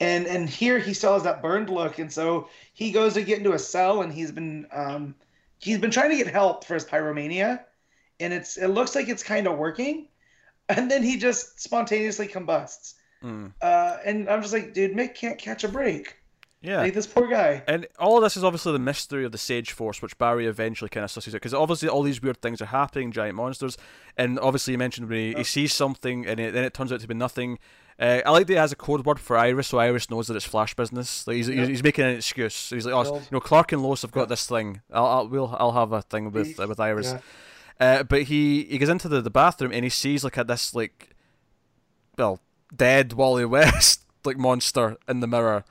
And 0.00 0.26
and 0.26 0.48
here 0.50 0.78
he 0.78 0.92
still 0.92 1.14
has 1.14 1.22
that 1.22 1.40
burned 1.40 1.70
look, 1.70 1.98
and 1.98 2.12
so 2.12 2.48
he 2.72 2.90
goes 2.90 3.14
to 3.14 3.22
get 3.22 3.38
into 3.38 3.52
a 3.52 3.58
cell, 3.58 4.02
and 4.02 4.12
he's 4.12 4.32
been 4.32 4.66
um 4.72 5.14
he's 5.58 5.78
been 5.78 5.90
trying 5.92 6.10
to 6.10 6.16
get 6.16 6.26
help 6.26 6.64
for 6.64 6.74
his 6.74 6.84
pyromania, 6.84 7.60
and 8.18 8.32
it's 8.32 8.56
it 8.56 8.68
looks 8.68 8.94
like 8.94 9.08
it's 9.08 9.22
kind 9.22 9.46
of 9.46 9.56
working, 9.58 10.08
and 10.68 10.90
then 10.90 11.02
he 11.02 11.16
just 11.18 11.60
spontaneously 11.60 12.26
combusts. 12.26 12.94
Mm. 13.22 13.52
Uh, 13.62 13.96
and 14.04 14.28
I'm 14.28 14.42
just 14.42 14.52
like, 14.52 14.74
dude, 14.74 14.94
Mick 14.94 15.14
can't 15.14 15.38
catch 15.38 15.62
a 15.64 15.68
break. 15.68 16.16
Yeah. 16.64 16.80
Like 16.80 16.94
this 16.94 17.06
poor 17.06 17.28
guy. 17.28 17.62
And 17.68 17.86
all 17.98 18.16
of 18.16 18.22
this 18.22 18.36
is 18.36 18.42
obviously 18.42 18.72
the 18.72 18.78
mystery 18.78 19.24
of 19.24 19.32
the 19.32 19.38
Sage 19.38 19.70
Force, 19.72 20.00
which 20.00 20.16
Barry 20.16 20.46
eventually 20.46 20.88
kind 20.88 21.04
of 21.04 21.10
sussed 21.10 21.28
out. 21.28 21.32
Because 21.34 21.52
obviously 21.52 21.88
all 21.90 22.02
these 22.02 22.22
weird 22.22 22.40
things 22.40 22.62
are 22.62 22.66
happening, 22.66 23.12
giant 23.12 23.36
monsters, 23.36 23.76
and 24.16 24.38
obviously 24.40 24.72
you 24.72 24.78
mentioned 24.78 25.08
when 25.08 25.18
he, 25.18 25.34
he 25.34 25.44
sees 25.44 25.74
something 25.74 26.26
and 26.26 26.40
it, 26.40 26.54
then 26.54 26.64
it 26.64 26.72
turns 26.72 26.90
out 26.92 27.00
to 27.00 27.06
be 27.08 27.14
nothing. 27.14 27.58
Uh, 28.00 28.22
I 28.26 28.30
like 28.30 28.46
that 28.48 28.52
he 28.54 28.58
has 28.58 28.72
a 28.72 28.76
code 28.76 29.04
word 29.04 29.20
for 29.20 29.36
Iris, 29.36 29.68
so 29.68 29.78
Iris 29.78 30.10
knows 30.10 30.26
that 30.28 30.34
it's 30.36 30.44
Flash 30.46 30.74
business. 30.74 31.26
Like 31.26 31.36
he's, 31.36 31.46
he's, 31.46 31.56
Yeah. 31.56 31.66
he's 31.66 31.82
making 31.82 32.06
an 32.06 32.16
excuse. 32.16 32.70
He's 32.70 32.86
like, 32.86 32.94
oh, 32.94 33.14
you 33.16 33.22
know, 33.30 33.40
Clark 33.40 33.70
and 33.72 33.82
Lois 33.82 34.02
have 34.02 34.10
got 34.10 34.22
Yeah. 34.22 34.26
this 34.26 34.46
thing. 34.46 34.80
I'll, 34.92 35.06
I'll 35.06 35.28
we'll 35.28 35.54
I'll 35.60 35.72
have 35.72 35.92
a 35.92 36.02
thing 36.02 36.32
with 36.32 36.58
uh, 36.58 36.66
with 36.66 36.80
Iris. 36.80 37.12
Yeah. 37.12 37.20
Uh, 37.98 38.02
but 38.04 38.22
he 38.22 38.64
he 38.64 38.78
goes 38.78 38.88
into 38.88 39.08
the, 39.08 39.20
the 39.20 39.30
bathroom 39.30 39.70
and 39.72 39.84
he 39.84 39.90
sees 39.90 40.24
like 40.24 40.36
a 40.38 40.44
this 40.44 40.74
like, 40.74 41.10
well, 42.16 42.40
dead 42.74 43.12
Wally 43.12 43.44
West 43.44 44.04
like 44.24 44.38
monster 44.38 44.96
in 45.08 45.20
the 45.20 45.26
mirror, 45.26 45.64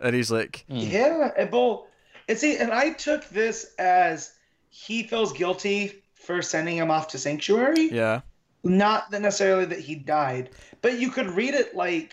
and 0.00 0.14
he's 0.14 0.30
like, 0.30 0.64
Mm. 0.70 0.90
Yeah, 0.92 1.30
and 1.36 1.50
well, 1.52 1.86
and 2.28 2.36
see, 2.38 2.56
and 2.56 2.72
I 2.72 2.90
took 2.92 3.28
this 3.28 3.74
as 3.78 4.32
he 4.68 5.02
feels 5.04 5.32
guilty 5.32 6.02
for 6.14 6.42
sending 6.42 6.76
him 6.76 6.90
off 6.90 7.08
to 7.08 7.18
Sanctuary. 7.18 7.88
yeah. 7.90 8.20
Not 8.64 9.10
that 9.12 9.22
necessarily 9.22 9.64
that 9.66 9.78
he 9.78 9.94
died, 9.94 10.50
but 10.82 10.98
you 10.98 11.10
could 11.10 11.30
read 11.30 11.54
it 11.54 11.76
like 11.76 12.12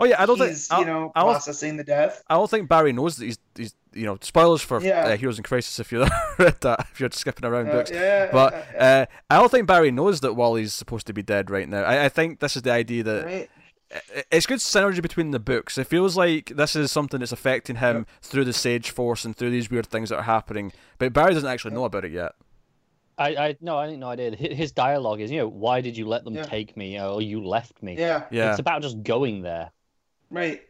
Oh 0.00 0.04
yeah, 0.04 0.22
I 0.22 0.26
don't 0.26 0.38
think 0.38 0.50
he's 0.50 0.70
I- 0.70 0.78
you 0.78 0.84
know 0.86 1.10
I 1.16 1.22
don't- 1.22 1.32
processing 1.32 1.76
the 1.76 1.82
death. 1.82 2.22
I 2.28 2.34
don't 2.34 2.48
think 2.48 2.68
Barry 2.68 2.92
knows 2.92 3.16
that 3.16 3.24
he's, 3.24 3.38
he's 3.56 3.74
you 3.92 4.04
know, 4.06 4.16
spoilers 4.20 4.62
for 4.62 4.80
Yeah. 4.80 5.06
uh, 5.06 5.16
Heroes 5.16 5.38
in 5.38 5.42
Crisis 5.42 5.80
if 5.80 5.90
you 5.90 6.06
read 6.38 6.60
that, 6.60 6.86
if 6.92 7.00
you're 7.00 7.10
skipping 7.10 7.44
around 7.44 7.68
Uh, 7.68 7.72
books. 7.72 7.90
yeah, 7.90 8.28
But 8.30 8.54
uh, 8.78 9.06
I 9.28 9.38
don't 9.40 9.50
think 9.50 9.66
Barry 9.66 9.90
knows 9.90 10.20
that 10.20 10.34
Wally's 10.34 10.72
supposed 10.72 11.08
to 11.08 11.12
be 11.12 11.22
dead 11.22 11.50
right 11.50 11.68
now. 11.68 11.82
I, 11.82 12.04
I 12.04 12.08
think 12.08 12.38
this 12.38 12.54
is 12.54 12.62
the 12.62 12.70
idea 12.70 13.02
that 13.02 13.24
right? 13.24 13.50
I- 13.92 14.24
it's 14.30 14.46
good 14.46 14.58
synergy 14.58 15.00
between 15.02 15.30
the 15.30 15.38
books. 15.38 15.78
It 15.78 15.86
feels 15.86 16.16
like 16.16 16.52
this 16.56 16.76
is 16.76 16.92
something 16.92 17.20
that's 17.20 17.32
affecting 17.32 17.76
him 17.76 18.06
through 18.22 18.44
the 18.44 18.52
Sage 18.52 18.90
Force 18.90 19.24
and 19.24 19.36
through 19.36 19.50
these 19.50 19.70
weird 19.70 19.86
things 19.86 20.10
that 20.10 20.16
are 20.16 20.22
happening. 20.22 20.72
But 20.98 21.12
Barry 21.12 21.34
doesn't 21.34 21.48
actually 21.48 21.74
know 21.74 21.84
about 21.84 22.04
it 22.04 22.12
yet. 22.12 22.32
I, 23.16 23.28
I 23.36 23.56
no, 23.60 23.76
I 23.76 23.88
think 23.88 23.98
no 23.98 24.08
idea. 24.10 24.34
His 24.36 24.70
dialogue 24.72 25.20
is, 25.20 25.30
you 25.30 25.38
know, 25.38 25.48
why 25.48 25.80
did 25.80 25.96
you 25.96 26.06
let 26.06 26.24
them 26.24 26.34
Yeah. 26.34 26.44
take 26.44 26.76
me, 26.76 26.98
uh, 26.98 27.10
or 27.10 27.20
you 27.20 27.44
left 27.44 27.82
me? 27.82 27.96
Yeah, 27.98 28.24
Yeah, 28.30 28.50
It's 28.50 28.60
about 28.60 28.82
just 28.82 29.02
going 29.02 29.42
there. 29.42 29.70
right. 30.30 30.62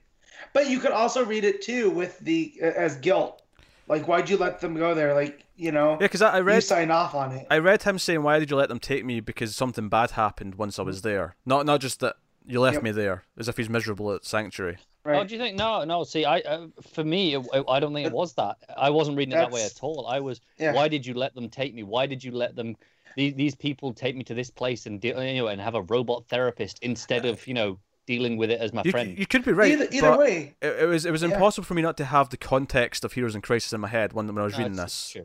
But 0.53 0.71
you 0.71 0.79
could 0.79 0.93
also 0.93 1.25
read 1.25 1.45
it 1.45 1.63
too 1.63 1.91
with 1.91 2.19
the 2.21 2.55
as 2.63 2.97
guilt. 2.97 3.43
Like, 3.89 4.07
why'd 4.07 4.31
you 4.31 4.37
let 4.37 4.61
them 4.61 4.75
go 4.77 4.95
there? 4.95 5.13
Like, 5.13 5.45
you 5.57 5.73
know, 5.73 5.93
yeah. 5.93 5.97
Because 5.97 6.23
I, 6.23 6.35
I 6.35 6.39
you 6.39 6.45
read 6.45 6.63
sign 6.63 6.91
off 6.93 7.15
on 7.15 7.33
it. 7.33 7.47
I 7.51 7.59
read 7.59 7.83
him 7.83 7.99
saying, 7.99 8.23
"Why 8.23 8.39
did 8.39 8.51
you 8.51 8.57
let 8.57 8.69
them 8.69 8.79
take 8.79 9.05
me?" 9.05 9.19
Because 9.21 9.57
something 9.57 9.89
bad 9.89 10.13
happened 10.13 10.55
once 10.55 10.79
I 10.79 10.83
was 10.83 11.01
mm. 11.01 11.03
there. 11.03 11.37
Not 11.45 11.67
not 11.67 11.81
just 11.81 11.99
that 12.01 12.17
you 12.49 12.61
left 12.61 12.75
Yep. 12.77 12.83
me 12.83 12.91
there, 12.91 13.25
as 13.37 13.49
if 13.49 13.57
he's 13.57 13.69
miserable 13.69 14.13
at 14.13 14.25
Sanctuary. 14.25 14.79
Oh, 15.05 15.25
do 15.25 15.35
you 15.35 15.41
think? 15.41 15.57
No, 15.57 15.85
no. 15.85 16.05
See, 16.05 16.25
I, 16.27 16.41
uh, 16.41 16.67
for 16.93 17.03
me, 17.05 17.35
it, 17.35 17.47
it- 17.55 17.65
I 17.69 17.81
don't 17.81 17.95
think 17.95 18.07
it 18.07 18.13
was 18.13 18.35
that. 18.35 18.57
I 18.77 18.91
wasn't 18.91 19.17
reading 19.17 19.33
it 19.33 19.37
that 19.37 19.51
way 19.51 19.65
at 19.65 19.73
all. 19.81 20.07
I 20.07 20.21
was, 20.21 20.41
Yeah. 20.59 20.73
why 20.75 20.89
did 20.89 21.07
you 21.07 21.15
let 21.15 21.35
them 21.35 21.49
take 21.49 21.75
me? 21.75 21.83
Why 21.83 22.07
did 22.07 22.23
you 22.23 22.33
let 22.33 22.57
them? 22.57 22.77
These 23.17 23.35
these 23.35 23.55
people 23.55 23.93
take 23.95 24.17
me 24.17 24.25
to 24.25 24.35
this 24.35 24.51
place 24.51 24.87
and 24.87 25.01
de- 25.01 25.09
you 25.09 25.41
know 25.43 25.47
and 25.49 25.61
have 25.61 25.75
a 25.75 25.83
robot 25.83 26.27
therapist 26.29 26.79
instead 26.83 27.25
of 27.25 27.45
you 27.47 27.55
know 27.55 27.79
dealing 28.07 28.37
with 28.37 28.51
it 28.51 28.61
as 28.61 28.73
my 28.73 28.83
You, 28.85 28.91
friend. 28.91 29.19
you 29.19 29.27
could 29.27 29.45
be 29.45 29.53
right. 29.53 29.73
either 29.73 29.89
either 29.91 30.17
way, 30.17 30.55
It, 30.61 30.83
it 30.83 30.87
was 30.87 31.05
it 31.07 31.11
was 31.11 31.23
Yeah. 31.23 31.31
impossible 31.31 31.65
for 31.65 31.75
me 31.75 31.83
not 31.83 31.97
to 31.97 32.05
have 32.05 32.29
the 32.31 32.37
context 32.37 33.05
of 33.05 33.15
Heroes 33.15 33.35
in 33.35 33.41
Crisis 33.41 33.73
in 33.73 33.81
my 33.81 33.89
head 33.89 34.13
when, 34.13 34.27
when 34.29 34.39
I 34.39 34.43
was 34.45 34.53
No, 34.53 34.59
reading 34.59 34.77
this. 34.77 35.09
sure. 35.09 35.25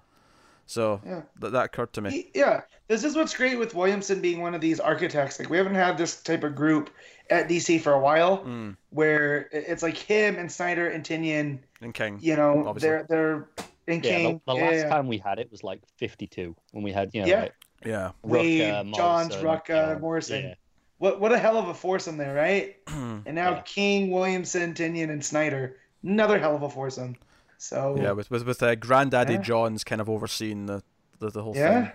So 0.66 1.02
Yeah. 1.06 1.22
that 1.40 1.52
that 1.52 1.66
occurred 1.66 1.94
to 1.94 2.02
me. 2.02 2.10
He- 2.12 2.32
yeah, 2.40 2.62
this 2.88 3.04
is 3.04 3.16
what's 3.16 3.36
great 3.36 3.58
with 3.60 3.76
Williamson 3.76 4.22
being 4.22 4.42
one 4.42 4.56
of 4.56 4.62
these 4.62 4.80
architects. 4.80 5.40
Like 5.40 5.50
we 5.50 5.58
haven't 5.58 5.76
had 5.76 5.98
this 5.98 6.22
type 6.24 6.44
of 6.44 6.56
group 6.56 6.90
at 7.30 7.48
DC 7.50 7.80
for 7.82 7.94
a 7.94 8.00
while, 8.00 8.40
Mm. 8.46 8.76
where 8.92 9.50
it's 9.52 9.84
like 9.84 9.98
him 9.98 10.36
and 10.38 10.52
Snyder 10.52 10.88
and 10.88 11.04
Tynion. 11.04 11.60
And 11.82 11.94
King. 11.94 12.18
You 12.22 12.36
know, 12.36 12.66
Obviously. 12.68 12.90
they're 12.90 13.06
they're 13.10 13.48
in 13.88 13.96
Yeah, 13.96 14.02
King. 14.02 14.42
the, 14.46 14.54
the 14.54 14.58
yeah, 14.60 14.66
last 14.66 14.76
yeah. 14.76 14.90
time 14.90 15.08
we 15.08 15.18
had 15.18 15.40
it 15.40 15.52
was 15.52 15.64
like 15.64 15.82
52 15.98 16.56
when 16.72 16.84
we 16.84 16.92
had 16.92 17.12
you 17.14 17.22
know 17.22 17.28
Yeah. 17.28 17.42
like 17.42 17.54
Yeah. 17.86 18.12
Waid, 18.26 18.60
Rucka, 18.60 18.96
Johns, 18.96 19.30
Morrison, 19.30 19.46
Rucka, 19.46 19.68
John- 19.92 20.02
Morrison. 20.02 20.44
yeah. 20.44 20.54
What 21.00 21.20
what 21.20 21.34
a 21.34 21.38
hell 21.38 21.58
of 21.58 21.68
a 21.68 21.74
foursome 21.74 22.16
there, 22.18 22.34
right? 22.34 22.78
And 23.26 23.36
now 23.36 23.52
Yeah. 23.56 23.62
King, 23.66 24.12
Williamson, 24.12 24.74
Tynion, 24.74 25.10
and 25.10 25.24
Snyder, 25.24 25.78
another 26.04 26.40
hell 26.40 26.56
of 26.56 26.64
a 26.64 26.70
foursome. 26.70 27.16
So 27.64 27.96
Yeah, 28.00 28.12
with 28.12 28.30
with 28.30 28.46
with 28.46 28.62
uh, 28.62 28.76
Granddaddy 28.76 29.34
Yeah. 29.36 29.42
Johns 29.42 29.84
kind 29.84 30.02
of 30.02 30.10
overseeing 30.10 30.66
the 30.66 30.84
the, 31.20 31.30
the 31.30 31.44
whole 31.44 31.56
Yeah. 31.56 31.84
thing. 31.86 31.92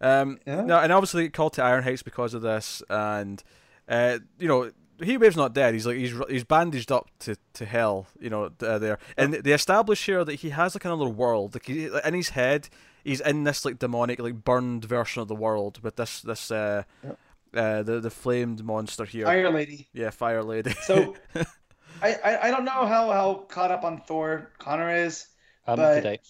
Um, 0.00 0.38
Yeah. 0.46 0.62
no, 0.64 0.78
and 0.78 0.92
obviously 0.92 1.28
called 1.30 1.54
to 1.54 1.62
Iron 1.62 1.84
Heights 1.84 2.02
because 2.02 2.34
of 2.34 2.42
this, 2.42 2.82
and 2.90 3.42
uh, 3.88 4.18
you 4.38 4.48
know, 4.48 4.70
Heatwave's 5.00 5.36
not 5.36 5.54
dead. 5.54 5.74
He's 5.74 5.86
like 5.86 5.96
he's 5.96 6.12
he's 6.28 6.44
bandaged 6.44 6.92
up 6.92 7.08
to, 7.20 7.36
to 7.54 7.64
hell, 7.64 8.06
you 8.20 8.30
know, 8.30 8.50
uh, 8.60 8.78
there. 8.78 8.98
And 9.16 9.34
they 9.34 9.52
establish 9.52 10.04
here 10.06 10.24
that 10.24 10.36
he 10.36 10.50
has 10.50 10.74
like 10.74 10.84
another 10.84 11.08
world, 11.08 11.54
like 11.54 11.66
he, 11.66 11.88
in 12.04 12.14
his 12.14 12.30
head, 12.30 12.68
he's 13.02 13.20
in 13.20 13.44
this 13.44 13.64
like 13.64 13.78
demonic, 13.78 14.18
like 14.20 14.44
burned 14.44 14.84
version 14.84 15.22
of 15.22 15.28
the 15.28 15.34
world 15.34 15.82
with 15.82 15.96
this 15.96 16.20
this 16.22 16.50
uh, 16.50 16.82
Yep. 17.02 17.18
uh 17.56 17.82
the 17.82 18.00
the 18.00 18.10
flamed 18.10 18.62
monster 18.64 19.04
here. 19.04 19.24
Fire 19.26 19.50
Lady. 19.50 19.88
Yeah, 19.92 20.10
Fire 20.10 20.42
Lady. 20.42 20.74
So 20.82 21.14
I, 22.04 22.18
I 22.24 22.48
I 22.48 22.50
don't 22.50 22.64
know 22.64 22.86
how 22.86 23.10
how 23.12 23.34
caught 23.48 23.70
up 23.70 23.84
on 23.84 24.00
Thor 24.02 24.52
Connor 24.58 24.94
is. 24.94 25.26
I'm 25.66 25.76
But- 25.76 25.96
up 25.98 26.02
to 26.02 26.08
date. 26.10 26.20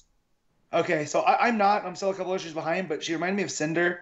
Okay, 0.73 1.05
so 1.05 1.21
I, 1.21 1.47
I'm 1.49 1.57
not. 1.57 1.85
I'm 1.85 1.95
still 1.95 2.11
a 2.11 2.15
couple 2.15 2.35
issues 2.35 2.53
behind, 2.53 2.89
but 2.89 3.05
she 3.05 3.13
reminded 3.13 3.37
me 3.37 3.43
of 3.45 3.49
Sindr, 3.51 3.99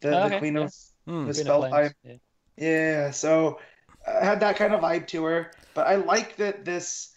the, 0.00 0.08
Oh, 0.08 0.20
the 0.20 0.26
okay, 0.26 0.38
queen 0.38 0.54
yeah. 0.56 0.62
of 0.62 0.74
Hmm. 1.06 1.26
the 1.26 1.34
spell 1.34 1.60
Flames, 1.60 1.74
time. 1.74 1.94
yeah. 2.04 2.14
Yeah, 2.56 3.10
so 3.12 3.60
I 4.06 4.24
had 4.24 4.40
that 4.40 4.56
kind 4.56 4.74
of 4.74 4.80
vibe 4.80 5.06
to 5.08 5.24
her. 5.24 5.52
But 5.74 5.86
I 5.86 5.94
like 5.94 6.36
that 6.36 6.64
this 6.64 7.14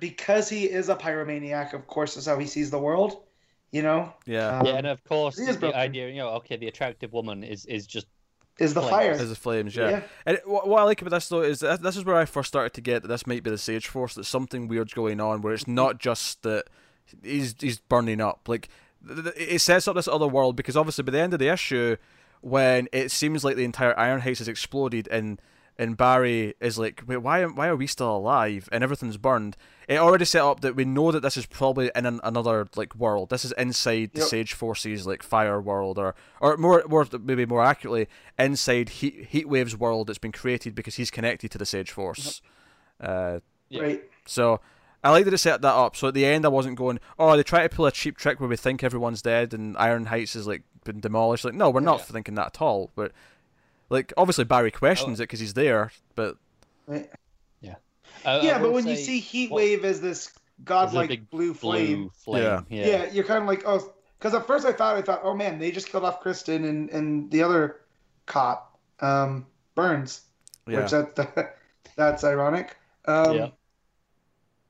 because 0.00 0.50
he 0.50 0.64
is 0.68 0.90
a 0.90 0.96
pyromaniac. 0.96 1.72
Of 1.72 1.86
course, 1.86 2.16
is 2.18 2.26
how 2.26 2.38
he 2.38 2.46
sees 2.46 2.70
the 2.70 2.78
world. 2.78 3.22
You 3.70 3.80
know, 3.82 4.12
yeah, 4.26 4.58
Um, 4.58 4.66
yeah, 4.66 4.74
and 4.76 4.86
of 4.86 5.02
course 5.04 5.36
the 5.36 5.54
broken. 5.58 5.72
idea, 5.80 6.08
you 6.10 6.18
know, 6.18 6.28
okay, 6.44 6.56
the 6.58 6.68
attractive 6.68 7.14
woman 7.14 7.42
is 7.42 7.64
is 7.64 7.86
just 7.86 8.06
is 8.58 8.74
the 8.74 8.80
Flames. 8.80 8.90
fire. 8.90 9.12
is 9.12 9.28
the 9.30 9.34
flames. 9.34 9.74
Yeah. 9.74 9.90
yeah. 9.90 10.02
And 10.26 10.38
what, 10.44 10.68
what 10.68 10.80
I 10.80 10.84
like 10.84 11.00
about 11.00 11.10
this 11.10 11.28
though 11.28 11.42
is 11.42 11.60
that 11.60 11.82
this 11.82 11.96
is 11.96 12.04
where 12.04 12.16
I 12.16 12.24
first 12.26 12.48
started 12.48 12.74
to 12.74 12.80
get 12.80 13.02
that 13.02 13.08
this 13.08 13.26
might 13.26 13.42
be 13.42 13.50
the 13.50 13.58
Sage 13.58 13.86
Force. 13.88 14.14
That 14.14 14.24
something 14.24 14.68
weird's 14.68 14.92
going 14.94 15.20
on, 15.20 15.40
where 15.42 15.52
it's 15.54 15.66
not 15.66 15.98
just 15.98 16.42
that 16.42 16.64
he's 17.22 17.54
he's 17.58 17.78
burning 17.78 18.20
up. 18.20 18.48
Like 18.48 18.68
th- 19.06 19.22
th- 19.24 19.34
it 19.36 19.60
sets 19.60 19.88
up 19.88 19.96
this 19.96 20.08
other 20.08 20.28
world 20.28 20.56
because 20.56 20.76
obviously 20.76 21.02
by 21.04 21.12
the 21.12 21.20
end 21.20 21.32
of 21.32 21.38
the 21.38 21.48
issue, 21.48 21.96
when 22.40 22.88
it 22.92 23.10
seems 23.10 23.42
like 23.44 23.56
the 23.56 23.64
entire 23.64 23.98
Iron 23.98 24.20
Heights 24.20 24.38
has 24.40 24.48
exploded 24.48 25.08
and 25.10 25.40
and 25.78 25.96
Barry 25.96 26.54
is 26.60 26.78
like, 26.78 27.02
wait, 27.06 27.16
why 27.16 27.44
why 27.46 27.68
are 27.68 27.76
we 27.76 27.86
still 27.86 28.14
alive? 28.14 28.68
And 28.70 28.84
everything's 28.84 29.16
burned. 29.16 29.56
It 29.94 29.98
already 29.98 30.24
set 30.24 30.42
up 30.42 30.60
that 30.60 30.74
we 30.76 30.84
know 30.84 31.10
that 31.12 31.20
this 31.20 31.36
is 31.36 31.46
probably 31.46 31.90
in 31.94 32.06
an, 32.06 32.20
another 32.22 32.68
like 32.76 32.94
world. 32.94 33.30
This 33.30 33.44
is 33.44 33.52
inside 33.52 34.10
the 34.14 34.20
Yep. 34.20 34.28
Sage 34.28 34.52
Forces 34.54 35.06
like 35.06 35.22
Fire 35.22 35.60
World, 35.60 35.98
or 35.98 36.14
or 36.40 36.56
more 36.56 36.84
more 36.88 37.06
maybe 37.22 37.46
more 37.46 37.62
accurately 37.64 38.08
inside 38.38 38.88
Heat 38.88 39.28
Heatwave's 39.32 39.76
world 39.76 40.06
that's 40.08 40.18
been 40.18 40.32
created 40.32 40.74
because 40.74 40.96
he's 40.96 41.10
connected 41.10 41.50
to 41.50 41.58
the 41.58 41.66
Sage 41.66 41.90
Force. 41.90 42.40
Uh, 43.00 43.40
Yeah. 43.68 43.82
Right. 43.82 44.02
so 44.26 44.60
I 45.04 45.10
like 45.10 45.24
that 45.24 45.34
it 45.34 45.38
set 45.38 45.62
that 45.62 45.74
up. 45.74 45.96
So 45.96 46.08
at 46.08 46.14
the 46.14 46.24
end, 46.24 46.44
I 46.44 46.48
wasn't 46.48 46.76
going, 46.76 47.00
oh, 47.18 47.36
they 47.36 47.42
try 47.42 47.62
to 47.66 47.68
pull 47.74 47.86
a 47.86 47.90
cheap 47.92 48.16
trick 48.16 48.38
where 48.38 48.48
we 48.48 48.56
think 48.56 48.84
everyone's 48.84 49.20
dead 49.22 49.52
and 49.52 49.76
Iron 49.76 50.06
Heights 50.06 50.36
is 50.36 50.46
like 50.46 50.62
been 50.84 51.00
demolished. 51.00 51.44
Like, 51.44 51.54
no, 51.54 51.70
we're 51.70 51.80
not 51.80 51.98
Yeah. 52.00 52.04
thinking 52.04 52.34
that 52.36 52.46
at 52.46 52.62
all. 52.62 52.90
But 52.94 53.10
like, 53.90 54.12
obviously 54.16 54.44
Barry 54.44 54.70
questions 54.70 55.18
it 55.18 55.24
because 55.24 55.40
he's 55.40 55.54
there, 55.54 55.90
but 56.14 56.36
Right. 56.86 57.10
I- 58.24 58.38
I 58.38 58.42
yeah, 58.42 58.58
but 58.58 58.68
will 58.68 58.72
when 58.74 58.86
you 58.86 58.96
see 58.96 59.20
Heat 59.20 59.50
what- 59.50 59.58
Wave 59.58 59.84
as 59.84 60.00
this 60.00 60.32
godlike 60.64 61.08
big 61.08 61.30
blue 61.30 61.54
flame. 61.54 62.02
Blue 62.02 62.10
flame. 62.14 62.42
Yeah. 62.42 62.60
Yeah. 62.68 62.86
Yeah. 62.86 63.10
you're 63.12 63.24
kind 63.24 63.42
of 63.42 63.48
like, 63.48 63.62
oh, 63.66 63.92
because 64.18 64.34
at 64.34 64.46
first 64.46 64.64
I 64.66 64.72
thought, 64.72 64.96
I 64.96 65.02
thought, 65.02 65.20
oh 65.24 65.34
man, 65.34 65.58
they 65.58 65.70
just 65.72 65.88
killed 65.88 66.04
off 66.04 66.20
Kristen 66.20 66.64
and, 66.64 66.90
and 66.90 67.30
the 67.30 67.42
other 67.42 67.80
cop, 68.26 68.78
um, 69.00 69.46
Burns, 69.74 70.22
Yeah. 70.68 70.82
which 70.82 70.90
that, 70.92 71.56
that's 71.96 72.22
ironic. 72.24 72.76
Um, 73.06 73.34
Yeah. 73.36 73.48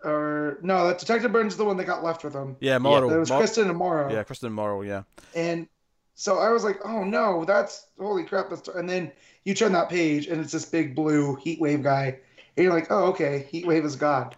Or 0.04 0.58
no, 0.62 0.88
that 0.88 0.98
Detective 0.98 1.30
Burns 1.32 1.52
is 1.52 1.58
the 1.58 1.64
one 1.64 1.76
that 1.76 1.84
got 1.84 2.02
left 2.02 2.24
with 2.24 2.34
him. 2.34 2.56
yeah, 2.60 2.78
Morrow. 2.78 3.08
It 3.08 3.18
was 3.18 3.30
Mor- 3.30 3.38
Kristen 3.38 3.68
and 3.68 3.78
Morrow. 3.78 4.12
yeah, 4.12 4.24
Kristen 4.24 4.48
and 4.48 4.54
Morrow. 4.56 4.82
Yeah. 4.82 5.02
And 5.36 5.68
so 6.16 6.38
I 6.38 6.50
was 6.50 6.64
like, 6.64 6.78
oh 6.84 7.04
no, 7.04 7.44
that's 7.44 7.86
holy 8.00 8.24
crap. 8.24 8.50
That's, 8.50 8.66
and 8.68 8.88
then 8.88 9.12
you 9.44 9.54
turn 9.54 9.72
that 9.72 9.88
page 9.88 10.26
and 10.26 10.40
it's 10.40 10.50
this 10.52 10.64
big 10.64 10.96
blue 10.96 11.36
heat 11.36 11.60
wave 11.60 11.84
guy. 11.84 12.18
And 12.56 12.64
you're 12.64 12.72
like, 12.72 12.88
oh, 12.90 13.06
okay, 13.06 13.46
heat 13.50 13.66
wave 13.66 13.84
is 13.84 13.96
God. 13.96 14.36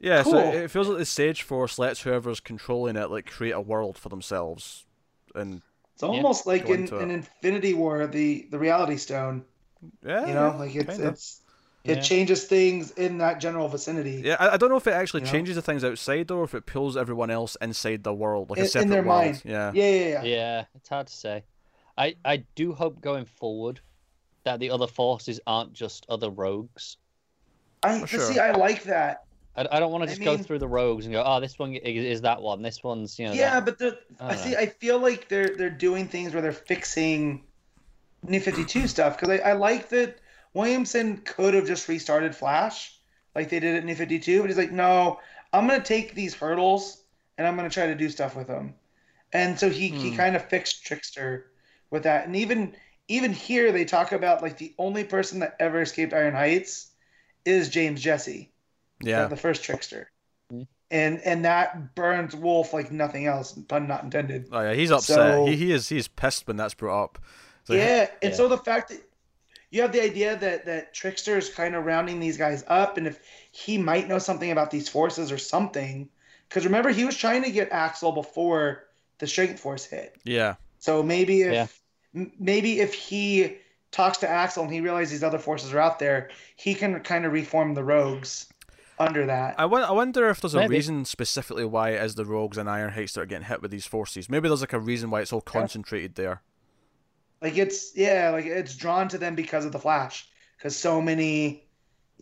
Yeah, 0.00 0.22
so 0.24 0.36
it 0.38 0.70
feels 0.70 0.88
like 0.88 0.98
the 0.98 1.04
Sage 1.04 1.42
Force 1.42 1.78
lets 1.78 2.00
whoever's 2.02 2.40
controlling 2.40 2.96
it 2.96 3.10
like 3.10 3.26
create 3.26 3.52
a 3.52 3.60
world 3.60 3.96
for 3.96 4.08
themselves, 4.08 4.84
and 5.34 5.62
It's 5.94 6.02
almost 6.02 6.46
like 6.46 6.64
in, 6.64 6.80
into 6.80 6.98
in. 6.98 7.10
Infinity 7.10 7.74
War, 7.74 8.06
the, 8.08 8.48
the 8.50 8.58
Reality 8.58 8.96
Stone. 8.96 9.44
yeah, 10.04 10.26
You 10.26 10.34
know, 10.34 10.56
like 10.58 10.74
it's 10.74 10.96
kinda. 10.96 11.08
it's 11.10 11.40
it 11.84 11.96
Yeah. 11.96 12.00
changes 12.00 12.44
things 12.44 12.92
in 12.92 13.18
that 13.18 13.40
general 13.40 13.68
vicinity. 13.68 14.22
Yeah, 14.24 14.36
I, 14.38 14.50
I 14.50 14.56
don't 14.56 14.70
know 14.70 14.76
if 14.76 14.86
it 14.86 14.92
actually 14.92 15.20
You 15.20 15.26
know? 15.26 15.32
changes 15.32 15.56
the 15.56 15.62
things 15.62 15.84
outside 15.84 16.28
though, 16.28 16.38
or 16.38 16.44
if 16.44 16.54
it 16.54 16.66
pulls 16.66 16.96
everyone 16.96 17.30
else 17.30 17.56
inside 17.60 18.02
the 18.04 18.14
world 18.14 18.50
like 18.50 18.58
In- 18.58 18.66
a 18.66 18.82
in 18.82 18.88
their 18.88 19.02
world. 19.02 19.24
mind. 19.24 19.42
Yeah. 19.44 19.72
Yeah, 19.74 19.90
yeah, 19.90 20.06
yeah. 20.08 20.22
Yeah, 20.24 20.64
it's 20.74 20.88
hard 20.88 21.06
to 21.08 21.12
say. 21.14 21.44
I, 21.96 22.16
I 22.24 22.38
do 22.54 22.72
hope 22.72 23.00
going 23.00 23.24
forward 23.26 23.80
that 24.44 24.58
the 24.60 24.70
other 24.70 24.86
forces 24.86 25.40
aren't 25.46 25.72
just 25.72 26.06
other 26.08 26.30
rogues. 26.30 26.96
I 27.82 28.04
sure. 28.06 28.20
see, 28.20 28.38
I 28.38 28.52
like 28.52 28.84
that. 28.84 29.24
I, 29.56 29.66
I 29.70 29.80
don't 29.80 29.92
want 29.92 30.04
to 30.04 30.08
just 30.08 30.22
go 30.22 30.34
mean- 30.36 30.44
through 30.44 30.60
the 30.60 30.68
rogues 30.68 31.04
and 31.04 31.12
go, 31.12 31.22
oh, 31.24 31.40
this 31.40 31.58
one 31.58 31.74
is 31.74 32.22
that 32.22 32.40
one, 32.40 32.62
this 32.62 32.82
one's 32.82 33.18
you 33.18 33.26
know. 33.26 33.32
yeah, 33.32 33.60
that. 33.60 33.64
but 33.64 33.78
the, 33.78 33.98
I 34.20 34.30
I 34.32 34.36
see. 34.36 34.56
I 34.56 34.66
feel 34.66 34.98
like 34.98 35.28
they're 35.28 35.54
they're 35.56 35.70
doing 35.70 36.08
things 36.08 36.32
where 36.32 36.42
they're 36.42 36.52
fixing 36.52 37.44
New 38.22 38.40
Fifty 38.40 38.64
Two 38.64 38.86
stuff 38.86 39.18
because 39.18 39.40
I, 39.40 39.50
I 39.50 39.52
like 39.52 39.88
that 39.90 40.18
Williamson 40.54 41.18
could 41.18 41.54
have 41.54 41.66
just 41.66 41.88
restarted 41.88 42.34
Flash 42.34 42.98
like 43.34 43.48
they 43.50 43.60
did 43.60 43.76
at 43.76 43.84
New 43.84 43.94
Fifty 43.94 44.18
Two, 44.18 44.40
but 44.40 44.48
he's 44.48 44.58
like, 44.58 44.72
no, 44.72 45.18
I'm 45.52 45.66
gonna 45.66 45.82
take 45.82 46.14
these 46.14 46.34
hurdles 46.34 47.02
and 47.36 47.46
I'm 47.46 47.56
gonna 47.56 47.70
try 47.70 47.86
to 47.86 47.94
do 47.94 48.08
stuff 48.08 48.36
with 48.36 48.46
them, 48.46 48.74
and 49.32 49.58
so 49.58 49.68
he 49.68 49.88
he 49.88 50.10
Hmm. 50.10 50.16
kind 50.16 50.36
of 50.36 50.48
fixed 50.48 50.84
Trickster 50.86 51.50
with 51.90 52.04
that, 52.04 52.26
and 52.26 52.36
even 52.36 52.74
even 53.08 53.32
here 53.32 53.72
they 53.72 53.84
talk 53.84 54.12
about 54.12 54.40
like 54.40 54.56
the 54.56 54.74
only 54.78 55.04
person 55.04 55.40
that 55.40 55.56
ever 55.60 55.82
escaped 55.82 56.14
Iron 56.14 56.34
Heights 56.34 56.90
is 57.44 57.68
James 57.68 58.00
Jesse 58.00 58.50
Yeah. 59.02 59.26
the 59.26 59.36
first 59.36 59.64
trickster. 59.64 60.10
Mhm. 60.52 60.66
And 60.90 61.20
and 61.22 61.44
that 61.44 61.94
burns 61.94 62.34
Wolf 62.36 62.72
like 62.72 62.92
nothing 62.92 63.26
else, 63.26 63.52
pun 63.52 63.88
not 63.88 64.04
intended. 64.04 64.48
Oh 64.52 64.60
yeah, 64.60 64.74
he's 64.74 64.90
upset. 64.90 65.16
So- 65.16 65.46
he 65.46 65.56
he 65.56 65.72
is 65.72 65.88
he's 65.88 66.08
pissed 66.08 66.46
when 66.46 66.56
that's 66.56 66.74
brought 66.74 67.02
up. 67.04 67.18
It's 67.62 67.70
like, 67.70 67.78
yeah, 67.78 68.08
and 68.22 68.30
Yeah. 68.32 68.36
so 68.36 68.48
the 68.48 68.58
fact 68.58 68.88
that 68.90 69.00
you 69.70 69.80
have 69.82 69.92
the 69.92 70.02
idea 70.02 70.36
that 70.36 70.66
that 70.66 70.92
Trickster 70.94 71.38
is 71.38 71.48
kind 71.48 71.74
of 71.74 71.84
rounding 71.84 72.20
these 72.20 72.36
guys 72.36 72.62
up, 72.66 72.96
and 72.98 73.06
if 73.06 73.20
he 73.52 73.78
might 73.78 74.08
know 74.08 74.18
something 74.18 74.50
about 74.50 74.70
these 74.70 74.88
forces 74.88 75.32
or 75.32 75.38
something, 75.38 76.08
because 76.48 76.64
remember 76.66 76.90
he 76.90 77.04
was 77.04 77.16
trying 77.16 77.42
to 77.44 77.50
get 77.50 77.70
Axel 77.72 78.12
before 78.12 78.84
the 79.18 79.26
Strength 79.26 79.60
Force 79.60 79.84
hit. 79.86 80.16
Yeah. 80.24 80.56
So 80.78 81.02
maybe 81.02 81.42
if 81.42 81.52
Yeah. 81.52 81.66
m- 82.14 82.32
maybe 82.38 82.80
if 82.80 82.92
he 82.92 83.56
talks 83.92 84.18
to 84.18 84.28
Axel 84.28 84.64
and 84.64 84.72
he 84.72 84.80
realizes 84.80 85.12
these 85.12 85.22
other 85.22 85.38
forces 85.38 85.72
are 85.72 85.78
out 85.78 85.98
there, 85.98 86.30
he 86.56 86.74
can 86.74 86.98
kind 87.00 87.24
of 87.24 87.32
reform 87.32 87.74
the 87.74 87.84
Rogues 87.84 88.48
under 88.98 89.26
that. 89.26 89.54
I, 89.58 89.66
wonder 89.66 90.28
if 90.28 90.40
there's 90.40 90.54
a 90.54 90.60
Maybe. 90.60 90.76
reason 90.76 91.04
specifically 91.04 91.64
why 91.64 91.90
it 91.90 92.02
is 92.02 92.14
the 92.14 92.24
Rogues 92.24 92.58
and 92.58 92.68
Iron 92.68 92.92
Heights 92.92 93.12
that 93.12 93.20
are 93.20 93.26
getting 93.26 93.46
hit 93.46 93.62
with 93.62 93.70
these 93.70 93.86
forces. 93.86 94.28
Maybe 94.28 94.48
there's 94.48 94.60
like 94.62 94.72
a 94.72 94.80
reason 94.80 95.10
why 95.10 95.20
it's 95.20 95.32
all 95.32 95.40
concentrated 95.40 96.14
there. 96.14 96.42
Like 97.40 97.56
it's 97.58 97.96
yeah, 97.96 98.30
like 98.30 98.46
it's 98.46 98.76
drawn 98.76 99.08
to 99.08 99.18
them 99.18 99.34
because 99.34 99.64
of 99.64 99.72
the 99.72 99.78
Flash, 99.78 100.28
because 100.56 100.76
so 100.76 101.02
many, 101.02 101.64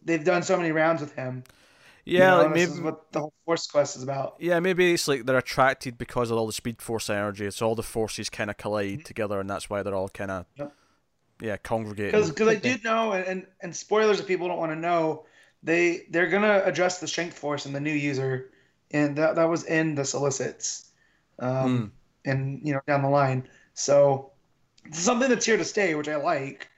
they've 0.03 0.25
done 0.25 0.43
so 0.43 0.57
many 0.57 0.73
rounds 0.73 1.03
with 1.03 1.13
him. 1.13 1.45
you 2.07 2.19
Yeah, 2.19 2.31
know, 2.31 2.37
like 2.39 2.51
maybe 2.51 2.65
this 2.67 2.75
is 2.77 2.81
what 2.81 3.13
the 3.13 3.21
whole 3.21 3.35
Force 3.45 3.67
Quest 3.67 3.97
is 3.97 4.03
about. 4.03 4.37
Yeah, 4.39 4.61
maybe 4.61 4.95
it's 4.95 5.07
like 5.07 5.27
they're 5.27 5.37
attracted 5.37 5.99
because 5.99 6.31
of 6.31 6.39
all 6.39 6.47
the 6.47 6.55
Speed 6.55 6.81
Force 6.81 7.11
energy. 7.11 7.51
So 7.51 7.69
all 7.69 7.75
the 7.75 7.83
forces 7.83 8.31
kind 8.31 8.49
of 8.49 8.57
collide 8.57 9.01
mm-hmm. 9.01 9.03
together, 9.03 9.39
and 9.41 9.51
that's 9.51 9.69
why 9.69 9.83
they're 9.83 9.95
all 9.95 10.09
kind 10.09 10.31
of 10.31 10.47
Yep. 10.57 10.73
Yeah 11.41 11.57
congregate 11.57 12.13
Because 12.13 12.31
because 12.31 12.49
I 12.49 12.55
did 12.57 12.85
know, 12.85 13.13
and, 13.13 13.25
and 13.27 13.47
and 13.63 13.77
spoilers 13.77 14.21
if 14.21 14.27
people 14.27 14.49
don't 14.49 14.59
want 14.59 14.73
to 14.73 14.79
know, 14.79 15.25
they 15.63 16.07
they're 16.11 16.29
gonna 16.29 16.63
address 16.65 17.01
the 17.01 17.09
Strength 17.09 17.39
Force 17.39 17.67
and 17.67 17.75
the 17.75 17.81
new 17.81 17.93
user, 17.93 18.51
and 18.91 19.17
that 19.17 19.37
that 19.37 19.49
was 19.49 19.65
in 19.65 19.95
the 19.95 20.05
solicits, 20.05 20.91
um, 21.39 21.93
and 22.25 22.61
you 22.67 22.73
know 22.73 22.81
down 22.87 23.03
the 23.03 23.09
line. 23.09 23.49
So 23.75 24.33
it's 24.85 24.99
something 24.99 25.29
that's 25.29 25.47
here 25.47 25.57
to 25.57 25.65
stay, 25.65 25.95
which 25.95 26.09
I 26.09 26.17
like, 26.17 26.69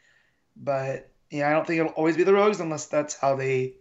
but 0.56 1.10
yeah, 1.30 1.48
I 1.48 1.52
don't 1.52 1.66
think 1.66 1.80
it'll 1.80 1.93
always 1.93 2.16
be 2.16 2.24
the 2.24 2.34
rogues 2.34 2.60
unless 2.60 2.86
that's 2.86 3.16
how 3.16 3.36
they, 3.36 3.74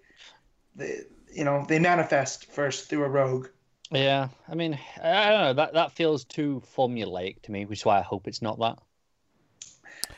they 0.75 1.01
you 1.33 1.43
know 1.43 1.65
they 1.67 1.79
manifest 1.79 2.45
first 2.45 2.89
through 2.89 3.03
a 3.03 3.09
rogue. 3.09 3.47
Yeah, 3.91 4.29
I 4.47 4.55
mean, 4.55 4.79
I 5.03 5.27
I 5.27 5.29
don't 5.31 5.41
know. 5.41 5.53
That 5.53 5.73
that 5.73 5.91
feels 5.91 6.23
too 6.23 6.61
formulaic 6.75 7.41
to 7.43 7.51
me, 7.51 7.65
which 7.65 7.79
is 7.79 7.85
why 7.85 7.99
I 7.99 8.01
hope 8.01 8.27
it's 8.27 8.41
not 8.41 8.59
that. 8.59 8.79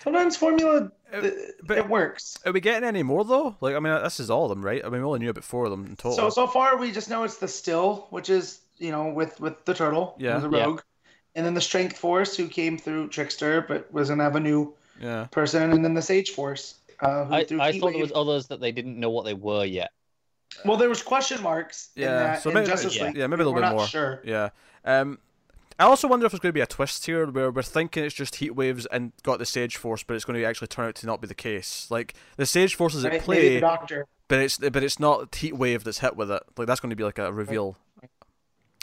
Sometimes 0.04 0.36
formula 0.38 0.92
Uh, 1.14 1.18
it, 1.22 1.56
but- 1.64 1.78
it 1.78 1.88
works. 1.88 2.38
Are 2.46 2.52
we 2.52 2.60
getting 2.60 2.88
any 2.88 3.04
more 3.04 3.24
though? 3.24 3.56
Like, 3.62 3.76
I 3.76 3.80
mean, 3.80 3.94
this 4.04 4.20
is 4.20 4.30
all 4.30 4.46
of 4.46 4.50
them, 4.50 4.64
right? 4.66 4.84
I 4.84 4.90
mean, 4.90 5.02
we 5.02 5.06
only 5.08 5.20
knew 5.20 5.30
about 5.30 5.44
four 5.44 5.66
of 5.66 5.72
them 5.72 5.86
in 5.86 5.96
total. 5.96 6.14
So 6.18 6.30
so 6.30 6.48
far 6.48 6.78
we 6.78 6.92
just 6.92 7.10
know 7.10 7.24
it's 7.24 7.38
the 7.38 7.48
still, 7.48 8.08
which 8.10 8.30
is 8.30 8.60
you 8.78 8.92
know 8.92 9.10
with 9.10 9.40
with 9.40 9.64
the 9.66 9.74
turtle, 9.74 10.16
Yeah. 10.18 10.40
who's 10.40 10.52
a 10.52 10.58
Yeah. 10.58 10.64
rogue, 10.66 10.82
and 11.36 11.46
then 11.46 11.54
the 11.54 11.62
strength 11.62 11.98
force 11.98 12.36
who 12.36 12.48
came 12.48 12.78
through 12.78 13.10
trickster, 13.10 13.62
but 13.62 13.92
was 13.94 14.10
gonna 14.10 14.24
have 14.24 14.36
a 14.36 14.40
new 14.40 14.74
yeah. 15.00 15.26
person, 15.32 15.72
and 15.72 15.84
then 15.86 15.94
the 15.94 16.02
sage 16.02 16.32
force. 16.32 16.76
Uh, 17.00 17.26
who 17.26 17.34
I, 17.34 17.38
I 17.68 17.72
Heat 17.72 17.80
thought 17.82 17.92
there 17.92 18.02
was 18.02 18.12
others 18.16 18.48
that 18.48 18.60
they 18.62 18.72
didn't 18.72 19.00
know 19.00 19.10
what 19.10 19.26
they 19.26 19.34
were 19.34 19.66
yet. 19.66 19.92
Well, 20.64 20.78
there 20.78 20.88
was 20.90 21.02
question 21.02 21.42
marks. 21.42 21.90
in 21.96 22.04
Yeah, 22.04 22.10
that, 22.20 22.42
so 22.44 22.50
in 22.50 22.54
maybe- 22.56 22.68
Justice 22.68 22.96
yeah. 22.96 23.04
League. 23.08 23.18
Yeah, 23.18 23.28
maybe 23.28 23.42
a 23.42 23.46
little 23.46 23.54
We're 23.54 23.62
bit 23.62 23.66
not 23.68 23.76
more. 23.76 23.88
Sure. 23.88 24.22
Yeah. 24.24 24.50
Um, 24.86 25.18
I 25.80 25.84
also 25.86 26.08
wonder 26.08 26.26
if 26.26 26.32
there's 26.32 26.40
going 26.40 26.50
to 26.52 26.54
be 26.54 26.62
a 26.62 26.68
twist 26.68 27.06
here 27.06 27.26
where 27.30 27.52
we're 27.52 27.62
thinking 27.64 28.04
it's 28.04 28.14
just 28.16 28.36
heat 28.36 28.52
waves 28.56 28.86
and 28.88 29.12
got 29.24 29.40
the 29.40 29.45
Sage 29.45 29.76
Force, 29.78 30.04
but 30.04 30.16
it's 30.16 30.26
going 30.26 30.40
to 30.40 30.45
actually 30.45 30.68
turn 30.68 30.88
out 30.88 30.95
to 30.95 31.06
not 31.08 31.22
be 31.22 31.28
the 31.28 31.34
case. 31.36 31.88
Like 31.90 32.14
the 32.38 32.45
Sage 32.45 32.76
Force 32.76 32.95
is 32.95 33.04
Right? 33.04 33.14
at 33.16 33.22
play, 33.22 33.56
the 33.56 33.62
doctor. 33.62 34.06
but 34.28 34.40
it's 34.40 34.58
but 34.58 34.84
it's 34.84 35.00
not 35.00 35.34
heat 35.36 35.58
wave 35.58 35.84
that's 35.84 36.00
hit 36.00 36.16
with 36.16 36.30
it. 36.32 36.44
Like 36.58 36.68
that's 36.68 36.80
going 36.80 36.91
to 36.91 36.95
be 36.95 37.04
like 37.04 37.20
a 37.20 37.32
reveal. 37.34 37.78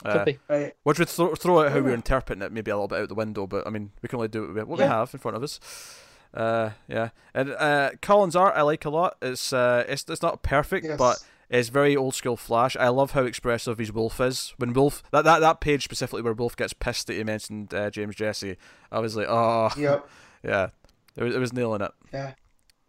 Could 0.03 0.29
Uh. 0.29 0.33
Right. 0.49 0.73
which 0.83 0.97
would 0.97 1.09
throw, 1.09 1.35
throw 1.35 1.63
out 1.63 1.71
how 1.71 1.79
we're 1.79 1.93
interpreting 1.93 2.41
it 2.41 2.51
maybe 2.51 2.71
a 2.71 2.75
little 2.75 2.87
bit 2.87 3.01
out 3.01 3.07
the 3.09 3.13
window, 3.15 3.45
but 3.45 3.67
I 3.67 3.69
mean 3.69 3.91
we 4.01 4.09
can 4.09 4.17
only 4.17 4.27
do 4.29 4.51
what 4.53 4.67
we 4.67 4.79
Yeah. 4.79 4.87
have 4.87 5.13
in 5.13 5.19
front 5.19 5.37
of 5.37 5.43
us. 5.43 5.59
Uh, 6.33 6.71
yeah, 6.87 7.09
and 7.35 7.51
uh, 7.51 7.91
Kolins' 8.01 8.35
art 8.39 8.55
I 8.55 8.61
like 8.63 8.85
a 8.85 8.89
lot. 8.89 9.17
It's 9.21 9.53
uh, 9.53 9.83
it's 9.87 10.05
it's 10.09 10.21
not 10.23 10.41
perfect, 10.43 10.85
Yes. 10.87 10.97
but 10.97 11.17
it's 11.51 11.69
very 11.69 11.95
old 11.95 12.15
school 12.15 12.37
Flash. 12.37 12.75
I 12.77 12.87
love 12.87 13.11
how 13.11 13.23
expressive 13.25 13.77
his 13.77 13.91
Wolf 13.91 14.19
is. 14.19 14.53
When 14.57 14.73
Wolf 14.73 15.03
that, 15.11 15.25
that, 15.25 15.39
that 15.39 15.61
page 15.61 15.83
specifically 15.83 16.21
where 16.21 16.33
Wolf 16.33 16.55
gets 16.55 16.73
pissed 16.73 17.07
that 17.07 17.13
he 17.13 17.23
mentioned 17.23 17.73
uh, 17.73 17.89
James 17.91 18.15
Jesse, 18.15 18.57
I 18.91 18.99
was 18.99 19.15
like, 19.15 19.27
oh 19.29 19.69
Yep. 19.77 20.09
yeah, 20.43 20.69
it 21.15 21.23
was, 21.23 21.35
it 21.35 21.39
was 21.39 21.53
nailing 21.53 21.81
it. 21.81 21.91
Yeah. 22.13 22.33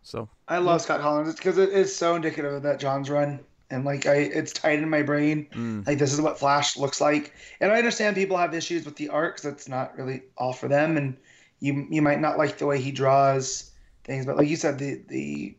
So 0.03 0.29
I 0.49 0.59
love 0.59 0.81
Scott 0.83 1.01
Kolins 1.01 1.37
because 1.37 1.59
it 1.59 1.71
is 1.71 1.95
so 1.95 2.15
indicative 2.15 2.53
of 2.53 2.63
that 2.63 2.81
Johns' 2.81 3.11
run, 3.11 3.41
and 3.71 3.85
like 3.85 4.07
I, 4.07 4.15
it's 4.17 4.53
tight 4.53 4.79
in 4.79 4.89
my 4.89 5.03
brain. 5.03 5.47
mm, 5.53 5.87
Like 5.87 5.99
this 5.99 6.13
is 6.13 6.21
what 6.21 6.39
Flash 6.39 6.77
looks 6.77 7.01
like, 7.01 7.35
and 7.61 7.71
I 7.73 7.79
understand 7.79 8.17
people 8.17 8.37
have 8.37 8.55
issues 8.55 8.85
with 8.85 8.97
the 8.97 9.09
art 9.11 9.37
because 9.37 9.53
it's 9.53 9.69
not 9.69 9.97
really 9.97 10.23
all 10.37 10.53
for 10.53 10.69
them, 10.69 10.97
and 10.97 11.17
you 11.61 11.87
you 11.91 12.03
might 12.03 12.21
not 12.21 12.37
like 12.39 12.59
the 12.59 12.67
way 12.67 12.81
he 12.81 12.91
draws 12.91 13.71
things, 14.05 14.27
but 14.27 14.37
like 14.37 14.49
you 14.49 14.57
said, 14.57 14.79
the 14.79 15.03
the 15.09 15.57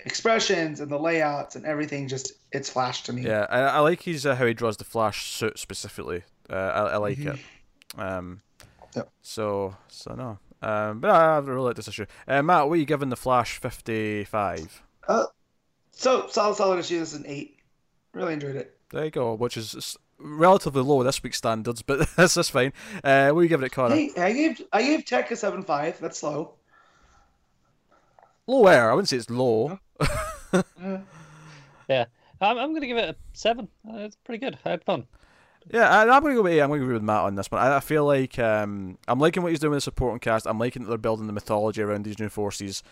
expressions 0.00 0.80
and 0.80 0.90
the 0.90 0.98
layouts 0.98 1.56
and 1.56 1.64
everything 1.66 2.08
just 2.08 2.32
it's 2.52 2.70
Flash 2.70 3.02
to 3.04 3.12
me. 3.12 3.22
yeah, 3.22 3.46
I, 3.50 3.60
I 3.60 3.78
like 3.80 4.02
his 4.02 4.24
uh, 4.26 4.34
how 4.34 4.46
he 4.46 4.54
draws 4.54 4.76
the 4.76 4.84
Flash 4.84 5.30
suit 5.32 5.58
specifically. 5.58 6.22
Uh, 6.48 6.54
I, 6.54 6.80
I 6.92 6.96
like 6.96 7.18
Mhm. 7.18 7.34
it. 7.34 8.00
Um, 8.00 8.40
Yep. 8.96 9.10
so 9.22 9.76
so 9.88 10.14
no. 10.14 10.38
Um, 10.60 11.00
but 11.00 11.10
I, 11.10 11.36
I 11.36 11.38
really 11.38 11.60
like 11.60 11.76
this 11.76 11.88
issue. 11.88 12.06
Uh, 12.26 12.42
Matt, 12.42 12.66
what 12.68 12.74
are 12.74 12.76
you 12.78 12.84
giving 12.86 13.10
the 13.10 13.16
Flash 13.16 13.58
fifty 13.58 14.24
five? 14.24 14.82
So 15.92 16.26
solid, 16.28 16.56
solid 16.56 16.78
issue. 16.78 16.98
This 17.00 17.12
is 17.12 17.18
an 17.20 17.26
eight. 17.26 17.56
Really 18.12 18.32
enjoyed 18.34 18.56
it. 18.56 18.76
There 18.90 19.04
you 19.04 19.10
go, 19.10 19.34
which 19.34 19.56
is 19.56 19.96
relatively 20.18 20.82
low 20.82 21.02
this 21.02 21.22
week's 21.22 21.36
standards, 21.38 21.82
but 21.86 22.08
that's 22.16 22.34
that's 22.34 22.48
fine. 22.50 22.72
Uh, 23.04 23.30
what 23.30 23.40
are 23.40 23.42
you 23.42 23.48
giving 23.48 23.66
it, 23.66 23.72
Connor? 23.72 23.94
Hey, 23.96 24.10
I 24.16 24.32
gave 24.32 24.62
I 24.72 24.82
gave 24.82 25.04
Tech 25.04 25.30
a 25.30 25.36
seven 25.36 25.62
five. 25.62 25.98
That's 26.00 26.18
slow. 26.18 26.54
Low 28.46 28.66
air. 28.66 28.90
I 28.90 28.94
wouldn't 28.94 29.08
say 29.08 29.16
it's 29.18 29.28
low. 29.30 29.78
Uh, 31.90 32.04
I'm, 32.40 32.56
I'm 32.58 32.70
going 32.70 32.82
to 32.82 32.86
give 32.86 32.98
it 32.98 33.08
a 33.08 33.16
seven. 33.32 33.68
Uh, 33.88 33.96
it's 33.98 34.16
pretty 34.16 34.44
good. 34.44 34.58
I 34.64 34.70
had 34.70 34.84
fun. 34.84 35.06
Yeah, 35.72 35.88
I, 35.88 36.02
I'm 36.02 36.22
gonna 36.22 36.34
go 36.34 36.42
with 36.42 36.52
eight. 36.52 36.60
I'm 36.60 36.68
gonna 36.70 36.80
agree 36.82 36.94
with 36.94 37.02
Matt 37.02 37.22
on 37.24 37.34
this 37.34 37.50
one. 37.50 37.60
I, 37.60 37.76
I 37.76 37.80
feel 37.80 38.04
like 38.06 38.38
um, 38.38 38.96
I'm 39.08 39.18
liking 39.18 39.42
what 39.42 39.50
he's 39.50 39.58
doing 39.60 39.72
with 39.72 39.78
the 39.78 39.82
supporting 39.82 40.18
cast. 40.20 40.46
I'm 40.46 40.58
liking 40.58 40.82
that 40.84 40.88
they're 40.88 40.96
building 40.98 41.26
the 41.26 41.32
mythology 41.32 41.82
around 41.82 42.04
these 42.04 42.18
new 42.18 42.28
forces. 42.30 42.82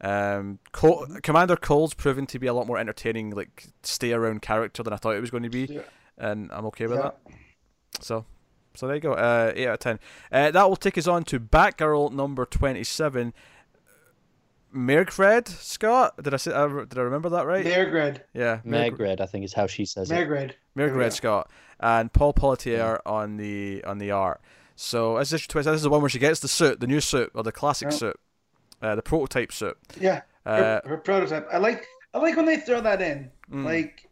Um, 0.00 0.58
Cole, 0.72 1.06
Commander 1.22 1.54
Cold's 1.56 1.94
proven 1.94 2.26
to 2.26 2.38
be 2.40 2.46
a 2.48 2.54
lot 2.54 2.66
more 2.66 2.78
entertaining, 2.78 3.30
like 3.30 3.66
stay 3.84 4.12
around 4.12 4.42
character 4.42 4.82
than 4.82 4.92
I 4.92 4.96
thought 4.96 5.14
it 5.14 5.20
was 5.20 5.30
going 5.30 5.44
to 5.44 5.48
be. 5.50 5.66
Yeah. 5.66 5.82
and 6.18 6.50
I'm 6.52 6.66
okay 6.66 6.86
with 6.86 6.96
Yeah. 6.98 7.02
that. 7.02 7.18
So, 8.00 8.24
so 8.74 8.86
there 8.88 8.96
you 8.96 9.02
go. 9.02 9.12
Uh, 9.12 9.52
eight 9.54 9.68
out 9.68 9.74
of 9.74 9.78
ten. 9.80 10.00
Uh, 10.32 10.50
that 10.50 10.68
will 10.68 10.76
take 10.76 10.98
us 10.98 11.06
on 11.06 11.22
to 11.24 11.38
Batgirl 11.38 12.10
number 12.12 12.46
twenty-seven. 12.46 13.32
Mairghread 14.74 15.48
Scott. 15.48 16.20
Did 16.22 16.34
I 16.34 16.36
say? 16.36 16.52
Uh, 16.52 16.66
did 16.84 16.98
I 16.98 17.02
remember 17.02 17.28
that 17.30 17.46
right? 17.46 17.64
Margaret. 17.64 18.26
Yeah, 18.34 18.60
Merg- 18.66 18.96
Megred, 18.98 19.20
I 19.20 19.26
think 19.26 19.44
is 19.44 19.52
how 19.52 19.66
she 19.66 19.84
says 19.84 20.10
it. 20.10 20.14
Margaret. 20.14 20.56
There 20.74 20.92
we 20.92 20.98
Mairghread. 20.98 21.12
Scott 21.12 21.50
and 21.80 22.12
Paul 22.12 22.32
Pelletier 22.32 23.00
on 23.06 23.36
the 23.36 23.84
on 23.84 23.98
the 23.98 24.10
art. 24.10 24.40
So 24.76 25.16
as 25.18 25.30
this 25.30 25.46
twist, 25.46 25.66
this 25.66 25.76
is 25.76 25.82
the 25.82 25.90
one 25.90 26.00
where 26.00 26.10
she 26.10 26.18
gets 26.18 26.40
the 26.40 26.48
suit, 26.48 26.80
the 26.80 26.86
new 26.88 27.00
suit 27.00 27.30
or 27.34 27.42
the 27.44 27.52
classic 27.52 27.90
Yeah. 27.92 27.96
suit, 27.96 28.20
uh, 28.82 28.94
the 28.96 29.02
prototype 29.02 29.52
suit. 29.52 29.76
Yeah. 30.00 30.22
Uh, 30.44 30.56
Her, 30.56 30.82
her 30.86 30.96
prototype. 30.98 31.48
I 31.52 31.58
like. 31.58 31.86
I 32.12 32.18
like 32.18 32.36
when 32.36 32.46
they 32.46 32.58
throw 32.58 32.80
that 32.80 33.00
in. 33.02 33.30
Mm. 33.50 33.64
Like, 33.64 34.08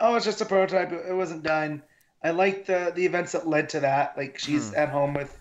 oh, 0.00 0.16
it's 0.16 0.24
just 0.24 0.40
a 0.40 0.46
prototype. 0.46 0.92
It 0.92 1.06
it 1.08 1.14
wasn't 1.14 1.42
done. 1.42 1.82
I 2.22 2.30
like 2.30 2.66
the 2.66 2.92
the 2.94 3.06
events 3.06 3.32
that 3.32 3.46
led 3.48 3.70
to 3.70 3.80
that. 3.80 4.16
Like 4.16 4.38
she's 4.38 4.70
Hmm. 4.70 4.76
at 4.76 4.88
home 4.90 5.14
with 5.14 5.38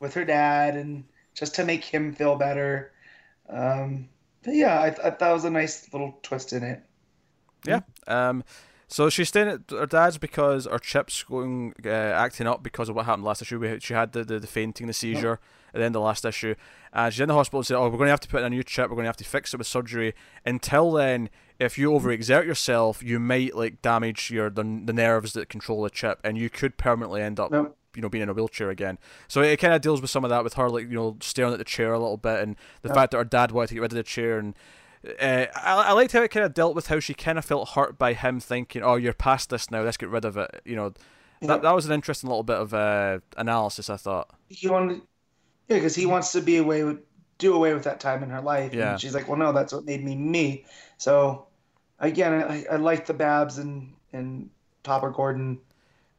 with 0.00 0.14
her 0.14 0.24
dad, 0.24 0.76
and 0.76 1.04
just 1.34 1.54
to 1.56 1.64
make 1.64 1.84
him 1.84 2.14
feel 2.14 2.36
better. 2.36 2.92
Um, 3.52 4.08
but 4.42 4.54
yeah, 4.54 4.80
I, 4.80 4.86
I 4.86 4.90
thought 4.90 5.18
that 5.18 5.32
was 5.32 5.44
a 5.44 5.50
nice 5.50 5.92
little 5.92 6.18
twist 6.22 6.52
in 6.52 6.62
it. 6.62 6.82
Yeah. 7.64 7.80
Um, 8.06 8.42
so 8.88 9.08
she's 9.08 9.28
staying 9.28 9.48
at 9.48 9.60
her 9.70 9.86
dad's 9.86 10.18
because 10.18 10.66
her 10.66 10.78
chip's 10.78 11.22
going 11.22 11.74
uh, 11.84 11.88
acting 11.88 12.46
up 12.46 12.62
because 12.62 12.88
of 12.88 12.96
what 12.96 13.06
happened 13.06 13.24
last 13.24 13.40
issue. 13.40 13.58
We, 13.58 13.80
she 13.80 13.94
had 13.94 14.12
the, 14.12 14.24
the, 14.24 14.38
the 14.38 14.46
fainting, 14.46 14.86
the 14.86 14.92
seizure 14.92 15.40
at 15.72 15.78
the 15.78 15.84
end 15.84 15.96
of 15.96 16.00
the 16.00 16.00
last 16.00 16.26
issue, 16.26 16.54
and 16.92 17.12
she's 17.12 17.20
in 17.20 17.28
the 17.28 17.34
hospital 17.34 17.60
and 17.60 17.66
said, 17.66 17.76
"Oh, 17.78 17.84
we're 17.84 17.96
going 17.96 18.08
to 18.08 18.10
have 18.10 18.20
to 18.20 18.28
put 18.28 18.40
in 18.40 18.46
a 18.46 18.50
new 18.50 18.62
chip. 18.62 18.90
We're 18.90 18.96
going 18.96 19.04
to 19.04 19.08
have 19.08 19.16
to 19.18 19.24
fix 19.24 19.54
it 19.54 19.56
with 19.56 19.66
surgery. 19.66 20.14
Until 20.44 20.92
then, 20.92 21.30
if 21.58 21.78
you 21.78 21.90
overexert 21.90 22.44
yourself, 22.44 23.02
you 23.02 23.18
might 23.18 23.56
like 23.56 23.80
damage 23.80 24.30
your 24.30 24.50
the, 24.50 24.82
the 24.84 24.92
nerves 24.92 25.32
that 25.32 25.48
control 25.48 25.82
the 25.82 25.90
chip, 25.90 26.20
and 26.22 26.36
you 26.36 26.50
could 26.50 26.76
permanently 26.76 27.22
end 27.22 27.40
up." 27.40 27.50
No. 27.50 27.74
You 27.94 28.02
know, 28.02 28.08
being 28.08 28.22
in 28.22 28.28
a 28.28 28.32
wheelchair 28.34 28.70
again. 28.70 28.98
So 29.28 29.42
it 29.42 29.58
kind 29.58 29.74
of 29.74 29.80
deals 29.80 30.00
with 30.00 30.10
some 30.10 30.24
of 30.24 30.30
that 30.30 30.44
with 30.44 30.54
her, 30.54 30.68
like 30.70 30.84
you 30.84 30.94
know, 30.94 31.16
staring 31.20 31.52
at 31.52 31.58
the 31.58 31.64
chair 31.64 31.92
a 31.92 31.98
little 31.98 32.16
bit, 32.16 32.40
and 32.40 32.56
the 32.82 32.88
Yeah. 32.88 32.94
fact 32.94 33.10
that 33.12 33.18
her 33.18 33.24
dad 33.24 33.50
wanted 33.52 33.68
to 33.68 33.74
get 33.74 33.80
rid 33.80 33.92
of 33.92 33.96
the 33.96 34.02
chair, 34.02 34.38
and 34.38 34.54
uh, 35.20 35.46
I, 35.56 35.74
I 35.88 35.92
liked 35.92 36.12
how 36.12 36.22
it 36.22 36.30
kind 36.30 36.46
of 36.46 36.54
dealt 36.54 36.74
with 36.74 36.86
how 36.86 37.00
she 37.00 37.12
kind 37.14 37.36
of 37.38 37.44
felt 37.44 37.70
hurt 37.70 37.98
by 37.98 38.12
him 38.14 38.40
thinking, 38.40 38.82
"Oh, 38.82 38.94
you're 38.96 39.12
past 39.12 39.50
this 39.50 39.70
now. 39.70 39.82
Let's 39.82 39.96
get 39.96 40.08
rid 40.10 40.24
of 40.24 40.36
it." 40.36 40.62
You 40.64 40.76
know, 40.76 40.92
Yeah. 41.40 41.48
that 41.48 41.62
that 41.62 41.74
was 41.74 41.86
an 41.86 41.92
interesting 41.92 42.30
little 42.30 42.44
bit 42.44 42.56
of 42.58 42.72
uh, 42.72 43.18
analysis. 43.36 43.90
I 43.90 43.96
thought. 43.96 44.30
He 44.48 44.68
wanted, 44.68 45.02
yeah, 45.68 45.76
because 45.78 45.94
he 45.94 46.06
wants 46.06 46.32
to 46.32 46.40
be 46.40 46.56
away 46.58 46.84
with, 46.84 46.98
do 47.38 47.54
away 47.54 47.74
with 47.74 47.84
that 47.84 47.98
time 48.00 48.22
in 48.22 48.30
her 48.30 48.40
life. 48.40 48.72
Yeah. 48.72 48.92
And 48.92 49.00
she's 49.00 49.14
like, 49.14 49.26
well, 49.28 49.38
no, 49.38 49.52
that's 49.52 49.72
what 49.72 49.84
made 49.84 50.04
me 50.04 50.14
me. 50.14 50.64
So, 50.98 51.46
again, 51.98 52.32
I, 52.44 52.64
I 52.70 52.76
like 52.76 53.06
the 53.06 53.14
Babs 53.14 53.58
and 53.58 53.92
and 54.12 54.50
Topper 54.84 55.10
Gordon 55.10 55.58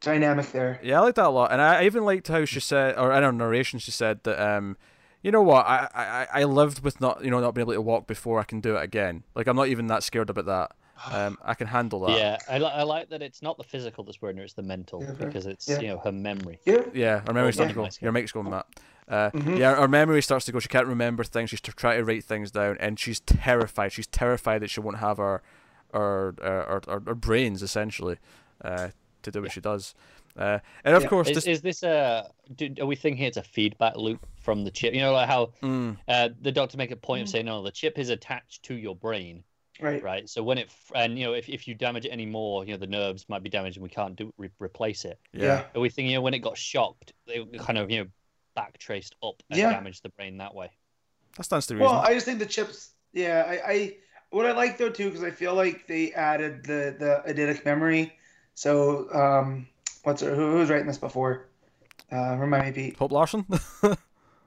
dynamic 0.04 0.52
there. 0.52 0.78
Yeah, 0.82 0.98
I 1.00 1.02
liked 1.02 1.16
that 1.16 1.26
a 1.26 1.30
lot, 1.30 1.52
and 1.52 1.60
I 1.60 1.80
I 1.80 1.84
even 1.84 2.04
liked 2.04 2.28
how 2.28 2.44
she 2.44 2.60
said, 2.60 2.96
or 2.96 3.12
in 3.12 3.22
her 3.22 3.32
narration, 3.32 3.78
she 3.78 3.90
said 3.90 4.22
that, 4.24 4.38
um, 4.40 4.76
you 5.22 5.30
know 5.30 5.42
what, 5.42 5.66
I, 5.66 5.88
I 5.94 6.40
I 6.40 6.44
lived 6.44 6.80
with 6.84 7.00
not 7.00 7.24
you 7.24 7.30
know 7.30 7.40
not 7.40 7.54
being 7.54 7.64
able 7.64 7.72
to 7.74 7.80
walk 7.82 8.06
before 8.06 8.38
I 8.40 8.44
can 8.44 8.60
do 8.60 8.76
it 8.76 8.82
again. 8.82 9.24
Like 9.34 9.46
I'm 9.46 9.56
not 9.56 9.68
even 9.68 9.86
that 9.88 10.02
scared 10.02 10.30
about 10.30 10.46
that. 10.46 10.72
Um, 11.10 11.38
I 11.42 11.54
can 11.54 11.66
handle 11.66 12.00
that. 12.06 12.16
Yeah, 12.18 12.38
I, 12.48 12.58
li- 12.58 12.70
I 12.72 12.84
like 12.84 13.08
that 13.08 13.20
it's 13.20 13.42
not 13.42 13.58
the 13.58 13.64
physical 13.64 14.04
that's 14.04 14.22
worrying 14.22 14.36
her, 14.38 14.44
it's 14.44 14.52
the 14.54 14.62
mental 14.62 15.00
Yeah, 15.02 15.12
fair. 15.14 15.26
because 15.26 15.46
it's 15.46 15.68
Yeah. 15.68 15.80
you 15.80 15.88
know 15.88 15.98
her 15.98 16.12
memory. 16.12 16.60
Yeah. 16.64 16.82
Yeah, 16.94 17.20
her 17.26 17.32
memory 17.32 17.48
Oh, 17.48 17.50
starts 17.50 17.70
to 17.72 17.74
go. 17.74 17.88
Your 18.00 18.12
mic's 18.12 18.30
going, 18.32 18.48
Matt. 18.48 18.66
Uh, 19.08 19.30
Mhm. 19.32 19.58
Yeah, 19.58 19.74
her 19.74 19.88
memory 19.88 20.22
starts 20.22 20.46
to 20.46 20.52
go. 20.52 20.60
She 20.60 20.68
can't 20.68 20.86
remember 20.86 21.24
things. 21.24 21.50
She's 21.50 21.60
t- 21.60 21.72
trying 21.76 21.98
to 21.98 22.04
write 22.04 22.24
things 22.24 22.52
down, 22.52 22.76
and 22.78 22.98
she's 22.98 23.20
terrified. 23.20 23.92
She's 23.92 24.06
terrified 24.06 24.60
that 24.62 24.70
she 24.70 24.80
won't 24.80 24.98
have 24.98 25.16
her, 25.18 25.42
her, 25.92 26.34
uh, 26.40 26.44
her, 26.44 26.80
her, 26.86 27.02
her 27.06 27.14
brains 27.14 27.62
essentially, 27.62 28.18
uh, 28.64 28.88
to 29.24 29.30
do 29.30 29.42
what 29.42 29.52
she 29.52 29.60
does. 29.60 29.94
Uh, 30.36 30.58
and 30.84 30.94
of 30.96 31.02
Yeah. 31.02 31.08
course, 31.08 31.28
Is, 31.28 31.34
this, 31.36 31.46
is 31.46 31.62
this 31.62 31.82
a? 31.82 32.30
Do, 32.54 32.72
are 32.80 32.86
we 32.86 32.96
thinking 32.96 33.24
it's 33.24 33.36
a 33.36 33.42
feedback 33.42 33.96
loop 33.96 34.26
from 34.40 34.64
the 34.64 34.70
chip? 34.70 34.94
You 34.94 35.00
know, 35.00 35.12
like 35.12 35.28
how 35.28 35.52
mm, 35.62 35.96
uh, 36.08 36.30
the 36.40 36.52
doctor 36.52 36.76
make 36.76 36.90
a 36.90 36.96
point 36.96 37.20
Mm. 37.20 37.22
of 37.24 37.28
saying, 37.28 37.46
"No, 37.46 37.62
the 37.62 37.70
chip 37.70 37.98
is 37.98 38.08
attached 38.10 38.62
to 38.64 38.74
your 38.74 38.96
brain, 38.96 39.44
Right. 39.80 40.02
right? 40.02 40.28
So 40.28 40.42
when 40.42 40.58
it 40.58 40.70
and 40.94 41.18
you 41.18 41.24
know 41.26 41.34
if, 41.34 41.48
if 41.48 41.66
you 41.68 41.74
damage 41.74 42.04
it 42.04 42.10
anymore, 42.10 42.64
you 42.64 42.72
know 42.72 42.78
the 42.78 42.86
nerves 42.86 43.26
might 43.28 43.42
be 43.42 43.50
damaged 43.50 43.76
and 43.76 43.82
we 43.84 43.88
can't 43.90 44.16
do 44.16 44.32
re- 44.38 44.50
replace 44.60 45.04
it." 45.04 45.18
yeah, 45.32 45.64
Are 45.74 45.80
we 45.80 45.88
thinking 45.88 46.10
you 46.12 46.18
know, 46.18 46.22
when 46.22 46.34
it 46.34 46.40
got 46.40 46.56
shocked, 46.58 47.12
it 47.26 47.58
kind 47.60 47.78
of 47.78 47.90
you 47.90 48.00
know 48.04 48.10
back 48.56 48.78
traced 48.78 49.14
up 49.22 49.42
and 49.50 49.58
Yeah. 49.58 49.70
damaged 49.70 50.02
the 50.02 50.10
brain 50.10 50.38
that 50.38 50.54
way? 50.54 50.70
that 51.36 51.44
stands 51.44 51.66
to 51.66 51.74
reason. 51.74 51.86
Well, 51.86 52.00
I 52.00 52.14
just 52.14 52.26
think 52.26 52.38
the 52.38 52.46
chips. 52.46 52.90
Yeah, 53.12 53.44
I, 53.48 53.72
I 53.72 53.96
what 54.30 54.46
I 54.46 54.52
like 54.52 54.78
though 54.78 54.90
too 54.90 55.06
because 55.10 55.22
I 55.22 55.30
feel 55.30 55.54
like 55.54 55.86
they 55.86 56.12
added 56.12 56.64
the 56.64 56.96
the 56.98 57.22
eidetic 57.32 57.64
memory. 57.64 58.12
So 58.54 59.12
um, 59.12 59.66
what's 60.04 60.22
her, 60.22 60.34
who, 60.34 60.52
who 60.52 60.56
was 60.58 60.70
writing 60.70 60.86
this 60.86 60.98
before? 60.98 61.46
Uh, 62.12 62.36
remind 62.38 62.66
me, 62.66 62.72
Pete. 62.72 62.96
Hope 62.98 63.12
Larson. 63.12 63.46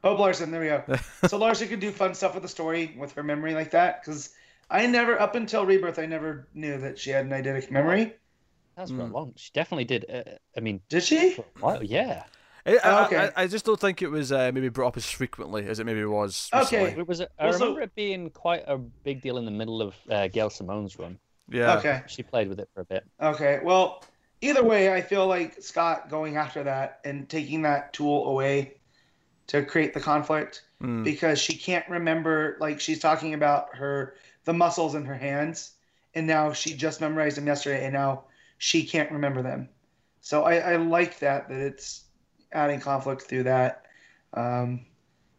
Oh, 0.03 0.13
Larson. 0.13 0.51
There 0.51 0.61
we 0.61 0.67
go. 0.67 0.99
so 1.27 1.37
Larson 1.37 1.67
could 1.67 1.79
do 1.79 1.91
fun 1.91 2.13
stuff 2.13 2.33
with 2.35 2.43
the 2.43 2.47
story 2.47 2.95
with 2.97 3.11
her 3.13 3.23
memory 3.23 3.55
like 3.55 3.71
that 3.71 3.99
because 4.01 4.29
I 4.69 4.85
never 4.85 5.19
up 5.19 5.33
until 5.35 5.65
Rebirth 5.65 5.97
I 5.99 6.05
never 6.05 6.47
knew 6.53 6.77
that 6.77 6.99
she 6.99 7.09
had 7.09 7.25
an 7.25 7.31
eidetic 7.31 7.71
memory. 7.71 8.13
That's 8.77 8.91
for 8.91 9.01
a 9.01 9.05
Mm. 9.05 9.11
long. 9.11 9.33
She 9.35 9.49
definitely 9.53 9.85
did. 9.85 10.05
Uh, 10.09 10.21
I 10.55 10.59
mean, 10.61 10.81
Did 10.87 11.03
she? 11.03 11.31
for 11.31 11.41
a 11.41 11.59
while, 11.59 11.83
yeah. 11.83 12.23
I, 12.65 12.73
I, 12.73 12.79
Oh, 12.83 13.05
okay. 13.05 13.31
I, 13.35 13.43
I 13.43 13.47
just 13.47 13.65
don't 13.65 13.79
think 13.79 14.03
it 14.03 14.07
was 14.09 14.31
uh, 14.31 14.51
maybe 14.53 14.69
brought 14.69 14.89
up 14.89 14.97
as 14.97 15.09
frequently 15.09 15.67
as 15.67 15.79
it 15.79 15.85
maybe 15.85 16.05
was. 16.05 16.47
Okay. 16.53 16.83
Recently. 16.85 17.01
It 17.01 17.07
was. 17.07 17.19
A, 17.21 17.27
I 17.39 17.45
Well, 17.45 17.53
so- 17.53 17.59
remember 17.61 17.81
it 17.81 17.95
being 17.95 18.29
quite 18.29 18.63
a 18.67 18.77
big 18.77 19.21
deal 19.23 19.37
in 19.39 19.45
the 19.45 19.51
middle 19.51 19.81
of 19.81 19.95
uh, 20.11 20.27
Gail 20.27 20.51
Simone's 20.51 20.97
run. 20.99 21.17
Yeah. 21.49 21.77
Okay. 21.77 22.03
She 22.07 22.23
played 22.23 22.49
with 22.49 22.59
it 22.59 22.69
for 22.73 22.81
a 22.81 22.85
bit. 22.85 23.05
Okay. 23.21 23.59
Well, 23.63 24.03
either 24.41 24.63
way, 24.63 24.93
I 24.93 25.01
feel 25.01 25.27
like 25.27 25.61
Scott 25.61 26.09
going 26.09 26.37
after 26.37 26.63
that 26.63 26.99
and 27.05 27.29
taking 27.29 27.61
that 27.63 27.93
tool 27.93 28.27
away 28.27 28.77
to 29.47 29.63
create 29.63 29.93
the 29.93 29.99
conflict 30.01 30.63
Mm. 30.81 31.03
because 31.03 31.39
she 31.39 31.57
can't 31.57 31.89
remember 31.89 32.55
like 32.59 32.79
she's 32.79 32.99
talking 32.99 33.33
about 33.33 33.75
her 33.75 34.13
the 34.43 34.53
muscles 34.53 34.93
in 34.93 35.05
her 35.05 35.15
hands 35.15 35.71
and 36.13 36.27
now 36.27 36.53
she 36.53 36.75
just 36.75 37.01
memorized 37.01 37.35
them 37.35 37.47
yesterday 37.47 37.83
and 37.83 37.95
now 37.95 38.25
she 38.59 38.83
can't 38.83 39.11
remember 39.11 39.41
them 39.41 39.69
so 40.21 40.43
i, 40.43 40.57
I 40.57 40.75
like 40.75 41.17
that 41.17 41.49
that 41.49 41.57
it's 41.59 42.03
adding 42.51 42.79
conflict 42.79 43.23
through 43.23 43.41
that 43.45 43.87
um, 44.35 44.85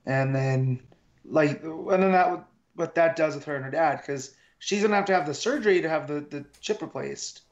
and 0.07 0.35
then 0.35 0.83
like 1.25 1.63
and 1.63 2.03
then 2.03 2.11
that 2.11 2.45
what 2.75 2.97
that 2.97 3.15
does 3.15 3.37
with 3.37 3.45
her 3.45 3.55
and 3.55 3.65
her 3.65 3.71
dad 3.71 3.99
because 4.01 4.35
she's 4.59 4.83
gonna 4.83 4.95
have 4.97 5.05
to 5.07 5.15
have 5.15 5.27
the 5.27 5.35
surgery 5.35 5.81
to 5.83 5.89
have 5.89 6.07
the, 6.09 6.21
the 6.21 6.45
chip 6.61 6.81
replaced 6.83 7.43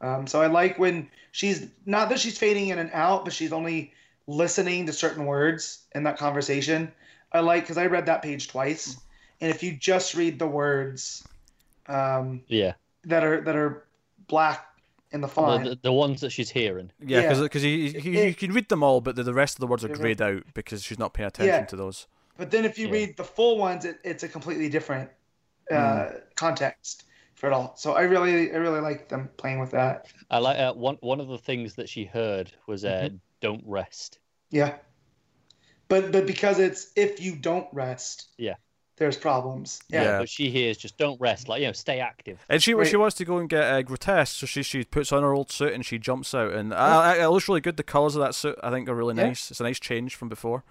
um, 0.00 0.26
so 0.26 0.40
i 0.40 0.46
like 0.46 0.78
when 0.78 1.08
she's 1.32 1.66
not 1.86 2.08
that 2.08 2.18
she's 2.18 2.38
fading 2.38 2.68
in 2.68 2.78
and 2.78 2.90
out 2.92 3.24
but 3.24 3.32
she's 3.32 3.52
only 3.52 3.92
listening 4.26 4.86
to 4.86 4.92
certain 4.92 5.26
words 5.26 5.80
in 5.94 6.02
that 6.04 6.16
conversation 6.16 6.92
I 7.32 7.40
like 7.40 7.62
because 7.62 7.78
I 7.78 7.86
read 7.86 8.06
that 8.06 8.22
page 8.22 8.48
twice, 8.48 8.96
and 9.40 9.50
if 9.54 9.62
you 9.62 9.72
just 9.76 10.16
read 10.16 10.40
the 10.40 10.48
words 10.48 11.22
um, 11.86 12.42
Yeah. 12.48 12.72
that 13.04 13.22
are 13.22 13.40
that 13.42 13.54
are 13.54 13.84
black 14.26 14.66
in 15.12 15.20
the 15.20 15.28
The, 15.28 15.32
font, 15.32 15.64
the, 15.64 15.78
the 15.80 15.92
ones 15.92 16.20
that 16.22 16.30
she's 16.30 16.50
hearing. 16.50 16.90
Yeah, 16.98 17.20
Yeah. 17.20 17.40
because 17.40 17.64
you, 17.64 17.70
you, 17.70 18.10
you 18.24 18.34
can 18.34 18.52
read 18.52 18.68
them 18.68 18.82
all, 18.82 19.00
but 19.00 19.14
the, 19.14 19.22
the 19.22 19.32
rest 19.32 19.54
of 19.54 19.60
the 19.60 19.68
words 19.68 19.84
are 19.84 19.88
grayed 19.88 20.20
out 20.20 20.42
because 20.54 20.82
she's 20.82 20.98
not 20.98 21.14
paying 21.14 21.28
attention 21.28 21.54
Yeah. 21.54 21.66
to 21.66 21.76
those. 21.76 22.08
but 22.36 22.50
then 22.50 22.64
if 22.64 22.78
you 22.80 22.86
Yeah. 22.88 22.92
read 22.94 23.16
the 23.16 23.22
full 23.24 23.58
ones, 23.58 23.84
it, 23.84 24.00
it's 24.02 24.24
a 24.24 24.28
completely 24.28 24.68
different 24.68 25.08
uh, 25.70 26.10
context 26.36 27.04
for 27.34 27.46
it 27.48 27.52
all. 27.52 27.74
So 27.76 27.92
I 27.92 28.02
really 28.02 28.52
I 28.52 28.56
really 28.56 28.80
like 28.80 29.08
them 29.08 29.30
playing 29.36 29.60
with 29.60 29.70
that. 29.70 30.06
I 30.30 30.38
like 30.38 30.58
uh, 30.58 30.72
one 30.74 30.96
one 31.00 31.20
of 31.20 31.28
the 31.28 31.38
things 31.38 31.74
that 31.76 31.88
she 31.88 32.04
heard 32.04 32.52
was 32.66 32.84
uh, 32.84 32.88
Mm-hmm. 33.08 33.16
"Don't 33.40 33.62
rest." 33.66 34.18
Yeah, 34.50 34.76
but 35.88 36.12
but 36.12 36.26
because 36.26 36.58
it's 36.58 36.92
if 36.96 37.20
you 37.20 37.36
don't 37.36 37.66
rest, 37.72 38.28
Yeah. 38.38 38.54
there's 38.96 39.16
problems. 39.16 39.80
Yeah. 39.88 40.02
Yeah, 40.02 40.18
But 40.18 40.28
she 40.28 40.50
hears 40.50 40.76
just 40.76 40.98
"Don't 40.98 41.20
rest," 41.20 41.48
like 41.48 41.60
you 41.60 41.66
know, 41.66 41.72
stay 41.72 42.00
active. 42.00 42.44
And 42.48 42.62
she 42.62 42.74
Right. 42.74 42.86
she 42.86 42.96
wants 42.96 43.16
to 43.16 43.24
go 43.24 43.38
and 43.38 43.48
get 43.48 43.64
uh, 43.64 43.82
grotesque, 43.82 44.36
so 44.38 44.46
she 44.46 44.62
she 44.62 44.84
puts 44.84 45.12
on 45.12 45.22
her 45.22 45.32
old 45.32 45.50
suit 45.50 45.72
and 45.72 45.84
she 45.84 45.98
jumps 45.98 46.34
out, 46.34 46.52
and 46.52 46.72
I, 46.74 47.14
I, 47.16 47.24
it 47.24 47.28
looks 47.28 47.48
really 47.48 47.60
good. 47.60 47.76
The 47.76 47.82
colors 47.82 48.14
of 48.16 48.20
that 48.22 48.34
suit 48.34 48.56
I 48.62 48.70
think 48.70 48.88
are 48.88 48.94
really 48.94 49.14
Yeah. 49.16 49.26
nice. 49.28 49.50
It's 49.50 49.60
a 49.60 49.64
nice 49.64 49.80
change 49.80 50.14
from 50.16 50.28
before, 50.28 50.62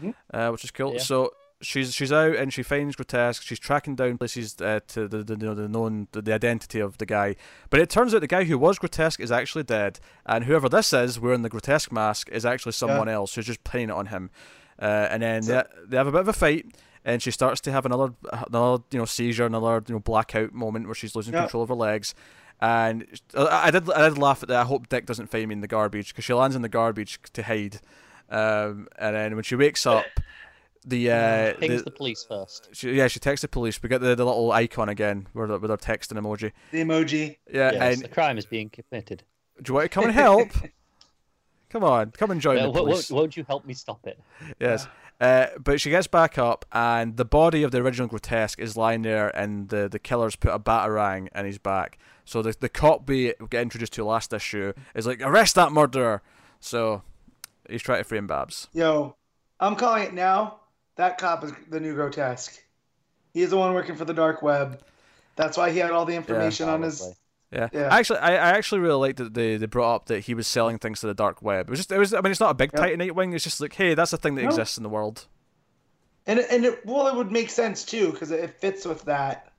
Mhm. 0.00 0.14
uh, 0.32 0.50
which 0.50 0.64
is 0.64 0.70
cool. 0.70 0.92
Yeah. 0.94 1.00
So 1.00 1.32
she's 1.60 1.94
she's 1.94 2.12
out 2.12 2.36
and 2.36 2.52
she 2.52 2.62
finds 2.62 2.96
grotesque. 2.96 3.42
She's 3.42 3.58
tracking 3.58 3.94
down 3.96 4.18
places 4.18 4.56
uh, 4.60 4.80
to 4.88 5.06
the, 5.08 5.22
the 5.22 5.34
you 5.34 5.46
know, 5.46 5.54
the 5.54 5.68
known 5.68 6.08
the, 6.12 6.22
the 6.22 6.32
identity 6.32 6.80
of 6.80 6.98
the 6.98 7.06
guy, 7.06 7.36
but 7.70 7.80
it 7.80 7.90
turns 7.90 8.14
out 8.14 8.20
the 8.20 8.26
guy 8.26 8.44
who 8.44 8.58
was 8.58 8.78
grotesque 8.78 9.20
is 9.20 9.30
actually 9.32 9.64
dead, 9.64 10.00
and 10.26 10.44
whoever 10.44 10.68
this 10.68 10.92
is 10.92 11.18
wearing 11.20 11.42
the 11.42 11.48
grotesque 11.48 11.92
mask 11.92 12.28
is 12.30 12.44
actually 12.46 12.72
someone 12.72 13.08
else 13.08 13.34
who's 13.34 13.46
just 13.46 13.64
playing 13.64 13.88
it 13.90 13.94
on 13.94 14.06
him. 14.06 14.30
Uh, 14.80 15.08
and 15.10 15.22
then 15.22 15.42
So- 15.42 15.52
they, 15.52 15.62
they 15.90 15.96
have 15.96 16.06
a 16.06 16.12
bit 16.12 16.20
of 16.22 16.28
a 16.28 16.32
fight, 16.32 16.66
and 17.04 17.22
she 17.22 17.30
starts 17.30 17.60
to 17.62 17.72
have 17.72 17.84
another 17.86 18.14
another 18.48 18.82
you 18.90 18.98
know 18.98 19.04
seizure, 19.04 19.46
another 19.46 19.82
you 19.86 19.94
know 19.94 20.00
blackout 20.00 20.52
moment 20.54 20.86
where 20.86 20.94
she's 20.94 21.14
losing 21.14 21.34
Yeah. 21.34 21.40
control 21.42 21.62
of 21.62 21.68
her 21.68 21.74
legs. 21.74 22.14
And 22.62 23.06
I 23.34 23.68
I 23.68 23.70
did 23.70 23.90
I 23.90 24.08
did 24.08 24.18
laugh 24.18 24.42
at 24.42 24.48
that. 24.50 24.60
I 24.60 24.64
hope 24.64 24.88
Dick 24.88 25.06
doesn't 25.06 25.30
find 25.30 25.48
me 25.48 25.54
in 25.54 25.60
the 25.62 25.66
garbage 25.66 26.08
because 26.08 26.24
she 26.24 26.34
lands 26.34 26.54
in 26.56 26.62
the 26.62 26.68
garbage 26.68 27.18
to 27.32 27.42
hide. 27.42 27.80
Um, 28.30 28.86
and 28.98 29.16
then 29.16 29.34
when 29.34 29.42
she 29.42 29.56
wakes 29.56 29.86
up, 29.86 30.04
the 30.84 31.10
uh, 31.10 31.54
Pings 31.54 31.78
the, 31.78 31.84
the 31.84 31.90
police 31.90 32.24
first. 32.28 32.68
she, 32.72 32.92
yeah, 32.92 33.06
she 33.08 33.20
texts 33.20 33.42
the 33.42 33.48
police. 33.48 33.82
We 33.82 33.88
get 33.88 34.00
the, 34.00 34.14
the 34.14 34.24
little 34.24 34.50
icon 34.52 34.88
again 34.88 35.26
with 35.34 35.50
her, 35.50 35.58
with 35.58 35.70
her 35.70 35.76
texting 35.76 36.18
emoji. 36.18 36.52
the 36.72 36.82
emoji. 36.82 37.36
Yeah, 37.52 37.72
Yes, 37.72 37.94
and 37.96 38.04
the 38.04 38.08
crime 38.08 38.38
is 38.38 38.46
being 38.46 38.70
committed. 38.70 39.22
Do 39.62 39.70
you 39.70 39.74
want 39.74 39.84
to 39.84 39.88
come 39.94 40.04
and 40.04 40.12
help? 40.14 40.48
come 41.70 41.84
on, 41.84 42.10
come 42.12 42.30
and 42.30 42.40
join 42.40 42.58
Uh, 42.58 42.62
the 42.62 42.70
won't, 42.70 42.86
police. 42.86 43.10
won't 43.10 43.36
you 43.36 43.44
help 43.46 43.64
me 43.66 43.74
stop 43.74 44.06
it? 44.06 44.18
Yes. 44.58 44.86
Uh, 45.20 45.48
but 45.62 45.78
she 45.82 45.90
gets 45.90 46.06
back 46.06 46.38
up, 46.38 46.64
and 46.72 47.18
the 47.18 47.26
body 47.26 47.62
of 47.62 47.70
the 47.72 47.78
original 47.78 48.08
grotesque 48.08 48.58
is 48.58 48.74
lying 48.74 49.02
there, 49.02 49.28
and 49.36 49.68
the, 49.68 49.86
the 49.86 49.98
killer's 49.98 50.34
put 50.34 50.50
a 50.50 50.58
batarang 50.58 51.28
in 51.34 51.44
his 51.44 51.58
back. 51.58 51.98
So 52.24 52.40
the 52.40 52.56
the 52.58 52.70
cop 52.70 53.06
we 53.06 53.34
get 53.50 53.60
introduced 53.60 53.92
to 53.94 54.04
last 54.04 54.32
issue 54.32 54.72
is 54.94 55.06
like, 55.06 55.20
arrest 55.20 55.56
that 55.56 55.72
murderer. 55.72 56.22
So 56.58 57.02
he's 57.68 57.82
trying 57.82 57.98
to 57.98 58.04
frame 58.04 58.26
Babs. 58.26 58.68
Yo, 58.72 59.16
I'm 59.58 59.76
calling 59.76 60.04
it 60.04 60.14
now. 60.14 60.60
That 60.96 61.18
cop 61.18 61.44
is 61.44 61.52
the 61.68 61.80
new 61.80 61.94
grotesque. 61.94 62.60
He's 63.32 63.50
the 63.50 63.56
one 63.56 63.74
working 63.74 63.96
for 63.96 64.04
the 64.04 64.14
dark 64.14 64.42
web. 64.42 64.80
That's 65.36 65.56
why 65.56 65.70
he 65.70 65.78
had 65.78 65.90
all 65.90 66.04
the 66.04 66.14
information 66.14 66.68
on 66.68 66.82
his. 66.82 67.14
Yeah. 67.52 67.68
Yeah. 67.72 67.88
Actually, 67.94 68.18
I, 68.20 68.32
I 68.32 68.50
actually 68.50 68.80
really 68.80 68.94
liked 69.00 69.18
that 69.18 69.34
they, 69.34 69.56
they 69.56 69.66
brought 69.66 69.94
up 69.96 70.06
that 70.06 70.20
he 70.20 70.34
was 70.34 70.46
selling 70.46 70.78
things 70.78 71.00
to 71.00 71.06
the 71.06 71.14
dark 71.14 71.42
web. 71.42 71.68
It 71.68 71.70
was 71.70 71.78
just 71.80 71.90
it 71.92 71.98
was 71.98 72.12
I 72.14 72.20
mean 72.20 72.30
it's 72.30 72.40
not 72.40 72.50
a 72.50 72.54
big 72.54 72.70
Yep. 72.72 72.80
Titan 72.82 73.00
Nightwing. 73.00 73.34
It's 73.34 73.44
just 73.44 73.60
like 73.60 73.72
hey 73.74 73.94
that's 73.94 74.12
a 74.12 74.16
thing 74.16 74.34
that 74.36 74.42
No. 74.42 74.48
exists 74.48 74.76
in 74.76 74.82
the 74.82 74.88
world. 74.88 75.26
And 76.26 76.38
it, 76.38 76.46
and 76.50 76.64
it, 76.64 76.84
well, 76.86 77.08
it 77.08 77.16
would 77.16 77.32
make 77.32 77.50
sense 77.50 77.82
too 77.84 78.12
because 78.12 78.30
it 78.30 78.50
fits 78.60 78.84
with 78.84 79.02
that, 79.06 79.52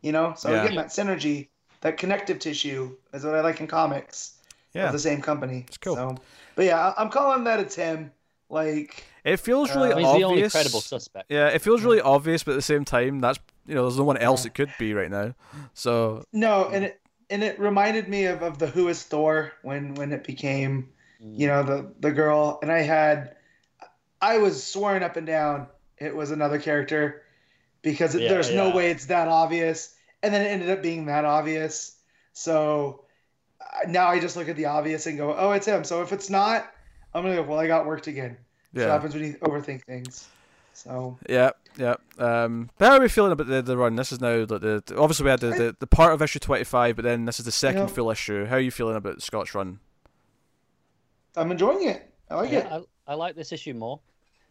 you 0.00 0.12
know. 0.12 0.34
So 0.36 0.50
Yeah. 0.50 0.62
again, 0.64 0.76
that 0.76 0.86
synergy, 0.86 1.48
that 1.80 1.98
connective 1.98 2.38
tissue 2.38 2.96
is 3.12 3.24
what 3.24 3.34
I 3.34 3.40
like 3.40 3.60
in 3.60 3.66
comics 3.66 4.34
Yeah. 4.72 4.86
of 4.86 4.92
the 4.92 4.98
same 4.98 5.20
company. 5.20 5.64
It's 5.66 5.76
cool. 5.76 5.96
So, 5.96 6.16
but 6.54 6.64
yeah, 6.66 6.78
I- 6.96 7.02
I'm 7.02 7.10
calling 7.10 7.44
that 7.44 7.58
it's 7.60 7.74
him. 7.74 8.10
Like, 8.48 9.04
It 9.24 9.38
feels 9.40 9.74
really 9.74 9.90
Uh, 9.90 9.96
I 9.96 10.00
he's 10.00 10.06
obvious. 10.06 10.18
the 10.18 10.24
only 10.24 10.42
credible 10.50 10.80
suspect. 10.80 11.30
Yeah, 11.30 11.48
it 11.48 11.62
feels 11.62 11.82
really 11.82 12.00
obvious, 12.00 12.42
but 12.42 12.52
at 12.52 12.56
the 12.56 12.62
same 12.62 12.84
time, 12.84 13.20
that's 13.20 13.38
you 13.66 13.74
know, 13.74 13.82
there's 13.82 13.96
no 13.98 14.04
one 14.04 14.18
else 14.18 14.44
it 14.44 14.54
could 14.54 14.76
be 14.78 14.92
right 14.92 15.10
now. 15.10 15.34
So 15.72 16.24
no, 16.32 16.68
and 16.72 16.84
it 16.84 17.00
and 17.30 17.42
it 17.42 17.58
reminded 17.58 18.08
me 18.08 18.26
of, 18.26 18.42
of 18.42 18.58
the 18.58 18.66
Who 18.66 18.88
is 18.88 19.02
Thor 19.02 19.52
when 19.62 19.94
when 19.94 20.12
it 20.12 20.24
became, 20.24 20.90
you 21.36 21.46
know, 21.46 21.62
the 21.62 21.94
the 22.00 22.12
girl, 22.12 22.58
and 22.62 22.70
I 22.70 22.80
had, 22.80 23.36
I 24.22 24.38
was 24.38 24.62
swearing 24.64 25.02
up 25.02 25.16
and 25.16 25.26
down 25.26 25.68
it 25.98 26.14
was 26.16 26.30
another 26.30 26.58
character 26.60 27.22
because 27.82 28.14
Yeah, 28.14 28.28
there's 28.28 28.52
no 28.52 28.70
way 28.70 28.90
it's 28.90 29.06
that 29.06 29.28
obvious, 29.28 29.94
and 30.22 30.34
then 30.34 30.42
it 30.42 30.48
ended 30.50 30.70
up 30.70 30.82
being 30.82 31.06
that 31.06 31.24
obvious. 31.24 31.96
So 32.34 33.04
uh, 33.60 33.88
now 33.88 34.08
I 34.08 34.20
just 34.20 34.36
look 34.36 34.48
at 34.48 34.56
the 34.56 34.66
obvious 34.66 35.06
and 35.06 35.18
go, 35.18 35.34
oh, 35.36 35.52
it's 35.52 35.66
him. 35.66 35.84
So 35.84 36.02
if 36.02 36.12
it's 36.12 36.30
not, 36.30 36.72
I'm 37.14 37.22
gonna 37.24 37.36
go. 37.36 37.42
Well, 37.44 37.58
I 37.60 37.66
got 37.68 37.86
worked 37.86 38.06
again. 38.08 38.38
That's 38.74 38.82
what 38.82 38.88
yeah, 38.88 38.92
happens 38.92 39.14
when 39.14 39.24
you 39.24 39.34
overthink 39.38 39.84
things. 39.84 40.28
So 40.72 41.16
yeah, 41.28 41.50
yeah. 41.78 41.94
Um, 42.18 42.68
but 42.78 42.88
how 42.88 42.96
are 42.96 43.00
we 43.00 43.08
feeling 43.08 43.30
about 43.32 43.46
the, 43.46 43.62
the 43.62 43.76
run? 43.76 43.94
This 43.94 44.10
is 44.10 44.20
now 44.20 44.38
like 44.38 44.60
the, 44.60 44.82
the 44.84 44.98
obviously 44.98 45.24
we 45.24 45.30
had 45.30 45.40
the, 45.40 45.50
the, 45.50 45.76
the 45.78 45.86
part 45.86 46.12
of 46.12 46.20
issue 46.20 46.40
twenty 46.40 46.64
five, 46.64 46.96
but 46.96 47.04
then 47.04 47.24
this 47.24 47.38
is 47.38 47.46
the 47.46 47.52
second 47.52 47.82
Yeah. 47.82 47.86
full 47.86 48.10
issue. 48.10 48.46
How 48.46 48.56
are 48.56 48.60
you 48.60 48.72
feeling 48.72 48.96
about 48.96 49.22
Scott's 49.22 49.54
run? 49.54 49.78
I'm 51.36 51.50
enjoying 51.50 51.88
it. 51.88 52.10
I 52.30 52.34
like 52.34 52.52
it. 52.52 52.66
I, 52.66 52.80
I 53.06 53.14
like 53.14 53.36
this 53.36 53.52
issue 53.52 53.74
more. 53.74 54.00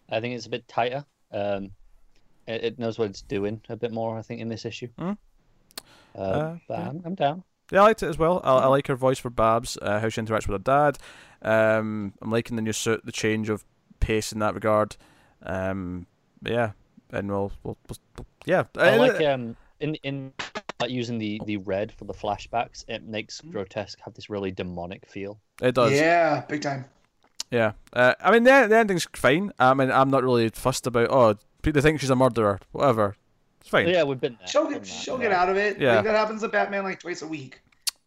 I 0.09 0.19
think 0.21 0.35
it's 0.35 0.45
a 0.45 0.49
bit 0.49 0.67
tighter. 0.67 1.05
Um, 1.31 1.71
it, 2.47 2.63
it 2.63 2.79
knows 2.79 2.97
what 2.97 3.09
it's 3.09 3.21
doing 3.21 3.61
a 3.67 3.75
bit 3.75 3.91
more. 3.91 4.17
I 4.17 4.21
think 4.21 4.39
in 4.41 4.47
this 4.49 4.65
issue. 4.65 4.87
Hmm. 4.97 5.03
Um, 5.05 5.17
Uh, 6.15 6.55
but 6.67 6.79
yeah. 6.79 6.89
I'm, 6.89 7.01
I'm 7.05 7.15
down. 7.15 7.43
Yeah, 7.71 7.81
I 7.81 7.83
liked 7.83 8.03
it 8.03 8.07
as 8.07 8.17
well. 8.17 8.39
I, 8.43 8.59
I 8.59 8.65
like 8.67 8.87
her 8.87 8.95
voice 8.95 9.17
for 9.17 9.29
Babs, 9.29 9.77
uh, 9.81 9.99
how 9.99 10.09
she 10.09 10.21
interacts 10.21 10.47
with 10.47 10.65
her 10.65 10.91
dad. 10.91 10.97
Um, 11.41 12.13
I'm 12.21 12.29
liking 12.31 12.55
the 12.55 12.61
new 12.61 12.73
suit, 12.73 13.05
the 13.05 13.11
change 13.11 13.49
of 13.49 13.65
pace 14.05 14.31
in 14.31 14.39
that 14.39 14.53
regard. 14.53 14.95
Um, 15.43 16.05
yeah, 16.43 16.71
and 17.11 17.29
we'll, 17.29 17.51
we'll, 17.63 17.77
we'll 17.87 18.25
yeah. 18.45 18.63
I 18.77 18.95
Uh, 18.95 18.97
like 18.97 19.21
um 19.21 19.55
in 19.79 19.95
in 19.95 20.33
like 20.81 20.91
using 20.91 21.17
the 21.17 21.41
the 21.45 21.57
red 21.57 21.91
for 21.91 22.05
the 22.05 22.13
flashbacks. 22.13 22.83
It 22.87 23.03
makes 23.03 23.39
Hmm. 23.39 23.51
grotesque 23.51 23.99
have 24.05 24.13
this 24.13 24.29
really 24.29 24.51
demonic 24.51 25.05
feel. 25.09 25.39
it 25.61 25.75
does. 25.75 25.91
Yeah, 25.93 26.41
big 26.47 26.61
time. 26.61 26.85
Yeah. 27.51 27.73
Uh, 27.93 28.13
I 28.19 28.31
mean, 28.31 28.43
the, 28.43 28.65
the 28.67 28.75
ending's 28.77 29.07
fine. 29.15 29.51
I 29.59 29.73
mean, 29.75 29.91
I'm 29.91 30.09
not 30.09 30.23
really 30.23 30.49
fussed 30.49 30.87
about, 30.87 31.11
oh, 31.11 31.35
people 31.61 31.83
think 31.83 31.99
she's 31.99 32.09
a 32.09 32.15
murderer. 32.15 32.59
Whatever. 32.71 33.15
It's 33.61 33.69
fine. 33.69 33.87
Yeah, 33.87 34.03
we've 34.03 34.19
been 34.19 34.37
there. 34.39 34.47
She'll 34.47 34.67
get 34.67 34.85
she'll 34.87 35.17
yeah. 35.17 35.29
get 35.29 35.31
out 35.31 35.49
of 35.49 35.57
it. 35.57 35.79
Yeah. 35.79 35.97
Like, 35.97 36.05
that 36.05 36.15
happens 36.15 36.41
to 36.41 36.47
Batman 36.49 36.83
like 36.83 36.99
twice 36.99 37.21
a 37.21 37.27
week. 37.27 37.61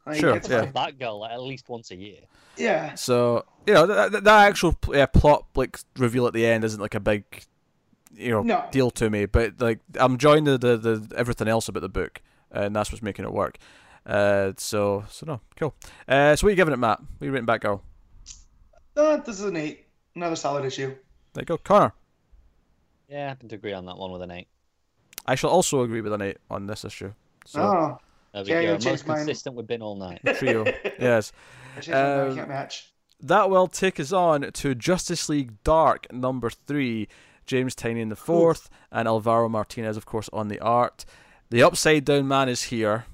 Like, 0.06 0.20
Sure, 0.20 0.36
it's 0.36 0.48
yeah. 0.48 0.62
fine. 0.62 0.72
That 0.72 0.98
girl 0.98 1.20
like, 1.20 1.32
at 1.32 1.42
least 1.42 1.68
once 1.68 1.90
a 1.90 1.96
year. 1.96 2.20
Yeah. 2.56 2.94
So, 2.94 3.44
you 3.66 3.74
know, 3.74 3.86
that, 3.86 4.12
that, 4.12 4.24
that 4.24 4.46
actual 4.48 4.72
pl- 4.72 5.00
uh, 5.00 5.06
plot 5.08 5.46
like 5.56 5.78
reveal 5.98 6.26
at 6.26 6.32
the 6.32 6.46
end 6.46 6.62
isn't 6.64 6.80
like 6.80 6.94
a 6.94 7.00
big, 7.00 7.24
you 8.14 8.30
know, 8.30 8.42
No. 8.42 8.64
deal 8.70 8.90
to 8.92 9.10
me. 9.10 9.26
But 9.26 9.60
like, 9.60 9.80
I'm 9.98 10.12
enjoying 10.12 10.44
the, 10.44 10.56
the, 10.56 10.76
the 10.76 11.16
everything 11.18 11.48
else 11.48 11.68
about 11.68 11.80
the 11.80 11.88
book, 11.88 12.22
and 12.50 12.74
that's 12.74 12.92
what's 12.92 13.02
making 13.02 13.24
it 13.24 13.32
work. 13.32 13.58
Uh, 14.06 14.52
so, 14.56 15.04
so 15.10 15.26
no, 15.26 15.40
cool. 15.56 15.74
Uh, 16.06 16.36
so 16.36 16.46
what 16.46 16.48
are 16.48 16.50
you 16.52 16.56
giving 16.56 16.72
it, 16.72 16.78
Matt? 16.78 17.00
What 17.00 17.22
are 17.22 17.24
you 17.26 17.32
rating 17.32 17.46
Batgirl? 17.46 17.80
Uh, 18.96 19.16
this 19.18 19.40
is 19.40 19.44
an 19.44 19.56
eight. 19.56 19.86
Another 20.14 20.36
solid 20.36 20.64
issue. 20.64 20.94
There 21.34 21.42
you 21.42 21.44
go, 21.46 21.58
Connor. 21.58 21.92
Yeah, 23.08 23.24
I 23.26 23.28
happen 23.28 23.48
to 23.48 23.56
agree 23.56 23.72
on 23.72 23.84
that 23.86 23.98
one 23.98 24.12
with 24.12 24.22
an 24.22 24.30
eight. 24.30 24.48
I 25.26 25.34
shall 25.34 25.50
also 25.50 25.82
agree 25.82 26.00
with 26.00 26.12
an 26.12 26.22
eight 26.22 26.38
on 26.48 26.66
this 26.66 26.84
issue. 26.84 27.12
So, 27.44 27.60
oh. 27.60 27.98
There 28.32 28.44
we 28.44 28.50
Yeah, 28.50 28.62
go. 28.62 28.68
changed 28.72 28.86
Most 28.86 29.06
mine. 29.06 29.16
consistent 29.18 29.56
we've 29.56 29.66
been 29.66 29.82
all 29.82 29.96
night. 29.96 30.20
trio. 30.38 30.64
yes. 30.98 31.32
I 31.76 31.80
changed 31.80 31.90
my 31.90 32.02
mind, 32.26 32.38
I 32.38 32.42
Um, 32.42 32.48
match. 32.48 32.90
that 33.20 33.48
will 33.50 33.66
take 33.68 33.98
us 34.00 34.12
on 34.12 34.50
to 34.52 34.74
Justice 34.74 35.28
League 35.28 35.62
Dark 35.64 36.12
number 36.12 36.50
three. 36.50 37.08
James 37.46 37.76
Tynion 37.76 38.08
the 38.08 38.16
fourth, 38.16 38.68
and 38.90 39.06
Alvaro 39.06 39.48
Martinez, 39.48 39.96
of 39.96 40.05
course, 40.05 40.28
on 40.32 40.48
the 40.48 40.58
art. 40.58 41.05
The 41.50 41.62
Upside 41.62 42.05
Down 42.05 42.26
Man 42.26 42.48
is 42.48 42.64
here. 42.64 43.05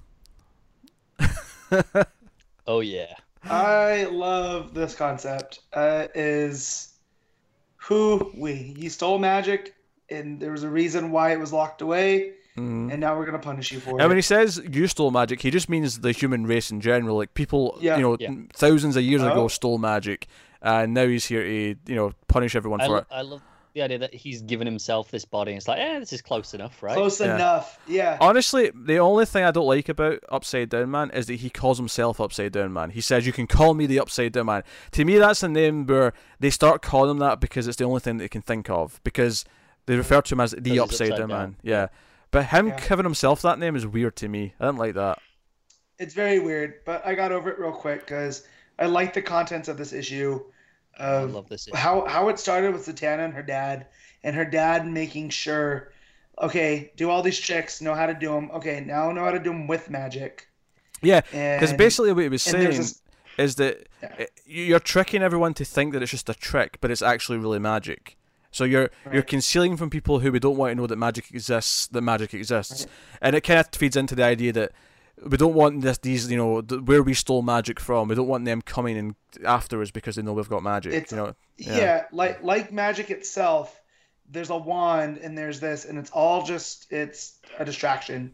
Oh 2.66 2.80
yeah. 2.80 3.14
I 3.44 4.04
love 4.04 4.72
this 4.72 4.94
concept. 4.94 5.60
Uh, 5.72 6.06
is 6.14 6.94
who 7.76 8.30
we 8.36 8.54
he 8.54 8.88
stole 8.88 9.18
magic, 9.18 9.74
and 10.08 10.38
there 10.38 10.52
was 10.52 10.62
a 10.62 10.68
reason 10.70 11.10
why 11.10 11.32
it 11.32 11.40
was 11.40 11.52
locked 11.52 11.82
away, 11.82 12.34
Mhm. 12.56 12.90
and 12.92 13.00
now 13.00 13.16
we're 13.16 13.24
gonna 13.26 13.38
punish 13.38 13.72
you 13.72 13.80
for 13.80 13.98
it. 13.98 14.00
And 14.02 14.08
when 14.08 14.18
he 14.18 14.22
says 14.22 14.60
you 14.70 14.86
stole 14.86 15.10
magic, 15.10 15.40
he 15.40 15.50
just 15.50 15.68
means 15.68 16.00
the 16.00 16.12
human 16.12 16.46
race 16.46 16.70
in 16.70 16.80
general. 16.80 17.16
Like 17.16 17.34
people, 17.34 17.78
Yeah. 17.80 17.96
you 17.96 18.02
know, 18.02 18.16
Yeah. 18.20 18.30
thousands 18.52 18.96
of 18.96 19.02
years 19.02 19.22
ago 19.22 19.44
Oh. 19.44 19.48
stole 19.48 19.78
magic, 19.78 20.26
and 20.60 20.92
now 20.94 21.06
he's 21.06 21.26
here 21.26 21.42
to, 21.42 21.74
you 21.86 21.94
know, 21.94 22.12
punish 22.28 22.54
everyone 22.54 22.80
I, 22.80 22.86
for 22.86 22.92
lo- 22.92 22.98
it. 22.98 23.06
I 23.10 23.22
love 23.22 23.40
the 23.74 23.80
idea 23.80 23.96
that 24.00 24.12
he's 24.12 24.42
given 24.42 24.66
himself 24.66 25.10
this 25.10 25.24
body. 25.24 25.52
And 25.52 25.56
it's 25.56 25.66
like, 25.66 25.78
eh, 25.78 25.98
this 25.98 26.12
is 26.12 26.20
close 26.20 26.52
enough, 26.52 26.82
right? 26.82 26.94
Close 26.94 27.18
Yeah. 27.22 27.36
enough. 27.36 27.78
Yeah. 27.88 28.18
Honestly, 28.20 28.70
the 28.74 28.98
only 28.98 29.24
thing 29.24 29.44
I 29.44 29.50
don't 29.50 29.64
like 29.66 29.88
about 29.88 30.18
Upside 30.28 30.68
Down 30.68 30.90
Man 30.90 31.08
is 31.12 31.24
that 31.28 31.36
he 31.36 31.48
calls 31.48 31.78
himself 31.78 32.20
Upside 32.20 32.52
Down 32.52 32.70
Man. 32.74 32.90
He 32.90 33.00
says, 33.00 33.24
"You 33.26 33.32
can 33.32 33.46
call 33.46 33.72
me 33.72 33.86
the 33.86 33.98
Upside 33.98 34.32
Down 34.32 34.44
Man." 34.44 34.62
To 34.90 35.06
me, 35.06 35.16
that's 35.16 35.42
a 35.42 35.48
name 35.48 35.86
where 35.86 36.12
they 36.38 36.50
start 36.50 36.82
calling 36.82 37.12
him 37.12 37.18
that 37.20 37.40
because 37.40 37.66
it's 37.66 37.78
the 37.78 37.84
only 37.84 38.00
thing 38.00 38.18
they 38.18 38.28
can 38.28 38.42
think 38.42 38.68
of. 38.68 39.00
Because 39.04 39.46
they 39.86 39.96
refer 39.96 40.20
to 40.20 40.34
him 40.34 40.40
as 40.40 40.50
the 40.50 40.78
Upside, 40.78 41.12
upside 41.12 41.18
Down, 41.18 41.28
down. 41.30 41.38
Man. 41.38 41.56
Yeah, 41.62 41.86
but 42.32 42.46
him 42.46 42.68
Yeah. 42.68 42.80
giving 42.88 43.04
himself 43.04 43.40
that 43.42 43.58
name 43.60 43.76
is 43.76 43.86
weird 43.86 44.16
to 44.16 44.28
me. 44.28 44.54
I 44.58 44.64
didn't 44.66 44.78
like 44.78 44.94
that. 44.94 45.18
It's 45.98 46.14
very 46.14 46.40
weird, 46.40 46.84
but 46.84 47.06
I 47.06 47.14
got 47.14 47.30
over 47.30 47.48
it 47.50 47.58
real 47.60 47.70
quick 47.72 48.00
because 48.00 48.44
I 48.80 48.86
like 48.86 49.14
the 49.14 49.22
contents 49.22 49.68
of 49.68 49.76
this 49.78 49.92
issue. 49.92 50.40
I 50.98 51.20
love 51.20 51.48
this. 51.48 51.68
Issue. 51.68 51.76
how 51.76 52.04
how 52.06 52.28
it 52.28 52.38
started 52.40 52.72
with 52.72 52.84
Zatanna 52.86 53.24
and 53.24 53.34
her 53.34 53.42
dad, 53.42 53.86
and 54.24 54.34
her 54.34 54.44
dad 54.44 54.86
making 54.86 55.30
sure, 55.30 55.92
okay, 56.40 56.92
do 56.96 57.08
all 57.08 57.22
these 57.22 57.38
tricks, 57.38 57.80
know 57.80 57.94
how 57.94 58.06
to 58.06 58.14
do 58.14 58.28
them. 58.30 58.50
Okay, 58.52 58.80
now 58.80 59.12
know 59.12 59.24
how 59.24 59.30
to 59.30 59.38
do 59.38 59.50
them 59.50 59.66
with 59.68 59.88
magic. 59.90 60.48
Yeah, 61.00 61.20
Because 61.22 61.72
basically, 61.72 62.12
what 62.12 62.22
he 62.22 62.28
was 62.28 62.42
saying 62.42 62.76
this- 62.76 63.00
is 63.38 63.54
that 63.56 63.88
Yeah. 64.02 64.26
you're 64.44 64.78
tricking 64.80 65.22
everyone 65.22 65.54
to 65.54 65.64
think 65.64 65.92
that 65.94 66.02
it's 66.02 66.10
just 66.10 66.28
a 66.28 66.34
trick, 66.34 66.78
but 66.80 66.90
it's 66.90 67.02
actually 67.02 67.38
really 67.38 67.58
magic. 67.58 68.16
So 68.52 68.64
you're 68.64 68.90
you're 69.12 69.22
concealing 69.22 69.76
from 69.76 69.90
people 69.90 70.20
who 70.20 70.30
we 70.30 70.38
don't 70.38 70.56
want 70.56 70.70
to 70.70 70.74
know 70.76 70.86
that 70.86 70.96
magic 70.96 71.30
exists 71.32 71.88
that 71.88 72.02
magic 72.02 72.32
exists, 72.34 72.86
and 73.20 73.34
it 73.34 73.40
kind 73.40 73.58
of 73.58 73.68
feeds 73.72 73.96
into 73.96 74.14
the 74.14 74.22
idea 74.24 74.52
that 74.52 74.72
we 75.26 75.36
don't 75.36 75.54
want 75.54 75.80
this 75.82 75.98
these 75.98 76.30
you 76.30 76.36
know 76.36 76.60
th- 76.62 76.82
where 76.82 77.02
we 77.02 77.14
stole 77.14 77.42
magic 77.42 77.80
from. 77.80 78.08
We 78.08 78.14
don't 78.14 78.28
want 78.28 78.44
them 78.44 78.60
coming 78.62 78.96
in 78.96 79.16
afterwards 79.44 79.90
because 79.90 80.16
they 80.16 80.22
know 80.22 80.32
we've 80.34 80.48
got 80.48 80.62
magic. 80.62 80.92
It's- 80.92 81.10
you 81.10 81.16
know, 81.16 81.34
yeah. 81.56 81.76
Yeah. 81.78 82.02
like 82.12 82.42
like 82.42 82.72
magic 82.72 83.10
itself. 83.10 83.80
There's 84.30 84.50
a 84.50 84.56
wand 84.56 85.18
and 85.18 85.36
there's 85.36 85.60
this, 85.60 85.84
and 85.84 85.98
it's 85.98 86.10
all 86.10 86.42
just 86.44 86.92
it's 86.92 87.38
a 87.58 87.64
distraction. 87.64 88.32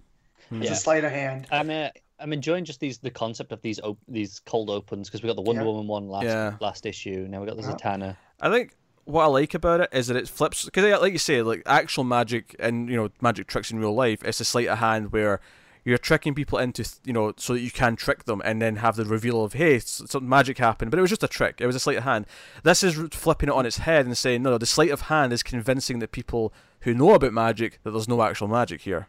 It's 0.51 0.67
Yeah. 0.67 0.73
a 0.73 0.77
sleight 0.77 1.05
of 1.05 1.13
hand. 1.13 1.47
I'm 1.51 1.71
uh, 1.71 1.89
I'm 2.21 2.33
enjoying 2.33 2.65
just 2.65 2.81
these 2.81 2.99
the 2.99 3.11
concept 3.11 3.53
of 3.53 3.61
these 3.63 3.79
op- 3.81 3.99
these 4.09 4.41
cold 4.41 4.71
opens 4.71 5.09
because 5.09 5.23
we 5.23 5.29
got 5.29 5.37
the 5.37 5.43
Wonder 5.43 5.63
Yeah. 5.63 5.67
Woman 5.69 5.87
one 5.87 6.09
last 6.09 6.25
Yeah. 6.25 6.57
last 6.61 6.87
issue. 6.87 7.27
Now 7.29 7.41
we 7.41 7.47
got 7.47 7.57
the 7.57 7.63
Yeah. 7.63 7.75
Zatanna. 7.75 8.17
I 8.41 8.49
think 8.51 8.77
what 9.09 9.25
I 9.25 9.27
like 9.27 9.55
about 9.55 9.81
it 9.81 9.89
is 9.93 10.07
that 10.09 10.17
it 10.17 10.29
flips 10.29 10.65
because, 10.65 11.01
like 11.01 11.13
you 11.13 11.19
say, 11.19 11.41
like 11.43 11.63
actual 11.67 12.05
magic 12.05 12.55
and 12.59 12.89
you 12.89 12.97
know 12.97 13.09
magic 13.21 13.47
tricks 13.47 13.71
in 13.71 13.79
real 13.79 13.95
life. 13.95 14.23
It's 14.25 14.41
a 14.41 14.45
sleight 14.45 14.69
of 14.69 14.79
hand 14.79 15.13
where 15.13 15.41
you're 15.85 15.97
tricking 15.97 16.35
people 16.35 16.59
into 16.59 16.85
you 17.05 17.13
know 17.15 17.33
so 17.39 17.55
that 17.55 17.61
you 17.61 17.71
can 17.71 17.97
trick 17.97 18.25
them 18.25 18.43
and 18.45 18.61
then 18.61 18.77
have 18.77 18.97
the 18.97 19.05
reveal 19.07 19.43
of 19.43 19.55
hey 19.55 19.77
s- 19.77 20.03
something 20.07 20.29
magic 20.29 20.59
happened, 20.59 20.91
but 20.91 20.99
it 20.99 21.01
was 21.01 21.11
just 21.11 21.23
a 21.23 21.29
trick. 21.29 21.61
It 21.61 21.67
was 21.67 21.77
a 21.77 21.81
sleight 21.81 21.97
of 21.99 22.05
hand. 22.05 22.27
This 22.63 22.83
is 22.83 22.95
flipping 23.13 23.49
it 23.49 23.55
on 23.55 23.65
its 23.67 23.79
head 23.79 24.05
and 24.05 24.17
saying 24.17 24.43
no, 24.43 24.51
no, 24.51 24.59
the 24.59 24.67
sleight 24.67 24.91
of 24.91 25.03
hand 25.03 25.33
is 25.33 25.43
convincing 25.43 26.01
the 26.01 26.09
people 26.09 26.53
who 26.81 26.93
know 26.95 27.15
about 27.15 27.33
magic 27.33 27.81
that 27.85 27.93
there's 27.93 28.09
no 28.09 28.23
actual 28.23 28.49
magic 28.49 28.83
here. 28.83 29.09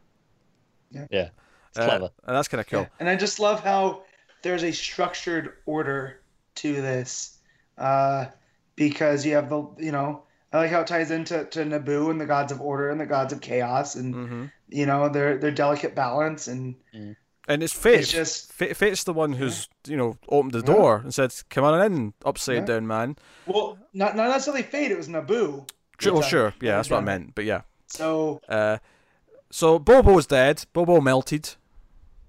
Yeah, 0.91 1.05
it's 1.11 1.77
Uh, 1.77 1.85
clever. 1.85 2.09
and 2.25 2.35
that's 2.35 2.47
kind 2.47 2.61
of 2.61 2.67
cool. 2.67 2.81
Yeah. 2.81 2.87
And 2.99 3.09
I 3.09 3.15
just 3.15 3.39
love 3.39 3.59
how 3.63 4.03
there's 4.41 4.63
a 4.63 4.71
structured 4.71 5.53
order 5.65 6.21
to 6.55 6.73
this 6.81 7.37
uh, 7.77 8.25
because 8.79 9.25
you 9.25 9.35
have 9.35 9.49
the 9.49 9.61
you 9.77 9.91
know 9.91 10.23
I 10.51 10.57
like 10.57 10.71
how 10.71 10.81
it 10.81 10.87
ties 10.87 11.11
into 11.11 11.45
to 11.45 11.65
Nabu 11.65 12.09
and 12.09 12.19
the 12.19 12.25
gods 12.25 12.51
of 12.51 12.59
order 12.61 12.89
and 12.89 12.99
the 12.99 13.05
gods 13.05 13.31
of 13.33 13.41
chaos 13.41 13.93
and 13.95 14.15
hmm 14.15 14.45
you 14.69 14.85
know 14.85 15.09
their 15.09 15.37
their 15.37 15.51
delicate 15.51 15.93
balance 15.95 16.47
and 16.47 16.75
And 17.47 17.63
it's 17.63 17.73
fate. 17.73 17.99
it's 18.01 18.11
just 18.11 18.53
Fate, 18.53 18.77
Fate's 18.77 19.03
the 19.03 19.13
one 19.13 19.33
who's 19.33 19.67
you 19.87 19.97
know 19.97 20.15
opened 20.29 20.53
the 20.53 20.59
Yeah. 20.59 20.73
door 20.75 21.01
and 21.03 21.13
said, 21.13 21.33
"Come 21.49 21.63
on 21.65 21.81
in, 21.91 22.13
upside 22.23 22.55
Yeah. 22.69 22.75
down 22.75 22.87
man." 22.87 23.17
well 23.45 23.77
not 23.93 24.15
not 24.15 24.29
necessarily 24.29 24.63
fate 24.63 24.91
it 24.91 24.97
was 24.97 25.07
Nabu 25.09 25.65
Sure, 25.99 26.13
well, 26.13 26.21
sure, 26.21 26.53
yeah, 26.61 26.77
that's 26.77 26.89
what 26.89 26.99
I 26.99 27.01
meant. 27.01 27.35
But 27.35 27.43
yeah, 27.45 27.61
so 27.87 28.39
uh, 28.47 28.77
so 29.51 29.79
Bobo's 29.79 30.27
dead. 30.27 30.65
Bobo 30.71 31.01
melted. 31.01 31.55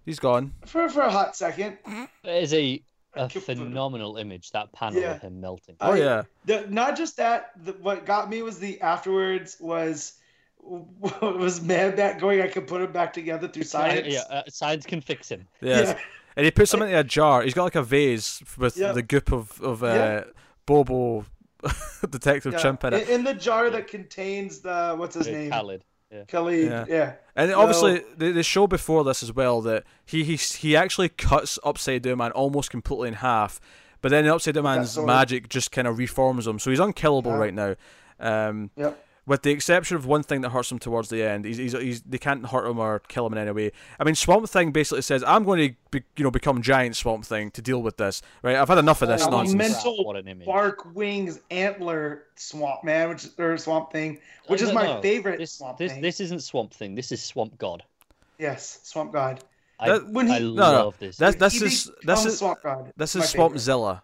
He's 0.05 0.19
gone. 0.19 0.55
for 0.67 0.89
for 0.89 1.03
a 1.03 1.11
hot 1.11 1.37
second 1.37 1.79
Is 2.25 2.53
a, 2.55 2.83
a 3.15 3.29
Keep- 3.29 3.43
phenomenal 3.45 4.17
image, 4.17 4.51
that 4.53 4.73
panel 4.73 5.01
Yeah. 5.01 5.15
of 5.17 5.23
him 5.23 5.41
melting. 5.41 5.77
Oh 5.81 5.93
I- 5.93 5.97
yeah, 5.99 6.23
the, 6.45 6.67
not 6.69 6.97
just 6.97 7.17
that 7.17 7.53
the, 7.65 7.73
what 7.73 8.07
got 8.07 8.29
me 8.31 8.43
was 8.43 8.59
the 8.59 8.81
afterwards 8.81 9.57
was 9.61 10.15
was 10.63 11.61
Man-Bat 11.63 12.21
going 12.21 12.41
I 12.43 12.49
could 12.49 12.67
put 12.67 12.83
him 12.83 12.93
back 12.93 13.13
together 13.13 13.49
through 13.49 13.63
science 13.77 14.07
Yeah, 14.09 14.21
uh, 14.31 14.43
science 14.49 14.85
can 14.87 15.01
fix 15.01 15.29
him. 15.31 15.47
yeah. 15.61 15.81
Yeah. 15.81 15.99
And 16.37 16.45
he 16.45 16.51
puts 16.53 16.73
him 16.73 16.81
into 16.83 16.97
a 16.99 17.03
jar. 17.05 17.43
He's 17.43 17.55
got 17.55 17.65
like 17.65 17.75
a 17.75 17.83
vase 17.83 18.43
with 18.57 18.77
Yeah. 18.77 18.93
the 18.93 19.03
goop 19.03 19.33
of 19.33 19.61
of 19.61 19.83
uh, 19.83 19.87
Yeah. 19.87 20.25
Bobo, 20.67 21.25
Detective 22.09 22.53
Yeah. 22.53 22.59
Chimp 22.61 22.85
in 22.85 22.95
it. 22.95 23.09
in, 23.09 23.15
in 23.21 23.25
the 23.25 23.35
jar 23.35 23.69
that 23.71 23.89
contains 23.89 24.61
the 24.61 24.95
what's 24.97 25.17
his 25.17 25.27
name 25.27 25.51
Khalid. 25.51 25.83
Khalid 26.29 26.65
Yeah. 26.71 26.85
yeah. 26.89 27.13
And 27.37 27.51
So- 27.51 27.61
obviously, 27.61 28.03
they, 28.17 28.33
they 28.33 28.43
show 28.43 28.67
before 28.67 29.05
this 29.05 29.23
as 29.23 29.33
well 29.33 29.61
that 29.63 29.85
he 30.05 30.25
he 30.25 30.37
he 30.37 30.77
actually 30.77 31.09
cuts 31.09 31.59
Upside 31.65 32.03
Down 32.03 32.19
Man 32.19 32.33
almost 32.33 32.71
completely 32.71 33.09
in 33.09 33.15
half, 33.15 33.61
but 34.01 34.11
then 34.11 34.27
Upside 34.27 34.55
Down 34.55 34.65
Man's 34.65 34.99
magic 34.99 35.49
just 35.49 35.71
kind 35.73 35.87
of 35.89 35.99
reforms 35.99 36.47
him, 36.47 36.59
so 36.59 36.71
he's 36.71 36.81
unkillable 36.81 37.33
Yeah. 37.33 37.37
right 37.39 37.55
now. 37.55 37.75
Um, 38.19 38.71
Yep. 38.77 39.05
With 39.31 39.43
the 39.43 39.51
exception 39.53 39.97
of 39.97 40.05
one 40.07 40.25
thing 40.25 40.41
that 40.41 40.51
hurts 40.51 40.73
him 40.73 40.81
towards 40.81 41.09
the 41.09 41.23
end, 41.23 41.45
he's, 41.45 41.57
he's, 41.57 41.73
he's 41.73 42.03
they 42.03 42.19
can't 42.19 42.45
hurt 42.47 42.67
him 42.69 42.79
or 42.81 42.99
kill 43.07 43.25
him 43.27 43.33
in 43.35 43.39
any 43.39 43.53
way. 43.53 43.71
I 43.99 44.03
mean, 44.03 44.17
Swamp 44.17 44.49
Thing 44.49 44.73
basically 44.73 45.03
says, 45.03 45.23
"I'm 45.23 45.45
going 45.45 45.69
to 45.71 45.75
be, 45.93 46.03
you 46.17 46.25
know 46.25 46.33
become 46.33 46.61
giant 46.63 46.97
Swamp 46.97 47.25
Thing 47.25 47.53
to 47.53 47.63
deal 47.63 47.81
with 47.81 47.97
this." 47.97 48.23
Right? 48.43 48.57
I've 48.57 48.67
had 48.69 48.79
enough 48.79 49.01
of 49.03 49.09
this 49.09 49.23
Oh, 49.25 49.31
nonsense. 49.31 49.57
mental 49.57 50.05
What 50.05 50.17
an 50.17 50.27
image. 50.27 50.47
Bark 50.47 50.95
Wings 50.97 51.39
Antler 51.53 52.25
Swamp 52.35 52.83
Man, 52.83 53.09
which 53.11 53.29
or 53.39 53.57
Swamp 53.57 53.93
Thing, 53.93 54.19
which 54.49 54.63
is 54.63 54.69
no, 54.71 54.75
my 54.75 54.85
no. 54.87 55.01
favorite 55.01 55.39
This, 55.39 55.53
Swamp 55.53 55.79
this, 55.79 55.93
Thing. 55.93 56.03
this 56.03 56.19
isn't 56.21 56.43
Swamp 56.43 56.75
Thing. 56.75 56.97
This 56.97 57.13
is 57.13 57.23
Swamp 57.23 57.57
God. 57.57 57.85
Yes, 58.39 58.81
Swamp 58.83 59.13
God. 59.13 59.45
I, 59.79 59.91
That- 59.91 60.09
when 60.11 60.27
he- 60.27 60.35
I 60.35 60.39
No, 60.41 60.49
no, 60.55 60.73
love 60.87 60.99
this. 60.99 61.17
That's 61.17 61.35
He 61.37 61.39
this 61.41 61.63
is 61.63 61.91
this 62.03 62.27
is 62.27 62.39
Swamp 62.41 62.59
God. 62.65 62.93
this 62.97 63.15
My 63.15 63.23
is 63.23 63.33
favorite. 63.33 63.53
Swampzilla, 63.53 64.03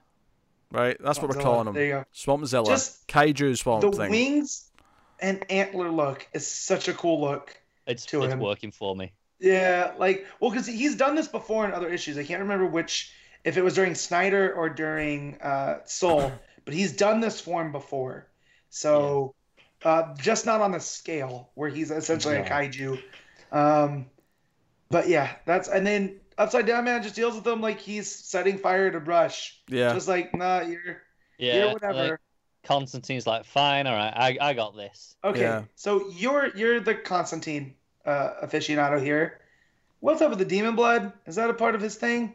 right? 0.71 0.97
That's 1.03 1.19
what 1.21 1.35
we're 1.35 1.43
calling 1.43 1.67
him. 1.67 1.75
There 1.75 1.85
you 1.85 1.93
go. 1.93 2.05
Swampzilla, 2.15 2.67
Just 2.67 3.09
Kaiju 3.09 3.59
Swamp 3.59 3.83
the 3.83 3.91
Thing. 3.91 4.11
wings 4.11 4.66
and 5.21 5.45
antler 5.51 5.91
look 5.91 6.27
is 6.33 6.47
such 6.47 6.89
a 6.89 6.95
cool 6.95 7.21
look. 7.21 7.57
it's 7.87 8.07
to 8.07 8.23
it's 8.23 8.33
him. 8.33 8.41
working 8.41 8.71
for 8.71 8.95
me. 8.95 9.13
Yeah, 9.39 9.93
like 9.99 10.27
well, 10.41 10.51
because 10.51 10.67
he's 10.67 10.97
done 10.97 11.15
this 11.15 11.29
before 11.29 11.65
in 11.65 11.73
other 11.73 11.89
issues. 11.89 12.17
I 12.17 12.25
can't 12.25 12.41
remember 12.41 12.67
which, 12.67 13.13
if 13.45 13.57
it 13.57 13.63
was 13.63 13.75
during 13.75 13.95
Snyder 13.95 14.55
or 14.55 14.69
during 14.69 15.39
uh, 15.41 15.81
Soule, 15.85 16.33
but 16.65 16.75
he's 16.75 16.97
done 16.97 17.21
this 17.21 17.41
form 17.41 17.73
before. 17.73 18.27
So, 18.71 19.35
uh, 19.85 20.15
just 20.17 20.47
not 20.47 20.61
on 20.61 20.73
the 20.73 20.81
scale 20.81 21.51
where 21.55 21.69
he's 21.69 21.91
essentially 21.91 22.37
a 22.37 22.45
kaiju. 22.45 23.01
Um, 23.53 24.07
but 24.89 25.09
yeah, 25.09 25.33
that's 25.45 25.69
and 25.69 25.87
then 25.87 26.21
Upside 26.39 26.67
Down 26.67 26.85
Man 26.85 27.03
just 27.03 27.15
deals 27.15 27.35
with 27.35 27.45
them 27.45 27.61
like 27.61 27.79
he's 27.79 28.13
setting 28.13 28.59
fire 28.59 28.91
to 28.91 29.01
brush. 29.01 29.61
Yeah. 29.69 29.93
Just 29.93 30.09
like 30.09 30.35
nah, 30.35 30.61
you're 30.61 31.03
Yeah, 31.39 31.57
you're 31.57 31.67
like, 31.67 31.83
whatever. 31.83 32.21
Constantine's 32.67 33.27
like, 33.27 33.45
fine, 33.45 33.87
all 33.87 33.95
right, 33.95 34.13
I, 34.15 34.39
I 34.41 34.53
got 34.55 34.77
this. 34.77 35.17
Okay, 35.25 35.41
Yeah. 35.41 35.63
so 35.77 36.09
you're 36.11 36.49
you're 36.57 36.81
the 36.81 36.95
Constantine 36.95 37.75
uh, 38.05 38.31
aficionado 38.45 39.03
here. 39.03 39.41
What's 40.01 40.21
up 40.21 40.31
with 40.31 40.39
the 40.39 40.45
demon 40.45 40.75
blood? 40.77 41.13
Is 41.27 41.37
that 41.37 41.49
a 41.49 41.55
part 41.55 41.75
of 41.75 41.81
his 41.81 41.95
thing? 41.95 42.35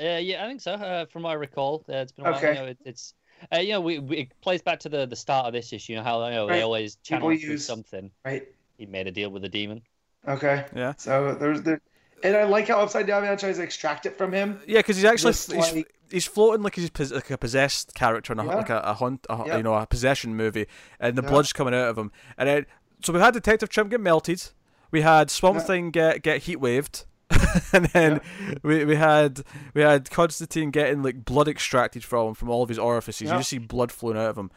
Uh, 0.00 0.18
yeah, 0.22 0.44
I 0.44 0.48
think 0.48 0.60
so. 0.60 0.72
Uh, 0.72 1.06
from 1.06 1.22
what 1.24 1.30
I 1.30 1.34
recall, 1.34 1.84
uh, 1.88 1.94
it's 1.94 2.12
been 2.12 2.24
a 2.26 2.30
while. 2.30 2.38
Okay. 2.38 2.54
You 2.54 2.60
know, 2.60 2.66
it, 2.66 2.78
it's 2.84 3.14
uh, 3.52 3.58
you 3.58 3.72
know, 3.72 3.80
we, 3.80 3.98
we 3.98 4.16
it 4.18 4.40
plays 4.40 4.62
back 4.62 4.78
to 4.80 4.88
the 4.88 5.06
the 5.06 5.16
start 5.16 5.46
of 5.46 5.52
this 5.52 5.72
issue. 5.72 5.92
You 5.92 5.98
know 5.98 6.04
how 6.04 6.24
you 6.26 6.32
know, 6.32 6.46
Right. 6.48 6.56
they 6.56 6.62
always 6.62 6.96
channel 6.96 7.28
People 7.28 7.36
it 7.36 7.44
through 7.44 7.52
use- 7.54 7.66
something. 7.66 8.10
Right. 8.24 8.46
He 8.78 8.86
made 8.86 9.08
a 9.08 9.10
deal 9.10 9.30
with 9.30 9.42
the 9.42 9.48
demon. 9.48 9.82
Okay. 10.26 10.64
Yeah. 10.76 10.94
So 10.96 11.34
there's 11.34 11.62
the, 11.62 11.80
and 12.22 12.36
I 12.36 12.44
like 12.44 12.68
how 12.68 12.80
Upside 12.80 13.06
Down 13.08 13.22
Man 13.22 13.36
tries 13.36 13.56
to 13.56 13.62
extract 13.64 14.06
it 14.06 14.16
from 14.16 14.32
him. 14.32 14.60
Yeah, 14.68 14.78
because 14.78 14.96
he's 14.96 15.04
actually 15.04 15.32
Just 15.32 15.52
he's, 15.52 15.72
like- 15.72 15.94
he's 16.10 16.26
floating 16.26 16.62
like 16.62 16.74
he's 16.76 16.90
pos- 16.90 17.12
like 17.12 17.30
a 17.30 17.38
possessed 17.38 17.94
character 17.94 18.32
in 18.32 18.38
a, 18.38 18.44
Yeah. 18.44 18.54
like 18.56 18.70
a, 18.70 18.78
a 18.80 18.94
hunt, 18.94 19.26
a, 19.28 19.42
Yeah. 19.46 19.56
you 19.58 19.62
know, 19.62 19.74
a 19.74 19.86
possession 19.86 20.34
movie, 20.36 20.66
and 21.00 21.16
the 21.16 21.22
Yeah. 21.22 21.28
blood's 21.30 21.52
coming 21.52 21.74
out 21.74 21.88
of 21.88 21.98
him. 21.98 22.10
And 22.36 22.48
then, 22.48 22.66
so 23.02 23.12
we 23.12 23.20
had 23.20 23.34
Detective 23.34 23.68
Chimp 23.70 23.90
get 23.90 24.00
melted, 24.00 24.42
we 24.90 25.02
had 25.02 25.30
Swamp 25.30 25.58
Yeah. 25.58 25.64
Thing 25.64 25.90
get 25.90 26.22
get 26.22 26.42
heat 26.42 26.56
waved, 26.56 27.04
and 27.72 27.86
then 27.86 28.20
we 28.62 28.84
we 28.84 28.96
had 28.96 29.42
we 29.74 29.82
had 29.82 30.10
Constantine 30.10 30.70
getting 30.70 31.02
like 31.02 31.24
blood 31.24 31.46
extracted 31.48 32.02
from 32.04 32.28
him 32.28 32.34
from 32.34 32.48
all 32.50 32.62
of 32.62 32.68
his 32.68 32.78
orifices. 32.78 33.26
Yeah. 33.28 33.34
You 33.34 33.40
just 33.40 33.50
see 33.50 33.58
blood 33.58 33.92
flowing 33.92 34.16
out 34.16 34.30
of 34.30 34.38
him. 34.38 34.50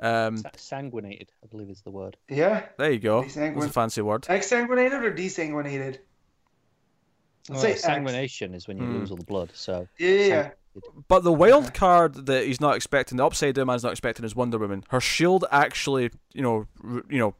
Um, 0.00 0.42
sanguinated, 0.56 1.28
I 1.44 1.46
believe 1.46 1.68
is 1.70 1.82
the 1.82 1.90
word. 1.90 2.16
Yeah. 2.28 2.66
there 2.76 2.90
you 2.90 2.98
go. 2.98 3.22
Desanguin- 3.22 3.54
That's 3.54 3.66
a 3.66 3.72
fancy 3.72 4.02
word. 4.02 4.22
Exsanguinated 4.22 5.00
or 5.02 5.12
desanguinated? 5.14 5.98
Let's 7.48 7.50
Well, 7.50 7.60
say 7.60 7.72
X. 7.72 7.82
sanguination 7.82 8.54
is 8.54 8.66
when 8.66 8.78
you 8.78 8.84
Hmm. 8.84 8.98
lose 8.98 9.10
all 9.10 9.16
the 9.16 9.24
blood. 9.24 9.50
So 9.54 9.86
Yeah, 9.98 10.08
yeah, 10.08 10.26
yeah. 10.26 10.50
But 11.08 11.24
the 11.24 11.32
wild 11.32 11.74
card 11.74 12.26
that 12.26 12.46
he's 12.46 12.60
not 12.60 12.76
expecting, 12.76 13.18
the 13.18 13.26
Upside 13.26 13.54
Down 13.54 13.66
Man's 13.66 13.82
not 13.82 13.92
expecting, 13.92 14.24
is 14.24 14.34
Wonder 14.34 14.58
Woman. 14.58 14.84
Her 14.90 15.00
shield 15.00 15.44
actually, 15.50 16.10
you 16.32 16.42
know, 16.42 16.66
re- 16.82 17.02
you 17.10 17.18
know, 17.18 17.34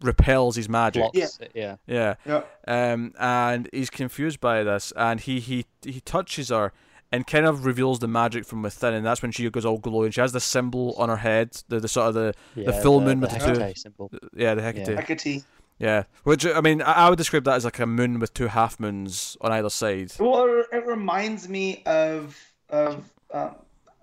repels 0.00 0.56
his 0.56 0.68
magic. 0.68 1.04
Yeah. 1.14 1.26
yeah. 1.54 1.76
Yeah. 1.86 2.14
Yeah. 2.26 2.42
Um, 2.66 3.14
and 3.18 3.68
he's 3.72 3.90
confused 3.90 4.40
by 4.40 4.62
this, 4.62 4.92
and 4.96 5.20
he 5.20 5.40
he 5.40 5.64
he 5.82 6.00
touches 6.00 6.50
her 6.50 6.72
and 7.10 7.26
kind 7.26 7.46
of 7.46 7.64
reveals 7.64 7.98
the 8.00 8.06
magic 8.08 8.44
from 8.44 8.62
within, 8.62 8.94
and 8.94 9.04
that's 9.04 9.22
when 9.22 9.32
she 9.32 9.48
goes 9.50 9.64
all 9.64 9.78
glowing. 9.78 10.10
She 10.10 10.20
has 10.20 10.32
the 10.32 10.40
symbol 10.40 10.94
on 10.98 11.08
her 11.08 11.16
head, 11.16 11.60
the, 11.68 11.80
the 11.80 11.88
sort 11.88 12.08
of 12.08 12.14
the 12.14 12.34
yeah 12.54 12.70
full 12.82 13.00
moon 13.00 13.20
with 13.20 13.30
the 13.30 13.38
two- 13.38 13.60
Hecate 13.60 13.78
symbol. 13.78 14.10
yeah 14.36 14.54
the 14.54 14.62
Hecate. 14.62 14.88
Yeah. 14.88 15.00
Hecate. 15.00 15.44
Yeah, 15.80 16.02
which 16.24 16.44
I 16.44 16.60
mean, 16.60 16.82
I, 16.82 16.92
I 17.06 17.08
would 17.08 17.18
describe 17.18 17.44
that 17.44 17.54
as 17.54 17.64
like 17.64 17.78
a 17.78 17.86
moon 17.86 18.18
with 18.18 18.34
two 18.34 18.48
half 18.48 18.80
moons 18.80 19.36
on 19.40 19.52
either 19.52 19.70
side. 19.70 20.10
Well, 20.18 20.44
it, 20.44 20.66
it 20.76 20.86
reminds 20.86 21.48
me 21.48 21.82
of 21.86 22.36
of 22.70 23.04
um, 23.32 23.54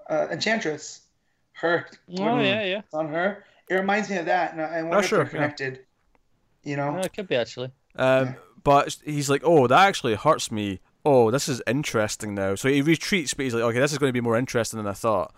uh, 0.09 0.27
Enchantress. 0.31 1.01
Her. 1.53 1.85
Oh 2.19 2.39
yeah, 2.39 2.63
yeah. 2.65 2.81
On 2.91 3.07
her. 3.07 3.45
It 3.69 3.75
reminds 3.75 4.09
me 4.09 4.17
of 4.17 4.25
that, 4.25 4.51
and 4.51 4.61
I 4.61 4.79
I 4.79 4.81
wonder 4.83 4.99
if 4.99 5.07
sure, 5.07 5.17
they're 5.19 5.25
yeah. 5.25 5.31
connected. 5.31 5.79
You 6.63 6.75
know. 6.75 6.91
No, 6.91 6.99
it 6.99 7.13
could 7.13 7.27
be 7.27 7.35
actually. 7.35 7.71
Um, 7.95 8.25
Yeah. 8.27 8.33
But 8.63 8.97
he's 9.05 9.29
like, 9.29 9.41
oh, 9.45 9.67
that 9.67 9.87
actually 9.87 10.15
hurts 10.15 10.51
me. 10.51 10.79
Oh, 11.05 11.29
this 11.29 11.47
is 11.47 11.61
interesting 11.67 12.33
now. 12.33 12.55
So 12.55 12.67
he 12.67 12.81
retreats, 12.81 13.35
but 13.35 13.43
he's 13.43 13.53
like, 13.53 13.63
okay, 13.63 13.79
this 13.79 13.91
is 13.91 13.99
going 13.99 14.09
to 14.09 14.13
be 14.13 14.21
more 14.21 14.35
interesting 14.37 14.77
than 14.77 14.87
I 14.87 14.93
thought. 14.93 15.33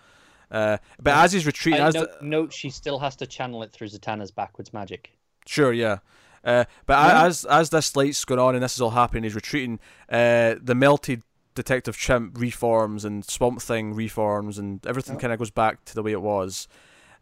Uh, 0.49 0.77
but 0.97 1.14
as 1.14 1.33
he's 1.33 1.45
retreating, 1.45 1.81
as 1.81 1.93
note, 1.93 2.09
the, 2.22 2.25
note 2.25 2.53
she 2.53 2.69
still 2.69 2.99
has 2.99 3.17
to 3.17 3.27
channel 3.27 3.64
it 3.64 3.73
through 3.73 3.88
Zatanna's 3.88 4.31
backwards 4.31 4.72
magic. 4.72 5.11
Sure, 5.45 5.73
yeah. 5.73 5.97
Uh, 6.43 6.64
but 6.85 6.93
Yeah. 6.93 7.25
as 7.25 7.43
as 7.45 7.69
this 7.69 7.95
light's 7.97 8.23
going 8.23 8.39
on 8.39 8.56
and 8.56 8.64
this 8.64 8.75
is 8.75 8.81
all 8.81 8.91
happening, 8.91 9.23
he's 9.23 9.35
retreating. 9.35 9.80
Uh, 10.09 10.56
the 10.61 10.73
melted 10.73 11.22
Detective 11.58 11.98
Chimp 11.98 12.40
reforms 12.40 13.03
and 13.03 13.26
Swamp 13.26 13.61
Thing 13.61 13.94
reforms, 13.94 14.58
and 14.58 14.86
everything 14.88 15.16
Yeah. 15.16 15.22
kind 15.22 15.34
of 15.34 15.40
goes 15.40 15.52
back 15.52 15.84
to 15.86 15.95
the 15.95 16.02
way 16.03 16.14
it 16.14 16.22
was. 16.22 16.68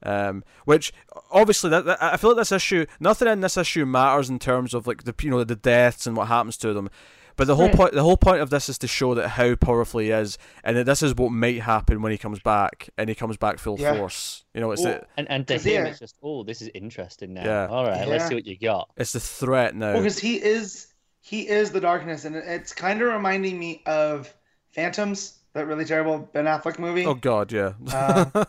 Um, 0.03 0.43
which 0.65 0.93
obviously, 1.31 1.69
that, 1.71 1.85
that 1.85 2.03
I 2.03 2.17
feel 2.17 2.31
like 2.31 2.37
this 2.37 2.51
issue, 2.51 2.85
nothing 2.99 3.27
in 3.27 3.41
this 3.41 3.57
issue 3.57 3.85
matters 3.85 4.29
in 4.29 4.37
terms 4.39 4.73
of 4.75 4.85
like 4.85 5.03
the 5.05 5.15
you 5.21 5.31
know 5.31 5.43
the 5.43 5.55
deaths 5.55 6.05
and 6.05 6.15
what 6.15 6.27
happens 6.27 6.57
to 6.57 6.73
them. 6.73 6.89
But 7.37 7.47
the 7.47 7.55
whole 7.57 7.65
Right. 7.67 7.75
point, 7.75 7.93
the 7.93 8.03
whole 8.03 8.15
point 8.15 8.39
of 8.41 8.49
this 8.49 8.69
is 8.69 8.77
to 8.77 8.87
show 8.87 9.13
that 9.15 9.29
how 9.29 9.55
powerful 9.55 9.99
he 10.01 10.11
is, 10.11 10.37
and 10.63 10.77
that 10.77 10.85
this 10.85 11.01
is 11.03 11.15
what 11.15 11.31
might 11.31 11.61
happen 11.61 12.01
when 12.01 12.11
he 12.13 12.17
comes 12.17 12.39
back, 12.39 12.89
and 12.97 13.09
he 13.09 13.15
comes 13.15 13.35
back 13.37 13.57
full 13.59 13.77
Yeah. 13.79 13.95
force. 13.97 14.45
You 14.53 14.61
know, 14.61 14.71
it's 14.71 14.83
Well, 14.83 14.93
the, 14.99 15.07
And 15.17 15.29
and 15.29 15.47
to 15.47 15.55
'Cause, 15.55 15.65
him, 15.65 15.83
yeah. 15.85 15.89
it's 15.89 15.99
just, 15.99 16.15
oh, 16.23 16.43
this 16.43 16.61
is 16.61 16.69
interesting 16.73 17.33
now. 17.33 17.43
Yeah. 17.43 17.67
All 17.67 17.85
right, 17.85 18.07
let's 18.07 18.27
see 18.27 18.35
what 18.35 18.45
you 18.45 18.57
got. 18.57 18.89
it's 18.95 19.11
the 19.13 19.19
threat 19.19 19.75
now. 19.75 19.93
Well, 19.93 20.01
because 20.03 20.19
he 20.19 20.35
is 20.41 20.87
he 21.25 21.47
is 21.49 21.71
the 21.71 21.81
darkness, 21.81 22.25
and 22.25 22.35
it's 22.35 22.71
kind 22.73 23.01
of 23.01 23.07
reminding 23.11 23.57
me 23.57 23.81
of 23.87 24.31
Phantoms, 24.73 25.39
that 25.53 25.65
really 25.67 25.85
terrible 25.85 26.19
Ben 26.19 26.45
Affleck 26.45 26.77
movie. 26.79 27.05
oh 27.05 27.15
God, 27.15 27.51
yeah. 27.51 27.73
Uh, 27.91 28.25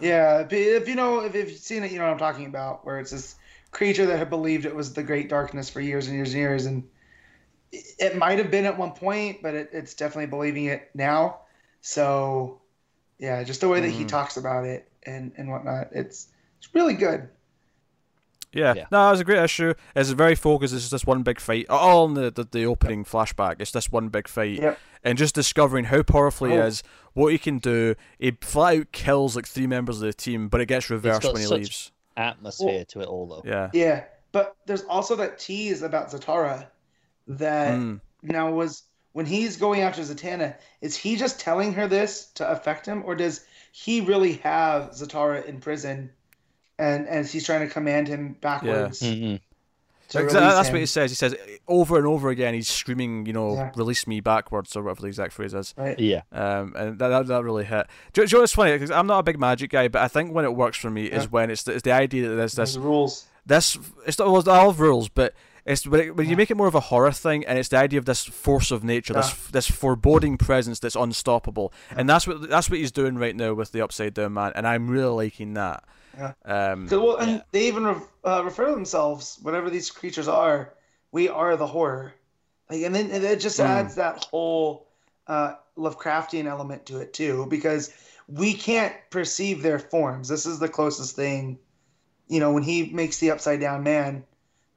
yeah, 0.00 0.46
if- 0.50 0.88
you 0.88 0.94
know 0.94 1.20
if, 1.20 1.34
if 1.34 1.50
you've 1.50 1.58
seen 1.58 1.84
it, 1.84 1.90
you 1.92 1.98
know 1.98 2.04
what 2.04 2.12
I'm 2.12 2.18
talking 2.18 2.46
about. 2.46 2.86
Where 2.86 3.00
it's 3.00 3.10
this 3.10 3.36
creature 3.72 4.06
that 4.06 4.18
had 4.18 4.30
believed 4.30 4.66
it 4.66 4.74
was 4.74 4.92
the 4.94 5.02
great 5.02 5.28
darkness 5.28 5.70
for 5.70 5.80
years 5.80 6.06
and 6.06 6.16
years 6.16 6.30
and 6.34 6.38
years, 6.40 6.66
and 6.66 6.84
it, 7.72 8.16
might 8.16 8.38
have 8.38 8.50
been 8.50 8.64
at 8.66 8.78
one 8.78 8.92
point, 8.92 9.42
but 9.42 9.54
it, 9.54 9.70
it's 9.72 9.94
definitely 9.94 10.26
believing 10.26 10.66
it 10.66 10.90
now. 10.94 11.40
So, 11.80 12.60
yeah, 13.18 13.42
just 13.44 13.60
the 13.60 13.68
way 13.68 13.80
that 13.80 13.90
he 13.90 14.04
Mhm. 14.04 14.08
talks 14.08 14.36
about 14.36 14.64
it 14.64 14.90
and 15.04 15.32
and 15.36 15.50
whatnot, 15.50 15.88
it's 15.92 16.28
it's 16.58 16.74
really 16.74 16.94
good. 16.94 17.28
Yeah. 18.52 18.74
Yeah. 18.76 18.86
no, 18.90 19.08
it 19.08 19.12
was 19.12 19.20
a 19.20 19.24
great 19.24 19.42
issue. 19.42 19.74
It's 19.96 20.10
very 20.10 20.34
focused. 20.34 20.74
It's 20.74 20.82
just 20.82 20.92
this 20.92 21.06
one 21.06 21.22
big 21.22 21.40
fight. 21.40 21.66
All 21.70 22.06
in 22.06 22.14
the, 22.14 22.30
the, 22.30 22.44
the 22.44 22.66
opening 22.66 23.04
flashback. 23.04 23.56
It's 23.60 23.70
this 23.70 23.90
one 23.90 24.08
big 24.08 24.28
fight. 24.28 24.58
Yep. 24.60 24.78
And 25.04 25.18
just 25.18 25.34
discovering 25.34 25.86
how 25.86 26.02
powerful 26.02 26.46
he 26.48 26.54
Oh. 26.58 26.66
is, 26.66 26.82
what 27.14 27.32
he 27.32 27.38
can 27.38 27.58
do. 27.58 27.94
He 28.18 28.32
flat 28.40 28.78
out 28.78 28.92
kills 28.92 29.34
like 29.36 29.46
three 29.46 29.66
members 29.66 29.96
of 29.96 30.02
the 30.06 30.12
team, 30.12 30.48
but 30.48 30.60
it 30.60 30.66
gets 30.66 30.90
reversed 30.90 31.22
got 31.22 31.32
when 31.32 31.42
he 31.42 31.48
such- 31.48 31.58
leaves. 31.58 31.92
Atmosphere 32.16 32.66
Well- 32.68 32.84
to 32.84 33.00
it 33.00 33.06
all, 33.08 33.26
though. 33.26 33.42
Yeah. 33.44 33.70
Yeah, 33.72 34.04
but 34.32 34.54
there's 34.66 34.82
also 34.84 35.16
that 35.16 35.38
tease 35.38 35.80
about 35.82 36.10
Zatara 36.10 36.66
that 37.26 37.72
Mm. 37.78 38.00
now 38.22 38.50
was 38.50 38.82
when 39.12 39.26
he's 39.26 39.56
going 39.56 39.80
after 39.80 40.02
Zatanna. 40.02 40.54
Is 40.80 40.96
he 40.96 41.16
just 41.16 41.40
telling 41.40 41.72
her 41.74 41.88
this 41.88 42.26
to 42.34 42.48
affect 42.50 42.86
him, 42.86 43.02
or 43.06 43.14
does 43.14 43.44
he 43.72 44.00
really 44.02 44.34
have 44.34 44.90
Zatara 44.90 45.44
in 45.46 45.58
prison, 45.60 46.10
and 46.82 47.06
and 47.08 47.26
he's 47.26 47.44
trying 47.44 47.66
to 47.66 47.72
command 47.72 48.08
him 48.08 48.36
backwards? 48.40 49.00
To 49.00 50.18
Exa- 50.18 50.32
that's 50.32 50.68
him, 50.68 50.74
what 50.74 50.80
he 50.80 50.86
says. 50.86 51.10
He 51.10 51.14
says 51.14 51.34
over 51.66 51.96
and 51.96 52.06
over 52.06 52.28
again. 52.28 52.52
He's 52.52 52.68
screaming, 52.68 53.24
you 53.24 53.32
know, 53.32 53.54
Yeah. 53.54 53.70
"Release 53.76 54.06
me 54.06 54.20
backwards" 54.20 54.76
or 54.76 54.82
whatever 54.82 55.00
the 55.02 55.06
exact 55.06 55.32
phrase 55.32 55.54
is. 55.54 55.72
Right. 55.74 55.98
Yeah. 55.98 56.20
Um, 56.32 56.74
and 56.76 56.98
that, 56.98 57.08
that 57.08 57.26
that 57.28 57.44
really 57.44 57.64
hit. 57.64 57.86
Do, 58.12 58.20
you- 58.20 58.26
do 58.26 58.32
you 58.32 58.36
know 58.38 58.42
what's 58.42 58.52
funny? 58.52 58.78
'Cause 58.78 58.90
I'm 58.90 59.06
not 59.06 59.20
a 59.20 59.22
big 59.22 59.38
magic 59.38 59.70
guy, 59.70 59.88
but 59.88 60.02
I 60.02 60.08
think 60.08 60.34
when 60.34 60.44
it 60.44 60.54
works 60.54 60.76
for 60.76 60.90
me 60.90 61.04
is 61.06 61.30
when 61.32 61.50
it's 61.50 61.62
the, 61.62 61.72
it's 61.72 61.82
the 61.82 61.92
idea 61.92 62.28
that 62.28 62.34
there's 62.34 62.52
There's 62.52 62.74
this 62.74 62.78
rules. 62.78 63.24
this 63.46 63.78
it's 64.06 64.18
not 64.18 64.30
well, 64.30 64.46
all 64.50 64.72
rules, 64.74 65.08
but 65.08 65.32
it's 65.64 65.86
when, 65.86 66.00
it, 66.00 66.16
when 66.16 66.28
you 66.28 66.36
make 66.36 66.50
it 66.50 66.56
more 66.58 66.66
of 66.66 66.74
a 66.74 66.80
horror 66.80 67.12
thing, 67.12 67.46
and 67.46 67.56
it's 67.58 67.68
the 67.70 67.78
idea 67.78 67.98
of 67.98 68.04
this 68.04 68.22
force 68.24 68.70
of 68.70 68.84
nature, 68.84 69.14
this 69.14 69.32
this 69.50 69.70
foreboding 69.70 70.36
presence 70.36 70.78
that's 70.78 70.96
unstoppable, 70.96 71.72
and 71.96 72.06
that's 72.06 72.26
what 72.26 72.50
that's 72.50 72.68
what 72.68 72.78
he's 72.80 72.92
doing 72.92 73.16
right 73.16 73.34
now 73.34 73.54
with 73.54 73.72
the 73.72 73.80
Upside 73.80 74.12
Down 74.12 74.34
Man, 74.34 74.52
and 74.56 74.66
I'm 74.68 74.88
really 74.90 75.14
liking 75.26 75.54
that. 75.54 75.84
Yeah. 76.16 76.32
Um, 76.44 76.88
'Cause, 76.88 76.98
well, 76.98 77.16
and 77.16 77.30
Yeah. 77.32 77.42
they 77.52 77.66
even 77.68 77.84
re- 77.86 77.96
uh, 78.24 78.42
refer 78.44 78.66
to 78.66 78.72
themselves, 78.72 79.38
whatever 79.42 79.70
these 79.70 79.90
creatures 79.90 80.28
are, 80.28 80.74
we 81.10 81.28
are 81.28 81.56
the 81.56 81.66
horror. 81.66 82.14
Like, 82.70 82.82
and 82.82 82.94
then 82.94 83.10
and 83.10 83.24
it 83.24 83.40
just 83.40 83.58
Mm. 83.60 83.64
adds 83.64 83.94
that 83.96 84.24
whole 84.24 84.88
uh, 85.28 85.54
Lovecraftian 85.78 86.46
element 86.46 86.84
to 86.86 86.98
it 86.98 87.12
too, 87.14 87.46
because 87.48 87.94
we 88.28 88.54
can't 88.54 88.94
perceive 89.10 89.62
their 89.62 89.78
forms. 89.78 90.28
This 90.28 90.46
is 90.46 90.58
the 90.58 90.68
closest 90.68 91.14
thing, 91.14 91.58
you 92.28 92.40
know, 92.40 92.52
when 92.52 92.64
he 92.64 92.90
makes 92.92 93.18
the 93.18 93.30
upside 93.30 93.60
down 93.60 93.82
man. 93.84 94.24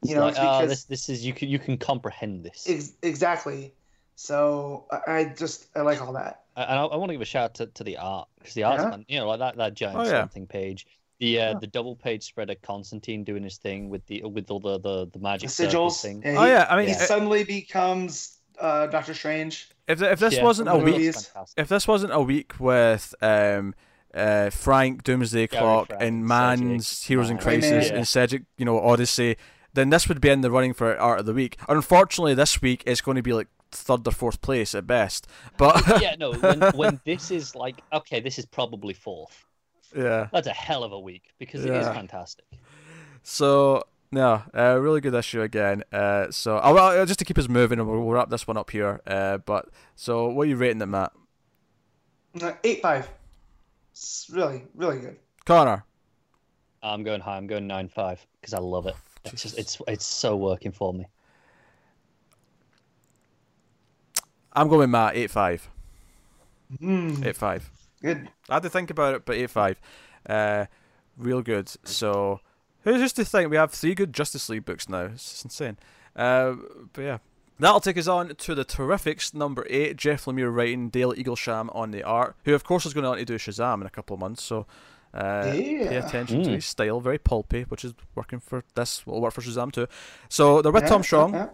You 0.04 0.14
know, 0.16 0.22
like, 0.22 0.32
it's 0.34 0.40
oh, 0.40 0.60
because 0.60 0.70
this 0.70 0.84
this 0.84 1.10
is 1.10 1.26
you 1.26 1.34
can 1.34 1.50
you 1.50 1.58
can 1.58 1.78
comprehend 1.78 2.44
this. 2.44 2.66
ex- 2.70 2.94
exactly. 3.02 3.74
So 4.16 4.86
I, 4.92 5.12
I 5.14 5.24
just 5.26 5.68
I 5.76 5.82
like 5.82 6.00
all 6.02 6.14
that. 6.14 6.44
And 6.56 6.80
I, 6.80 6.84
I 6.86 6.96
want 6.96 7.10
to 7.10 7.14
give 7.16 7.22
a 7.22 7.26
shout 7.26 7.44
out 7.46 7.54
to, 7.56 7.66
to 7.68 7.84
the 7.84 7.98
art 7.98 8.28
because 8.38 8.54
the 8.54 8.64
art's 8.64 8.84
Yeah. 8.84 8.98
you 9.08 9.20
know 9.20 9.28
like 9.28 9.40
that 9.40 9.58
that 9.58 9.74
giant 9.74 9.98
Oh, 10.00 10.04
yeah. 10.04 10.22
something 10.22 10.46
page. 10.48 10.86
The 11.20 11.40
uh, 11.40 11.54
the 11.60 11.68
double 11.68 11.96
page 11.96 12.24
spread 12.24 12.50
of 12.50 12.62
Constantine 12.62 13.24
doing 13.24 13.44
his 13.44 13.58
thing 13.58 13.90
with 13.90 14.06
the 14.08 14.24
with 14.24 14.52
all 14.52 14.60
the 14.60 14.78
the, 14.80 15.06
the 15.06 15.12
The 15.14 15.20
magic 15.20 15.50
circles 15.50 15.98
sigils. 15.98 16.02
thing. 16.02 16.22
Yeah, 16.24 16.40
oh 16.40 16.46
yeah, 16.46 16.68
I 16.70 16.76
mean, 16.78 16.88
he 16.88 16.94
Yeah. 16.94 17.00
suddenly 17.06 17.44
becomes 17.44 18.38
uh, 18.60 18.88
Doctor 18.88 19.14
Strange. 19.14 19.70
if 19.88 20.02
if 20.02 20.20
this 20.20 20.34
Yeah, 20.36 20.44
wasn't 20.44 20.70
a 20.70 20.78
week, 20.78 21.16
if 21.58 21.70
this 21.70 21.88
wasn't 21.88 22.12
a 22.14 22.22
week 22.22 22.60
with 22.60 23.16
um, 23.22 23.74
uh, 24.14 24.50
Frank 24.50 25.04
Doomsday 25.04 25.48
Gary 25.48 25.62
Clock 25.62 25.88
Frank, 25.88 26.02
and 26.04 26.26
Mann's 26.26 26.88
Cedric, 26.88 27.08
Heroes 27.08 27.30
in 27.30 27.38
Crisis 27.38 27.90
Yeah. 27.90 27.96
and 27.98 28.08
Cedric, 28.08 28.44
you 28.58 28.66
know, 28.66 28.80
Odyssey, 28.80 29.38
then 29.74 29.90
this 29.90 30.08
would 30.10 30.20
be 30.22 30.30
in 30.30 30.42
the 30.42 30.52
running 30.52 30.74
for 30.74 30.98
Art 30.98 31.20
of 31.20 31.26
the 31.26 31.34
Week. 31.34 31.58
Unfortunately, 31.70 32.34
this 32.34 32.62
week 32.62 32.84
it's 32.86 33.02
going 33.02 33.16
to 33.18 33.24
be 33.24 33.34
like 33.34 33.48
third 33.72 34.08
or 34.08 34.12
fourth 34.12 34.42
place 34.42 34.74
at 34.76 34.86
best. 34.88 35.28
But 35.58 36.02
yeah, 36.02 36.16
no. 36.18 36.32
When, 36.34 36.60
when 36.76 37.00
this 37.06 37.32
is 37.32 37.56
like 37.56 37.84
okay, 37.94 38.20
this 38.20 38.38
is 38.40 38.46
probably 38.46 38.94
fourth. 38.94 39.46
Yeah, 39.96 40.28
That's 40.32 40.48
a 40.48 40.52
hell 40.54 40.84
of 40.84 40.92
a 40.92 41.00
week 41.00 41.34
because 41.40 41.64
it 41.66 41.72
is 41.74 41.86
Yeah. 41.86 41.94
fantastic. 41.94 42.46
so. 43.24 43.84
No, 44.12 44.44
uh, 44.56 44.78
really 44.80 45.02
good 45.02 45.14
issue 45.16 45.42
again. 45.42 45.84
Uh, 45.92 46.32
so, 46.32 46.62
oh, 46.64 46.74
well, 46.74 47.06
just 47.06 47.20
to 47.20 47.26
keep 47.26 47.38
us 47.38 47.50
moving, 47.50 47.80
and 47.80 47.90
we'll, 47.90 48.00
we'll 48.00 48.14
wrap 48.14 48.30
this 48.30 48.48
one 48.48 48.56
up 48.56 48.70
here. 48.70 49.02
Uh, 49.06 49.40
but 49.40 49.68
so, 49.96 50.30
what 50.30 50.44
are 50.44 50.50
you 50.50 50.56
rating 50.56 50.80
it, 50.82 50.86
Matt? 50.86 51.12
Uh, 52.42 52.54
Eight 52.64 52.82
five. 52.82 53.10
It's 53.92 54.28
really 54.32 54.64
really 54.74 55.00
good. 55.00 55.18
Connor, 55.46 55.84
I'm 56.82 57.04
going 57.04 57.20
high. 57.20 57.36
I'm 57.36 57.48
going 57.48 57.68
nine 57.68 57.90
five 57.90 58.26
because 58.40 58.54
I 58.54 58.60
love 58.60 58.86
it. 58.88 58.96
It's 59.26 59.42
just 59.42 59.58
it's 59.58 59.82
it's 59.88 60.06
so 60.06 60.38
working 60.38 60.72
for 60.72 60.94
me. 60.94 61.08
I'm 64.54 64.68
going 64.70 64.80
with 64.80 64.90
Matt 64.92 65.16
eight 65.18 65.32
five. 65.32 65.68
Mm, 66.82 67.26
Eight 67.26 67.36
five. 67.36 67.70
Good. 68.06 68.30
I 68.50 68.56
had 68.56 68.64
to 68.64 68.70
think 68.70 68.90
about 68.90 69.16
it, 69.16 69.26
but 69.26 69.36
eight 69.36 69.50
five, 69.50 69.80
uh, 70.30 70.66
real 71.18 71.42
good. 71.42 71.70
So 71.84 72.40
who's 72.84 73.02
just 73.02 73.16
to 73.18 73.26
think 73.26 73.50
we 73.50 73.58
have 73.58 73.72
three 73.72 73.96
good 73.96 74.14
Justice 74.14 74.48
League 74.50 74.66
books 74.66 74.88
now? 74.90 75.06
It's 75.14 75.44
insane. 75.44 75.78
Uh, 76.16 76.56
but 76.94 77.02
yeah, 77.02 77.18
that'll 77.60 77.80
take 77.82 77.98
us 77.98 78.08
on 78.08 78.36
to 78.36 78.56
the 78.56 78.64
Terrifics 78.66 79.34
number 79.34 79.66
eight. 79.70 79.98
Jeff 79.98 80.26
Lemire 80.26 80.54
writing, 80.54 80.90
Dale 80.90 81.14
Eaglesham 81.14 81.70
on 81.76 81.92
the 81.92 82.04
art, 82.04 82.36
who 82.46 82.54
of 82.54 82.64
course 82.64 82.86
is 82.86 82.94
going 82.94 83.04
to 83.04 83.10
want 83.10 83.20
to 83.20 83.26
do 83.26 83.36
Shazam 83.38 83.82
in 83.82 83.88
a 83.88 83.92
couple 83.92 84.14
of 84.14 84.20
months. 84.20 84.44
So. 84.44 84.66
Uh, 85.14 85.44
Pay 85.54 85.86
Yeah. 85.86 86.06
attention 86.06 86.44
to 86.44 86.50
Mm. 86.50 86.56
his 86.56 86.66
style, 86.66 87.00
very 87.00 87.18
pulpy, 87.18 87.62
which 87.70 87.86
is 87.86 87.94
working 88.16 88.42
for 88.42 88.66
this. 88.76 89.08
Will 89.08 89.22
work 89.22 89.32
for 89.34 89.40
Shazam 89.40 89.72
too. 89.72 89.88
So 90.28 90.62
they're 90.62 90.74
with 90.74 90.84
Yeah, 90.84 90.90
Tom 90.90 91.04
Strong 91.04 91.34
yeah. 91.36 91.48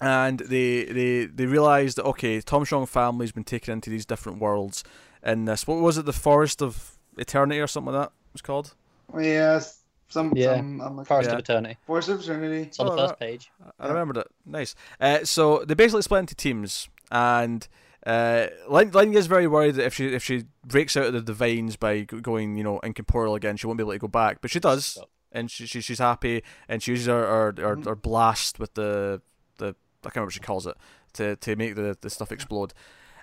and 0.00 0.40
they 0.40 0.84
they 0.84 1.26
they 1.26 1.46
realised 1.46 1.98
that 1.98 2.04
okay, 2.06 2.40
Tom 2.40 2.64
Strong 2.64 2.86
family's 2.86 3.32
been 3.32 3.44
taken 3.44 3.72
into 3.74 3.88
these 3.90 4.04
different 4.04 4.40
worlds 4.40 4.82
in 5.24 5.44
this. 5.44 5.66
What 5.66 5.80
was 5.80 5.98
it? 5.98 6.06
The 6.06 6.12
Forest 6.12 6.62
of 6.62 6.98
Eternity 7.18 7.60
or 7.60 7.66
something 7.66 7.92
like 7.92 8.02
that 8.02 8.12
it 8.12 8.32
was 8.32 8.42
called. 8.42 8.74
Yes. 9.18 9.78
Some. 10.08 10.32
Yeah. 10.34 10.56
Some. 10.56 10.80
I'm 10.80 11.04
Forest 11.04 11.28
Yeah. 11.28 11.34
of 11.34 11.40
Eternity. 11.40 11.76
Forest 11.86 12.08
of 12.08 12.20
Eternity. 12.20 12.62
It's 12.62 12.80
on 12.80 12.86
the 12.86 12.92
Oh, 12.92 12.96
first 13.08 13.18
page. 13.20 13.50
I 13.78 13.88
remembered 13.88 14.16
it. 14.18 14.26
Nice. 14.44 14.74
Uh, 15.00 15.24
so 15.24 15.64
they 15.64 15.74
basically 15.74 16.02
split 16.02 16.20
into 16.20 16.34
teams, 16.34 16.88
and 17.12 17.66
uh, 18.06 18.46
Lin- 18.68 18.90
Lin 18.92 19.14
is 19.14 19.26
very 19.26 19.46
worried 19.46 19.74
that 19.76 19.84
if 19.86 19.94
she 19.94 20.14
if 20.14 20.24
she 20.24 20.44
breaks 20.66 20.96
out 20.96 21.04
of 21.06 21.12
the 21.12 21.20
divines 21.20 21.76
by 21.76 22.00
going 22.02 22.56
you 22.56 22.64
know 22.64 22.78
incorporeal 22.80 23.34
again, 23.34 23.56
she 23.56 23.66
won't 23.66 23.76
be 23.78 23.82
able 23.82 23.92
to 23.92 23.98
go 23.98 24.08
back. 24.08 24.40
But 24.40 24.50
she 24.50 24.58
does, 24.60 24.84
So- 24.86 25.08
and 25.32 25.50
she, 25.50 25.66
she 25.66 25.80
she's 25.80 25.98
happy, 26.00 26.42
and 26.68 26.82
she 26.82 26.92
uses 26.92 27.06
her 27.06 27.26
her, 27.26 27.54
her, 27.62 27.76
Mhm. 27.76 27.84
her 27.84 27.94
blast 27.96 28.58
with 28.58 28.74
the 28.74 29.20
the 29.58 29.66
I 30.02 30.08
can't 30.08 30.16
remember 30.16 30.26
what 30.28 30.34
she 30.34 30.40
calls 30.40 30.66
it 30.66 30.76
to 31.14 31.36
to 31.36 31.56
make 31.56 31.74
the 31.76 31.96
the 32.00 32.10
stuff 32.10 32.32
explode, 32.32 32.72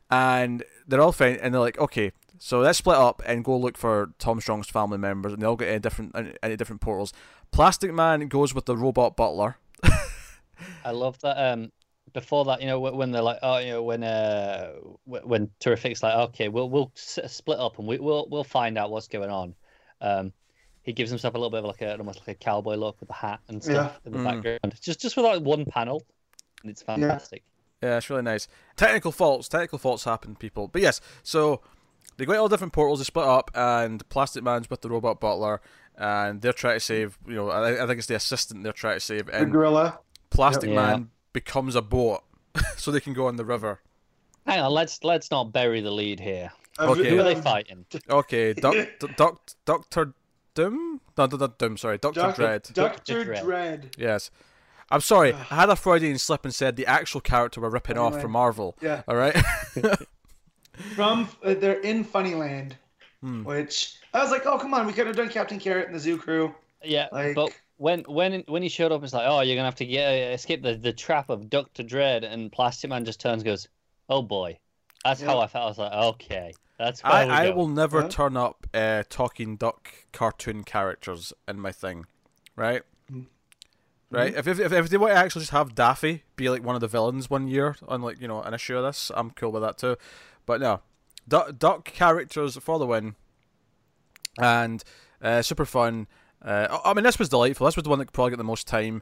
and 0.09 0.63
they're 0.87 1.01
all 1.01 1.11
fine, 1.11 1.35
and 1.41 1.53
they're 1.53 1.61
like 1.61 1.77
okay. 1.79 2.11
So 2.39 2.59
let's 2.59 2.77
split 2.77 2.97
up 2.97 3.21
and 3.25 3.43
go 3.43 3.57
look 3.57 3.77
for 3.77 4.11
Tom 4.19 4.39
Strong's 4.39 4.69
family 4.69 4.97
members, 4.99 5.33
and 5.33 5.41
they 5.41 5.45
all 5.47 5.55
get 5.55 5.69
in 5.69 5.81
different 5.81 6.15
into 6.15 6.57
different 6.57 6.81
portals. 6.81 7.11
Plastic 7.51 7.91
Man 7.93 8.27
goes 8.27 8.53
with 8.53 8.65
the 8.65 8.77
robot 8.77 9.15
butler. 9.15 9.57
I 10.85 10.91
love 10.91 11.19
that. 11.21 11.37
Um, 11.37 11.71
before 12.13 12.45
that, 12.45 12.61
you 12.61 12.67
know, 12.67 12.79
when 12.79 13.11
they're 13.11 13.21
like, 13.21 13.39
oh, 13.43 13.57
you 13.57 13.71
know, 13.71 13.83
when 13.83 14.03
uh, 14.03 14.71
wh- 15.05 15.25
when 15.27 15.49
Terrific's 15.59 16.01
like, 16.03 16.13
okay, 16.29 16.47
we'll 16.47 16.69
we'll 16.69 16.91
split 16.95 17.59
up 17.59 17.79
and 17.79 17.87
we, 17.87 17.97
we'll 17.99 18.27
we'll 18.29 18.43
find 18.43 18.77
out 18.77 18.91
what's 18.91 19.07
going 19.07 19.29
on. 19.29 19.55
Um, 20.01 20.31
he 20.83 20.93
gives 20.93 21.09
himself 21.09 21.33
a 21.33 21.37
little 21.37 21.49
bit 21.49 21.59
of 21.59 21.65
like 21.65 21.81
a 21.81 21.97
almost 21.97 22.19
like 22.19 22.29
a 22.29 22.33
cowboy 22.35 22.75
look 22.75 22.97
with 22.99 23.09
the 23.09 23.13
hat 23.15 23.39
and 23.49 23.63
stuff 23.63 23.99
in 24.05 24.13
the 24.13 24.19
Mm. 24.19 24.23
background. 24.23 24.79
Just 24.81 25.01
just 25.01 25.17
with 25.17 25.25
like 25.25 25.41
one 25.41 25.65
panel, 25.65 26.03
and 26.61 26.71
it's 26.71 26.81
fantastic. 26.81 27.43
Yeah, 27.81 27.97
it's 27.97 28.09
really 28.09 28.23
nice. 28.23 28.47
Technical 28.75 29.11
faults, 29.11 29.47
technical 29.47 29.77
faults 29.77 30.03
happen, 30.03 30.35
people. 30.35 30.67
But 30.67 30.81
yes, 30.81 30.99
so 31.23 31.61
they 32.17 32.25
go 32.25 32.33
to 32.33 32.39
all 32.39 32.49
different 32.49 32.73
portals, 32.73 32.99
they 32.99 33.05
split 33.05 33.25
up, 33.25 33.51
and 33.53 34.07
Plastic 34.09 34.43
Man's 34.43 34.69
with 34.69 34.81
the 34.81 34.89
robot 34.89 35.19
butler, 35.19 35.61
and 35.95 36.41
they're 36.41 36.53
trying 36.53 36.77
to 36.77 36.79
save. 36.79 37.17
You 37.27 37.35
know, 37.35 37.49
I, 37.49 37.83
I 37.83 37.87
think 37.87 37.99
it's 37.99 38.07
the 38.07 38.15
assistant 38.15 38.63
they're 38.63 38.73
trying 38.73 38.95
to 38.95 38.99
save, 38.99 39.27
The 39.27 39.45
gorilla. 39.45 39.99
Plastic 40.29 40.69
Yeah. 40.69 40.75
Man 40.75 41.09
becomes 41.33 41.75
a 41.75 41.81
boat, 41.81 42.23
so 42.77 42.91
they 42.91 42.99
can 42.99 43.13
go 43.13 43.27
on 43.27 43.35
the 43.35 43.45
river. 43.45 43.81
Hang 44.45 44.61
on, 44.61 44.71
let's 44.71 45.03
let's 45.03 45.29
not 45.29 45.51
bury 45.51 45.81
the 45.81 45.91
lead 45.91 46.19
here. 46.19 46.51
Okay. 46.79 47.09
Who 47.09 47.19
are 47.19 47.23
they 47.23 47.35
fighting? 47.35 47.85
Okay, 48.09 48.53
doc, 48.53 48.75
doc, 49.17 49.51
Doctor 49.65 50.13
Doom, 50.53 51.01
no, 51.17 51.25
no, 51.25 51.37
not 51.37 51.57
Doom, 51.59 51.77
sorry, 51.77 51.97
Doctor 51.97 52.21
Doctor 52.21 52.41
Dread. 52.41 52.69
Doctor 52.73 53.23
Dread. 53.23 53.43
Dread. 53.43 53.95
Yes, 53.97 54.31
I'm 54.89 55.01
sorry, 55.01 55.33
I 55.33 55.37
had 55.55 55.69
a 55.69 55.75
Freudian 55.75 56.17
slip 56.17 56.45
and 56.45 56.53
said 56.55 56.75
the 56.77 56.85
actual 56.85 57.19
character 57.21 57.59
we're 57.61 57.69
ripping 57.69 57.97
off 57.97 58.21
from 58.21 58.31
Marvel. 58.31 58.77
Yeah. 58.81 59.01
All 59.07 59.15
right. 59.15 59.35
From 60.95 61.27
uh, 61.43 61.55
they're 61.55 61.79
in 61.81 62.05
Funnyland, 62.05 62.73
Hmm. 63.21 63.43
which 63.43 63.95
I 64.13 64.21
was 64.21 64.29
like, 64.29 64.45
oh 64.45 64.59
come 64.59 64.73
on, 64.75 64.85
we 64.85 64.93
could 64.93 65.07
have 65.07 65.15
done 65.15 65.29
Captain 65.29 65.59
Carrot 65.59 65.87
and 65.87 65.95
the 65.95 65.99
Zoo 65.99 66.17
Crew. 66.17 66.53
Yeah, 66.83 67.07
Like- 67.11 67.33
but 67.35 67.51
when 67.77 68.01
when 68.01 68.43
when 68.47 68.61
he 68.61 68.69
showed 68.69 68.91
up, 68.91 69.03
it's 69.03 69.13
like, 69.13 69.25
oh, 69.27 69.41
you're 69.41 69.55
gonna 69.55 69.65
have 69.67 69.75
to 69.75 69.85
get 69.85 70.07
uh, 70.07 70.33
escape 70.33 70.61
the, 70.61 70.75
the 70.75 70.93
trap 70.93 71.29
of 71.31 71.49
Doctor 71.49 71.81
Dread, 71.83 72.23
and 72.23 72.51
Plastic 72.51 72.89
Man 72.91 73.05
just 73.05 73.19
turns, 73.19 73.41
and 73.41 73.45
goes, 73.45 73.67
oh 74.09 74.21
boy, 74.21 74.59
that's 75.03 75.19
how 75.21 75.39
I 75.39 75.47
felt. 75.47 75.63
I 75.65 75.67
was 75.67 75.77
like, 75.79 75.91
okay, 75.93 76.53
that's 76.77 77.03
where 77.03 77.11
I, 77.13 77.47
I 77.47 77.49
will 77.49 77.67
never 77.67 78.03
Huh? 78.03 78.09
turn 78.09 78.37
up 78.37 78.67
uh, 78.75 79.01
talking 79.09 79.55
duck 79.57 79.89
cartoon 80.13 80.63
characters 80.63 81.33
in 81.47 81.59
my 81.59 81.71
thing, 81.71 82.05
right? 82.55 82.83
Right. 84.09 84.33
If, 84.33 84.47
if 84.47 84.59
if 84.59 84.71
if 84.71 84.89
they 84.89 84.97
want 84.97 85.11
to 85.13 85.17
actually 85.17 85.41
just 85.41 85.51
have 85.51 85.75
Daffy 85.75 86.23
be 86.37 86.49
like 86.49 86.63
one 86.63 86.75
of 86.75 86.81
the 86.81 86.87
villains 86.87 87.29
one 87.29 87.47
year 87.47 87.75
on 87.87 88.01
like 88.01 88.21
you 88.21 88.27
know 88.27 88.41
an 88.41 88.53
issue 88.53 88.77
of 88.77 88.83
this, 88.83 89.11
I'm 89.13 89.31
cool 89.31 89.51
with 89.51 89.61
that 89.63 89.77
too. 89.77 89.97
But 90.45 90.61
no, 90.61 90.79
duck, 91.27 91.59
duck 91.59 91.83
characters 91.83 92.55
for 92.57 92.79
the 92.79 92.85
win, 92.85 93.15
and 94.39 94.83
uh, 95.21 95.41
super 95.41 95.65
fun. 95.65 96.07
Uh, 96.43 96.79
I 96.85 96.91
I 96.91 96.93
mean, 96.93 97.03
this 97.03 97.19
was 97.19 97.29
delightful. 97.29 97.65
This 97.65 97.75
was 97.75 97.83
the 97.83 97.89
one 97.89 97.99
that 97.99 98.13
probably 98.13 98.31
got 98.31 98.37
the 98.37 98.43
most 98.43 98.67
time. 98.67 99.01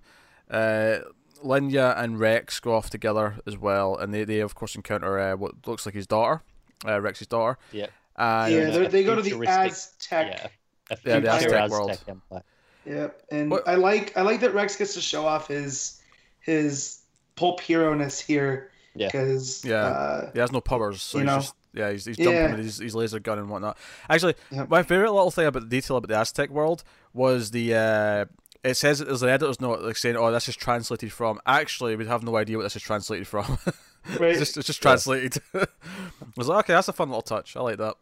Uh, 0.49 0.99
Linnya 1.43 1.95
and 2.01 2.19
Rex 2.19 2.59
go 2.59 2.73
off 2.73 2.89
together 2.89 3.35
as 3.45 3.57
well, 3.57 3.95
and 3.97 4.13
they, 4.13 4.23
they 4.23 4.39
of 4.39 4.55
course 4.55 4.75
encounter 4.75 5.19
uh, 5.19 5.35
what 5.35 5.67
looks 5.67 5.85
like 5.85 5.93
his 5.93 6.07
daughter, 6.07 6.41
uh, 6.87 6.99
Rex's 6.99 7.27
daughter. 7.27 7.57
Yeah. 7.71 7.87
And 8.15 8.53
yeah, 8.53 8.87
they're- 8.87 9.03
go 9.03 9.15
to 9.15 9.21
the 9.21 9.29
futuristic- 9.31 9.71
Aztec. 9.71 10.27
Yeah. 10.39 10.47
A 10.89 10.97
Yeah, 11.03 11.19
the 11.19 11.39
future 11.39 11.55
Aztec 11.55 11.69
world. 11.71 11.99
empire. 12.07 12.43
Yep, 12.85 13.21
and 13.31 13.51
What- 13.51 13.67
I 13.67 13.75
like 13.75 14.15
I 14.17 14.21
like 14.21 14.39
that 14.41 14.53
Rex 14.53 14.75
gets 14.75 14.93
to 14.95 15.01
show 15.01 15.25
off 15.25 15.47
his 15.47 16.01
his 16.39 16.99
pulp 17.35 17.59
hero 17.61 17.93
ness 17.93 18.19
here. 18.19 18.71
Yeah. 18.95 19.07
Because 19.07 19.65
Yeah. 19.65 19.75
uh, 19.85 20.31
he 20.33 20.39
has 20.39 20.51
no 20.51 20.61
powers, 20.61 21.01
so 21.01 21.17
You 21.17 21.23
he's 21.23 21.27
know? 21.33 21.39
just 21.39 21.53
yeah, 21.73 21.91
he's, 21.91 22.05
he's 22.05 22.17
Yeah. 22.17 22.25
jumping 22.25 22.51
with 22.57 22.65
his, 22.65 22.77
his 22.77 22.95
laser 22.95 23.19
gun 23.19 23.37
and 23.39 23.49
whatnot. 23.49 23.77
Actually, 24.09 24.35
Yep. 24.51 24.69
my 24.69 24.83
favorite 24.83 25.11
little 25.11 25.31
thing 25.31 25.45
about 25.47 25.63
the 25.63 25.67
detail 25.69 25.97
about 25.97 26.07
the 26.07 26.15
Aztec 26.17 26.49
world 26.49 26.83
was 27.13 27.51
the. 27.51 27.73
Uh, 27.75 28.25
it 28.63 28.75
says 28.75 28.99
there's 28.99 29.21
an 29.21 29.29
editor's 29.29 29.59
note 29.59 29.81
like 29.81 29.97
saying, 29.97 30.15
"Oh, 30.15 30.31
this 30.31 30.47
is 30.47 30.55
translated 30.55 31.11
from." 31.11 31.39
Actually, 31.45 31.95
we 31.97 32.05
have 32.07 32.23
no 32.23 32.37
idea 32.37 32.57
what 32.57 32.63
this 32.63 32.75
is 32.75 32.81
translated 32.81 33.27
from. 33.27 33.57
Right. 34.19 34.29
it's 34.31 34.39
just, 34.39 34.57
it's 34.57 34.67
just 34.67 34.79
Yeah. 34.81 34.89
translated. 34.91 35.41
I 35.55 35.65
was 36.37 36.47
like, 36.47 36.59
okay, 36.65 36.73
that's 36.73 36.87
a 36.87 36.93
fun 36.93 37.09
little 37.09 37.23
touch. 37.23 37.55
I 37.57 37.61
like 37.61 37.77
that. 37.79 37.95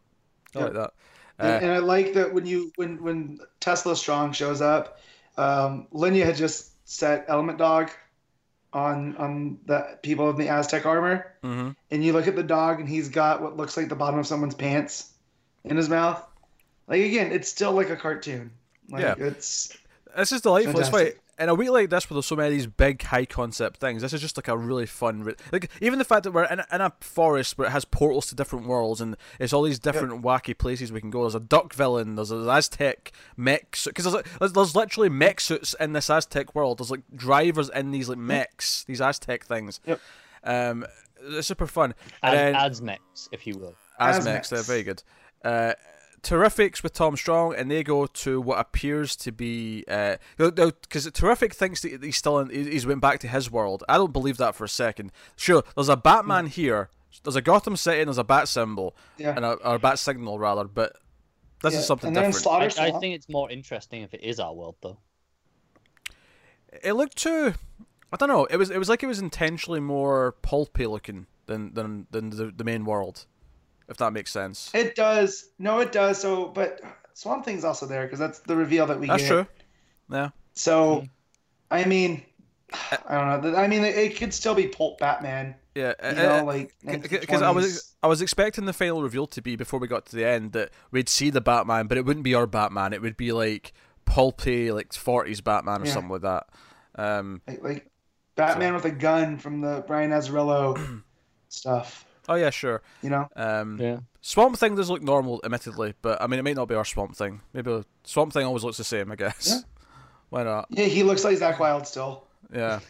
I 0.54 0.58
Yeah. 0.58 0.64
like 0.66 0.74
that. 0.74 0.90
And, 1.38 1.48
Uh, 1.50 1.58
and 1.66 1.70
I 1.72 1.78
like 1.78 2.14
that 2.14 2.32
when 2.32 2.46
you 2.46 2.72
when 2.76 3.02
when 3.02 3.38
Tesla 3.60 3.96
Strong 3.96 4.32
shows 4.32 4.60
up, 4.60 4.98
um, 5.36 5.88
Linnya 5.92 6.24
had 6.24 6.36
just 6.36 6.70
set 6.88 7.24
Element 7.28 7.58
Dog 7.58 7.90
on 8.72 9.16
on 9.16 9.58
the 9.66 9.98
people 10.02 10.30
in 10.30 10.36
the 10.36 10.48
Aztec 10.48 10.84
armor, 10.86 11.32
hmm 11.42 11.70
and 11.90 12.04
you 12.04 12.12
look 12.12 12.26
at 12.26 12.34
the 12.36 12.42
dog 12.42 12.80
and 12.80 12.88
he's 12.88 13.08
got 13.08 13.40
what 13.40 13.56
looks 13.56 13.76
like 13.76 13.88
the 13.88 13.94
bottom 13.94 14.18
of 14.18 14.26
someone's 14.26 14.54
pants 14.54 15.12
in 15.64 15.76
his 15.76 15.88
mouth. 15.88 16.20
Like 16.88 17.00
again, 17.02 17.30
it's 17.32 17.48
still 17.48 17.72
like 17.72 17.90
a 17.90 17.96
cartoon. 17.96 18.50
Like 18.90 19.02
Yeah. 19.02 19.14
it's 19.18 19.76
This 20.16 20.32
is 20.32 20.40
delightful. 20.42 20.74
Fantastic. 20.74 21.14
why 21.16 21.20
in 21.38 21.48
a 21.48 21.54
week 21.54 21.70
like 21.70 21.90
this, 21.90 22.08
where 22.08 22.14
there's 22.16 22.26
so 22.26 22.36
many 22.36 22.48
of 22.48 22.52
these 22.54 22.66
big, 22.66 23.02
high 23.02 23.24
concept 23.24 23.78
things, 23.80 24.02
this 24.02 24.12
is 24.12 24.20
just 24.20 24.36
like 24.36 24.48
a 24.48 24.56
really 24.56 24.86
fun. 24.86 25.22
re- 25.22 25.34
Like 25.52 25.70
even 25.80 25.98
the 25.98 26.04
fact 26.04 26.24
that 26.24 26.32
we're 26.32 26.44
in 26.44 26.60
a, 26.60 26.66
in 26.72 26.80
a 26.80 26.92
forest 27.00 27.58
where 27.58 27.66
it 27.68 27.70
has 27.70 27.84
portals 27.84 28.26
to 28.26 28.34
different 28.34 28.66
worlds, 28.66 29.00
and 29.00 29.16
it's 29.38 29.52
all 29.52 29.62
these 29.62 29.78
different 29.78 30.22
wacky 30.22 30.56
places 30.56 30.92
we 30.92 31.00
can 31.00 31.10
go. 31.10 31.22
There's 31.22 31.34
a 31.34 31.40
duck 31.40 31.74
villain. 31.74 32.14
There's 32.16 32.30
an 32.30 32.48
Aztec 32.48 33.12
mech 33.36 33.78
because 33.84 34.04
there's, 34.04 34.14
like- 34.14 34.38
there's 34.38 34.52
there's 34.52 34.74
literally 34.76 35.08
mech 35.08 35.40
suits 35.40 35.74
in 35.80 35.92
this 35.92 36.08
Aztec 36.10 36.54
world. 36.54 36.78
There's 36.78 36.90
like 36.90 37.02
drivers 37.14 37.68
in 37.70 37.90
these 37.90 38.08
like 38.08 38.18
mechs, 38.18 38.84
these 38.84 39.00
Aztec 39.00 39.44
things. 39.44 39.80
Yep. 39.86 40.00
Um, 40.44 40.86
it's 41.22 41.46
super 41.46 41.66
fun. 41.66 41.94
And 42.22 42.54
As, 42.56 42.80
then- 42.80 42.96
Azmex, 42.98 43.28
if 43.32 43.46
you 43.46 43.56
will. 43.58 43.74
Azmex, 44.00 44.48
they're 44.50 44.62
very 44.62 44.82
good. 44.82 45.02
Uh, 45.44 45.72
Terrifics 46.24 46.82
with 46.82 46.92
Tom 46.92 47.16
Strong, 47.16 47.54
and 47.54 47.70
they 47.70 47.82
go 47.84 48.06
to 48.06 48.40
what 48.40 48.58
appears 48.58 49.14
to 49.16 49.30
be 49.32 49.84
uh, 49.86 50.16
because 50.36 51.10
Terrific 51.12 51.54
thinks 51.54 51.82
that 51.82 52.02
he's 52.02 52.16
still 52.16 52.38
in. 52.38 52.50
he- 52.50 52.70
He's 52.70 52.86
went 52.86 53.00
back 53.00 53.20
to 53.20 53.28
his 53.28 53.50
world. 53.50 53.84
I 53.88 53.96
don't 53.96 54.12
believe 54.12 54.36
that 54.38 54.54
for 54.56 54.64
a 54.64 54.68
second. 54.68 55.12
Sure, 55.36 55.62
there's 55.74 55.88
a 55.88 55.96
Batman 55.96 56.46
hmm. 56.46 56.50
here. 56.50 56.90
There's 57.22 57.36
a 57.36 57.42
Gotham 57.42 57.76
City, 57.76 58.00
and 58.00 58.08
there's 58.08 58.18
a 58.18 58.24
bat 58.24 58.48
symbol, 58.48 58.96
yeah. 59.18 59.34
and 59.36 59.44
a, 59.44 59.52
or 59.52 59.76
a 59.76 59.78
bat 59.78 59.98
signal 60.00 60.38
rather. 60.38 60.64
But 60.64 60.96
this 61.62 61.74
Yeah, 61.74 61.80
is 61.80 61.86
something 61.86 62.08
and 62.08 62.16
different. 62.16 62.34
Slaughter 62.34 62.70
I, 62.80 62.86
I 62.88 62.98
think 62.98 63.14
it's 63.14 63.28
more 63.28 63.48
interesting 63.50 64.02
if 64.02 64.12
it 64.14 64.22
is 64.24 64.40
our 64.40 64.52
world, 64.52 64.74
though. 64.82 64.98
it 66.82 66.92
looked 66.94 67.16
too. 67.16 67.54
I 68.12 68.16
don't 68.16 68.28
know. 68.28 68.44
It 68.46 68.56
was. 68.56 68.70
It 68.70 68.78
was 68.78 68.88
like 68.88 69.02
it 69.02 69.06
was 69.06 69.18
intentionally 69.20 69.80
more 69.80 70.32
pulpy 70.42 70.86
looking 70.86 71.26
than 71.46 71.74
than 71.74 72.06
than 72.10 72.30
the, 72.30 72.52
the 72.56 72.64
main 72.64 72.84
world, 72.84 73.26
if 73.88 73.96
that 73.98 74.12
makes 74.12 74.30
sense. 74.30 74.70
It 74.74 74.94
does. 74.94 75.50
No, 75.58 75.80
it 75.80 75.92
does. 75.92 76.20
So, 76.20 76.46
but 76.46 76.80
Swamp 77.14 77.44
Thing's 77.44 77.64
also 77.64 77.86
there 77.86 78.04
because 78.04 78.18
that's 78.18 78.40
the 78.40 78.56
reveal 78.56 78.86
that 78.86 79.00
we 79.00 79.06
That's 79.06 79.22
get. 79.22 79.28
true. 79.28 79.46
Yeah. 80.10 80.30
So. 80.54 81.04
I 81.70 81.84
mean, 81.84 82.22
I 83.08 83.40
don't 83.40 83.52
know. 83.52 83.56
I 83.56 83.66
mean, 83.66 83.84
it, 83.84 84.16
could 84.16 84.32
still 84.32 84.54
be 84.54 84.68
Pulp 84.68 84.98
Batman. 84.98 85.54
Yeah. 85.74 85.94
You 86.02 86.08
uh, 86.08 86.12
know, 86.12 86.44
like 86.44 86.74
because 86.84 87.42
I 87.42 87.50
was 87.50 87.94
I 88.02 88.06
was 88.06 88.22
expecting 88.22 88.64
the 88.64 88.72
final 88.72 89.02
reveal 89.02 89.26
to 89.28 89.42
be 89.42 89.56
before 89.56 89.80
we 89.80 89.88
got 89.88 90.06
to 90.06 90.16
the 90.16 90.24
end 90.26 90.52
that 90.52 90.70
we'd 90.92 91.08
see 91.08 91.30
the 91.30 91.40
Batman, 91.40 91.88
but 91.88 91.98
it 91.98 92.04
wouldn't 92.04 92.24
be 92.24 92.34
our 92.34 92.46
Batman. 92.46 92.92
It 92.92 93.02
would 93.02 93.16
be 93.16 93.32
like 93.32 93.72
pulpy, 94.04 94.70
like 94.70 94.92
forties 94.92 95.40
Batman 95.40 95.82
or 95.82 95.86
Yeah. 95.86 95.92
something 95.92 96.12
like 96.12 96.22
that. 96.22 96.46
Um, 96.96 97.42
like, 97.48 97.62
like 97.64 97.90
Batman 98.36 98.74
with 98.74 98.84
a 98.84 98.92
gun 98.92 99.38
from 99.38 99.60
the 99.60 99.82
Brian 99.86 100.12
Azzarello 100.12 101.02
stuff. 101.48 102.04
Oh 102.28 102.34
yeah, 102.34 102.50
sure. 102.50 102.82
You 103.02 103.10
know, 103.10 103.28
Um, 103.36 103.78
Yeah. 103.80 103.98
Swamp 104.20 104.56
Thing 104.58 104.74
does 104.74 104.88
look 104.88 105.02
normal, 105.02 105.40
admittedly, 105.44 105.94
but 106.02 106.20
I 106.22 106.26
mean 106.26 106.38
it 106.38 106.42
might 106.44 106.56
not 106.56 106.68
be 106.68 106.74
our 106.74 106.84
Swamp 106.84 107.16
Thing. 107.16 107.40
Maybe 107.52 107.82
Swamp 108.04 108.32
Thing 108.32 108.46
always 108.46 108.64
looks 108.64 108.78
the 108.78 108.84
same, 108.84 109.12
I 109.12 109.16
guess. 109.16 109.48
Yeah. 109.50 109.58
Why 110.30 110.42
not? 110.44 110.66
yeah, 110.70 110.86
he 110.86 111.02
looks 111.02 111.22
like 111.24 111.36
Zach 111.36 111.58
Wild 111.60 111.86
still. 111.86 112.24
Yeah. 112.52 112.80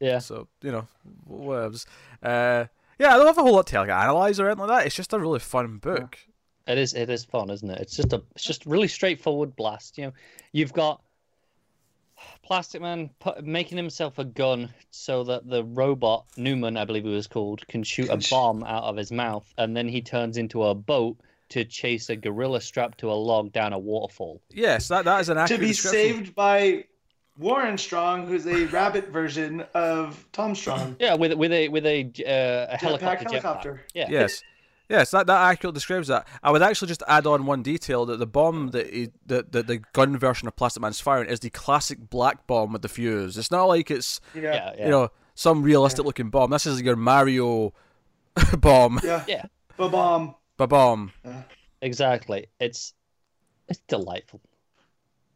Yeah. 0.00 0.18
So 0.18 0.48
you 0.62 0.72
know, 0.72 0.88
whatevs. 1.30 1.84
Uh, 2.22 2.64
yeah, 2.98 3.14
I 3.14 3.18
don't 3.18 3.26
have 3.26 3.36
a 3.36 3.42
whole 3.42 3.52
lot 3.52 3.66
to 3.66 3.78
like, 3.80 3.90
analyze 3.90 4.40
or 4.40 4.46
anything 4.46 4.66
like 4.66 4.78
that. 4.78 4.86
It's 4.86 4.96
just 4.96 5.12
a 5.12 5.18
really 5.18 5.38
fun 5.40 5.76
book. 5.76 6.16
It 6.66 6.78
is. 6.78 6.94
It 6.94 7.10
is 7.10 7.22
fun, 7.26 7.50
isn't 7.50 7.68
it? 7.68 7.78
It's 7.82 7.96
just 7.96 8.14
a. 8.14 8.22
It's 8.34 8.44
just 8.44 8.64
really 8.64 8.88
straightforward 8.88 9.54
blast. 9.56 9.98
You 9.98 10.06
know, 10.06 10.12
you've 10.52 10.72
got 10.72 11.02
Plastic 12.42 12.80
Man 12.82 13.10
put, 13.20 13.44
making 13.44 13.76
himself 13.78 14.18
a 14.18 14.24
gun 14.24 14.70
so 14.90 15.24
that 15.24 15.48
the 15.48 15.64
robot 15.64 16.24
Pneuman, 16.36 16.78
I 16.78 16.84
believe 16.84 17.04
he 17.04 17.10
was 17.10 17.26
called, 17.26 17.66
can 17.68 17.82
shoot 17.82 18.08
a 18.08 18.16
bomb 18.30 18.64
out 18.64 18.84
of 18.84 18.96
his 18.96 19.10
mouth, 19.12 19.52
and 19.58 19.76
then 19.76 19.88
he 19.88 20.00
turns 20.02 20.36
into 20.36 20.64
a 20.64 20.74
boat 20.74 21.16
to 21.50 21.64
chase 21.64 22.08
a 22.10 22.16
gorilla 22.16 22.60
strapped 22.60 22.98
to 22.98 23.10
a 23.10 23.14
log 23.14 23.52
down 23.52 23.72
a 23.72 23.78
waterfall. 23.78 24.40
Yes, 24.50 24.88
that 24.88 25.04
that 25.04 25.20
is 25.20 25.28
an 25.28 25.46
To 25.46 25.58
be 25.58 25.68
description. 25.68 26.00
saved 26.16 26.34
by 26.34 26.84
Warren 27.38 27.78
Strong, 27.78 28.26
who's 28.26 28.46
a 28.46 28.66
rabbit 28.66 29.08
version 29.08 29.64
of 29.74 30.24
Tom 30.32 30.54
Strong. 30.54 30.96
Yeah, 31.00 31.14
with 31.14 31.32
with 31.34 31.52
a 31.52 31.68
with 31.68 31.86
a 31.86 32.02
uh, 32.04 32.74
a 32.74 32.76
Jetpack 32.76 32.80
helicopter. 32.80 33.24
jetpack. 33.24 33.30
helicopter. 33.30 33.80
Yeah. 33.94 34.06
Yes. 34.10 34.42
Yes, 34.90 35.12
that, 35.12 35.28
that 35.28 35.40
accurately 35.40 35.76
describes 35.76 36.08
that. 36.08 36.26
I 36.42 36.50
would 36.50 36.62
actually 36.62 36.88
just 36.88 37.04
add 37.06 37.24
on 37.26 37.46
one 37.46 37.62
detail 37.62 38.04
that 38.06 38.18
the 38.18 38.26
bomb 38.26 38.70
that 38.72 38.92
he, 38.92 39.10
that, 39.26 39.52
that 39.52 39.68
the 39.68 39.78
gun 39.92 40.18
version 40.18 40.48
of 40.48 40.56
Plastic 40.56 40.82
Man's 40.82 41.00
firing 41.00 41.28
is 41.30 41.38
the 41.40 41.48
classic 41.50 42.10
black 42.10 42.46
bomb 42.48 42.72
with 42.72 42.82
the 42.82 42.88
fuse. 42.88 43.38
It's 43.38 43.52
not 43.52 43.66
like 43.66 43.88
it's 43.90 44.20
Yeah. 44.34 44.42
Yeah. 44.42 44.72
Yeah. 44.76 44.84
you 44.84 44.90
know 44.90 45.08
some 45.36 45.62
realistic 45.62 46.04
looking 46.04 46.28
bomb. 46.28 46.50
This 46.50 46.66
is 46.66 46.82
your 46.82 46.96
Mario 46.96 47.72
bomb, 48.58 48.98
Yeah. 49.04 49.24
Yeah. 49.28 49.44
Ba 49.76 49.88
bomb. 49.88 50.34
ba 50.56 50.66
bomb. 50.66 51.12
Uh-huh. 51.24 51.42
Exactly. 51.80 52.48
It's 52.58 52.92
it's 53.68 53.80
delightful. 53.86 54.40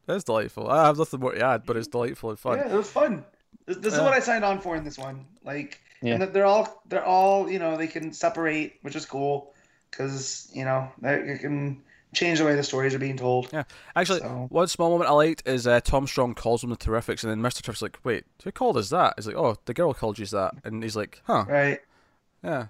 It's 0.08 0.24
delightful. 0.24 0.68
I 0.68 0.84
have 0.86 0.98
nothing 0.98 1.20
more 1.20 1.32
to 1.32 1.40
add, 1.40 1.62
but 1.64 1.76
it's 1.76 1.86
delightful 1.86 2.30
and 2.30 2.38
fun. 2.38 2.58
Yeah, 2.58 2.72
it 2.72 2.76
was 2.76 2.90
fun. 2.90 3.24
This, 3.66 3.76
this 3.78 3.94
is 3.94 4.00
what 4.00 4.12
I 4.12 4.18
signed 4.18 4.44
on 4.44 4.60
for 4.60 4.76
in 4.76 4.84
this 4.84 4.98
one. 4.98 5.24
Like, 5.44 5.80
Yeah. 6.02 6.14
and 6.14 6.22
they're 6.32 6.44
all 6.46 6.82
they're 6.88 7.04
all 7.04 7.50
you 7.50 7.58
know 7.58 7.76
they 7.76 7.86
can 7.86 8.12
separate, 8.12 8.74
which 8.82 8.96
is 8.96 9.06
cool, 9.06 9.52
because 9.90 10.50
you 10.52 10.64
know 10.64 10.90
they 11.00 11.14
it 11.14 11.38
can 11.40 11.82
change 12.14 12.38
the 12.38 12.44
way 12.44 12.54
the 12.54 12.62
stories 12.62 12.94
are 12.94 12.98
being 12.98 13.16
told. 13.16 13.48
Yeah. 13.52 13.64
Actually, 13.96 14.20
So- 14.20 14.46
one 14.50 14.68
small 14.68 14.90
moment 14.90 15.10
I 15.10 15.14
liked 15.14 15.48
is 15.48 15.66
uh, 15.66 15.80
Tom 15.80 16.06
Strong 16.06 16.34
calls 16.34 16.60
them 16.60 16.70
the 16.70 16.76
Terrifics, 16.76 17.24
and 17.24 17.30
then 17.30 17.40
Mr. 17.40 17.60
Terrific's 17.62 17.82
like, 17.82 17.98
"Wait, 18.04 18.24
who 18.44 18.52
called 18.52 18.76
us 18.76 18.90
that?" 18.90 19.14
He's 19.16 19.26
like, 19.26 19.36
"Oh, 19.36 19.56
the 19.64 19.74
girl 19.74 19.92
called 19.94 20.18
you 20.18 20.26
that," 20.26 20.54
and 20.64 20.82
he's 20.82 20.94
like, 20.96 21.20
"Huh, 21.26 21.44
Right. 21.48 21.80
yeah." 22.42 22.66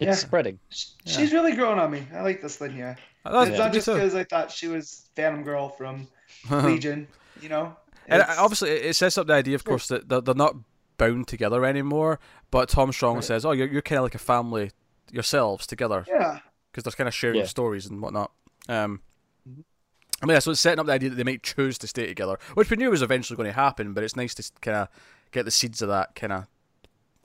It's 0.00 0.06
Yeah. 0.06 0.14
spreading. 0.14 0.60
Sh- 0.70 0.86
She's 1.06 1.32
really 1.32 1.54
growing 1.56 1.78
on 1.80 1.90
me. 1.90 2.06
I 2.14 2.22
like 2.22 2.40
this 2.40 2.56
thing. 2.56 2.76
Yeah. 2.76 2.94
That's, 3.24 3.50
It's 3.50 3.58
not 3.58 3.72
just 3.72 3.86
because 3.88 4.14
I 4.14 4.22
thought 4.24 4.50
she 4.52 4.68
was 4.68 5.08
Phantom 5.16 5.42
Girl 5.42 5.68
from 5.70 6.06
Legion. 6.50 7.08
You 7.42 7.48
know. 7.48 7.76
And 8.06 8.20
It's- 8.22 8.36
it- 8.36 8.40
obviously, 8.40 8.70
it 8.70 8.84
it 8.86 8.94
sets 8.96 9.18
up 9.18 9.26
the 9.26 9.34
idea, 9.34 9.54
of 9.56 9.64
course, 9.64 9.88
that 9.88 10.08
they're, 10.08 10.20
they're 10.20 10.34
not 10.36 10.54
bound 10.98 11.26
together 11.28 11.64
anymore. 11.64 12.20
But 12.50 12.68
Tom 12.68 12.92
Strong 12.92 13.16
Right. 13.16 13.24
says, 13.24 13.44
"Oh, 13.46 13.52
you're 13.52 13.68
you're 13.68 13.82
kind 13.82 13.98
of 13.98 14.02
like 14.04 14.14
a 14.14 14.18
family 14.18 14.72
yourselves 15.10 15.66
together 15.66 16.04
Yeah. 16.06 16.40
because 16.70 16.84
they're 16.84 16.92
kind 16.92 17.08
of 17.08 17.14
sharing 17.14 17.38
Yeah. 17.40 17.46
stories 17.46 17.86
and 17.86 18.02
whatnot." 18.02 18.30
Um, 18.68 19.00
Mm-hmm. 19.48 19.60
I 20.22 20.26
mean, 20.26 20.34
yeah, 20.34 20.38
so 20.40 20.50
it's 20.50 20.60
setting 20.60 20.80
up 20.80 20.86
the 20.86 20.92
idea 20.92 21.08
that 21.10 21.16
they 21.16 21.24
might 21.24 21.42
choose 21.42 21.78
to 21.78 21.86
stay 21.86 22.06
together, 22.06 22.38
which 22.54 22.68
we 22.70 22.76
knew 22.76 22.90
was 22.90 23.00
eventually 23.02 23.36
going 23.36 23.46
to 23.48 23.52
happen. 23.52 23.94
But 23.94 24.04
it's 24.04 24.16
nice 24.16 24.34
to 24.34 24.42
kind 24.60 24.76
of 24.76 24.88
get 25.30 25.44
the 25.44 25.50
seeds 25.50 25.80
of 25.80 25.88
that 25.88 26.14
kind 26.16 26.32
of 26.32 26.46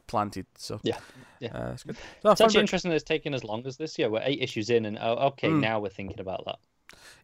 planted. 0.07 0.45
So 0.57 0.79
Yeah. 0.83 0.97
Yeah. 1.39 1.49
uh, 1.57 1.71
it's 1.73 1.83
good. 1.83 1.97
So, 2.21 2.31
It's 2.31 2.39
actually 2.41 2.53
book. 2.55 2.61
interesting 2.61 2.89
that 2.91 2.95
it's 2.95 3.03
taken 3.03 3.33
as 3.33 3.43
long 3.43 3.65
as 3.65 3.77
this 3.77 3.97
year. 3.97 4.09
We're 4.09 4.21
eight 4.23 4.41
issues 4.41 4.69
in, 4.69 4.85
and 4.85 4.97
oh, 5.01 5.15
okay, 5.29 5.49
Mm. 5.49 5.59
now 5.59 5.79
we're 5.79 5.89
thinking 5.89 6.19
about 6.19 6.45
that. 6.45 6.59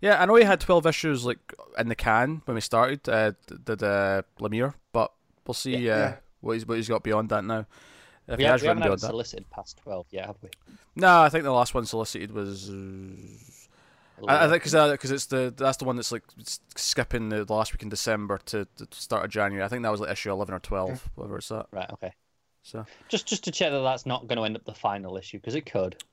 Yeah, 0.02 0.22
I 0.22 0.26
know 0.26 0.36
he 0.36 0.44
had 0.44 0.60
twelve 0.60 0.86
issues 0.86 1.24
like 1.26 1.40
in 1.78 1.88
the 1.88 1.96
can 1.96 2.42
when 2.46 2.56
we 2.56 2.62
started. 2.62 3.08
Uh, 3.08 3.34
did 3.64 3.84
uh, 3.84 4.24
Lemire, 4.40 4.74
but 4.92 5.12
we'll 5.46 5.54
see 5.54 5.76
uh, 5.76 5.80
Yeah. 5.98 6.16
What 6.42 6.54
he's 6.54 6.66
what 6.66 6.78
he's 6.78 6.88
got 6.90 7.04
beyond 7.04 7.30
that 7.30 7.44
now. 7.44 7.66
If 8.28 8.38
We, 8.38 8.44
he 8.44 8.44
have, 8.44 8.54
has 8.54 8.62
we 8.62 8.68
written 8.68 8.82
haven't 8.82 8.82
had 8.82 8.88
beyond 8.90 9.02
that. 9.02 9.08
solicited 9.08 9.50
past 9.50 9.78
twelve 9.78 10.06
yet, 10.12 10.28
have 10.28 10.38
we? 10.42 10.50
No, 10.96 11.22
I 11.22 11.30
think 11.30 11.44
the 11.44 11.52
last 11.52 11.74
one 11.74 11.86
solicited 11.86 12.32
was. 12.32 12.70
Uh, 12.70 12.76
I, 14.28 14.46
I 14.46 14.50
think 14.50 14.64
because 14.64 14.92
because 14.92 15.12
it's 15.12 15.26
the 15.28 15.54
that's 15.56 15.78
the 15.78 15.86
one 15.86 15.96
that's 15.96 16.12
like 16.12 16.24
skipping 16.76 17.30
the 17.30 17.46
last 17.52 17.74
week 17.74 17.82
in 17.84 17.90
December 17.90 18.38
to 18.48 18.68
the 18.78 18.88
start 18.92 19.26
of 19.26 19.32
January. 19.32 19.64
I 19.64 19.68
think 19.70 19.84
that 19.84 19.90
was 19.92 20.02
like 20.02 20.12
issue 20.12 20.32
eleven 20.32 20.54
or 20.54 20.60
twelve, 20.60 21.10
whatever 21.16 21.38
it's 21.38 21.52
at. 21.52 21.68
Right. 21.72 21.90
Okay. 21.94 22.14
So, 22.62 22.86
Just 23.08 23.26
just 23.28 23.46
to 23.46 23.52
check 23.52 23.72
that 23.72 23.80
that's 23.82 24.06
not 24.06 24.28
going 24.28 24.38
to 24.38 24.44
end 24.44 24.58
up 24.58 24.66
the 24.66 24.74
final 24.74 25.18
issue 25.18 25.38
because 25.40 25.56
it 25.56 25.66
could. 25.66 26.04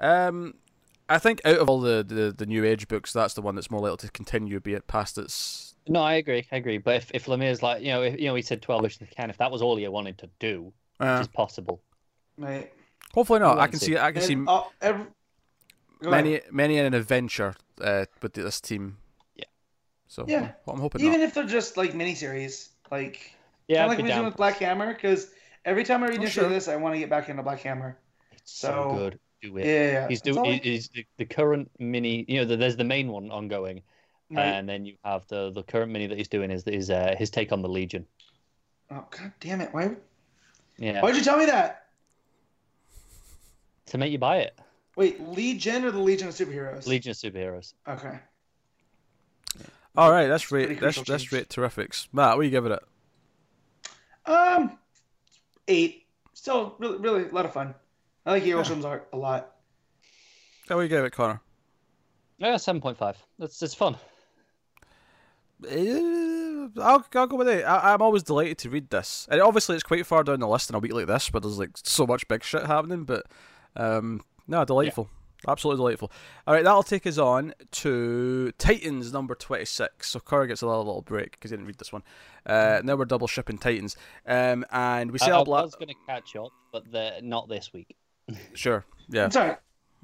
um, 0.00 0.54
I 1.08 1.18
think 1.18 1.40
out 1.44 1.58
of 1.58 1.70
all 1.70 1.80
the, 1.80 2.04
the 2.06 2.34
the 2.36 2.44
new 2.44 2.64
age 2.64 2.88
books, 2.88 3.12
that's 3.12 3.34
the 3.34 3.40
one 3.40 3.54
that's 3.54 3.70
more 3.70 3.80
likely 3.80 3.96
to 3.98 4.10
continue, 4.10 4.60
be 4.60 4.74
it 4.74 4.88
past 4.88 5.16
its 5.16 5.67
No, 5.88 6.02
I 6.02 6.14
agree. 6.14 6.46
I 6.52 6.56
agree. 6.56 6.78
But 6.78 6.96
if 6.96 7.10
if 7.14 7.26
Lemire's 7.26 7.62
like, 7.62 7.82
you 7.82 7.88
know, 7.88 8.02
if, 8.02 8.18
you 8.18 8.26
know, 8.26 8.34
he 8.34 8.42
said 8.42 8.62
twelve 8.62 8.84
inches 8.84 8.98
the 8.98 9.06
can. 9.06 9.30
If 9.30 9.38
that 9.38 9.50
was 9.50 9.62
all 9.62 9.76
he 9.76 9.86
wanted 9.88 10.18
to 10.18 10.28
do, 10.38 10.72
Uh, 11.00 11.16
which 11.18 11.22
is 11.22 11.28
possible. 11.28 11.80
Right. 12.36 12.72
hopefully 13.14 13.40
not. 13.40 13.58
I 13.58 13.66
can 13.66 13.74
and 13.74 13.82
see. 13.82 13.96
I 13.98 14.12
can 14.12 14.22
see 14.22 14.36
uh, 14.46 14.62
every, 14.80 15.06
go 16.02 16.10
ahead. 16.10 16.24
many 16.24 16.40
many 16.50 16.78
an 16.78 16.94
adventure 16.94 17.54
uh, 17.80 18.04
with 18.22 18.34
this 18.34 18.60
team. 18.60 18.98
Yeah. 19.34 19.44
So 20.06 20.24
Yeah. 20.28 20.52
I'm, 20.66 20.74
I'm 20.74 20.80
hoping 20.80 21.00
Even 21.00 21.20
not. 21.20 21.28
if 21.28 21.34
they're 21.34 21.44
just 21.44 21.76
like 21.76 21.92
miniseries, 21.94 22.68
like 22.92 23.32
Yeah, 23.66 23.78
kind 23.78 23.80
I'd 23.80 23.84
of 23.84 23.88
like 23.88 23.96
be 23.98 24.02
we 24.04 24.08
do 24.10 24.14
down 24.14 24.24
with 24.26 24.34
for 24.34 24.38
Black 24.38 24.58
Hammer, 24.58 24.94
because 24.94 25.30
every 25.64 25.84
time 25.84 26.02
I 26.04 26.08
read 26.08 26.20
Oh, 26.20 26.22
into 26.22 26.32
sure. 26.32 26.48
this, 26.48 26.68
I 26.68 26.76
want 26.76 26.94
to 26.94 26.98
get 27.00 27.10
back 27.10 27.28
into 27.28 27.42
Black 27.42 27.60
Hammer. 27.60 27.98
It's 28.32 28.52
so, 28.52 28.68
So, 28.68 28.96
good. 28.96 29.18
Do 29.42 29.48
Yeah, 29.48 29.64
it. 29.64 29.66
yeah, 29.66 29.92
yeah. 29.92 30.08
He's 30.08 30.20
doing. 30.20 30.38
all 30.38 30.44
He, 30.50 30.58
he's 30.58 30.88
the, 30.90 31.04
the 31.16 31.24
current 31.24 31.70
mini. 31.78 32.24
You 32.28 32.38
know, 32.40 32.44
the, 32.44 32.56
there's 32.56 32.76
the 32.76 32.84
main 32.84 33.08
one 33.10 33.30
ongoing, 33.30 33.78
I- 33.78 33.82
right. 34.30 34.44
and 34.44 34.68
then 34.68 34.84
you 34.84 34.94
have 35.04 35.26
the 35.28 35.50
the 35.50 35.62
current 35.62 35.90
mini 35.92 36.06
that 36.06 36.18
he's 36.18 36.28
doing 36.28 36.50
is 36.50 36.64
is 36.66 36.90
uh, 36.90 37.14
his 37.18 37.30
take 37.30 37.52
on 37.52 37.62
the 37.62 37.68
Legion. 37.68 38.06
oh 38.90 39.04
god 39.10 39.32
damn 39.40 39.60
it! 39.60 39.70
Why? 39.72 39.96
Yeah, 40.78 41.00
Why'd 41.02 41.16
you 41.16 41.22
tell 41.22 41.38
me 41.38 41.46
that? 41.46 41.84
to 43.86 43.98
make 43.98 44.12
you 44.12 44.18
buy 44.18 44.38
it. 44.38 44.58
Wait, 44.96 45.20
Legion 45.26 45.84
or 45.84 45.90
the 45.90 45.98
Legion 45.98 46.28
of 46.28 46.34
Superheroes? 46.34 46.86
Legion 46.86 47.10
of 47.12 47.16
Superheroes. 47.16 47.72
Okay. 47.88 48.18
All 49.96 50.10
right, 50.12 50.26
that's 50.28 50.44
pretty 50.44 50.68
rate. 50.74 50.80
That's 50.80 50.96
crucial 50.98 51.12
that's 51.12 51.22
change. 51.24 51.32
rate 51.32 51.48
terrifics. 51.48 52.06
Matt, 52.12 52.36
what 52.36 52.42
do 52.42 52.46
you 52.46 52.50
give 52.50 52.66
it? 52.66 52.72
At? 54.26 54.30
Um, 54.30 54.78
eight. 55.66 56.04
Still, 56.34 56.76
really, 56.78 56.98
really 56.98 57.28
a 57.28 57.34
lot 57.34 57.46
of 57.46 57.52
fun. 57.52 57.74
I 58.26 58.32
like 58.32 58.42
Hero 58.42 58.60
Yeah. 58.60 58.64
Films 58.68 58.84
art 58.84 59.08
a 59.12 59.16
lot. 59.16 59.52
How 60.68 60.76
do 60.76 60.82
you 60.82 60.88
give 60.88 61.04
it, 61.04 61.12
Connor? 61.12 61.40
Yeah, 62.36 62.56
seven 62.58 62.80
point 62.82 62.98
five. 62.98 63.16
That's 63.38 63.60
it's 63.62 63.74
fun. 63.74 63.96
Uh, 65.64 66.68
I'll, 66.82 67.04
I'll 67.14 67.26
go 67.26 67.36
with 67.36 67.48
it. 67.48 67.64
I, 67.64 67.92
I'm 67.94 68.02
always 68.02 68.22
delighted 68.22 68.58
to 68.58 68.70
read 68.70 68.90
this, 68.90 69.26
and 69.30 69.40
obviously 69.40 69.74
it's 69.74 69.82
quite 69.84 70.06
far 70.06 70.22
down 70.24 70.40
the 70.40 70.48
list 70.48 70.70
in 70.70 70.76
a 70.76 70.78
week 70.78 70.92
like 70.92 71.06
this, 71.06 71.32
where 71.32 71.40
there's 71.40 71.58
like 71.58 71.70
so 71.74 72.06
much 72.06 72.28
big 72.28 72.44
shit 72.44 72.66
happening. 72.66 73.04
But 73.04 73.26
um, 73.74 74.20
no, 74.46 74.64
delightful, 74.64 75.08
absolutely 75.48 75.80
delightful. 75.80 76.12
All 76.46 76.54
right, 76.54 76.62
that'll 76.64 76.82
take 76.82 77.06
us 77.06 77.18
on 77.18 77.54
to 77.72 78.52
Titans 78.58 79.12
number 79.12 79.34
twenty 79.34 79.64
six. 79.64 80.10
So 80.10 80.20
Connor 80.20 80.46
gets 80.46 80.62
a 80.62 80.66
little, 80.66 80.84
little 80.84 81.02
break 81.02 81.32
because 81.32 81.50
he 81.50 81.56
didn't 81.56 81.66
read 81.66 81.78
this 81.78 81.92
one. 81.92 82.02
Uh, 82.46 82.80
now 82.84 82.94
we're 82.96 83.04
double 83.04 83.26
shipping 83.26 83.58
Titans, 83.58 83.96
um, 84.26 84.64
and 84.70 85.10
we 85.10 85.18
see. 85.18 85.24
I, 85.24 85.28
set 85.28 85.34
I 85.34 85.40
up. 85.40 85.48
la- 85.48 85.62
was 85.62 85.74
going 85.74 85.88
to 85.88 85.94
catch 86.06 86.36
up, 86.36 86.52
but 86.72 86.90
the, 86.92 87.18
not 87.22 87.48
this 87.48 87.72
week. 87.72 87.96
Sure, 88.54 88.84
yeah. 89.08 89.26
It's 89.26 89.36
alright. 89.36 89.58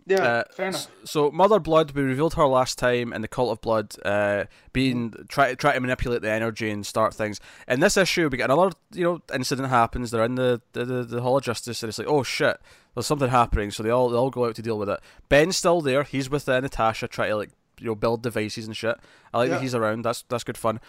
Yeah, 0.07 0.23
Uh, 0.23 0.45
fair 0.53 0.69
enough. 0.69 0.87
So 1.05 1.31
Mother 1.31 1.59
Blood, 1.59 1.93
we 1.93 2.03
revealed 2.03 2.35
her 2.35 2.47
last 2.47 2.79
time 2.79 3.13
in 3.13 3.23
the 3.23 3.29
Cult 3.29 3.51
of 3.53 3.61
Blood, 3.63 3.95
uh, 4.05 4.45
being 4.75 5.15
try 5.29 5.55
try 5.55 5.73
to 5.73 5.81
manipulate 5.81 6.21
the 6.23 6.31
energy 6.31 6.71
and 6.71 6.85
start 6.85 7.15
things. 7.15 7.41
In 7.67 7.81
this 7.81 7.97
issue, 7.97 8.29
we 8.29 8.37
get 8.37 8.51
another 8.51 8.73
you 8.93 9.05
know 9.05 9.23
incident 9.35 9.69
happens. 9.71 10.11
They're 10.11 10.25
in 10.25 10.35
the 10.35 10.61
the, 10.73 10.85
the, 10.85 11.03
the 11.05 11.21
Hall 11.23 11.39
of 11.39 11.43
Justice, 11.45 11.83
and 11.83 11.89
it's 11.89 11.99
like 11.99 12.07
oh 12.09 12.23
shit, 12.23 12.59
there's 12.95 13.07
something 13.07 13.31
happening. 13.31 13.71
So 13.71 13.83
they 13.83 13.89
all 13.91 14.11
they 14.11 14.17
all 14.17 14.31
go 14.31 14.45
out 14.47 14.55
to 14.57 14.63
deal 14.63 14.79
with 14.79 14.91
it. 14.91 15.01
Ben's 15.31 15.57
still 15.57 15.81
there. 15.81 16.03
He's 16.03 16.29
with 16.29 16.47
uh, 16.49 16.61
Natasha, 16.61 17.09
trying 17.09 17.31
to 17.31 17.37
like 17.37 17.51
you 17.81 17.87
know 17.87 17.95
build 17.95 18.23
devices 18.23 18.67
and 18.67 18.77
shit. 18.77 18.97
I 19.33 19.39
like 19.39 19.49
Yeah. 19.49 19.55
that 19.55 19.63
he's 19.63 19.75
around. 19.75 20.03
That's 20.05 20.23
that's 20.29 20.45
good 20.45 20.59
fun. 20.59 20.81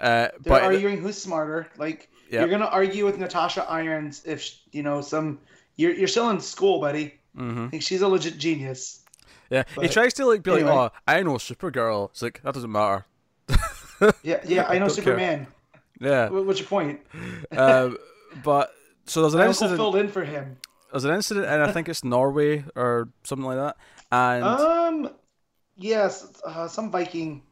Uh, 0.00 0.06
They're 0.06 0.30
but 0.44 0.62
arguing 0.62 0.98
who's 0.98 1.16
smarter. 1.20 1.68
Like 1.76 2.08
you're 2.30 2.48
gonna 2.48 2.66
argue 2.66 3.04
with 3.04 3.18
Natasha 3.18 3.64
Irons 3.70 4.22
if 4.26 4.58
you 4.72 4.82
know 4.82 5.00
some. 5.00 5.38
You're 5.76 5.92
you're 5.92 6.08
still 6.08 6.30
in 6.30 6.40
school, 6.40 6.80
buddy. 6.80 7.14
Hmm 7.38 7.68
Like, 7.72 7.82
she's 7.82 8.02
a 8.02 8.08
legit 8.08 8.36
genius. 8.38 9.04
yeah, 9.50 9.62
he 9.80 9.88
tries 9.88 10.12
to 10.14 10.26
like 10.26 10.42
be 10.42 10.50
anyway. 10.52 10.70
like, 10.70 10.92
oh, 10.92 10.98
I 11.06 11.22
know 11.22 11.34
Supergirl. 11.34 12.10
It's 12.10 12.22
like 12.22 12.42
that 12.42 12.54
doesn't 12.54 12.72
matter. 12.72 13.06
Yeah, 14.22 14.40
yeah. 14.46 14.66
I 14.68 14.78
know 14.78 14.86
Don't 14.86 14.94
care. 14.94 15.18
Superman. 15.18 15.46
Yeah, 16.00 16.28
What's 16.28 16.60
your 16.60 16.68
point? 16.68 17.00
uh, 17.50 17.90
but 18.44 18.70
so 19.06 19.22
there's 19.22 19.34
an 19.34 19.40
My 19.40 19.46
incident. 19.46 19.76
filled 19.76 19.96
in 19.96 20.08
for 20.08 20.22
him. 20.24 20.56
There's 20.92 21.04
an 21.04 21.14
incident, 21.14 21.46
and 21.46 21.62
I 21.62 21.72
think 21.72 21.88
it's 21.88 22.04
Norway 22.04 22.64
or 22.76 23.08
something 23.24 23.44
like 23.44 23.56
that. 23.58 23.76
And 24.12 24.44
Um, 24.44 25.10
yes, 25.76 26.30
uh, 26.44 26.68
some 26.68 26.90
Viking 26.90 27.42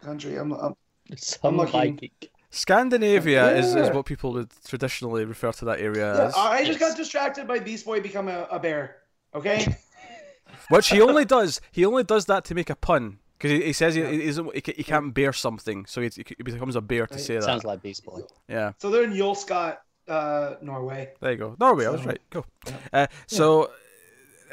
country. 0.00 0.36
I'm, 0.36 0.52
I'm 0.52 0.74
Some 1.16 1.56
looking. 1.56 1.72
Viking. 1.98 2.10
Scandinavia 2.54 3.56
is, 3.56 3.74
is 3.74 3.90
what 3.90 4.06
people 4.06 4.32
would 4.32 4.50
traditionally 4.66 5.24
refer 5.24 5.52
to 5.52 5.64
that 5.66 5.80
area 5.80 6.14
Yeah, 6.14 6.24
as. 6.26 6.34
I 6.34 6.40
I 6.58 6.64
just 6.64 6.80
Yes. 6.80 6.90
got 6.90 6.96
distracted 6.96 7.46
by 7.48 7.58
Beast 7.58 7.84
Boy 7.84 8.00
become 8.00 8.28
a, 8.28 8.46
a 8.50 8.58
bear. 8.58 8.96
Okay. 9.34 9.76
Which 10.70 10.88
he 10.88 11.00
only 11.02 11.24
does. 11.24 11.60
He 11.72 11.84
only 11.84 12.04
does 12.04 12.26
that 12.26 12.44
to 12.46 12.54
make 12.54 12.70
a 12.70 12.76
pun 12.76 13.18
because 13.36 13.50
he, 13.50 13.62
he 13.64 13.72
says 13.72 13.94
he, 13.96 14.02
he 14.04 14.22
isn't 14.24 14.54
he, 14.54 14.62
he 14.76 14.84
can't 14.84 15.12
bear 15.12 15.32
something, 15.32 15.84
so 15.86 16.00
he, 16.00 16.10
he 16.14 16.42
becomes 16.42 16.76
a 16.76 16.80
bear 16.80 17.06
to 17.06 17.14
Right. 17.14 17.20
say 17.22 17.34
that. 17.34 17.42
Sounds 17.42 17.64
like 17.64 17.82
Beast 17.82 18.04
Boy. 18.04 18.20
Yeah, 18.48 18.72
so 18.78 18.90
they're 18.90 19.02
in 19.04 19.12
Yulescott, 19.12 19.78
uh, 20.08 20.54
Norway. 20.62 21.12
there 21.20 21.32
you 21.32 21.38
go. 21.38 21.56
Norway, 21.58 21.86
I 21.86 21.90
was 21.90 22.02
So- 22.02 22.06
right. 22.06 22.20
Go. 22.30 22.44
Uh, 22.92 23.06
so. 23.26 23.70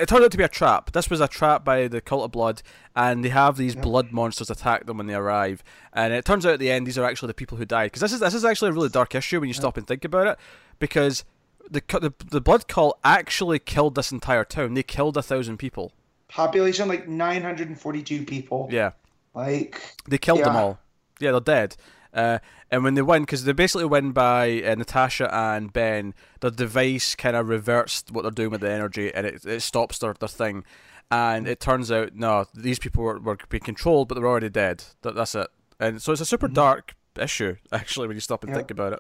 It 0.01 0.09
turned 0.09 0.23
out 0.23 0.31
to 0.31 0.38
be 0.38 0.43
a 0.43 0.49
trap. 0.49 0.91
This 0.93 1.09
was 1.09 1.21
a 1.21 1.27
trap 1.27 1.63
by 1.63 1.88
the 1.88 2.01
Cult 2.01 2.23
of 2.25 2.31
Blood, 2.31 2.61
and 2.95 3.23
they 3.23 3.30
have 3.30 3.55
these 3.57 3.75
Yeah. 3.75 3.81
blood 3.81 4.11
monsters 4.11 4.49
attack 4.49 4.85
them 4.88 4.97
when 4.97 5.07
they 5.07 5.13
arrive. 5.13 5.63
And 5.93 6.11
it 6.13 6.25
turns 6.25 6.45
out 6.45 6.53
at 6.53 6.59
the 6.59 6.71
end, 6.71 6.88
these 6.88 6.97
are 6.97 7.05
actually 7.05 7.27
the 7.27 7.33
people 7.35 7.57
who 7.57 7.65
died. 7.65 7.85
Because 7.91 8.01
this 8.01 8.13
is 8.13 8.19
this 8.19 8.33
is 8.33 8.43
actually 8.43 8.69
a 8.69 8.73
really 8.73 8.89
dark 8.89 9.13
issue 9.15 9.39
when 9.39 9.47
you 9.47 9.53
stop 9.53 9.77
and 9.77 9.85
think 9.85 10.03
about 10.03 10.27
it. 10.27 10.38
Because 10.80 11.23
the 11.69 11.81
the 11.88 12.13
the 12.30 12.41
blood 12.41 12.67
cult 12.67 12.99
actually 13.03 13.59
killed 13.59 13.95
this 13.95 14.11
entire 14.11 14.43
town. 14.43 14.73
They 14.73 14.83
killed 14.83 15.15
a 15.17 15.21
thousand 15.21 15.57
people. 15.57 15.93
Population 16.30 16.88
like 16.88 17.07
942 17.07 18.25
people. 18.25 18.67
Yeah, 18.71 18.91
Like 19.33 19.81
they 20.07 20.17
killed 20.17 20.39
them 20.39 20.55
all. 20.55 20.80
Yeah, 21.19 21.31
they're 21.31 21.39
dead. 21.41 21.75
Uh, 22.14 22.40
and 22.69 22.83
when 22.83 22.93
they 22.95 23.01
win, 23.01 23.23
because 23.23 23.45
they 23.45 23.53
basically 23.53 23.85
win 23.85 24.11
by 24.11 24.61
uh, 24.64 24.75
Natasha 24.75 25.33
and 25.33 25.72
Ben, 25.72 26.14
the 26.41 26.51
device 26.51 27.15
kind 27.15 27.35
of 27.35 27.48
reverts 27.49 28.03
what 28.11 28.22
they're 28.23 28.31
doing 28.31 28.49
with 28.49 28.61
the 28.61 28.69
energy, 28.72 29.14
and 29.14 29.25
it, 29.25 29.45
it 29.45 29.61
stops 29.61 29.98
their, 29.99 30.14
their 30.14 30.27
thing. 30.30 30.64
And 31.09 31.48
it 31.48 31.59
turns 31.59 31.91
out, 31.91 32.15
no, 32.15 32.45
these 32.53 32.80
people 32.80 33.03
were, 33.03 33.19
were 33.19 33.38
being 33.49 33.64
controlled, 33.64 34.07
but 34.07 34.15
they're 34.15 34.27
already 34.27 34.49
dead. 34.49 34.83
That, 35.01 35.15
that's 35.15 35.35
it. 35.35 35.48
And 35.80 36.01
so 36.01 36.11
it's 36.14 36.22
a 36.22 36.25
super 36.25 36.48
dark 36.48 36.95
issue, 37.19 37.56
actually, 37.72 38.07
when 38.07 38.15
you 38.15 38.22
stop 38.22 38.43
and 38.43 38.51
Mm-hmm. 38.51 38.56
Yeah. 38.56 38.59
think 38.61 38.72
about 38.72 38.93
it. 38.93 38.99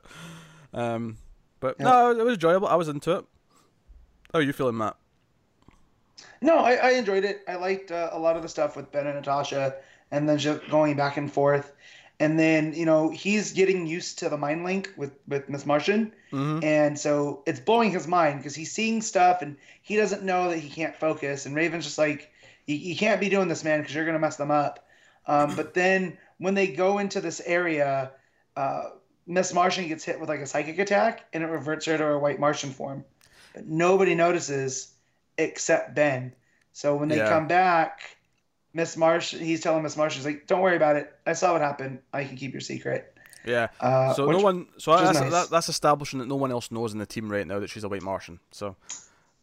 Um, 0.73 1.17
but 1.59 1.75
Yeah. 1.79 1.85
no, 1.85 2.11
it 2.11 2.23
was 2.23 2.33
enjoyable. 2.33 2.67
I 2.67 2.75
was 2.75 2.89
into 2.89 3.11
it. 3.11 3.25
How 4.33 4.39
are 4.39 4.41
you 4.41 4.53
feeling, 4.53 4.77
Matt? 4.77 4.95
no, 6.41 6.57
I, 6.57 6.73
I 6.73 6.89
enjoyed 6.91 7.23
it. 7.25 7.43
I 7.47 7.55
liked 7.55 7.91
uh, 7.91 8.09
a 8.11 8.19
lot 8.19 8.35
of 8.35 8.41
the 8.41 8.49
stuff 8.49 8.75
with 8.75 8.91
Ben 8.91 9.05
and 9.07 9.15
Natasha, 9.15 9.75
and 10.11 10.27
then 10.27 10.37
just 10.37 10.67
going 10.69 10.95
back 10.95 11.17
and 11.17 11.31
forth. 11.31 11.73
And 12.21 12.37
then 12.39 12.73
you 12.73 12.85
know 12.85 13.09
he's 13.09 13.53
getting 13.53 13.87
used 13.87 14.19
to 14.19 14.29
the 14.29 14.37
mind 14.37 14.63
link 14.63 14.93
with 14.95 15.11
with 15.27 15.49
Miss 15.49 15.65
Martian, 15.65 16.13
Mm-hmm. 16.31 16.63
and 16.63 16.97
so 16.97 17.43
it's 17.45 17.59
blowing 17.59 17.91
his 17.91 18.07
mind 18.07 18.39
because 18.39 18.55
he's 18.55 18.71
seeing 18.71 19.01
stuff 19.01 19.41
and 19.41 19.57
he 19.81 19.97
doesn't 19.97 20.23
know 20.23 20.49
that 20.49 20.59
he 20.59 20.69
can't 20.69 20.95
focus. 20.95 21.45
And 21.45 21.55
Raven's 21.55 21.83
just 21.85 21.97
like, 21.97 22.31
"You, 22.67 22.95
can't 22.95 23.19
be 23.19 23.29
doing 23.29 23.47
this, 23.47 23.63
man, 23.63 23.79
because 23.81 23.95
you're 23.95 24.05
gonna 24.05 24.19
mess 24.19 24.37
them 24.37 24.51
up." 24.51 24.87
Um, 25.27 25.55
but 25.55 25.73
then 25.73 26.17
when 26.37 26.53
they 26.53 26.67
go 26.67 26.99
into 26.99 27.21
this 27.21 27.41
area, 27.45 28.11
uh, 28.55 28.83
Miss 29.27 29.53
Martian 29.53 29.87
gets 29.87 30.03
hit 30.03 30.19
with 30.19 30.29
like 30.29 30.41
a 30.41 30.45
psychic 30.47 30.79
attack, 30.79 31.25
and 31.33 31.43
it 31.43 31.47
reverts 31.47 31.85
her 31.87 31.97
to 31.97 32.03
her 32.03 32.19
white 32.19 32.39
Martian 32.39 32.71
form. 32.71 33.03
But 33.53 33.67
nobody 33.67 34.15
notices 34.15 34.93
except 35.37 35.95
Ben. 35.95 36.33
So 36.71 36.95
when 36.95 37.09
they 37.09 37.17
Yeah. 37.17 37.29
come 37.29 37.47
back, 37.47 38.17
Miss 38.73 38.95
Marsh, 38.97 39.33
he's 39.33 39.61
telling 39.61 39.83
Miss 39.83 39.97
Marsh, 39.97 40.15
he's 40.15 40.25
like, 40.25 40.47
"Don't 40.47 40.61
worry 40.61 40.75
about 40.77 40.95
it. 40.95 41.13
I 41.25 41.33
saw 41.33 41.53
what 41.53 41.61
happened. 41.61 41.99
I 42.13 42.23
can 42.23 42.37
keep 42.37 42.51
your 42.53 42.61
secret." 42.61 43.13
Yeah. 43.45 43.67
Uh, 43.79 44.13
So 44.13 44.27
which- 44.27 44.37
no 44.37 44.43
one. 44.43 44.67
So 44.77 44.95
that's, 44.95 45.19
nice. 45.19 45.31
that, 45.31 45.49
that's 45.49 45.69
establishing 45.69 46.19
that 46.19 46.27
no 46.27 46.35
one 46.35 46.51
else 46.51 46.71
knows 46.71 46.93
in 46.93 46.99
the 46.99 47.05
team 47.05 47.29
right 47.31 47.45
now 47.47 47.59
that 47.59 47.69
she's 47.69 47.83
a 47.83 47.89
white 47.89 48.03
Martian. 48.03 48.39
So 48.51 48.75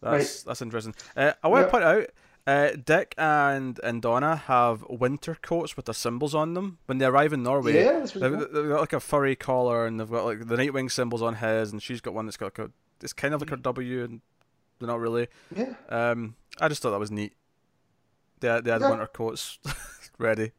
that's 0.00 0.42
that's 0.44 0.62
interesting. 0.62 0.94
Uh, 1.16 1.32
I 1.42 1.48
want 1.48 1.66
to 1.66 1.70
point 1.70 1.84
out. 1.84 2.06
Uh, 2.46 2.70
Dick 2.82 3.14
and 3.18 3.78
and 3.84 4.00
Donna 4.00 4.36
have 4.36 4.82
winter 4.88 5.36
coats 5.42 5.76
with 5.76 5.84
their 5.84 5.92
symbols 5.94 6.34
on 6.34 6.54
them 6.54 6.78
when 6.86 6.96
they 6.96 7.04
arrive 7.04 7.34
in 7.34 7.42
Norway. 7.42 7.74
Yeah, 7.74 7.98
that's 7.98 8.12
They've, 8.12 8.22
cool. 8.32 8.38
they've 8.50 8.68
got 8.70 8.80
like 8.80 8.94
a 8.94 9.00
furry 9.00 9.36
collar 9.36 9.84
and 9.84 10.00
they've 10.00 10.10
got 10.10 10.24
like 10.24 10.46
the 10.48 10.56
Nightwing 10.56 10.90
symbols 10.90 11.20
on 11.20 11.34
his, 11.34 11.72
and 11.72 11.82
she's 11.82 12.00
got 12.00 12.14
one 12.14 12.24
that's 12.24 12.38
got 12.38 12.58
like 12.58 12.68
a, 12.68 12.70
it's 13.02 13.12
kind 13.12 13.34
of 13.34 13.42
like 13.42 13.50
her 13.50 13.56
W, 13.56 14.02
and 14.02 14.22
they're 14.78 14.86
not 14.86 14.98
really. 14.98 15.26
Yeah. 15.54 15.74
Um, 15.90 16.36
I 16.58 16.68
just 16.68 16.80
thought 16.80 16.92
that 16.92 16.98
was 17.00 17.10
neat. 17.10 17.34
They 18.40 18.48
had, 18.48 18.64
they 18.64 18.70
had 18.70 18.80
Yeah. 18.80 18.90
winter 18.90 19.06
coats 19.06 19.58
ready, 20.18 20.52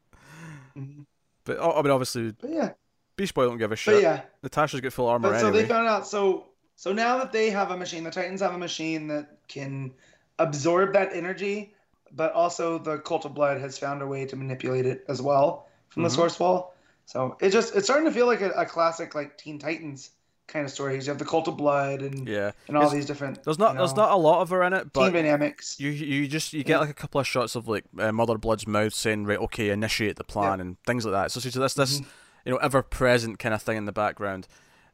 Mhm. 0.78 1.06
but 1.46 1.58
oh, 1.60 1.74
I 1.74 1.82
mean 1.82 1.92
obviously 1.92 2.32
But 2.40 2.50
yeah, 2.52 2.72
Beast 3.16 3.34
Boy 3.34 3.46
don't 3.46 3.58
give 3.58 3.70
a 3.72 3.74
but 3.74 3.80
shit. 3.80 4.02
yeah. 4.04 4.22
Natasha's 4.44 4.82
got 4.82 4.94
full 4.94 5.08
armor 5.08 5.30
But 5.32 5.40
so 5.40 5.48
anyway. 5.48 5.64
they 5.64 5.68
found 5.68 5.88
out. 5.88 6.08
So 6.08 6.46
so 6.76 6.94
now 6.94 7.18
that 7.18 7.32
they 7.32 7.50
have 7.50 7.72
a 7.72 7.78
machine, 7.78 8.04
the 8.06 8.12
Titans 8.12 8.42
have 8.42 8.54
a 8.54 8.58
machine 8.58 9.08
that 9.08 9.40
can 9.50 9.92
absorb 10.38 10.94
that 10.94 11.10
energy, 11.14 11.74
but 12.14 12.32
also 12.34 12.78
the 12.78 13.00
Cult 13.00 13.26
of 13.26 13.34
Blood 13.34 13.60
has 13.60 13.78
found 13.78 14.02
a 14.02 14.08
way 14.08 14.26
to 14.26 14.36
manipulate 14.36 14.86
it 14.86 15.04
as 15.10 15.22
well 15.22 15.68
from 15.90 16.04
Mhm. 16.04 16.06
the 16.08 16.10
source 16.12 16.40
wall. 16.40 16.74
So 17.06 17.36
it 17.42 17.50
just 17.50 17.76
it's 17.76 17.86
starting 17.86 18.06
to 18.06 18.12
feel 18.12 18.28
like 18.28 18.42
a, 18.42 18.52
a 18.52 18.66
classic 18.66 19.16
like 19.16 19.38
Teen 19.38 19.60
Titans 19.60 20.12
kind 20.50 20.66
of 20.66 20.72
stories. 20.72 21.08
You 21.08 21.12
have 21.12 21.20
the 21.20 21.26
Cult 21.26 21.48
of 21.48 21.56
Blood 21.56 22.02
and 22.02 22.28
Yeah. 22.28 22.52
and 22.68 22.76
all 22.76 22.84
It's- 22.84 22.94
these 22.96 23.06
different. 23.06 23.44
There's 23.44 23.58
not 23.58 23.74
you 23.74 23.78
there's 23.78 23.96
not 23.96 24.12
a 24.12 24.16
lot 24.18 24.42
of 24.42 24.50
her 24.50 24.62
in 24.64 24.74
it, 24.74 24.82
team 24.82 24.90
but 24.94 25.12
dynamics. 25.12 25.80
you 25.80 25.90
you 25.90 26.28
just 26.28 26.52
you 26.54 26.64
get 26.64 26.80
like 26.80 26.90
a 26.90 26.94
couple 26.94 27.22
of 27.22 27.26
shots 27.28 27.56
of 27.56 27.68
like 27.68 27.86
uh, 27.98 28.12
Mother 28.12 28.38
Blood's 28.38 28.68
mouth 28.68 28.94
saying 28.94 29.26
right 29.26 29.40
okay 29.40 29.70
initiate 29.70 30.18
the 30.18 30.24
plan 30.24 30.60
and 30.60 30.78
things 30.86 31.06
like 31.06 31.14
that. 31.14 31.32
So 31.32 31.38
it's 31.46 31.56
this 31.56 31.74
this 31.76 32.00
Mhm. 32.02 32.06
you 32.46 32.52
know 32.52 32.58
ever 32.58 32.82
present 32.84 33.40
kind 33.40 33.54
of 33.56 33.62
thing 33.62 33.78
in 33.78 33.86
the 33.86 33.92
background. 33.94 34.48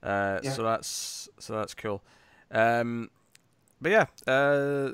Uh, 0.03 0.40
Yeah. 0.43 0.51
So 0.51 0.64
that's 0.64 1.30
so 1.40 1.53
that's 1.56 1.74
cool. 1.74 2.03
Um, 2.51 3.09
but 3.82 3.92
yeah, 3.92 4.06
uh, 4.27 4.92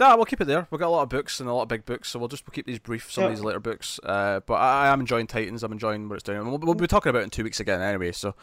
nah, 0.00 0.16
we'll 0.16 0.24
keep 0.24 0.40
it 0.40 0.46
there. 0.46 0.66
We've 0.70 0.80
got 0.80 0.88
a 0.88 0.96
lot 0.96 1.02
of 1.02 1.08
books 1.08 1.38
and 1.40 1.48
a 1.48 1.52
lot 1.52 1.62
of 1.62 1.68
big 1.68 1.84
books, 1.84 2.08
so 2.08 2.18
we'll 2.18 2.28
just 2.28 2.46
we'll 2.46 2.52
keep 2.54 2.66
these 2.66 2.78
brief. 2.78 3.12
Some 3.12 3.24
of 3.24 3.30
these 3.30 3.40
later 3.40 3.60
books. 3.60 4.00
Uh, 4.02 4.40
but 4.46 4.54
I, 4.54 4.86
I 4.86 4.92
am 4.92 5.00
enjoying 5.00 5.26
Titans. 5.26 5.62
I'm 5.62 5.72
enjoying 5.72 6.08
what 6.08 6.14
it's 6.16 6.22
doing. 6.24 6.44
We'll, 6.46 6.58
we'll 6.58 6.74
be 6.74 6.86
talking 6.86 7.10
about 7.10 7.20
it 7.20 7.24
in 7.24 7.30
two 7.30 7.44
weeks 7.44 7.60
again 7.60 7.80
anyway. 7.80 8.12
So. 8.12 8.34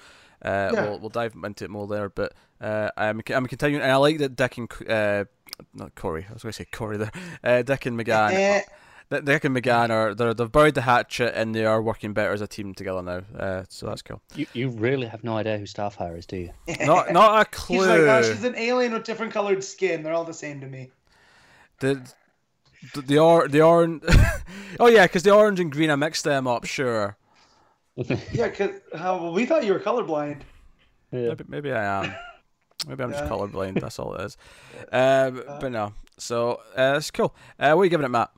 Uh, 0.43 0.71
Yeah. 0.73 0.83
we'll, 0.89 0.99
we'll 0.99 1.09
dive 1.09 1.33
into 1.43 1.65
it 1.65 1.69
more 1.69 1.87
there, 1.87 2.09
but 2.09 2.33
uh, 2.59 2.89
I'm 2.97 3.21
I'm 3.33 3.45
continuing, 3.47 3.81
and 3.83 3.91
I 3.91 3.95
like 3.97 4.17
that 4.19 4.35
Dick 4.35 4.57
and 4.57 4.69
uh, 4.89 5.25
not 5.73 5.95
Kory. 5.95 6.25
I 6.29 6.33
was 6.33 6.43
going 6.43 6.51
to 6.51 6.57
say 6.57 6.65
Kory 6.71 6.97
there. 6.97 7.11
Uh, 7.43 7.61
Dick 7.61 7.85
and 7.85 7.97
M'gann. 7.99 8.31
Eh, 8.33 8.61
Dick 9.25 9.43
and 9.43 9.53
M'gann 9.57 9.89
are 9.89 10.15
they're, 10.15 10.33
they've 10.33 10.49
buried 10.51 10.73
the 10.73 10.81
hatchet 10.83 11.33
and 11.35 11.53
they 11.53 11.65
are 11.65 11.81
working 11.81 12.13
better 12.13 12.31
as 12.31 12.39
a 12.41 12.47
team 12.47 12.73
together 12.73 13.01
now. 13.03 13.21
Uh, 13.37 13.63
so 13.67 13.87
that's 13.87 14.01
cool. 14.01 14.21
You, 14.35 14.47
you 14.53 14.69
really 14.69 15.05
have 15.07 15.23
no 15.23 15.35
idea 15.35 15.57
who 15.57 15.65
Starfire 15.65 16.17
is, 16.17 16.25
do 16.25 16.37
you? 16.37 16.51
Not 16.85 17.11
not 17.11 17.35
a 17.35 17.49
He's 17.49 17.59
clue. 17.81 17.87
like, 17.87 17.99
oh, 17.99 18.23
she's 18.23 18.43
an 18.45 18.55
alien 18.55 18.93
with 18.93 19.03
different 19.03 19.33
colored 19.33 19.63
skin. 19.63 20.01
They're 20.01 20.13
all 20.13 20.23
the 20.23 20.33
same 20.33 20.61
to 20.61 20.67
me. 20.67 20.91
the 21.81 22.01
the 22.93 23.01
the, 23.01 23.19
or, 23.19 23.47
the 23.47 23.61
orange. 23.61 24.01
oh 24.79 24.87
yeah, 24.87 25.05
because 25.05 25.23
the 25.23 25.31
orange 25.31 25.59
and 25.59 25.71
green 25.71 25.91
I 25.91 25.95
mixed 25.95 26.23
them 26.23 26.47
up. 26.47 26.63
Sure, 26.65 27.17
Yeah, 28.31 28.47
because 28.47 28.79
well, 28.93 29.33
we 29.33 29.45
thought 29.45 29.65
you 29.65 29.73
were 29.73 29.79
colorblind. 29.79 30.41
Yeah. 31.11 31.29
maybe 31.29 31.43
maybe 31.47 31.71
I 31.71 32.03
am. 32.03 32.15
Maybe 32.87 33.03
I'm 33.03 33.11
just 33.11 33.25
colorblind. 33.25 33.79
That's 33.81 33.99
all 33.99 34.15
it 34.15 34.21
is. 34.25 34.37
Um, 34.91 35.43
but 35.59 35.71
no. 35.71 35.93
So 36.17 36.61
uh, 36.75 36.95
it's 36.97 37.11
cool. 37.11 37.35
Uh, 37.59 37.73
what 37.73 37.81
are 37.81 37.83
you 37.85 37.89
giving 37.89 38.05
it, 38.05 38.09
Matt? 38.09 38.31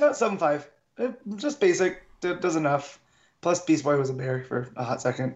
No, 0.00 0.12
seven 0.12 0.36
five. 0.38 0.68
Eh, 0.98 1.12
Just 1.36 1.60
basic. 1.60 2.02
D- 2.20 2.34
does 2.40 2.56
enough. 2.56 3.00
Plus, 3.40 3.64
Beast 3.64 3.84
Boy 3.84 3.96
was 3.96 4.10
a 4.10 4.12
bear 4.14 4.44
for 4.44 4.68
a 4.76 4.84
hot 4.84 5.00
second. 5.00 5.34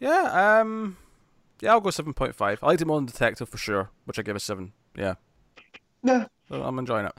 Yeah. 0.00 0.58
Um. 0.60 0.96
Yeah, 1.60 1.72
I'll 1.72 1.80
go 1.80 1.90
seven 1.90 2.14
point 2.14 2.34
five. 2.34 2.58
I 2.62 2.66
liked 2.66 2.82
it 2.82 2.86
more 2.86 2.98
than 2.98 3.06
Detective 3.06 3.48
for 3.48 3.58
sure, 3.58 3.90
which 4.04 4.18
I 4.18 4.22
give 4.22 4.36
a 4.36 4.40
seven. 4.40 4.72
Yeah. 4.96 5.14
Yeah. 6.02 6.26
So 6.48 6.62
I'm 6.62 6.78
enjoying 6.78 7.06
it. 7.06 7.12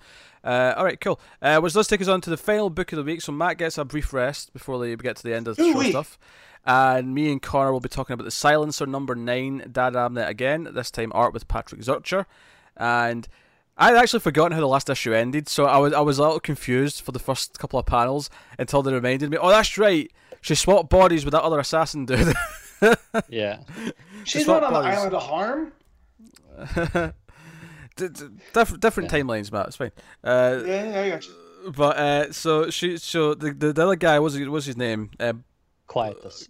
Uh, 0.44 0.74
all 0.78 0.86
right, 0.86 1.00
cool. 1.02 1.20
Uh, 1.42 1.60
which 1.60 1.74
does 1.74 1.88
take 1.88 2.02
us 2.02 2.08
on 2.08 2.22
to 2.22 2.30
the 2.30 2.38
final 2.38 2.70
book 2.70 2.92
of 2.94 2.98
the 2.98 3.04
week. 3.04 3.22
So 3.22 3.32
Matt 3.32 3.58
gets 3.58 3.78
a 3.78 3.84
brief 3.84 4.14
rest 4.14 4.54
before 4.54 4.78
we 4.78 4.96
get 4.96 5.18
to 5.18 5.24
the 5.24 5.36
end 5.36 5.48
of 5.48 5.58
the 5.58 5.64
show 5.64 5.70
Ooh-wee. 5.78 5.90
stuff. 5.90 6.18
And 6.66 7.14
me 7.14 7.32
and 7.32 7.42
Connor 7.42 7.72
will 7.74 7.80
be 7.80 7.90
talking 7.90 8.14
about 8.14 8.24
the 8.26 8.32
Silencer 8.32 8.86
number 8.86 9.16
nine, 9.16 9.70
Dan 9.72 9.94
Abnett 9.94 10.28
again. 10.30 10.70
This 10.74 10.92
time 10.92 11.12
art 11.16 11.34
with 11.34 11.48
Patrick 11.48 11.82
Zircher. 11.82 12.26
And 12.78 13.28
I'd 13.78 13.96
actually 13.96 14.20
forgotten 14.22 14.54
how 14.54 14.60
the 14.60 14.68
last 14.68 14.90
issue 14.90 15.14
ended, 15.14 15.48
so 15.48 15.66
I 15.66 15.78
was 15.78 15.94
I 15.94 16.00
was 16.02 16.18
a 16.18 16.24
little 16.24 16.40
confused 16.40 17.02
for 17.02 17.12
the 17.12 17.20
first 17.20 17.60
couple 17.60 17.78
of 17.80 17.86
panels 17.86 18.30
until 18.58 18.82
they 18.82 18.92
reminded 18.94 19.30
me. 19.30 19.38
Oh, 19.38 19.50
that's 19.50 19.78
right. 19.78 20.12
She 20.42 20.56
swapped 20.56 20.90
bodies 20.90 21.26
with 21.26 21.32
that 21.34 21.44
other 21.44 21.60
assassin 21.60 22.06
dude. 22.06 22.34
Yeah. 23.30 23.62
She's 24.24 24.46
swap 24.46 24.62
not 24.62 24.72
on 24.74 24.84
the 24.84 24.90
island 24.90 25.14
of 25.16 25.24
harm. 25.24 25.72
D- 27.98 28.08
d- 28.10 28.26
diff- 28.54 28.80
different 28.80 29.10
timelines, 29.12 29.52
Matt. 29.52 29.68
It's 29.68 29.76
fine. 29.76 29.92
Uh, 30.24 30.62
Yeah, 30.66 30.90
yeah, 30.90 31.02
I 31.02 31.10
got 31.10 31.28
but 31.76 31.98
uh, 31.98 32.32
so 32.32 32.70
she, 32.70 32.98
so 32.98 33.34
the, 33.34 33.52
the 33.52 33.74
the 33.74 33.84
other 33.84 33.96
guy, 33.96 34.20
was 34.20 34.34
his, 34.36 34.48
what's 34.48 34.66
his 34.66 34.78
name? 34.78 35.12
Uh, 35.20 35.34
Quietus. 35.88 36.50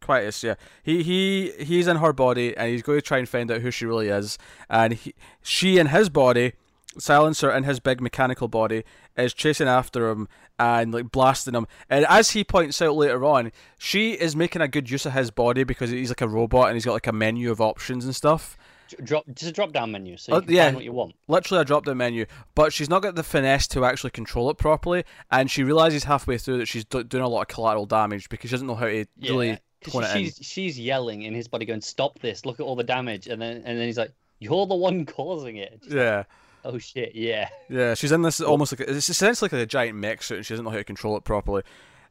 Quietus, 0.00 0.42
yeah. 0.42 0.54
He 0.82 1.02
he 1.02 1.52
he's 1.58 1.86
in 1.86 1.96
her 1.98 2.12
body 2.12 2.56
and 2.56 2.70
he's 2.70 2.82
going 2.82 2.98
to 2.98 3.02
try 3.02 3.18
and 3.18 3.28
find 3.28 3.50
out 3.50 3.60
who 3.60 3.70
she 3.70 3.86
really 3.86 4.08
is. 4.08 4.38
And 4.68 4.94
he, 4.94 5.14
she 5.42 5.78
in 5.78 5.88
his 5.88 6.08
body, 6.08 6.52
Silencer 6.98 7.50
in 7.50 7.64
his 7.64 7.80
big 7.80 8.00
mechanical 8.00 8.48
body, 8.48 8.84
is 9.16 9.34
chasing 9.34 9.68
after 9.68 10.08
him 10.10 10.28
and 10.58 10.92
like 10.92 11.10
blasting 11.10 11.54
him. 11.54 11.66
And 11.90 12.06
as 12.08 12.30
he 12.30 12.44
points 12.44 12.80
out 12.80 12.94
later 12.94 13.24
on, 13.24 13.52
she 13.78 14.12
is 14.12 14.34
making 14.34 14.62
a 14.62 14.68
good 14.68 14.90
use 14.90 15.06
of 15.06 15.12
his 15.12 15.30
body 15.30 15.64
because 15.64 15.90
he's 15.90 16.10
like 16.10 16.20
a 16.22 16.28
robot 16.28 16.68
and 16.68 16.74
he's 16.76 16.84
got 16.84 16.92
like 16.92 17.06
a 17.06 17.12
menu 17.12 17.50
of 17.50 17.60
options 17.60 18.04
and 18.04 18.14
stuff. 18.14 18.56
Dr- 18.88 19.04
Drop 19.04 19.24
just 19.34 19.50
a 19.50 19.52
drop 19.52 19.72
down 19.72 19.90
menu 19.92 20.16
so 20.16 20.32
uh, 20.32 20.36
you 20.36 20.38
Oh, 20.42 20.46
can 20.46 20.54
yeah. 20.54 20.64
find 20.66 20.76
what 20.76 20.84
you 20.84 20.92
want. 20.92 21.14
Literally 21.28 21.62
a 21.62 21.64
drop 21.64 21.84
down 21.84 21.96
menu, 21.96 22.26
but 22.54 22.72
she's 22.72 22.88
not 22.88 23.02
got 23.02 23.14
the 23.14 23.22
finesse 23.22 23.66
to 23.68 23.84
actually 23.84 24.10
control 24.10 24.50
it 24.50 24.58
properly. 24.58 25.04
And 25.30 25.50
she 25.50 25.62
realizes 25.64 26.04
halfway 26.04 26.38
through 26.38 26.58
that 26.58 26.66
she's 26.66 26.84
do- 26.84 27.04
doing 27.04 27.22
a 27.24 27.28
lot 27.28 27.42
of 27.42 27.48
collateral 27.48 27.86
damage 27.86 28.28
because 28.28 28.50
she 28.50 28.54
doesn't 28.54 28.66
know 28.66 28.74
how 28.74 28.86
to 28.86 29.06
Yeah. 29.18 29.30
really 29.30 29.58
tone 29.82 30.04
it 30.04 30.16
in. 30.16 30.24
she's 30.24 30.38
she's 30.42 30.78
yelling 30.80 31.22
in 31.22 31.34
his 31.34 31.48
body, 31.48 31.64
going, 31.66 31.80
"Stop 31.80 32.18
this! 32.20 32.44
Look 32.44 32.58
at 32.60 32.64
all 32.64 32.76
the 32.76 32.84
damage!" 32.84 33.26
And 33.28 33.40
then 33.40 33.62
and 33.64 33.78
then 33.78 33.86
he's 33.86 33.98
like, 33.98 34.12
"You're 34.38 34.66
the 34.66 34.74
one 34.74 35.04
causing 35.06 35.56
it." 35.56 35.80
Just 35.82 35.90
like, 35.92 35.96
Yeah. 35.96 36.24
oh 36.64 36.78
shit! 36.78 37.14
Yeah. 37.14 37.48
Yeah, 37.68 37.94
she's 37.94 38.12
in 38.12 38.22
this 38.22 38.40
almost 38.52 38.72
like 38.78 38.88
it's 38.88 39.08
essentially 39.08 39.48
like 39.52 39.60
a 39.60 39.66
giant 39.66 39.96
mech 39.98 40.22
suit, 40.22 40.38
and 40.38 40.46
she 40.46 40.54
doesn't 40.54 40.64
know 40.64 40.70
how 40.70 40.76
to 40.78 40.84
control 40.84 41.16
it 41.16 41.24
properly. 41.24 41.62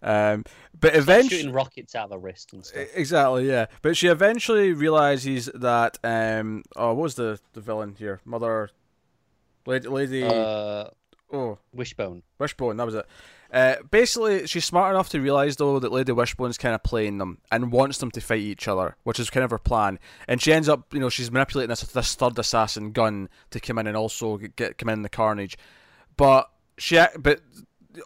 Um, 0.06 0.45
but 0.80 0.95
eventually, 0.95 1.38
shooting 1.38 1.51
rockets 1.51 1.95
out 1.95 2.06
of 2.06 2.11
her 2.11 2.19
wrist 2.19 2.53
and 2.53 2.64
stuff. 2.64 2.85
exactly, 2.93 3.48
yeah. 3.48 3.66
But 3.82 3.98
she 3.98 4.08
eventually 4.08 4.72
realizes 4.72 5.50
that 5.56 5.98
um, 6.03 6.64
oh, 6.75 6.93
what 6.93 7.03
was 7.03 7.16
the 7.16 7.40
the 7.53 7.61
villain 7.61 7.95
here? 7.98 8.22
Mother, 8.24 8.69
lady, 9.66 9.88
lady 9.88 10.24
Uh, 10.24 10.85
oh, 11.34 11.58
Wishbone. 11.74 12.22
Wishbone, 12.38 12.77
that 12.77 12.85
was 12.85 12.95
it. 12.95 13.08
Uh, 13.51 13.75
basically, 13.90 14.45
she's 14.45 14.66
smart 14.66 14.93
enough 14.93 15.09
to 15.09 15.19
realize 15.19 15.56
though 15.56 15.80
that 15.80 15.92
Lady 15.92 16.11
Wishbone's 16.11 16.58
kind 16.58 16.75
of 16.75 16.84
playing 16.84 17.17
them 17.17 17.40
and 17.51 17.72
wants 17.72 17.98
them 17.98 18.11
to 18.11 18.22
fight 18.22 18.42
each 18.42 18.67
other, 18.67 18.98
which 19.03 19.19
is 19.19 19.32
kind 19.32 19.43
of 19.43 19.50
her 19.50 19.58
plan. 19.58 19.98
And 20.27 20.40
she 20.40 20.53
ends 20.53 20.69
up, 20.69 20.93
you 20.93 21.00
know, 21.00 21.09
she's 21.09 21.32
manipulating 21.32 21.69
this 21.69 21.82
this 21.82 22.14
third 22.14 22.38
assassin 22.38 22.92
gun 22.92 23.27
to 23.50 23.59
come 23.59 23.80
in 23.80 23.88
and 23.88 23.98
also 23.98 24.38
get 24.38 24.77
come 24.77 24.90
in 24.90 25.01
the 25.01 25.09
carnage. 25.09 25.58
But 26.16 26.50
she, 26.77 27.00
but 27.17 27.42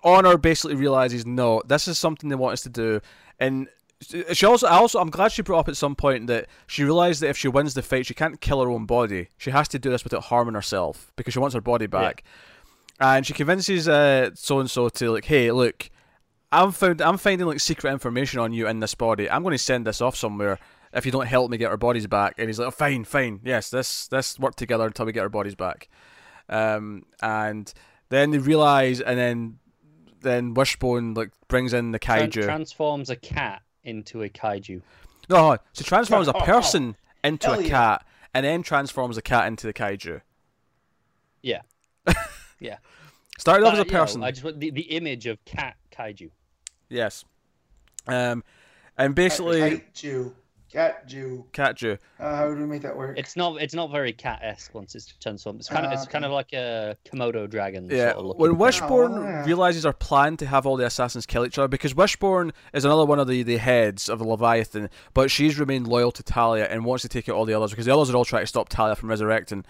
Honor 0.04 0.38
basically 0.38 0.76
realizes 0.76 1.26
no, 1.26 1.62
this 1.66 1.88
is 1.88 1.98
something 1.98 2.30
they 2.30 2.36
want 2.36 2.54
us 2.54 2.62
to 2.62 2.70
do, 2.70 3.02
and 3.40 3.68
she 4.32 4.46
also, 4.46 4.66
I 4.68 4.78
also, 4.78 5.00
I'm 5.00 5.10
glad 5.10 5.32
she 5.32 5.42
brought 5.42 5.60
up 5.60 5.68
at 5.68 5.76
some 5.76 5.96
point 5.96 6.28
that 6.28 6.48
she 6.68 6.84
realized 6.84 7.22
that 7.22 7.30
if 7.30 7.38
she 7.38 7.50
wins 7.50 7.74
the 7.74 7.82
fight, 7.82 8.06
she 8.06 8.14
can't 8.14 8.40
kill 8.40 8.62
her 8.62 8.70
own 8.70 8.86
body. 8.86 9.28
She 9.38 9.52
has 9.52 9.68
to 9.70 9.80
do 9.80 9.90
this 9.90 10.06
without 10.06 10.24
harming 10.24 10.54
herself 10.54 11.12
because 11.18 11.34
she 11.34 11.40
wants 11.40 11.54
her 11.54 11.62
body 11.62 11.86
back. 11.86 12.24
And 13.02 13.26
she 13.26 13.34
convinces 13.34 13.86
so 14.40 14.60
and 14.60 14.72
so 14.72 14.88
to 14.88 15.12
like, 15.12 15.26
hey, 15.26 15.52
look, 15.52 15.90
I'm 16.52 16.72
found, 16.72 17.02
I'm 17.02 17.18
finding 17.18 17.46
like 17.46 17.60
secret 17.60 17.92
information 17.92 18.40
on 18.40 18.54
you 18.54 18.68
in 18.68 18.80
this 18.80 18.96
body. 18.96 19.30
I'm 19.30 19.44
going 19.44 19.54
to 19.54 19.58
send 19.58 19.86
this 19.86 20.00
off 20.00 20.16
somewhere 20.16 20.60
if 20.94 21.06
you 21.06 21.12
don't 21.12 21.28
help 21.28 21.52
me 21.52 21.58
get 21.58 21.70
our 21.70 21.78
bodies 21.78 22.08
back. 22.08 22.36
And 22.38 22.48
he's 22.48 22.58
like, 22.58 22.70
oh, 22.70 22.72
fine, 22.72 23.04
fine, 23.04 23.42
yes, 23.44 23.70
this 23.70 24.08
this 24.08 24.40
work 24.40 24.56
together 24.56 24.88
until 24.88 25.06
we 25.06 25.12
get 25.12 25.24
our 25.24 25.30
bodies 25.30 25.56
back. 25.56 25.90
Um, 26.48 27.06
and 27.22 27.72
then 28.10 28.32
they 28.32 28.38
realize, 28.38 29.02
and 29.02 29.20
then 29.20 29.60
then 30.22 30.54
Wishbone 30.54 31.14
like 31.14 31.32
brings 31.48 31.74
in 31.74 31.92
the 31.92 32.00
Tran- 32.00 32.30
kaiju. 32.32 32.44
transforms 32.44 33.10
a 33.10 33.16
cat 33.16 33.62
into 33.84 34.22
a 34.24 34.30
kaiju. 34.30 34.82
No, 35.30 35.38
hold 35.38 35.52
on. 35.52 35.60
so 35.74 35.84
transforms 35.84 36.28
a 36.28 36.34
person 36.46 36.96
into 37.24 37.48
Hell 37.48 37.60
a 37.60 37.64
yeah. 37.64 37.70
cat, 37.70 38.06
and 38.34 38.46
then 38.46 38.64
transforms 38.64 39.16
the 39.16 39.22
cat 39.22 39.48
into 39.48 39.68
the 39.68 39.74
kaiju. 39.74 40.22
Yeah. 41.42 41.62
Yeah. 42.62 42.78
Started 43.38 43.66
off 43.66 43.74
as 43.74 43.80
a 43.80 43.84
But, 43.84 43.88
you 43.88 43.94
know, 43.94 44.00
person. 44.02 44.24
I 44.24 44.32
just 44.32 44.44
want 44.44 44.60
the, 44.60 44.70
the 44.72 44.82
image 44.82 45.28
of 45.28 45.44
cat 45.46 45.78
kaiju. 45.94 46.30
Yes. 46.90 47.24
Um, 48.06 48.44
and 48.98 49.16
basically, 49.16 49.82
Cat 50.72 51.08
Jew. 51.08 51.46
Cat 51.52 51.76
Jew. 51.76 51.98
Uh, 52.20 52.36
how 52.36 52.50
do 52.54 52.56
we 52.60 52.66
make 52.66 52.84
that 52.84 52.96
work? 52.96 53.18
It's 53.18 53.36
not 53.36 53.62
it's 53.62 53.74
not 53.74 53.92
very 53.92 54.14
cat 54.14 54.40
esque 54.44 54.74
once 54.76 54.94
it's 54.94 55.08
transformed. 55.20 55.60
It's 55.60 55.70
kind 55.70 55.86
of 55.86 55.92
Ah, 55.92 55.96
it's 55.96 56.06
kind 56.08 56.24
of 56.26 56.32
like 56.32 56.54
a 56.54 56.96
Komodo 57.06 57.50
dragon. 57.50 57.88
Yeah, 57.92 58.14
Sort 58.14 58.26
of 58.26 58.38
when 58.38 58.52
thing. 58.52 58.58
Wishbone 58.60 59.18
Oh, 59.18 59.24
yeah. 59.24 59.46
realizes 59.46 59.86
our 59.86 59.94
plan 59.94 60.38
to 60.38 60.46
have 60.46 60.66
all 60.68 60.78
the 60.78 60.86
assassins 60.86 61.26
kill 61.26 61.46
each 61.46 61.58
other, 61.58 61.68
because 61.68 61.96
Wishbone 61.96 62.54
is 62.74 62.86
another 62.86 63.06
one 63.06 63.20
of 63.20 63.28
the, 63.28 63.42
the 63.44 63.58
heads 63.58 64.10
of 64.10 64.20
the 64.20 64.26
Leviathan, 64.26 64.90
but 65.14 65.32
she's 65.32 65.58
remained 65.60 65.88
loyal 65.88 66.12
to 66.12 66.22
Talia 66.24 66.66
and 66.66 66.86
wants 66.86 67.02
to 67.02 67.10
take 67.10 67.28
out 67.28 67.36
all 67.36 67.46
the 67.46 67.54
others 67.56 67.72
because 67.72 67.86
the 67.88 67.94
others 67.94 68.12
are 68.12 68.16
all 68.16 68.26
trying 68.26 68.44
to 68.44 68.48
stop 68.48 68.70
Talia 68.70 68.96
from 68.96 69.10
resurrecting. 69.10 69.66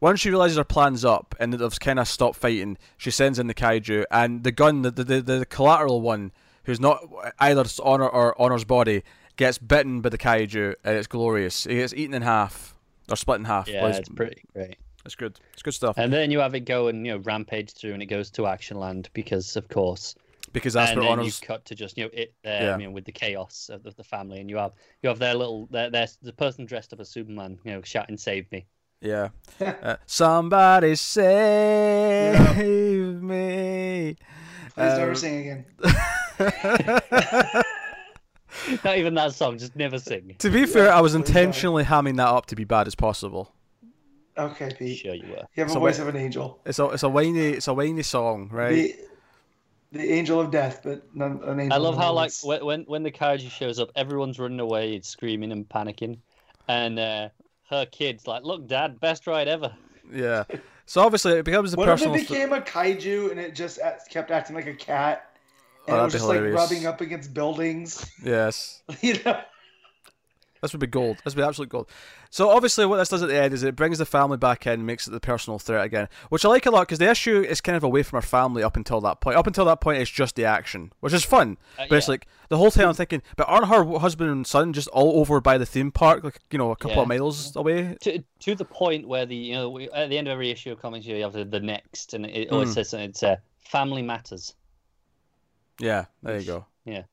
Once 0.00 0.20
she 0.20 0.30
realizes 0.30 0.56
her 0.56 0.64
plan's 0.64 1.04
up 1.04 1.34
and 1.38 1.52
that 1.52 1.58
they've 1.58 1.80
kind 1.80 1.98
of 1.98 2.08
stopped 2.08 2.36
fighting, 2.36 2.78
she 2.96 3.10
sends 3.10 3.38
in 3.38 3.46
the 3.46 3.54
kaiju 3.54 4.04
and 4.10 4.44
the 4.44 4.52
gun, 4.52 4.82
the 4.82 4.90
the, 4.90 5.04
the, 5.04 5.20
the 5.22 5.46
collateral 5.46 6.00
one, 6.00 6.32
who's 6.64 6.80
not 6.80 7.00
either 7.38 7.64
honor 7.82 8.08
or 8.08 8.38
honor's 8.40 8.64
body, 8.64 9.02
gets 9.40 9.58
bitten 9.58 10.00
by 10.00 10.08
the 10.10 10.18
kaiju 10.18 10.74
and 10.84 10.96
it's 10.96 11.06
glorious. 11.08 11.64
He 11.64 11.74
gets 11.76 11.92
eaten 11.94 12.14
in 12.14 12.22
half 12.22 12.74
or 13.10 13.16
split 13.16 13.38
in 13.40 13.44
half. 13.46 13.66
yeah, 13.68 13.82
Well, 13.82 13.92
it's 13.96 14.08
pretty 14.08 14.42
great. 14.54 14.76
it's 15.04 15.14
good. 15.16 15.40
It's 15.54 15.62
good 15.62 15.74
stuff 15.74 15.96
And 15.98 16.12
then 16.12 16.30
you 16.30 16.38
have 16.40 16.54
it 16.54 16.60
go 16.60 16.86
and 16.88 17.04
you 17.06 17.12
know 17.12 17.18
rampage 17.18 17.72
through, 17.72 17.94
and 17.94 18.02
it 18.02 18.06
goes 18.06 18.30
to 18.32 18.46
Action 18.46 18.78
Land 18.78 19.08
because 19.14 19.56
of 19.56 19.68
course. 19.68 20.14
because 20.52 20.74
that's 20.74 20.90
and 20.92 21.00
where 21.00 21.08
then 21.10 21.18
honor's 21.20 21.40
you 21.40 21.46
cut 21.46 21.64
to 21.66 21.74
just 21.74 21.96
you 21.98 22.04
know 22.04 22.10
it 22.12 22.32
there, 22.44 22.62
Yeah. 22.62 22.76
you 22.78 22.84
know, 22.84 22.90
with 22.92 23.04
the 23.04 23.12
chaos 23.12 23.68
of 23.72 23.82
the, 23.82 23.90
the 23.92 24.04
family, 24.04 24.40
and 24.40 24.48
you 24.50 24.56
have 24.58 24.72
you 25.02 25.08
have 25.08 25.18
their 25.18 25.34
little 25.34 25.66
their, 25.70 25.90
their 25.90 26.06
the 26.22 26.32
person 26.32 26.64
dressed 26.66 26.92
up 26.92 27.00
as 27.00 27.08
Superman, 27.08 27.58
you 27.64 27.72
know, 27.72 27.82
shouting 27.82 28.16
"Save 28.18 28.50
me!" 28.52 28.66
Yeah. 29.00 29.28
Uh, 29.60 29.96
somebody 30.06 30.94
save 30.96 32.38
me. 33.22 34.16
Please 34.74 34.98
never 34.98 35.10
Um, 35.10 35.16
sing 35.16 35.38
again. 35.40 35.64
Not 38.84 38.98
even 38.98 39.14
that 39.14 39.34
song. 39.34 39.58
Just 39.58 39.76
never 39.76 39.98
sing. 39.98 40.34
To 40.38 40.50
be 40.50 40.66
fair, 40.66 40.92
I 40.92 41.00
was 41.00 41.14
intentionally 41.14 41.84
hamming 41.84 42.16
that 42.16 42.28
up 42.28 42.46
to 42.46 42.56
be 42.56 42.64
bad 42.64 42.86
as 42.86 42.94
possible. 42.94 43.52
Okay, 44.38 44.70
Pete. 44.78 44.98
Sure 44.98 45.14
you 45.14 45.28
were. 45.28 45.36
You 45.54 45.62
have 45.62 45.68
a 45.68 45.72
So 45.72 45.80
voice 45.80 45.98
wait- 45.98 46.08
of 46.08 46.14
an 46.14 46.20
angel. 46.20 46.60
It's 46.64 46.78
a 46.78 46.86
it's 46.86 47.02
a 47.02 47.08
whiny 47.08 47.38
it's 47.50 47.68
a 47.68 47.74
whiny 47.74 48.02
song, 48.02 48.48
right? 48.50 48.70
The, 48.72 48.94
the 49.98 50.12
angel 50.12 50.40
of 50.40 50.50
death, 50.50 50.80
but 50.84 51.02
none, 51.14 51.40
an 51.44 51.60
angel. 51.60 51.74
I 51.74 51.78
love 51.82 51.96
how 51.96 52.12
like 52.12 52.32
when 52.42 52.64
when 52.64 52.82
when 52.84 53.02
the 53.02 53.10
Kaiju 53.10 53.50
shows 53.50 53.78
up, 53.78 53.90
everyone's 53.96 54.38
running 54.38 54.60
away, 54.60 55.00
screaming 55.02 55.52
and 55.52 55.68
panicking, 55.68 56.18
and 56.68 56.98
uh, 56.98 57.28
her 57.68 57.86
kid's 57.86 58.26
like, 58.26 58.44
"Look, 58.44 58.66
Dad, 58.66 59.00
best 59.00 59.26
ride 59.26 59.48
ever." 59.48 59.72
Yeah. 60.12 60.44
So 60.86 61.02
obviously 61.02 61.32
it 61.34 61.44
becomes 61.44 61.70
the 61.72 61.76
What 61.76 61.88
if 61.88 61.94
personal. 61.94 62.14
it 62.14 62.18
th- 62.18 62.28
became 62.28 62.52
a 62.52 62.60
kaiju 62.60 63.30
and 63.30 63.38
it 63.38 63.54
just 63.54 63.78
kept 64.10 64.30
acting 64.32 64.56
like 64.56 64.66
a 64.66 64.74
cat? 64.74 65.29
Oh, 65.90 65.94
it 65.94 65.98
that'd 65.98 66.04
was 66.04 66.12
be 66.14 66.18
just 66.18 66.28
like 66.28 66.36
hilarious. 66.36 66.56
rubbing 66.60 66.86
up 66.86 67.00
against 67.00 67.34
buildings. 67.34 68.10
yes. 68.24 68.82
you 69.00 69.18
know? 69.24 69.40
This 70.62 70.74
would 70.74 70.80
be 70.80 70.86
gold. 70.88 71.16
This 71.24 71.34
would 71.34 71.40
be 71.40 71.46
absolute 71.46 71.70
gold. 71.70 71.88
So 72.28 72.50
obviously, 72.50 72.84
what 72.84 72.98
this 72.98 73.08
does 73.08 73.22
at 73.22 73.30
the 73.30 73.34
end 73.42 73.54
is 73.54 73.62
it 73.62 73.74
brings 73.74 73.96
the 73.96 74.04
family 74.04 74.36
back 74.36 74.66
in, 74.66 74.84
makes 74.84 75.06
it 75.08 75.10
the 75.10 75.18
personal 75.18 75.58
threat 75.58 75.82
again, 75.86 76.06
which 76.28 76.44
I 76.44 76.48
like 76.50 76.66
a 76.66 76.70
lot 76.70 76.82
because 76.82 76.98
the 76.98 77.08
issue 77.08 77.40
is 77.40 77.62
kind 77.62 77.76
of 77.76 77.82
away 77.82 78.02
from 78.02 78.18
our 78.18 78.22
family 78.22 78.62
up 78.62 78.76
until 78.76 79.00
that 79.00 79.20
point. 79.22 79.38
Up 79.38 79.46
until 79.46 79.64
that 79.64 79.80
point, 79.80 80.02
it's 80.02 80.10
just 80.10 80.36
the 80.36 80.44
action, 80.44 80.92
which 81.00 81.14
is 81.14 81.24
fun. 81.24 81.56
Uh, 81.78 81.86
but 81.88 81.96
it's 81.96 82.08
like 82.08 82.26
the 82.50 82.58
whole 82.58 82.70
time 82.70 82.88
I'm 82.88 82.94
thinking, 82.94 83.22
but 83.38 83.44
aren't 83.48 83.68
her 83.68 83.82
husband 83.98 84.30
and 84.30 84.46
son 84.46 84.74
just 84.74 84.86
all 84.88 85.18
over 85.20 85.40
by 85.40 85.56
the 85.56 85.64
theme 85.64 85.90
park, 85.90 86.22
like 86.22 86.40
you 86.50 86.58
know, 86.58 86.70
a 86.72 86.76
couple 86.76 86.98
Yeah. 86.98 87.02
of 87.04 87.08
miles 87.08 87.56
away? 87.56 87.96
To 88.02 88.22
to 88.40 88.54
the 88.54 88.66
point 88.66 89.08
where 89.08 89.24
the 89.24 89.36
you 89.36 89.54
know 89.54 89.70
we, 89.70 89.88
at 89.90 90.10
the 90.10 90.18
end 90.18 90.28
of 90.28 90.32
every 90.32 90.50
issue 90.50 90.72
of 90.72 90.82
comics 90.82 91.06
you 91.06 91.22
have 91.22 91.32
the, 91.32 91.46
the 91.46 91.60
next, 91.60 92.12
and 92.12 92.26
it 92.26 92.50
always 92.52 92.68
Mm. 92.72 92.74
says. 92.74 92.92
It's 92.92 93.22
uh, 93.22 93.36
family 93.60 94.02
matters. 94.02 94.52
Yeah, 95.80 96.04
there 96.22 96.38
you 96.38 96.46
go. 96.46 96.66
Yeah. 96.84 97.04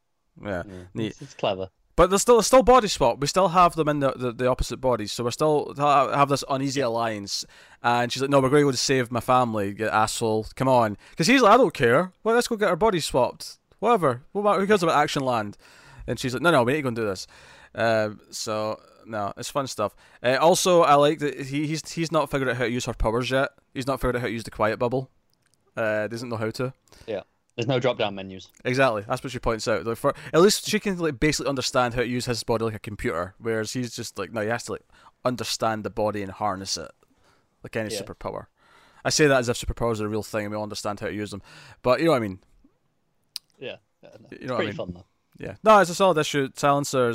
Yeah. 0.44 0.64
Yeah. 0.68 0.84
Neat. 0.94 1.08
It's, 1.08 1.22
it's 1.22 1.34
clever. 1.34 1.70
But 1.96 2.12
there's 2.12 2.22
still, 2.22 2.36
there's 2.36 2.46
still 2.46 2.62
body 2.62 2.88
swap. 2.88 3.20
We 3.20 3.26
still 3.26 3.48
have 3.48 3.76
them 3.76 3.90
in 3.90 4.02
the, 4.02 4.12
the, 4.12 4.32
the 4.32 4.48
opposite 4.48 4.78
bodies, 4.78 5.12
so 5.12 5.24
we're 5.24 5.32
still 5.32 5.74
have 5.78 6.30
this 6.30 6.44
uneasy 6.48 6.82
alliance. 6.82 7.44
And 7.82 8.12
she's 8.12 8.22
like, 8.22 8.30
"No, 8.30 8.40
we're 8.40 8.50
going 8.50 8.62
to 8.62 8.68
go 8.68 8.72
to 8.72 8.78
save 8.78 9.12
my 9.12 9.20
family, 9.20 9.76
you 9.78 9.90
asshole. 9.90 10.46
Come 10.56 10.68
on." 10.68 10.96
Because 11.10 11.26
he's 11.26 11.42
like, 11.42 11.54
"I 11.54 11.58
don't 11.58 11.74
care. 11.74 12.12
Well, 12.24 12.36
let's 12.36 12.48
go 12.48 12.56
get 12.56 12.70
our 12.70 12.76
bodies 12.76 13.06
swapped. 13.06 13.58
Whatever. 13.80 14.22
What 14.32 14.42
about, 14.42 14.60
who 14.60 14.68
cares 14.68 14.84
about 14.84 14.96
Action 14.96 15.24
Land?" 15.24 15.58
And 16.06 16.20
she's 16.20 16.34
like, 16.34 16.44
"No, 16.44 16.52
no, 16.52 16.62
we 16.62 16.74
need 16.74 16.78
to 16.78 16.82
go 16.84 16.88
and 16.90 16.96
do 16.96 17.06
this." 17.06 17.26
Um, 17.74 18.20
so 18.30 18.80
no, 19.08 19.34
it's 19.36 19.50
fun 19.50 19.66
stuff. 19.66 19.96
Uh, 20.22 20.38
also, 20.40 20.84
I 20.84 20.96
like 20.96 21.18
that 21.20 21.48
he, 21.48 21.66
he's 21.66 21.92
he's 21.92 22.12
not 22.12 22.30
figured 22.30 22.50
out 22.50 22.58
how 22.58 22.66
to 22.66 22.70
use 22.72 22.86
her 22.86 22.94
powers 22.94 23.32
yet. 23.32 23.50
He's 23.74 23.88
not 23.88 24.00
figured 24.00 24.18
out 24.18 24.22
how 24.22 24.28
to 24.28 24.34
use 24.34 24.44
the 24.44 24.52
quiet 24.52 24.78
bubble. 24.78 25.10
Uh, 25.76 26.08
doesn't 26.08 26.30
know 26.30 26.38
how 26.38 26.52
to. 26.52 26.74
There's 27.58 27.68
no 27.68 27.80
drop 27.80 27.98
down 27.98 28.16
menus. 28.16 28.50
Exactly. 28.64 29.04
That's 29.08 29.22
what 29.24 29.34
she 29.34 29.40
points 29.40 29.68
out. 29.68 29.84
Like 29.86 29.98
for 29.98 30.14
at 30.32 30.42
least 30.42 30.70
she 30.70 30.80
can 30.80 30.98
like 31.00 31.20
basically 31.20 31.50
understand 31.50 31.96
how 31.96 32.02
to 32.02 32.08
use 32.08 32.26
his 32.28 32.44
body 32.44 32.64
like 32.64 32.76
a 32.76 32.80
computer, 32.80 33.34
whereas 33.40 33.74
he's 33.74 33.96
just 33.96 34.18
like 34.20 34.32
no, 34.32 34.42
he 34.42 34.48
has 34.50 34.64
to 34.66 34.74
like 34.74 34.86
understand 35.26 35.84
the 35.84 35.90
body 35.90 36.22
and 36.22 36.32
harness 36.32 36.78
it 36.78 36.92
like 37.64 37.76
any 37.76 37.94
Yeah. 37.94 38.02
superpower. 38.04 38.46
I 39.04 39.10
say 39.10 39.28
that 39.28 39.40
as 39.40 39.50
if 39.50 39.58
superpowers 39.58 40.00
are 40.00 40.06
a 40.06 40.10
real 40.10 40.24
thing 40.24 40.46
and 40.46 40.52
we 40.52 40.56
all 40.58 40.64
understand 40.64 41.00
how 41.00 41.08
to 41.08 41.14
use 41.14 41.32
them, 41.32 41.42
but 41.82 42.00
you 42.00 42.06
know 42.06 42.12
what 42.12 42.18
I 42.18 42.28
mean. 42.28 42.40
Yeah. 43.60 43.78
yeah 44.04 44.10
no, 44.20 44.28
You 44.32 44.38
it's 44.38 44.46
know 44.46 44.54
what 44.54 44.62
I 44.62 44.66
mean? 44.68 44.76
fun 44.76 44.94
though. 44.94 45.06
Yeah, 45.40 45.56
no, 45.64 45.78
it's 45.80 45.90
a 45.92 45.96
solid 45.96 46.18
issue. 46.18 46.50
is 46.56 46.64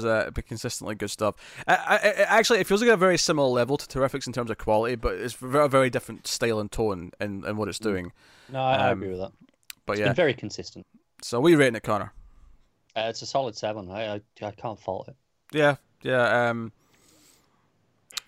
uh, 0.05 0.31
consistently 0.47 0.95
good 0.95 1.11
stuff. 1.11 1.35
I, 1.67 1.75
I, 1.75 1.97
I, 1.97 2.39
actually, 2.39 2.61
it 2.61 2.69
feels 2.69 2.81
like 2.81 2.91
a 2.91 2.97
very 2.97 3.19
similar 3.19 3.49
level 3.49 3.77
to 3.77 3.87
Terrifics 3.87 4.29
in 4.29 4.33
terms 4.33 4.49
of 4.49 4.59
quality, 4.59 4.95
but 4.95 5.15
it's 5.15 5.35
a 5.35 5.47
very, 5.47 5.69
very 5.69 5.91
different 5.91 6.29
style 6.29 6.61
and 6.61 6.71
tone 6.71 7.11
in, 7.21 7.45
in 7.45 7.57
what 7.57 7.69
it's 7.69 7.81
doing. 7.81 8.13
No, 8.49 8.61
I, 8.63 8.75
I 8.75 8.91
Um, 8.93 9.03
agree 9.03 9.11
with 9.13 9.21
that. 9.21 9.33
But 9.87 9.95
It's 9.95 10.01
yeah, 10.01 10.07
been 10.07 10.15
very 10.17 10.35
consistent. 10.35 10.87
so 11.23 11.41
we 11.41 11.55
rating 11.57 11.75
it, 11.77 11.83
Connor. 11.83 12.13
Uh, 12.95 13.07
it's 13.09 13.23
a 13.23 13.27
solid 13.27 13.57
seven. 13.57 13.91
I, 13.91 14.15
I 14.17 14.21
I 14.43 14.51
can't 14.51 14.79
fault 14.79 15.09
it. 15.09 15.17
Yeah, 15.53 15.77
yeah, 16.03 16.51
um, 16.51 16.73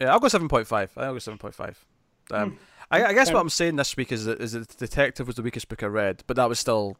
yeah. 0.00 0.12
I'll 0.12 0.20
go 0.20 0.28
seven 0.28 0.49
point 0.49 0.66
five. 0.66 0.91
I'll 0.97 1.12
go 1.12 1.18
seven 1.18 1.39
point 1.39 1.55
five. 1.55 1.84
Um, 2.31 2.58
I, 2.91 3.05
I 3.05 3.12
guess 3.12 3.33
what 3.33 3.41
I'm 3.41 3.50
saying 3.50 3.76
this 3.76 3.97
week 3.97 4.12
is 4.12 4.24
that, 4.24 4.41
is 4.41 4.52
that 4.52 4.76
Detective 4.76 5.26
was 5.26 5.36
the 5.36 5.42
weakest 5.42 5.68
book 5.68 5.83
I 5.83 5.86
read, 5.86 6.23
but 6.26 6.36
that 6.36 6.49
was 6.49 6.58
still 6.58 6.97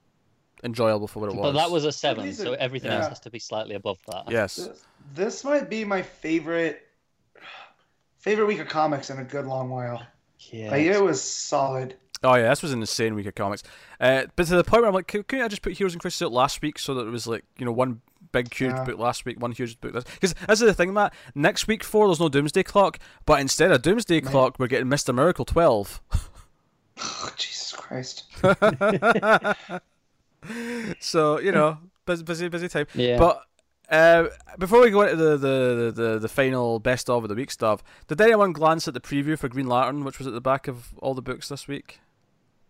enjoyable 0.63 1.07
for 1.09 1.21
what 1.21 1.31
it 1.31 1.37
was. 1.37 1.53
But 1.53 1.59
that 1.61 1.71
was 1.71 1.85
a 1.85 1.93
seven, 1.93 2.33
so 2.33 2.53
are- 2.53 2.57
everything 2.57 2.91
yeah. 2.91 2.99
else 2.99 3.09
has 3.09 3.21
to 3.21 3.31
be 3.31 3.39
slightly 3.39 3.75
above 3.75 3.99
that. 4.09 4.31
yes. 4.31 4.57
This, 4.57 4.85
this 5.15 5.45
might 5.45 5.71
be 5.71 5.85
my 5.85 6.03
favorite 6.03 6.87
favorite 8.19 8.47
week 8.47 8.61
of 8.61 8.69
comics 8.69 9.11
in 9.11 9.19
a 9.19 9.25
good 9.25 9.47
long 9.47 9.69
while. 9.71 10.07
Yeah. 10.51 10.71
Like 10.71 10.83
it 10.83 11.03
was 11.03 11.23
solid. 11.23 11.97
Oh 12.25 12.35
yeah, 12.35 12.49
this 12.49 12.63
was 12.63 12.73
an 12.73 12.81
insane 12.81 13.15
week 13.15 13.27
of 13.27 13.35
comics. 13.35 13.63
Uh, 14.01 14.25
but 14.35 14.47
to 14.47 14.57
the 14.57 14.65
point 14.65 14.83
where 14.83 14.89
I'm 14.89 14.95
like, 14.95 15.07
can, 15.07 15.23
couldn't 15.25 15.45
I 15.45 15.49
just 15.49 15.63
put 15.63 15.75
Heroes 15.75 15.93
and 15.93 16.01
Crisis 16.01 16.23
out 16.23 16.33
last 16.33 16.63
week 16.63 16.79
so 16.79 16.95
that 16.95 17.07
it 17.07 17.11
was 17.11 17.27
like 17.27 17.45
you 17.59 17.65
know 17.67 17.73
one 17.73 18.01
big 18.33 18.53
huge 18.53 18.73
Yeah. 18.73 18.85
book 18.85 18.99
last 18.99 19.25
week, 19.25 19.41
one 19.41 19.53
huge 19.53 19.81
book 19.81 19.93
this? 19.93 20.05
Because 20.05 20.35
this 20.35 20.61
is 20.61 20.67
the 20.67 20.75
thing, 20.75 20.93
Matt. 20.93 21.13
Next 21.35 21.67
week 21.69 21.85
four, 21.85 22.09
there's 22.09 22.21
no 22.21 22.29
Doomsday 22.29 22.63
Clock, 22.65 22.99
but 23.27 23.41
instead 23.41 23.71
of 23.71 23.83
Doomsday 23.83 24.21
Right. 24.21 24.31
Clock, 24.31 24.57
we're 24.59 24.67
getting 24.69 24.89
Mister 24.89 25.13
Miracle 25.13 25.45
twelve. 25.45 26.01
Oh, 27.01 27.31
Jesus 27.37 27.73
Christ. 27.73 28.25
so 31.01 31.41
you 31.41 31.53
know, 31.53 31.79
busy, 32.07 32.23
busy, 32.25 32.49
busy 32.49 32.69
time. 32.69 32.87
Yeah. 32.95 33.19
But 33.19 33.43
uh, 33.91 34.29
before 34.59 34.81
we 34.81 34.91
go 34.91 35.03
into 35.03 35.17
the, 35.17 35.37
the, 35.37 35.93
the, 35.95 36.19
the 36.21 36.29
final 36.29 36.79
best 36.81 37.11
of 37.11 37.25
of 37.25 37.29
the 37.29 37.35
week 37.35 37.51
stuff, 37.51 37.83
did 38.09 38.21
anyone 38.21 38.53
glance 38.53 38.89
at 38.89 38.95
the 38.95 39.01
preview 39.01 39.39
for 39.39 39.49
Green 39.49 39.67
Lantern, 39.67 40.05
which 40.05 40.19
was 40.19 40.27
at 40.27 40.33
the 40.33 40.41
back 40.41 40.69
of 40.69 40.95
all 40.99 41.15
the 41.15 41.23
books 41.23 41.49
this 41.49 41.69
week? 41.69 42.01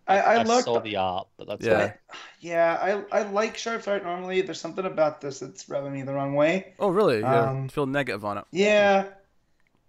I, 0.06 0.18
I, 0.18 0.34
I, 0.34 0.42
looked. 0.42 0.64
saw 0.64 0.80
the 0.80 0.96
art, 0.96 1.28
but 1.36 1.48
that's 1.48 1.64
Yeah. 1.64 1.84
it. 1.84 2.00
Yeah, 2.40 3.04
I, 3.10 3.20
I 3.20 3.22
like 3.22 3.56
Sharp's 3.56 3.88
art 3.88 4.04
normally. 4.04 4.42
There's 4.42 4.60
something 4.60 4.84
about 4.84 5.20
this 5.20 5.40
that's 5.40 5.68
rubbing 5.68 5.92
me 5.92 6.02
the 6.02 6.12
wrong 6.12 6.34
way. 6.34 6.74
Oh, 6.78 6.88
really? 6.88 7.20
Yeah. 7.20 7.50
Um, 7.50 7.68
feel 7.68 7.86
negative 7.86 8.24
on 8.24 8.38
it? 8.38 8.44
Yeah. 8.50 9.06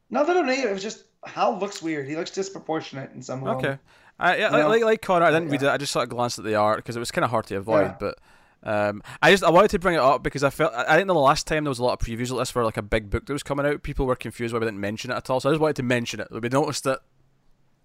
Not 0.09 0.27
that 0.27 0.37
I'm 0.37 0.45
negative, 0.45 0.71
it's 0.71 0.83
just 0.83 1.03
Hal 1.25 1.59
looks 1.59 1.81
weird. 1.81 2.07
He 2.07 2.15
looks 2.15 2.31
disproportionate 2.31 3.11
in 3.13 3.21
some 3.21 3.41
way. 3.41 3.51
Okay. 3.51 3.77
I, 4.17 4.37
yeah, 4.37 4.51
you 4.51 4.63
know? 4.63 4.69
like, 4.69 4.83
like 4.83 5.01
Connor, 5.01 5.25
I 5.25 5.31
didn't 5.31 5.49
read 5.49 5.63
it. 5.63 5.67
I 5.67 5.77
just 5.77 5.91
sort 5.91 6.03
of 6.03 6.09
glanced 6.09 6.39
at 6.39 6.45
the 6.45 6.55
art 6.55 6.77
because 6.77 6.95
it 6.95 6.99
was 6.99 7.11
kind 7.11 7.25
of 7.25 7.31
hard 7.31 7.47
to 7.47 7.57
avoid. 7.57 7.81
Yeah. 7.81 7.95
But 7.99 8.19
um, 8.63 9.03
I 9.21 9.31
just 9.31 9.43
I 9.43 9.49
wanted 9.49 9.71
to 9.71 9.79
bring 9.79 9.95
it 9.95 9.99
up 9.99 10.23
because 10.23 10.43
I 10.43 10.49
felt 10.49 10.73
I 10.73 10.95
think 10.95 11.07
the 11.07 11.13
last 11.13 11.47
time 11.47 11.65
there 11.65 11.69
was 11.69 11.79
a 11.79 11.83
lot 11.83 11.99
of 11.99 12.07
previews 12.07 12.31
like 12.31 12.39
this 12.39 12.51
for 12.51 12.63
like 12.63 12.77
a 12.77 12.81
big 12.81 13.09
book 13.09 13.25
that 13.25 13.33
was 13.33 13.43
coming 13.43 13.65
out. 13.65 13.83
People 13.83 14.05
were 14.05 14.15
confused 14.15 14.53
why 14.53 14.59
we 14.59 14.65
didn't 14.65 14.79
mention 14.79 15.11
it 15.11 15.15
at 15.15 15.29
all. 15.29 15.39
So 15.39 15.49
I 15.49 15.51
just 15.51 15.61
wanted 15.61 15.75
to 15.77 15.83
mention 15.83 16.21
it. 16.21 16.27
We 16.31 16.47
noticed 16.47 16.85
that 16.85 17.01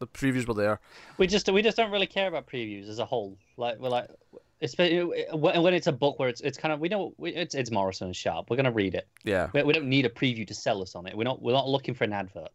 the 0.00 0.06
previews 0.06 0.48
were 0.48 0.54
there. 0.54 0.80
We 1.18 1.26
just 1.26 1.48
we 1.52 1.62
just 1.62 1.76
don't 1.76 1.92
really 1.92 2.06
care 2.06 2.26
about 2.26 2.48
previews 2.48 2.88
as 2.88 2.98
a 2.98 3.04
whole. 3.04 3.38
Like 3.56 3.78
we're 3.78 3.90
like, 3.90 4.08
it's 4.60 4.76
when 4.76 5.62
when 5.62 5.74
it's 5.74 5.86
a 5.86 5.92
book 5.92 6.18
where 6.18 6.28
it's 6.28 6.40
it's 6.40 6.58
kind 6.58 6.72
of 6.72 6.80
we 6.80 6.88
know 6.88 7.14
we, 7.18 7.32
it's 7.34 7.54
it's 7.54 7.70
Morrison 7.70 8.08
and 8.08 8.16
Sharp. 8.16 8.50
We're 8.50 8.56
gonna 8.56 8.72
read 8.72 8.94
it. 8.94 9.06
Yeah. 9.22 9.50
We, 9.52 9.62
we 9.62 9.72
don't 9.72 9.88
need 9.88 10.06
a 10.06 10.08
preview 10.08 10.46
to 10.48 10.54
sell 10.54 10.82
us 10.82 10.96
on 10.96 11.06
it. 11.06 11.16
We're 11.16 11.24
not 11.24 11.40
we're 11.40 11.52
not 11.52 11.68
looking 11.68 11.94
for 11.94 12.04
an 12.04 12.14
advert. 12.14 12.48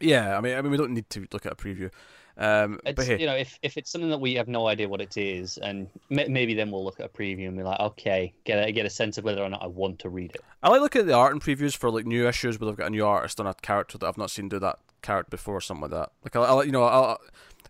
Yeah. 0.00 0.36
I 0.36 0.40
mean, 0.40 0.56
I 0.56 0.62
mean, 0.62 0.72
we 0.72 0.78
don't 0.78 0.92
need 0.92 1.08
to 1.10 1.26
look 1.30 1.46
at 1.46 1.52
a 1.52 1.56
preview. 1.56 1.90
Um, 2.38 2.80
It's 2.84 2.96
but 2.96 3.06
hey, 3.06 3.20
you 3.20 3.26
know 3.26 3.34
if 3.36 3.58
if 3.62 3.76
it's 3.76 3.90
something 3.90 4.10
that 4.10 4.20
we 4.20 4.34
have 4.34 4.48
no 4.48 4.66
idea 4.66 4.88
what 4.88 5.00
it 5.00 5.16
is, 5.16 5.58
and 5.58 5.88
may, 6.08 6.26
maybe 6.28 6.54
then 6.54 6.70
we'll 6.70 6.84
look 6.84 6.98
at 6.98 7.06
a 7.06 7.08
preview 7.08 7.48
and 7.48 7.56
be 7.56 7.62
like, 7.62 7.78
okay, 7.78 8.32
get 8.44 8.66
a 8.66 8.72
get 8.72 8.86
a 8.86 8.90
sense 8.90 9.18
of 9.18 9.24
whether 9.24 9.42
or 9.42 9.48
not 9.50 9.62
I 9.62 9.66
want 9.66 9.98
to 10.00 10.08
read 10.08 10.32
it. 10.34 10.42
I 10.62 10.70
like 10.70 10.80
looking 10.80 11.00
at 11.02 11.06
the 11.06 11.12
art 11.14 11.32
and 11.32 11.42
previews 11.42 11.76
for 11.76 11.90
like 11.90 12.06
new 12.06 12.26
issues 12.26 12.58
where 12.58 12.66
they've 12.66 12.76
got 12.76 12.86
a 12.86 12.90
new 12.90 13.04
artist 13.04 13.38
on 13.38 13.46
a 13.46 13.54
character 13.54 13.98
that 13.98 14.06
I've 14.06 14.18
not 14.18 14.30
seen 14.30 14.48
do 14.48 14.58
that 14.60 14.78
character 15.02 15.30
before, 15.30 15.56
or 15.56 15.60
something 15.60 15.82
like 15.82 15.90
that. 15.90 16.10
Like 16.24 16.36
I, 16.36 16.40
I 16.40 16.62
you 16.62 16.72
know, 16.72 16.84
I, 16.84 17.16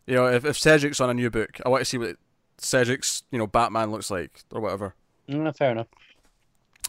you 0.06 0.14
know, 0.14 0.26
if 0.26 0.44
if 0.44 0.56
Cedric's 0.58 1.00
on 1.00 1.10
a 1.10 1.14
new 1.14 1.30
book, 1.30 1.60
I 1.66 1.68
want 1.68 1.80
to 1.80 1.84
see 1.84 1.98
what 1.98 2.16
Cedric's 2.58 3.24
you 3.32 3.38
know 3.38 3.46
Batman 3.48 3.90
looks 3.90 4.10
like 4.10 4.42
or 4.52 4.60
whatever. 4.60 4.94
Mm, 5.28 5.56
fair 5.56 5.72
enough. 5.72 5.88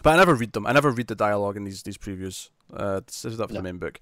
But 0.03 0.13
I 0.13 0.17
never 0.17 0.35
read 0.35 0.53
them. 0.53 0.67
I 0.67 0.73
never 0.73 0.91
read 0.91 1.07
the 1.07 1.15
dialogue 1.15 1.57
in 1.57 1.63
these 1.63 1.81
these 1.83 1.97
previews. 1.97 2.49
Uh, 2.71 3.01
this 3.05 3.25
is 3.25 3.37
that 3.37 3.47
for 3.47 3.53
No. 3.53 3.59
the 3.59 3.63
main 3.63 3.77
book. 3.77 3.99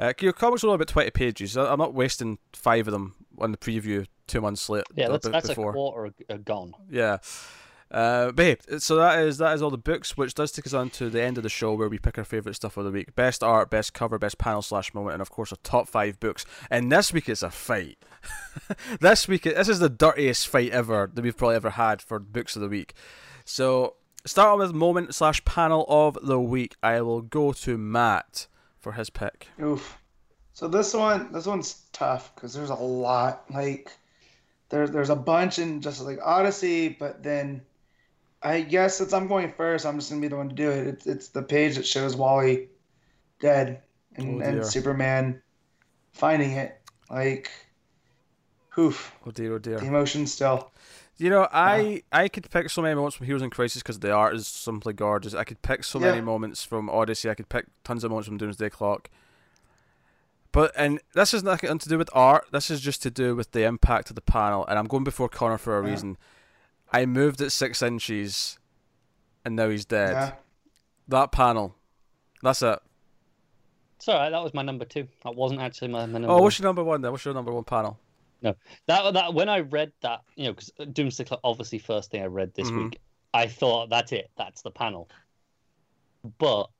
Uh, 0.00 0.14
your 0.20 0.32
comics 0.32 0.64
are 0.64 0.68
only 0.68 0.76
about 0.76 0.88
twenty 0.88 1.10
pages. 1.10 1.56
I'm 1.56 1.78
not 1.78 1.94
wasting 1.94 2.38
five 2.54 2.88
of 2.88 2.92
them 2.92 3.14
on 3.38 3.52
the 3.52 3.58
preview 3.58 4.06
two 4.26 4.40
months 4.40 4.68
late. 4.68 4.84
Yeah, 4.94 5.08
that's 5.08 5.26
bit 5.26 5.32
that's 5.32 5.48
before. 5.48 5.70
a 5.70 5.74
quarter 5.74 6.14
uh, 6.30 6.36
gone. 6.38 6.72
Yeah. 6.90 7.18
Uh, 7.90 8.30
but 8.30 8.44
hey, 8.44 8.78
so 8.78 8.96
that 8.96 9.18
is 9.18 9.38
that 9.38 9.52
is 9.52 9.62
all 9.62 9.70
the 9.70 9.76
books, 9.76 10.16
which 10.16 10.32
does 10.34 10.52
take 10.52 10.66
us 10.66 10.72
on 10.72 10.90
to 10.90 11.10
the 11.10 11.20
end 11.20 11.36
of 11.36 11.42
the 11.42 11.48
show 11.48 11.74
where 11.74 11.88
we 11.88 11.98
pick 11.98 12.16
our 12.18 12.24
favorite 12.24 12.54
stuff 12.54 12.76
of 12.76 12.84
the 12.84 12.90
week: 12.90 13.14
best 13.16 13.42
art, 13.42 13.68
best 13.68 13.92
cover, 13.92 14.18
best 14.18 14.38
panel 14.38 14.62
slash 14.62 14.94
moment, 14.94 15.14
and 15.14 15.20
of 15.20 15.30
course 15.30 15.52
our 15.52 15.58
top 15.64 15.88
five 15.88 16.20
books. 16.20 16.46
And 16.70 16.90
this 16.90 17.12
week 17.12 17.28
it's 17.28 17.42
a 17.42 17.50
fight. 17.50 17.98
this 19.00 19.26
week, 19.26 19.42
this 19.42 19.68
is 19.68 19.80
the 19.80 19.88
dirtiest 19.88 20.46
fight 20.46 20.70
ever 20.70 21.10
that 21.12 21.22
we've 21.22 21.36
probably 21.36 21.56
ever 21.56 21.70
had 21.70 22.00
for 22.00 22.18
books 22.20 22.54
of 22.54 22.62
the 22.62 22.68
week. 22.68 22.94
So 23.44 23.96
start 24.24 24.58
with 24.58 24.72
moment 24.72 25.14
slash 25.14 25.44
panel 25.44 25.84
of 25.88 26.16
the 26.22 26.40
week. 26.40 26.76
I 26.82 27.00
will 27.00 27.22
go 27.22 27.52
to 27.52 27.76
Matt 27.76 28.46
for 28.80 28.92
his 28.92 29.10
pick. 29.10 29.48
Oof. 29.62 29.98
So 30.52 30.68
this 30.68 30.92
one, 30.92 31.32
this 31.32 31.46
one's 31.46 31.82
tough 31.92 32.34
because 32.34 32.52
there's 32.52 32.70
a 32.70 32.74
lot. 32.74 33.44
Like, 33.50 33.90
there's 34.68 34.90
there's 34.90 35.10
a 35.10 35.16
bunch 35.16 35.58
in 35.58 35.80
just 35.80 36.02
like 36.02 36.18
Odyssey, 36.22 36.88
but 36.88 37.22
then 37.22 37.62
I 38.42 38.62
guess 38.62 38.96
since 38.96 39.12
I'm 39.12 39.28
going 39.28 39.52
first, 39.52 39.86
I'm 39.86 39.98
just 39.98 40.10
gonna 40.10 40.20
be 40.20 40.28
the 40.28 40.36
one 40.36 40.48
to 40.48 40.54
do 40.54 40.70
it. 40.70 40.86
It's 40.86 41.06
it's 41.06 41.28
the 41.28 41.42
page 41.42 41.76
that 41.76 41.86
shows 41.86 42.16
Wally 42.16 42.68
dead 43.40 43.82
and, 44.16 44.42
Oh, 44.42 44.46
and 44.46 44.66
Superman 44.66 45.40
finding 46.12 46.52
it. 46.52 46.78
Like, 47.08 47.50
Oof. 48.78 49.12
Oh 49.26 49.30
dear, 49.30 49.54
oh 49.54 49.58
dear. 49.58 49.78
The 49.78 49.86
emotion 49.86 50.26
still. 50.26 50.70
You 51.20 51.28
know, 51.28 51.46
I 51.52 52.02
I 52.10 52.28
could 52.28 52.50
pick 52.50 52.70
so 52.70 52.80
many 52.80 52.94
moments 52.94 53.14
from 53.14 53.26
Heroes 53.26 53.42
in 53.42 53.50
Crisis 53.50 53.82
because 53.82 53.98
the 53.98 54.10
art 54.10 54.34
is 54.34 54.46
simply 54.46 54.94
gorgeous. 54.94 55.34
I 55.34 55.44
could 55.44 55.60
pick 55.60 55.84
so 55.84 55.98
many 55.98 56.22
moments 56.22 56.64
from 56.64 56.88
Odyssey. 56.88 57.28
I 57.28 57.34
could 57.34 57.50
pick 57.50 57.66
tons 57.84 58.04
of 58.04 58.10
moments 58.10 58.26
from 58.26 58.38
Doomsday 58.38 58.70
Clock. 58.70 59.10
But 60.50 60.72
and 60.76 60.98
this 61.14 61.34
is 61.34 61.42
nothing 61.44 61.78
to 61.78 61.88
do 61.90 61.98
with 61.98 62.08
art. 62.14 62.46
This 62.52 62.70
is 62.70 62.80
just 62.80 63.02
to 63.02 63.10
do 63.10 63.36
with 63.36 63.52
the 63.52 63.64
impact 63.64 64.08
of 64.08 64.16
the 64.16 64.22
panel. 64.22 64.66
And 64.66 64.78
I'm 64.78 64.86
going 64.86 65.04
before 65.04 65.28
Connor 65.28 65.58
for 65.58 65.78
a 65.78 65.84
Yeah. 65.84 65.90
reason. 65.90 66.16
I 66.90 67.04
moved 67.04 67.42
it 67.42 67.50
six 67.50 67.82
inches, 67.82 68.58
and 69.44 69.54
now 69.54 69.68
he's 69.68 69.84
dead. 69.84 70.12
Yeah. 70.12 70.32
That 71.06 71.32
panel. 71.32 71.76
That's 72.42 72.62
it. 72.62 72.78
It's 73.96 74.08
all 74.08 74.14
right. 74.14 74.30
That 74.30 74.42
was 74.42 74.54
my 74.54 74.62
number 74.62 74.86
two. 74.86 75.06
That 75.24 75.36
wasn't 75.36 75.60
actually 75.60 75.88
my, 75.88 76.06
my 76.06 76.16
oh, 76.16 76.18
number. 76.20 76.28
Oh, 76.28 76.34
one. 76.36 76.42
what's 76.44 76.58
your 76.58 76.66
number 76.66 76.82
one 76.82 77.02
then? 77.02 77.12
What's 77.12 77.26
your 77.26 77.34
number 77.34 77.52
one 77.52 77.64
panel? 77.64 77.98
No, 78.42 78.54
that 78.86 79.14
that 79.14 79.34
when 79.34 79.48
I 79.48 79.60
read 79.60 79.92
that, 80.02 80.20
you 80.36 80.44
know, 80.44 80.52
because 80.52 80.70
Doomsday 80.92 81.24
Clock, 81.24 81.40
obviously, 81.44 81.78
first 81.78 82.10
thing 82.10 82.22
I 82.22 82.26
read 82.26 82.54
this 82.54 82.70
Mhm. 82.70 82.76
week, 82.76 83.00
I 83.34 83.46
thought 83.46 83.90
that's 83.90 84.12
it, 84.12 84.30
that's 84.36 84.62
the 84.62 84.70
panel. 84.70 85.08
But 86.38 86.70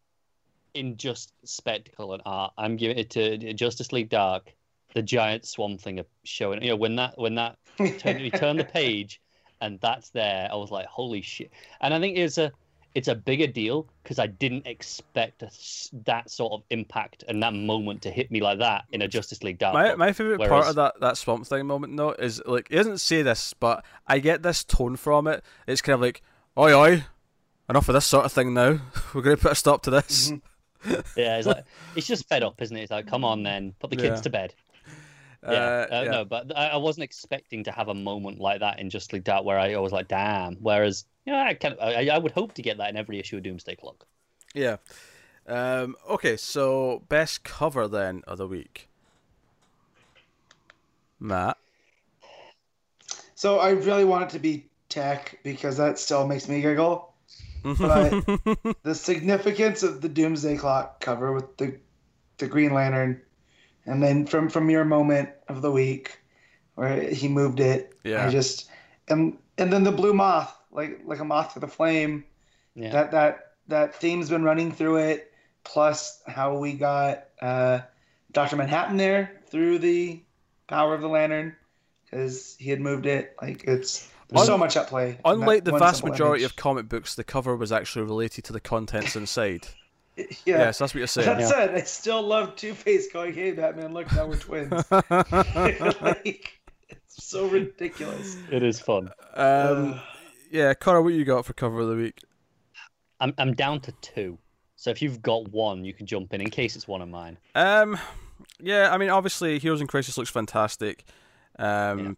in 0.75 0.97
just 0.97 1.33
spectacle 1.45 2.13
and 2.13 2.23
art, 2.25 2.53
I'm 2.57 2.77
giving 2.77 2.99
it 2.99 3.11
to 3.11 3.53
Justice 3.55 3.93
League 3.93 4.09
Dark, 4.09 4.55
the 4.95 5.03
giant 5.03 5.47
Swamp 5.47 5.81
Thing 5.81 6.01
showing. 6.25 6.63
You 6.63 6.71
know, 6.71 6.77
when 6.77 6.97
that 6.97 7.19
when 7.19 7.35
that 7.37 7.59
turn, 7.99 8.19
you 8.21 8.31
turn 8.31 8.57
the 8.57 8.65
page, 8.65 9.21
and 9.61 9.81
that's 9.81 10.11
there, 10.11 10.49
I 10.51 10.55
was 10.57 10.71
like, 10.71 10.87
holy 10.87 11.23
shit! 11.23 11.51
And 11.81 11.93
I 11.93 12.01
think 12.01 12.17
it's 12.17 12.39
a 12.39 12.53
it's 12.95 13.09
a 13.09 13.15
bigger 13.15 13.47
deal 13.47 13.87
because 14.03 14.19
I 14.19 14.27
didn't 14.27 14.67
expect 14.67 15.43
a 15.43 15.51
that 16.07 16.29
sort 16.31 16.53
of 16.53 16.63
impact 16.71 17.23
and 17.29 17.43
that 17.43 17.55
moment 17.55 18.03
to 18.03 18.11
hit 18.11 18.31
me 18.31 18.41
like 18.41 18.59
that 18.59 18.85
in 18.91 19.03
a 19.03 19.09
Justice 19.09 19.43
League 19.43 19.59
Dark. 19.59 19.75
My 19.75 19.95
my 19.95 20.13
favorite 20.13 20.41
part 20.49 20.67
of 20.67 20.75
that 20.77 20.95
that 21.01 21.17
Swamp 21.17 21.47
Thing 21.47 21.67
moment 21.67 21.97
though 21.97 22.13
is 22.13 22.43
like 22.47 22.69
he 22.69 22.77
doesn't 22.77 22.99
say 22.99 23.23
this, 23.23 23.55
but 23.55 23.85
I 24.07 24.19
get 24.19 24.43
this 24.43 24.65
tone 24.65 24.97
from 24.97 25.27
it. 25.27 25.45
It's 25.67 25.81
kind 25.83 25.95
of 25.95 26.01
like, 26.01 26.23
oi 26.59 26.73
oi, 26.75 27.05
enough 27.69 27.89
of 27.89 27.95
this 27.95 28.07
sort 28.07 28.25
of 28.25 28.33
thing 28.33 28.55
now. 28.55 28.81
We're 29.15 29.23
gonna 29.23 29.37
put 29.37 29.53
a 29.53 29.57
stop 29.57 29.83
to 29.85 29.91
this. 29.91 30.31
Mhm. 30.33 30.41
Yeah, 31.17 31.37
it's 31.39 31.47
like 31.47 31.65
it's 31.97 32.07
just 32.07 32.29
fed 32.29 32.43
up, 32.43 32.61
isn't 32.61 32.77
it? 32.77 32.83
It's 32.83 32.91
like, 32.91 33.07
come 33.07 33.25
on, 33.25 33.43
then 33.43 33.75
put 33.79 33.91
the 33.91 33.97
kids 33.97 34.19
Yeah. 34.19 34.23
to 34.23 34.31
bed. 34.31 34.55
Yeah, 35.43 35.51
Uh, 35.51 35.87
uh, 35.91 36.03
yeah. 36.05 36.11
no, 36.11 36.25
but 36.25 36.57
I, 36.57 36.69
I 36.69 36.77
wasn't 36.77 37.05
expecting 37.05 37.65
to 37.65 37.73
have 37.73 37.89
a 37.89 37.95
moment 37.95 38.41
like 38.41 38.61
that 38.61 38.79
in 38.79 38.91
Just 38.91 39.13
League 39.13 39.25
Dark 39.25 39.45
where 39.45 39.59
I 39.59 39.77
was 39.77 39.93
like, 39.93 40.09
damn. 40.09 40.57
Whereas, 40.57 41.07
yeah, 41.25 41.43
I 41.45 41.55
kind 41.55 41.75
of, 41.75 41.81
I, 41.81 42.09
I 42.09 42.19
would 42.19 42.33
hope 42.33 42.53
to 42.55 42.63
get 42.63 42.79
that 42.79 42.91
in 42.91 42.97
every 42.97 43.19
issue 43.19 43.37
of 43.39 43.43
Doomsday 43.43 43.77
Clock. 43.77 44.05
Yeah. 44.55 44.77
Um, 45.47 45.97
okay, 46.09 46.37
so 46.37 47.03
best 47.09 47.43
cover 47.43 47.89
then 47.89 48.23
of 48.27 48.39
the 48.39 48.47
week. 48.47 48.89
Matt. 51.19 51.57
So 53.35 53.59
I 53.59 53.71
really 53.71 54.05
want 54.05 54.25
it 54.25 54.31
to 54.31 54.39
be 54.39 54.67
tech 54.89 55.39
because 55.43 55.77
that 55.79 55.99
still 55.99 56.27
makes 56.27 56.49
me 56.49 56.61
giggle. 56.61 57.13
But- 57.63 58.25
The 58.83 58.95
significance 58.95 59.83
of 59.83 60.01
the 60.01 60.09
Doomsday 60.09 60.57
Clock 60.57 61.01
cover 61.01 61.33
with 61.33 61.57
the 61.57 61.79
the 62.39 62.47
Green 62.47 62.73
Lantern, 62.73 63.21
and 63.91 64.03
then 64.03 64.25
from 64.25 64.49
from 64.49 64.71
your 64.71 64.85
moment 64.85 65.31
of 65.49 65.63
the 65.63 65.71
week 65.71 66.21
where 66.77 67.01
he 67.11 67.29
moved 67.29 67.61
it, 67.61 67.93
yeah. 68.05 68.27
I 68.27 68.31
just 68.31 68.71
and 69.09 69.37
and 69.59 69.73
then 69.73 69.83
the 69.83 69.93
blue 69.93 70.15
moth, 70.15 70.55
like 70.71 71.01
like 71.05 71.19
a 71.19 71.25
moth 71.25 71.55
to 71.55 71.61
the 71.61 71.69
flame. 71.69 72.25
Yeah. 72.75 72.91
That 72.91 73.11
that 73.11 73.53
that 73.69 73.95
theme's 74.01 74.31
been 74.31 74.45
running 74.45 74.73
through 74.73 74.97
it. 74.97 75.33
Plus 75.65 76.23
how 76.27 76.57
we 76.57 76.73
got 76.73 77.25
uh, 77.43 77.81
Doctor 78.33 78.57
Manhattan 78.57 78.97
there 78.97 79.43
through 79.49 79.79
the 79.79 80.23
power 80.69 80.95
of 80.95 81.01
the 81.01 81.09
lantern 81.09 81.55
because 82.05 82.57
he 82.59 82.71
had 82.71 82.81
moved 82.81 83.07
it. 83.07 83.35
Like 83.43 83.65
it's 83.65 84.09
there's 84.29 84.47
so 84.47 84.57
much 84.57 84.77
at 84.77 84.87
play. 84.87 85.19
Unlike 85.25 85.65
the 85.65 85.77
vast 85.77 86.05
majority 86.05 86.45
image. 86.45 86.53
of 86.53 86.57
comic 86.57 86.89
books, 86.89 87.17
the 87.17 87.25
cover 87.25 87.57
was 87.57 87.73
actually 87.73 88.05
related 88.05 88.45
to 88.45 88.53
the 88.53 88.61
contents 88.61 89.17
inside. 89.17 89.67
yeah. 90.47 90.59
Yes, 90.59 90.79
that's 90.79 90.95
what 90.95 90.99
you're 90.99 91.07
saying. 91.07 91.39
That 91.39 91.49
said, 91.49 91.75
I 91.75 91.81
still 91.83 92.23
love 92.23 92.57
Two 92.57 92.75
Face 92.75 93.13
going, 93.13 93.35
"Hey, 93.35 93.53
Batman, 93.53 93.93
look, 93.93 94.11
now 94.13 94.27
we're 94.27 94.37
twins." 94.37 94.73
like, 94.91 96.61
it's 96.89 97.25
so 97.25 97.47
ridiculous. 97.49 98.37
It 98.51 98.63
is 98.63 98.81
fun. 98.81 99.11
um, 99.35 100.01
yeah, 100.51 100.75
Connor, 100.75 101.03
what 101.03 101.15
you 101.15 101.25
got 101.25 101.47
for 101.47 101.53
cover 101.53 101.81
of 101.81 101.89
the 101.89 101.97
week? 101.97 102.21
I'm, 103.21 103.35
I'm 103.39 103.55
down 103.55 103.81
to 103.81 103.93
two. 104.01 104.39
So 104.77 104.91
if 104.91 105.03
you've 105.03 105.21
got 105.23 105.51
one, 105.53 105.85
you 105.85 105.93
can 105.93 106.07
jump 106.07 106.33
in 106.33 106.41
in 106.41 106.51
case 106.51 106.75
it's 106.75 106.89
one 106.89 107.03
of 107.03 107.09
mine. 107.09 107.37
Um, 107.55 107.99
yeah, 108.59 108.93
I 108.93 108.97
mean, 108.99 109.11
obviously, 109.11 109.59
Heroes 109.59 109.81
in 109.81 109.87
Crisis 109.87 110.17
looks 110.17 110.31
fantastic. 110.31 111.05
Um, 111.59 111.99
Yeah. 111.99 112.13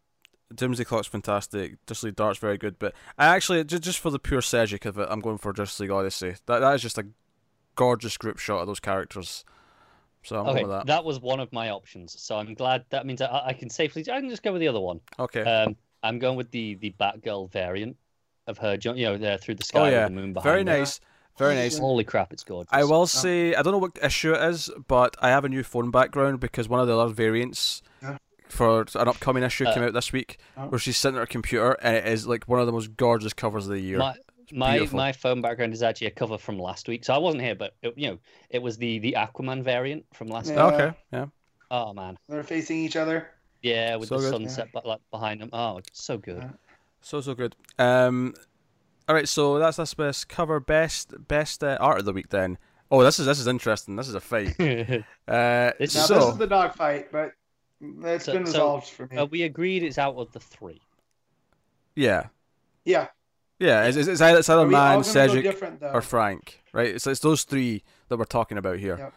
Doomsday 0.55 0.85
Clock's 0.85 1.07
fantastic. 1.07 1.85
Justice 1.87 2.05
League 2.05 2.17
Dark's 2.17 2.39
very 2.39 2.59
good, 2.59 2.79
but 2.79 2.95
I 3.17 3.27
actually 3.29 3.65
just 3.65 3.83
just 3.83 3.99
for 3.99 4.11
the 4.11 4.19
pure 4.19 4.43
Šejić 4.43 4.85
of 4.85 4.99
it, 4.99 5.09
I'm 5.11 5.21
going 5.21 5.39
for 5.39 5.53
Justice 5.53 5.81
League 5.81 5.91
Odyssey. 5.91 6.35
That 6.47 6.59
that 6.59 6.75
is 6.75 6.83
just 6.83 6.99
a 6.99 7.07
gorgeous 7.77 8.17
group 8.17 8.39
shot 8.39 8.61
of 8.61 8.67
those 8.67 8.81
characters. 8.81 9.45
So 10.25 10.37
I'm 10.37 10.47
okay, 10.47 10.53
going 10.61 10.69
with 10.69 10.77
that. 10.79 10.87
that 10.87 11.05
was 11.05 11.21
one 11.21 11.41
of 11.41 11.53
my 11.53 11.71
options. 11.71 12.21
So 12.21 12.37
I'm 12.37 12.55
glad 12.55 12.85
that 12.91 13.07
means 13.07 13.21
I, 13.21 13.43
I 13.47 13.53
can 13.55 13.69
safely, 13.71 14.03
I 14.03 14.21
can 14.21 14.29
just 14.31 14.43
go 14.43 14.53
with 14.53 14.61
the 14.61 14.69
other 14.69 14.81
one. 14.81 15.01
Okay. 15.19 15.43
Um, 15.43 15.77
I'm 16.05 16.19
going 16.19 16.37
with 16.37 16.51
the 16.51 16.75
the 16.77 16.95
Batgirl 17.01 17.51
variant 17.53 17.97
of 18.47 18.59
her, 18.59 18.77
you 18.83 18.95
know, 19.05 19.17
there 19.19 19.39
through 19.39 19.57
the 19.57 19.65
sky 19.65 19.81
oh 19.81 19.85
yeah, 19.91 20.05
with 20.05 20.15
the 20.15 20.21
moon 20.21 20.33
behind 20.33 20.45
very 20.45 20.59
her. 20.61 20.79
nice, 20.81 21.01
very 21.39 21.55
nice. 21.55 21.79
Holy 21.79 22.05
crap, 22.05 22.33
it's 22.33 22.45
gorgeous. 22.45 22.69
I 22.73 22.85
will 22.85 23.07
say 23.07 23.55
I 23.55 23.63
don't 23.63 23.73
know 23.73 23.79
what 23.79 23.99
issue 24.03 24.33
it 24.35 24.43
is, 24.51 24.71
but 24.89 25.17
I 25.21 25.31
have 25.31 25.45
a 25.45 25.49
new 25.49 25.63
phone 25.65 25.91
background 25.91 26.41
because 26.41 26.69
one 26.69 26.81
of 26.81 26.87
the 26.87 26.97
other 26.99 27.13
variants 27.13 27.83
Yeah. 28.03 28.19
for 28.49 28.83
an 28.95 29.09
upcoming 29.09 29.43
issue 29.45 29.65
Uh, 29.67 29.75
came 29.75 29.83
out 29.85 29.93
this 29.93 30.13
week, 30.13 30.39
Oh. 30.57 30.67
where 30.69 30.79
she's 30.79 30.97
sitting 30.97 31.17
at 31.17 31.21
her 31.21 31.27
computer, 31.27 31.73
and 31.83 31.97
it 31.97 32.07
is 32.07 32.27
like 32.29 32.45
one 32.49 32.61
of 32.61 32.67
the 32.67 32.73
most 32.73 32.97
gorgeous 32.97 33.33
covers 33.33 33.67
of 33.67 33.73
the 33.73 33.81
year. 33.81 33.99
My 33.99 34.15
my, 34.53 34.73
beautiful. 34.79 34.97
my 34.99 35.13
phone 35.13 35.41
background 35.43 35.73
is 35.73 35.83
actually 35.83 36.09
a 36.09 36.11
cover 36.13 36.39
from 36.39 36.59
last 36.59 36.87
week, 36.89 37.05
so 37.05 37.15
I 37.15 37.19
wasn't 37.19 37.43
here, 37.43 37.55
but 37.55 37.75
it, 37.83 37.95
you 37.97 38.09
know, 38.11 38.19
it 38.51 38.61
was 38.63 38.77
the 38.77 38.99
the 39.01 39.17
Aquaman 39.19 39.63
variant 39.65 40.05
from 40.13 40.29
last 40.29 40.51
Yeah. 40.51 40.65
week. 40.67 40.75
Okay, 40.75 40.97
yeah. 41.13 41.27
Oh 41.71 41.93
man, 41.93 42.19
They're 42.29 42.43
facing 42.45 42.79
each 42.79 42.97
other. 42.97 43.31
yeah, 43.63 43.97
with 43.97 44.09
So 44.11 44.17
the 44.19 44.23
good. 44.31 44.33
sunset 44.33 44.69
but 44.73 44.85
like 44.87 45.01
behind 45.11 45.41
them. 45.41 45.49
Oh, 45.53 45.79
it's 45.79 46.05
so 46.05 46.19
good. 46.19 46.39
Yeah. 46.43 46.51
So 47.01 47.21
so 47.21 47.35
good. 47.35 47.57
Um, 47.79 48.35
all 49.09 49.15
right, 49.15 49.29
so 49.29 49.59
that's 49.59 49.77
that's 49.79 49.95
best 49.95 50.29
cover, 50.29 50.61
best 50.61 51.15
best 51.29 51.65
uh, 51.65 51.77
art 51.81 51.99
of 51.99 52.05
the 52.05 52.13
week 52.13 52.29
then. 52.29 52.59
Oh, 52.91 53.03
this 53.03 53.19
is 53.19 53.27
this 53.27 53.41
is 53.41 53.47
interesting. 53.49 53.97
This 53.97 54.09
is 54.09 54.15
a 54.15 54.21
fight. 54.21 54.55
Uh, 55.29 55.73
It's- 55.81 55.95
Now 55.95 56.03
so 56.07 56.15
this 56.17 56.25
is 56.33 56.37
the 56.39 56.47
dog 56.47 56.75
fight, 56.75 57.11
but 57.11 57.33
it's 57.81 58.27
So- 58.27 58.33
been 58.35 58.45
so, 58.47 58.53
resolved 58.53 58.89
for 58.89 59.07
me. 59.07 59.17
uh, 59.17 59.25
we 59.25 59.43
agreed 59.45 59.83
it's 59.83 59.99
out 59.99 60.15
of 60.17 60.31
the 60.33 60.41
three. 60.41 60.81
yeah, 61.97 62.27
yeah. 62.85 63.09
Yeah, 63.63 63.85
it's, 63.85 63.97
it's, 63.97 64.09
it's 64.09 64.21
either, 64.21 64.39
it's 64.41 64.49
either 64.49 64.63
Are 64.63 64.67
we 64.67 64.75
all 64.75 64.95
Mann, 64.97 65.05
Cedric, 65.05 65.45
different 65.45 65.83
or 65.83 66.03
Frank, 66.03 66.61
right? 66.73 66.89
It's 66.89 67.07
it's 67.07 67.21
those 67.21 67.45
three 67.45 67.85
that 68.09 68.19
we're 68.19 68.25
talking 68.25 68.59
about 68.59 68.79
here. 68.81 68.97
Yep. 68.99 69.13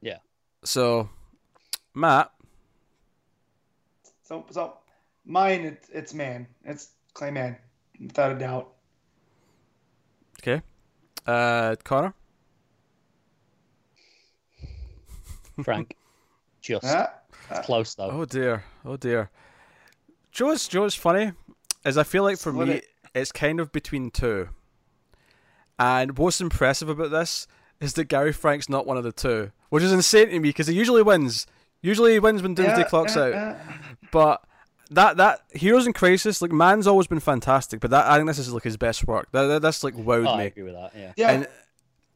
Yeah. 0.00 0.16
So, 0.62 1.08
Matt, 1.92 2.30
So 4.22 4.46
so 4.50 4.74
mine 5.24 5.64
it's 5.64 5.88
it's 5.88 6.14
Mann. 6.14 6.46
It's 6.64 6.90
Clay 7.14 7.32
Mann, 7.32 7.56
without 8.00 8.30
a 8.30 8.38
doubt. 8.38 8.68
okay, 10.40 10.62
uh, 11.26 11.74
Connor, 11.82 12.14
Frank, 15.64 15.96
just 16.60 16.84
Yeah. 16.84 17.08
it's 17.50 17.66
close 17.66 17.94
though. 17.96 18.10
oh 18.10 18.24
dear, 18.24 18.64
oh 18.84 18.96
dear. 18.96 19.30
Joe's 20.30 20.68
Joe's 20.68 20.94
funny, 20.94 21.32
as 21.84 21.98
I 21.98 22.04
feel 22.04 22.22
like 22.22 22.38
for 22.38 22.52
Split 22.52 22.68
me 22.68 22.74
it. 22.74 22.84
It's 23.18 23.32
kind 23.32 23.60
of 23.60 23.72
between 23.72 24.10
two. 24.10 24.48
And 25.78 26.18
what's 26.18 26.40
impressive 26.40 26.88
about 26.88 27.10
this 27.10 27.46
is 27.80 27.94
that 27.94 28.04
Gary 28.04 28.32
Frank's 28.32 28.68
not 28.68 28.86
one 28.86 28.96
of 28.96 29.04
the 29.04 29.12
two, 29.12 29.52
which 29.70 29.82
is 29.84 29.92
insane 29.92 30.26
to 30.28 30.32
me 30.34 30.48
because 30.48 30.66
he 30.66 30.74
usually 30.74 31.02
wins. 31.02 31.46
Usually 31.82 32.12
he 32.12 32.18
wins 32.18 32.42
when 32.42 32.54
Doomsday 32.54 32.78
Yeah, 32.78 32.88
Clock's 32.88 33.14
yeah, 33.14 33.22
out. 33.22 33.30
yeah. 33.32 33.62
But 34.10 34.42
that 34.90 35.16
that 35.18 35.42
Heroes 35.52 35.86
in 35.86 35.92
Crisis, 35.92 36.42
like 36.42 36.50
Mann's 36.50 36.86
always 36.88 37.06
been 37.06 37.20
fantastic, 37.20 37.78
but 37.78 37.90
that 37.90 38.06
I 38.06 38.16
think 38.16 38.26
this 38.26 38.38
is 38.38 38.52
like 38.52 38.64
his 38.64 38.76
best 38.76 39.06
work. 39.06 39.28
That, 39.32 39.44
that 39.46 39.62
that's 39.62 39.84
like 39.84 39.94
wowed 39.94 40.26
Oh, 40.26 40.32
I 40.34 40.38
me. 40.38 40.46
agree 40.46 40.62
with 40.64 40.74
that. 40.74 40.92
Yeah. 40.96 41.12
Yeah. 41.16 41.30
And 41.30 41.48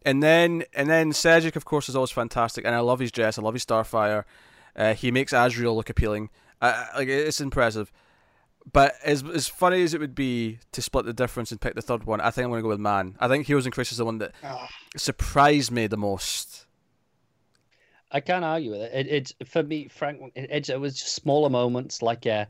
and 0.04 0.22
then 0.22 0.64
and 0.74 0.90
then 0.90 1.12
Cedric 1.12 1.54
of 1.54 1.64
course 1.64 1.88
is 1.88 1.94
always 1.94 2.10
fantastic, 2.10 2.64
and 2.64 2.74
I 2.74 2.80
love 2.80 2.98
his 2.98 3.12
dress. 3.12 3.38
I 3.38 3.42
love 3.42 3.54
his 3.54 3.64
Starfire. 3.64 4.24
Uh, 4.74 4.94
he 4.94 5.12
makes 5.12 5.32
Azrael 5.32 5.76
look 5.76 5.90
appealing. 5.90 6.30
Uh, 6.60 6.86
like 6.96 7.06
it's 7.08 7.40
impressive. 7.40 7.92
But 8.70 8.94
as 9.02 9.24
as 9.24 9.48
funny 9.48 9.82
as 9.82 9.92
it 9.92 10.00
would 10.00 10.14
be 10.14 10.58
to 10.70 10.80
split 10.82 11.04
the 11.04 11.12
difference 11.12 11.50
and 11.50 11.60
pick 11.60 11.74
the 11.74 11.82
third 11.82 12.04
one, 12.04 12.20
I 12.20 12.30
think 12.30 12.44
I'm 12.44 12.50
going 12.50 12.60
to 12.60 12.62
go 12.62 12.68
with 12.68 12.78
Mann. 12.80 13.16
I 13.18 13.26
think 13.28 13.46
Heroes 13.46 13.66
and 13.66 13.74
Crisis 13.74 13.92
is 13.92 13.98
the 13.98 14.04
one 14.04 14.18
that 14.18 14.32
Ah, 14.44 14.68
surprised 14.96 15.70
me 15.72 15.86
the 15.88 15.96
most. 15.96 16.66
I 18.10 18.20
can't 18.20 18.44
argue 18.44 18.70
with 18.72 18.82
it. 18.82 18.92
it 18.94 19.06
it's 19.08 19.34
for 19.50 19.62
me, 19.62 19.88
Frank. 19.88 20.32
It, 20.34 20.50
it, 20.50 20.68
it 20.68 20.80
was 20.80 20.94
just 20.98 21.14
smaller 21.14 21.48
moments 21.50 22.02
like 22.02 22.26
uh, 22.26 22.44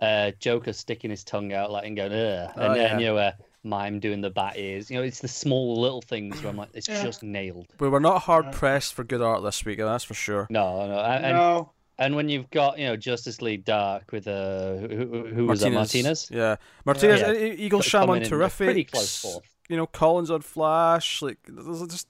uh, 0.00 0.30
Joker 0.38 0.72
sticking 0.72 1.10
his 1.10 1.24
tongue 1.24 1.52
out, 1.52 1.70
like 1.70 1.86
and 1.86 1.96
going, 1.96 2.12
Ugh, 2.12 2.50
and 2.56 2.64
Oh, 2.64 2.74
then 2.74 2.76
yeah. 2.76 2.98
you 2.98 3.06
know, 3.06 3.16
uh, 3.18 3.32
Mime 3.64 3.98
doing 4.00 4.20
the 4.20 4.30
bat 4.30 4.54
ears. 4.56 4.90
You 4.90 4.98
know, 4.98 5.02
it's 5.02 5.20
the 5.20 5.28
small 5.28 5.80
little 5.80 6.00
things 6.00 6.40
where 6.40 6.50
I'm 6.50 6.56
like, 6.56 6.70
it's 6.72 6.88
Yeah. 6.88 7.02
just 7.02 7.22
nailed. 7.24 7.66
We 7.80 7.88
were 7.88 8.00
not 8.00 8.22
hard 8.22 8.52
pressed 8.52 8.94
for 8.94 9.02
good 9.04 9.20
art 9.20 9.42
this 9.42 9.64
week, 9.64 9.78
that's 9.78 10.04
for 10.04 10.14
sure. 10.14 10.46
No, 10.50 10.86
no, 10.86 10.98
and, 11.00 11.24
and 11.26 11.36
no. 11.36 11.72
And 12.00 12.14
when 12.14 12.28
you've 12.28 12.48
got 12.50 12.78
you 12.78 12.86
know 12.86 12.96
Justice 12.96 13.42
League 13.42 13.64
Dark 13.64 14.12
with 14.12 14.28
uh 14.28 14.76
who, 14.76 14.86
who, 14.88 15.26
who 15.26 15.46
was 15.46 15.60
that 15.60 15.70
Martinez? 15.72 16.28
Yeah, 16.32 16.56
Martinez, 16.84 17.20
Yeah. 17.20 17.26
uh, 17.28 17.32
Eaglesham 17.34 17.90
Coming 18.06 18.22
on 18.22 18.28
terrific. 18.28 18.66
Pretty 18.66 18.84
close 18.84 19.20
fourth. 19.20 19.44
You 19.68 19.76
know, 19.76 19.86
Kolins 19.86 20.30
on 20.30 20.40
Flash, 20.42 21.20
like 21.22 21.38
there's 21.48 21.86
just 21.88 22.06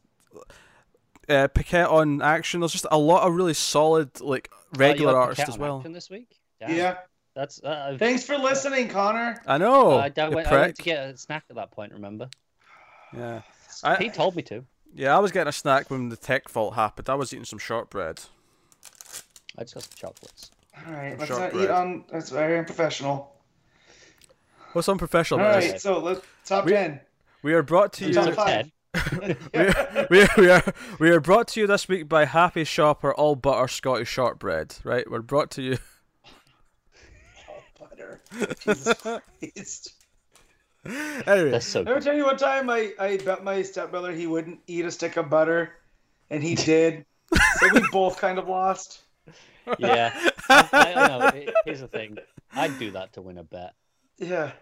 uh, 1.28 1.48
Paquette 1.48 1.88
on 1.88 2.22
action. 2.22 2.60
There's 2.60 2.72
just 2.72 2.86
a 2.90 2.98
lot 2.98 3.26
of 3.26 3.34
really 3.34 3.54
solid 3.54 4.20
like 4.20 4.50
regular 4.76 5.12
Oh, 5.12 5.14
you 5.14 5.18
had 5.20 5.22
artists 5.28 5.48
as 5.48 5.58
well. 5.58 5.78
action 5.78 5.92
this 5.92 6.10
week. 6.10 6.38
Damn. 6.60 6.74
Yeah. 6.76 6.96
That's 7.34 7.62
uh, 7.62 7.96
Thanks 7.98 8.24
for 8.24 8.36
listening, 8.36 8.88
Connor. 8.88 9.40
I 9.46 9.58
know. 9.58 9.92
I, 9.92 10.06
I, 10.16 10.28
you 10.28 10.34
went, 10.34 10.48
I 10.48 10.60
went 10.60 10.76
to 10.76 10.82
get 10.82 11.08
a 11.08 11.16
snack 11.16 11.44
at 11.50 11.56
that 11.56 11.70
point. 11.70 11.92
Remember? 11.92 12.28
Yeah, 13.14 13.42
I- 13.84 13.94
Pete 13.96 14.12
told 14.14 14.34
me 14.34 14.42
to. 14.42 14.64
yeah. 14.94 15.16
I 15.16 15.20
was 15.20 15.30
getting 15.30 15.48
a 15.48 15.52
snack 15.52 15.88
when 15.90 16.08
the 16.08 16.16
tech 16.16 16.48
fault 16.48 16.74
happened. 16.74 17.08
I 17.08 17.14
was 17.14 17.32
eating 17.32 17.44
some 17.44 17.60
shortbread. 17.60 18.20
I 19.58 19.62
just 19.62 19.74
got 19.74 19.82
some 19.84 19.92
chocolates. 19.96 20.50
All 20.86 20.92
right, 20.92 21.18
let's 21.18 21.30
not 21.30 21.52
bread. 21.52 21.64
eat 21.64 21.70
on. 21.70 22.04
That's 22.12 22.30
very 22.30 22.58
unprofessional. 22.58 23.34
What's 24.72 24.88
unprofessional 24.88 25.40
All 25.40 25.46
about 25.46 25.62
right, 25.62 25.72
this? 25.72 25.82
so 25.82 25.98
let's 25.98 26.20
top 26.44 26.64
We- 26.66 26.72
ten. 26.72 27.00
We 27.42 27.54
are 27.54 27.62
brought 27.62 27.92
to 27.94 28.06
you. 28.06 28.14
Top 28.14 28.24
So 28.26 28.32
five. 28.32 28.70
Ted, 28.94 29.36
we, 29.52 29.66
we, 30.20 30.26
we 30.36 30.50
are 30.50 30.62
we 30.98 31.10
are 31.10 31.20
brought 31.20 31.48
to 31.48 31.60
you 31.60 31.66
this 31.66 31.88
week 31.88 32.08
by 32.08 32.24
Happy 32.24 32.64
Shopper 32.64 33.14
All 33.14 33.36
Butter 33.36 33.68
Scottish 33.68 34.08
Shortbread. 34.08 34.76
Right, 34.84 35.08
we're 35.10 35.22
brought 35.22 35.50
to 35.52 35.62
you. 35.62 35.78
All 37.48 37.62
Butter. 37.88 38.20
Jesus 38.64 38.94
Christ. 39.00 39.94
Anyway, 40.84 41.50
that's 41.50 41.66
so 41.66 41.80
Ever 41.80 41.94
good. 41.94 42.02
tell 42.02 42.16
you 42.16 42.24
one 42.24 42.36
time 42.36 42.70
I, 42.70 42.92
I 42.98 43.16
bet 43.18 43.44
my 43.44 43.62
stepbrother 43.62 44.12
he 44.12 44.26
wouldn't 44.26 44.60
eat 44.66 44.84
a 44.84 44.90
stick 44.90 45.16
of 45.16 45.28
butter, 45.28 45.72
and 46.30 46.42
he 46.42 46.54
did. 46.54 47.04
so 47.58 47.68
we 47.74 47.80
both 47.92 48.18
kind 48.18 48.38
of 48.38 48.48
lost. 48.48 49.02
Yeah. 49.78 50.12
I, 50.48 50.68
I, 50.72 50.94
I 50.94 51.08
know. 51.08 51.26
It- 51.28 51.54
Here's 51.64 51.80
the 51.80 51.88
thing. 51.88 52.18
I'd 52.54 52.78
do 52.78 52.90
that 52.92 53.12
to 53.14 53.22
win 53.22 53.38
a 53.38 53.44
bet. 53.44 53.74
Yeah. 54.18 54.52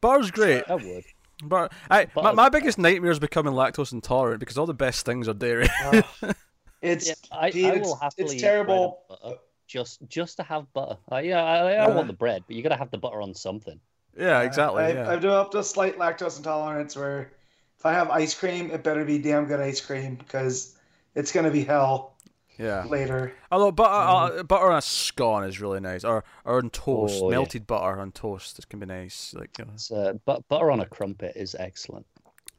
butter's 0.00 0.30
great. 0.30 0.64
I 0.68 0.74
would. 0.76 1.04
But 1.44 1.72
I, 1.90 2.06
my, 2.16 2.32
my 2.32 2.48
biggest 2.48 2.78
nightmare 2.78 3.12
is 3.12 3.18
becoming 3.20 3.52
lactose 3.54 3.92
intolerant 3.92 4.40
because 4.40 4.58
all 4.58 4.66
the 4.66 4.74
best 4.74 5.06
things 5.06 5.28
are 5.28 5.34
dairy. 5.34 5.68
Ugh. 5.84 6.04
it's 6.82 7.08
Yeah, 7.08 7.14
I, 7.30 7.50
Pete, 7.50 7.64
I 7.66 7.74
it's, 7.74 7.86
will 7.86 7.96
happily 7.96 8.24
it's 8.24 8.34
eat 8.34 8.40
bread 8.40 8.50
terrible. 8.50 9.38
just 9.68 10.00
just 10.08 10.38
to 10.38 10.42
have 10.42 10.72
butter. 10.72 10.96
Uh, 11.12 11.18
yeah, 11.18 11.44
I, 11.44 11.56
I 11.58 11.72
Yeah. 11.72 11.88
want 11.94 12.06
the 12.08 12.12
bread, 12.12 12.42
but 12.46 12.56
you 12.56 12.62
got 12.62 12.70
to 12.70 12.76
have 12.76 12.90
the 12.90 12.98
butter 12.98 13.20
on 13.22 13.34
something. 13.34 13.78
yeah, 14.18 14.40
exactly. 14.42 14.82
I've, 14.82 14.94
yeah. 14.96 15.10
I've 15.10 15.20
developed 15.20 15.54
a 15.54 15.62
slight 15.62 15.96
lactose 15.98 16.38
intolerance 16.38 16.96
where 16.96 17.30
if 17.78 17.86
I 17.86 17.92
have 17.92 18.10
ice 18.10 18.34
cream, 18.34 18.72
it 18.72 18.82
better 18.82 19.04
be 19.04 19.18
damn 19.18 19.44
good 19.44 19.60
ice 19.60 19.80
cream 19.80 20.16
because 20.16 20.76
it's 21.14 21.30
gonna 21.30 21.50
be 21.52 21.62
hell 21.62 22.16
yeah. 22.58 22.84
later. 22.84 23.32
Although 23.50 23.72
butter, 23.72 24.38
uh, 24.38 24.42
butter 24.42 24.70
on 24.70 24.78
a 24.78 24.82
scone 24.82 25.44
is 25.44 25.60
really 25.60 25.80
nice, 25.80 26.04
or 26.04 26.24
or 26.44 26.58
on 26.58 26.70
toast, 26.70 27.20
Oh, 27.22 27.30
yeah. 27.30 27.36
melted 27.36 27.66
butter 27.66 28.00
on 28.00 28.12
toast. 28.12 28.58
It 28.58 28.68
can 28.68 28.80
be 28.80 28.86
nice. 28.86 29.34
Like 29.36 29.58
you 29.58 29.64
know. 29.64 29.70
It's, 29.74 29.90
uh, 29.90 30.14
but 30.24 30.46
butter 30.48 30.70
on 30.70 30.80
a 30.80 30.86
crumpet 30.86 31.34
is 31.36 31.54
excellent. 31.58 32.06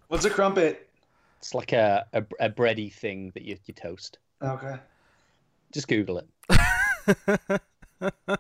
What's 0.08 0.26
a 0.26 0.30
crumpet? 0.30 0.88
It's 1.38 1.54
like 1.54 1.72
a, 1.72 2.06
a, 2.14 2.24
a 2.40 2.50
bready 2.50 2.92
thing 2.92 3.32
that 3.34 3.44
you, 3.44 3.58
you 3.66 3.74
toast. 3.74 4.18
Okay. 4.42 4.76
Just 5.72 5.88
Google 5.88 6.18
it. 6.20 6.28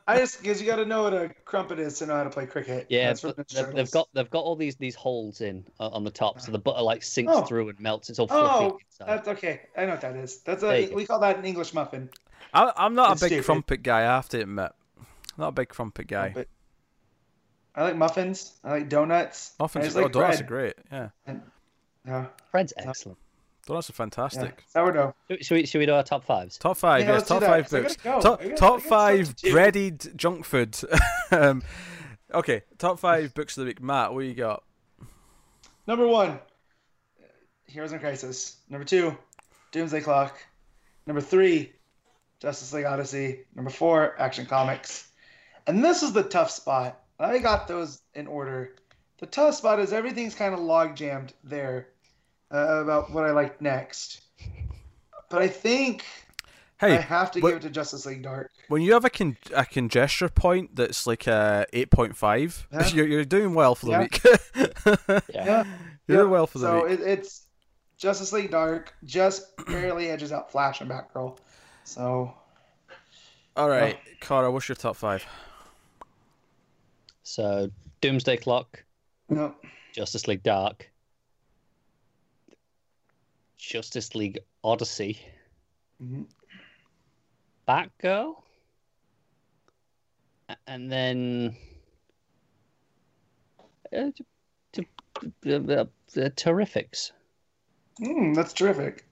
I 0.07 0.17
just 0.17 0.41
because 0.41 0.61
you 0.61 0.67
got 0.67 0.77
to 0.77 0.85
know 0.85 1.03
what 1.03 1.13
a 1.13 1.29
crumpet 1.45 1.79
is 1.79 1.99
to 1.99 2.05
know 2.05 2.15
how 2.15 2.23
to 2.23 2.29
play 2.29 2.45
cricket. 2.45 2.87
Yeah, 2.89 3.07
That's 3.07 3.21
from 3.21 3.33
but 3.35 3.47
they've, 3.49 3.73
they've 3.73 3.91
got 3.91 4.07
they've 4.13 4.29
got 4.29 4.43
all 4.43 4.55
these 4.55 4.75
these 4.77 4.95
holes 4.95 5.41
in 5.41 5.65
uh, 5.79 5.89
on 5.89 6.03
the 6.03 6.11
top, 6.11 6.39
so 6.39 6.51
the 6.51 6.59
butter 6.59 6.81
like 6.81 7.03
sinks 7.03 7.31
Oh. 7.35 7.41
through 7.43 7.69
and 7.69 7.79
melts. 7.79 8.09
It's 8.09 8.19
all 8.19 8.27
fluffy 8.27 8.65
Oh, 8.65 8.79
inside. 8.85 9.07
that's 9.07 9.27
okay. 9.27 9.61
I 9.77 9.85
know 9.85 9.91
what 9.91 10.01
that 10.01 10.15
is. 10.15 10.37
That's 10.41 10.61
There 10.61 10.79
you 10.79 10.85
a 10.85 10.89
go. 10.89 10.95
we 10.95 11.05
call 11.05 11.19
that 11.19 11.37
an 11.37 11.45
English 11.45 11.73
muffin. 11.73 12.09
I, 12.53 12.71
I'm 12.77 12.95
not 12.95 13.11
It's 13.13 13.21
a 13.21 13.25
big 13.25 13.31
stupid. 13.31 13.45
crumpet 13.45 13.83
guy. 13.83 13.99
I 13.99 14.15
have 14.15 14.29
to 14.29 14.41
admit, 14.41 14.71
not 15.37 15.49
a 15.49 15.51
big 15.51 15.69
crumpet 15.69 16.07
guy. 16.07 16.31
But 16.33 16.47
I 17.75 17.83
like 17.83 17.95
muffins. 17.97 18.53
I 18.63 18.71
like 18.71 18.89
donuts. 18.89 19.53
Muffins, 19.59 19.85
just 19.85 19.97
oh, 19.97 20.03
like 20.03 20.11
donuts 20.13 20.41
are 20.41 20.45
great. 20.45 20.73
Yeah, 20.91 21.09
Yeah, 22.07 22.25
Bread's 22.51 22.73
excellent. 22.77 23.17
Donuts 23.69 23.89
are 23.89 23.93
yeah. 23.93 23.97
fantastic. 23.97 24.63
Sourdough. 24.67 25.15
Should- 25.29 25.45
Should 25.45 25.55
we 25.55 25.65
should 25.65 25.79
we 25.79 25.85
do 25.85 25.93
our 25.93 26.03
top 26.03 26.25
fives? 26.25 26.57
Top 26.57 26.77
five, 26.77 27.03
Yeah, 27.03 27.13
yes. 27.13 27.27
Top 27.27 27.39
that, 27.39 27.47
five 27.49 27.63
'cause 27.65 27.73
I 27.73 27.81
books. 27.81 27.95
go. 27.97 28.21
Top 28.21 28.41
I 28.41 28.47
got- 28.49 28.57
top 28.57 28.71
I 28.71 28.73
got 28.73 28.79
stuff 28.81 28.83
five 28.89 29.35
to 29.37 29.51
breaded 29.51 30.11
junk 30.17 30.45
food. 30.45 30.77
um, 31.31 31.63
okay, 32.33 32.63
top 32.77 32.99
five 32.99 33.33
books 33.33 33.57
of 33.57 33.61
the 33.63 33.67
week. 33.69 33.81
Matt, 33.81 34.13
what 34.13 34.25
you 34.25 34.33
got? 34.33 34.63
Number 35.87 36.05
one, 36.07 36.39
Heroes 37.67 37.93
in 37.93 37.99
Crisis. 37.99 38.57
Number 38.69 38.85
two, 38.85 39.17
Doomsday 39.71 40.01
Clock. 40.01 40.37
Number 41.07 41.21
three, 41.21 41.71
Justice 42.39 42.73
League 42.73 42.85
Odyssey. 42.85 43.45
Number 43.55 43.71
four, 43.71 44.19
Action 44.19 44.45
Comics. 44.45 45.07
And 45.67 45.83
this 45.83 46.03
is 46.03 46.13
the 46.13 46.23
tough 46.23 46.49
spot. 46.51 46.99
I 47.19 47.37
got 47.39 47.67
those 47.67 48.01
in 48.15 48.27
order. 48.27 48.75
The 49.19 49.25
tough 49.25 49.55
spot 49.55 49.79
is 49.79 49.91
everything's 49.91 50.35
kind 50.35 50.53
of 50.53 50.59
log 50.61 50.95
jammed 50.95 51.33
there 51.43 51.89
uh, 52.51 52.81
about 52.83 53.11
what 53.11 53.25
I 53.25 53.31
like 53.31 53.61
next. 53.61 54.21
But 55.29 55.41
I 55.41 55.47
think 55.47 56.03
hey, 56.79 56.97
I 56.97 57.01
have 57.01 57.31
to 57.31 57.39
what- 57.39 57.49
give 57.49 57.57
it 57.57 57.61
to 57.63 57.69
Justice 57.69 58.05
League 58.05 58.23
Dark. 58.23 58.51
when 58.67 58.81
you 58.81 58.93
have 58.93 59.05
a 59.05 59.09
con- 59.09 59.37
a 59.55 59.65
congestion 59.65 60.29
point 60.29 60.75
that's 60.75 61.05
like 61.05 61.27
a 61.27 61.65
eight 61.73 61.91
point 61.91 62.15
five, 62.15 62.67
Yeah. 62.71 62.87
you're 62.93 63.07
you're 63.07 63.25
doing 63.25 63.53
well 63.53 63.75
for 63.75 63.85
the 63.87 63.91
Yeah. 63.91 63.99
week. 63.99 64.21
Yeah. 65.33 65.45
Yeah. 65.45 65.63
you're 66.07 66.17
doing 66.19 66.31
well 66.31 66.47
for 66.47 66.57
the 66.59 66.65
so 66.67 66.87
week. 66.87 66.99
So 66.99 67.03
it, 67.05 67.07
it's 67.19 67.45
Justice 67.97 68.31
League 68.33 68.49
Dark 68.51 68.93
just 69.03 69.55
barely 69.67 70.09
edges 70.09 70.31
out 70.31 70.51
Flash 70.51 70.81
and 70.81 70.89
Batgirl. 70.89 71.37
So 71.83 72.33
All 73.55 73.67
right, 73.69 73.97
Cara, 74.21 74.49
what's 74.51 74.67
your 74.69 74.75
top 74.77 74.95
five? 74.95 75.25
So 77.23 77.69
Doomsday 78.01 78.37
Clock, 78.37 78.83
no, 79.29 79.53
Justice 79.93 80.27
League 80.27 80.43
Dark, 80.43 80.89
Justice 83.59 84.15
League 84.15 84.39
Odyssey, 84.63 85.19
Mhm. 86.01 86.25
Batgirl, 87.67 88.41
and 90.65 90.89
then 90.91 91.55
uh, 93.93 94.11
t- 94.15 94.25
t- 94.71 94.87
uh, 95.45 95.55
uh, 95.55 95.85
uh, 95.85 95.85
Terrifics. 96.35 97.11
Mm, 97.99 98.33
that's 98.33 98.53
terrific. 98.53 99.05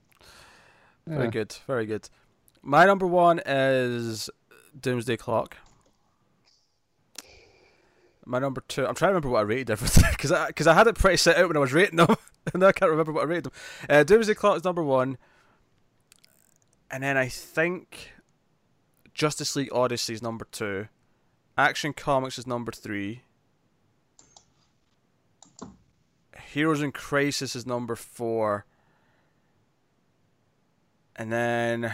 Very 1.05 1.25
Yeah. 1.25 1.31
good, 1.31 1.51
very 1.67 1.85
good. 1.85 2.09
My 2.63 2.85
number 2.85 3.05
one 3.05 3.41
is 3.45 4.29
Doomsday 4.79 5.17
Clock. 5.17 5.57
My 8.27 8.39
number 8.39 8.61
two, 8.67 8.85
I'm 8.85 8.93
trying 8.93 9.11
to 9.11 9.13
remember 9.13 9.29
what 9.29 9.39
I 9.39 9.43
rated 9.43 9.69
everything 9.71 10.03
because 10.11 10.33
I, 10.33 10.51
cause 10.51 10.67
I 10.67 10.73
had 10.73 10.87
it 10.87 10.95
pretty 10.95 11.15
set 11.15 11.37
out 11.37 11.47
when 11.47 11.55
I 11.55 11.61
was 11.61 11.71
rating 11.71 11.95
them, 11.95 12.13
and 12.53 12.63
I 12.63 12.73
can't 12.73 12.91
remember 12.91 13.13
what 13.13 13.21
I 13.21 13.25
rated 13.25 13.45
them. 13.45 13.53
Uh, 13.89 14.03
Doomsday 14.03 14.33
Clock 14.33 14.57
is 14.57 14.63
number 14.65 14.83
one, 14.83 15.17
and 16.91 17.01
then 17.01 17.15
I 17.15 17.29
think 17.29 18.11
Justice 19.13 19.55
League 19.55 19.71
Odyssey 19.71 20.13
is 20.13 20.21
number 20.21 20.45
two, 20.51 20.87
Action 21.57 21.93
Comics 21.93 22.37
is 22.37 22.45
number 22.45 22.73
three, 22.73 23.21
Heroes 26.51 26.81
in 26.81 26.91
Crisis 26.91 27.55
is 27.55 27.65
number 27.65 27.95
four, 27.95 28.65
and 31.15 31.31
then 31.31 31.93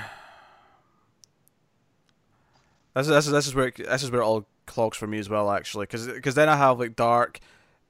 this 2.96 3.08
is 3.08 3.10
this 3.10 3.26
is 3.28 3.32
this 3.32 3.48
is 3.48 3.54
where 3.54 3.68
it, 3.68 3.78
this 3.78 4.04
is 4.04 4.10
where 4.10 4.22
it 4.22 4.26
all 4.26 4.48
clogs 4.66 4.98
for 4.98 5.08
me 5.08 5.20
as 5.20 5.30
well 5.30 5.52
actually 5.52 5.86
because 5.86 6.36
then 6.36 6.50
I 6.50 6.56
have 6.56 6.80
like 6.80 6.96
Dark 6.96 7.40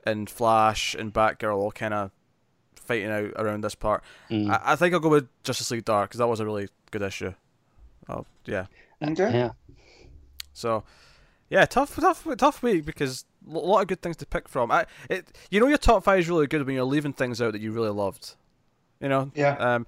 and 0.06 0.30
Flash 0.30 0.96
and 0.96 1.14
Batgirl 1.14 1.56
all 1.56 1.72
kind 1.72 1.94
of 1.94 2.12
fighting 2.76 3.10
out 3.12 3.32
around 3.38 3.64
this 3.64 3.76
part. 3.76 4.04
Mm. 4.30 4.50
I, 4.50 4.74
I 4.74 4.76
think 4.76 4.94
I'll 4.94 5.00
go 5.00 5.10
with 5.10 5.28
Justice 5.44 5.72
League 5.72 5.86
Dark 5.86 6.10
because 6.10 6.20
that 6.20 6.28
was 6.28 6.40
a 6.40 6.46
really 6.46 6.68
good 6.92 7.02
issue. 7.02 7.34
Oh 8.10 8.26
yeah, 8.46 8.66
Okay. 9.02 9.32
Yeah. 9.34 9.52
so 10.52 10.84
yeah, 11.50 11.66
tough 11.66 11.96
tough 11.96 12.28
tough 12.38 12.62
week 12.64 12.86
because 12.86 13.26
a 13.48 13.58
lot 13.58 13.82
of 13.82 13.88
good 13.88 14.02
things 14.02 14.18
to 14.18 14.26
pick 14.26 14.50
from. 14.50 14.72
I 14.72 14.86
it 15.10 15.28
you 15.52 15.60
know 15.60 15.68
your 15.68 15.78
top 15.78 16.04
five 16.04 16.20
is 16.20 16.30
really 16.30 16.48
good 16.48 16.66
when 16.66 16.76
you're 16.76 16.84
leaving 16.84 17.14
things 17.14 17.42
out 17.42 17.54
that 17.54 17.62
you 17.62 17.72
really 17.72 17.90
loved. 17.92 18.36
You 19.00 19.10
know, 19.10 19.32
Yeah. 19.36 19.56
um, 19.58 19.86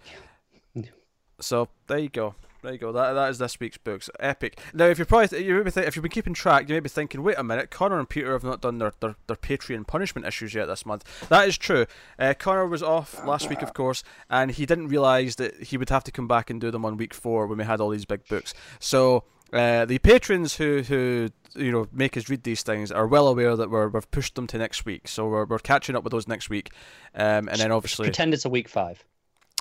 so 1.39 1.67
there 1.87 1.99
you 1.99 2.09
go. 2.09 2.35
There 2.65 2.73
you 2.73 2.79
go. 2.79 2.91
That 2.91 3.13
that 3.13 3.29
is 3.29 3.37
this 3.37 3.59
week's 3.59 3.77
books. 3.77 4.09
Epic. 4.19 4.59
Now, 4.73 4.85
if 4.85 4.97
you're 4.97 5.05
probably 5.05 5.45
you 5.45 5.53
maybe 5.53 5.69
think, 5.69 5.87
if 5.87 5.95
you've 5.95 6.01
been 6.01 6.11
keeping 6.11 6.33
track, 6.33 6.67
you 6.67 6.73
may 6.73 6.79
be 6.79 6.89
thinking, 6.89 7.21
wait 7.21 7.37
a 7.37 7.43
minute, 7.43 7.69
Connor 7.69 7.99
and 7.99 8.09
Peter 8.09 8.33
have 8.33 8.43
not 8.43 8.59
done 8.59 8.79
their, 8.79 8.91
their, 9.01 9.15
their 9.27 9.35
Patreon 9.35 9.85
punishment 9.85 10.25
issues 10.25 10.55
yet 10.55 10.65
this 10.65 10.83
month. 10.83 11.29
That 11.29 11.47
is 11.47 11.59
true. 11.59 11.85
Uh, 12.17 12.33
Connor 12.33 12.65
was 12.65 12.81
off 12.81 13.23
last 13.23 13.49
week, 13.49 13.61
of 13.61 13.75
course, 13.75 14.03
and 14.31 14.49
he 14.49 14.65
didn't 14.65 14.87
realise 14.87 15.35
that 15.35 15.61
he 15.61 15.77
would 15.77 15.89
have 15.89 16.03
to 16.05 16.11
come 16.11 16.27
back 16.27 16.49
and 16.49 16.59
do 16.59 16.71
them 16.71 16.85
on 16.85 16.97
week 16.97 17.13
four 17.13 17.45
when 17.45 17.59
we 17.59 17.65
had 17.65 17.79
all 17.79 17.89
these 17.89 18.05
big 18.05 18.27
books. 18.27 18.53
So. 18.79 19.23
Uh, 19.53 19.85
the 19.85 19.99
patrons 19.99 20.55
who, 20.55 20.81
who 20.81 21.29
you 21.55 21.71
know 21.71 21.87
make 21.93 22.17
us 22.17 22.29
read 22.29 22.43
these 22.43 22.63
things 22.63 22.91
are 22.91 23.05
well 23.05 23.27
aware 23.27 23.55
that 23.55 23.69
we're, 23.69 23.87
we've 23.87 24.09
pushed 24.09 24.33
them 24.33 24.47
to 24.47 24.57
next 24.57 24.85
week, 24.85 25.07
so 25.07 25.27
we're, 25.27 25.45
we're 25.45 25.59
catching 25.59 25.95
up 25.95 26.03
with 26.03 26.11
those 26.11 26.27
next 26.27 26.49
week, 26.49 26.71
um, 27.13 27.47
and 27.47 27.57
then 27.59 27.71
obviously 27.71 28.07
Pretend 28.07 28.33
it's 28.33 28.43
a 28.43 28.49
week 28.49 28.67
five. 28.67 29.05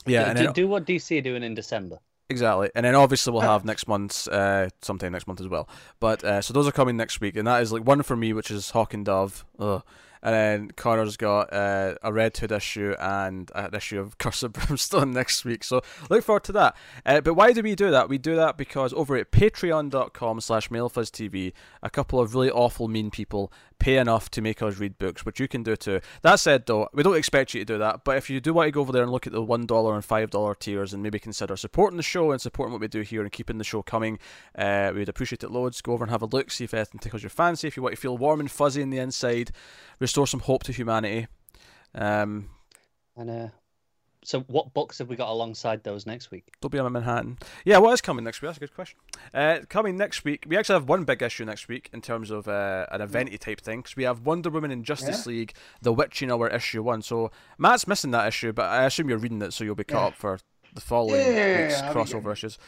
yeah, 0.06 0.24
do, 0.24 0.28
and 0.30 0.38
do, 0.38 0.44
then 0.44 0.52
do 0.54 0.66
what 0.66 0.86
DC 0.86 1.16
are 1.18 1.20
doing 1.20 1.42
in 1.42 1.54
December. 1.54 1.98
Exactly, 2.30 2.70
and 2.74 2.86
then 2.86 2.94
obviously 2.94 3.32
we'll 3.32 3.42
have 3.42 3.66
next 3.66 3.86
month's 3.86 4.26
uh, 4.28 4.70
sometime 4.80 5.12
next 5.12 5.26
month 5.26 5.40
as 5.40 5.48
well. 5.48 5.68
But 6.00 6.24
uh, 6.24 6.40
so 6.40 6.54
those 6.54 6.66
are 6.66 6.72
coming 6.72 6.96
next 6.96 7.20
week, 7.20 7.36
and 7.36 7.46
that 7.46 7.62
is 7.62 7.70
like 7.70 7.84
one 7.84 8.02
for 8.02 8.16
me, 8.16 8.32
which 8.32 8.50
is 8.50 8.70
Hawk 8.70 8.94
and 8.94 9.04
Dove. 9.04 9.44
Ugh. 9.58 9.82
And 10.24 10.34
then 10.34 10.70
Connor's 10.70 11.18
got 11.18 11.52
uh, 11.52 11.96
a 12.02 12.10
Red 12.10 12.34
Hood 12.34 12.50
issue 12.50 12.94
and 12.98 13.50
an 13.54 13.74
issue 13.74 14.00
of 14.00 14.16
Curse 14.18 14.42
of 14.42 14.54
Brimstone 14.54 15.12
next 15.12 15.44
week. 15.44 15.62
So 15.62 15.82
look 16.08 16.24
forward 16.24 16.44
to 16.44 16.52
that. 16.52 16.76
Uh, 17.04 17.20
but 17.20 17.34
why 17.34 17.52
do 17.52 17.60
we 17.60 17.74
do 17.74 17.90
that? 17.90 18.08
We 18.08 18.16
do 18.16 18.34
that 18.36 18.56
because 18.56 18.94
over 18.94 19.16
at 19.16 19.30
patreon.com 19.30 20.40
slash 20.40 20.70
mailfuzztv, 20.70 21.52
a 21.82 21.90
couple 21.90 22.20
of 22.20 22.34
really 22.34 22.50
awful 22.50 22.88
mean 22.88 23.10
people 23.10 23.52
pay 23.78 23.98
enough 23.98 24.30
to 24.30 24.40
make 24.40 24.62
us 24.62 24.78
read 24.78 24.98
books, 24.98 25.24
which 25.24 25.40
you 25.40 25.48
can 25.48 25.62
do 25.62 25.76
too. 25.76 26.00
That 26.22 26.40
said, 26.40 26.66
though, 26.66 26.88
we 26.92 27.02
don't 27.02 27.16
expect 27.16 27.54
you 27.54 27.60
to 27.60 27.64
do 27.64 27.78
that. 27.78 28.04
But 28.04 28.16
if 28.16 28.30
you 28.30 28.40
do 28.40 28.54
want 28.54 28.68
to 28.68 28.70
go 28.70 28.80
over 28.80 28.92
there 28.92 29.02
and 29.02 29.12
look 29.12 29.26
at 29.26 29.32
the 29.32 29.42
$1 29.42 29.50
and 29.50 30.30
$5 30.30 30.58
tiers 30.58 30.92
and 30.92 31.02
maybe 31.02 31.18
consider 31.18 31.56
supporting 31.56 31.96
the 31.96 32.02
show 32.02 32.30
and 32.30 32.40
supporting 32.40 32.72
what 32.72 32.80
we 32.80 32.88
do 32.88 33.02
here 33.02 33.22
and 33.22 33.32
keeping 33.32 33.58
the 33.58 33.64
show 33.64 33.82
coming, 33.82 34.18
uh, 34.56 34.92
we'd 34.94 35.08
appreciate 35.08 35.42
it 35.42 35.50
loads. 35.50 35.80
Go 35.80 35.92
over 35.92 36.04
and 36.04 36.10
have 36.10 36.22
a 36.22 36.26
look, 36.26 36.50
see 36.50 36.64
if 36.64 36.74
anything 36.74 37.00
tickles 37.00 37.22
your 37.22 37.30
fancy. 37.30 37.68
If 37.68 37.76
you 37.76 37.82
want 37.82 37.94
to 37.94 38.00
feel 38.00 38.16
warm 38.16 38.40
and 38.40 38.50
fuzzy 38.50 38.82
in 38.82 38.90
the 38.90 38.98
inside, 38.98 39.50
restore 39.98 40.26
some 40.26 40.40
hope 40.40 40.62
to 40.64 40.72
humanity. 40.72 41.26
Um, 41.94 42.50
and 43.16 43.30
uh, 43.30 43.48
so, 44.24 44.40
what 44.42 44.74
books 44.74 44.98
have 44.98 45.08
we 45.08 45.16
got 45.16 45.28
alongside 45.28 45.84
those 45.84 46.06
next 46.06 46.30
week? 46.30 46.44
Don't 46.60 46.70
be 46.70 46.78
on 46.78 46.90
Manhattan. 46.92 47.38
Yeah, 47.64 47.78
what 47.78 47.92
is 47.92 48.00
coming 48.00 48.24
next 48.24 48.42
week? 48.42 48.48
That's 48.48 48.56
a 48.56 48.60
good 48.60 48.74
question. 48.74 48.98
Uh, 49.32 49.58
coming 49.68 49.96
next 49.96 50.24
week, 50.24 50.44
we 50.48 50.56
actually 50.56 50.74
have 50.74 50.88
one 50.88 51.04
big 51.04 51.22
issue 51.22 51.44
next 51.44 51.68
week 51.68 51.90
in 51.92 52.00
terms 52.00 52.30
of 52.30 52.48
uh, 52.48 52.86
an 52.90 53.00
eventy 53.00 53.38
type 53.38 53.60
thing 53.60 53.80
because 53.80 53.96
we 53.96 54.04
have 54.04 54.20
Wonder 54.26 54.50
Woman 54.50 54.70
and 54.70 54.84
Justice 54.84 55.26
Yeah. 55.26 55.30
League, 55.32 55.54
The 55.82 55.92
Witching 55.92 56.30
Hour 56.30 56.48
issue 56.48 56.82
one. 56.82 57.02
So 57.02 57.30
Matt's 57.58 57.86
missing 57.86 58.10
that 58.12 58.26
issue, 58.26 58.52
but 58.52 58.64
I 58.66 58.84
assume 58.84 59.08
you're 59.08 59.18
reading 59.18 59.42
it, 59.42 59.52
so 59.52 59.62
you'll 59.64 59.74
be 59.74 59.84
caught 59.84 60.00
Yeah. 60.00 60.06
up 60.08 60.14
for 60.14 60.38
the 60.74 60.80
following 60.80 61.20
Yeah, 61.20 61.30
yeah, 61.30 61.68
yeah, 61.68 61.92
week's 61.92 62.12
crossover 62.12 62.32
issues. 62.32 62.58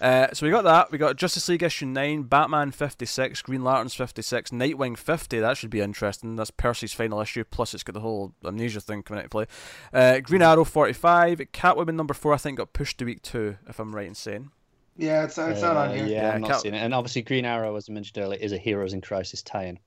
Uh, 0.00 0.26
so 0.32 0.44
we 0.44 0.50
got 0.50 0.62
that. 0.64 0.90
We 0.90 0.98
got 0.98 1.16
Justice 1.16 1.48
League 1.48 1.62
issue 1.62 1.86
nine, 1.86 2.24
Batman 2.24 2.72
fifty 2.72 3.06
six, 3.06 3.40
Green 3.42 3.62
Lanterns 3.62 3.94
fifty 3.94 4.22
six, 4.22 4.50
Nightwing 4.50 4.98
fifty. 4.98 5.38
That 5.38 5.56
should 5.56 5.70
be 5.70 5.80
interesting. 5.80 6.34
That's 6.36 6.50
Percy's 6.50 6.92
final 6.92 7.20
issue. 7.20 7.44
Plus, 7.44 7.74
it's 7.74 7.84
got 7.84 7.92
the 7.94 8.00
whole 8.00 8.34
amnesia 8.44 8.80
thing 8.80 9.02
coming 9.04 9.20
into 9.22 9.30
play. 9.30 9.46
Uh, 9.92 10.18
Green 10.20 10.42
Arrow 10.42 10.64
forty 10.64 10.92
five, 10.92 11.38
Catwoman 11.52 11.94
number 11.94 12.12
four. 12.12 12.34
I 12.34 12.38
think 12.38 12.58
got 12.58 12.72
pushed 12.72 12.98
to 12.98 13.04
week 13.04 13.22
two, 13.22 13.56
if 13.68 13.78
I'm 13.78 13.94
right 13.94 14.06
in 14.08 14.14
saying. 14.14 14.50
Yeah, 14.96 15.24
it's, 15.24 15.38
it's 15.38 15.62
not 15.62 15.76
on 15.76 15.88
Uh, 15.90 15.92
here. 15.94 16.06
Yeah, 16.06 16.22
Yeah, 16.22 16.34
I'm 16.34 16.40
not 16.42 16.50
Cal- 16.50 16.58
seeing 16.60 16.74
it. 16.74 16.78
And 16.78 16.92
obviously, 16.94 17.22
Green 17.22 17.44
Arrow, 17.44 17.74
as 17.76 17.88
I 17.88 17.92
mentioned 17.92 18.22
earlier, 18.22 18.38
is 18.40 18.52
a 18.52 18.58
Heroes 18.58 18.92
in 18.92 19.00
Crisis 19.00 19.42
tie-in. 19.42 19.78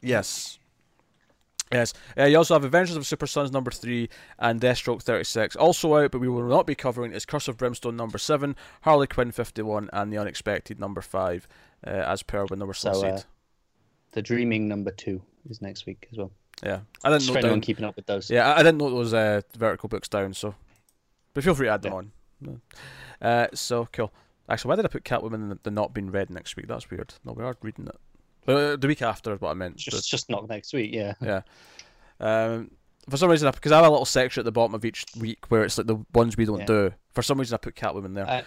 Yes. 0.00 0.58
Yes. 1.72 1.92
Uh, 2.16 2.24
you 2.24 2.36
also 2.36 2.54
have 2.54 2.64
Adventures 2.64 2.96
of 2.96 3.06
Super 3.06 3.26
Sons 3.26 3.50
number 3.50 3.70
3 3.72 4.08
and 4.38 4.60
Deathstroke 4.60 5.02
36. 5.02 5.56
Also 5.56 5.96
out, 5.96 6.12
but 6.12 6.20
we 6.20 6.28
will 6.28 6.44
not 6.46 6.66
be 6.66 6.74
covering, 6.76 7.12
is 7.12 7.26
Curse 7.26 7.48
of 7.48 7.56
Brimstone 7.56 7.96
number 7.96 8.18
7, 8.18 8.54
Harley 8.82 9.06
Quinn 9.08 9.32
51, 9.32 9.90
and 9.92 10.12
The 10.12 10.18
Unexpected 10.18 10.78
number 10.78 11.00
5, 11.00 11.48
uh, 11.86 11.90
as 11.90 12.22
per 12.22 12.46
when 12.46 12.60
they 12.60 12.64
were 12.66 12.72
So, 12.74 13.04
uh, 13.04 13.20
The 14.12 14.22
Dreaming 14.22 14.68
number 14.68 14.92
two 14.92 15.22
is 15.50 15.60
next 15.60 15.86
week 15.86 16.06
as 16.12 16.18
well. 16.18 16.30
yeah. 16.64 16.80
I 17.02 17.08
didn't 17.10 17.22
Just 17.22 17.34
note 17.34 17.42
for 17.42 17.48
down. 17.48 17.60
keeping 17.60 17.84
up 17.84 17.96
with 17.96 18.06
those. 18.06 18.30
Yeah, 18.30 18.48
I 18.52 18.60
I 18.60 18.62
didn't 18.62 18.78
note 18.78 18.90
those 18.90 19.12
uh, 19.12 19.40
vertical 19.58 19.88
books 19.88 20.08
down, 20.08 20.34
so. 20.34 20.54
But 21.34 21.42
feel 21.44 21.54
free 21.54 21.66
to 21.66 21.72
add 21.72 21.82
them 21.82 21.92
Yeah. 21.92 21.98
on. 21.98 22.12
No. 22.40 22.60
Uh, 23.20 23.46
so, 23.54 23.88
cool. 23.92 24.12
Actually, 24.48 24.68
why 24.68 24.76
did 24.76 24.84
I 24.84 24.88
put 24.88 25.02
Catwoman 25.04 25.34
in 25.34 25.48
the, 25.48 25.58
the 25.64 25.70
not 25.72 25.92
being 25.92 26.10
read 26.12 26.30
next 26.30 26.54
week? 26.56 26.68
That's 26.68 26.88
weird. 26.90 27.14
No, 27.24 27.32
we 27.32 27.42
are 27.42 27.56
reading 27.60 27.88
it. 27.88 27.96
Uh, 28.48 28.76
the 28.76 28.86
week 28.86 29.02
after 29.02 29.32
is 29.34 29.40
what 29.40 29.50
I 29.50 29.54
meant. 29.54 29.74
It's 29.74 29.84
just, 29.84 30.10
just 30.10 30.30
not 30.30 30.48
next 30.48 30.72
week, 30.72 30.92
yeah. 30.94 31.14
Yeah. 31.20 31.42
Um, 32.20 32.70
for 33.08 33.16
some 33.16 33.30
reason, 33.30 33.50
because 33.50 33.72
I 33.72 33.76
have 33.76 33.86
a 33.86 33.90
little 33.90 34.04
section 34.04 34.40
at 34.40 34.44
the 34.44 34.52
bottom 34.52 34.74
of 34.74 34.84
each 34.84 35.04
week 35.18 35.44
where 35.48 35.62
it's 35.64 35.78
like 35.78 35.86
the 35.86 35.96
ones 36.12 36.36
we 36.36 36.44
don't 36.44 36.60
Yeah. 36.60 36.66
do. 36.66 36.92
For 37.14 37.22
some 37.22 37.38
reason, 37.38 37.54
I 37.54 37.58
put 37.58 37.74
Catwoman 37.76 38.14
there. 38.14 38.28
I, 38.28 38.42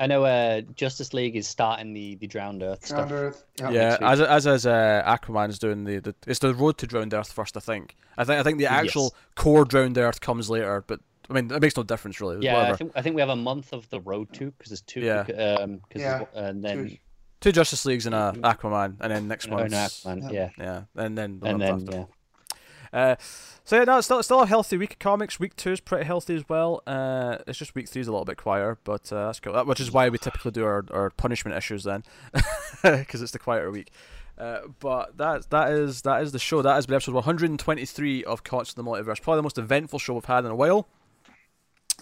I 0.00 0.06
know 0.06 0.24
uh, 0.24 0.60
Justice 0.74 1.12
League 1.12 1.36
is 1.36 1.46
starting 1.48 1.92
the, 1.92 2.14
the 2.16 2.26
Drowned 2.26 2.62
Earth 2.62 2.88
Ground 2.88 3.08
stuff. 3.08 3.12
Earth. 3.12 3.44
Yeah. 3.60 3.70
yeah, 3.70 3.88
next 4.00 4.02
as 4.02 4.20
as 4.20 4.46
as 4.46 4.66
uh, 4.66 5.02
Aquaman's 5.04 5.58
doing 5.58 5.84
the, 5.84 5.98
the 5.98 6.14
it's 6.26 6.38
the 6.38 6.54
road 6.54 6.78
to 6.78 6.86
drowned 6.86 7.12
Earth 7.12 7.32
first. 7.32 7.56
I 7.56 7.60
think. 7.60 7.96
I 8.16 8.24
think 8.24 8.38
I 8.38 8.42
think 8.44 8.58
the 8.58 8.66
actual 8.66 9.02
Yes. 9.04 9.12
core 9.34 9.64
drowned 9.64 9.98
Earth 9.98 10.20
comes 10.20 10.48
later, 10.48 10.84
but 10.86 11.00
I 11.28 11.32
mean 11.34 11.50
it 11.50 11.60
makes 11.60 11.76
no 11.76 11.82
difference 11.82 12.20
really. 12.20 12.38
Yeah, 12.44 12.54
Whatever. 12.54 12.72
I 12.72 12.76
think 12.76 12.92
I 12.94 13.02
think 13.02 13.16
we 13.16 13.20
have 13.22 13.28
a 13.28 13.36
month 13.36 13.72
of 13.72 13.90
the 13.90 14.00
road 14.00 14.32
to 14.34 14.52
because 14.52 14.70
there's 14.70 14.82
two. 14.82 15.00
Yeah. 15.00 15.22
Um, 15.22 15.80
cause 15.92 16.00
Yeah, 16.00 16.24
and 16.32 16.62
then 16.64 16.96
two. 17.40 17.50
Two 17.50 17.52
Justice 17.52 17.84
Leagues 17.84 18.06
and 18.06 18.14
a 18.14 18.34
Aquaman, 18.38 18.96
and 19.00 19.12
then 19.12 19.28
next 19.28 19.48
oh, 19.48 19.56
month. 19.56 19.70
no, 19.70 19.88
yeah. 20.30 20.30
yeah, 20.30 20.50
Yeah, 20.58 20.82
and 20.96 21.16
then 21.16 21.40
the 21.40 21.46
and 21.46 21.60
then 21.60 21.74
after. 21.74 21.96
yeah. 21.98 22.04
Uh, 22.92 23.16
so 23.64 23.76
yeah, 23.76 23.84
no, 23.84 23.98
it's 23.98 24.06
still 24.06 24.22
still 24.22 24.42
a 24.42 24.46
healthy 24.46 24.76
week 24.76 24.92
of 24.92 24.98
comics. 24.98 25.38
Week 25.38 25.54
two 25.56 25.72
is 25.72 25.80
pretty 25.80 26.04
healthy 26.04 26.34
as 26.34 26.48
well. 26.48 26.82
Uh, 26.86 27.38
it's 27.46 27.58
just 27.58 27.74
week 27.74 27.88
three 27.88 28.00
is 28.00 28.08
a 28.08 28.10
little 28.10 28.24
bit 28.24 28.38
quieter, 28.38 28.78
but 28.84 29.12
uh, 29.12 29.26
that's 29.26 29.40
cool. 29.40 29.52
That, 29.52 29.66
which 29.66 29.80
is 29.80 29.92
why 29.92 30.08
we 30.08 30.18
typically 30.18 30.52
do 30.52 30.64
our, 30.64 30.84
our 30.90 31.10
punishment 31.10 31.56
issues 31.56 31.84
then, 31.84 32.02
because 32.82 33.20
it's 33.20 33.32
the 33.32 33.38
quieter 33.38 33.70
week. 33.70 33.90
Uh, 34.38 34.60
but 34.78 35.16
that 35.18 35.50
that 35.50 35.70
is 35.72 36.02
that 36.02 36.22
is 36.22 36.32
the 36.32 36.38
show. 36.38 36.62
That 36.62 36.74
has 36.74 36.86
been 36.86 36.94
episode 36.94 37.14
123 37.14 38.24
of 38.24 38.44
Cots 38.44 38.72
in 38.72 38.82
the 38.82 38.90
Multiverse. 38.90 39.20
Probably 39.20 39.38
the 39.38 39.42
most 39.42 39.58
eventful 39.58 39.98
show 39.98 40.14
we've 40.14 40.24
had 40.24 40.44
in 40.44 40.50
a 40.50 40.56
while. 40.56 40.88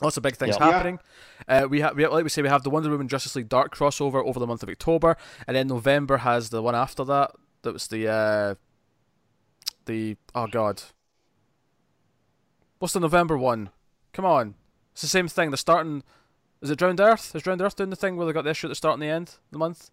Lots 0.03 0.17
of 0.19 0.23
big 0.23 0.37
things 0.37 0.57
Yeah. 0.59 0.65
happening. 0.73 0.99
Uh, 1.49 1.67
we 1.71 1.81
have, 1.81 1.97
we, 1.97 2.07
like 2.07 2.23
we 2.25 2.29
say, 2.29 2.43
we 2.43 2.49
have 2.49 2.63
the 2.63 2.71
Wonder 2.71 2.91
Woman 2.91 3.09
Justice 3.09 3.35
League 3.35 3.49
Dark 3.49 3.75
crossover 3.75 4.23
over 4.25 4.39
the 4.39 4.47
month 4.47 4.63
of 4.63 4.69
October, 4.69 5.17
and 5.47 5.57
then 5.57 5.69
November 5.69 6.19
has 6.19 6.51
the 6.51 6.63
one 6.63 6.75
after 6.75 7.03
that. 7.05 7.33
That 7.63 7.73
was 7.73 7.89
the 7.89 8.07
uh, 8.09 8.55
the 9.87 10.17
oh 10.35 10.47
god, 10.49 10.83
what's 12.79 12.93
the 12.95 13.01
November 13.01 13.37
one? 13.39 13.71
Come 14.13 14.25
on, 14.25 14.55
it's 14.93 15.03
the 15.03 15.09
same 15.09 15.29
thing. 15.29 15.51
They're 15.51 15.57
starting. 15.57 16.03
Is 16.63 16.71
it 16.71 16.79
Drowned 16.79 17.01
Earth? 17.01 17.35
Is 17.35 17.43
Drowned 17.43 17.61
Earth 17.63 17.77
doing 17.77 17.91
the 17.91 17.97
thing 17.97 18.17
where 18.17 18.27
they 18.27 18.33
got 18.33 18.45
the 18.45 18.51
issue 18.51 18.67
at 18.67 18.71
the 18.71 18.75
start 18.75 18.95
and 18.95 19.03
the 19.03 19.09
end 19.09 19.29
of 19.29 19.39
the 19.51 19.59
month? 19.59 19.91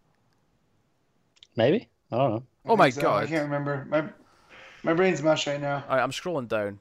Maybe 1.55 1.87
I 2.11 2.17
don't 2.17 2.31
know. 2.31 2.43
Oh 2.65 2.75
my 2.77 2.89
think 2.89 3.03
so. 3.03 3.11
I 3.13 3.25
can't 3.25 3.43
remember. 3.43 3.85
My 3.89 4.09
my 4.83 4.93
brain's 4.93 5.21
mush 5.21 5.47
right 5.47 5.61
now. 5.61 5.83
Alright, 5.87 6.01
I'm 6.03 6.11
scrolling 6.11 6.47
down. 6.47 6.79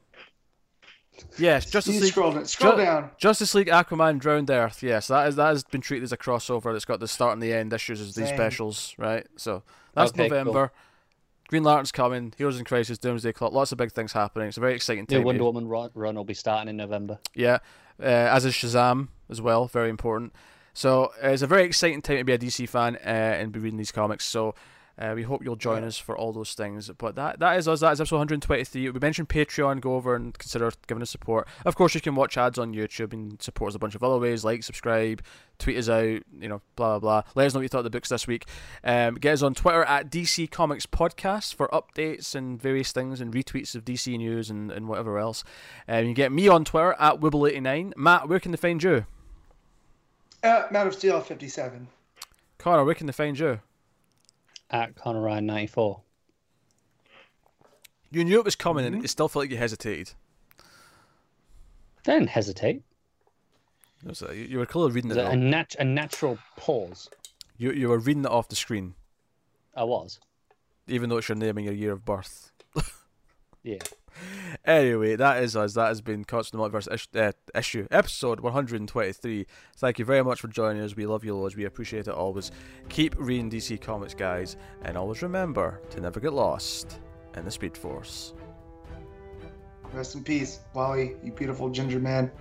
Yes, 1.37 1.69
Justice 1.69 1.95
You 1.95 2.01
League. 2.01 2.11
scroll 2.11 2.37
it. 2.37 2.47
Scroll 2.47 2.73
Ju- 2.77 2.83
down. 2.83 3.09
Justice 3.17 3.53
League, 3.55 3.67
Aquaman, 3.67 4.19
Drowned 4.19 4.49
Earth. 4.49 4.81
Yes, 4.83 5.07
that 5.07 5.27
is 5.27 5.35
that 5.35 5.47
has 5.47 5.63
been 5.63 5.81
treated 5.81 6.03
as 6.03 6.11
a 6.11 6.17
crossover. 6.17 6.71
That's 6.73 6.85
got 6.85 6.99
the 6.99 7.07
start 7.07 7.33
and 7.33 7.41
the 7.41 7.53
end 7.53 7.71
issues 7.73 8.01
as 8.01 8.15
these 8.15 8.27
Same. 8.29 8.37
specials, 8.37 8.93
right? 8.97 9.27
So 9.35 9.63
that's 9.93 10.11
Okay, 10.11 10.27
cool. 10.29 10.37
November. 10.37 10.71
Green 11.49 11.63
Lantern's 11.63 11.91
coming. 11.91 12.33
Heroes 12.37 12.57
in 12.57 12.65
Crisis, 12.65 12.97
Doomsday 12.97 13.31
Clock. 13.33 13.51
Lots 13.53 13.71
of 13.71 13.77
big 13.77 13.91
things 13.91 14.13
happening. 14.13 14.47
It's 14.47 14.57
a 14.57 14.61
very 14.61 14.73
exciting 14.75 15.05
time. 15.05 15.17
The 15.17 15.19
time. 15.19 15.25
Wonder. 15.25 15.43
Woman 15.43 15.67
run, 15.67 15.89
run 15.93 16.15
will 16.15 16.23
be 16.23 16.33
starting 16.33 16.69
in 16.69 16.77
November. 16.77 17.19
Yeah, 17.35 17.59
uh, 18.01 18.05
as 18.05 18.45
is 18.45 18.53
Shazam 18.53 19.09
as 19.29 19.39
well. 19.41 19.67
Very 19.67 19.89
important. 19.89 20.33
So 20.73 21.11
uh, 21.23 21.27
it's 21.29 21.43
a 21.43 21.47
very 21.47 21.63
exciting 21.63 22.01
time 22.01 22.17
to 22.17 22.23
be 22.23 22.33
a 22.33 22.39
DC 22.39 22.67
fan 22.67 22.95
uh, 22.95 22.99
and 23.09 23.51
be 23.51 23.59
reading 23.59 23.77
these 23.77 23.91
comics. 23.91 24.25
So 24.25 24.55
uh, 24.97 25.13
we 25.15 25.23
hope 25.23 25.43
you'll 25.43 25.55
join 25.55 25.81
Yeah. 25.81 25.87
us 25.87 25.97
for 25.97 26.15
all 26.17 26.31
those 26.33 26.53
things. 26.53 26.89
But 26.97 27.15
that 27.15 27.39
that 27.39 27.57
is 27.57 27.67
us. 27.67 27.79
That 27.79 27.93
is 27.93 28.01
episode 28.01 28.17
123. 28.17 28.89
We 28.91 28.99
mentioned 28.99 29.29
Patreon. 29.29 29.81
Go 29.81 29.95
over 29.95 30.15
and 30.15 30.37
consider 30.37 30.71
giving 30.87 31.01
us 31.01 31.09
support. 31.09 31.47
Of 31.65 31.75
course, 31.75 31.95
you 31.95 32.01
can 32.01 32.15
watch 32.15 32.37
ads 32.37 32.59
on 32.59 32.73
YouTube 32.73 33.13
and 33.13 33.41
support 33.41 33.69
us 33.71 33.75
a 33.75 33.79
bunch 33.79 33.95
of 33.95 34.03
other 34.03 34.19
ways, 34.19 34.43
like 34.45 34.63
subscribe, 34.63 35.23
tweet 35.57 35.77
us 35.77 35.89
out, 35.89 36.21
you 36.39 36.47
know, 36.49 36.61
blah 36.75 36.99
blah 36.99 37.21
blah. 37.21 37.31
Let 37.35 37.47
us 37.47 37.53
know 37.53 37.59
what 37.59 37.63
you 37.63 37.69
thought 37.69 37.79
of 37.79 37.83
the 37.85 37.89
books 37.89 38.09
this 38.09 38.27
week. 38.27 38.45
Um, 38.83 39.15
get 39.15 39.33
us 39.33 39.41
on 39.41 39.53
Twitter 39.55 39.83
at 39.83 40.11
DC 40.11 40.51
Comics 40.51 40.85
Podcast 40.85 41.55
for 41.55 41.67
updates 41.69 42.35
and 42.35 42.61
various 42.61 42.91
things 42.91 43.19
and 43.19 43.33
retweets 43.33 43.73
of 43.75 43.83
DC 43.85 44.17
news 44.17 44.49
and, 44.49 44.71
and 44.71 44.87
whatever 44.87 45.17
else. 45.17 45.43
Um, 45.87 45.99
you 45.99 46.03
can 46.05 46.13
get 46.13 46.31
me 46.31 46.47
on 46.47 46.65
Twitter 46.65 46.95
at 46.99 47.19
Wibble89. 47.19 47.93
Matt, 47.97 48.29
where 48.29 48.39
can 48.39 48.51
they 48.51 48.57
find 48.57 48.81
you? 48.83 49.05
Uh, 50.43 50.67
Man 50.71 50.87
of 50.87 50.93
Steel 50.93 51.21
57. 51.21 51.87
Connor, 52.57 52.83
where 52.83 52.95
can 52.95 53.07
they 53.07 53.13
find 53.13 53.39
you? 53.39 53.59
At 54.73 54.95
Connor 54.95 55.21
Ryan 55.21 55.45
ninety 55.45 55.67
four. 55.67 56.01
You 58.11 58.25
knew 58.25 58.39
it 58.39 58.45
was 58.45 58.55
coming 58.55 58.83
Mm-hmm. 58.85 58.95
and 58.95 59.05
it 59.05 59.07
still 59.07 59.29
felt 59.29 59.43
like 59.43 59.51
you 59.51 59.57
hesitated. 59.57 60.11
Don't 62.03 62.27
hesitate. 62.27 62.81
It 64.03 64.09
was, 64.09 64.21
you 64.21 64.33
you 64.33 64.57
were 64.57 64.65
clearly 64.65 64.91
reading 64.91 65.11
it. 65.11 65.13
There's 65.13 65.31
a, 65.33 65.35
nat- 65.37 65.75
a 65.79 65.83
natural 65.85 66.37
pause. 66.57 67.09
You, 67.57 67.71
you 67.71 67.87
were 67.89 67.99
reading 67.99 68.25
it 68.25 68.31
off 68.31 68.49
the 68.49 68.55
screen, 68.55 68.95
I 69.75 69.83
was. 69.83 70.19
even 70.87 71.09
though 71.09 71.17
it's 71.17 71.29
your 71.29 71.37
name 71.37 71.55
and 71.57 71.65
your 71.65 71.73
year 71.75 71.91
of 71.93 72.03
birth. 72.03 72.51
Yeah. 73.65 73.77
Anyway, 74.65 75.15
that 75.15 75.43
is 75.43 75.55
us. 75.55 75.73
That 75.73 75.87
has 75.87 76.01
been 76.01 76.23
Constant 76.23 76.61
Multiverse 76.61 76.91
ish, 76.93 77.07
uh, 77.15 77.31
issue, 77.53 77.87
episode 77.91 78.39
123. 78.39 79.45
Thank 79.75 79.99
you 79.99 80.05
very 80.05 80.23
much 80.23 80.39
for 80.39 80.47
joining 80.47 80.81
us. 80.81 80.95
We 80.95 81.05
love 81.05 81.23
you 81.25 81.35
loads. 81.35 81.55
We 81.55 81.65
appreciate 81.65 82.07
it 82.07 82.13
always. 82.13 82.51
Keep 82.89 83.15
reading 83.17 83.49
DC 83.49 83.81
Comics, 83.81 84.13
guys. 84.13 84.57
And 84.83 84.97
always 84.97 85.21
remember 85.21 85.81
to 85.91 86.01
never 86.01 86.19
get 86.19 86.33
lost 86.33 86.99
in 87.35 87.45
the 87.45 87.51
Speed 87.51 87.77
Force. 87.77 88.33
Rest 89.93 90.15
in 90.15 90.23
peace, 90.23 90.59
Wally, 90.73 91.15
you 91.23 91.31
beautiful 91.31 91.69
ginger 91.69 91.99
man. 91.99 92.31